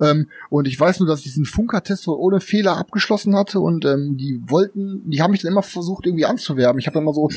Ähm, 0.00 0.28
und 0.50 0.66
ich 0.66 0.78
weiß 0.78 1.00
nur, 1.00 1.08
dass 1.08 1.20
ich 1.20 1.26
diesen 1.26 1.44
Funkertest 1.44 2.06
ohne 2.08 2.40
Fehler 2.40 2.76
abgeschlossen 2.76 3.36
hatte 3.36 3.60
und 3.60 3.84
ähm, 3.84 4.16
die 4.16 4.40
wollten, 4.46 5.08
die 5.10 5.22
haben 5.22 5.30
mich 5.32 5.42
dann 5.42 5.52
immer 5.52 5.62
versucht 5.62 6.06
irgendwie 6.06 6.26
anzuwerben. 6.26 6.78
Ich 6.78 6.86
habe 6.86 6.94
dann 6.94 7.04
immer 7.04 7.14
so 7.14 7.28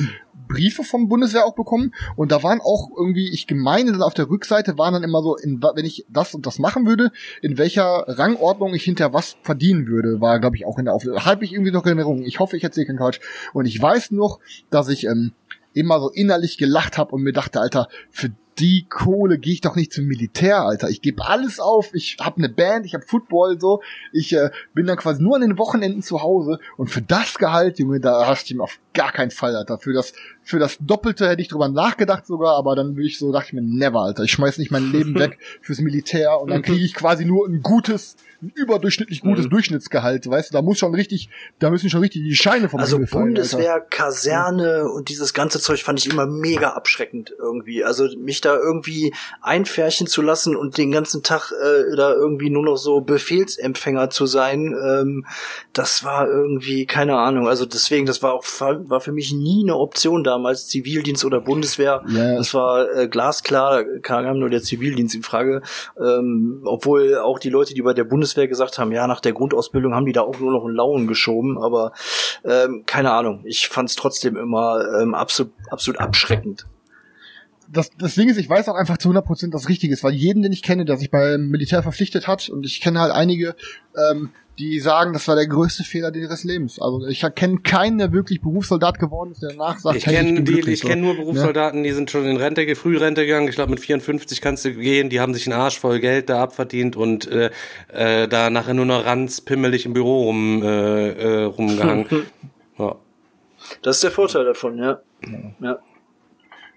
Briefe 0.48 0.84
vom 0.84 1.10
Bundeswehr 1.10 1.46
auch 1.46 1.56
bekommen 1.56 1.94
und 2.16 2.32
da 2.32 2.42
waren 2.42 2.62
auch 2.62 2.90
irgendwie, 2.96 3.30
ich 3.30 3.48
gemeine 3.48 3.92
dann 3.92 4.02
auf 4.02 4.14
der 4.14 4.30
Rückseite 4.30 4.78
waren 4.78 4.94
dann 4.94 5.04
immer 5.04 5.22
so, 5.22 5.36
in, 5.36 5.62
wenn 5.62 5.86
ich 5.86 6.06
das 6.10 6.34
und 6.34 6.46
das 6.46 6.60
machen 6.60 6.86
würde, 6.86 7.12
in 7.42 7.58
welcher 7.58 8.06
Rangordnung 8.08 8.74
ich 8.74 8.84
hinter 8.84 9.14
was 9.14 9.38
verdienen 9.42 9.88
würde, 9.88 10.22
war 10.22 10.40
glaube 10.40 10.56
ich 10.56 10.66
auch 10.66 10.78
in 10.78 10.86
der 10.86 10.94
Auflösung. 10.94 11.26
Habe 11.26 11.46
ich 11.46 11.54
irgendwie 11.54 11.72
noch 11.72 11.84
in 11.86 11.90
Erinnerung. 11.90 12.24
Ich 12.24 12.40
hoffe, 12.40 12.58
ich 12.58 12.64
erzähle 12.64 12.88
keinen 12.88 12.98
Quatsch. 12.98 13.20
Und 13.54 13.66
ich 13.66 13.82
weiß 13.82 14.12
noch, 14.12 14.40
dass 14.70 14.90
ich 14.90 15.06
ähm, 15.06 15.34
immer 15.74 16.00
so 16.00 16.10
innerlich 16.10 16.58
gelacht 16.58 16.98
habe 16.98 17.12
und 17.12 17.24
mir 17.24 17.34
dachte, 17.34 17.60
Alter, 17.60 17.88
für 18.10 18.32
die 18.60 18.88
Kohle 18.90 19.38
gehe 19.38 19.54
ich 19.54 19.62
doch 19.62 19.76
nicht 19.76 19.94
zum 19.94 20.06
Militär, 20.06 20.62
Alter. 20.62 20.90
Ich 20.90 21.02
gebe 21.02 21.28
alles 21.28 21.60
auf. 21.60 21.94
Ich 21.94 22.18
habe 22.20 22.38
eine 22.38 22.50
Band, 22.50 22.86
ich 22.86 22.94
habe 22.94 23.06
Football 23.06 23.60
so. 23.60 23.82
Ich 24.12 24.34
äh, 24.34 24.50
bin 24.74 24.88
dann 24.88 24.98
quasi 24.98 25.22
nur 25.22 25.36
an 25.36 25.42
den 25.42 25.58
Wochenenden 25.58 26.02
zu 26.02 26.22
Hause 26.22 26.60
und 26.78 26.88
für 26.88 27.02
das 27.02 27.38
Gehalt, 27.38 27.80
Junge, 27.80 28.00
da 28.00 28.28
hast 28.28 28.50
du 28.50 28.56
ihm 28.56 28.62
auf 28.62 28.80
gar 28.94 29.12
keinen 29.12 29.32
Fall, 29.32 29.56
Alter. 29.56 29.78
Für 29.78 29.94
das 29.94 30.14
für 30.48 30.60
das 30.60 30.78
Doppelte 30.80 31.28
hätte 31.28 31.41
ich 31.41 31.49
drüber 31.49 31.68
nachgedacht 31.68 32.26
sogar, 32.26 32.56
aber 32.56 32.74
dann 32.74 32.95
würde 32.95 33.07
ich 33.07 33.19
so 33.19 33.34
dachte 33.34 33.48
ich 33.48 33.53
mir 33.53 33.61
never, 33.61 33.99
Alter. 33.99 34.24
Ich 34.24 34.32
schmeiß 34.32 34.57
nicht 34.60 34.72
mein 34.72 34.94
Leben 34.94 35.14
weg 35.19 35.40
fürs 35.61 35.80
Militär 35.80 36.40
und 36.40 36.49
dann 36.49 36.61
kriege 36.61 36.86
ich 36.86 36.94
quasi 36.94 37.26
nur 37.26 37.45
ein 37.45 37.61
gutes 37.61 38.15
ein 38.41 38.52
überdurchschnittlich 38.53 39.22
gutes 39.22 39.45
Mhm. 39.45 39.49
Durchschnittsgehalt, 39.49 40.30
weißt 40.30 40.52
du, 40.52 40.53
da 40.53 40.61
muss 40.61 40.78
schon 40.78 40.94
richtig, 40.94 41.30
da 41.60 41.69
müssen 41.69 41.90
schon 41.90 42.02
richtig 42.02 42.24
die 42.24 42.36
Scheine 42.36 42.69
vom 42.69 42.80
Also 42.80 42.98
fallen, 42.98 43.06
Alter. 43.06 43.19
Bundeswehr, 43.19 43.80
Kaserne 43.80 44.90
und 44.90 45.10
dieses 45.10 45.34
ganze 45.34 45.60
Zeug 45.60 45.84
fand 45.84 45.99
ich 45.99 46.11
immer 46.11 46.28
mega 46.28 46.72
abschreckend 46.72 47.34
irgendwie. 47.38 47.84
Also 47.84 48.07
mich 48.18 48.41
da 48.41 48.56
irgendwie 48.56 49.14
einfärchen 49.41 50.06
zu 50.06 50.22
lassen 50.22 50.56
und 50.56 50.78
den 50.78 50.91
ganzen 50.91 51.24
Tag 51.24 51.52
äh, 51.52 51.95
da 51.95 52.14
irgendwie 52.14 52.52
nur 52.52 52.64
noch 52.64 52.78
so 52.78 53.02
Befehlsempfänger 53.02 54.11
zu 54.11 54.28
sein, 54.28 54.76
ähm, 54.86 55.26
das 55.74 56.03
war 56.03 56.28
irgendwie 56.28 56.86
keine 56.86 57.18
Ahnung. 57.18 57.48
Also 57.48 57.65
deswegen, 57.65 58.06
das 58.06 58.22
war 58.22 58.34
auch 58.34 58.45
war 58.60 59.02
für 59.02 59.11
mich 59.11 59.34
nie 59.34 59.64
eine 59.64 59.78
Option 59.78 60.24
damals 60.38 60.68
Zivildienst 60.68 61.26
oder 61.26 61.42
Bundeswehr. 61.42 62.04
Ja. 62.08 62.36
Das 62.36 62.54
war 62.54 62.90
äh, 62.94 63.08
glasklar, 63.08 63.84
da 63.84 64.00
kam 64.02 64.40
nur 64.40 64.50
der 64.50 64.62
Zivildienst 64.62 65.16
in 65.16 65.24
Frage. 65.24 65.62
Ähm, 66.00 66.62
obwohl 66.66 67.18
auch 67.18 67.40
die 67.40 67.50
Leute, 67.50 67.74
die 67.74 67.82
bei 67.82 67.94
der 67.94 68.04
Bundeswehr 68.04 68.48
gesagt 68.48 68.78
haben, 68.78 68.92
ja, 68.92 69.08
nach 69.08 69.20
der 69.20 69.34
Grundausbildung 69.34 69.94
haben 69.94 70.06
die 70.06 70.14
da 70.14 70.22
auch 70.22 70.40
nur 70.40 70.52
noch 70.52 70.66
einen 70.66 70.76
Lauen 70.76 71.08
geschoben, 71.08 71.58
aber 71.62 71.92
ähm, 72.44 72.84
keine 72.86 73.12
Ahnung. 73.12 73.42
Ich 73.46 73.68
fand 73.68 73.90
es 73.90 73.96
trotzdem 73.96 74.36
immer 74.36 74.82
ähm, 75.02 75.14
absolut, 75.14 75.52
absolut 75.70 76.00
abschreckend. 76.00 76.66
Das, 77.72 77.89
das 77.98 78.15
Ding 78.15 78.30
ist, 78.30 78.38
ich 78.38 78.49
weiß 78.49 78.69
auch 78.69 78.76
einfach 78.76 78.98
zu 78.98 79.10
100% 79.10 79.52
das 79.52 79.68
Richtige 79.69 79.94
ist, 79.94 80.03
weil 80.03 80.14
jeden, 80.14 80.41
den 80.44 80.52
ich 80.52 80.64
kenne, 80.64 80.85
der 80.85 80.98
sich 80.98 81.11
beim 81.11 81.49
Militär 81.49 81.84
verpflichtet 81.84 82.27
hat, 82.27 82.49
und 82.49 82.65
ich 82.65 82.81
kenne 82.81 82.99
halt 82.99 83.11
einige, 83.11 83.56
ähm, 83.95 84.30
die 84.60 84.80
sagen, 84.80 85.14
das 85.14 85.27
war 85.27 85.35
der 85.35 85.45
größte 85.45 85.84
Fehler 85.84 86.15
ihres 86.15 86.44
Lebens. 86.44 86.81
Also 86.81 87.06
ich 87.06 87.23
kenne 87.35 87.60
keinen, 87.60 87.99
der 87.99 88.11
wirklich 88.11 88.41
Berufssoldat 88.41 88.98
geworden 88.98 89.31
ist, 89.31 89.44
der 89.44 89.49
danach 89.52 89.77
sagt, 89.77 89.98
Ich 89.98 90.07
hey, 90.07 90.15
kenne 90.15 90.41
die, 90.41 90.61
ich 90.72 90.80
so. 90.80 90.88
kenne 90.88 91.03
nur 91.03 91.15
Berufssoldaten, 91.15 91.84
die 91.84 91.91
sind 91.91 92.10
schon 92.10 92.26
in 92.26 92.38
Rente, 92.38 92.65
ge- 92.65 92.73
Frührente 92.73 93.26
gegangen. 93.27 93.48
Ich 93.48 93.53
glaube, 93.56 93.69
mit 93.69 93.80
54 93.80 94.41
kannst 94.41 94.65
du 94.65 94.73
gehen. 94.73 95.10
Die 95.10 95.19
haben 95.19 95.35
sich 95.35 95.45
einen 95.45 95.60
Arsch 95.60 95.77
voll 95.80 95.99
Geld 95.99 96.30
da 96.30 96.41
abverdient 96.41 96.95
und 96.95 97.27
äh, 97.27 97.52
äh, 97.94 98.27
da 98.27 98.49
nachher 98.49 98.73
nur 98.73 98.85
noch 98.85 99.06
ranz 99.06 99.41
pimmelig 99.41 99.85
im 99.85 99.94
Büro 99.94 100.23
rum, 100.23 100.64
äh, 100.64 101.10
äh, 101.10 101.44
rumgehangen. 101.44 102.07
ja. 102.80 102.95
Das 103.84 103.98
ist 103.98 104.03
der 104.06 104.11
Vorteil 104.11 104.45
davon, 104.45 104.80
ja. 104.80 105.02
ja. 105.60 105.77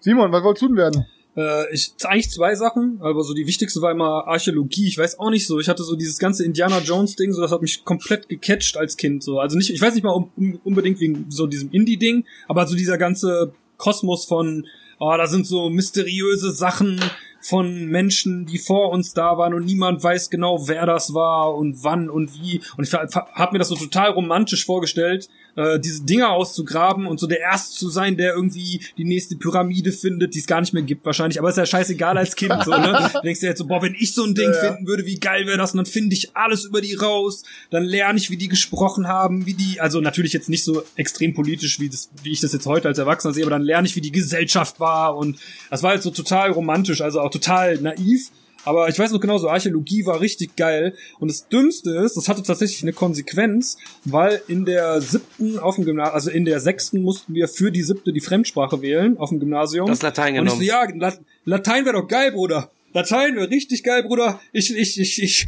Simon, 0.00 0.32
was 0.32 0.42
wolltest 0.42 0.62
du 0.62 0.68
denn 0.68 0.76
werden? 0.76 1.06
Äh, 1.36 1.72
ich 1.72 1.92
eigentlich 2.04 2.30
zwei 2.30 2.54
Sachen, 2.54 2.98
aber 3.00 3.22
so 3.22 3.34
die 3.34 3.46
wichtigste 3.46 3.80
war 3.82 3.92
immer 3.92 4.26
Archäologie. 4.26 4.88
Ich 4.88 4.98
weiß 4.98 5.18
auch 5.18 5.30
nicht 5.30 5.46
so. 5.46 5.60
Ich 5.60 5.68
hatte 5.68 5.84
so 5.84 5.94
dieses 5.94 6.18
ganze 6.18 6.44
Indiana 6.44 6.80
Jones 6.80 7.16
Ding, 7.16 7.32
so 7.32 7.40
das 7.40 7.52
hat 7.52 7.62
mich 7.62 7.84
komplett 7.84 8.28
gecatcht 8.28 8.76
als 8.76 8.96
Kind. 8.96 9.22
So, 9.22 9.38
also 9.38 9.56
nicht, 9.56 9.70
ich 9.70 9.80
weiß 9.80 9.94
nicht 9.94 10.02
mal 10.02 10.10
um, 10.10 10.30
um, 10.36 10.60
unbedingt 10.64 11.00
wegen 11.00 11.26
so 11.28 11.46
diesem 11.46 11.70
Indie 11.70 11.98
Ding, 11.98 12.24
aber 12.48 12.66
so 12.66 12.74
dieser 12.74 12.98
ganze 12.98 13.52
Kosmos 13.76 14.24
von, 14.24 14.66
oh, 14.98 15.14
da 15.16 15.26
sind 15.26 15.46
so 15.46 15.70
mysteriöse 15.70 16.50
Sachen 16.50 17.00
von 17.40 17.86
Menschen, 17.86 18.44
die 18.44 18.58
vor 18.58 18.90
uns 18.90 19.14
da 19.14 19.38
waren 19.38 19.54
und 19.54 19.64
niemand 19.64 20.02
weiß 20.04 20.28
genau, 20.28 20.68
wer 20.68 20.84
das 20.84 21.14
war 21.14 21.54
und 21.54 21.82
wann 21.82 22.10
und 22.10 22.34
wie. 22.34 22.60
Und 22.76 22.86
ich 22.86 22.92
habe 22.92 23.52
mir 23.52 23.58
das 23.58 23.68
so 23.68 23.76
total 23.76 24.10
romantisch 24.10 24.66
vorgestellt, 24.66 25.28
äh, 25.56 25.78
diese 25.80 26.04
Dinger 26.04 26.30
auszugraben 26.30 27.06
und 27.06 27.20
so 27.20 27.26
der 27.26 27.40
Erste 27.40 27.76
zu 27.76 27.88
sein, 27.88 28.16
der 28.16 28.34
irgendwie 28.34 28.80
die 28.96 29.04
nächste 29.04 29.36
Pyramide 29.36 29.92
findet, 29.92 30.34
die 30.34 30.38
es 30.38 30.46
gar 30.46 30.60
nicht 30.60 30.72
mehr 30.72 30.82
gibt 30.82 31.04
wahrscheinlich. 31.04 31.38
Aber 31.38 31.48
ist 31.48 31.56
ja 31.56 31.66
scheißegal 31.66 32.16
als 32.18 32.36
Kind, 32.36 32.54
so, 32.64 32.70
ne? 32.70 33.10
Du 33.12 33.20
denkst 33.22 33.40
dir 33.40 33.48
jetzt 33.48 33.58
so, 33.58 33.66
boah, 33.66 33.82
wenn 33.82 33.94
ich 33.94 34.14
so 34.14 34.24
ein 34.24 34.34
Ding 34.34 34.50
Ja, 34.50 34.56
ja. 34.56 34.72
finden 34.72 34.86
würde, 34.86 35.06
wie 35.06 35.18
geil 35.18 35.46
wäre 35.46 35.58
das? 35.58 35.72
Und 35.72 35.78
dann 35.78 35.86
finde 35.86 36.14
ich 36.14 36.36
alles 36.36 36.64
über 36.64 36.80
die 36.80 36.94
raus. 36.94 37.42
Dann 37.70 37.84
lerne 37.84 38.18
ich, 38.18 38.30
wie 38.30 38.36
die 38.36 38.48
gesprochen 38.48 39.08
haben, 39.08 39.46
wie 39.46 39.54
die, 39.54 39.80
also 39.80 40.00
natürlich 40.00 40.32
jetzt 40.32 40.48
nicht 40.48 40.64
so 40.64 40.82
extrem 40.96 41.34
politisch, 41.34 41.80
wie, 41.80 41.88
das, 41.88 42.10
wie 42.22 42.32
ich 42.32 42.40
das 42.40 42.52
jetzt 42.52 42.66
heute 42.66 42.88
als 42.88 42.98
Erwachsener 42.98 43.34
sehe, 43.34 43.44
aber 43.44 43.50
dann 43.50 43.62
lerne 43.62 43.86
ich, 43.86 43.96
wie 43.96 44.00
die 44.00 44.12
Gesellschaft 44.12 44.80
war. 44.80 45.16
Und 45.16 45.38
das 45.70 45.82
war 45.82 45.90
halt 45.90 46.02
so 46.02 46.10
total 46.10 46.50
romantisch, 46.52 47.00
also 47.00 47.20
auch 47.20 47.30
total 47.30 47.78
naiv. 47.78 48.30
Aber 48.64 48.88
ich 48.88 48.98
weiß 48.98 49.12
noch 49.12 49.20
genau, 49.20 49.38
so 49.38 49.48
Archäologie 49.48 50.06
war 50.06 50.20
richtig 50.20 50.56
geil. 50.56 50.94
Und 51.18 51.30
das 51.30 51.48
Dümmste 51.48 51.90
ist, 52.04 52.16
das 52.16 52.28
hatte 52.28 52.42
tatsächlich 52.42 52.82
eine 52.82 52.92
Konsequenz, 52.92 53.76
weil 54.04 54.42
in 54.48 54.64
der 54.64 55.00
siebten 55.00 55.58
auf 55.58 55.76
dem 55.76 55.84
Gymnasium, 55.84 56.14
also 56.14 56.30
in 56.30 56.44
der 56.44 56.60
sechsten 56.60 57.02
mussten 57.02 57.34
wir 57.34 57.48
für 57.48 57.70
die 57.72 57.82
siebte 57.82 58.12
die 58.12 58.20
Fremdsprache 58.20 58.82
wählen 58.82 59.16
auf 59.18 59.30
dem 59.30 59.40
Gymnasium. 59.40 59.86
Das 59.86 60.02
Latein 60.02 60.38
Und 60.38 60.46
ich 60.46 60.52
so, 60.52 60.58
genommen. 60.58 61.00
ja, 61.00 61.08
La 61.08 61.14
Latein 61.44 61.84
wäre 61.84 61.96
doch 62.00 62.08
geil, 62.08 62.32
Bruder. 62.32 62.70
Latein 62.92 63.36
wäre 63.36 63.48
richtig 63.50 63.82
geil, 63.82 64.02
Bruder. 64.02 64.40
Ich, 64.52 64.74
ich, 64.76 65.00
ich, 65.00 65.22
ich, 65.22 65.46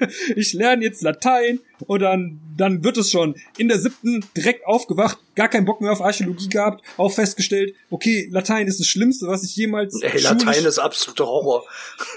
ich 0.36 0.52
lerne 0.52 0.84
jetzt 0.84 1.02
Latein 1.02 1.60
und 1.86 2.00
dann, 2.00 2.40
dann 2.56 2.84
wird 2.84 2.96
es 2.96 3.10
schon. 3.10 3.34
In 3.56 3.68
der 3.68 3.78
siebten 3.78 4.24
direkt 4.36 4.66
aufgewacht, 4.66 5.18
gar 5.34 5.48
keinen 5.48 5.64
Bock 5.64 5.80
mehr 5.80 5.92
auf 5.92 6.00
Archäologie 6.00 6.48
gehabt, 6.48 6.84
auch 6.96 7.12
festgestellt, 7.12 7.74
okay, 7.90 8.28
Latein 8.30 8.66
ist 8.66 8.80
das 8.80 8.86
Schlimmste, 8.86 9.26
was 9.26 9.44
ich 9.44 9.56
jemals 9.56 10.00
Ey, 10.02 10.20
Latein 10.20 10.64
ist 10.64 10.78
absoluter 10.78 11.26
Horror. 11.26 11.64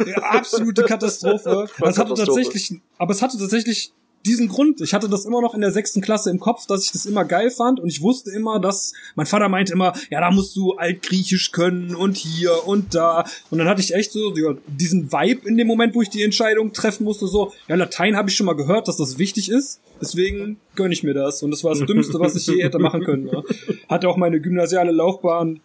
ja, 0.05 0.17
absolute 0.17 0.83
Katastrophe. 0.83 1.67
Voll 1.73 1.87
Das 1.87 1.97
hatte 1.97 2.13
tatsächlich, 2.13 2.73
aber 2.97 3.13
es 3.13 3.21
hatte 3.21 3.37
tatsächlich 3.37 3.91
diesen 4.25 4.47
Grund. 4.47 4.81
Ich 4.81 4.93
hatte 4.93 5.09
das 5.09 5.25
immer 5.25 5.41
noch 5.41 5.53
in 5.53 5.61
der 5.61 5.71
sechsten 5.71 6.01
Klasse 6.01 6.29
im 6.29 6.39
Kopf, 6.39 6.65
dass 6.65 6.85
ich 6.85 6.91
das 6.91 7.05
immer 7.05 7.25
geil 7.25 7.51
fand 7.51 7.79
und 7.79 7.89
ich 7.89 8.01
wusste 8.01 8.31
immer, 8.31 8.59
dass 8.59 8.93
mein 9.15 9.25
Vater 9.25 9.49
meinte 9.49 9.73
immer, 9.73 9.93
ja, 10.09 10.21
da 10.21 10.31
musst 10.31 10.55
du 10.55 10.73
Altgriechisch 10.73 11.51
können 11.51 11.95
und 11.95 12.17
hier 12.17 12.67
und 12.67 12.95
da. 12.95 13.25
Und 13.49 13.57
dann 13.57 13.67
hatte 13.67 13.81
ich 13.81 13.93
echt 13.93 14.11
so 14.11 14.35
ja, 14.35 14.55
diesen 14.67 15.11
Vibe 15.11 15.47
in 15.47 15.57
dem 15.57 15.67
Moment, 15.67 15.95
wo 15.95 16.01
ich 16.01 16.09
die 16.09 16.23
Entscheidung 16.23 16.73
treffen 16.73 17.03
musste, 17.03 17.27
so, 17.27 17.53
ja, 17.67 17.75
Latein 17.75 18.15
habe 18.15 18.29
ich 18.29 18.35
schon 18.35 18.45
mal 18.45 18.55
gehört, 18.55 18.87
dass 18.87 18.97
das 18.97 19.17
wichtig 19.17 19.49
ist. 19.49 19.79
Deswegen 20.01 20.57
gönne 20.75 20.93
ich 20.93 21.03
mir 21.03 21.13
das. 21.13 21.43
Und 21.43 21.51
das 21.51 21.63
war 21.63 21.71
das 21.73 21.85
Dümmste, 21.85 22.19
was 22.19 22.35
ich 22.35 22.45
je 22.47 22.61
hätte 22.61 22.79
machen 22.79 23.03
können. 23.03 23.27
Ja. 23.27 23.43
Hatte 23.87 24.09
auch 24.09 24.17
meine 24.17 24.41
gymnasiale 24.41 24.91
Laufbahn 24.91 25.61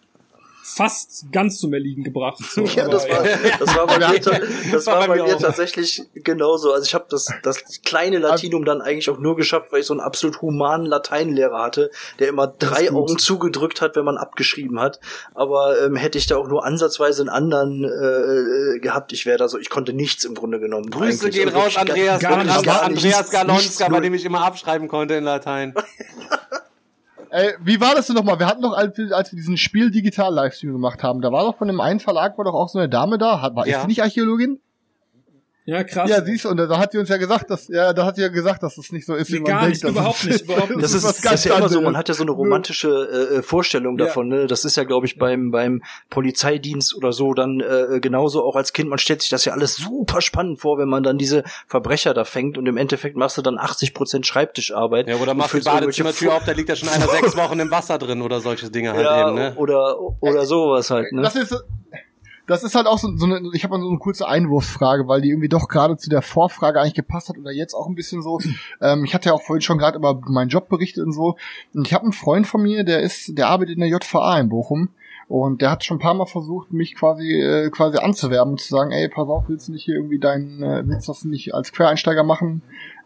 fast 0.75 1.33
ganz 1.33 1.59
zum 1.59 1.73
Erliegen 1.73 2.05
gebracht. 2.05 2.39
So, 2.39 2.63
Ja, 2.77 2.85
aber, 2.85 2.93
das 2.93 3.09
war, 3.09 3.25
das 3.59 3.77
war 3.77 3.87
bei 3.87 3.99
mir, 3.99 4.21
das 4.73 4.87
War 4.87 5.07
bei 5.07 5.23
mir 5.23 5.39
tatsächlich 5.39 6.03
genauso. 6.15 6.73
Also 6.73 6.85
ich 6.85 6.95
habe 6.95 7.07
das, 7.09 7.29
das 7.43 7.83
kleine 7.85 8.19
Latinum 8.19 8.65
dann 8.65 8.81
eigentlich 8.81 9.11
auch 9.11 9.19
nur 9.19 9.37
geschafft, 9.37 9.73
weil 9.73 9.81
ich 9.81 9.87
so 9.87 9.95
einen 9.95 10.01
absolut 10.01 10.41
humanen 10.43 10.87
Lateinlehrer 10.87 11.63
hatte, 11.63 11.91
der 12.19 12.29
immer 12.29 12.47
drei 12.47 12.91
Augen 12.93 13.19
zugedrückt 13.19 13.81
hat, 13.81 13.97
wenn 13.97 14.05
man 14.05 14.17
abgeschrieben 14.17 14.81
hat. 14.81 15.01
Aber 15.35 15.81
ähm, 15.83 15.97
hätte 15.97 16.19
ich 16.19 16.27
da 16.27 16.37
auch 16.37 16.49
nur 16.49 16.65
ansatzweise 16.65 17.23
einen 17.23 17.31
anderen 17.31 17.85
äh, 17.85 18.77
äh, 18.77 18.79
gehabt, 18.81 19.13
ich 19.13 19.27
wäre 19.27 19.39
da 19.39 19.49
so, 19.49 19.59
ich 19.59 19.71
konnte 19.71 19.93
nichts 19.93 20.25
im 20.25 20.35
Grunde 20.35 20.61
genommen. 20.61 20.91
Grüße 20.91 21.27
eigentlich. 21.27 21.35
gehen 21.35 21.49
Also 21.49 21.59
raus, 21.61 21.77
Andreas, 21.77 22.21
gar 22.21 22.39
Andreas, 22.39 22.57
nicht, 22.57 22.67
gar 22.67 22.83
Andreas 22.83 23.03
nichts, 23.03 23.31
Galonska, 23.31 23.85
nichts, 23.85 23.89
bei 23.89 24.01
dem 24.01 24.15
ich 24.15 24.25
immer 24.25 24.45
abschreiben 24.45 24.89
konnte 24.89 25.15
in 25.15 25.25
Latein. 25.25 25.75
Ey, 27.31 27.55
wie 27.61 27.81
war 27.81 27.95
das 27.95 28.07
denn 28.07 28.17
nochmal? 28.17 28.39
Wir 28.39 28.47
hatten 28.47 28.63
doch, 28.63 28.77
als 28.77 28.97
wir, 28.97 29.15
als 29.17 29.33
wir 29.33 29.37
diesen 29.37 29.57
Spiel 29.57 29.91
digital 29.91 30.33
Livestream 30.35 30.73
gemacht 30.73 31.03
haben, 31.03 31.21
da 31.21 31.31
war 31.33 31.45
doch 31.45 31.57
von 31.57 31.69
dem 31.69 31.81
einen 31.81 32.01
Verlag 32.01 32.39
war 32.39 32.45
doch 32.45 32.55
auch 32.55 32.69
so 32.69 32.79
eine 32.79 32.89
Dame 32.89 33.19
da. 33.19 33.51
War 33.55 33.67
Ja. 33.67 33.79
ist 33.79 33.83
die 33.83 33.89
nicht 33.89 34.03
Archäologin? 34.03 34.61
Ja, 35.69 35.85
krass. 35.85 36.09
Ja, 36.09 36.25
siehst 36.25 36.47
du, 36.47 36.49
und 36.49 36.57
da 36.57 36.79
hat 36.79 36.93
sie 36.93 36.99
uns 36.99 37.11
ja 37.11 37.19
gesagt, 37.19 37.51
dass, 37.51 37.69
ja, 37.69 37.93
da 37.93 38.07
hat 38.07 38.17
sie 38.17 38.23
ja 38.23 38.29
gesagt, 38.29 38.63
dass 38.63 38.77
das 38.77 38.91
nicht 38.91 39.05
so 39.05 39.15
ist, 39.15 39.29
Nee, 39.29 39.37
wie 39.37 39.41
man 39.41 39.53
gar 39.53 39.61
denkt. 39.67 39.83
nicht, 39.85 39.91
überhaupt 39.91 40.25
nicht, 40.25 40.41
überhaupt 40.45 40.71
nicht. 40.71 40.83
Das 40.83 40.95
ist, 40.95 41.05
das 41.05 41.21
ganz 41.21 41.41
ist 41.41 41.45
ja 41.45 41.59
immer 41.59 41.69
so, 41.69 41.83
man 41.83 41.95
hat 41.95 42.09
ja 42.09 42.15
so 42.15 42.23
eine 42.23 42.31
romantische 42.31 42.89
äh, 43.33 43.37
äh, 43.37 43.43
Vorstellung 43.43 43.99
Ja. 43.99 44.07
davon. 44.07 44.29
Ne? 44.29 44.47
Das 44.47 44.65
ist 44.65 44.77
ja, 44.77 44.85
glaube 44.85 45.05
ich, 45.07 45.19
beim 45.19 45.51
beim 45.51 45.83
Polizeidienst 46.09 46.95
oder 46.97 47.13
so 47.13 47.35
dann 47.35 47.61
äh, 47.61 48.01
genauso 48.01 48.45
auch 48.45 48.57
als 48.57 48.73
Kind. 48.73 48.89
Man 48.89 48.99
stellt 48.99 49.21
sich 49.21 49.31
das 49.31 49.45
ja 49.45 49.53
alles 49.53 49.77
super 49.77 50.21
spannend 50.23 50.59
vor, 50.61 50.79
wenn 50.79 50.89
man 50.89 51.03
dann 51.03 51.19
diese 51.19 51.45
Verbrecher 51.67 52.15
da 52.15 52.25
fängt 52.25 52.57
und 52.59 52.67
im 52.67 52.77
Endeffekt 52.77 53.17
machst 53.17 53.37
du 53.39 53.43
dann 53.43 53.59
80 53.59 53.93
Prozent 53.95 54.27
Schreibtischarbeit. 54.27 55.07
Ja, 55.09 55.17
oder 55.17 55.35
machst 55.35 55.55
irgendwelche 55.55 55.81
Badezimmertür 55.81 56.35
auf, 56.35 56.45
da 56.45 56.53
liegt 56.53 56.69
ja 56.71 56.77
schon 56.77 56.89
einer 56.89 57.09
sechs 57.09 57.37
Wochen 57.37 57.61
im 57.61 57.71
Wasser 57.71 57.99
drin 57.99 58.23
oder 58.23 58.41
solche 58.41 58.71
Dinge 58.71 58.93
halt 58.95 59.05
ja, 59.05 59.29
eben, 59.29 59.37
ne? 59.37 59.53
oder 59.57 59.97
oder 60.21 60.47
sowas 60.47 60.91
halt. 60.91 61.13
Ne? 61.13 61.23
Das 61.23 61.37
ist, 61.37 61.55
das 62.49 62.65
ist 62.65 62.75
halt 62.75 62.87
auch 62.87 62.99
so, 62.99 63.15
so 63.17 63.27
eine, 63.27 63.51
ich 63.53 63.63
habe 63.63 63.77
mal 63.77 63.83
so 63.83 63.89
eine 63.89 63.99
kurze 63.99 64.27
Einwurfsfrage, 64.27 65.07
weil 65.07 65.21
die 65.21 65.29
irgendwie 65.29 65.51
doch 65.51 65.69
gerade 65.69 65.97
zu 65.99 66.09
der 66.09 66.23
Vorfrage 66.23 66.81
eigentlich 66.81 66.95
gepasst 66.95 67.29
hat 67.29 67.39
oder 67.39 67.53
jetzt 67.53 67.75
auch 67.75 67.87
ein 67.87 67.95
bisschen 67.95 68.23
so. 68.23 68.41
Ähm, 68.81 69.05
ich 69.05 69.15
hatte 69.15 69.29
ja 69.29 69.35
auch 69.35 69.43
vorhin 69.43 69.61
schon 69.61 69.79
gerade 69.79 69.99
über 69.99 70.21
meinen 70.29 70.49
Job 70.49 70.69
berichtet 70.69 71.05
und 71.05 71.13
so. 71.13 71.37
Und 71.75 71.87
ich 71.87 71.95
habe 71.95 72.05
einen 72.05 72.13
Freund 72.13 72.47
von 72.47 72.63
mir, 72.63 72.85
der 72.85 73.01
ist, 73.01 73.37
der 73.37 73.49
arbeitet 73.49 73.75
in 73.75 73.81
der 73.81 73.89
JVA 73.89 74.39
in 74.39 74.49
Bochum. 74.49 74.91
Und 75.27 75.61
der 75.61 75.71
hat 75.71 75.85
schon 75.85 75.99
ein 75.99 76.01
paar 76.01 76.15
Mal 76.15 76.27
versucht, 76.27 76.73
mich 76.73 76.95
quasi 76.95 77.35
äh, 77.35 77.69
quasi 77.69 77.99
anzuwerben 77.99 78.53
und 78.53 78.61
zu 78.61 78.69
sagen, 78.69 78.93
ey, 78.93 79.09
pass 79.11 79.29
auf, 79.29 79.45
willst 79.49 79.69
du 79.69 79.73
nicht 79.73 79.85
hier 79.85 79.97
irgendwie 79.97 80.19
deinen, 80.19 80.63
äh, 80.63 80.83
willst 80.87 81.07
du 81.07 81.13
das 81.13 81.25
nicht 81.25 81.55
als 81.55 81.73
Quereinsteiger 81.73 82.23
machen? 82.23 82.63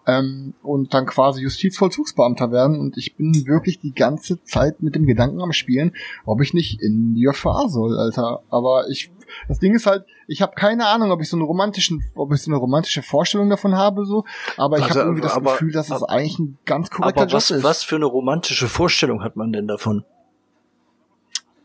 Ähm, 0.06 0.54
und 0.62 0.94
dann 0.94 1.06
quasi 1.06 1.42
Justizvollzugsbeamter 1.42 2.52
werden. 2.52 2.78
Und 2.78 2.96
ich 2.96 3.16
bin 3.16 3.32
wirklich 3.46 3.80
die 3.80 3.94
ganze 3.94 4.42
Zeit 4.44 4.82
mit 4.82 4.94
dem 4.94 5.06
Gedanken 5.06 5.40
am 5.40 5.52
Spielen, 5.52 5.94
ob 6.24 6.40
ich 6.42 6.54
nicht 6.54 6.80
in 6.80 7.14
die 7.14 7.22
JVA 7.22 7.68
soll, 7.68 7.98
Alter. 7.98 8.42
Aber 8.50 8.88
ich, 8.88 9.10
das 9.48 9.58
Ding 9.58 9.74
ist 9.74 9.86
halt, 9.86 10.04
ich 10.26 10.42
habe 10.42 10.54
keine 10.54 10.86
Ahnung, 10.86 11.10
ob 11.10 11.20
ich 11.20 11.28
so 11.28 11.36
eine 11.36 11.44
romantischen, 11.44 12.02
ob 12.14 12.32
ich 12.32 12.42
so 12.42 12.50
eine 12.50 12.58
romantische 12.58 13.02
Vorstellung 13.02 13.50
davon 13.50 13.76
habe, 13.76 14.04
so. 14.04 14.24
Aber 14.56 14.78
ich 14.78 14.84
Also, 14.84 14.96
habe 15.00 15.08
irgendwie 15.08 15.22
das 15.22 15.34
aber- 15.34 15.52
Gefühl, 15.52 15.72
dass 15.72 15.90
es 15.90 16.02
eigentlich 16.02 16.38
ein 16.38 16.58
ganz 16.64 16.90
korrekter 16.90 17.22
Aber 17.22 17.32
was 17.32 17.48
Job 17.48 17.58
ist. 17.58 17.64
was 17.64 17.82
für 17.84 17.96
eine 17.96 18.06
romantische 18.06 18.68
Vorstellung 18.68 19.22
hat 19.22 19.36
man 19.36 19.52
denn 19.52 19.66
davon? 19.68 20.04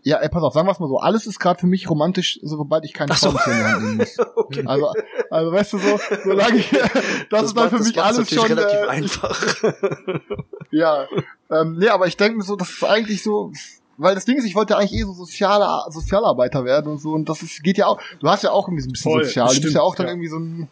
Ja, 0.03 0.19
ey, 0.19 0.29
pass 0.29 0.41
auf, 0.41 0.53
sagen 0.53 0.65
wir 0.67 0.71
es 0.71 0.79
mal 0.79 0.87
so, 0.87 0.99
alles 0.99 1.27
ist 1.27 1.37
gerade 1.37 1.59
für 1.59 1.67
mich 1.67 1.89
romantisch, 1.89 2.39
sobald 2.41 2.85
ich 2.85 2.93
keinen 2.93 3.11
so. 3.11 3.31
Die 3.31 3.37
Hand 3.39 3.81
nehmen 3.83 3.97
muss. 3.97 4.17
Also, 4.65 4.93
also 5.29 5.51
weißt 5.51 5.73
du 5.73 5.77
so, 5.79 5.99
solange 6.23 6.55
ich, 6.59 6.69
das, 6.71 6.91
das 7.29 7.43
ist 7.43 7.57
dann 7.57 7.69
für 7.69 7.79
mich 7.83 8.01
alles 8.01 8.29
schon. 8.29 8.45
relativ 8.45 8.79
Äh, 8.79 8.87
einfach. 8.87 9.45
ja, 10.71 11.07
ähm, 11.51 11.75
nee, 11.77 11.89
aber 11.89 12.07
ich 12.07 12.15
denke 12.15 12.41
so, 12.41 12.55
das 12.55 12.69
ist 12.69 12.83
eigentlich 12.85 13.21
so, 13.21 13.51
weil 13.97 14.15
das 14.15 14.25
Ding 14.25 14.37
ist, 14.37 14.45
ich 14.45 14.55
wollte 14.55 14.73
ja 14.73 14.79
eigentlich 14.79 14.99
eh 14.99 15.03
so 15.03 15.13
soziale 15.13 15.67
Sozialarbeiter 15.91 16.63
werden 16.65 16.91
und 16.91 17.01
so 17.01 17.11
und 17.11 17.27
das 17.27 17.41
ist, 17.41 17.63
geht 17.63 17.77
ja 17.77 17.87
auch, 17.87 17.99
du 18.19 18.29
hast 18.29 18.43
ja 18.43 18.51
auch 18.51 18.67
irgendwie 18.67 18.83
so 18.83 18.89
ein 18.89 18.93
bisschen 18.93 19.11
Voll, 19.11 19.25
sozial, 19.25 19.47
du 19.47 19.49
bist 19.49 19.61
stimmt, 19.61 19.75
ja 19.75 19.81
auch 19.81 19.95
dann 19.95 20.05
ja. 20.05 20.13
irgendwie 20.13 20.29
so 20.29 20.37
ein, 20.37 20.67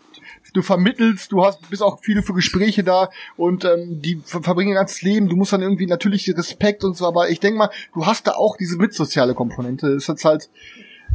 du 0.53 0.61
vermittelst, 0.61 1.31
du 1.31 1.43
hast, 1.43 1.69
bist 1.69 1.81
auch 1.81 1.99
viele 2.02 2.23
für 2.23 2.34
Gespräche 2.34 2.84
da 2.84 3.10
und 3.35 3.65
ähm, 3.65 4.02
die 4.02 4.22
ver 4.23 4.43
verbringen 4.43 4.69
ihr 4.69 4.76
ganzes 4.76 5.02
Leben, 5.02 5.27
du 5.27 5.35
musst 5.35 5.53
dann 5.53 5.61
irgendwie 5.61 5.88
natürlich 5.88 6.30
Respekt 6.35 6.84
und 6.84 6.95
so, 6.95 7.07
aber 7.07 7.30
ich 7.30 7.39
denke 7.39 7.57
mal, 7.57 7.69
du 7.93 8.06
hast 8.06 8.27
da 8.27 8.34
auch 8.34 8.57
diese 8.57 8.77
mitsoziale 8.77 9.34
Komponente, 9.34 9.88
ist 9.88 10.07
jetzt 10.07 10.26
halt, 10.26 10.49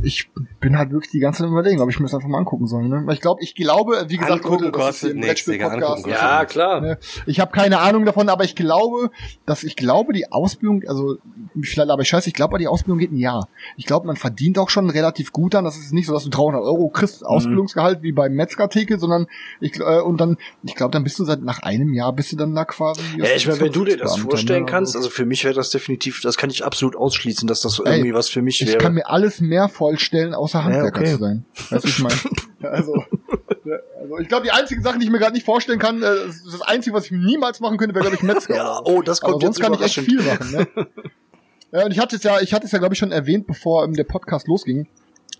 ich 0.02 0.30
bin 0.60 0.78
halt 0.78 0.92
wirklich 0.92 1.10
die 1.10 1.18
ganze 1.18 1.42
Zeit 1.42 1.50
überlegen, 1.50 1.80
ob 1.80 1.90
ich 1.90 1.98
mir 1.98 2.06
das 2.06 2.14
einfach 2.14 2.28
mal 2.28 2.38
angucken 2.38 2.66
soll. 2.66 2.88
Ne? 2.88 3.02
Weil 3.04 3.14
ich 3.14 3.20
glaube, 3.20 3.42
ich 3.42 3.54
glaube, 3.54 4.04
wie 4.08 4.16
gesagt, 4.16 4.44
Angucken 4.44 4.64
Leute, 4.64 4.78
das 4.78 5.02
ist 5.02 5.14
nichts, 5.14 5.44
Digga, 5.44 5.68
Brettspiel-Podcast. 5.68 5.74
angucken 5.74 6.02
kostet 6.02 6.22
ja, 6.22 6.44
klar. 6.44 6.80
Ne? 6.80 6.98
Ich 7.26 7.40
habe 7.40 7.52
keine 7.52 7.78
Ahnung 7.80 8.04
davon, 8.06 8.28
aber 8.28 8.44
ich 8.44 8.54
glaube, 8.56 9.10
dass 9.46 9.62
ich 9.64 9.76
glaube, 9.76 10.12
die 10.12 10.30
Ausbildung, 10.32 10.82
also 10.86 11.16
vielleicht, 11.62 11.90
aber 11.90 12.02
ich 12.02 12.08
scheiße, 12.08 12.28
ich 12.28 12.34
glaube, 12.34 12.58
die 12.58 12.66
Ausbildung 12.68 12.98
geht 12.98 13.12
ein 13.12 13.18
Jahr. 13.18 13.48
Ich 13.76 13.86
glaube, 13.86 14.06
man 14.06 14.16
verdient 14.16 14.58
auch 14.58 14.70
schon 14.70 14.88
relativ 14.90 15.32
gut 15.32 15.54
an. 15.54 15.64
Das 15.64 15.76
ist 15.76 15.92
nicht 15.92 16.06
so, 16.06 16.12
dass 16.14 16.24
du 16.24 16.30
300 16.30 16.62
Euro 16.62 16.88
Mhm. 16.88 16.92
kriegst 16.92 17.24
Ausbildungsgehalt 17.26 18.02
wie 18.02 18.12
beim 18.12 18.32
Metzger-Theke, 18.34 18.98
sondern 18.98 19.26
ich 19.60 19.78
äh, 19.80 20.00
und 20.00 20.18
dann, 20.20 20.38
ich 20.62 20.74
glaube, 20.74 20.92
dann 20.92 21.04
bist 21.04 21.18
du 21.18 21.24
seit 21.24 21.42
nach 21.42 21.60
einem 21.62 21.92
Jahr 21.92 22.12
bist 22.12 22.32
du 22.32 22.36
dann 22.36 22.54
da 22.54 22.64
quasi. 22.64 23.02
Ja, 23.18 23.26
ich 23.36 23.46
meine, 23.46 23.60
wenn 23.60 23.72
du 23.72 23.84
dir 23.84 23.96
das 23.96 24.14
Beamter, 24.14 24.30
vorstellen 24.30 24.64
ne? 24.64 24.70
kannst, 24.70 24.96
also 24.96 25.10
für 25.10 25.26
mich 25.26 25.44
wäre 25.44 25.54
das 25.54 25.70
definitiv, 25.70 26.20
das 26.22 26.36
kann 26.36 26.50
ich 26.50 26.64
absolut 26.64 26.96
ausschließen, 26.96 27.46
dass 27.46 27.60
das 27.60 27.78
irgendwie 27.84 28.14
was 28.14 28.28
für 28.28 28.40
mich 28.42 28.60
ich 28.62 28.68
wäre. 28.68 28.78
kann 28.78 28.94
mir 28.94 29.08
alles 29.08 29.40
mehr 29.40 29.68
vorstellen, 29.68 29.79
außer 30.34 30.64
Handwerker 30.64 31.00
okay. 31.00 31.12
zu 31.12 31.18
sein. 31.18 31.44
Weißt 31.70 31.84
du, 31.84 31.88
ich 31.88 31.98
meine? 32.00 32.14
Ja, 32.60 32.68
also, 32.70 32.94
ja, 33.64 33.76
also, 34.00 34.18
ich 34.18 34.28
glaube, 34.28 34.44
die 34.44 34.50
einzige 34.50 34.82
Sache, 34.82 34.98
die 34.98 35.04
ich 35.04 35.10
mir 35.10 35.18
gerade 35.18 35.34
nicht 35.34 35.46
vorstellen 35.46 35.78
kann, 35.78 36.02
äh, 36.02 36.26
das, 36.26 36.36
ist 36.36 36.54
das 36.54 36.62
Einzige, 36.62 36.94
was 36.94 37.06
ich 37.06 37.12
niemals 37.12 37.60
machen 37.60 37.76
könnte, 37.78 37.94
wäre, 37.94 38.04
glaube 38.04 38.16
ich, 38.16 38.22
Metzger. 38.22 38.54
ja, 38.56 38.80
oh, 38.84 39.02
das 39.02 39.20
kommt 39.20 39.34
Aber 39.34 39.42
sonst 39.42 39.60
kann 39.60 39.74
ich 39.74 39.80
echt 39.80 40.00
viel 40.00 40.22
machen, 40.22 40.50
ne? 40.52 40.66
ja, 41.72 41.84
und 41.84 41.90
ich 41.92 41.98
hatte 41.98 42.16
es 42.16 42.22
ja, 42.22 42.40
ich 42.40 42.52
hatte 42.52 42.66
es 42.66 42.72
ja, 42.72 42.78
glaube 42.78 42.94
ich, 42.94 42.98
schon 42.98 43.12
erwähnt, 43.12 43.46
bevor 43.46 43.84
ähm, 43.84 43.94
der 43.94 44.04
Podcast 44.04 44.48
losging. 44.48 44.86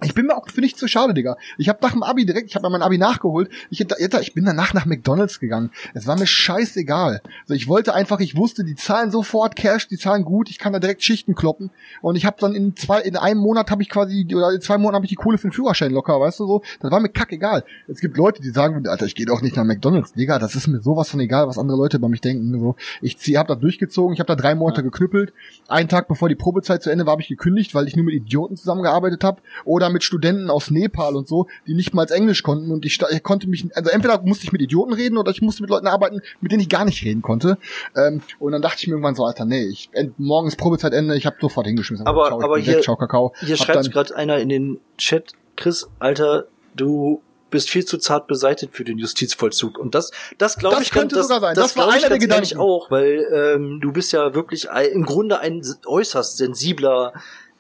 Ich 0.03 0.15
bin 0.15 0.27
mir 0.27 0.37
auch 0.37 0.49
für 0.49 0.61
nichts 0.61 0.79
zu 0.79 0.89
schade, 0.89 1.15
Digga. 1.15 1.37
Ich 1.59 1.69
habe 1.69 1.79
nach 1.83 1.93
dem 1.93 2.03
Abi 2.03 2.25
direkt, 2.25 2.49
ich 2.49 2.57
habe 2.57 2.69
mein 2.71 2.83
Abi 2.83 2.99
nachgeholt. 2.99 3.51
Ich, 3.71 3.81
ich 3.81 4.35
bin 4.35 4.45
danach 4.45 4.73
nach 4.73 4.87
McDonalds 4.87 5.41
gegangen. 5.41 5.71
Es 5.95 6.07
war 6.07 6.19
mir 6.19 6.27
scheißegal. 6.27 7.21
Also 7.43 7.55
ich 7.55 7.69
wollte 7.69 7.95
einfach, 7.95 8.21
ich 8.21 8.37
wusste, 8.37 8.65
die 8.65 8.77
zahlen 8.77 9.11
sofort 9.11 9.57
Cash, 9.57 9.89
die 9.89 9.99
zahlen 9.99 10.25
gut, 10.25 10.49
ich 10.51 10.59
kann 10.59 10.73
da 10.73 10.79
direkt 10.79 11.03
Schichten 11.03 11.35
kloppen. 11.35 11.71
Und 12.01 12.17
ich 12.17 12.25
habe 12.25 12.37
dann 12.41 12.55
in 12.55 12.77
zwei, 12.77 13.01
in 13.01 13.17
einem 13.17 13.41
Monat 13.41 13.71
habe 13.71 13.83
ich 13.83 13.91
quasi, 13.91 14.27
oder 14.35 14.53
in 14.53 14.61
zwei 14.61 14.79
Monaten 14.79 14.97
habe 14.97 15.05
ich 15.05 15.11
die 15.11 15.17
Kohle 15.17 15.39
für 15.39 15.49
den 15.49 15.53
Führerschein 15.53 15.93
locker, 15.93 16.19
weißt 16.21 16.41
du 16.41 16.47
so. 16.47 16.63
Das 16.81 16.91
war 16.91 17.01
mir 17.01 17.11
kackegal. 17.11 17.65
Es 17.89 18.01
gibt 18.01 18.17
Leute, 18.17 18.41
die 18.41 18.51
sagen, 18.51 18.87
Alter, 18.87 19.07
ich 19.07 19.15
gehe 19.15 19.27
doch 19.27 19.43
nicht 19.43 19.57
nach 19.57 19.65
McDonalds, 19.65 20.13
Digga. 20.15 20.39
Das 20.39 20.55
ist 20.55 20.67
mir 20.67 20.81
sowas 20.81 21.11
von 21.11 21.21
egal, 21.21 21.47
was 21.47 21.59
andere 21.59 21.77
Leute 21.77 21.99
über 21.99 22.09
mich 22.09 22.21
denken. 22.21 22.59
So, 22.59 22.77
ich 23.03 23.19
zieh, 23.19 23.37
hab 23.37 23.49
da 23.49 23.55
durchgezogen, 23.55 24.15
ich 24.15 24.21
habe 24.21 24.29
da 24.29 24.37
drei 24.37 24.55
Monate 24.55 24.83
geknüppelt. 24.83 25.33
Einen 25.69 25.89
Tag 25.89 26.09
bevor 26.09 26.29
die 26.29 26.35
Probezeit 26.37 26.83
zu 26.83 26.91
Ende 26.91 27.07
war, 27.07 27.13
habe 27.13 27.23
ich 27.23 27.29
gekündigt, 27.29 27.75
weil 27.75 27.87
ich 27.87 27.97
nur 27.97 28.07
mit 28.07 28.15
Idioten 28.15 28.57
zusammengearbeitet 28.57 29.25
habe 29.25 29.43
oder 29.65 29.90
mit 29.91 30.05
Studenten 30.05 30.51
aus 30.51 30.71
Nepal 30.71 31.17
und 31.17 31.29
so, 31.29 31.47
die 31.67 31.75
nicht 31.75 31.95
mal 31.95 32.07
Englisch 32.11 32.43
konnten 32.43 32.71
und 32.71 32.85
ich, 32.85 32.99
ich 33.11 33.23
konnte 33.23 33.49
mich, 33.49 33.67
also 33.75 33.91
entweder 33.91 34.21
musste 34.23 34.45
ich 34.45 34.53
mit 34.53 34.61
Idioten 34.63 34.93
reden 34.93 35.17
oder 35.19 35.31
ich 35.31 35.43
musste 35.43 35.63
mit 35.63 35.71
Leuten 35.71 35.87
arbeiten, 35.87 36.21
mit 36.41 36.53
denen 36.53 36.61
ich 36.63 36.69
gar 36.69 36.85
nicht 36.85 37.05
reden 37.05 37.23
konnte. 37.23 37.59
Ähm, 37.97 38.23
und 38.39 38.53
dann 38.53 38.63
dachte 38.63 38.77
ich 38.81 38.87
mir 38.87 38.95
irgendwann 38.95 39.15
so, 39.15 39.25
Alter, 39.25 39.45
nee, 39.45 39.65
ich, 39.65 39.91
morgen 40.19 40.49
ist 40.49 40.57
Probezeitende, 40.57 41.17
ich 41.17 41.27
habe 41.27 41.37
sofort 41.41 41.67
hingeschmissen. 41.67 42.07
Aber- 42.07 42.27
ciao, 42.27 42.43
aber 42.43 42.59
hier- 42.59 42.77
weg, 42.77 42.83
ciao, 42.85 42.97
Kakao. 42.97 43.33
Hier 43.41 43.57
Hab 43.57 43.67
schreibt 43.67 43.91
gerade 43.93 44.17
einer 44.17 44.39
in 44.39 44.49
den 44.49 44.81
Chat, 44.99 45.33
Chris, 45.57 45.89
Alter, 45.99 46.47
du 46.75 47.23
bist 47.51 47.69
viel 47.69 47.85
zu 47.85 47.99
zart 47.99 48.29
beseitigt 48.29 48.75
für 48.77 48.85
den 48.85 48.97
Justizvollzug. 48.99 49.77
Und 49.77 49.97
das, 49.97 50.13
das 50.39 50.57
glaube 50.57 50.77
ich 50.83 50.91
ganz- 50.91 51.01
könnte 51.01 51.17
das, 51.17 51.27
sogar 51.27 51.41
sein. 51.41 51.55
Das, 51.57 51.75
Das 51.75 51.77
war 51.77 51.89
einer 51.93 52.09
der 52.09 52.19
ganz 52.21 52.23
Gedanken. 52.51 52.59
auch, 52.59 52.91
weil 52.93 53.27
ähm, 53.35 53.81
du 53.81 53.93
bist 53.93 54.13
ja 54.13 54.35
wirklich 54.35 54.71
ein, 54.71 54.87
im 54.91 55.05
Grunde 55.05 55.41
ein 55.41 55.61
äußerst 55.85 56.37
sensibler 56.37 57.13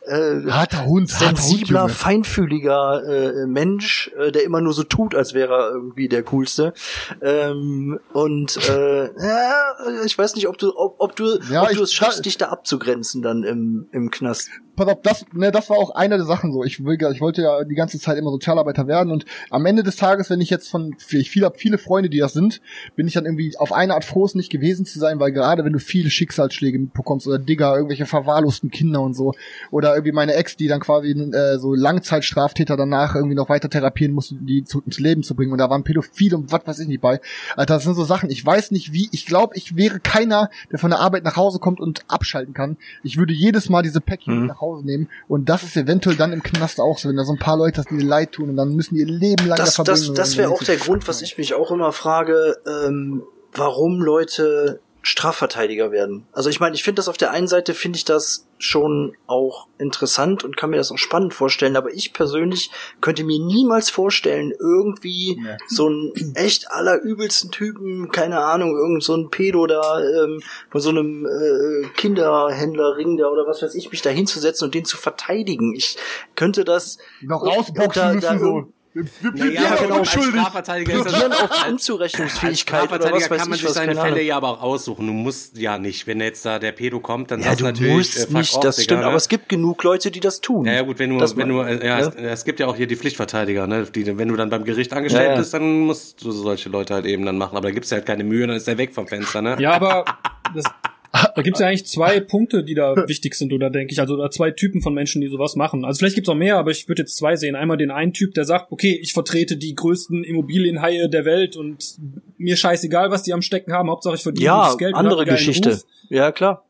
äh, 0.06 0.50
harter 0.50 0.50
Hund, 0.50 0.50
harter 0.50 0.86
Hund, 0.86 1.08
sensibler, 1.10 1.88
feinfühliger 1.88 3.02
äh, 3.06 3.46
Mensch, 3.46 4.10
äh, 4.18 4.32
der 4.32 4.44
immer 4.44 4.60
nur 4.60 4.72
so 4.72 4.82
tut, 4.82 5.14
als 5.14 5.34
wäre 5.34 5.52
er 5.52 5.70
irgendwie 5.70 6.08
der 6.08 6.22
coolste. 6.24 6.72
Ähm, 7.20 8.00
und 8.12 8.56
äh, 8.68 9.04
ja, 9.22 9.76
ich 10.04 10.16
weiß 10.16 10.34
nicht, 10.36 10.48
ob 10.48 10.58
du, 10.58 10.74
ob, 10.76 10.96
ob 10.98 11.16
du, 11.16 11.38
Ja, 11.50 11.62
ob 11.62 11.70
du 11.70 11.82
es 11.82 11.92
schaffst, 11.92 12.24
dich 12.24 12.38
da 12.38 12.48
abzugrenzen 12.48 13.22
dann 13.22 13.44
im, 13.44 13.88
im 13.92 14.10
Knast. 14.10 14.50
pass 14.74 14.88
auf, 14.88 15.02
das, 15.02 15.26
ne, 15.32 15.50
das 15.52 15.68
war 15.68 15.76
auch 15.76 15.90
eine 15.90 16.16
der 16.16 16.26
Sachen 16.26 16.52
so. 16.52 16.64
Ich, 16.64 16.84
will, 16.84 16.98
ich 17.12 17.20
wollte 17.20 17.42
ja 17.42 17.64
die 17.64 17.74
ganze 17.74 17.98
Zeit 17.98 18.16
immer 18.16 18.30
Sozialarbeiter 18.30 18.86
werden 18.86 19.12
und 19.12 19.26
am 19.50 19.66
Ende 19.66 19.82
des 19.82 19.96
Tages, 19.96 20.30
wenn 20.30 20.40
ich 20.40 20.50
jetzt 20.50 20.70
von, 20.70 20.96
ich 21.10 21.30
viele, 21.30 21.52
viele 21.54 21.78
Freunde, 21.78 22.08
die 22.08 22.18
das 22.18 22.32
sind, 22.32 22.60
bin 22.96 23.06
ich 23.06 23.14
dann 23.14 23.26
irgendwie 23.26 23.56
auf 23.58 23.72
eine 23.72 23.94
Art 23.94 24.04
froh, 24.04 24.24
es 24.24 24.34
nicht 24.34 24.50
gewesen 24.50 24.86
zu 24.86 24.98
sein, 24.98 25.20
weil 25.20 25.32
gerade 25.32 25.64
wenn 25.64 25.72
du 25.72 25.78
viele 25.78 26.10
Schicksalsschläge 26.10 26.78
mitbekommst 26.78 27.26
oder 27.26 27.38
Digger, 27.38 27.74
irgendwelche 27.74 28.06
verwahrlosten 28.06 28.70
Kinder 28.70 29.02
und 29.02 29.14
so, 29.14 29.34
oder 29.70 29.89
irgendwie 29.94 30.12
meine 30.12 30.34
Ex, 30.34 30.56
die 30.56 30.68
dann 30.68 30.80
quasi 30.80 31.10
äh, 31.10 31.58
so 31.58 31.74
Langzeitstraftäter 31.74 32.76
danach 32.76 33.14
irgendwie 33.14 33.34
noch 33.34 33.48
weiter 33.48 33.68
therapieren 33.70 34.14
musste, 34.14 34.34
die 34.36 34.64
zu, 34.64 34.82
ins 34.84 34.98
Leben 34.98 35.22
zu 35.22 35.34
bringen 35.34 35.52
und 35.52 35.58
da 35.58 35.68
waren 35.70 35.84
Pädophile 35.84 36.36
und 36.36 36.52
was 36.52 36.66
weiß 36.66 36.78
ich 36.80 36.88
nicht 36.88 37.00
bei. 37.00 37.20
Alter, 37.56 37.74
das 37.74 37.84
sind 37.84 37.94
so 37.94 38.04
Sachen, 38.04 38.30
ich 38.30 38.44
weiß 38.44 38.70
nicht 38.70 38.92
wie, 38.92 39.08
ich 39.12 39.26
glaube, 39.26 39.54
ich 39.56 39.76
wäre 39.76 40.00
keiner, 40.00 40.50
der 40.70 40.78
von 40.78 40.90
der 40.90 41.00
Arbeit 41.00 41.24
nach 41.24 41.36
Hause 41.36 41.58
kommt 41.58 41.80
und 41.80 42.04
abschalten 42.08 42.54
kann. 42.54 42.76
Ich 43.02 43.16
würde 43.16 43.32
jedes 43.32 43.68
Mal 43.68 43.82
diese 43.82 44.00
Päckchen 44.00 44.40
Mhm. 44.40 44.46
nach 44.46 44.60
Hause 44.60 44.84
nehmen 44.86 45.08
und 45.28 45.48
das 45.48 45.62
ist 45.62 45.76
eventuell 45.76 46.16
dann 46.16 46.32
im 46.32 46.42
Knast 46.42 46.80
auch 46.80 46.98
so, 46.98 47.08
wenn 47.08 47.16
da 47.16 47.24
so 47.24 47.32
ein 47.32 47.38
paar 47.38 47.56
Leute 47.56 47.82
die 47.90 47.96
dir 47.98 48.04
leid 48.06 48.32
tun 48.32 48.50
und 48.50 48.56
dann 48.56 48.74
müssen 48.74 48.94
die 48.94 49.00
ihr 49.00 49.06
Leben 49.06 49.46
lang 49.46 49.56
Das, 49.56 49.74
da 49.74 49.82
das, 49.84 50.00
verbringen. 50.00 50.14
das 50.16 50.36
wäre 50.36 50.50
auch 50.50 50.62
der 50.62 50.76
Grund, 50.76 51.08
was 51.08 51.22
ich 51.22 51.38
mich 51.38 51.54
auch 51.54 51.70
immer 51.70 51.92
frage, 51.92 52.56
ähm, 52.66 53.22
warum 53.54 54.00
Leute 54.02 54.80
Strafverteidiger 55.02 55.90
werden. 55.92 56.26
Also 56.32 56.50
ich 56.50 56.60
meine, 56.60 56.74
ich 56.74 56.82
finde 56.84 56.96
das 57.00 57.08
auf 57.08 57.16
der 57.16 57.30
einen 57.30 57.48
Seite 57.48 57.74
finde 57.74 57.96
ich 57.96 58.04
das 58.04 58.46
schon 58.62 59.14
auch 59.26 59.66
interessant 59.78 60.44
und 60.44 60.56
kann 60.56 60.70
mir 60.70 60.76
das 60.76 60.92
auch 60.92 60.98
spannend 60.98 61.34
vorstellen, 61.34 61.76
aber 61.76 61.92
ich 61.92 62.12
persönlich 62.12 62.70
könnte 63.00 63.24
mir 63.24 63.38
niemals 63.38 63.90
vorstellen, 63.90 64.52
irgendwie 64.58 65.38
Nee. 65.40 65.56
so 65.66 65.86
einen 65.86 66.12
echt 66.34 66.70
allerübelsten 66.70 67.50
Typen, 67.50 68.10
keine 68.10 68.40
Ahnung, 68.40 68.76
irgend 68.76 69.02
so 69.02 69.16
ein 69.16 69.30
Pedo 69.30 69.66
da 69.66 70.00
ähm, 70.00 70.40
von 70.70 70.80
so 70.80 70.90
einem 70.90 71.26
äh, 71.26 71.88
Kinderhändlerring 71.96 73.16
da 73.16 73.28
oder 73.28 73.46
was 73.46 73.62
weiß 73.62 73.74
ich, 73.74 73.90
mich 73.90 74.02
da 74.02 74.10
hinzusetzen 74.10 74.66
und 74.66 74.74
den 74.74 74.84
zu 74.84 74.96
verteidigen. 74.96 75.74
Ich 75.74 75.96
könnte 76.36 76.64
das 76.64 76.98
noch 77.22 77.44
da- 77.44 77.50
rausboxen 77.54 77.90
da- 78.02 78.12
müssen 78.34 78.38
so. 78.38 78.72
Wir, 78.92 79.04
wir, 79.20 79.30
Naja, 79.32 79.76
genau, 79.80 79.98
als. 80.00 80.08
Strafverteidiger 80.10 80.94
ist 80.94 81.04
das 81.06 81.22
auf 81.22 81.50
als 81.62 81.68
Unzurechnungsfähigkeit 81.70 82.82
oder 82.90 82.96
Strafverteidiger 82.96 83.14
was 83.20 83.30
weiß 83.30 83.38
kann 83.38 83.48
man 83.48 83.54
ich 83.56 83.60
sich 83.60 83.68
was, 83.68 83.74
seine 83.74 83.94
Fälle 83.94 84.06
Ahnung. 84.14 84.26
ja 84.26 84.36
aber 84.36 84.48
auch 84.48 84.62
aussuchen. 84.62 85.06
Du 85.06 85.12
musst 85.12 85.56
ja 85.58 85.78
nicht. 85.78 86.08
Wenn 86.08 86.20
jetzt 86.20 86.44
da 86.44 86.58
der 86.58 86.72
Pedo 86.72 86.98
kommt, 86.98 87.30
dann 87.30 87.38
Ja, 87.38 87.46
sagst 87.50 87.60
du 87.60 87.64
du 87.66 87.70
natürlich, 87.70 87.94
musst 87.94 88.30
äh, 88.30 88.36
nicht, 88.36 88.54
off, 88.56 88.62
das 88.64 88.76
Digga, 88.76 88.84
stimmt, 88.84 89.00
ne? 89.02 89.06
aber 89.06 89.16
es 89.16 89.28
gibt 89.28 89.48
genug 89.48 89.84
Leute, 89.84 90.10
die 90.10 90.18
das 90.18 90.40
tun. 90.40 90.66
Ja, 90.66 90.72
ja, 90.72 90.82
gut, 90.82 90.98
wenn 90.98 91.10
du, 91.10 91.18
Das 91.18 91.36
wenn 91.36 91.48
du, 91.48 91.60
äh, 91.60 91.86
ja, 91.86 92.00
ja. 92.00 92.08
Es, 92.08 92.14
es 92.16 92.44
gibt 92.44 92.58
ja 92.58 92.66
auch 92.66 92.74
hier 92.74 92.88
die 92.88 92.96
Pflichtverteidiger, 92.96 93.68
ne? 93.68 93.84
Die, 93.84 94.18
wenn 94.18 94.26
du 94.28 94.34
dann 94.34 94.50
beim 94.50 94.64
Gericht 94.64 94.92
angestellt 94.92 95.24
Ja, 95.26 95.32
ja. 95.34 95.38
bist, 95.38 95.54
dann 95.54 95.80
musst 95.80 96.24
du 96.24 96.32
solche 96.32 96.68
Leute 96.68 96.94
halt 96.94 97.06
eben 97.06 97.24
dann 97.24 97.38
machen. 97.38 97.56
Aber 97.56 97.68
da 97.68 97.72
gibt's 97.74 97.90
ja 97.90 97.98
halt 97.98 98.06
keine 98.06 98.24
Mühe, 98.24 98.46
dann 98.48 98.56
ist 98.56 98.66
der 98.66 98.76
weg 98.76 98.92
vom 98.92 99.06
Fenster, 99.06 99.40
ne? 99.40 99.56
Ja, 99.60 99.72
aber 99.74 100.04
das, 100.54 100.64
da 101.34 101.42
gibt's 101.42 101.60
ja 101.60 101.66
eigentlich 101.66 101.86
zwei 101.86 102.20
Punkte, 102.20 102.62
die 102.64 102.74
da 102.74 102.94
wichtig 103.08 103.34
sind, 103.34 103.52
oder 103.52 103.70
denke 103.70 103.92
ich. 103.92 104.00
Also 104.00 104.14
oder 104.14 104.30
zwei 104.30 104.50
Typen 104.50 104.80
von 104.82 104.94
Menschen, 104.94 105.20
die 105.20 105.28
sowas 105.28 105.56
machen. 105.56 105.84
Also 105.84 105.98
vielleicht 105.98 106.14
gibt's 106.14 106.28
auch 106.30 106.34
mehr, 106.34 106.56
aber 106.56 106.70
ich 106.70 106.88
würde 106.88 107.02
jetzt 107.02 107.16
zwei 107.16 107.36
sehen. 107.36 107.56
Einmal 107.56 107.76
den 107.76 107.90
einen 107.90 108.12
Typ, 108.12 108.34
der 108.34 108.44
sagt, 108.44 108.70
okay, 108.72 108.98
ich 109.02 109.12
vertrete 109.12 109.56
die 109.56 109.74
größten 109.74 110.24
Immobilienhaie 110.24 111.08
der 111.08 111.24
Welt 111.24 111.56
und 111.56 111.96
mir 112.38 112.56
scheißegal, 112.56 113.10
was 113.10 113.22
die 113.22 113.32
am 113.32 113.42
Stecken 113.42 113.72
haben. 113.72 113.90
Hauptsache 113.90 114.14
ich 114.14 114.22
verdiene 114.22 114.46
Ja, 114.46 114.74
Geld. 114.76 114.94
hab 114.94 115.00
andere 115.00 115.24
Geschichte. 115.24 115.70
Ruf. 115.70 115.84
Ja, 116.08 116.32
klar. 116.32 116.64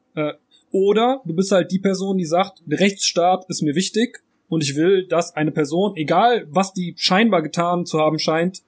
Oder 0.72 1.20
du 1.24 1.34
bist 1.34 1.50
halt 1.52 1.70
die 1.72 1.78
Person, 1.78 2.16
die 2.18 2.24
sagt, 2.24 2.62
der 2.64 2.80
Rechtsstaat 2.80 3.44
ist 3.48 3.62
mir 3.62 3.74
wichtig 3.74 4.22
und 4.48 4.62
ich 4.62 4.76
will, 4.76 5.06
dass 5.06 5.34
eine 5.34 5.50
Person, 5.50 5.96
egal 5.96 6.46
was 6.50 6.72
die 6.72 6.94
scheinbar 6.96 7.42
getan 7.42 7.86
zu 7.86 7.98
haben 7.98 8.18
scheint, 8.18 8.62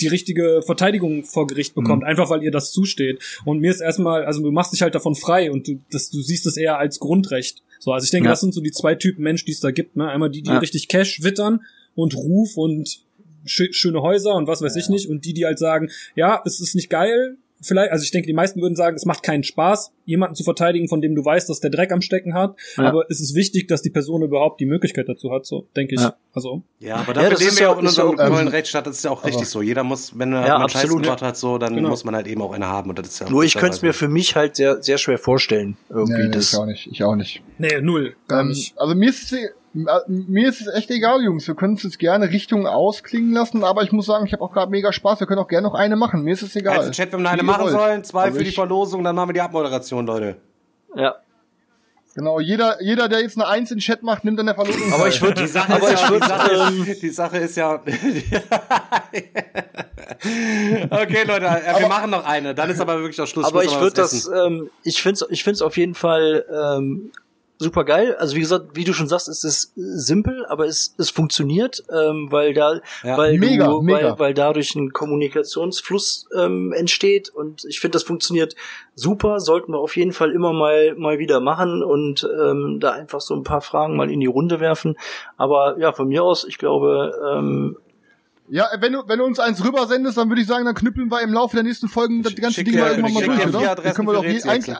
die 0.00 0.08
richtige 0.08 0.62
Verteidigung 0.64 1.24
vor 1.24 1.46
Gericht 1.46 1.76
Mhm. 1.76 1.82
bekommt, 1.82 2.04
einfach 2.04 2.30
weil 2.30 2.42
ihr 2.42 2.50
das 2.50 2.72
zusteht. 2.72 3.22
Und 3.44 3.60
mir 3.60 3.70
ist 3.70 3.80
erstmal, 3.80 4.24
also 4.24 4.42
du 4.42 4.50
machst 4.50 4.72
dich 4.72 4.82
halt 4.82 4.94
davon 4.94 5.14
frei 5.14 5.50
und 5.50 5.68
du, 5.68 5.80
das, 5.90 6.10
du 6.10 6.20
siehst 6.22 6.46
es 6.46 6.56
eher 6.56 6.78
als 6.78 6.98
Grundrecht. 6.98 7.62
So, 7.78 7.92
also 7.92 8.04
ich 8.04 8.10
denke, 8.10 8.26
Ja. 8.26 8.32
das 8.32 8.40
sind 8.40 8.54
so 8.54 8.60
die 8.60 8.70
zwei 8.70 8.94
Typen 8.94 9.22
Mensch, 9.22 9.44
die 9.44 9.52
es 9.52 9.60
da 9.60 9.70
gibt. 9.70 9.96
Ne? 9.96 10.08
Einmal 10.08 10.30
die, 10.30 10.42
die 10.42 10.50
Ja. 10.50 10.58
richtig 10.58 10.88
Cash 10.88 11.22
wittern 11.22 11.60
und 11.94 12.14
Ruf 12.16 12.56
und 12.56 13.00
schö 13.44 13.66
schöne 13.72 14.00
Häuser 14.02 14.34
und 14.34 14.46
was 14.46 14.62
weiß 14.62 14.76
ich 14.76 14.88
nicht, 14.88 15.08
und 15.08 15.24
die, 15.24 15.34
die 15.34 15.44
halt 15.44 15.58
sagen, 15.58 15.90
ja, 16.14 16.40
es 16.46 16.60
ist 16.60 16.74
nicht 16.76 16.88
geil, 16.90 17.36
vielleicht, 17.62 17.92
also 17.92 18.02
ich 18.04 18.10
denke, 18.10 18.26
die 18.26 18.32
meisten 18.32 18.60
würden 18.60 18.76
sagen, 18.76 18.96
es 18.96 19.04
macht 19.06 19.22
keinen 19.22 19.42
Spaß, 19.44 19.92
jemanden 20.04 20.34
zu 20.34 20.44
verteidigen, 20.44 20.88
von 20.88 21.00
dem 21.00 21.14
du 21.14 21.24
weißt, 21.24 21.48
dass 21.48 21.60
der 21.60 21.70
Dreck 21.70 21.92
am 21.92 22.00
Stecken 22.02 22.34
hat. 22.34 22.56
Ja. 22.76 22.84
Aber 22.84 23.04
es 23.08 23.20
ist 23.20 23.34
wichtig, 23.34 23.68
dass 23.68 23.82
die 23.82 23.90
Person 23.90 24.22
überhaupt 24.22 24.60
die 24.60 24.66
Möglichkeit 24.66 25.08
dazu 25.08 25.30
hat, 25.32 25.46
so 25.46 25.66
denke 25.76 25.94
ich. 25.94 26.00
Ja. 26.00 26.14
Also 26.34 26.62
Ja, 26.80 26.96
aber 26.96 27.08
Ja, 27.08 27.12
dafür 27.14 27.30
das 27.30 27.38
leben 27.40 27.48
ist 27.50 27.58
wir 27.58 27.62
ja- 27.66 27.72
auch 27.72 27.78
in 27.78 27.84
ja 27.84 27.88
unserem 27.88 28.16
tollen 28.16 28.46
ähm, 28.46 28.48
Rechtsstaat, 28.48 28.86
das 28.86 28.96
ist 28.96 29.04
ja 29.04 29.10
auch 29.10 29.24
richtig 29.24 29.46
so. 29.46 29.62
Jeder 29.62 29.84
muss, 29.84 30.18
wenn 30.18 30.32
er 30.32 30.46
Ja, 30.46 30.58
mal 30.58 30.68
Scheiß 30.68 30.82
absolut. 30.84 31.02
gemacht 31.04 31.22
hat, 31.22 31.36
so, 31.36 31.58
dann 31.58 31.74
Genau. 31.76 31.88
muss 31.90 32.04
man 32.04 32.14
halt 32.14 32.26
eben 32.26 32.42
auch 32.42 32.52
eine 32.52 32.66
haben. 32.66 32.90
Und 32.90 32.98
das 32.98 33.08
ist 33.08 33.20
ja 33.20 33.30
Nur 33.30 33.44
ich 33.44 33.54
könnte 33.54 33.76
es 33.76 33.82
mir 33.82 33.92
für 33.94 34.08
mich 34.08 34.34
halt 34.34 34.56
sehr, 34.56 34.82
sehr 34.82 34.98
schwer 34.98 35.18
vorstellen. 35.18 35.76
Irgendwie 35.88 36.14
Nee, 36.14 36.24
nee, 36.24 36.30
das. 36.30 36.52
ich 36.52 36.58
auch 36.58 36.66
nicht. 36.66 36.86
Ich 36.90 37.04
auch 37.04 37.14
nicht. 37.16 37.42
nee, 37.58 37.80
null, 37.80 38.14
gar 38.28 38.40
Ähm, 38.40 38.48
nicht. 38.48 38.76
also 38.78 38.94
mir 38.94 39.10
ist 39.10 39.24
es 39.24 39.32
äh, 39.32 39.48
mir 39.74 40.48
ist 40.48 40.60
es 40.60 40.66
echt 40.68 40.90
egal, 40.90 41.22
Jungs. 41.22 41.46
Wir 41.48 41.54
können 41.54 41.74
es 41.74 41.82
jetzt 41.82 41.98
gerne 41.98 42.28
Richtung 42.30 42.66
ausklingen 42.66 43.32
lassen, 43.32 43.64
aber 43.64 43.82
ich 43.82 43.92
muss 43.92 44.06
sagen, 44.06 44.26
ich 44.26 44.32
habe 44.32 44.42
auch 44.42 44.52
gerade 44.52 44.70
mega 44.70 44.92
Spaß. 44.92 45.20
Wir 45.20 45.26
können 45.26 45.40
auch 45.40 45.48
gerne 45.48 45.66
noch 45.66 45.74
eine 45.74 45.96
machen. 45.96 46.22
Mir 46.22 46.34
ist 46.34 46.42
es 46.42 46.54
egal. 46.56 46.78
Also 46.78 46.90
Chat, 46.90 47.12
wenn 47.12 47.22
wir 47.22 47.30
eine 47.30 47.42
machen 47.42 47.64
wollt. 47.64 47.72
sollen, 47.72 48.04
zwei 48.04 48.24
Also 48.24 48.38
für 48.38 48.44
die 48.44 48.52
Verlosung, 48.52 49.02
dann 49.02 49.16
machen 49.16 49.30
wir 49.30 49.34
die 49.34 49.40
Abmoderation, 49.40 50.06
Leute. 50.06 50.36
Ja. 50.94 51.16
Genau, 52.14 52.40
jeder, 52.40 52.82
jeder, 52.82 53.08
der 53.08 53.22
jetzt 53.22 53.38
eine 53.38 53.48
Eins 53.48 53.70
in 53.70 53.78
Chat 53.78 54.02
macht, 54.02 54.24
nimmt 54.24 54.38
an 54.38 54.44
der 54.44 54.54
Verlosung 54.54 54.92
Aber 54.92 55.08
ich 55.08 55.22
würde, 55.22 55.40
Die 55.40 55.48
Sache 55.48 55.72
aber 55.72 55.90
ist 55.90 55.94
ich 55.94 56.00
ja, 56.00 56.10
die, 56.10 56.18
Sache 56.18 56.50
ähm, 56.52 56.84
ist, 56.86 57.02
die 57.02 57.08
Sache 57.08 57.38
ist 57.38 57.56
ja. 57.56 57.74
okay, 60.90 61.24
Leute, 61.26 61.46
äh, 61.46 61.80
wir 61.80 61.88
machen 61.88 62.10
noch 62.10 62.26
eine. 62.26 62.54
Dann 62.54 62.68
ist 62.68 62.82
aber 62.82 62.98
wirklich 62.98 63.18
auch 63.18 63.26
Schluss. 63.26 63.46
aber 63.46 63.64
ich 63.64 63.80
würde 63.80 63.96
das, 63.96 64.28
ähm, 64.28 64.68
ich 64.84 65.02
finde 65.02 65.24
es 65.24 65.30
ich 65.30 65.42
find's 65.42 65.62
auf 65.62 65.78
jeden 65.78 65.94
Fall 65.94 66.44
ähm, 66.52 67.12
super 67.62 67.84
geil. 67.84 68.14
Also 68.18 68.36
wie 68.36 68.40
gesagt, 68.40 68.70
wie 68.74 68.84
du 68.84 68.92
schon 68.92 69.08
sagst, 69.08 69.28
es 69.28 69.44
ist 69.44 69.72
simpel, 69.76 70.44
aber 70.46 70.66
es, 70.66 70.94
es 70.98 71.10
funktioniert, 71.10 71.82
ähm, 71.90 72.28
weil 72.30 72.52
da, 72.54 72.80
Ja. 73.02 73.16
weil 73.16 73.38
Mega, 73.38 73.66
du, 73.68 73.80
mega. 73.80 74.10
Weil, 74.12 74.18
weil 74.18 74.34
dadurch 74.34 74.74
ein 74.74 74.92
Kommunikationsfluss 74.92 76.28
ähm, 76.36 76.72
entsteht 76.72 77.30
und 77.30 77.64
ich 77.64 77.80
finde, 77.80 77.92
das 77.96 78.02
funktioniert 78.02 78.54
super. 78.94 79.40
Sollten 79.40 79.72
wir 79.72 79.78
auf 79.78 79.96
jeden 79.96 80.12
Fall 80.12 80.32
immer 80.32 80.52
mal 80.52 80.94
mal 80.96 81.18
wieder 81.18 81.40
machen 81.40 81.82
und 81.82 82.28
ähm, 82.38 82.78
da 82.80 82.90
einfach 82.92 83.20
so 83.20 83.34
ein 83.34 83.42
paar 83.44 83.60
Fragen 83.60 83.96
mal 83.96 84.10
in 84.10 84.20
die 84.20 84.26
Runde 84.26 84.60
werfen. 84.60 84.96
Aber 85.36 85.78
ja, 85.78 85.92
von 85.92 86.08
mir 86.08 86.22
aus, 86.22 86.44
ich 86.44 86.58
glaube, 86.58 87.12
ähm, 87.32 87.76
Ja, 88.48 88.66
wenn 88.80 88.92
du, 88.92 89.02
wenn 89.06 89.18
du 89.18 89.24
uns 89.24 89.38
eins 89.38 89.64
rübersendest, 89.64 90.18
dann 90.18 90.28
würde 90.28 90.42
ich 90.42 90.46
sagen, 90.48 90.64
dann 90.64 90.74
knüppeln 90.74 91.10
wir 91.10 91.22
im 91.22 91.32
Laufe 91.32 91.56
der 91.56 91.62
nächsten 91.62 91.88
Folgen 91.88 92.22
das 92.22 92.34
ganze 92.34 92.64
Ding 92.64 92.78
mal 92.78 92.90
irgendwann 92.90 93.14
mal 93.14 93.24
durch, 93.24 93.46
oder? 93.46 93.74
Dann 93.76 93.94
können 93.94 94.08
wir 94.08 94.14
für 94.14 94.22
doch 94.22 94.24
je, 94.24 94.42
eigentlich. 94.42 94.76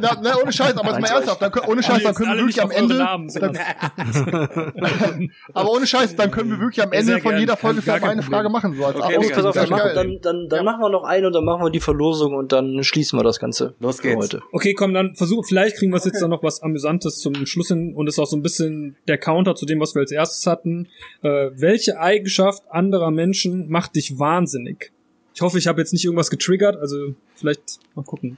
Na, 0.00 0.18
na, 0.22 0.36
ohne 0.42 0.52
Scheiß, 0.52 0.76
aber 0.76 0.90
jetzt 0.90 1.00
mal 1.00 1.08
ernsthaft, 1.10 1.42
dann, 1.42 1.52
können- 1.52 1.66
ohne 1.68 1.82
Scheiß, 1.82 2.02
dann 2.02 2.14
können 2.14 2.32
wir 2.32 2.38
wirklich 2.38 2.62
am 2.62 2.70
Ende, 2.70 2.94
Namen, 2.96 3.28
dann, 3.34 3.58
aber 5.54 5.70
ohne 5.72 5.86
Scheiß, 5.86 6.16
dann 6.16 6.30
können 6.30 6.50
wir 6.50 6.58
wirklich 6.58 6.82
am 6.84 6.92
Ende 6.92 7.20
von 7.20 7.38
jeder 7.38 7.56
Folge 7.56 7.82
vielleicht 7.82 8.04
eine 8.04 8.22
Problem. 8.22 8.32
Frage 8.32 8.48
machen, 8.48 8.74
so 8.76 8.84
als 8.84 8.96
Okay. 8.96 9.18
Digga, 9.20 9.34
pass 9.34 9.44
auf, 9.44 9.54
dann, 9.54 9.68
machen, 9.70 9.90
dann, 9.94 10.18
dann, 10.22 10.48
dann 10.48 10.64
machen 10.64 10.80
wir 10.80 10.88
noch 10.90 11.04
eine 11.04 11.26
und 11.26 11.32
dann 11.32 11.44
machen 11.44 11.62
wir 11.64 11.70
die 11.70 11.80
Verlosung 11.80 12.34
und 12.34 12.52
dann 12.52 12.82
schließen 12.84 13.18
wir 13.18 13.24
das 13.24 13.38
Ganze. 13.40 13.74
Los 13.80 14.00
geht's. 14.00 14.16
Heute. 14.16 14.42
Okay, 14.52 14.74
komm, 14.74 14.94
dann 14.94 15.14
versuch, 15.16 15.44
vielleicht 15.46 15.76
kriegen 15.76 15.92
wir 15.92 15.96
es 15.96 16.04
jetzt 16.04 16.20
dann 16.22 16.30
noch 16.30 16.42
was 16.42 16.62
Amüsantes 16.62 17.18
zum 17.18 17.46
Schluss 17.46 17.68
hin 17.68 17.94
und 17.94 18.06
ist 18.08 18.18
auch 18.18 18.26
so 18.26 18.36
ein 18.36 18.42
bisschen 18.42 18.96
der 19.08 19.18
Counter 19.18 19.54
zu 19.54 19.66
dem, 19.66 19.80
was 19.80 19.94
wir 19.94 20.00
als 20.00 20.12
erstes 20.12 20.46
hatten. 20.46 20.88
Äh, 21.22 21.50
welche 21.54 21.98
Eigenschaft 21.98 22.62
anderer 22.70 23.10
Menschen 23.10 23.68
macht 23.68 23.96
dich 23.96 24.18
wahnsinnig? 24.18 24.92
Ich 25.34 25.40
hoffe, 25.40 25.58
ich 25.58 25.66
habe 25.66 25.80
jetzt 25.80 25.92
nicht 25.92 26.04
irgendwas 26.04 26.30
getriggert, 26.30 26.76
also 26.76 27.14
vielleicht 27.34 27.62
mal 27.94 28.04
gucken. 28.04 28.36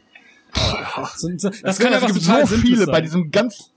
Das, 0.96 1.20
sind- 1.20 1.42
das, 1.44 1.60
Das, 1.60 1.78
kann 1.78 1.92
es 1.92 2.02
einfach 2.02 2.12
gibt 2.14 2.24
total 2.26 2.46
so 2.46 2.56
viele 2.56 2.76
sein. 2.84 2.92
bei 2.92 3.00
diesem 3.00 3.30
ganz, 3.30 3.70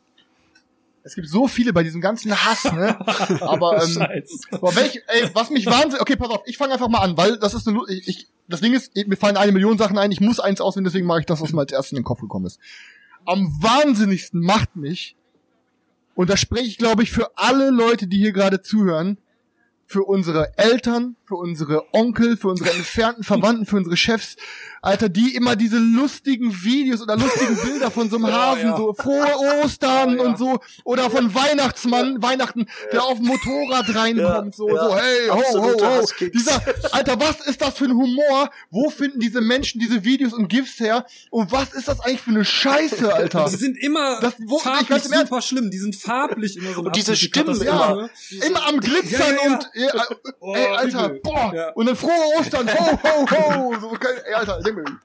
es 1.03 1.15
gibt 1.15 1.27
so 1.29 1.47
viele 1.47 1.73
bei 1.73 1.83
diesem 1.83 2.01
ganzen 2.01 2.31
Hass, 2.35 2.65
ne? 2.65 2.97
Aber 3.41 3.81
ähm. 3.83 4.23
Boah, 4.59 4.75
welch, 4.75 5.01
ey, 5.07 5.29
was 5.33 5.49
mich 5.49 5.65
wahnsinnig, 5.65 6.01
okay, 6.01 6.15
pass 6.15 6.29
auf, 6.29 6.41
ich 6.45 6.57
fange 6.57 6.73
einfach 6.73 6.89
mal 6.89 6.99
an, 6.99 7.17
weil 7.17 7.37
das 7.39 7.53
ist 7.53 7.67
eine, 7.67 7.79
ich, 7.89 8.07
ich, 8.07 8.27
das 8.47 8.61
Ding 8.61 8.73
ist, 8.73 8.95
mir 8.95 9.17
fallen 9.17 9.37
eine 9.37 9.51
Million 9.51 9.77
Sachen 9.77 9.97
ein, 9.97 10.11
ich 10.11 10.21
muss 10.21 10.39
eins 10.39 10.61
auswählen, 10.61 10.85
deswegen 10.85 11.07
mache 11.07 11.21
ich 11.21 11.25
das, 11.25 11.41
was 11.41 11.51
mir 11.53 11.61
als 11.61 11.71
erstes 11.71 11.91
in 11.91 11.97
den 11.97 12.03
Kopf 12.05 12.21
gekommen 12.21 12.45
ist. 12.45 12.59
Am 13.25 13.45
wahnsinnigsten 13.61 14.41
macht 14.41 14.75
mich, 14.75 15.15
und 16.15 16.29
da 16.29 16.37
spreche 16.37 16.65
ich, 16.65 16.77
glaube 16.77 17.03
ich, 17.03 17.11
für 17.11 17.37
alle 17.37 17.69
Leute, 17.69 18.07
die 18.07 18.17
hier 18.17 18.31
gerade 18.31 18.61
zuhören, 18.61 19.17
für 19.85 20.03
unsere 20.03 20.57
Eltern, 20.57 21.15
für 21.23 21.35
unsere 21.35 21.93
Onkel, 21.93 22.35
für 22.35 22.49
unsere 22.49 22.71
entfernten 22.71 23.23
Verwandten, 23.23 23.65
für 23.65 23.77
unsere 23.77 23.95
Chefs, 23.95 24.35
Alter, 24.87 25.09
die 25.09 25.35
immer 25.35 25.55
diese 25.55 25.77
lustigen 25.77 26.63
Videos 26.63 27.01
oder 27.01 27.15
lustigen 27.17 27.57
Bilder 27.63 27.91
von 27.91 28.09
so 28.09 28.15
einem 28.17 28.31
Hasen, 28.31 28.69
ja. 28.69 28.77
so 28.77 28.93
frohe 28.93 29.33
Ostern 29.63 30.19
und 30.19 30.37
so, 30.37 30.59
oder 30.83 31.09
von 31.09 31.33
Weihnachtsmann, 31.35 32.21
Weihnachten, 32.21 32.67
der 32.91 33.03
auf 33.03 33.17
dem 33.17 33.27
Motorrad 33.27 33.93
reinkommt, 33.95 34.55
so, 34.55 34.69
ja. 34.69 34.83
so, 34.83 34.95
hey, 34.97 35.27
ho, 35.29 35.43
ho, 35.53 35.73
ho. 36.01 36.05
Dieser, 36.33 36.61
Alter, 36.91 37.19
was 37.19 37.41
ist 37.47 37.61
das 37.61 37.77
für 37.77 37.85
ein 37.85 37.91
Humor? 37.93 38.49
Wo 38.71 38.89
finden 38.89 39.19
diese 39.19 39.41
Menschen 39.41 39.79
diese 39.79 40.03
Videos 40.03 40.33
und 40.33 40.47
GIFs 40.47 40.79
her? 40.79 41.05
Und 41.31 41.51
was 41.51 41.73
ist 41.73 41.87
das 41.87 41.99
eigentlich 41.99 42.21
für 42.21 42.31
eine 42.31 42.45
Scheiße, 42.45 43.13
Alter? 43.13 43.45
Die 43.49 43.55
sind 43.57 43.77
immer 43.77 44.19
Das- 44.21 44.35
wo- 44.39 44.57
ich 44.57 44.63
farblich 44.63 44.89
Ernst- 45.03 45.27
super 45.27 45.41
schlimm. 45.41 45.69
Die 45.69 45.77
sind 45.79 45.95
farblich 45.95 46.57
immer 46.57 46.73
so 46.73 46.81
Und 46.81 46.95
diese 46.95 47.15
Stimmen, 47.15 47.47
Katastrophe. 47.59 48.09
Immer 48.45 48.67
am 48.67 48.79
Glitzern 48.79 49.35
Ja, 49.35 49.43
ja, 49.43 49.49
ja. 49.49 49.55
und, 49.55 49.69
ja, 49.73 49.87
äh, 49.87 50.15
Oh, 50.39 50.55
ey, 50.55 50.65
Alter, 50.77 51.05
übel. 51.07 51.19
boah, 51.23 51.51
Ja. 51.53 51.69
und 51.73 51.85
dann 51.87 51.95
frohe 51.95 52.11
Ostern, 52.39 52.69
ho, 52.73 52.99
ho, 53.03 53.25
ho, 53.31 53.75
so, 53.81 53.91
ey, 54.25 54.33
Alter, 54.33 54.59
Junge, 54.77 54.99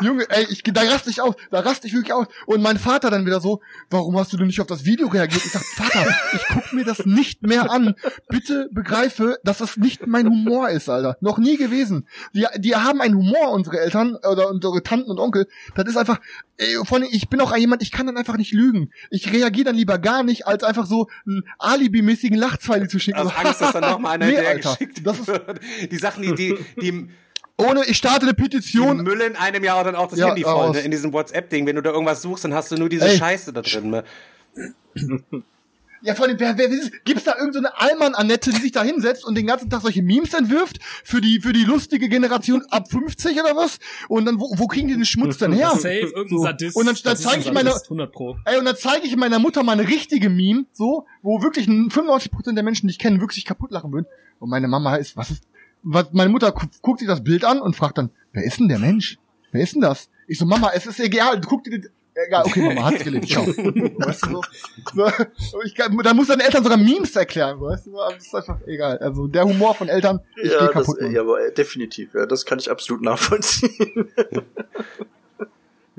Junge, 0.00 0.26
ey, 0.30 0.46
ich, 0.48 0.62
da 0.62 0.82
raste 0.82 1.10
ich 1.10 1.20
aus, 1.20 1.34
da 1.50 1.60
raste 1.60 1.86
ich 1.88 1.92
wirklich 1.92 2.12
aus. 2.12 2.26
Und 2.46 2.62
mein 2.62 2.78
Vater 2.78 3.10
dann 3.10 3.26
wieder 3.26 3.40
so, 3.40 3.60
warum 3.90 4.16
hast 4.16 4.32
du 4.32 4.36
denn 4.36 4.46
nicht 4.46 4.60
auf 4.60 4.66
das 4.66 4.84
Video 4.84 5.08
reagiert? 5.08 5.44
Ich 5.44 5.50
sag, 5.50 5.64
Vater, 5.64 6.06
ich 6.34 6.42
guck 6.52 6.72
mir 6.72 6.84
das 6.84 7.04
nicht 7.04 7.42
mehr 7.42 7.70
an. 7.70 7.94
Bitte 8.28 8.68
begreife, 8.70 9.38
dass 9.42 9.58
das 9.58 9.76
nicht 9.76 10.06
mein 10.06 10.26
Humor 10.26 10.70
ist, 10.70 10.88
Alter. 10.88 11.16
Noch 11.20 11.38
nie 11.38 11.56
gewesen. 11.56 12.06
Die, 12.32 12.46
die 12.58 12.76
haben 12.76 13.00
einen 13.00 13.16
Humor, 13.16 13.50
unsere 13.50 13.80
Eltern, 13.80 14.16
oder 14.16 14.48
unsere 14.50 14.82
Tanten 14.82 15.10
und 15.10 15.18
Onkel. 15.18 15.48
Das 15.74 15.88
ist 15.88 15.96
einfach, 15.96 16.20
ey, 16.58 16.76
allem, 16.76 17.08
ich 17.10 17.28
bin 17.28 17.40
auch 17.40 17.56
jemand, 17.56 17.82
ich 17.82 17.90
kann 17.90 18.06
dann 18.06 18.16
einfach 18.16 18.36
nicht 18.36 18.52
lügen. 18.52 18.90
Ich 19.10 19.32
reagiere 19.32 19.64
dann 19.64 19.76
lieber 19.76 19.98
gar 19.98 20.22
nicht, 20.22 20.46
als 20.46 20.62
einfach 20.62 20.86
so 20.86 21.08
einen 21.26 21.42
alibimäßigen 21.58 22.38
Lachzweil 22.38 22.88
zu 22.88 23.00
schicken. 23.00 23.18
Aus 23.18 23.32
So, 23.32 23.34
Angst, 23.34 23.60
dass 23.60 23.72
dann 23.72 23.82
nochmal 23.82 24.14
einer 24.14 24.26
nee, 24.26 24.38
Alter, 24.38 24.72
geschickt 24.72 25.04
das 25.04 25.18
ist. 25.18 25.40
Die 25.90 25.98
Sachen, 25.98 26.22
die, 26.22 26.34
die, 26.34 26.58
die, 26.80 27.08
ohne, 27.58 27.84
ich 27.86 27.96
starte 27.96 28.22
eine 28.22 28.34
die 28.34 28.42
Petition. 28.42 29.02
Müll 29.02 29.20
in 29.20 29.36
einem 29.36 29.64
Jahr 29.64 29.84
dann 29.84 29.96
auch 29.96 30.08
das 30.08 30.18
Ja, 30.18 30.28
Handy 30.28 30.42
voll, 30.42 30.70
ne? 30.70 30.80
in 30.80 30.90
diesem 30.90 31.12
WhatsApp-Ding. 31.12 31.66
Wenn 31.66 31.76
du 31.76 31.82
da 31.82 31.90
irgendwas 31.90 32.22
suchst, 32.22 32.44
dann 32.44 32.54
hast 32.54 32.70
du 32.70 32.76
nur 32.76 32.88
diese 32.88 33.06
Ey. 33.06 33.18
Scheiße 33.18 33.52
da 33.52 33.62
drin. 33.62 33.90
Ne? 33.90 34.04
Ja, 36.00 36.14
vor 36.14 36.26
allem, 36.26 36.38
wer, 36.38 36.56
wer, 36.56 36.70
wer 36.70 36.78
gibt's 37.04 37.24
da 37.24 37.36
irgendeine 37.36 37.68
so 37.68 37.74
Allmann-Annette, 37.74 38.50
die 38.52 38.60
sich 38.60 38.72
da 38.72 38.84
hinsetzt 38.84 39.24
und 39.24 39.34
den 39.34 39.46
ganzen 39.48 39.68
Tag 39.68 39.82
solche 39.82 40.02
Memes 40.02 40.32
entwirft 40.32 40.78
für 41.02 41.20
die, 41.20 41.40
für 41.40 41.52
die 41.52 41.64
lustige 41.64 42.08
Generation 42.08 42.64
ab 42.70 42.88
50 42.88 43.32
oder 43.40 43.56
was? 43.56 43.78
Und 44.08 44.24
dann, 44.26 44.38
wo, 44.38 44.48
wo 44.56 44.68
kriegen 44.68 44.86
die 44.86 44.94
den 44.94 45.04
Schmutz 45.04 45.38
denn 45.38 45.52
her? 45.52 45.70
Safe, 45.70 45.88
irgendein 45.88 46.28
So. 46.28 46.42
Sadist. 46.44 46.76
Und 46.76 46.86
dann, 46.86 46.96
dann 47.02 47.12
ist 47.14 47.22
zeige 47.22 47.40
ich 47.40 47.52
meiner, 47.52 47.70
Sadist, 47.72 47.86
100 47.86 48.12
Pro. 48.12 48.36
ey, 48.44 48.58
und 48.58 48.64
dann 48.64 48.76
zeige 48.76 49.06
ich 49.06 49.16
meiner 49.16 49.40
Mutter 49.40 49.64
mal 49.64 49.72
eine 49.72 49.88
richtige 49.88 50.30
Meme, 50.30 50.66
so, 50.72 51.06
wo 51.22 51.42
wirklich 51.42 51.66
95% 51.66 52.54
der 52.54 52.62
Menschen, 52.62 52.86
die 52.86 52.92
ich 52.92 52.98
kenne, 53.00 53.20
wirklich 53.20 53.44
kaputt 53.44 53.72
lachen 53.72 53.92
würden. 53.92 54.06
Und 54.38 54.50
meine 54.50 54.68
Mama 54.68 54.94
ist, 54.96 55.16
was 55.16 55.32
ist, 55.32 55.42
was, 55.82 56.12
meine 56.12 56.30
Mutter 56.30 56.52
gu 56.52 56.66
guckt 56.82 57.00
sich 57.00 57.08
das 57.08 57.22
Bild 57.22 57.44
an 57.44 57.60
und 57.60 57.76
fragt 57.76 57.98
dann, 57.98 58.10
wer 58.32 58.44
ist 58.44 58.58
denn 58.58 58.68
der 58.68 58.78
Mensch? 58.78 59.18
Wer 59.52 59.62
ist 59.62 59.74
denn 59.74 59.80
das? 59.80 60.10
Ich 60.26 60.38
so, 60.38 60.44
Mama, 60.44 60.70
es 60.74 60.86
ist 60.86 61.00
egal, 61.00 61.40
guck 61.40 61.64
dir 61.64 61.70
den, 61.70 61.88
egal, 62.26 62.44
okay, 62.44 62.60
Mama, 62.60 62.84
hat's 62.84 63.02
gelegt, 63.02 63.28
ciao. 63.28 63.46
Weißt 63.46 64.26
du, 64.26 64.40
so, 64.94 65.10
so 65.36 65.62
ich, 65.62 65.74
da 65.74 66.14
muss 66.14 66.28
deine 66.28 66.44
Eltern 66.44 66.62
sogar 66.62 66.78
Memes 66.78 67.16
erklären, 67.16 67.60
weißt 67.60 67.86
du, 67.86 68.00
aber 68.00 68.14
das 68.14 68.26
ist 68.26 68.34
einfach 68.34 68.58
egal. 68.66 68.98
Also, 68.98 69.26
der 69.26 69.44
Humor 69.44 69.74
von 69.74 69.88
Eltern, 69.88 70.20
ich 70.36 70.50
ja, 70.50 70.58
geh 70.58 70.64
das, 70.66 70.72
kaputt. 70.72 71.00
Mann. 71.00 71.12
ja, 71.12 71.20
aber 71.22 71.40
äh, 71.46 71.52
definitiv, 71.52 72.14
ja, 72.14 72.26
das 72.26 72.44
kann 72.44 72.58
ich 72.58 72.70
absolut 72.70 73.02
nachvollziehen. 73.02 74.10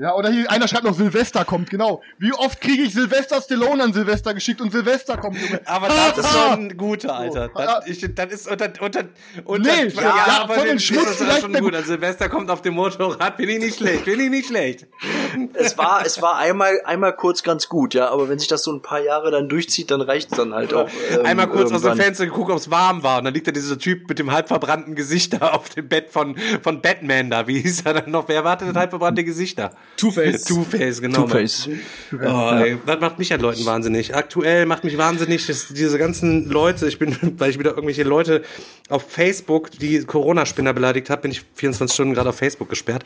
Ja, 0.00 0.14
oder 0.14 0.30
hier, 0.30 0.50
einer 0.50 0.66
schreibt 0.66 0.84
noch, 0.84 0.94
Silvester 0.94 1.44
kommt, 1.44 1.68
genau. 1.68 2.00
Wie 2.16 2.32
oft 2.32 2.58
kriege 2.58 2.84
ich 2.84 2.94
Silvester 2.94 3.38
Stallone 3.42 3.82
an 3.82 3.92
Silvester 3.92 4.32
geschickt 4.32 4.62
und 4.62 4.72
Silvester 4.72 5.18
kommt, 5.18 5.38
Junge. 5.38 5.60
Aber 5.66 5.88
das 5.88 6.16
ist 6.16 6.32
schon 6.32 6.52
ein 6.52 6.76
guter, 6.78 7.14
Alter. 7.18 7.50
Das, 7.54 7.86
ich, 7.86 8.14
das 8.14 8.32
ist 8.32 8.50
unter, 8.50 8.70
unter, 8.80 9.04
unter 9.44 9.70
Nee, 9.70 9.88
ja, 9.88 10.02
ja, 10.02 10.42
aber 10.44 10.54
von 10.54 10.64
den 10.64 10.76
ist 10.76 10.84
Schmutz 10.84 11.04
das 11.04 11.16
vielleicht 11.16 11.42
schon 11.42 11.52
gut. 11.52 11.74
Also 11.74 11.88
Silvester 11.88 12.30
kommt 12.30 12.50
auf 12.50 12.62
dem 12.62 12.74
Motorrad, 12.74 13.36
bin 13.36 13.50
ich 13.50 13.58
nicht 13.58 13.76
schlecht, 13.76 14.06
bin 14.06 14.18
ich 14.20 14.30
nicht 14.30 14.48
schlecht. 14.48 14.86
es 15.52 15.76
war, 15.76 16.02
es 16.06 16.22
war 16.22 16.38
einmal, 16.38 16.80
einmal 16.86 17.14
kurz 17.14 17.42
ganz 17.42 17.68
gut, 17.68 17.92
ja, 17.92 18.08
aber 18.08 18.30
wenn 18.30 18.38
sich 18.38 18.48
das 18.48 18.62
so 18.62 18.72
ein 18.72 18.80
paar 18.80 19.00
Jahre 19.00 19.30
dann 19.30 19.50
durchzieht, 19.50 19.90
dann 19.90 20.00
reicht's 20.00 20.34
dann 20.34 20.54
halt 20.54 20.72
auch. 20.72 20.88
ähm, 21.10 21.26
Einmal 21.26 21.48
kurz 21.48 21.72
aus 21.72 21.82
dem. 21.82 21.96
Fenster 21.96 22.24
geguckt, 22.24 22.50
ob 22.50 22.56
es 22.56 22.70
warm 22.70 23.02
war. 23.02 23.18
Und 23.18 23.24
dann 23.26 23.34
liegt 23.34 23.46
da 23.48 23.52
dieser 23.52 23.78
Typ 23.78 24.08
mit 24.08 24.18
dem 24.18 24.32
halb 24.32 24.48
verbrannten 24.48 24.94
Gesicht 24.94 25.34
da 25.34 25.50
auf 25.50 25.68
dem 25.68 25.88
Bett 25.90 26.08
von, 26.08 26.38
von 26.62 26.80
Batman 26.80 27.28
da. 27.28 27.46
Wie 27.46 27.60
hieß 27.60 27.82
er 27.82 27.92
dann 27.92 28.10
noch? 28.10 28.28
Wer 28.28 28.36
erwartet 28.36 28.70
das 28.70 28.76
halb 28.76 28.88
verbrannte 28.88 29.24
Gesichter? 29.24 29.72
Two-Face. 29.96 30.44
Two-Face, 30.44 31.00
genau. 31.00 31.22
Two-Face. 31.22 31.68
Oh, 32.12 32.50
ey, 32.54 32.78
das 32.86 33.00
macht 33.00 33.18
mich 33.18 33.32
an 33.32 33.40
Leuten 33.40 33.64
wahnsinnig. 33.66 34.14
Aktuell 34.14 34.66
macht 34.66 34.84
mich 34.84 34.96
wahnsinnig, 34.96 35.46
dass 35.46 35.68
diese 35.68 35.98
ganzen 35.98 36.48
Leute, 36.48 36.88
ich 36.88 36.98
bin, 36.98 37.16
weil 37.38 37.50
ich 37.50 37.58
wieder 37.58 37.70
irgendwelche 37.70 38.04
Leute 38.04 38.42
auf 38.88 39.10
Facebook, 39.10 39.70
die 39.72 40.02
Corona-Spinner 40.04 40.72
beleidigt 40.72 41.10
habe, 41.10 41.22
bin 41.22 41.30
ich 41.30 41.42
24 41.54 41.94
Stunden 41.94 42.14
gerade 42.14 42.30
auf 42.30 42.36
Facebook 42.36 42.68
gesperrt. 42.68 43.04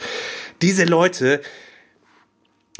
Diese 0.63 0.85
Leute, 0.85 1.41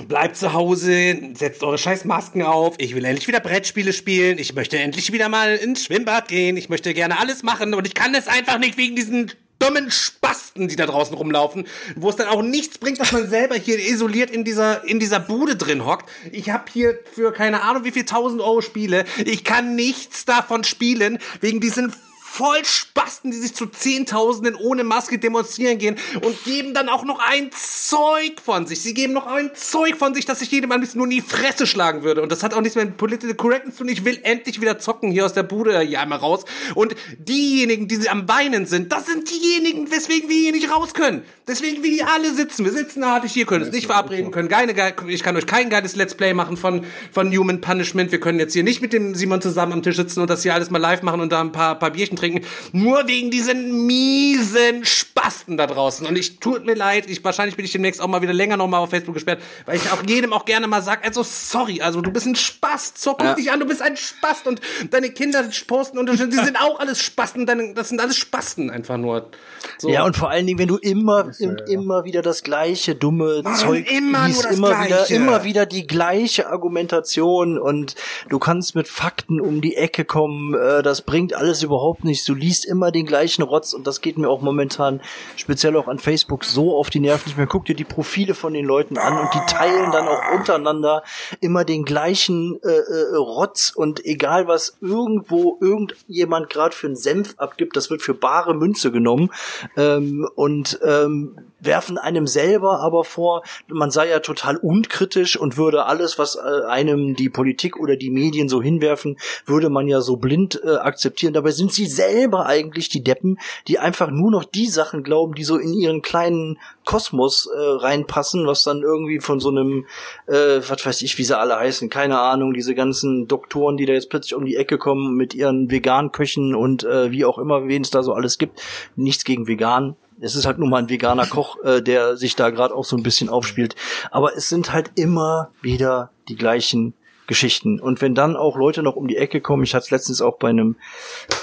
bleibt 0.09 0.37
zu 0.37 0.53
Hause, 0.53 1.17
setzt 1.35 1.63
eure 1.63 1.79
scheiß 1.79 2.05
Masken 2.05 2.43
auf, 2.43 2.75
ich 2.79 2.95
will 2.95 3.05
endlich 3.05 3.29
wieder 3.29 3.41
Brettspiele 3.41 3.93
spielen, 3.93 4.39
ich 4.39 4.55
möchte 4.55 4.79
endlich 4.79 5.13
wieder 5.13 5.29
mal 5.29 5.55
ins 5.55 5.85
Schwimmbad 5.85 6.29
gehen, 6.29 6.57
ich 6.57 6.69
möchte 6.69 6.93
gerne 6.95 7.21
alles 7.21 7.43
machen 7.43 7.75
und 7.75 7.87
ich 7.87 7.95
kann 7.95 8.15
es 8.15 8.27
einfach 8.27 8.59
nicht 8.59 8.77
wegen 8.77 8.97
diesen 8.97 9.31
dummen 9.65 9.91
Spasten, 9.91 10.69
die 10.69 10.77
da 10.77 10.87
draußen 10.87 11.17
rumlaufen, 11.17 11.67
wo 11.97 12.11
es 12.11 12.17
dann 12.17 12.29
auch 12.29 12.43
nichts 12.43 12.79
bringt, 12.79 13.01
dass 13.01 13.13
man 13.13 13.29
selber 13.29 13.55
hier 13.55 13.79
isoliert 13.79 14.31
in 14.31 14.45
dieser, 14.45 14.85
in 14.85 15.01
dieser 15.01 15.21
Bude 15.21 15.57
drin 15.57 15.85
hockt. 15.85 16.09
Ich 16.33 16.51
habe 16.51 16.65
hier 16.73 16.99
für 17.13 17.33
keine 17.33 17.63
Ahnung 17.63 17.85
wie 17.85 17.93
viel 17.93 18.05
tausend 18.05 18.41
Euro 18.41 18.61
Spiele. 18.61 19.05
Ich 19.25 19.45
kann 19.45 19.75
nichts 19.75 20.25
davon 20.25 20.65
spielen, 20.65 21.19
wegen 21.41 21.61
diesen 21.61 21.95
voll 22.35 22.65
Spasten, 22.65 23.31
die 23.31 23.37
sich 23.37 23.55
zu 23.55 23.67
Zehntausenden 23.67 24.57
ohne 24.57 24.83
Maske 24.83 25.19
demonstrieren 25.19 25.79
gehen 25.79 25.97
und 26.21 26.43
geben 26.43 26.75
dann 26.75 26.89
auch 26.89 27.05
noch 27.05 27.21
ein 27.21 27.51
Zeug 27.53 28.41
von 28.45 28.67
sich. 28.67 28.83
Sie 28.83 28.93
geben 28.93 29.13
noch 29.13 29.29
ein 29.29 29.53
Zeug 29.55 29.97
von 29.97 30.15
sich, 30.15 30.25
dass 30.25 30.41
sich 30.41 30.51
jedem 30.51 30.73
ein 30.73 30.81
bisschen 30.81 30.99
nur 30.99 31.07
in 31.07 31.13
die 31.13 31.21
Fresse 31.21 31.65
schlagen 31.65 32.03
würde. 32.03 32.23
Und 32.23 32.33
das 32.33 32.43
hat 32.43 32.53
auch 32.53 32.61
nichts 32.61 32.75
mehr 32.75 32.87
mit 32.87 32.97
Political 32.97 33.37
Correctness 33.37 33.77
zu 33.77 33.85
tun. 33.85 33.93
Ich 33.93 34.05
will 34.05 34.19
endlich 34.25 34.61
wieder 34.61 34.81
zocken 34.81 35.13
hier 35.13 35.25
aus 35.25 35.33
der 35.33 35.45
Bude 35.45 35.79
hier 35.83 36.01
einmal 36.01 36.19
raus. 36.19 36.45
Und 36.75 36.97
diejenigen, 37.19 37.87
die 37.87 37.97
sie 37.97 38.09
am 38.09 38.27
Beinen 38.27 38.67
sind, 38.67 38.91
das 38.91 39.07
sind 39.07 39.31
diejenigen, 39.31 39.93
weswegen 39.93 40.29
wir 40.29 40.37
hier 40.37 40.53
nicht 40.53 40.73
raus 40.73 40.93
können. 40.93 41.23
Deswegen 41.47 41.85
wir 41.85 41.91
hier 41.91 42.09
alle 42.09 42.35
sitzen. 42.35 42.65
Wir 42.65 42.73
sitzen 42.73 43.03
da, 43.03 43.13
hatte 43.13 43.27
ich 43.27 43.33
hier, 43.33 43.47
können 43.47 43.65
uns 43.65 43.73
nicht 43.73 43.87
verabreden, 43.87 44.33
können 44.33 44.49
keine, 44.49 44.75
ich 45.07 45.23
kann 45.23 45.37
euch 45.37 45.47
kein 45.47 45.71
geiles 45.71 45.95
Let's 45.95 46.15
Play 46.15 46.35
machen 46.35 46.57
von, 46.57 46.85
von 47.13 47.31
Human 47.37 47.61
Punishment. 47.61 48.11
Wir 48.11 48.19
können 48.19 48.41
jetzt 48.41 48.55
hier 48.55 48.65
nicht 48.65 48.83
mit 48.83 48.93
dem 48.93 49.15
Simon 49.15 49.41
zusammen 49.41 49.75
am 49.75 49.83
Tisch 49.83 49.97
sitzen 49.97 50.21
und 50.21 50.31
das 50.31 50.43
hier 50.43 50.55
alles 50.55 50.71
mal 50.71 50.79
live 50.79 51.03
machen 51.03 51.21
und 51.21 51.31
da 51.31 51.41
ein 51.41 51.53
paar, 51.53 51.79
paar 51.79 51.91
Bierchen 51.91 52.17
trinken. 52.17 52.24
Nur 52.73 53.07
wegen 53.07 53.31
diesen 53.31 53.87
miesen 53.87 54.85
Spasten 54.85 55.57
da 55.57 55.67
draußen. 55.67 56.07
Und 56.07 56.17
ich 56.17 56.39
tut 56.41 56.65
mir 56.65 56.75
leid, 56.75 57.09
ich, 57.09 57.23
wahrscheinlich 57.25 57.57
bin 57.57 57.65
ich 57.65 57.73
demnächst 57.73 58.01
auch 58.01 58.09
mal 58.09 58.23
wieder 58.23 58.33
länger 58.33 58.57
noch 58.57 58.69
mal 58.69 58.79
auf 58.79 58.91
Facebook 58.91 59.15
gesperrt, 59.15 59.41
weil 59.67 59.77
ich 59.77 59.91
auch 59.91 60.03
jedem 60.07 60.33
auch 60.33 60.45
gerne 60.45 60.67
mal 60.67 60.83
sag, 60.83 61.05
also 61.05 61.23
sorry, 61.23 61.81
also 61.81 62.01
du 62.01 62.11
bist 62.11 62.27
ein 62.27 62.37
Spast, 62.37 63.01
so 63.01 63.13
guck 63.13 63.25
Ja. 63.25 63.35
dich 63.35 63.51
an, 63.51 63.61
du 63.61 63.67
bist 63.67 63.83
ein 63.83 63.97
Spast 63.97 64.47
und 64.47 64.61
deine 64.91 65.11
Kinder 65.11 65.45
posten 65.67 65.99
und 65.99 66.11
sie 66.11 66.17
sind 66.17 66.61
auch 66.61 66.79
alles 66.81 67.01
Spasten, 67.01 67.47
deine, 67.47 67.75
das 67.75 67.89
sind 67.89 68.01
alles 68.01 68.17
Spasten 68.17 68.71
einfach 68.71 68.97
nur. 68.97 69.31
So. 69.79 69.89
Ja, 69.89 70.05
und 70.05 70.17
vor 70.17 70.31
allen 70.31 70.47
Dingen, 70.47 70.59
wenn 70.59 70.69
du 70.69 70.77
immer 70.77 71.31
und 71.41 71.63
immer 71.69 72.05
wieder 72.05 72.23
das 72.23 72.43
gleiche 72.43 72.95
dumme 72.95 73.43
Zeug 73.59 73.91
immer 73.91 74.27
liest, 74.27 74.43
nur 74.43 74.51
das 74.51 74.57
immer 74.57 74.69
wieder, 74.85 74.97
Gleiche. 74.97 75.15
immer 75.15 75.45
wieder 75.45 75.67
die 75.67 75.87
gleiche 75.87 76.49
Argumentation 76.49 77.59
und 77.59 77.95
du 78.29 78.39
kannst 78.39 78.75
mit 78.75 78.89
Fakten 78.89 79.41
um 79.41 79.61
die 79.61 79.77
Ecke 79.77 80.05
kommen, 80.05 80.55
äh, 80.55 80.83
das 80.83 81.03
bringt 81.03 81.35
alles 81.35 81.63
überhaupt 81.63 82.05
nichts. 82.15 82.27
Du 82.27 82.35
liest 82.35 82.65
immer 82.65 82.91
den 82.91 83.07
gleichen 83.07 83.43
Rotz 83.43 83.73
und 83.73 83.87
das 83.87 84.01
geht 84.01 84.17
mir 84.19 84.29
auch 84.29 84.41
momentan, 84.41 85.01
speziell 85.37 85.77
auch 85.77 85.89
an 85.89 85.99
Facebook, 85.99 86.45
so 86.45 86.77
auf 86.77 86.91
die 86.91 87.01
Nerven. 87.01 87.25
Ich 87.27 87.37
mir 87.37 87.47
guck 87.47 87.65
dir 87.65 87.75
die 87.75 87.85
Profile 87.85 88.35
von 88.35 88.55
den 88.55 88.65
Leuten 88.65 88.97
an 88.97 89.19
und 89.19 89.35
die 89.35 89.41
teilen 89.47 89.91
dann 89.91 90.07
auch 90.09 90.33
untereinander 90.33 91.03
immer 91.41 91.65
den 91.65 91.85
gleichen 91.85 92.61
äh, 92.63 92.69
äh, 92.69 93.17
Rotz 93.17 93.73
und 93.75 94.05
egal 94.05 94.47
was 94.47 94.77
irgendwo 94.81 95.59
irgendjemand 95.61 96.49
gerade 96.51 96.75
für 96.75 96.87
einen 96.87 96.97
Senf 96.97 97.35
abgibt, 97.37 97.77
das 97.77 97.91
wird 97.91 98.03
für 98.03 98.15
bare 98.15 98.55
Münze 98.55 98.93
genommen 98.93 99.31
ähm, 99.77 100.29
und 100.35 100.79
ähm, 100.85 101.39
werfen 101.65 101.99
einem 101.99 102.27
selber 102.27 102.81
aber 102.81 103.05
vor, 103.05 103.43
man 103.69 103.91
sei 103.91 104.09
ja 104.09 104.21
total 104.21 104.57
unkritisch 104.57 105.39
und 105.39 105.57
würde 105.57 105.85
alles, 105.87 106.19
was 106.19 106.37
äh, 106.37 106.67
einem 106.67 107.15
die 107.15 107.29
Politik 107.29 107.79
oder 107.79 107.97
die 107.97 108.11
Medien 108.11 108.49
so 108.49 108.63
hinwerfen, 108.63 109.17
würde 109.47 109.71
man 109.71 109.89
ja 109.89 110.01
so 110.01 110.17
blind 110.17 110.61
äh, 110.65 110.77
akzeptieren. 110.77 111.35
Dabei 111.35 111.51
sind 111.51 111.73
sie 111.73 111.87
selber 111.87 112.47
eigentlich 112.47 112.89
die 112.89 113.03
Deppen, 113.03 113.39
die 113.69 113.79
einfach 113.79 114.11
nur 114.11 114.31
noch 114.31 114.45
die 114.45 114.67
Sachen 114.67 115.03
glauben, 115.03 115.35
die 115.35 115.45
so 115.45 115.57
in 115.57 115.75
ihren 115.75 116.03
kleinen 116.03 116.59
Kosmos 116.85 117.47
äh, 117.47 117.59
reinpassen, 117.59 118.47
was 118.47 118.65
dann 118.65 118.83
irgendwie 118.83 119.21
von 119.21 119.41
so 119.41 119.49
einem, 119.49 119.87
äh, 120.27 120.61
was 120.69 120.85
weiß 120.85 121.03
ich, 121.03 121.17
wie 121.19 121.25
sie 121.25 121.39
alle 121.39 121.57
heißen, 121.57 121.89
keine 121.89 122.21
Ahnung, 122.21 122.53
diese 122.53 122.75
ganzen 122.75 123.27
Doktoren, 123.27 123.77
die 123.77 123.87
da 123.87 123.93
jetzt 123.93 124.11
plötzlich 124.11 124.35
um 124.35 124.45
die 124.45 124.57
Ecke 124.57 124.79
kommen 124.79 125.15
mit 125.15 125.35
ihren 125.35 125.71
Vegan-Köchen 125.71 126.55
und 126.55 126.85
äh, 126.85 127.11
wie 127.11 127.25
auch 127.25 127.39
immer, 127.39 127.67
wen 127.69 127.83
es 127.83 127.91
da 127.91 128.03
so 128.03 128.13
alles 128.13 128.39
gibt. 128.39 128.61
Nichts 128.97 129.25
gegen 129.25 129.47
vegan, 129.47 129.97
es 130.21 130.37
ist 130.37 130.47
halt 130.47 130.59
nur 130.59 130.69
mal 130.69 130.79
ein 130.79 130.89
veganer 130.89 131.27
Koch, 131.27 131.63
äh, 131.65 131.83
der 131.83 132.17
sich 132.17 132.37
da 132.37 132.51
gerade 132.51 132.75
auch 132.75 132.85
so 132.85 132.97
ein 132.97 133.03
bisschen 133.03 133.29
aufspielt. 133.29 133.75
Aber 134.11 134.37
es 134.37 134.49
sind 134.49 134.73
halt 134.73 134.93
immer 134.95 135.51
wieder 135.63 136.11
die 136.29 136.37
gleichen 136.37 136.95
Geschichten. 137.27 137.81
Und 137.81 138.03
wenn 138.03 138.15
dann 138.15 138.37
auch 138.37 138.57
Leute 138.57 138.83
noch 138.83 138.97
um 138.97 139.09
die 139.09 139.17
Ecke 139.17 139.41
kommen, 139.41 139.63
ich 139.63 139.75
hatte 139.75 139.85
es 139.85 139.91
letztens 139.91 140.21
auch 140.21 140.37
bei 140.37 140.51
einem 140.51 140.77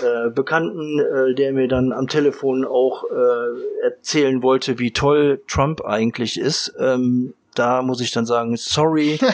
äh, 0.04 0.30
Bekannten, 0.30 1.00
äh, 1.00 1.34
der 1.34 1.54
mir 1.54 1.68
dann 1.68 1.92
am 1.92 2.08
Telefon 2.08 2.66
auch 2.66 3.04
äh, 3.06 3.84
erzählen 3.84 4.44
wollte, 4.44 4.78
wie 4.80 4.92
toll 4.92 5.42
Trump 5.48 5.82
eigentlich 5.84 6.40
ist, 6.40 6.74
ähm, 6.80 7.34
da 7.56 7.82
muss 7.82 8.00
ich 8.00 8.12
dann 8.12 8.26
sagen, 8.26 8.56
sorry, 8.58 9.20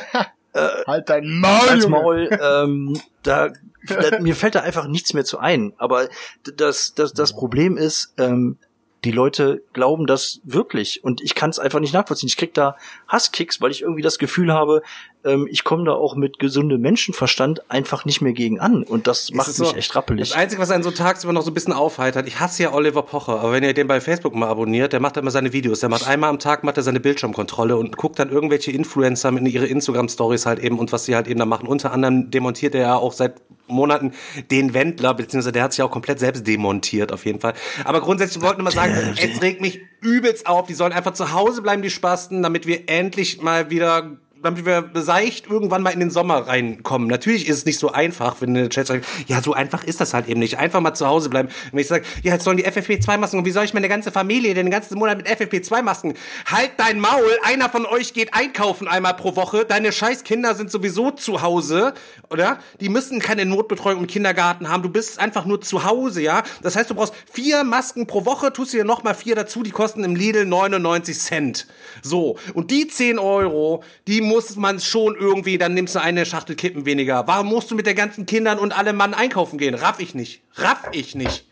Halt 0.88 1.10
dein 1.10 1.40
Maul, 1.40 1.70
als. 1.70 1.88
Maul, 1.88 2.30
ähm, 2.42 3.00
da, 3.24 3.50
da, 3.88 4.20
mir 4.20 4.36
fällt 4.36 4.56
da 4.56 4.62
einfach 4.62 4.88
nichts 4.88 5.14
mehr 5.14 5.26
zu 5.26 5.38
ein. 5.38 5.74
Aber 5.78 6.08
das, 6.56 6.94
das, 6.96 7.14
das 7.14 7.34
Problem 7.34 7.78
ist, 7.78 8.14
ähm, 8.18 8.58
die 9.04 9.12
Leute 9.12 9.64
glauben 9.74 10.08
das 10.08 10.40
wirklich 10.44 11.04
und 11.04 11.22
ich 11.22 11.36
kann 11.36 11.50
es 11.50 11.60
einfach 11.60 11.80
nicht 11.80 11.94
nachvollziehen. 11.94 12.28
Ich 12.28 12.38
krieg 12.38 12.54
da 12.54 12.76
Hasskicks, 13.08 13.62
weil 13.62 13.72
ich 13.72 13.82
irgendwie 13.82 14.02
das 14.02 14.18
Gefühl 14.18 14.52
habe, 14.54 14.82
ähm, 15.26 15.48
ich 15.50 15.64
komme 15.64 15.84
da 15.86 15.94
auch 15.94 16.16
mit 16.16 16.40
gesundem 16.40 16.82
Menschenverstand 16.82 17.70
einfach 17.72 18.06
nicht 18.06 18.22
mehr 18.22 18.34
gegen 18.34 18.60
an 18.60 18.84
und 18.84 19.08
das 19.08 19.32
macht 19.32 19.48
ist 19.48 19.60
mich 19.60 19.70
so- 19.70 19.76
echt 19.76 19.96
rappelig. 19.96 20.30
Das 20.30 20.38
Einzige, 20.38 20.62
was 20.62 20.72
einen 20.72 20.84
so 20.84 20.92
tagsüber 20.92 21.34
noch 21.34 21.42
so 21.42 21.52
ein 21.52 21.54
bisschen 21.54 21.74
aufheitert, 21.74 22.28
ich 22.28 22.40
hasse 22.40 22.64
ja 22.64 22.74
Oliver 22.74 23.02
Pocher, 23.04 23.40
aber 23.40 23.52
wenn 23.52 23.64
ihr 23.64 23.74
den 23.74 23.88
bei 23.88 24.00
Facebook 24.02 24.36
mal 24.36 24.48
abonniert, 24.48 24.94
der 24.94 25.00
macht 25.00 25.18
immer 25.18 25.32
seine 25.32 25.54
Videos, 25.54 25.80
der 25.80 25.90
macht 25.90 26.08
einmal 26.08 26.30
am 26.30 26.40
Tag 26.40 26.64
macht 26.64 26.78
er 26.78 26.84
seine 26.84 27.00
Bildschirmkontrolle 27.00 27.76
und 27.78 27.98
guckt 27.98 28.20
dann 28.20 28.30
irgendwelche 28.30 28.72
Influencer 28.72 29.32
mit 29.32 29.48
ihre 29.52 29.66
Instagram-Stories 29.66 30.46
halt 30.46 30.60
eben 30.60 30.80
und 30.80 30.92
was 30.92 31.06
sie 31.06 31.16
halt 31.16 31.28
eben 31.28 31.40
da 31.40 31.46
machen. 31.46 31.68
Unter 31.68 31.92
anderem 31.92 32.30
demontiert 32.32 32.76
er 32.76 32.82
ja 32.82 32.96
auch 32.96 33.14
seit 33.14 33.42
Monaten 33.70 34.14
den 34.50 34.74
Wendler, 34.74 35.14
beziehungsweise 35.14 35.52
der 35.52 35.64
hat 35.64 35.74
sich 35.74 35.82
auch 35.82 35.92
komplett 35.92 36.20
selbst 36.20 36.48
demontiert 36.48 37.12
auf 37.12 37.26
jeden 37.26 37.42
Fall. 37.42 37.54
Aber 37.84 38.00
grundsätzlich 38.00 38.42
wollten 38.42 38.60
wir 38.60 38.64
mal 38.64 38.72
sagen, 38.72 38.94
es 39.22 39.42
regt 39.42 39.60
mich 39.60 39.82
übelst 40.02 40.48
auf, 40.48 40.68
die 40.68 40.74
sollen 40.74 40.94
einfach 40.94 41.12
zu 41.14 41.34
Hause 41.34 41.62
bleiben, 41.62 41.82
die 41.82 41.90
Spasten, 41.90 42.42
damit 42.44 42.66
wir 42.66 42.88
endlich 42.88 43.42
mal 43.42 43.70
wieder 43.70 44.12
damit 44.44 44.66
wir 44.66 44.90
seicht 44.94 45.48
irgendwann 45.48 45.82
mal 45.82 45.92
in 45.92 46.00
den 46.00 46.10
Sommer 46.10 46.48
reinkommen. 46.48 47.08
Natürlich 47.08 47.48
ist 47.48 47.58
es 47.58 47.66
nicht 47.66 47.80
so 47.80 47.92
einfach, 47.92 48.38
wenn 48.40 48.50
eine 48.50 48.70
Chat 48.70 48.88
sagt, 48.88 49.06
ja, 49.28 49.42
so 49.42 49.54
einfach 49.54 49.84
ist 49.84 50.02
das 50.02 50.14
halt 50.14 50.28
eben 50.28 50.40
nicht. 50.40 50.58
Einfach 50.58 50.82
mal 50.82 50.94
zu 50.94 51.08
Hause 51.08 51.30
bleiben. 51.30 51.50
Wenn 51.72 51.80
ich 51.80 51.88
sage, 51.88 52.06
ja, 52.24 52.34
jetzt 52.34 52.44
sollen 52.44 52.58
die 52.58 52.66
FFP2-Masken 52.66 53.40
und 53.40 53.46
wie 53.46 53.52
soll 53.52 53.66
ich 53.66 53.74
meine 53.74 53.90
ganze 53.90 54.12
Familie 54.12 54.54
den 54.54 54.70
ganzen 54.70 54.98
Monat 54.98 55.18
mit 55.18 55.28
FFP2-Masken? 55.28 56.14
Halt 56.46 56.72
dein 56.78 57.00
Maul, 57.00 57.38
einer 57.44 57.70
von 57.70 57.86
euch 57.86 58.14
geht 58.14 58.34
einkaufen 58.34 58.88
einmal 58.88 59.16
pro 59.16 59.36
Woche, 59.36 59.66
deine 59.66 59.92
scheiß 59.92 60.24
Kinder 60.24 60.56
sind 60.56 60.72
sowieso 60.72 61.12
zu 61.12 61.42
Hause, 61.42 61.94
oder? 62.30 62.60
Die 62.80 62.90
müssen 62.90 63.20
keine 63.20 63.46
Notbetreuung 63.46 64.02
im 64.02 64.08
Kindergarten 64.08 64.70
haben, 64.70 64.84
du 64.84 64.90
bist 64.90 65.20
einfach 65.20 65.46
nur 65.46 65.62
zu 65.62 65.84
Hause, 65.84 66.22
ja? 66.22 66.44
Das 66.62 66.76
heißt, 66.76 66.90
du 66.90 66.96
brauchst 66.96 67.14
vier 67.32 67.64
Masken 67.64 68.08
pro 68.08 68.26
Woche, 68.26 68.54
tust 68.54 68.74
dir 68.74 68.84
noch 68.84 69.04
mal 69.04 69.14
vier 69.14 69.36
dazu, 69.36 69.64
die 69.64 69.72
kosten 69.72 70.04
im 70.04 70.16
Lidl 70.16 70.46
99 70.46 71.18
Cent. 71.18 71.68
So, 72.02 72.38
und 72.54 72.72
die 72.72 72.88
10 72.88 73.20
Euro, 73.20 73.84
die 74.08 74.22
muss 74.28 74.56
man 74.56 74.80
schon 74.80 75.16
irgendwie, 75.16 75.58
dann 75.58 75.74
nimmst 75.74 75.96
du 75.96 76.02
eine 76.02 76.26
Schachtel 76.26 76.56
Kippen 76.56 76.86
weniger. 76.86 77.28
Warum 77.28 77.48
musst 77.48 77.72
du 77.72 77.76
mit 77.76 77.88
den 77.88 77.96
ganzen 77.96 78.26
Kindern 78.26 78.60
und 78.60 78.78
allem 78.78 78.96
Mann 78.96 79.14
einkaufen 79.14 79.58
gehen? 79.58 79.74
Raff 79.74 80.00
ich 80.00 80.16
nicht. 80.16 80.42
Raff 80.56 80.90
ich 80.92 81.16
nicht. 81.16 81.46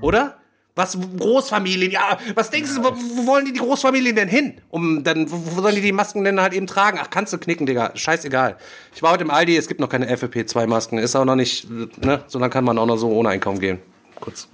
Oder? 0.00 0.38
Was 0.74 0.96
Großfamilien, 1.18 1.90
ja, 1.90 2.18
was 2.36 2.50
denkst 2.50 2.76
du, 2.76 2.84
wo, 2.84 2.90
wo 2.90 3.26
wollen 3.26 3.44
die 3.44 3.52
die 3.52 3.58
Großfamilien 3.58 4.14
denn 4.14 4.28
hin? 4.28 4.60
Um 4.70 5.02
dann, 5.02 5.28
wo, 5.28 5.56
wo 5.56 5.60
sollen 5.60 5.74
die 5.74 5.80
die 5.80 5.90
Masken 5.90 6.22
denn 6.22 6.40
halt 6.40 6.52
eben 6.52 6.68
tragen? 6.68 7.00
Ach, 7.02 7.10
kannst 7.10 7.32
du 7.32 7.38
knicken, 7.38 7.66
Digga, 7.66 7.90
scheißegal. 7.96 8.56
Ich 8.94 9.02
war 9.02 9.10
heute 9.10 9.24
im 9.24 9.30
Aldi, 9.32 9.56
es 9.56 9.66
gibt 9.66 9.80
noch 9.80 9.88
keine 9.88 10.08
FFP2-Masken, 10.14 10.98
ist 10.98 11.16
auch 11.16 11.24
noch 11.24 11.34
nicht, 11.34 11.68
ne, 11.68 12.22
so 12.28 12.38
dann 12.38 12.50
kann 12.50 12.62
man 12.62 12.78
auch 12.78 12.86
noch 12.86 12.96
so 12.96 13.08
ohne 13.08 13.30
einkaufen 13.30 13.58
gehen. 13.58 13.80
Kurz. 14.20 14.48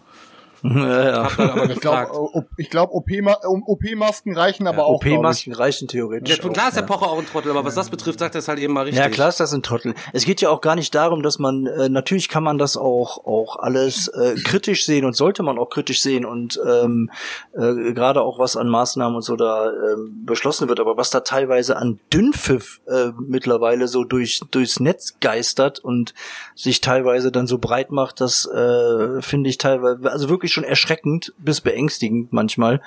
Ja, 0.65 1.29
ja. 1.29 1.69
Ich 1.69 1.81
glaube, 1.81 2.47
glaub, 2.71 2.91
OP-Masken 2.93 4.35
reichen 4.35 4.67
aber 4.67 4.87
auch. 4.87 5.01
glaub 5.01 5.13
ich. 5.13 5.19
OP-Masken 5.19 5.53
reichen 5.53 5.89
theoretisch. 5.89 6.39
Ja, 6.39 6.49
klar 6.49 6.69
ist 6.69 6.77
der 6.77 6.83
Pocher 6.83 7.11
auch 7.11 7.19
ein 7.19 7.27
Trottel, 7.27 7.51
aber 7.51 7.65
was 7.67 7.75
das 7.75 7.91
betrifft, 7.91 8.19
sagt 8.19 8.35
er 8.35 8.39
es 8.39 8.49
halt 8.49 8.59
eben 8.59 8.73
mal 8.73 8.85
richtig. 8.85 9.03
Ja, 9.03 9.11
klar 9.11 9.29
ist 9.29 9.41
das 9.41 9.53
ein 9.53 9.63
Trottel. 9.63 9.95
Es 10.15 10.25
geht 10.25 10.41
ja 10.41 10.49
auch 10.49 10.63
gar 10.63 10.75
nicht 10.75 10.95
darum, 10.95 11.23
dass 11.23 11.39
man, 11.39 11.67
äh, 11.67 11.91
natürlich 11.91 12.31
kann 12.31 12.43
man 12.43 12.57
das 12.57 12.79
auch, 12.79 13.27
auch 13.27 13.59
alles 13.59 14.09
äh, 14.09 14.37
kritisch 14.43 14.87
sehen 14.87 15.05
und 15.05 15.15
sollte 15.15 15.43
man 15.43 15.59
auch 15.59 15.69
kritisch 15.69 16.01
sehen 16.01 16.25
und 16.25 16.59
ähm, 16.67 17.11
äh, 17.53 17.93
gerade 17.93 18.23
auch 18.23 18.39
was 18.39 18.57
an 18.57 18.69
Maßnahmen 18.69 19.17
und 19.17 19.23
so 19.23 19.37
da 19.37 19.71
ähm, 19.71 20.23
beschlossen 20.25 20.69
wird, 20.69 20.81
aber 20.81 20.97
was 20.97 21.11
da 21.11 21.21
teilweise 21.21 21.77
an 21.77 22.01
Dünnpfiff 22.11 22.81
äh, 22.87 23.11
mittlerweile 23.19 23.87
so 23.87 24.05
durch, 24.05 24.41
durchs 24.51 24.81
Netz 24.81 25.17
geistert 25.21 25.79
und 25.79 26.15
sich 26.55 26.81
teilweise 26.81 27.31
dann 27.31 27.47
so 27.47 27.59
breit 27.59 27.91
macht, 27.91 28.23
das 28.23 28.47
äh, 28.47 29.21
finde 29.21 29.51
ich 29.51 29.59
teilweise, 29.59 30.11
also 30.11 30.31
wirklich 30.31 30.54
schon 30.55 30.65
erschreckend 30.65 31.35
bis 31.39 31.61
beängstigend 31.61 32.33
manchmal 32.33 32.81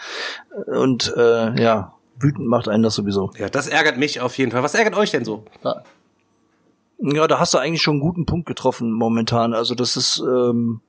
und 0.65 1.13
äh, 1.15 1.61
ja, 1.61 1.93
wütend 2.19 2.47
macht 2.47 2.67
einen 2.67 2.81
das 2.83 2.95
sowieso. 2.95 3.31
Ja, 3.37 3.49
das 3.49 3.67
ärgert 3.67 3.97
mich 3.97 4.21
auf 4.21 4.37
jeden 4.37 4.51
Fall. 4.51 4.63
Was 4.63 4.73
ärgert 4.73 4.95
euch 4.95 5.11
denn 5.11 5.23
so? 5.25 5.43
Da- 5.61 5.83
Ja, 6.99 7.27
da 7.27 7.39
hast 7.39 7.53
du 7.53 7.59
eigentlich 7.59 7.81
schon 7.83 7.95
einen 7.95 8.01
guten 8.01 8.25
Punkt 8.25 8.47
getroffen 8.47 8.91
momentan. 8.91 9.53
Also 9.53 9.75
das 9.75 9.95
ist, 9.97 10.19
ähm, 10.25 10.81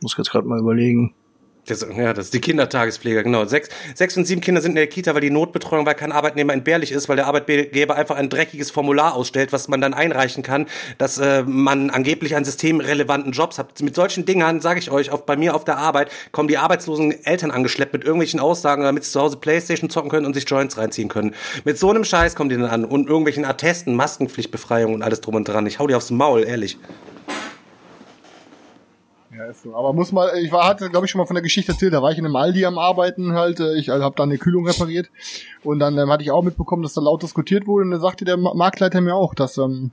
muss 0.00 0.16
jetzt 0.16 0.30
gerade 0.30 0.46
mal 0.46 0.60
überlegen. 0.60 1.14
Das, 1.70 1.86
ja, 1.96 2.12
das 2.14 2.26
ist 2.26 2.34
die 2.34 2.40
Kindertagespfleger, 2.40 3.22
genau. 3.22 3.44
Sechs, 3.44 3.68
sechs 3.94 4.16
und 4.16 4.26
sieben 4.26 4.40
Kinder 4.40 4.60
sind 4.60 4.72
in 4.72 4.76
der 4.76 4.86
Kita, 4.86 5.14
weil 5.14 5.20
die 5.20 5.30
Notbetreuung, 5.30 5.86
weil 5.86 5.94
kein 5.94 6.12
Arbeitnehmer 6.12 6.52
entbehrlich 6.52 6.92
ist, 6.92 7.08
weil 7.08 7.16
der 7.16 7.26
Arbeitgeber 7.26 7.94
einfach 7.94 8.16
ein 8.16 8.28
dreckiges 8.28 8.70
Formular 8.70 9.14
ausstellt, 9.14 9.52
was 9.52 9.68
man 9.68 9.80
dann 9.80 9.94
einreichen 9.94 10.42
kann, 10.42 10.66
dass 10.96 11.18
äh, 11.18 11.42
man 11.42 11.90
angeblich 11.90 12.34
einen 12.36 12.44
systemrelevanten 12.44 13.32
Jobs 13.32 13.58
hat. 13.58 13.80
Mit 13.82 13.94
solchen 13.94 14.24
Dingern, 14.24 14.60
sage 14.60 14.80
ich 14.80 14.90
euch, 14.90 15.10
auf, 15.10 15.26
bei 15.26 15.36
mir 15.36 15.54
auf 15.54 15.64
der 15.64 15.76
Arbeit 15.78 16.10
kommen 16.32 16.48
die 16.48 16.58
arbeitslosen 16.58 17.24
Eltern 17.24 17.50
angeschleppt 17.50 17.92
mit 17.92 18.04
irgendwelchen 18.04 18.40
Aussagen, 18.40 18.82
damit 18.82 19.04
sie 19.04 19.12
zu 19.12 19.20
Hause 19.20 19.36
Playstation 19.36 19.90
zocken 19.90 20.10
können 20.10 20.26
und 20.26 20.34
sich 20.34 20.48
Joints 20.48 20.78
reinziehen 20.78 21.08
können. 21.08 21.34
Mit 21.64 21.78
so 21.78 21.90
einem 21.90 22.04
Scheiß 22.04 22.34
kommen 22.34 22.50
die 22.50 22.56
dann 22.56 22.66
an 22.66 22.84
und 22.84 23.08
irgendwelchen 23.08 23.44
Attesten, 23.44 23.94
Maskenpflichtbefreiung 23.94 24.94
und 24.94 25.02
alles 25.02 25.20
drum 25.20 25.34
und 25.34 25.46
dran. 25.46 25.66
Ich 25.66 25.78
hau 25.78 25.86
dir 25.86 25.96
aufs 25.96 26.10
Maul, 26.10 26.44
ehrlich. 26.44 26.78
Ja, 29.38 29.44
ist 29.44 29.62
so. 29.62 29.76
Aber 29.76 29.92
muss 29.92 30.10
mal, 30.10 30.36
ich 30.38 30.50
war, 30.50 30.66
hatte, 30.66 30.90
glaube 30.90 31.06
ich, 31.06 31.12
schon 31.12 31.20
mal 31.20 31.26
von 31.26 31.36
der 31.36 31.42
Geschichte 31.42 31.70
erzählt, 31.70 31.92
da 31.92 32.02
war 32.02 32.10
ich 32.10 32.18
in 32.18 32.24
einem 32.24 32.34
Aldi 32.34 32.66
am 32.66 32.76
Arbeiten 32.76 33.34
halt, 33.34 33.60
äh, 33.60 33.76
ich 33.76 33.92
also, 33.92 34.04
habe 34.04 34.16
da 34.16 34.24
eine 34.24 34.36
Kühlung 34.36 34.66
repariert. 34.66 35.10
Und 35.62 35.78
dann 35.78 35.96
ähm, 35.96 36.10
hatte 36.10 36.24
ich 36.24 36.32
auch 36.32 36.42
mitbekommen, 36.42 36.82
dass 36.82 36.94
da 36.94 37.00
laut 37.00 37.22
diskutiert 37.22 37.68
wurde. 37.68 37.84
Und 37.84 37.92
dann 37.92 38.00
sagte 38.00 38.24
der 38.24 38.36
Marktleiter 38.36 39.00
mir 39.00 39.14
auch, 39.14 39.34
dass, 39.34 39.56
ähm, 39.58 39.92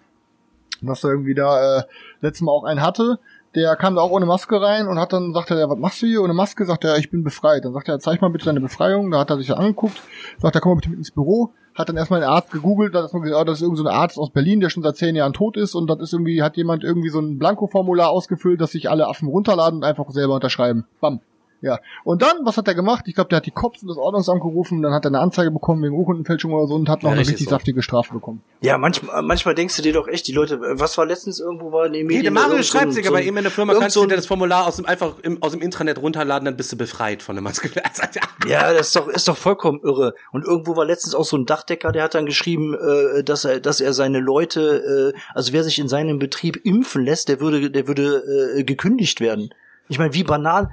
dass 0.81 1.03
er 1.03 1.11
irgendwie 1.11 1.35
da 1.35 1.79
äh, 1.79 1.83
letztes 2.21 2.41
Mal 2.41 2.53
auch 2.53 2.63
einen 2.63 2.81
hatte, 2.81 3.19
der 3.55 3.75
kam 3.75 3.95
da 3.95 4.01
auch 4.01 4.11
ohne 4.11 4.25
Maske 4.25 4.61
rein 4.61 4.87
und 4.87 4.99
hat 4.99 5.13
dann, 5.13 5.33
sagt 5.33 5.51
er, 5.51 5.69
was 5.69 5.77
machst 5.77 6.01
du 6.01 6.07
hier 6.07 6.21
ohne 6.21 6.33
Maske? 6.33 6.65
Sagt 6.65 6.83
er, 6.83 6.97
ich 6.97 7.09
bin 7.09 7.23
befreit. 7.23 7.65
Dann 7.65 7.73
sagt 7.73 7.87
er, 7.87 7.99
zeig 7.99 8.21
mal 8.21 8.29
bitte 8.29 8.45
deine 8.45 8.61
Befreiung. 8.61 9.11
Da 9.11 9.19
hat 9.19 9.29
er 9.29 9.37
sich 9.37 9.47
ja 9.47 9.55
angeguckt, 9.55 10.01
sagt 10.39 10.55
er, 10.55 10.61
komm 10.61 10.73
mal 10.73 10.75
bitte 10.75 10.89
mit 10.89 10.99
ins 10.99 11.11
Büro 11.11 11.53
hat 11.75 11.89
dann 11.89 11.97
erstmal 11.97 12.23
einen 12.23 12.31
Arzt 12.31 12.51
gegoogelt, 12.51 12.95
da 12.95 13.03
hat 13.03 13.11
gesagt, 13.11 13.33
oh, 13.35 13.43
das 13.43 13.57
ist 13.57 13.61
irgendein 13.61 13.83
so 13.83 13.89
ein 13.89 13.95
Arzt 13.95 14.17
aus 14.17 14.29
Berlin, 14.29 14.61
der 14.61 14.69
schon 14.69 14.81
seit 14.81 14.95
zehn 14.95 15.15
Jahren 15.15 15.33
tot 15.33 15.57
ist 15.57 15.75
und 15.75 15.87
das 15.87 15.99
ist 15.99 16.13
irgendwie, 16.13 16.41
hat 16.41 16.55
jemand 16.55 16.83
irgendwie 16.83 17.09
so 17.09 17.19
ein 17.19 17.37
Blanko-Formular 17.37 18.09
ausgefüllt, 18.09 18.61
dass 18.61 18.71
sich 18.71 18.89
alle 18.89 19.07
Affen 19.07 19.27
runterladen 19.27 19.79
und 19.79 19.83
einfach 19.83 20.09
selber 20.09 20.35
unterschreiben. 20.35 20.85
Bam. 21.01 21.19
Ja. 21.61 21.79
Und 22.03 22.21
dann, 22.21 22.37
was 22.43 22.57
hat 22.57 22.67
er 22.67 22.75
gemacht? 22.75 23.05
Ich 23.07 23.15
glaube, 23.15 23.29
der 23.29 23.37
hat 23.37 23.45
die 23.45 23.51
Cops 23.51 23.81
und 23.81 23.87
das 23.87 23.97
Ordnungsamt 23.97 24.41
gerufen, 24.41 24.81
dann 24.81 24.93
hat 24.93 25.05
er 25.05 25.09
eine 25.09 25.19
Anzeige 25.19 25.51
bekommen 25.51 25.83
wegen 25.83 25.95
Urkundenfälschung 25.95 26.53
oder 26.53 26.67
so 26.67 26.75
und 26.75 26.89
hat 26.89 27.03
noch 27.03 27.09
ja, 27.09 27.17
eine 27.17 27.21
richtig 27.21 27.45
so. 27.45 27.51
saftige 27.51 27.81
Strafe 27.81 28.13
bekommen. 28.13 28.43
Ja, 28.61 28.77
manchmal, 28.77 29.21
manchmal 29.21 29.55
denkst 29.55 29.75
du 29.75 29.81
dir 29.81 29.93
doch 29.93 30.07
echt, 30.07 30.27
die 30.27 30.31
Leute, 30.31 30.59
was 30.61 30.97
war 30.97 31.05
letztens 31.05 31.39
irgendwo 31.39 31.71
war 31.71 31.85
in 31.87 31.93
den 31.93 32.07
Medien? 32.07 32.19
Nee, 32.19 32.23
der 32.23 32.31
Mario 32.31 32.63
schreibt 32.63 32.93
sich, 32.93 33.07
aber 33.07 33.21
eben 33.21 33.37
in 33.37 33.43
der 33.43 33.51
Firma 33.51 33.73
kannst 33.73 33.95
du 33.95 34.05
dir 34.05 34.15
das 34.15 34.25
Formular 34.25 34.67
aus 34.67 34.75
dem, 34.75 34.85
einfach 34.85 35.19
im, 35.23 35.41
aus 35.41 35.53
dem 35.53 35.61
Intranet 35.61 36.01
runterladen, 36.01 36.45
dann 36.45 36.57
bist 36.57 36.71
du 36.71 36.77
befreit 36.77 37.23
von 37.23 37.35
der 37.35 37.43
Maske. 37.43 37.69
ja, 38.47 38.73
das 38.73 38.87
ist 38.87 38.95
doch, 38.95 39.07
ist 39.07 39.27
doch 39.27 39.37
vollkommen 39.37 39.79
irre. 39.83 40.13
Und 40.31 40.45
irgendwo 40.45 40.75
war 40.75 40.85
letztens 40.85 41.15
auch 41.15 41.25
so 41.25 41.37
ein 41.37 41.45
Dachdecker, 41.45 41.91
der 41.91 42.03
hat 42.03 42.15
dann 42.15 42.25
geschrieben, 42.25 42.75
äh, 42.75 43.23
dass 43.23 43.45
er, 43.45 43.59
dass 43.59 43.81
er 43.81 43.93
seine 43.93 44.19
Leute, 44.19 45.13
äh, 45.15 45.19
also 45.33 45.53
wer 45.53 45.63
sich 45.63 45.79
in 45.79 45.87
seinem 45.87 46.19
Betrieb 46.19 46.59
impfen 46.63 47.03
lässt, 47.03 47.29
der 47.29 47.39
würde, 47.39 47.71
der 47.71 47.87
würde 47.87 48.57
äh, 48.57 48.63
gekündigt 48.63 49.19
werden. 49.19 49.49
Ich 49.87 49.99
meine, 49.99 50.13
wie 50.13 50.23
banal, 50.23 50.71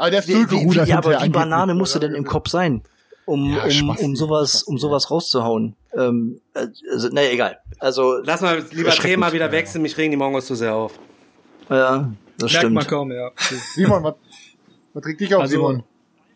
aber 0.00 0.10
der 0.10 0.20
ist 0.20 0.28
wie, 0.28 0.50
wie, 0.50 0.70
wie, 0.70 0.88
ja, 0.88 0.96
aber 0.96 1.22
wie 1.22 1.28
Banane 1.28 1.74
musst 1.74 1.94
du 1.94 1.98
denn 1.98 2.14
im 2.14 2.24
Kopf 2.24 2.48
sein, 2.48 2.82
um, 3.26 3.54
ja, 3.54 3.64
um, 3.82 3.90
um 3.90 4.16
sowas, 4.16 4.62
um 4.62 4.78
sowas 4.78 5.10
rauszuhauen? 5.10 5.76
Ähm, 5.94 6.40
also, 6.54 7.08
naja, 7.10 7.30
egal. 7.30 7.58
Also 7.78 8.18
lass 8.24 8.40
mal 8.40 8.64
lieber 8.72 8.92
Thema 8.92 9.32
wieder 9.34 9.52
wechseln. 9.52 9.82
Mich 9.82 9.98
regen 9.98 10.10
die 10.10 10.16
Mongos 10.16 10.46
zu 10.46 10.54
sehr 10.54 10.74
auf. 10.74 10.98
Ja, 11.68 12.10
das 12.38 12.50
Merkt 12.50 12.56
stimmt. 12.56 12.74
man 12.76 12.86
kaum, 12.86 13.12
ja. 13.12 13.30
Simon, 13.74 14.02
was, 14.02 14.14
was 14.94 15.04
regt 15.04 15.20
dich 15.20 15.34
auf, 15.34 15.42
also, 15.42 15.54
Simon? 15.54 15.82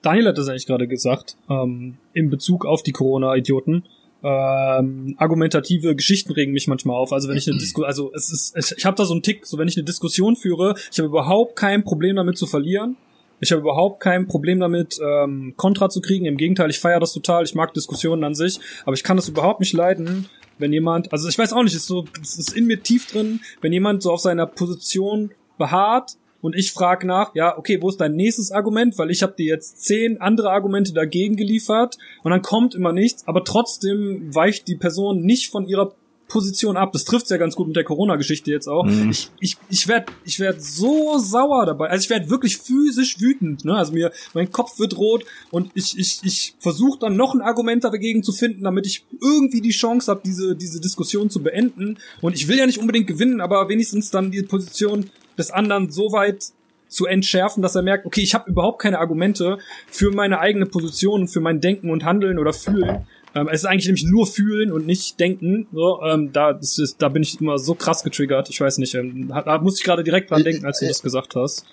Daniel 0.02 0.28
hat 0.28 0.36
das 0.36 0.48
eigentlich 0.48 0.66
gerade 0.66 0.86
gesagt, 0.86 1.38
ähm, 1.48 1.96
in 2.12 2.28
Bezug 2.28 2.66
auf 2.66 2.82
die 2.82 2.92
Corona-Idioten. 2.92 3.84
Ähm, 4.22 5.14
argumentative 5.18 5.96
Geschichten 5.96 6.32
regen 6.32 6.52
mich 6.52 6.66
manchmal 6.66 6.96
auf. 6.96 7.14
Also 7.14 7.30
wenn 7.30 7.38
ich 7.38 7.48
eine 7.48 7.56
Diskussion, 7.56 7.86
also 7.86 8.12
es 8.14 8.30
ist, 8.30 8.74
ich 8.76 8.84
habe 8.84 8.96
da 8.96 9.06
so 9.06 9.14
einen 9.14 9.22
Tick, 9.22 9.46
so 9.46 9.56
wenn 9.56 9.68
ich 9.68 9.76
eine 9.78 9.84
Diskussion 9.84 10.36
führe, 10.36 10.74
ich 10.92 10.98
habe 10.98 11.08
überhaupt 11.08 11.56
kein 11.56 11.82
Problem 11.82 12.16
damit 12.16 12.36
zu 12.36 12.46
verlieren. 12.46 12.96
Ich 13.44 13.52
habe 13.52 13.60
überhaupt 13.60 14.00
kein 14.00 14.26
Problem 14.26 14.58
damit, 14.58 14.98
ähm, 15.04 15.52
Kontra 15.58 15.90
zu 15.90 16.00
kriegen. 16.00 16.24
Im 16.24 16.38
Gegenteil, 16.38 16.70
ich 16.70 16.80
feiere 16.80 17.00
das 17.00 17.12
total. 17.12 17.44
Ich 17.44 17.54
mag 17.54 17.74
Diskussionen 17.74 18.24
an 18.24 18.34
sich, 18.34 18.58
aber 18.86 18.94
ich 18.94 19.04
kann 19.04 19.18
das 19.18 19.28
überhaupt 19.28 19.60
nicht 19.60 19.74
leiden, 19.74 20.30
wenn 20.56 20.72
jemand, 20.72 21.12
also 21.12 21.28
ich 21.28 21.36
weiß 21.36 21.52
auch 21.52 21.62
nicht, 21.62 21.74
ist 21.74 21.86
so, 21.86 22.06
es 22.22 22.38
ist 22.38 22.56
in 22.56 22.64
mir 22.64 22.82
tief 22.82 23.06
drin, 23.06 23.40
wenn 23.60 23.70
jemand 23.70 24.02
so 24.02 24.12
auf 24.12 24.20
seiner 24.20 24.46
Position 24.46 25.30
beharrt 25.58 26.12
und 26.40 26.56
ich 26.56 26.72
frage 26.72 27.06
nach, 27.06 27.34
ja, 27.34 27.58
okay, 27.58 27.82
wo 27.82 27.90
ist 27.90 28.00
dein 28.00 28.16
nächstes 28.16 28.50
Argument? 28.50 28.96
Weil 28.96 29.10
ich 29.10 29.22
habe 29.22 29.34
dir 29.34 29.46
jetzt 29.46 29.82
zehn 29.84 30.22
andere 30.22 30.50
Argumente 30.50 30.94
dagegen 30.94 31.36
geliefert 31.36 31.98
und 32.22 32.30
dann 32.30 32.40
kommt 32.40 32.74
immer 32.74 32.92
nichts, 32.92 33.28
aber 33.28 33.44
trotzdem 33.44 34.34
weicht 34.34 34.68
die 34.68 34.76
Person 34.76 35.20
nicht 35.20 35.50
von 35.50 35.66
ihrer 35.66 35.92
Position 36.28 36.76
ab. 36.76 36.92
Das 36.92 37.04
trifft 37.04 37.30
ja 37.30 37.36
ganz 37.36 37.54
gut 37.54 37.66
mit 37.66 37.76
der 37.76 37.84
Corona-Geschichte 37.84 38.50
jetzt 38.50 38.66
auch. 38.66 38.84
Mhm. 38.84 39.10
Ich, 39.10 39.30
ich, 39.40 39.56
ich 39.68 39.88
werde 39.88 40.06
ich 40.24 40.40
werd 40.40 40.62
so 40.62 41.18
sauer 41.18 41.66
dabei. 41.66 41.88
Also 41.88 42.04
ich 42.04 42.10
werde 42.10 42.30
wirklich 42.30 42.56
physisch 42.56 43.20
wütend. 43.20 43.64
Ne? 43.64 43.74
Also 43.74 43.92
mir, 43.92 44.10
mein 44.32 44.50
Kopf 44.50 44.78
wird 44.78 44.96
rot 44.96 45.24
und 45.50 45.70
ich, 45.74 45.98
ich, 45.98 46.20
ich 46.22 46.54
versuche 46.58 46.98
dann 46.98 47.16
noch 47.16 47.34
ein 47.34 47.40
Argument 47.40 47.84
dagegen 47.84 48.22
zu 48.22 48.32
finden, 48.32 48.64
damit 48.64 48.86
ich 48.86 49.04
irgendwie 49.20 49.60
die 49.60 49.70
Chance 49.70 50.10
habe, 50.10 50.22
diese, 50.24 50.56
diese 50.56 50.80
Diskussion 50.80 51.30
zu 51.30 51.42
beenden. 51.42 51.98
Und 52.20 52.34
ich 52.34 52.48
will 52.48 52.58
ja 52.58 52.66
nicht 52.66 52.78
unbedingt 52.78 53.06
gewinnen, 53.06 53.40
aber 53.40 53.68
wenigstens 53.68 54.10
dann 54.10 54.30
die 54.30 54.42
Position 54.42 55.10
des 55.38 55.50
anderen 55.50 55.90
so 55.90 56.12
weit 56.12 56.52
zu 56.88 57.06
entschärfen, 57.06 57.62
dass 57.62 57.74
er 57.74 57.82
merkt, 57.82 58.06
okay, 58.06 58.20
ich 58.20 58.34
habe 58.34 58.48
überhaupt 58.48 58.80
keine 58.80 58.98
Argumente 58.98 59.58
für 59.90 60.10
meine 60.12 60.38
eigene 60.38 60.66
Position, 60.66 61.28
für 61.28 61.40
mein 61.40 61.60
Denken 61.60 61.90
und 61.90 62.04
Handeln 62.04 62.38
oder 62.38 62.52
Fühlen. 62.52 63.06
Ähm, 63.34 63.48
es 63.48 63.60
ist 63.60 63.64
eigentlich 63.66 63.86
nämlich 63.86 64.04
nur 64.04 64.26
fühlen 64.26 64.70
und 64.70 64.86
nicht 64.86 65.18
denken. 65.18 65.66
So, 65.72 66.00
ähm, 66.02 66.32
da, 66.32 66.52
das 66.52 66.78
ist, 66.78 67.02
da 67.02 67.08
bin 67.08 67.22
ich 67.22 67.40
immer 67.40 67.58
so 67.58 67.74
krass 67.74 68.04
getriggert. 68.04 68.48
Ich 68.48 68.60
weiß 68.60 68.78
nicht, 68.78 68.94
ähm, 68.94 69.28
da, 69.28 69.58
musste 69.58 69.80
ich 69.80 69.84
gerade 69.84 70.04
direkt 70.04 70.30
dran 70.30 70.44
denken, 70.44 70.64
als 70.64 70.80
du 70.80 70.86
das 70.86 71.02
gesagt 71.02 71.34
hast. 71.34 71.64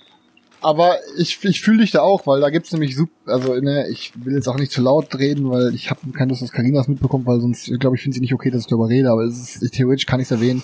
Aber 0.63 0.97
ich, 1.17 1.43
ich 1.43 1.61
fühle 1.61 1.79
dich 1.79 1.91
da 1.91 2.01
auch, 2.01 2.27
weil 2.27 2.39
da 2.39 2.51
gibt's 2.51 2.71
nämlich 2.71 2.95
super, 2.95 3.11
also 3.25 3.55
ne, 3.55 3.87
ich 3.89 4.13
will 4.23 4.35
jetzt 4.35 4.47
auch 4.47 4.57
nicht 4.57 4.71
zu 4.71 4.81
laut 4.81 5.13
reden, 5.17 5.49
weil 5.49 5.73
ich 5.73 5.89
habe 5.89 5.99
keine 6.11 6.29
Lust, 6.29 6.43
dass 6.43 6.51
Karina 6.51 6.79
das 6.79 6.87
mitbekommt, 6.87 7.25
weil 7.25 7.41
sonst, 7.41 7.71
glaube 7.79 7.95
ich, 7.95 8.03
finde 8.03 8.15
sie 8.15 8.21
nicht 8.21 8.33
okay, 8.33 8.51
dass 8.51 8.61
ich 8.61 8.67
darüber 8.67 8.87
rede, 8.87 9.09
aber 9.09 9.23
es 9.23 9.61
ist, 9.61 9.73
theoretisch 9.73 10.05
kann 10.05 10.19
ich 10.19 10.25
es 10.25 10.31
erwähnen. 10.31 10.61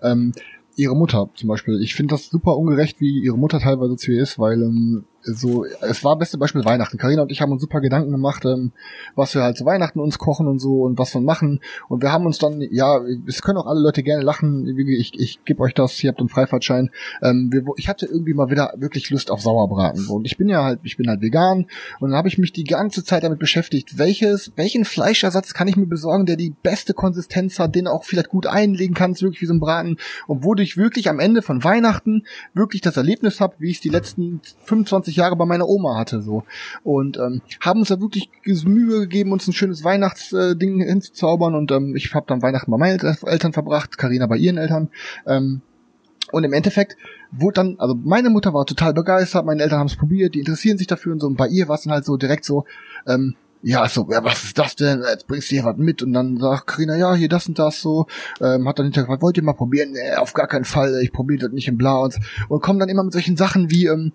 Ähm, 0.00 0.32
ihre 0.76 0.96
Mutter 0.96 1.28
zum 1.34 1.48
Beispiel. 1.48 1.80
Ich 1.82 1.94
finde 1.94 2.14
das 2.14 2.28
super 2.28 2.56
ungerecht, 2.56 3.00
wie 3.00 3.20
ihre 3.20 3.36
Mutter 3.36 3.58
teilweise 3.58 3.96
zu 3.96 4.12
ihr 4.12 4.22
ist, 4.22 4.38
weil 4.38 4.62
ähm, 4.62 5.04
so, 5.24 5.64
es 5.64 6.04
war 6.04 6.18
beste 6.18 6.38
Beispiel 6.38 6.64
Weihnachten. 6.64 6.98
Karina 6.98 7.22
und 7.22 7.32
ich 7.32 7.40
haben 7.40 7.52
uns 7.52 7.62
super 7.62 7.80
Gedanken 7.80 8.10
gemacht, 8.10 8.44
ähm, 8.44 8.72
was 9.14 9.34
wir 9.34 9.42
halt 9.42 9.56
zu 9.56 9.64
Weihnachten 9.64 10.00
uns 10.00 10.18
kochen 10.18 10.48
und 10.48 10.58
so 10.58 10.82
und 10.82 10.98
was 10.98 11.14
wir 11.14 11.20
machen. 11.20 11.60
Und 11.88 12.02
wir 12.02 12.12
haben 12.12 12.26
uns 12.26 12.38
dann, 12.38 12.60
ja, 12.60 13.00
es 13.26 13.42
können 13.42 13.58
auch 13.58 13.66
alle 13.66 13.80
Leute 13.80 14.02
gerne 14.02 14.22
lachen. 14.22 14.66
Ich, 14.76 15.18
ich 15.18 15.44
gebe 15.44 15.62
euch 15.62 15.74
das, 15.74 16.02
ihr 16.02 16.10
habt 16.10 16.18
einen 16.18 16.28
Freifahrtschein. 16.28 16.90
Ähm, 17.22 17.50
wir, 17.52 17.64
ich 17.76 17.88
hatte 17.88 18.06
irgendwie 18.06 18.34
mal 18.34 18.50
wieder 18.50 18.74
wirklich 18.76 19.10
Lust 19.10 19.30
auf 19.30 19.40
Sauerbraten. 19.40 20.08
Und 20.08 20.26
ich 20.26 20.36
bin 20.36 20.48
ja 20.48 20.64
halt, 20.64 20.80
ich 20.82 20.96
bin 20.96 21.08
halt 21.08 21.20
vegan. 21.20 21.66
Und 22.00 22.10
dann 22.10 22.16
habe 22.16 22.28
ich 22.28 22.38
mich 22.38 22.52
die 22.52 22.64
ganze 22.64 23.04
Zeit 23.04 23.22
damit 23.22 23.38
beschäftigt, 23.38 23.98
welches, 23.98 24.52
welchen 24.56 24.84
Fleischersatz 24.84 25.54
kann 25.54 25.68
ich 25.68 25.76
mir 25.76 25.86
besorgen, 25.86 26.26
der 26.26 26.36
die 26.36 26.54
beste 26.62 26.94
Konsistenz 26.94 27.58
hat, 27.58 27.74
den 27.74 27.86
auch 27.86 28.04
vielleicht 28.04 28.28
gut 28.28 28.46
einlegen 28.46 28.94
kann, 28.94 29.12
wirklich 29.20 29.42
wie 29.42 29.46
so 29.46 29.54
ein 29.54 29.60
Braten. 29.60 29.98
Und 30.26 30.42
wurde 30.42 30.62
ich 30.62 30.76
wirklich 30.76 31.08
am 31.08 31.20
Ende 31.20 31.42
von 31.42 31.62
Weihnachten 31.62 32.24
wirklich 32.54 32.82
das 32.82 32.96
Erlebnis 32.96 33.40
habe, 33.40 33.54
wie 33.58 33.70
ich 33.70 33.76
es 33.76 33.82
die 33.82 33.88
letzten 33.88 34.40
25 34.64 35.11
20 35.12 35.16
Jahre 35.16 35.36
bei 35.36 35.44
meiner 35.44 35.68
Oma 35.68 35.96
hatte 35.96 36.22
so. 36.22 36.44
Und 36.82 37.18
ähm, 37.18 37.42
haben 37.60 37.80
uns 37.80 37.88
da 37.88 38.00
wirklich 38.00 38.30
Mühe 38.64 39.00
gegeben, 39.00 39.32
uns 39.32 39.46
ein 39.46 39.52
schönes 39.52 39.84
Weihnachtsding 39.84 40.80
äh, 40.80 40.86
hinzuzaubern. 40.86 41.54
Und 41.54 41.70
ähm, 41.70 41.94
ich 41.96 42.14
habe 42.14 42.26
dann 42.26 42.42
Weihnachten 42.42 42.70
bei 42.70 42.78
meinen 42.78 42.98
Eltern 43.00 43.52
verbracht, 43.52 43.98
Karina 43.98 44.26
bei 44.26 44.36
ihren 44.36 44.58
Eltern. 44.58 44.88
Ähm, 45.26 45.62
und 46.30 46.44
im 46.44 46.52
Endeffekt 46.52 46.96
wurde 47.30 47.54
dann, 47.54 47.76
also 47.78 47.94
meine 47.94 48.30
Mutter 48.30 48.54
war 48.54 48.64
total 48.64 48.94
begeistert, 48.94 49.44
meine 49.44 49.62
Eltern 49.62 49.80
haben 49.80 49.88
es 49.88 49.96
probiert, 49.96 50.34
die 50.34 50.38
interessieren 50.38 50.78
sich 50.78 50.86
dafür 50.86 51.12
und 51.12 51.20
so. 51.20 51.26
Und 51.26 51.36
bei 51.36 51.48
ihr 51.48 51.68
war 51.68 51.74
es 51.74 51.82
dann 51.82 51.92
halt 51.92 52.04
so 52.04 52.16
direkt 52.16 52.44
so, 52.44 52.64
ähm, 53.06 53.34
ja, 53.64 53.88
so, 53.88 54.08
ja, 54.10 54.24
was 54.24 54.42
ist 54.42 54.58
das 54.58 54.74
denn? 54.74 55.04
Jetzt 55.08 55.28
bringst 55.28 55.50
du 55.50 55.54
hier 55.54 55.64
was 55.64 55.76
mit. 55.76 56.02
Und 56.02 56.14
dann 56.14 56.38
sagt 56.38 56.66
Karina, 56.66 56.96
ja, 56.96 57.14
hier 57.14 57.28
das 57.28 57.46
und 57.46 57.58
das 57.58 57.80
so, 57.80 58.06
ähm, 58.40 58.66
hat 58.66 58.78
dann 58.78 58.86
hinterher 58.86 59.04
gefragt, 59.04 59.22
wollt 59.22 59.36
ihr 59.36 59.44
mal 59.44 59.52
probieren? 59.52 59.92
Nee, 59.92 60.14
auf 60.16 60.32
gar 60.32 60.48
keinen 60.48 60.64
Fall, 60.64 61.00
ich 61.02 61.12
probiere 61.12 61.42
das 61.42 61.52
nicht 61.52 61.68
im 61.68 61.76
Blau 61.76 62.02
und, 62.02 62.18
und 62.48 62.60
kommen 62.60 62.80
dann 62.80 62.88
immer 62.88 63.04
mit 63.04 63.12
solchen 63.12 63.36
Sachen 63.36 63.70
wie, 63.70 63.86
ähm, 63.86 64.12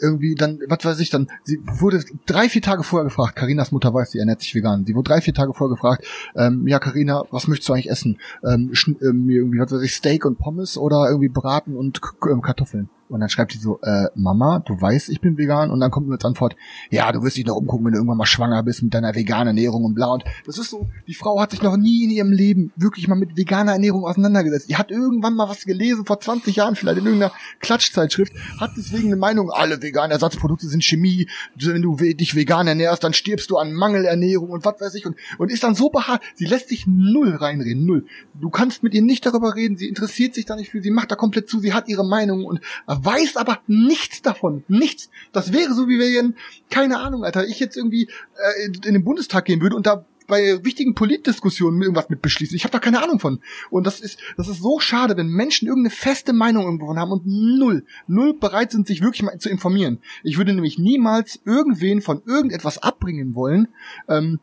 irgendwie 0.00 0.34
dann, 0.34 0.60
was 0.68 0.84
weiß 0.84 1.00
ich, 1.00 1.10
dann, 1.10 1.28
sie 1.42 1.60
wurde 1.64 2.02
drei, 2.26 2.48
vier 2.48 2.62
Tage 2.62 2.82
vorher 2.82 3.04
gefragt, 3.04 3.36
Karinas 3.36 3.72
Mutter 3.72 3.92
weiß, 3.92 4.12
sie 4.12 4.18
ernährt 4.18 4.40
sich 4.40 4.54
vegan, 4.54 4.84
sie 4.84 4.94
wurde 4.94 5.08
drei, 5.08 5.20
vier 5.20 5.34
Tage 5.34 5.52
vorher 5.52 5.74
gefragt, 5.74 6.06
ähm, 6.34 6.66
ja, 6.66 6.78
Karina, 6.78 7.24
was 7.30 7.48
möchtest 7.48 7.68
du 7.68 7.72
eigentlich 7.72 7.90
essen? 7.90 8.18
Ähm, 8.44 8.72
ähm, 9.02 9.28
irgendwie, 9.28 9.58
was 9.58 9.72
weiß 9.72 9.82
ich, 9.82 9.94
Steak 9.94 10.24
und 10.24 10.38
Pommes 10.38 10.76
oder 10.78 11.06
irgendwie 11.08 11.28
Braten 11.28 11.76
und 11.76 12.00
ähm, 12.30 12.42
Kartoffeln? 12.42 12.88
Und 13.08 13.20
dann 13.20 13.28
schreibt 13.28 13.52
sie 13.52 13.58
so, 13.58 13.80
äh, 13.82 14.06
Mama, 14.14 14.60
du 14.60 14.80
weißt, 14.80 15.08
ich 15.10 15.20
bin 15.20 15.38
vegan. 15.38 15.70
Und 15.70 15.80
dann 15.80 15.90
kommt 15.90 16.08
mir 16.08 16.14
als 16.14 16.24
Antwort, 16.24 16.56
ja, 16.90 17.10
du 17.12 17.22
wirst 17.22 17.36
dich 17.36 17.46
noch 17.46 17.56
umgucken, 17.56 17.86
wenn 17.86 17.92
du 17.92 17.98
irgendwann 17.98 18.18
mal 18.18 18.26
schwanger 18.26 18.62
bist 18.62 18.82
mit 18.82 18.94
deiner 18.94 19.14
veganen 19.14 19.48
Ernährung 19.48 19.84
und 19.84 19.94
bla. 19.94 20.06
Und 20.06 20.24
das 20.44 20.58
ist 20.58 20.70
so, 20.70 20.88
die 21.06 21.14
Frau 21.14 21.40
hat 21.40 21.52
sich 21.52 21.62
noch 21.62 21.76
nie 21.76 22.04
in 22.04 22.10
ihrem 22.10 22.32
Leben 22.32 22.72
wirklich 22.76 23.08
mal 23.08 23.14
mit 23.14 23.36
veganer 23.36 23.72
Ernährung 23.72 24.04
auseinandergesetzt. 24.04 24.68
Die 24.68 24.76
hat 24.76 24.90
irgendwann 24.90 25.34
mal 25.34 25.48
was 25.48 25.64
gelesen, 25.64 26.04
vor 26.04 26.20
20 26.20 26.56
Jahren 26.56 26.76
vielleicht 26.76 26.98
in 26.98 27.06
irgendeiner 27.06 27.32
Klatschzeitschrift, 27.60 28.32
hat 28.58 28.72
deswegen 28.76 29.06
eine 29.08 29.16
Meinung, 29.16 29.50
alle 29.50 29.80
veganen 29.82 30.10
Ersatzprodukte 30.10 30.66
sind 30.66 30.84
Chemie, 30.84 31.28
wenn 31.56 31.82
du 31.82 31.96
dich 31.96 32.34
vegan 32.34 32.66
ernährst, 32.66 33.04
dann 33.04 33.12
stirbst 33.12 33.50
du 33.50 33.56
an 33.56 33.72
Mangelernährung 33.72 34.50
und 34.50 34.64
was 34.64 34.80
weiß 34.80 34.94
ich. 34.94 35.06
Und, 35.06 35.16
und 35.38 35.50
ist 35.50 35.62
dann 35.62 35.74
so 35.74 35.90
beharrt, 35.90 36.22
sie 36.34 36.46
lässt 36.46 36.68
sich 36.68 36.86
null 36.86 37.34
reinreden, 37.34 37.84
null. 37.84 38.06
Du 38.40 38.50
kannst 38.50 38.82
mit 38.82 38.94
ihr 38.94 39.02
nicht 39.02 39.24
darüber 39.26 39.54
reden, 39.54 39.76
sie 39.76 39.88
interessiert 39.88 40.34
sich 40.34 40.44
da 40.44 40.56
nicht 40.56 40.70
für, 40.70 40.80
sie 40.80 40.90
macht 40.90 41.10
da 41.10 41.16
komplett 41.16 41.48
zu, 41.48 41.60
sie 41.60 41.72
hat 41.72 41.88
ihre 41.88 42.06
Meinung 42.06 42.44
und 42.44 42.60
weiß 43.04 43.36
aber 43.36 43.60
nichts 43.66 44.22
davon. 44.22 44.64
Nichts. 44.68 45.10
Das 45.32 45.52
wäre 45.52 45.74
so, 45.74 45.88
wie 45.88 45.98
wenn, 45.98 46.34
keine 46.70 46.98
Ahnung, 46.98 47.24
Alter, 47.24 47.46
ich 47.46 47.60
jetzt 47.60 47.76
irgendwie 47.76 48.04
äh, 48.04 48.66
in 48.66 48.94
den 48.94 49.04
Bundestag 49.04 49.44
gehen 49.44 49.60
würde 49.60 49.76
und 49.76 49.86
da 49.86 50.04
bei 50.26 50.64
wichtigen 50.64 50.94
Politdiskussionen 50.94 51.80
irgendwas 51.80 52.08
mit 52.08 52.22
beschließen. 52.22 52.56
Ich 52.56 52.64
habe 52.64 52.72
da 52.72 52.78
keine 52.78 53.02
Ahnung 53.02 53.20
von. 53.20 53.40
Und 53.70 53.86
das 53.86 54.00
ist, 54.00 54.18
das 54.36 54.48
ist 54.48 54.60
so 54.60 54.78
schade, 54.80 55.16
wenn 55.16 55.28
Menschen 55.28 55.68
irgendeine 55.68 55.94
feste 55.94 56.32
Meinung 56.32 56.64
irgendwo 56.64 56.94
haben 56.94 57.12
und 57.12 57.26
null, 57.26 57.84
null 58.06 58.34
bereit 58.34 58.72
sind, 58.72 58.86
sich 58.86 59.02
wirklich 59.02 59.22
mal 59.22 59.38
zu 59.38 59.48
informieren. 59.48 60.00
Ich 60.22 60.38
würde 60.38 60.52
nämlich 60.52 60.78
niemals 60.78 61.40
irgendwen 61.44 62.02
von 62.02 62.22
irgendetwas 62.26 62.78
abbringen 62.78 63.34
wollen, 63.34 63.68
ähm, 64.08 64.40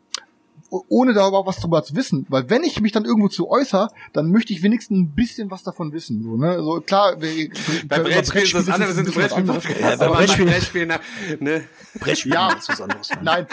ohne 0.88 1.14
darüber 1.14 1.46
was 1.46 1.56
drüber 1.56 1.82
zu 1.84 1.94
wissen. 1.96 2.26
Weil 2.28 2.48
wenn 2.50 2.62
ich 2.64 2.80
mich 2.80 2.92
dann 2.92 3.04
irgendwo 3.04 3.28
zu 3.28 3.48
äußere, 3.48 3.88
dann 4.12 4.30
möchte 4.30 4.52
ich 4.52 4.62
wenigstens 4.62 4.96
ein 4.98 5.14
bisschen 5.14 5.50
was 5.50 5.62
davon 5.62 5.92
wissen. 5.92 6.22
So, 6.22 6.36
ne? 6.36 6.56
so 6.62 6.80
klar, 6.80 7.20
wir, 7.20 7.50
bei 7.88 7.98
Brettspielen 8.00 8.44
ist 8.46 8.54
das 8.54 8.68
andere, 8.68 8.88
wir 8.90 8.94
sind 9.04 9.14
Brettspiel 9.14 9.46
Ja, 9.80 9.96
bei 9.96 10.08
Brettspielen, 10.08 10.50
Brettspielen, 10.50 10.92
ne? 11.40 11.64
Brettspielen 12.00 12.34
Ja. 12.34 12.52
ist 12.52 12.68
was 12.68 12.80
anderes. 12.80 13.08
Nein, 13.22 13.46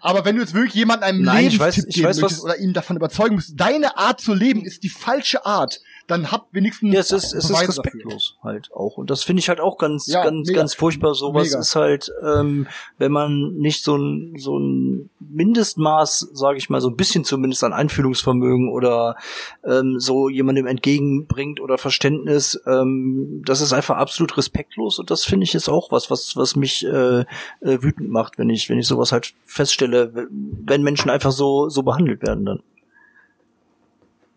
aber 0.00 0.24
wenn 0.24 0.36
du 0.36 0.42
jetzt 0.42 0.54
wirklich 0.54 0.74
jemandem 0.74 1.08
einen 1.08 1.22
Nein, 1.22 1.46
ich 1.46 1.52
Lebenstipp 1.54 1.84
weiß- 1.84 1.88
ich 1.88 1.94
geben 1.96 2.06
weiß, 2.08 2.16
was- 2.16 2.22
möchtest 2.22 2.44
oder 2.44 2.58
ihn 2.58 2.72
davon 2.72 2.96
überzeugen 2.96 3.34
musst, 3.36 3.52
deine 3.58 3.96
Art 3.96 4.20
zu 4.20 4.34
leben 4.34 4.64
ist 4.64 4.82
die 4.82 4.88
falsche 4.88 5.44
Art, 5.46 5.80
dann 6.10 6.30
hab 6.32 6.48
wenigstens 6.52 6.92
Ja, 6.92 7.00
es 7.00 7.10
ist, 7.12 7.32
es 7.32 7.44
ist 7.44 7.48
Beweise 7.48 7.66
dafür. 7.66 7.82
respektlos 7.84 8.36
halt 8.42 8.70
auch. 8.72 8.96
Und 8.96 9.10
das 9.10 9.22
finde 9.22 9.40
ich 9.40 9.48
halt 9.48 9.60
auch 9.60 9.78
ganz, 9.78 10.06
Ja, 10.06 10.24
ganz, 10.24 10.48
mega. 10.48 10.60
ganz 10.60 10.74
furchtbar. 10.74 11.14
Sowas 11.14 11.48
Mega. 11.48 11.60
ist 11.60 11.76
halt, 11.76 12.12
ähm, 12.24 12.66
wenn 12.98 13.12
man 13.12 13.54
nicht 13.54 13.82
so 13.82 13.96
ein, 13.96 14.34
so 14.38 14.58
ein 14.58 15.10
Mindestmaß, 15.20 16.30
sage 16.32 16.58
ich 16.58 16.70
mal, 16.70 16.80
so 16.80 16.88
ein 16.88 16.96
bisschen 16.96 17.24
zumindest 17.24 17.64
an 17.64 17.72
Einfühlungsvermögen 17.72 18.70
oder 18.72 19.16
ähm, 19.64 19.98
so 19.98 20.28
jemandem 20.28 20.66
entgegenbringt 20.66 21.60
oder 21.60 21.78
Verständnis, 21.78 22.60
ähm, 22.66 23.42
das 23.46 23.60
ist 23.60 23.72
einfach 23.72 23.96
absolut 23.96 24.36
respektlos 24.36 24.98
und 24.98 25.10
das 25.10 25.24
finde 25.24 25.44
ich 25.44 25.54
ist 25.54 25.68
auch 25.68 25.92
was, 25.92 26.10
was, 26.10 26.36
was 26.36 26.56
mich 26.56 26.84
äh, 26.84 27.20
äh, 27.20 27.24
wütend 27.60 28.10
macht, 28.10 28.38
wenn 28.38 28.50
ich, 28.50 28.68
wenn 28.68 28.78
ich 28.78 28.86
sowas 28.86 29.12
halt 29.12 29.34
feststelle, 29.46 30.12
wenn 30.30 30.82
Menschen 30.82 31.10
einfach 31.10 31.32
so, 31.32 31.68
so 31.68 31.82
behandelt 31.82 32.22
werden 32.22 32.44
dann. 32.44 32.60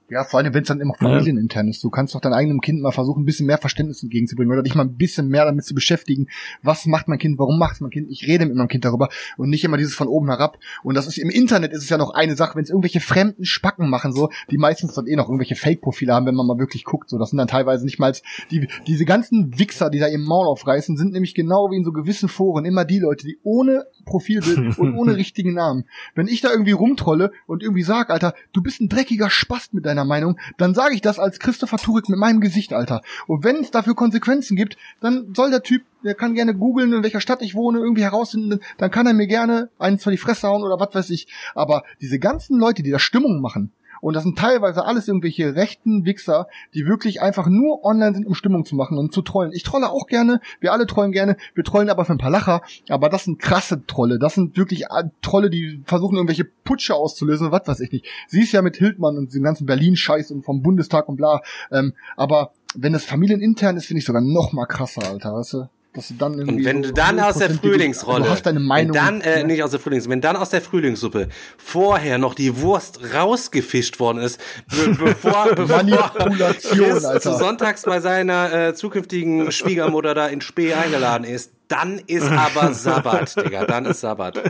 Ja, 0.10 0.26
vor 0.26 0.40
allem, 0.40 0.54
wenn 0.54 0.64
es 0.64 0.68
dann 0.68 0.82
immer 0.82 0.94
familienintern 0.96 1.68
ist. 1.68 1.84
Du 1.84 1.90
kannst 1.90 2.14
doch 2.14 2.22
deinem 2.22 2.34
eigenen 2.34 2.60
Kind 2.60 2.82
mal 2.82 2.92
versuchen, 2.92 3.24
ein 3.24 3.26
bisschen 3.26 3.46
mehr 3.46 3.58
Verständnis 3.58 4.04
entgegenzubringen 4.04 4.52
oder 4.52 4.62
dich 4.62 4.76
mal 4.76 4.84
ein 4.84 4.96
bisschen 4.96 5.30
mehr 5.30 5.46
damit 5.46 5.64
zu 5.64 5.74
beschäftigen. 5.74 6.28
Was 6.62 6.86
macht 6.86 7.08
mein 7.08 7.20
Kind? 7.20 7.40
Warum 7.40 7.58
macht 7.58 7.80
mein 7.82 7.90
Kind? 7.90 8.10
Ich 8.10 8.28
rede 8.28 8.46
mit 8.46 8.56
meinem 8.56 8.68
Kind 8.68 8.86
darüber 8.86 9.10
und 9.38 9.50
nicht 9.50 9.64
immer 9.64 9.78
dieses 9.78 9.96
von 9.96 10.08
oben 10.08 10.28
herab. 10.28 10.58
Und 10.84 10.96
das 10.96 11.08
ist 11.08 11.18
im 11.18 11.30
Internet 11.30 11.72
ist 11.72 11.84
es 11.84 11.90
ja 11.90 11.98
noch 11.98 12.14
eine 12.14 12.36
Sache, 12.36 12.56
wenn 12.56 12.64
es 12.64 12.70
irgendwelche 12.70 13.00
fremden 13.00 13.46
Spacken 13.46 13.90
machen, 13.90 14.12
so, 14.12 14.30
die 14.52 14.58
meistens 14.58 14.94
dann 14.94 15.08
eh 15.08 15.16
noch 15.16 15.30
irgendwelche 15.30 15.56
Fake-Profile 15.56 16.14
haben, 16.14 16.26
wenn 16.26 16.36
man 16.36 16.48
mal 16.48 16.60
wirklich 16.60 16.84
guckt. 16.84 17.10
So, 17.10 17.18
das 17.18 17.30
sind 17.30 17.38
dann 17.38 17.48
teilweise 17.48 17.86
nicht 17.86 18.00
mal 18.00 18.14
die, 18.52 18.68
diese 18.88 19.06
ganzen 19.06 19.58
Wichser, 19.58 19.90
die 19.90 20.00
da 20.00 20.08
ihr 20.08 20.20
Maul 20.20 20.48
aufreißen, 20.48 20.98
sind 20.98 21.14
nämlich 21.14 21.34
genau 21.34 21.72
wie 21.72 21.78
in 21.78 21.86
so 21.86 21.92
gewissen 21.94 22.28
Foren 22.30 22.66
immer 22.66 22.84
die 22.84 23.00
Leute, 23.00 23.26
die 23.26 23.40
ohne 23.44 23.86
Profilbild 24.06 24.78
und 24.78 24.96
ohne 24.96 25.16
richtigen 25.16 25.54
Namen. 25.54 25.86
Wenn 26.14 26.28
ich 26.28 26.42
da 26.42 26.52
irgendwie 26.52 26.72
rumtrolle 26.72 27.32
und 27.48 27.64
irgendwie 27.64 27.84
sag, 27.84 28.10
Alter, 28.10 28.34
du 28.52 28.62
bist 28.62 28.82
ein 28.82 28.90
dreckiger 28.90 29.30
Spast 29.30 29.74
mit 29.74 29.86
deiner 29.94 30.06
Meinung, 30.06 30.38
dann 30.58 30.74
sage 30.74 30.96
ich 30.96 31.02
das 31.02 31.20
als 31.20 31.40
Christopher 31.40 31.78
Turek 31.78 32.10
mit 32.10 32.20
meinem 32.20 32.42
Gesicht, 32.42 32.74
Alter. 32.74 33.02
Und 33.28 33.44
wenn 33.44 33.58
es 33.58 33.72
dafür 33.72 33.96
Konsequenzen 33.96 34.56
gibt, 34.56 34.78
dann 35.00 35.34
soll 35.36 35.52
der 35.52 35.64
Typ, 35.64 35.84
der 36.04 36.16
kann 36.16 36.34
gerne 36.34 36.56
googeln, 36.56 36.94
in 36.94 37.04
welcher 37.04 37.22
Stadt 37.22 37.42
ich 37.42 37.56
wohne, 37.56 37.80
irgendwie 37.80 38.04
herausfinden, 38.04 38.60
dann 38.78 38.92
kann 38.92 39.08
er 39.08 39.14
mir 39.14 39.28
gerne 39.28 39.70
eins 39.80 40.04
vor 40.04 40.12
die 40.12 40.18
Fresse 40.18 40.48
hauen 40.48 40.64
oder 40.64 40.80
was 40.80 40.94
weiß 40.94 41.10
ich. 41.12 41.28
Aber 41.56 41.84
diese 42.02 42.20
ganzen 42.20 42.60
Leute, 42.60 42.84
die 42.84 42.92
da 42.92 43.00
Stimmung 43.00 43.42
machen, 43.42 43.72
und 44.04 44.16
das 44.16 44.24
sind 44.24 44.38
teilweise 44.38 44.84
alles 44.84 45.08
irgendwelche 45.08 45.56
rechten 45.56 46.04
Wichser, 46.04 46.48
die 46.74 46.86
wirklich 46.86 47.22
einfach 47.22 47.48
nur 47.48 47.86
online 47.86 48.14
sind, 48.14 48.28
um 48.28 48.36
Stimmung 48.36 48.66
zu 48.66 48.76
machen 48.76 48.98
und 48.98 49.14
zu 49.14 49.22
trollen. 49.22 49.54
Ich 49.54 49.64
trolle 49.64 49.90
auch 49.90 50.08
gerne, 50.08 50.42
wir 50.60 50.74
alle 50.74 50.86
trollen 50.88 51.14
gerne, 51.14 51.38
wir 51.56 51.64
trollen 51.64 51.90
aber 51.90 52.04
für 52.04 52.12
ein 52.12 52.18
paar 52.18 52.30
Lacher, 52.30 52.64
aber 52.90 53.08
das 53.08 53.24
sind 53.24 53.40
krasse 53.40 53.86
Trolle. 53.86 54.20
Das 54.20 54.36
sind 54.36 54.58
wirklich 54.58 54.88
äh, 54.88 55.06
Trolle, 55.22 55.50
die 55.50 55.82
versuchen 55.86 56.16
irgendwelche 56.16 56.44
Putsche 56.44 56.96
auszulösen 56.96 57.54
was 57.54 57.66
weiß 57.66 57.80
ich 57.80 57.94
nicht. 57.94 58.06
Sie 58.28 58.42
ist 58.42 58.52
ja 58.52 58.62
mit 58.62 58.76
Hildmann 58.76 59.18
und 59.18 59.34
dem 59.34 59.44
ganzen 59.44 59.66
Berlin-Scheiß 59.66 60.32
und 60.32 60.44
vom 60.44 60.62
Bundestag 60.62 61.08
und 61.08 61.16
bla. 61.16 61.42
Ähm, 61.72 61.94
aber 62.18 62.52
wenn 62.76 62.92
das 62.92 63.06
familienintern 63.06 63.78
ist, 63.78 63.86
finde 63.86 64.00
ich 64.00 64.06
sogar 64.06 64.22
noch 64.22 64.52
mal 64.52 64.66
krasser, 64.66 65.08
Alter, 65.08 65.34
weißt 65.34 65.54
du? 65.54 65.70
Dass 65.94 66.08
du 66.08 66.16
dann 66.16 66.34
irgendwie 66.34 66.56
Und 66.56 66.66
wenn 66.66 66.84
so 66.84 66.90
du 66.90 66.94
dann 66.94 67.20
aus 67.20 67.38
der 67.38 67.52
100% 67.52 67.60
Frühlingsrolle, 67.60 68.24
du 68.26 68.30
hast 68.32 68.46
deine 68.46 68.60
Meinung, 68.60 68.96
wenn 68.96 69.04
dann, 69.04 69.22
äh, 69.22 69.40
ja. 69.40 69.46
nicht 69.46 69.62
aus 69.62 69.72
der 69.72 69.80
Frühlings, 69.80 70.10
wenn 70.10 70.22
dann 70.22 70.36
aus 70.36 70.50
der 70.50 70.62
Frühlingssuppe 70.62 71.30
vorher 71.58 72.18
noch 72.18 72.34
die 72.34 72.60
Wurst 72.62 73.00
rausgefischt 73.14 74.00
worden 74.00 74.18
ist, 74.18 74.40
be 74.70 74.96
bevor, 75.00 75.50
bevor 75.56 75.82
es 75.82 77.06
Alter. 77.06 77.38
sonntags 77.38 77.84
bei 77.84 78.00
seiner 78.00 78.52
äh, 78.52 78.74
zukünftigen 78.74 79.52
Schwiegermutter 79.52 80.16
da 80.16 80.28
in 80.28 80.42
Spee 80.42 80.74
eingeladen 80.74 81.26
ist, 81.26 81.52
dann 81.68 82.00
ist 82.08 82.24
aber 82.32 82.74
Sabbat, 82.74 83.36
Digga, 83.36 83.66
dann 83.66 83.86
ist 83.86 84.02
Sabbat. 84.02 84.42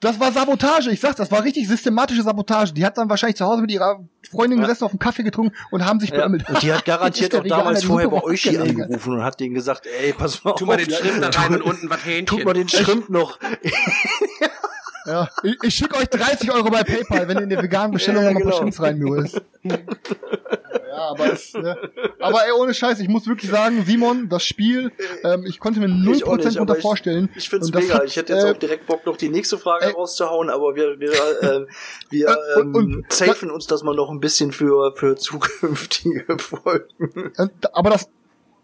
Das 0.00 0.18
war 0.18 0.32
Sabotage, 0.32 0.90
ich 0.90 0.98
sag's, 1.00 1.16
das 1.16 1.30
war 1.30 1.44
richtig 1.44 1.68
systematische 1.68 2.22
Sabotage. 2.22 2.72
Die 2.72 2.86
hat 2.86 2.96
dann 2.96 3.10
wahrscheinlich 3.10 3.36
zu 3.36 3.44
Hause 3.44 3.60
mit 3.60 3.70
ihrer 3.70 4.00
Freundin 4.30 4.58
gesessen, 4.60 4.84
auf 4.84 4.92
einen 4.92 4.98
Kaffee 4.98 5.22
getrunken 5.22 5.54
und 5.70 5.84
haben 5.84 6.00
sich 6.00 6.08
Ja. 6.08 6.16
beömmelt. 6.20 6.48
Und 6.48 6.62
die 6.62 6.72
hat 6.72 6.84
garantiert 6.86 7.34
auch 7.34 7.44
damals 7.44 7.84
vorher 7.84 8.08
bei 8.08 8.22
euch 8.22 8.40
hier 8.42 8.62
angerufen 8.62 9.12
und 9.12 9.22
hat 9.22 9.38
denen 9.40 9.54
gesagt, 9.54 9.86
ey, 10.02 10.14
pass 10.14 10.42
mal 10.42 10.52
Tu 10.54 10.64
mal 10.64 10.76
auf, 10.76 10.82
den 10.84 10.94
Schrimp 10.94 11.20
da 11.20 11.28
rein 11.28 11.54
und 11.56 11.62
unten 11.62 11.90
was 11.90 12.02
Hähnchen. 12.04 12.26
tut 12.26 12.44
mal 12.46 12.54
den 12.54 12.68
Schrimp 12.70 13.10
noch. 13.10 13.38
Ja, 15.10 15.28
ich, 15.42 15.56
ich 15.62 15.74
schicke 15.74 15.96
euch 15.96 16.08
30 16.08 16.52
Euro 16.52 16.70
bei 16.70 16.84
PayPal, 16.84 17.26
wenn 17.26 17.38
ihr 17.38 17.42
in 17.44 17.50
der 17.50 17.62
veganen 17.62 17.92
Bestellung 17.92 18.22
Ja, 18.22 18.30
noch 18.30 18.40
paar 18.40 18.50
genau. 18.50 18.56
Shrimps 18.58 18.80
reinmühlt. 18.80 19.42
ja, 19.64 19.76
aber 21.10 21.32
es, 21.32 21.52
ne? 21.54 21.76
aber 22.20 22.44
ey, 22.46 22.52
ohne 22.52 22.74
Scheiß, 22.74 23.00
ich 23.00 23.08
muss 23.08 23.26
wirklich 23.26 23.50
sagen, 23.50 23.82
Simon, 23.86 24.28
das 24.28 24.44
Spiel, 24.44 24.92
ähm, 25.24 25.44
ich 25.46 25.58
konnte 25.58 25.80
mir 25.80 25.86
0% 25.88 26.00
Ich 26.02 26.06
nicht, 26.08 26.24
unter 26.26 26.60
aber 26.60 26.76
ich- 26.76 26.82
vorstellen. 26.82 27.28
Ich 27.34 27.48
find's 27.48 27.70
das 27.70 27.82
mega. 27.82 27.94
hat, 27.94 28.04
ich 28.04 28.16
hätte 28.16 28.32
jetzt 28.34 28.44
äh, 28.44 28.50
auch 28.52 28.56
direkt 28.58 28.86
Bock, 28.86 29.04
noch 29.06 29.16
die 29.16 29.28
nächste 29.28 29.58
Frage 29.58 29.86
ey. 29.86 29.92
rauszuhauen, 29.92 30.50
aber 30.50 30.74
wir, 30.76 30.98
wir, 31.00 31.10
äh, 31.12 31.66
wir 32.10 32.28
Äh, 32.28 32.60
und- 32.60 32.66
ähm, 32.66 32.74
und- 32.74 33.12
safen 33.12 33.50
uns 33.50 33.66
das 33.66 33.82
mal 33.82 33.94
noch 33.96 34.10
ein 34.10 34.20
bisschen 34.20 34.52
für, 34.52 34.92
für 34.94 35.16
zukünftige 35.16 36.24
Folgen. 36.38 37.32
Äh, 37.36 37.48
aber 37.72 37.90
das, 37.90 38.08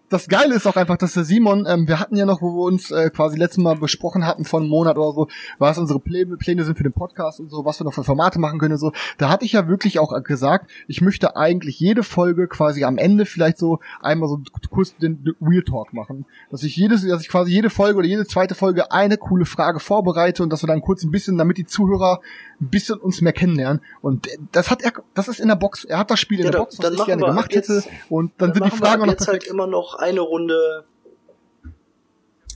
das 0.09 0.29
Geile 0.29 0.55
ist 0.55 0.67
auch 0.67 0.77
einfach, 0.77 0.97
dass 0.97 1.15
der 1.15 1.25
Simon, 1.25 1.67
ähm, 1.69 1.89
wir 1.89 1.99
hatten 1.99 2.17
ja 2.17 2.27
noch, 2.27 2.41
wo 2.41 2.55
wir 2.55 2.65
uns 2.65 2.91
äh, 2.91 3.11
quasi 3.11 3.37
letztes 3.37 3.63
Mal 3.63 3.77
besprochen 3.77 4.27
hatten 4.27 4.45
vor 4.45 4.61
einem 4.61 4.69
Monat 4.69 4.97
oder 4.99 5.13
so, 5.13 5.29
was 5.59 5.79
unsere 5.79 5.99
Pläne, 5.99 6.37
Pläne 6.37 6.65
sind 6.65 6.77
für 6.77 6.85
den 6.85 6.93
Podcast 6.93 7.41
und 7.41 7.51
so, 7.51 7.65
was 7.65 7.81
wir 7.81 7.85
noch 7.85 7.95
für 7.95 8.05
Formate 8.05 8.39
machen 8.39 8.59
können 8.59 8.75
und 8.75 8.79
so. 8.79 8.93
Da 9.19 9.29
hatte 9.29 9.45
ich 9.45 9.53
ja 9.53 9.69
wirklich 9.69 9.99
auch 9.99 10.23
gesagt, 10.23 10.71
ich 10.87 11.01
möchte 11.01 11.37
eigentlich 11.37 11.81
jede 11.81 12.03
Folge 12.03 12.47
quasi 12.47 12.85
am 12.85 12.99
Ende 12.99 13.27
vielleicht 13.27 13.59
so 13.59 13.81
einmal 14.01 14.29
so 14.29 14.41
kurz 14.71 14.97
den 14.97 15.35
Real 15.41 15.63
Talk 15.63 15.93
machen. 15.93 16.25
Dass 16.51 16.63
ich 16.63 16.77
jedes, 16.77 17.07
dass 17.07 17.23
ich 17.23 17.29
quasi 17.29 17.51
jede 17.51 17.71
Folge 17.71 17.99
oder 17.99 18.07
jede 18.07 18.27
zweite 18.27 18.55
Folge 18.55 18.93
eine 18.93 19.17
coole 19.17 19.45
Frage 19.45 19.81
vorbereite 19.81 20.43
und 20.43 20.51
dass 20.53 20.63
wir 20.63 20.69
dann 20.69 20.83
kurz 20.83 21.03
ein 21.03 21.11
bisschen, 21.11 21.37
damit 21.37 21.59
die 21.59 21.67
Zuhörer 21.67 22.21
ein 22.61 22.71
bisschen 22.71 22.99
uns 22.99 23.21
mehr 23.21 23.33
kennenlernen. 23.33 23.83
Und 24.01 24.29
das 24.53 24.71
hat 24.71 24.83
er, 24.83 24.93
das 25.15 25.29
ist 25.29 25.41
in 25.41 25.49
der 25.49 25.57
Box. 25.57 25.85
Er 25.85 25.99
hat 25.99 26.11
das 26.11 26.19
Spiel 26.21 26.39
in 26.41 26.45
Ja, 26.47 26.51
der 26.51 26.59
dann- 26.61 26.67
Box, 26.67 26.79
was 26.79 26.85
dann 26.85 26.95
ich 26.95 27.05
gerne 27.05 27.23
wir 27.23 27.27
ab 27.29 27.31
gemacht 27.35 27.55
jetzt- 27.55 27.69
hätte. 27.69 27.85
Und 28.09 28.33
dann, 28.39 28.55
sind 28.55 28.65
die 28.67 28.71
wir 28.73 28.77
Fragen 28.77 29.03
ab 29.03 29.07
noch 29.07 29.13
jetzt 29.15 29.25
perfekt. 29.27 29.45
halt 29.45 29.51
immer 29.53 29.67
noch 29.67 29.95
eine 29.97 30.21
Runde. 30.21 30.85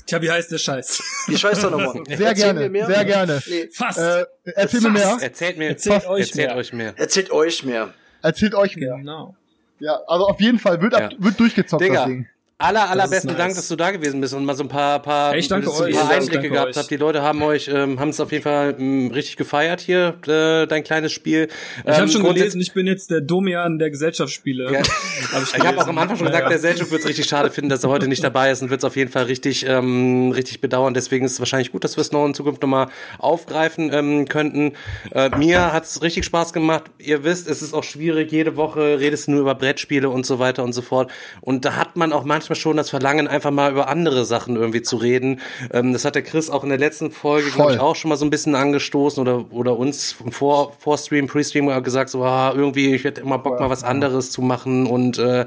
Tja, 0.06 0.20
wie 0.22 0.30
heißt 0.30 0.50
der 0.50 0.58
Scheiß? 0.58 1.02
Wie 1.28 1.36
scheiß 1.36 1.60
da 1.60 1.70
nochmal? 1.70 1.92
Sehr 2.08 2.18
Erzähl 2.28 2.34
gerne, 2.34 2.60
mir 2.60 2.70
mehr. 2.70 2.86
sehr 2.86 3.04
gerne. 3.04 3.40
Nee, 3.46 3.68
Fast. 3.72 3.98
Äh, 3.98 4.24
erzähl 4.56 4.80
mir 4.80 4.90
mehr. 4.90 5.18
Erzählt 5.20 5.56
mir, 5.58 5.68
Erzählt 5.68 6.06
euch 6.08 6.20
erzählt 6.30 6.48
mehr. 6.48 6.56
euch 6.56 6.72
mehr. 6.72 6.94
erzählt 6.96 7.30
euch 7.30 7.64
mehr. 7.64 7.94
Erzählt 8.22 8.54
euch 8.56 8.76
mehr. 8.76 8.96
genau. 8.96 9.36
Ja, 9.78 10.00
also 10.08 10.26
auf 10.26 10.40
jeden 10.40 10.58
Fall 10.58 10.82
wird, 10.82 10.94
ab, 10.94 11.12
Ja. 11.12 11.18
wird 11.24 11.38
durchgezockt, 11.38 11.82
Digga, 11.84 11.94
das 11.94 12.04
Ding. 12.06 12.26
Aller, 12.60 12.90
allerbesten 12.90 13.28
nice. 13.28 13.38
Dank, 13.38 13.54
dass 13.54 13.68
du 13.68 13.76
da 13.76 13.90
gewesen 13.90 14.20
bist 14.20 14.34
und 14.34 14.44
mal 14.44 14.54
so 14.54 14.64
ein 14.64 14.68
paar, 14.68 15.00
paar, 15.00 15.36
Ich 15.36 15.48
danke 15.48 15.66
so 15.66 15.72
ein 15.72 15.78
paar 15.78 15.88
Ich 15.88 15.96
danke 15.96 16.14
Einblicke 16.14 16.50
gehabt 16.50 16.76
habt. 16.76 16.90
Die 16.90 16.96
Leute 16.96 17.22
haben 17.22 17.42
euch, 17.42 17.68
ähm, 17.68 17.98
haben 17.98 18.10
es 18.10 18.20
auf 18.20 18.32
jeden 18.32 18.44
Fall 18.44 18.76
ähm, 18.78 19.10
richtig 19.12 19.36
gefeiert 19.36 19.80
hier, 19.80 20.14
äh, 20.26 20.66
dein 20.66 20.84
kleines 20.84 21.12
Spiel. 21.12 21.48
Ich 21.86 21.96
habe 21.96 22.08
schon 22.08 22.22
gelesen, 22.22 22.60
ich 22.60 22.72
bin 22.72 22.86
jetzt 22.86 23.10
der 23.10 23.20
Domian 23.20 23.78
der 23.78 23.90
Gesellschaftsspiele. 23.90 24.72
Ja. 24.72 24.80
Hab 25.32 25.42
Ich 25.42 25.66
habe 25.66 25.78
auch 25.78 25.88
am 25.88 25.98
Anfang 25.98 26.18
schon 26.18 26.26
gesagt, 26.26 26.44
Ja, 26.44 26.48
der 26.48 26.58
Selchuk 26.58 26.90
wird 26.90 27.02
es 27.02 27.08
richtig 27.08 27.26
schade 27.26 27.50
finden, 27.50 27.70
dass 27.70 27.82
er 27.84 27.90
heute 27.90 28.08
nicht 28.08 28.22
dabei 28.22 28.50
ist 28.50 28.62
und 28.62 28.70
wird 28.70 28.80
es 28.80 28.84
auf 28.84 28.96
jeden 28.96 29.10
Fall 29.10 29.24
richtig, 29.24 29.66
ähm, 29.66 30.32
richtig 30.32 30.60
bedauern. 30.60 30.94
Deswegen 30.94 31.24
ist 31.24 31.32
es 31.32 31.38
wahrscheinlich 31.40 31.72
gut, 31.72 31.84
dass 31.84 31.96
wir 31.96 32.02
es 32.02 32.12
noch 32.12 32.26
in 32.26 32.34
Zukunft 32.34 32.62
nochmal 32.62 32.88
aufgreifen 33.18 33.90
ähm, 33.92 34.28
könnten. 34.28 34.72
Äh, 35.12 35.36
mir 35.36 35.72
hat 35.72 35.84
es 35.84 36.02
richtig 36.02 36.24
Spaß 36.24 36.52
gemacht. 36.52 36.84
Ihr 36.98 37.24
wisst, 37.24 37.48
es 37.48 37.62
ist 37.62 37.74
auch 37.74 37.84
schwierig. 37.84 38.30
Jede 38.32 38.56
Woche 38.56 39.00
redest 39.00 39.26
du 39.26 39.32
nur 39.32 39.40
über 39.40 39.54
Brettspiele 39.54 40.08
und 40.08 40.26
so 40.26 40.38
weiter 40.38 40.62
und 40.62 40.72
so 40.72 40.82
fort. 40.82 41.10
Und 41.40 41.64
da 41.64 41.76
hat 41.76 41.96
man 41.96 42.12
auch 42.12 42.24
manchmal 42.24 42.49
schon 42.54 42.76
das 42.76 42.90
Verlangen, 42.90 43.28
einfach 43.28 43.50
mal 43.50 43.70
über 43.70 43.88
andere 43.88 44.24
Sachen 44.24 44.56
irgendwie 44.56 44.82
zu 44.82 44.96
reden. 44.96 45.40
Ähm, 45.72 45.92
das 45.92 46.04
hat 46.04 46.14
der 46.14 46.22
Chris 46.22 46.50
auch 46.50 46.62
in 46.62 46.70
der 46.70 46.78
letzten 46.78 47.10
Folge, 47.10 47.50
glaube 47.50 47.74
ich, 47.74 47.80
auch 47.80 47.96
schon 47.96 48.08
mal 48.08 48.16
so 48.16 48.24
ein 48.24 48.30
bisschen 48.30 48.54
angestoßen 48.54 49.20
oder, 49.20 49.52
oder 49.52 49.76
uns 49.76 50.16
im 50.24 50.32
vor, 50.32 50.72
vor 50.78 50.98
Stream, 50.98 51.26
Pre-Stream 51.26 51.82
gesagt, 51.82 52.10
so, 52.10 52.22
ah, 52.24 52.52
irgendwie, 52.54 52.94
ich 52.94 53.04
hätte 53.04 53.20
immer 53.20 53.38
Bock, 53.38 53.60
mal 53.60 53.70
was 53.70 53.84
anderes 53.84 54.30
zu 54.30 54.42
machen 54.42 54.86
und 54.86 55.18
äh, 55.18 55.46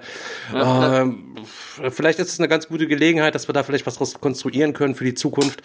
äh, 0.54 1.06
vielleicht 1.90 2.20
ist 2.20 2.30
es 2.30 2.40
eine 2.40 2.48
ganz 2.48 2.68
gute 2.68 2.88
Gelegenheit, 2.88 3.36
dass 3.36 3.48
wir 3.48 3.54
da 3.54 3.64
vielleicht 3.64 3.86
was 3.86 3.98
konstruieren 4.20 4.74
können 4.74 4.96
für 4.96 5.06
die 5.06 5.14
Zukunft. 5.14 5.62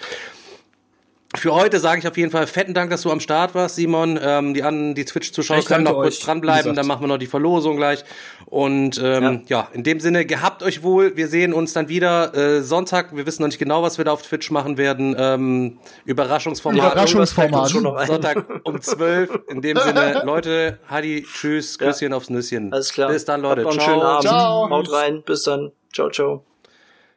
Für 1.36 1.54
heute 1.54 1.78
sage 1.78 1.98
ich 1.98 2.08
auf 2.08 2.16
jeden 2.16 2.30
Fall 2.30 2.46
fetten 2.46 2.72
Dank, 2.72 2.88
dass 2.88 3.02
du 3.02 3.10
am 3.10 3.20
Start 3.20 3.54
warst, 3.54 3.76
Simon. 3.76 4.18
Ähm, 4.22 4.54
die 4.54 4.62
an 4.62 4.94
die 4.94 5.04
Twitch-Zuschauer 5.04 5.62
können 5.62 5.84
noch 5.84 5.92
kurz 5.92 6.16
euch, 6.16 6.24
dranbleiben, 6.24 6.60
wie 6.60 6.62
gesagt. 6.62 6.78
dann 6.78 6.86
machen 6.86 7.02
wir 7.02 7.08
noch 7.08 7.18
die 7.18 7.26
Verlosung 7.26 7.76
gleich. 7.76 8.02
Und 8.46 8.98
ähm, 9.04 9.42
ja. 9.46 9.68
in 9.74 9.82
dem 9.82 10.00
Sinne, 10.00 10.24
gehabt 10.24 10.62
euch 10.62 10.82
wohl. 10.82 11.16
Wir 11.16 11.28
sehen 11.28 11.52
uns 11.52 11.74
dann 11.74 11.90
wieder 11.90 12.34
äh, 12.34 12.62
Sonntag. 12.62 13.14
Wir 13.14 13.26
wissen 13.26 13.42
noch 13.42 13.48
nicht 13.48 13.58
genau, 13.58 13.82
was 13.82 13.98
wir 13.98 14.06
da 14.06 14.12
auf 14.12 14.22
Twitch 14.22 14.50
machen 14.50 14.78
werden. 14.78 15.14
Ähm, 15.18 15.78
Überraschungsformat. 16.06 16.92
Überraschungsformat. 16.92 17.70
Schon 17.70 17.82
noch 17.82 17.96
ein. 17.96 18.06
Sonntag 18.06 18.46
um 18.64 18.80
12. 18.80 19.40
In 19.48 19.60
dem 19.60 19.76
Sinne, 19.76 20.22
Leute, 20.24 20.78
Hadi, 20.88 21.26
tschüss, 21.30 21.78
Küsschen 21.78 22.14
aufs 22.14 22.30
Nüsschen. 22.30 22.72
Alles 22.72 22.90
klar. 22.90 23.10
Bis 23.10 23.26
dann, 23.26 23.42
Leute. 23.42 23.64
Ciao. 23.64 23.72
schönen 23.72 24.00
Abend. 24.00 24.22
Ciao. 24.22 24.70
Haut 24.70 24.90
rein. 24.92 25.22
Bis 25.26 25.42
dann. 25.42 25.72
Ciao, 25.92 26.08
ciao. 26.08 26.42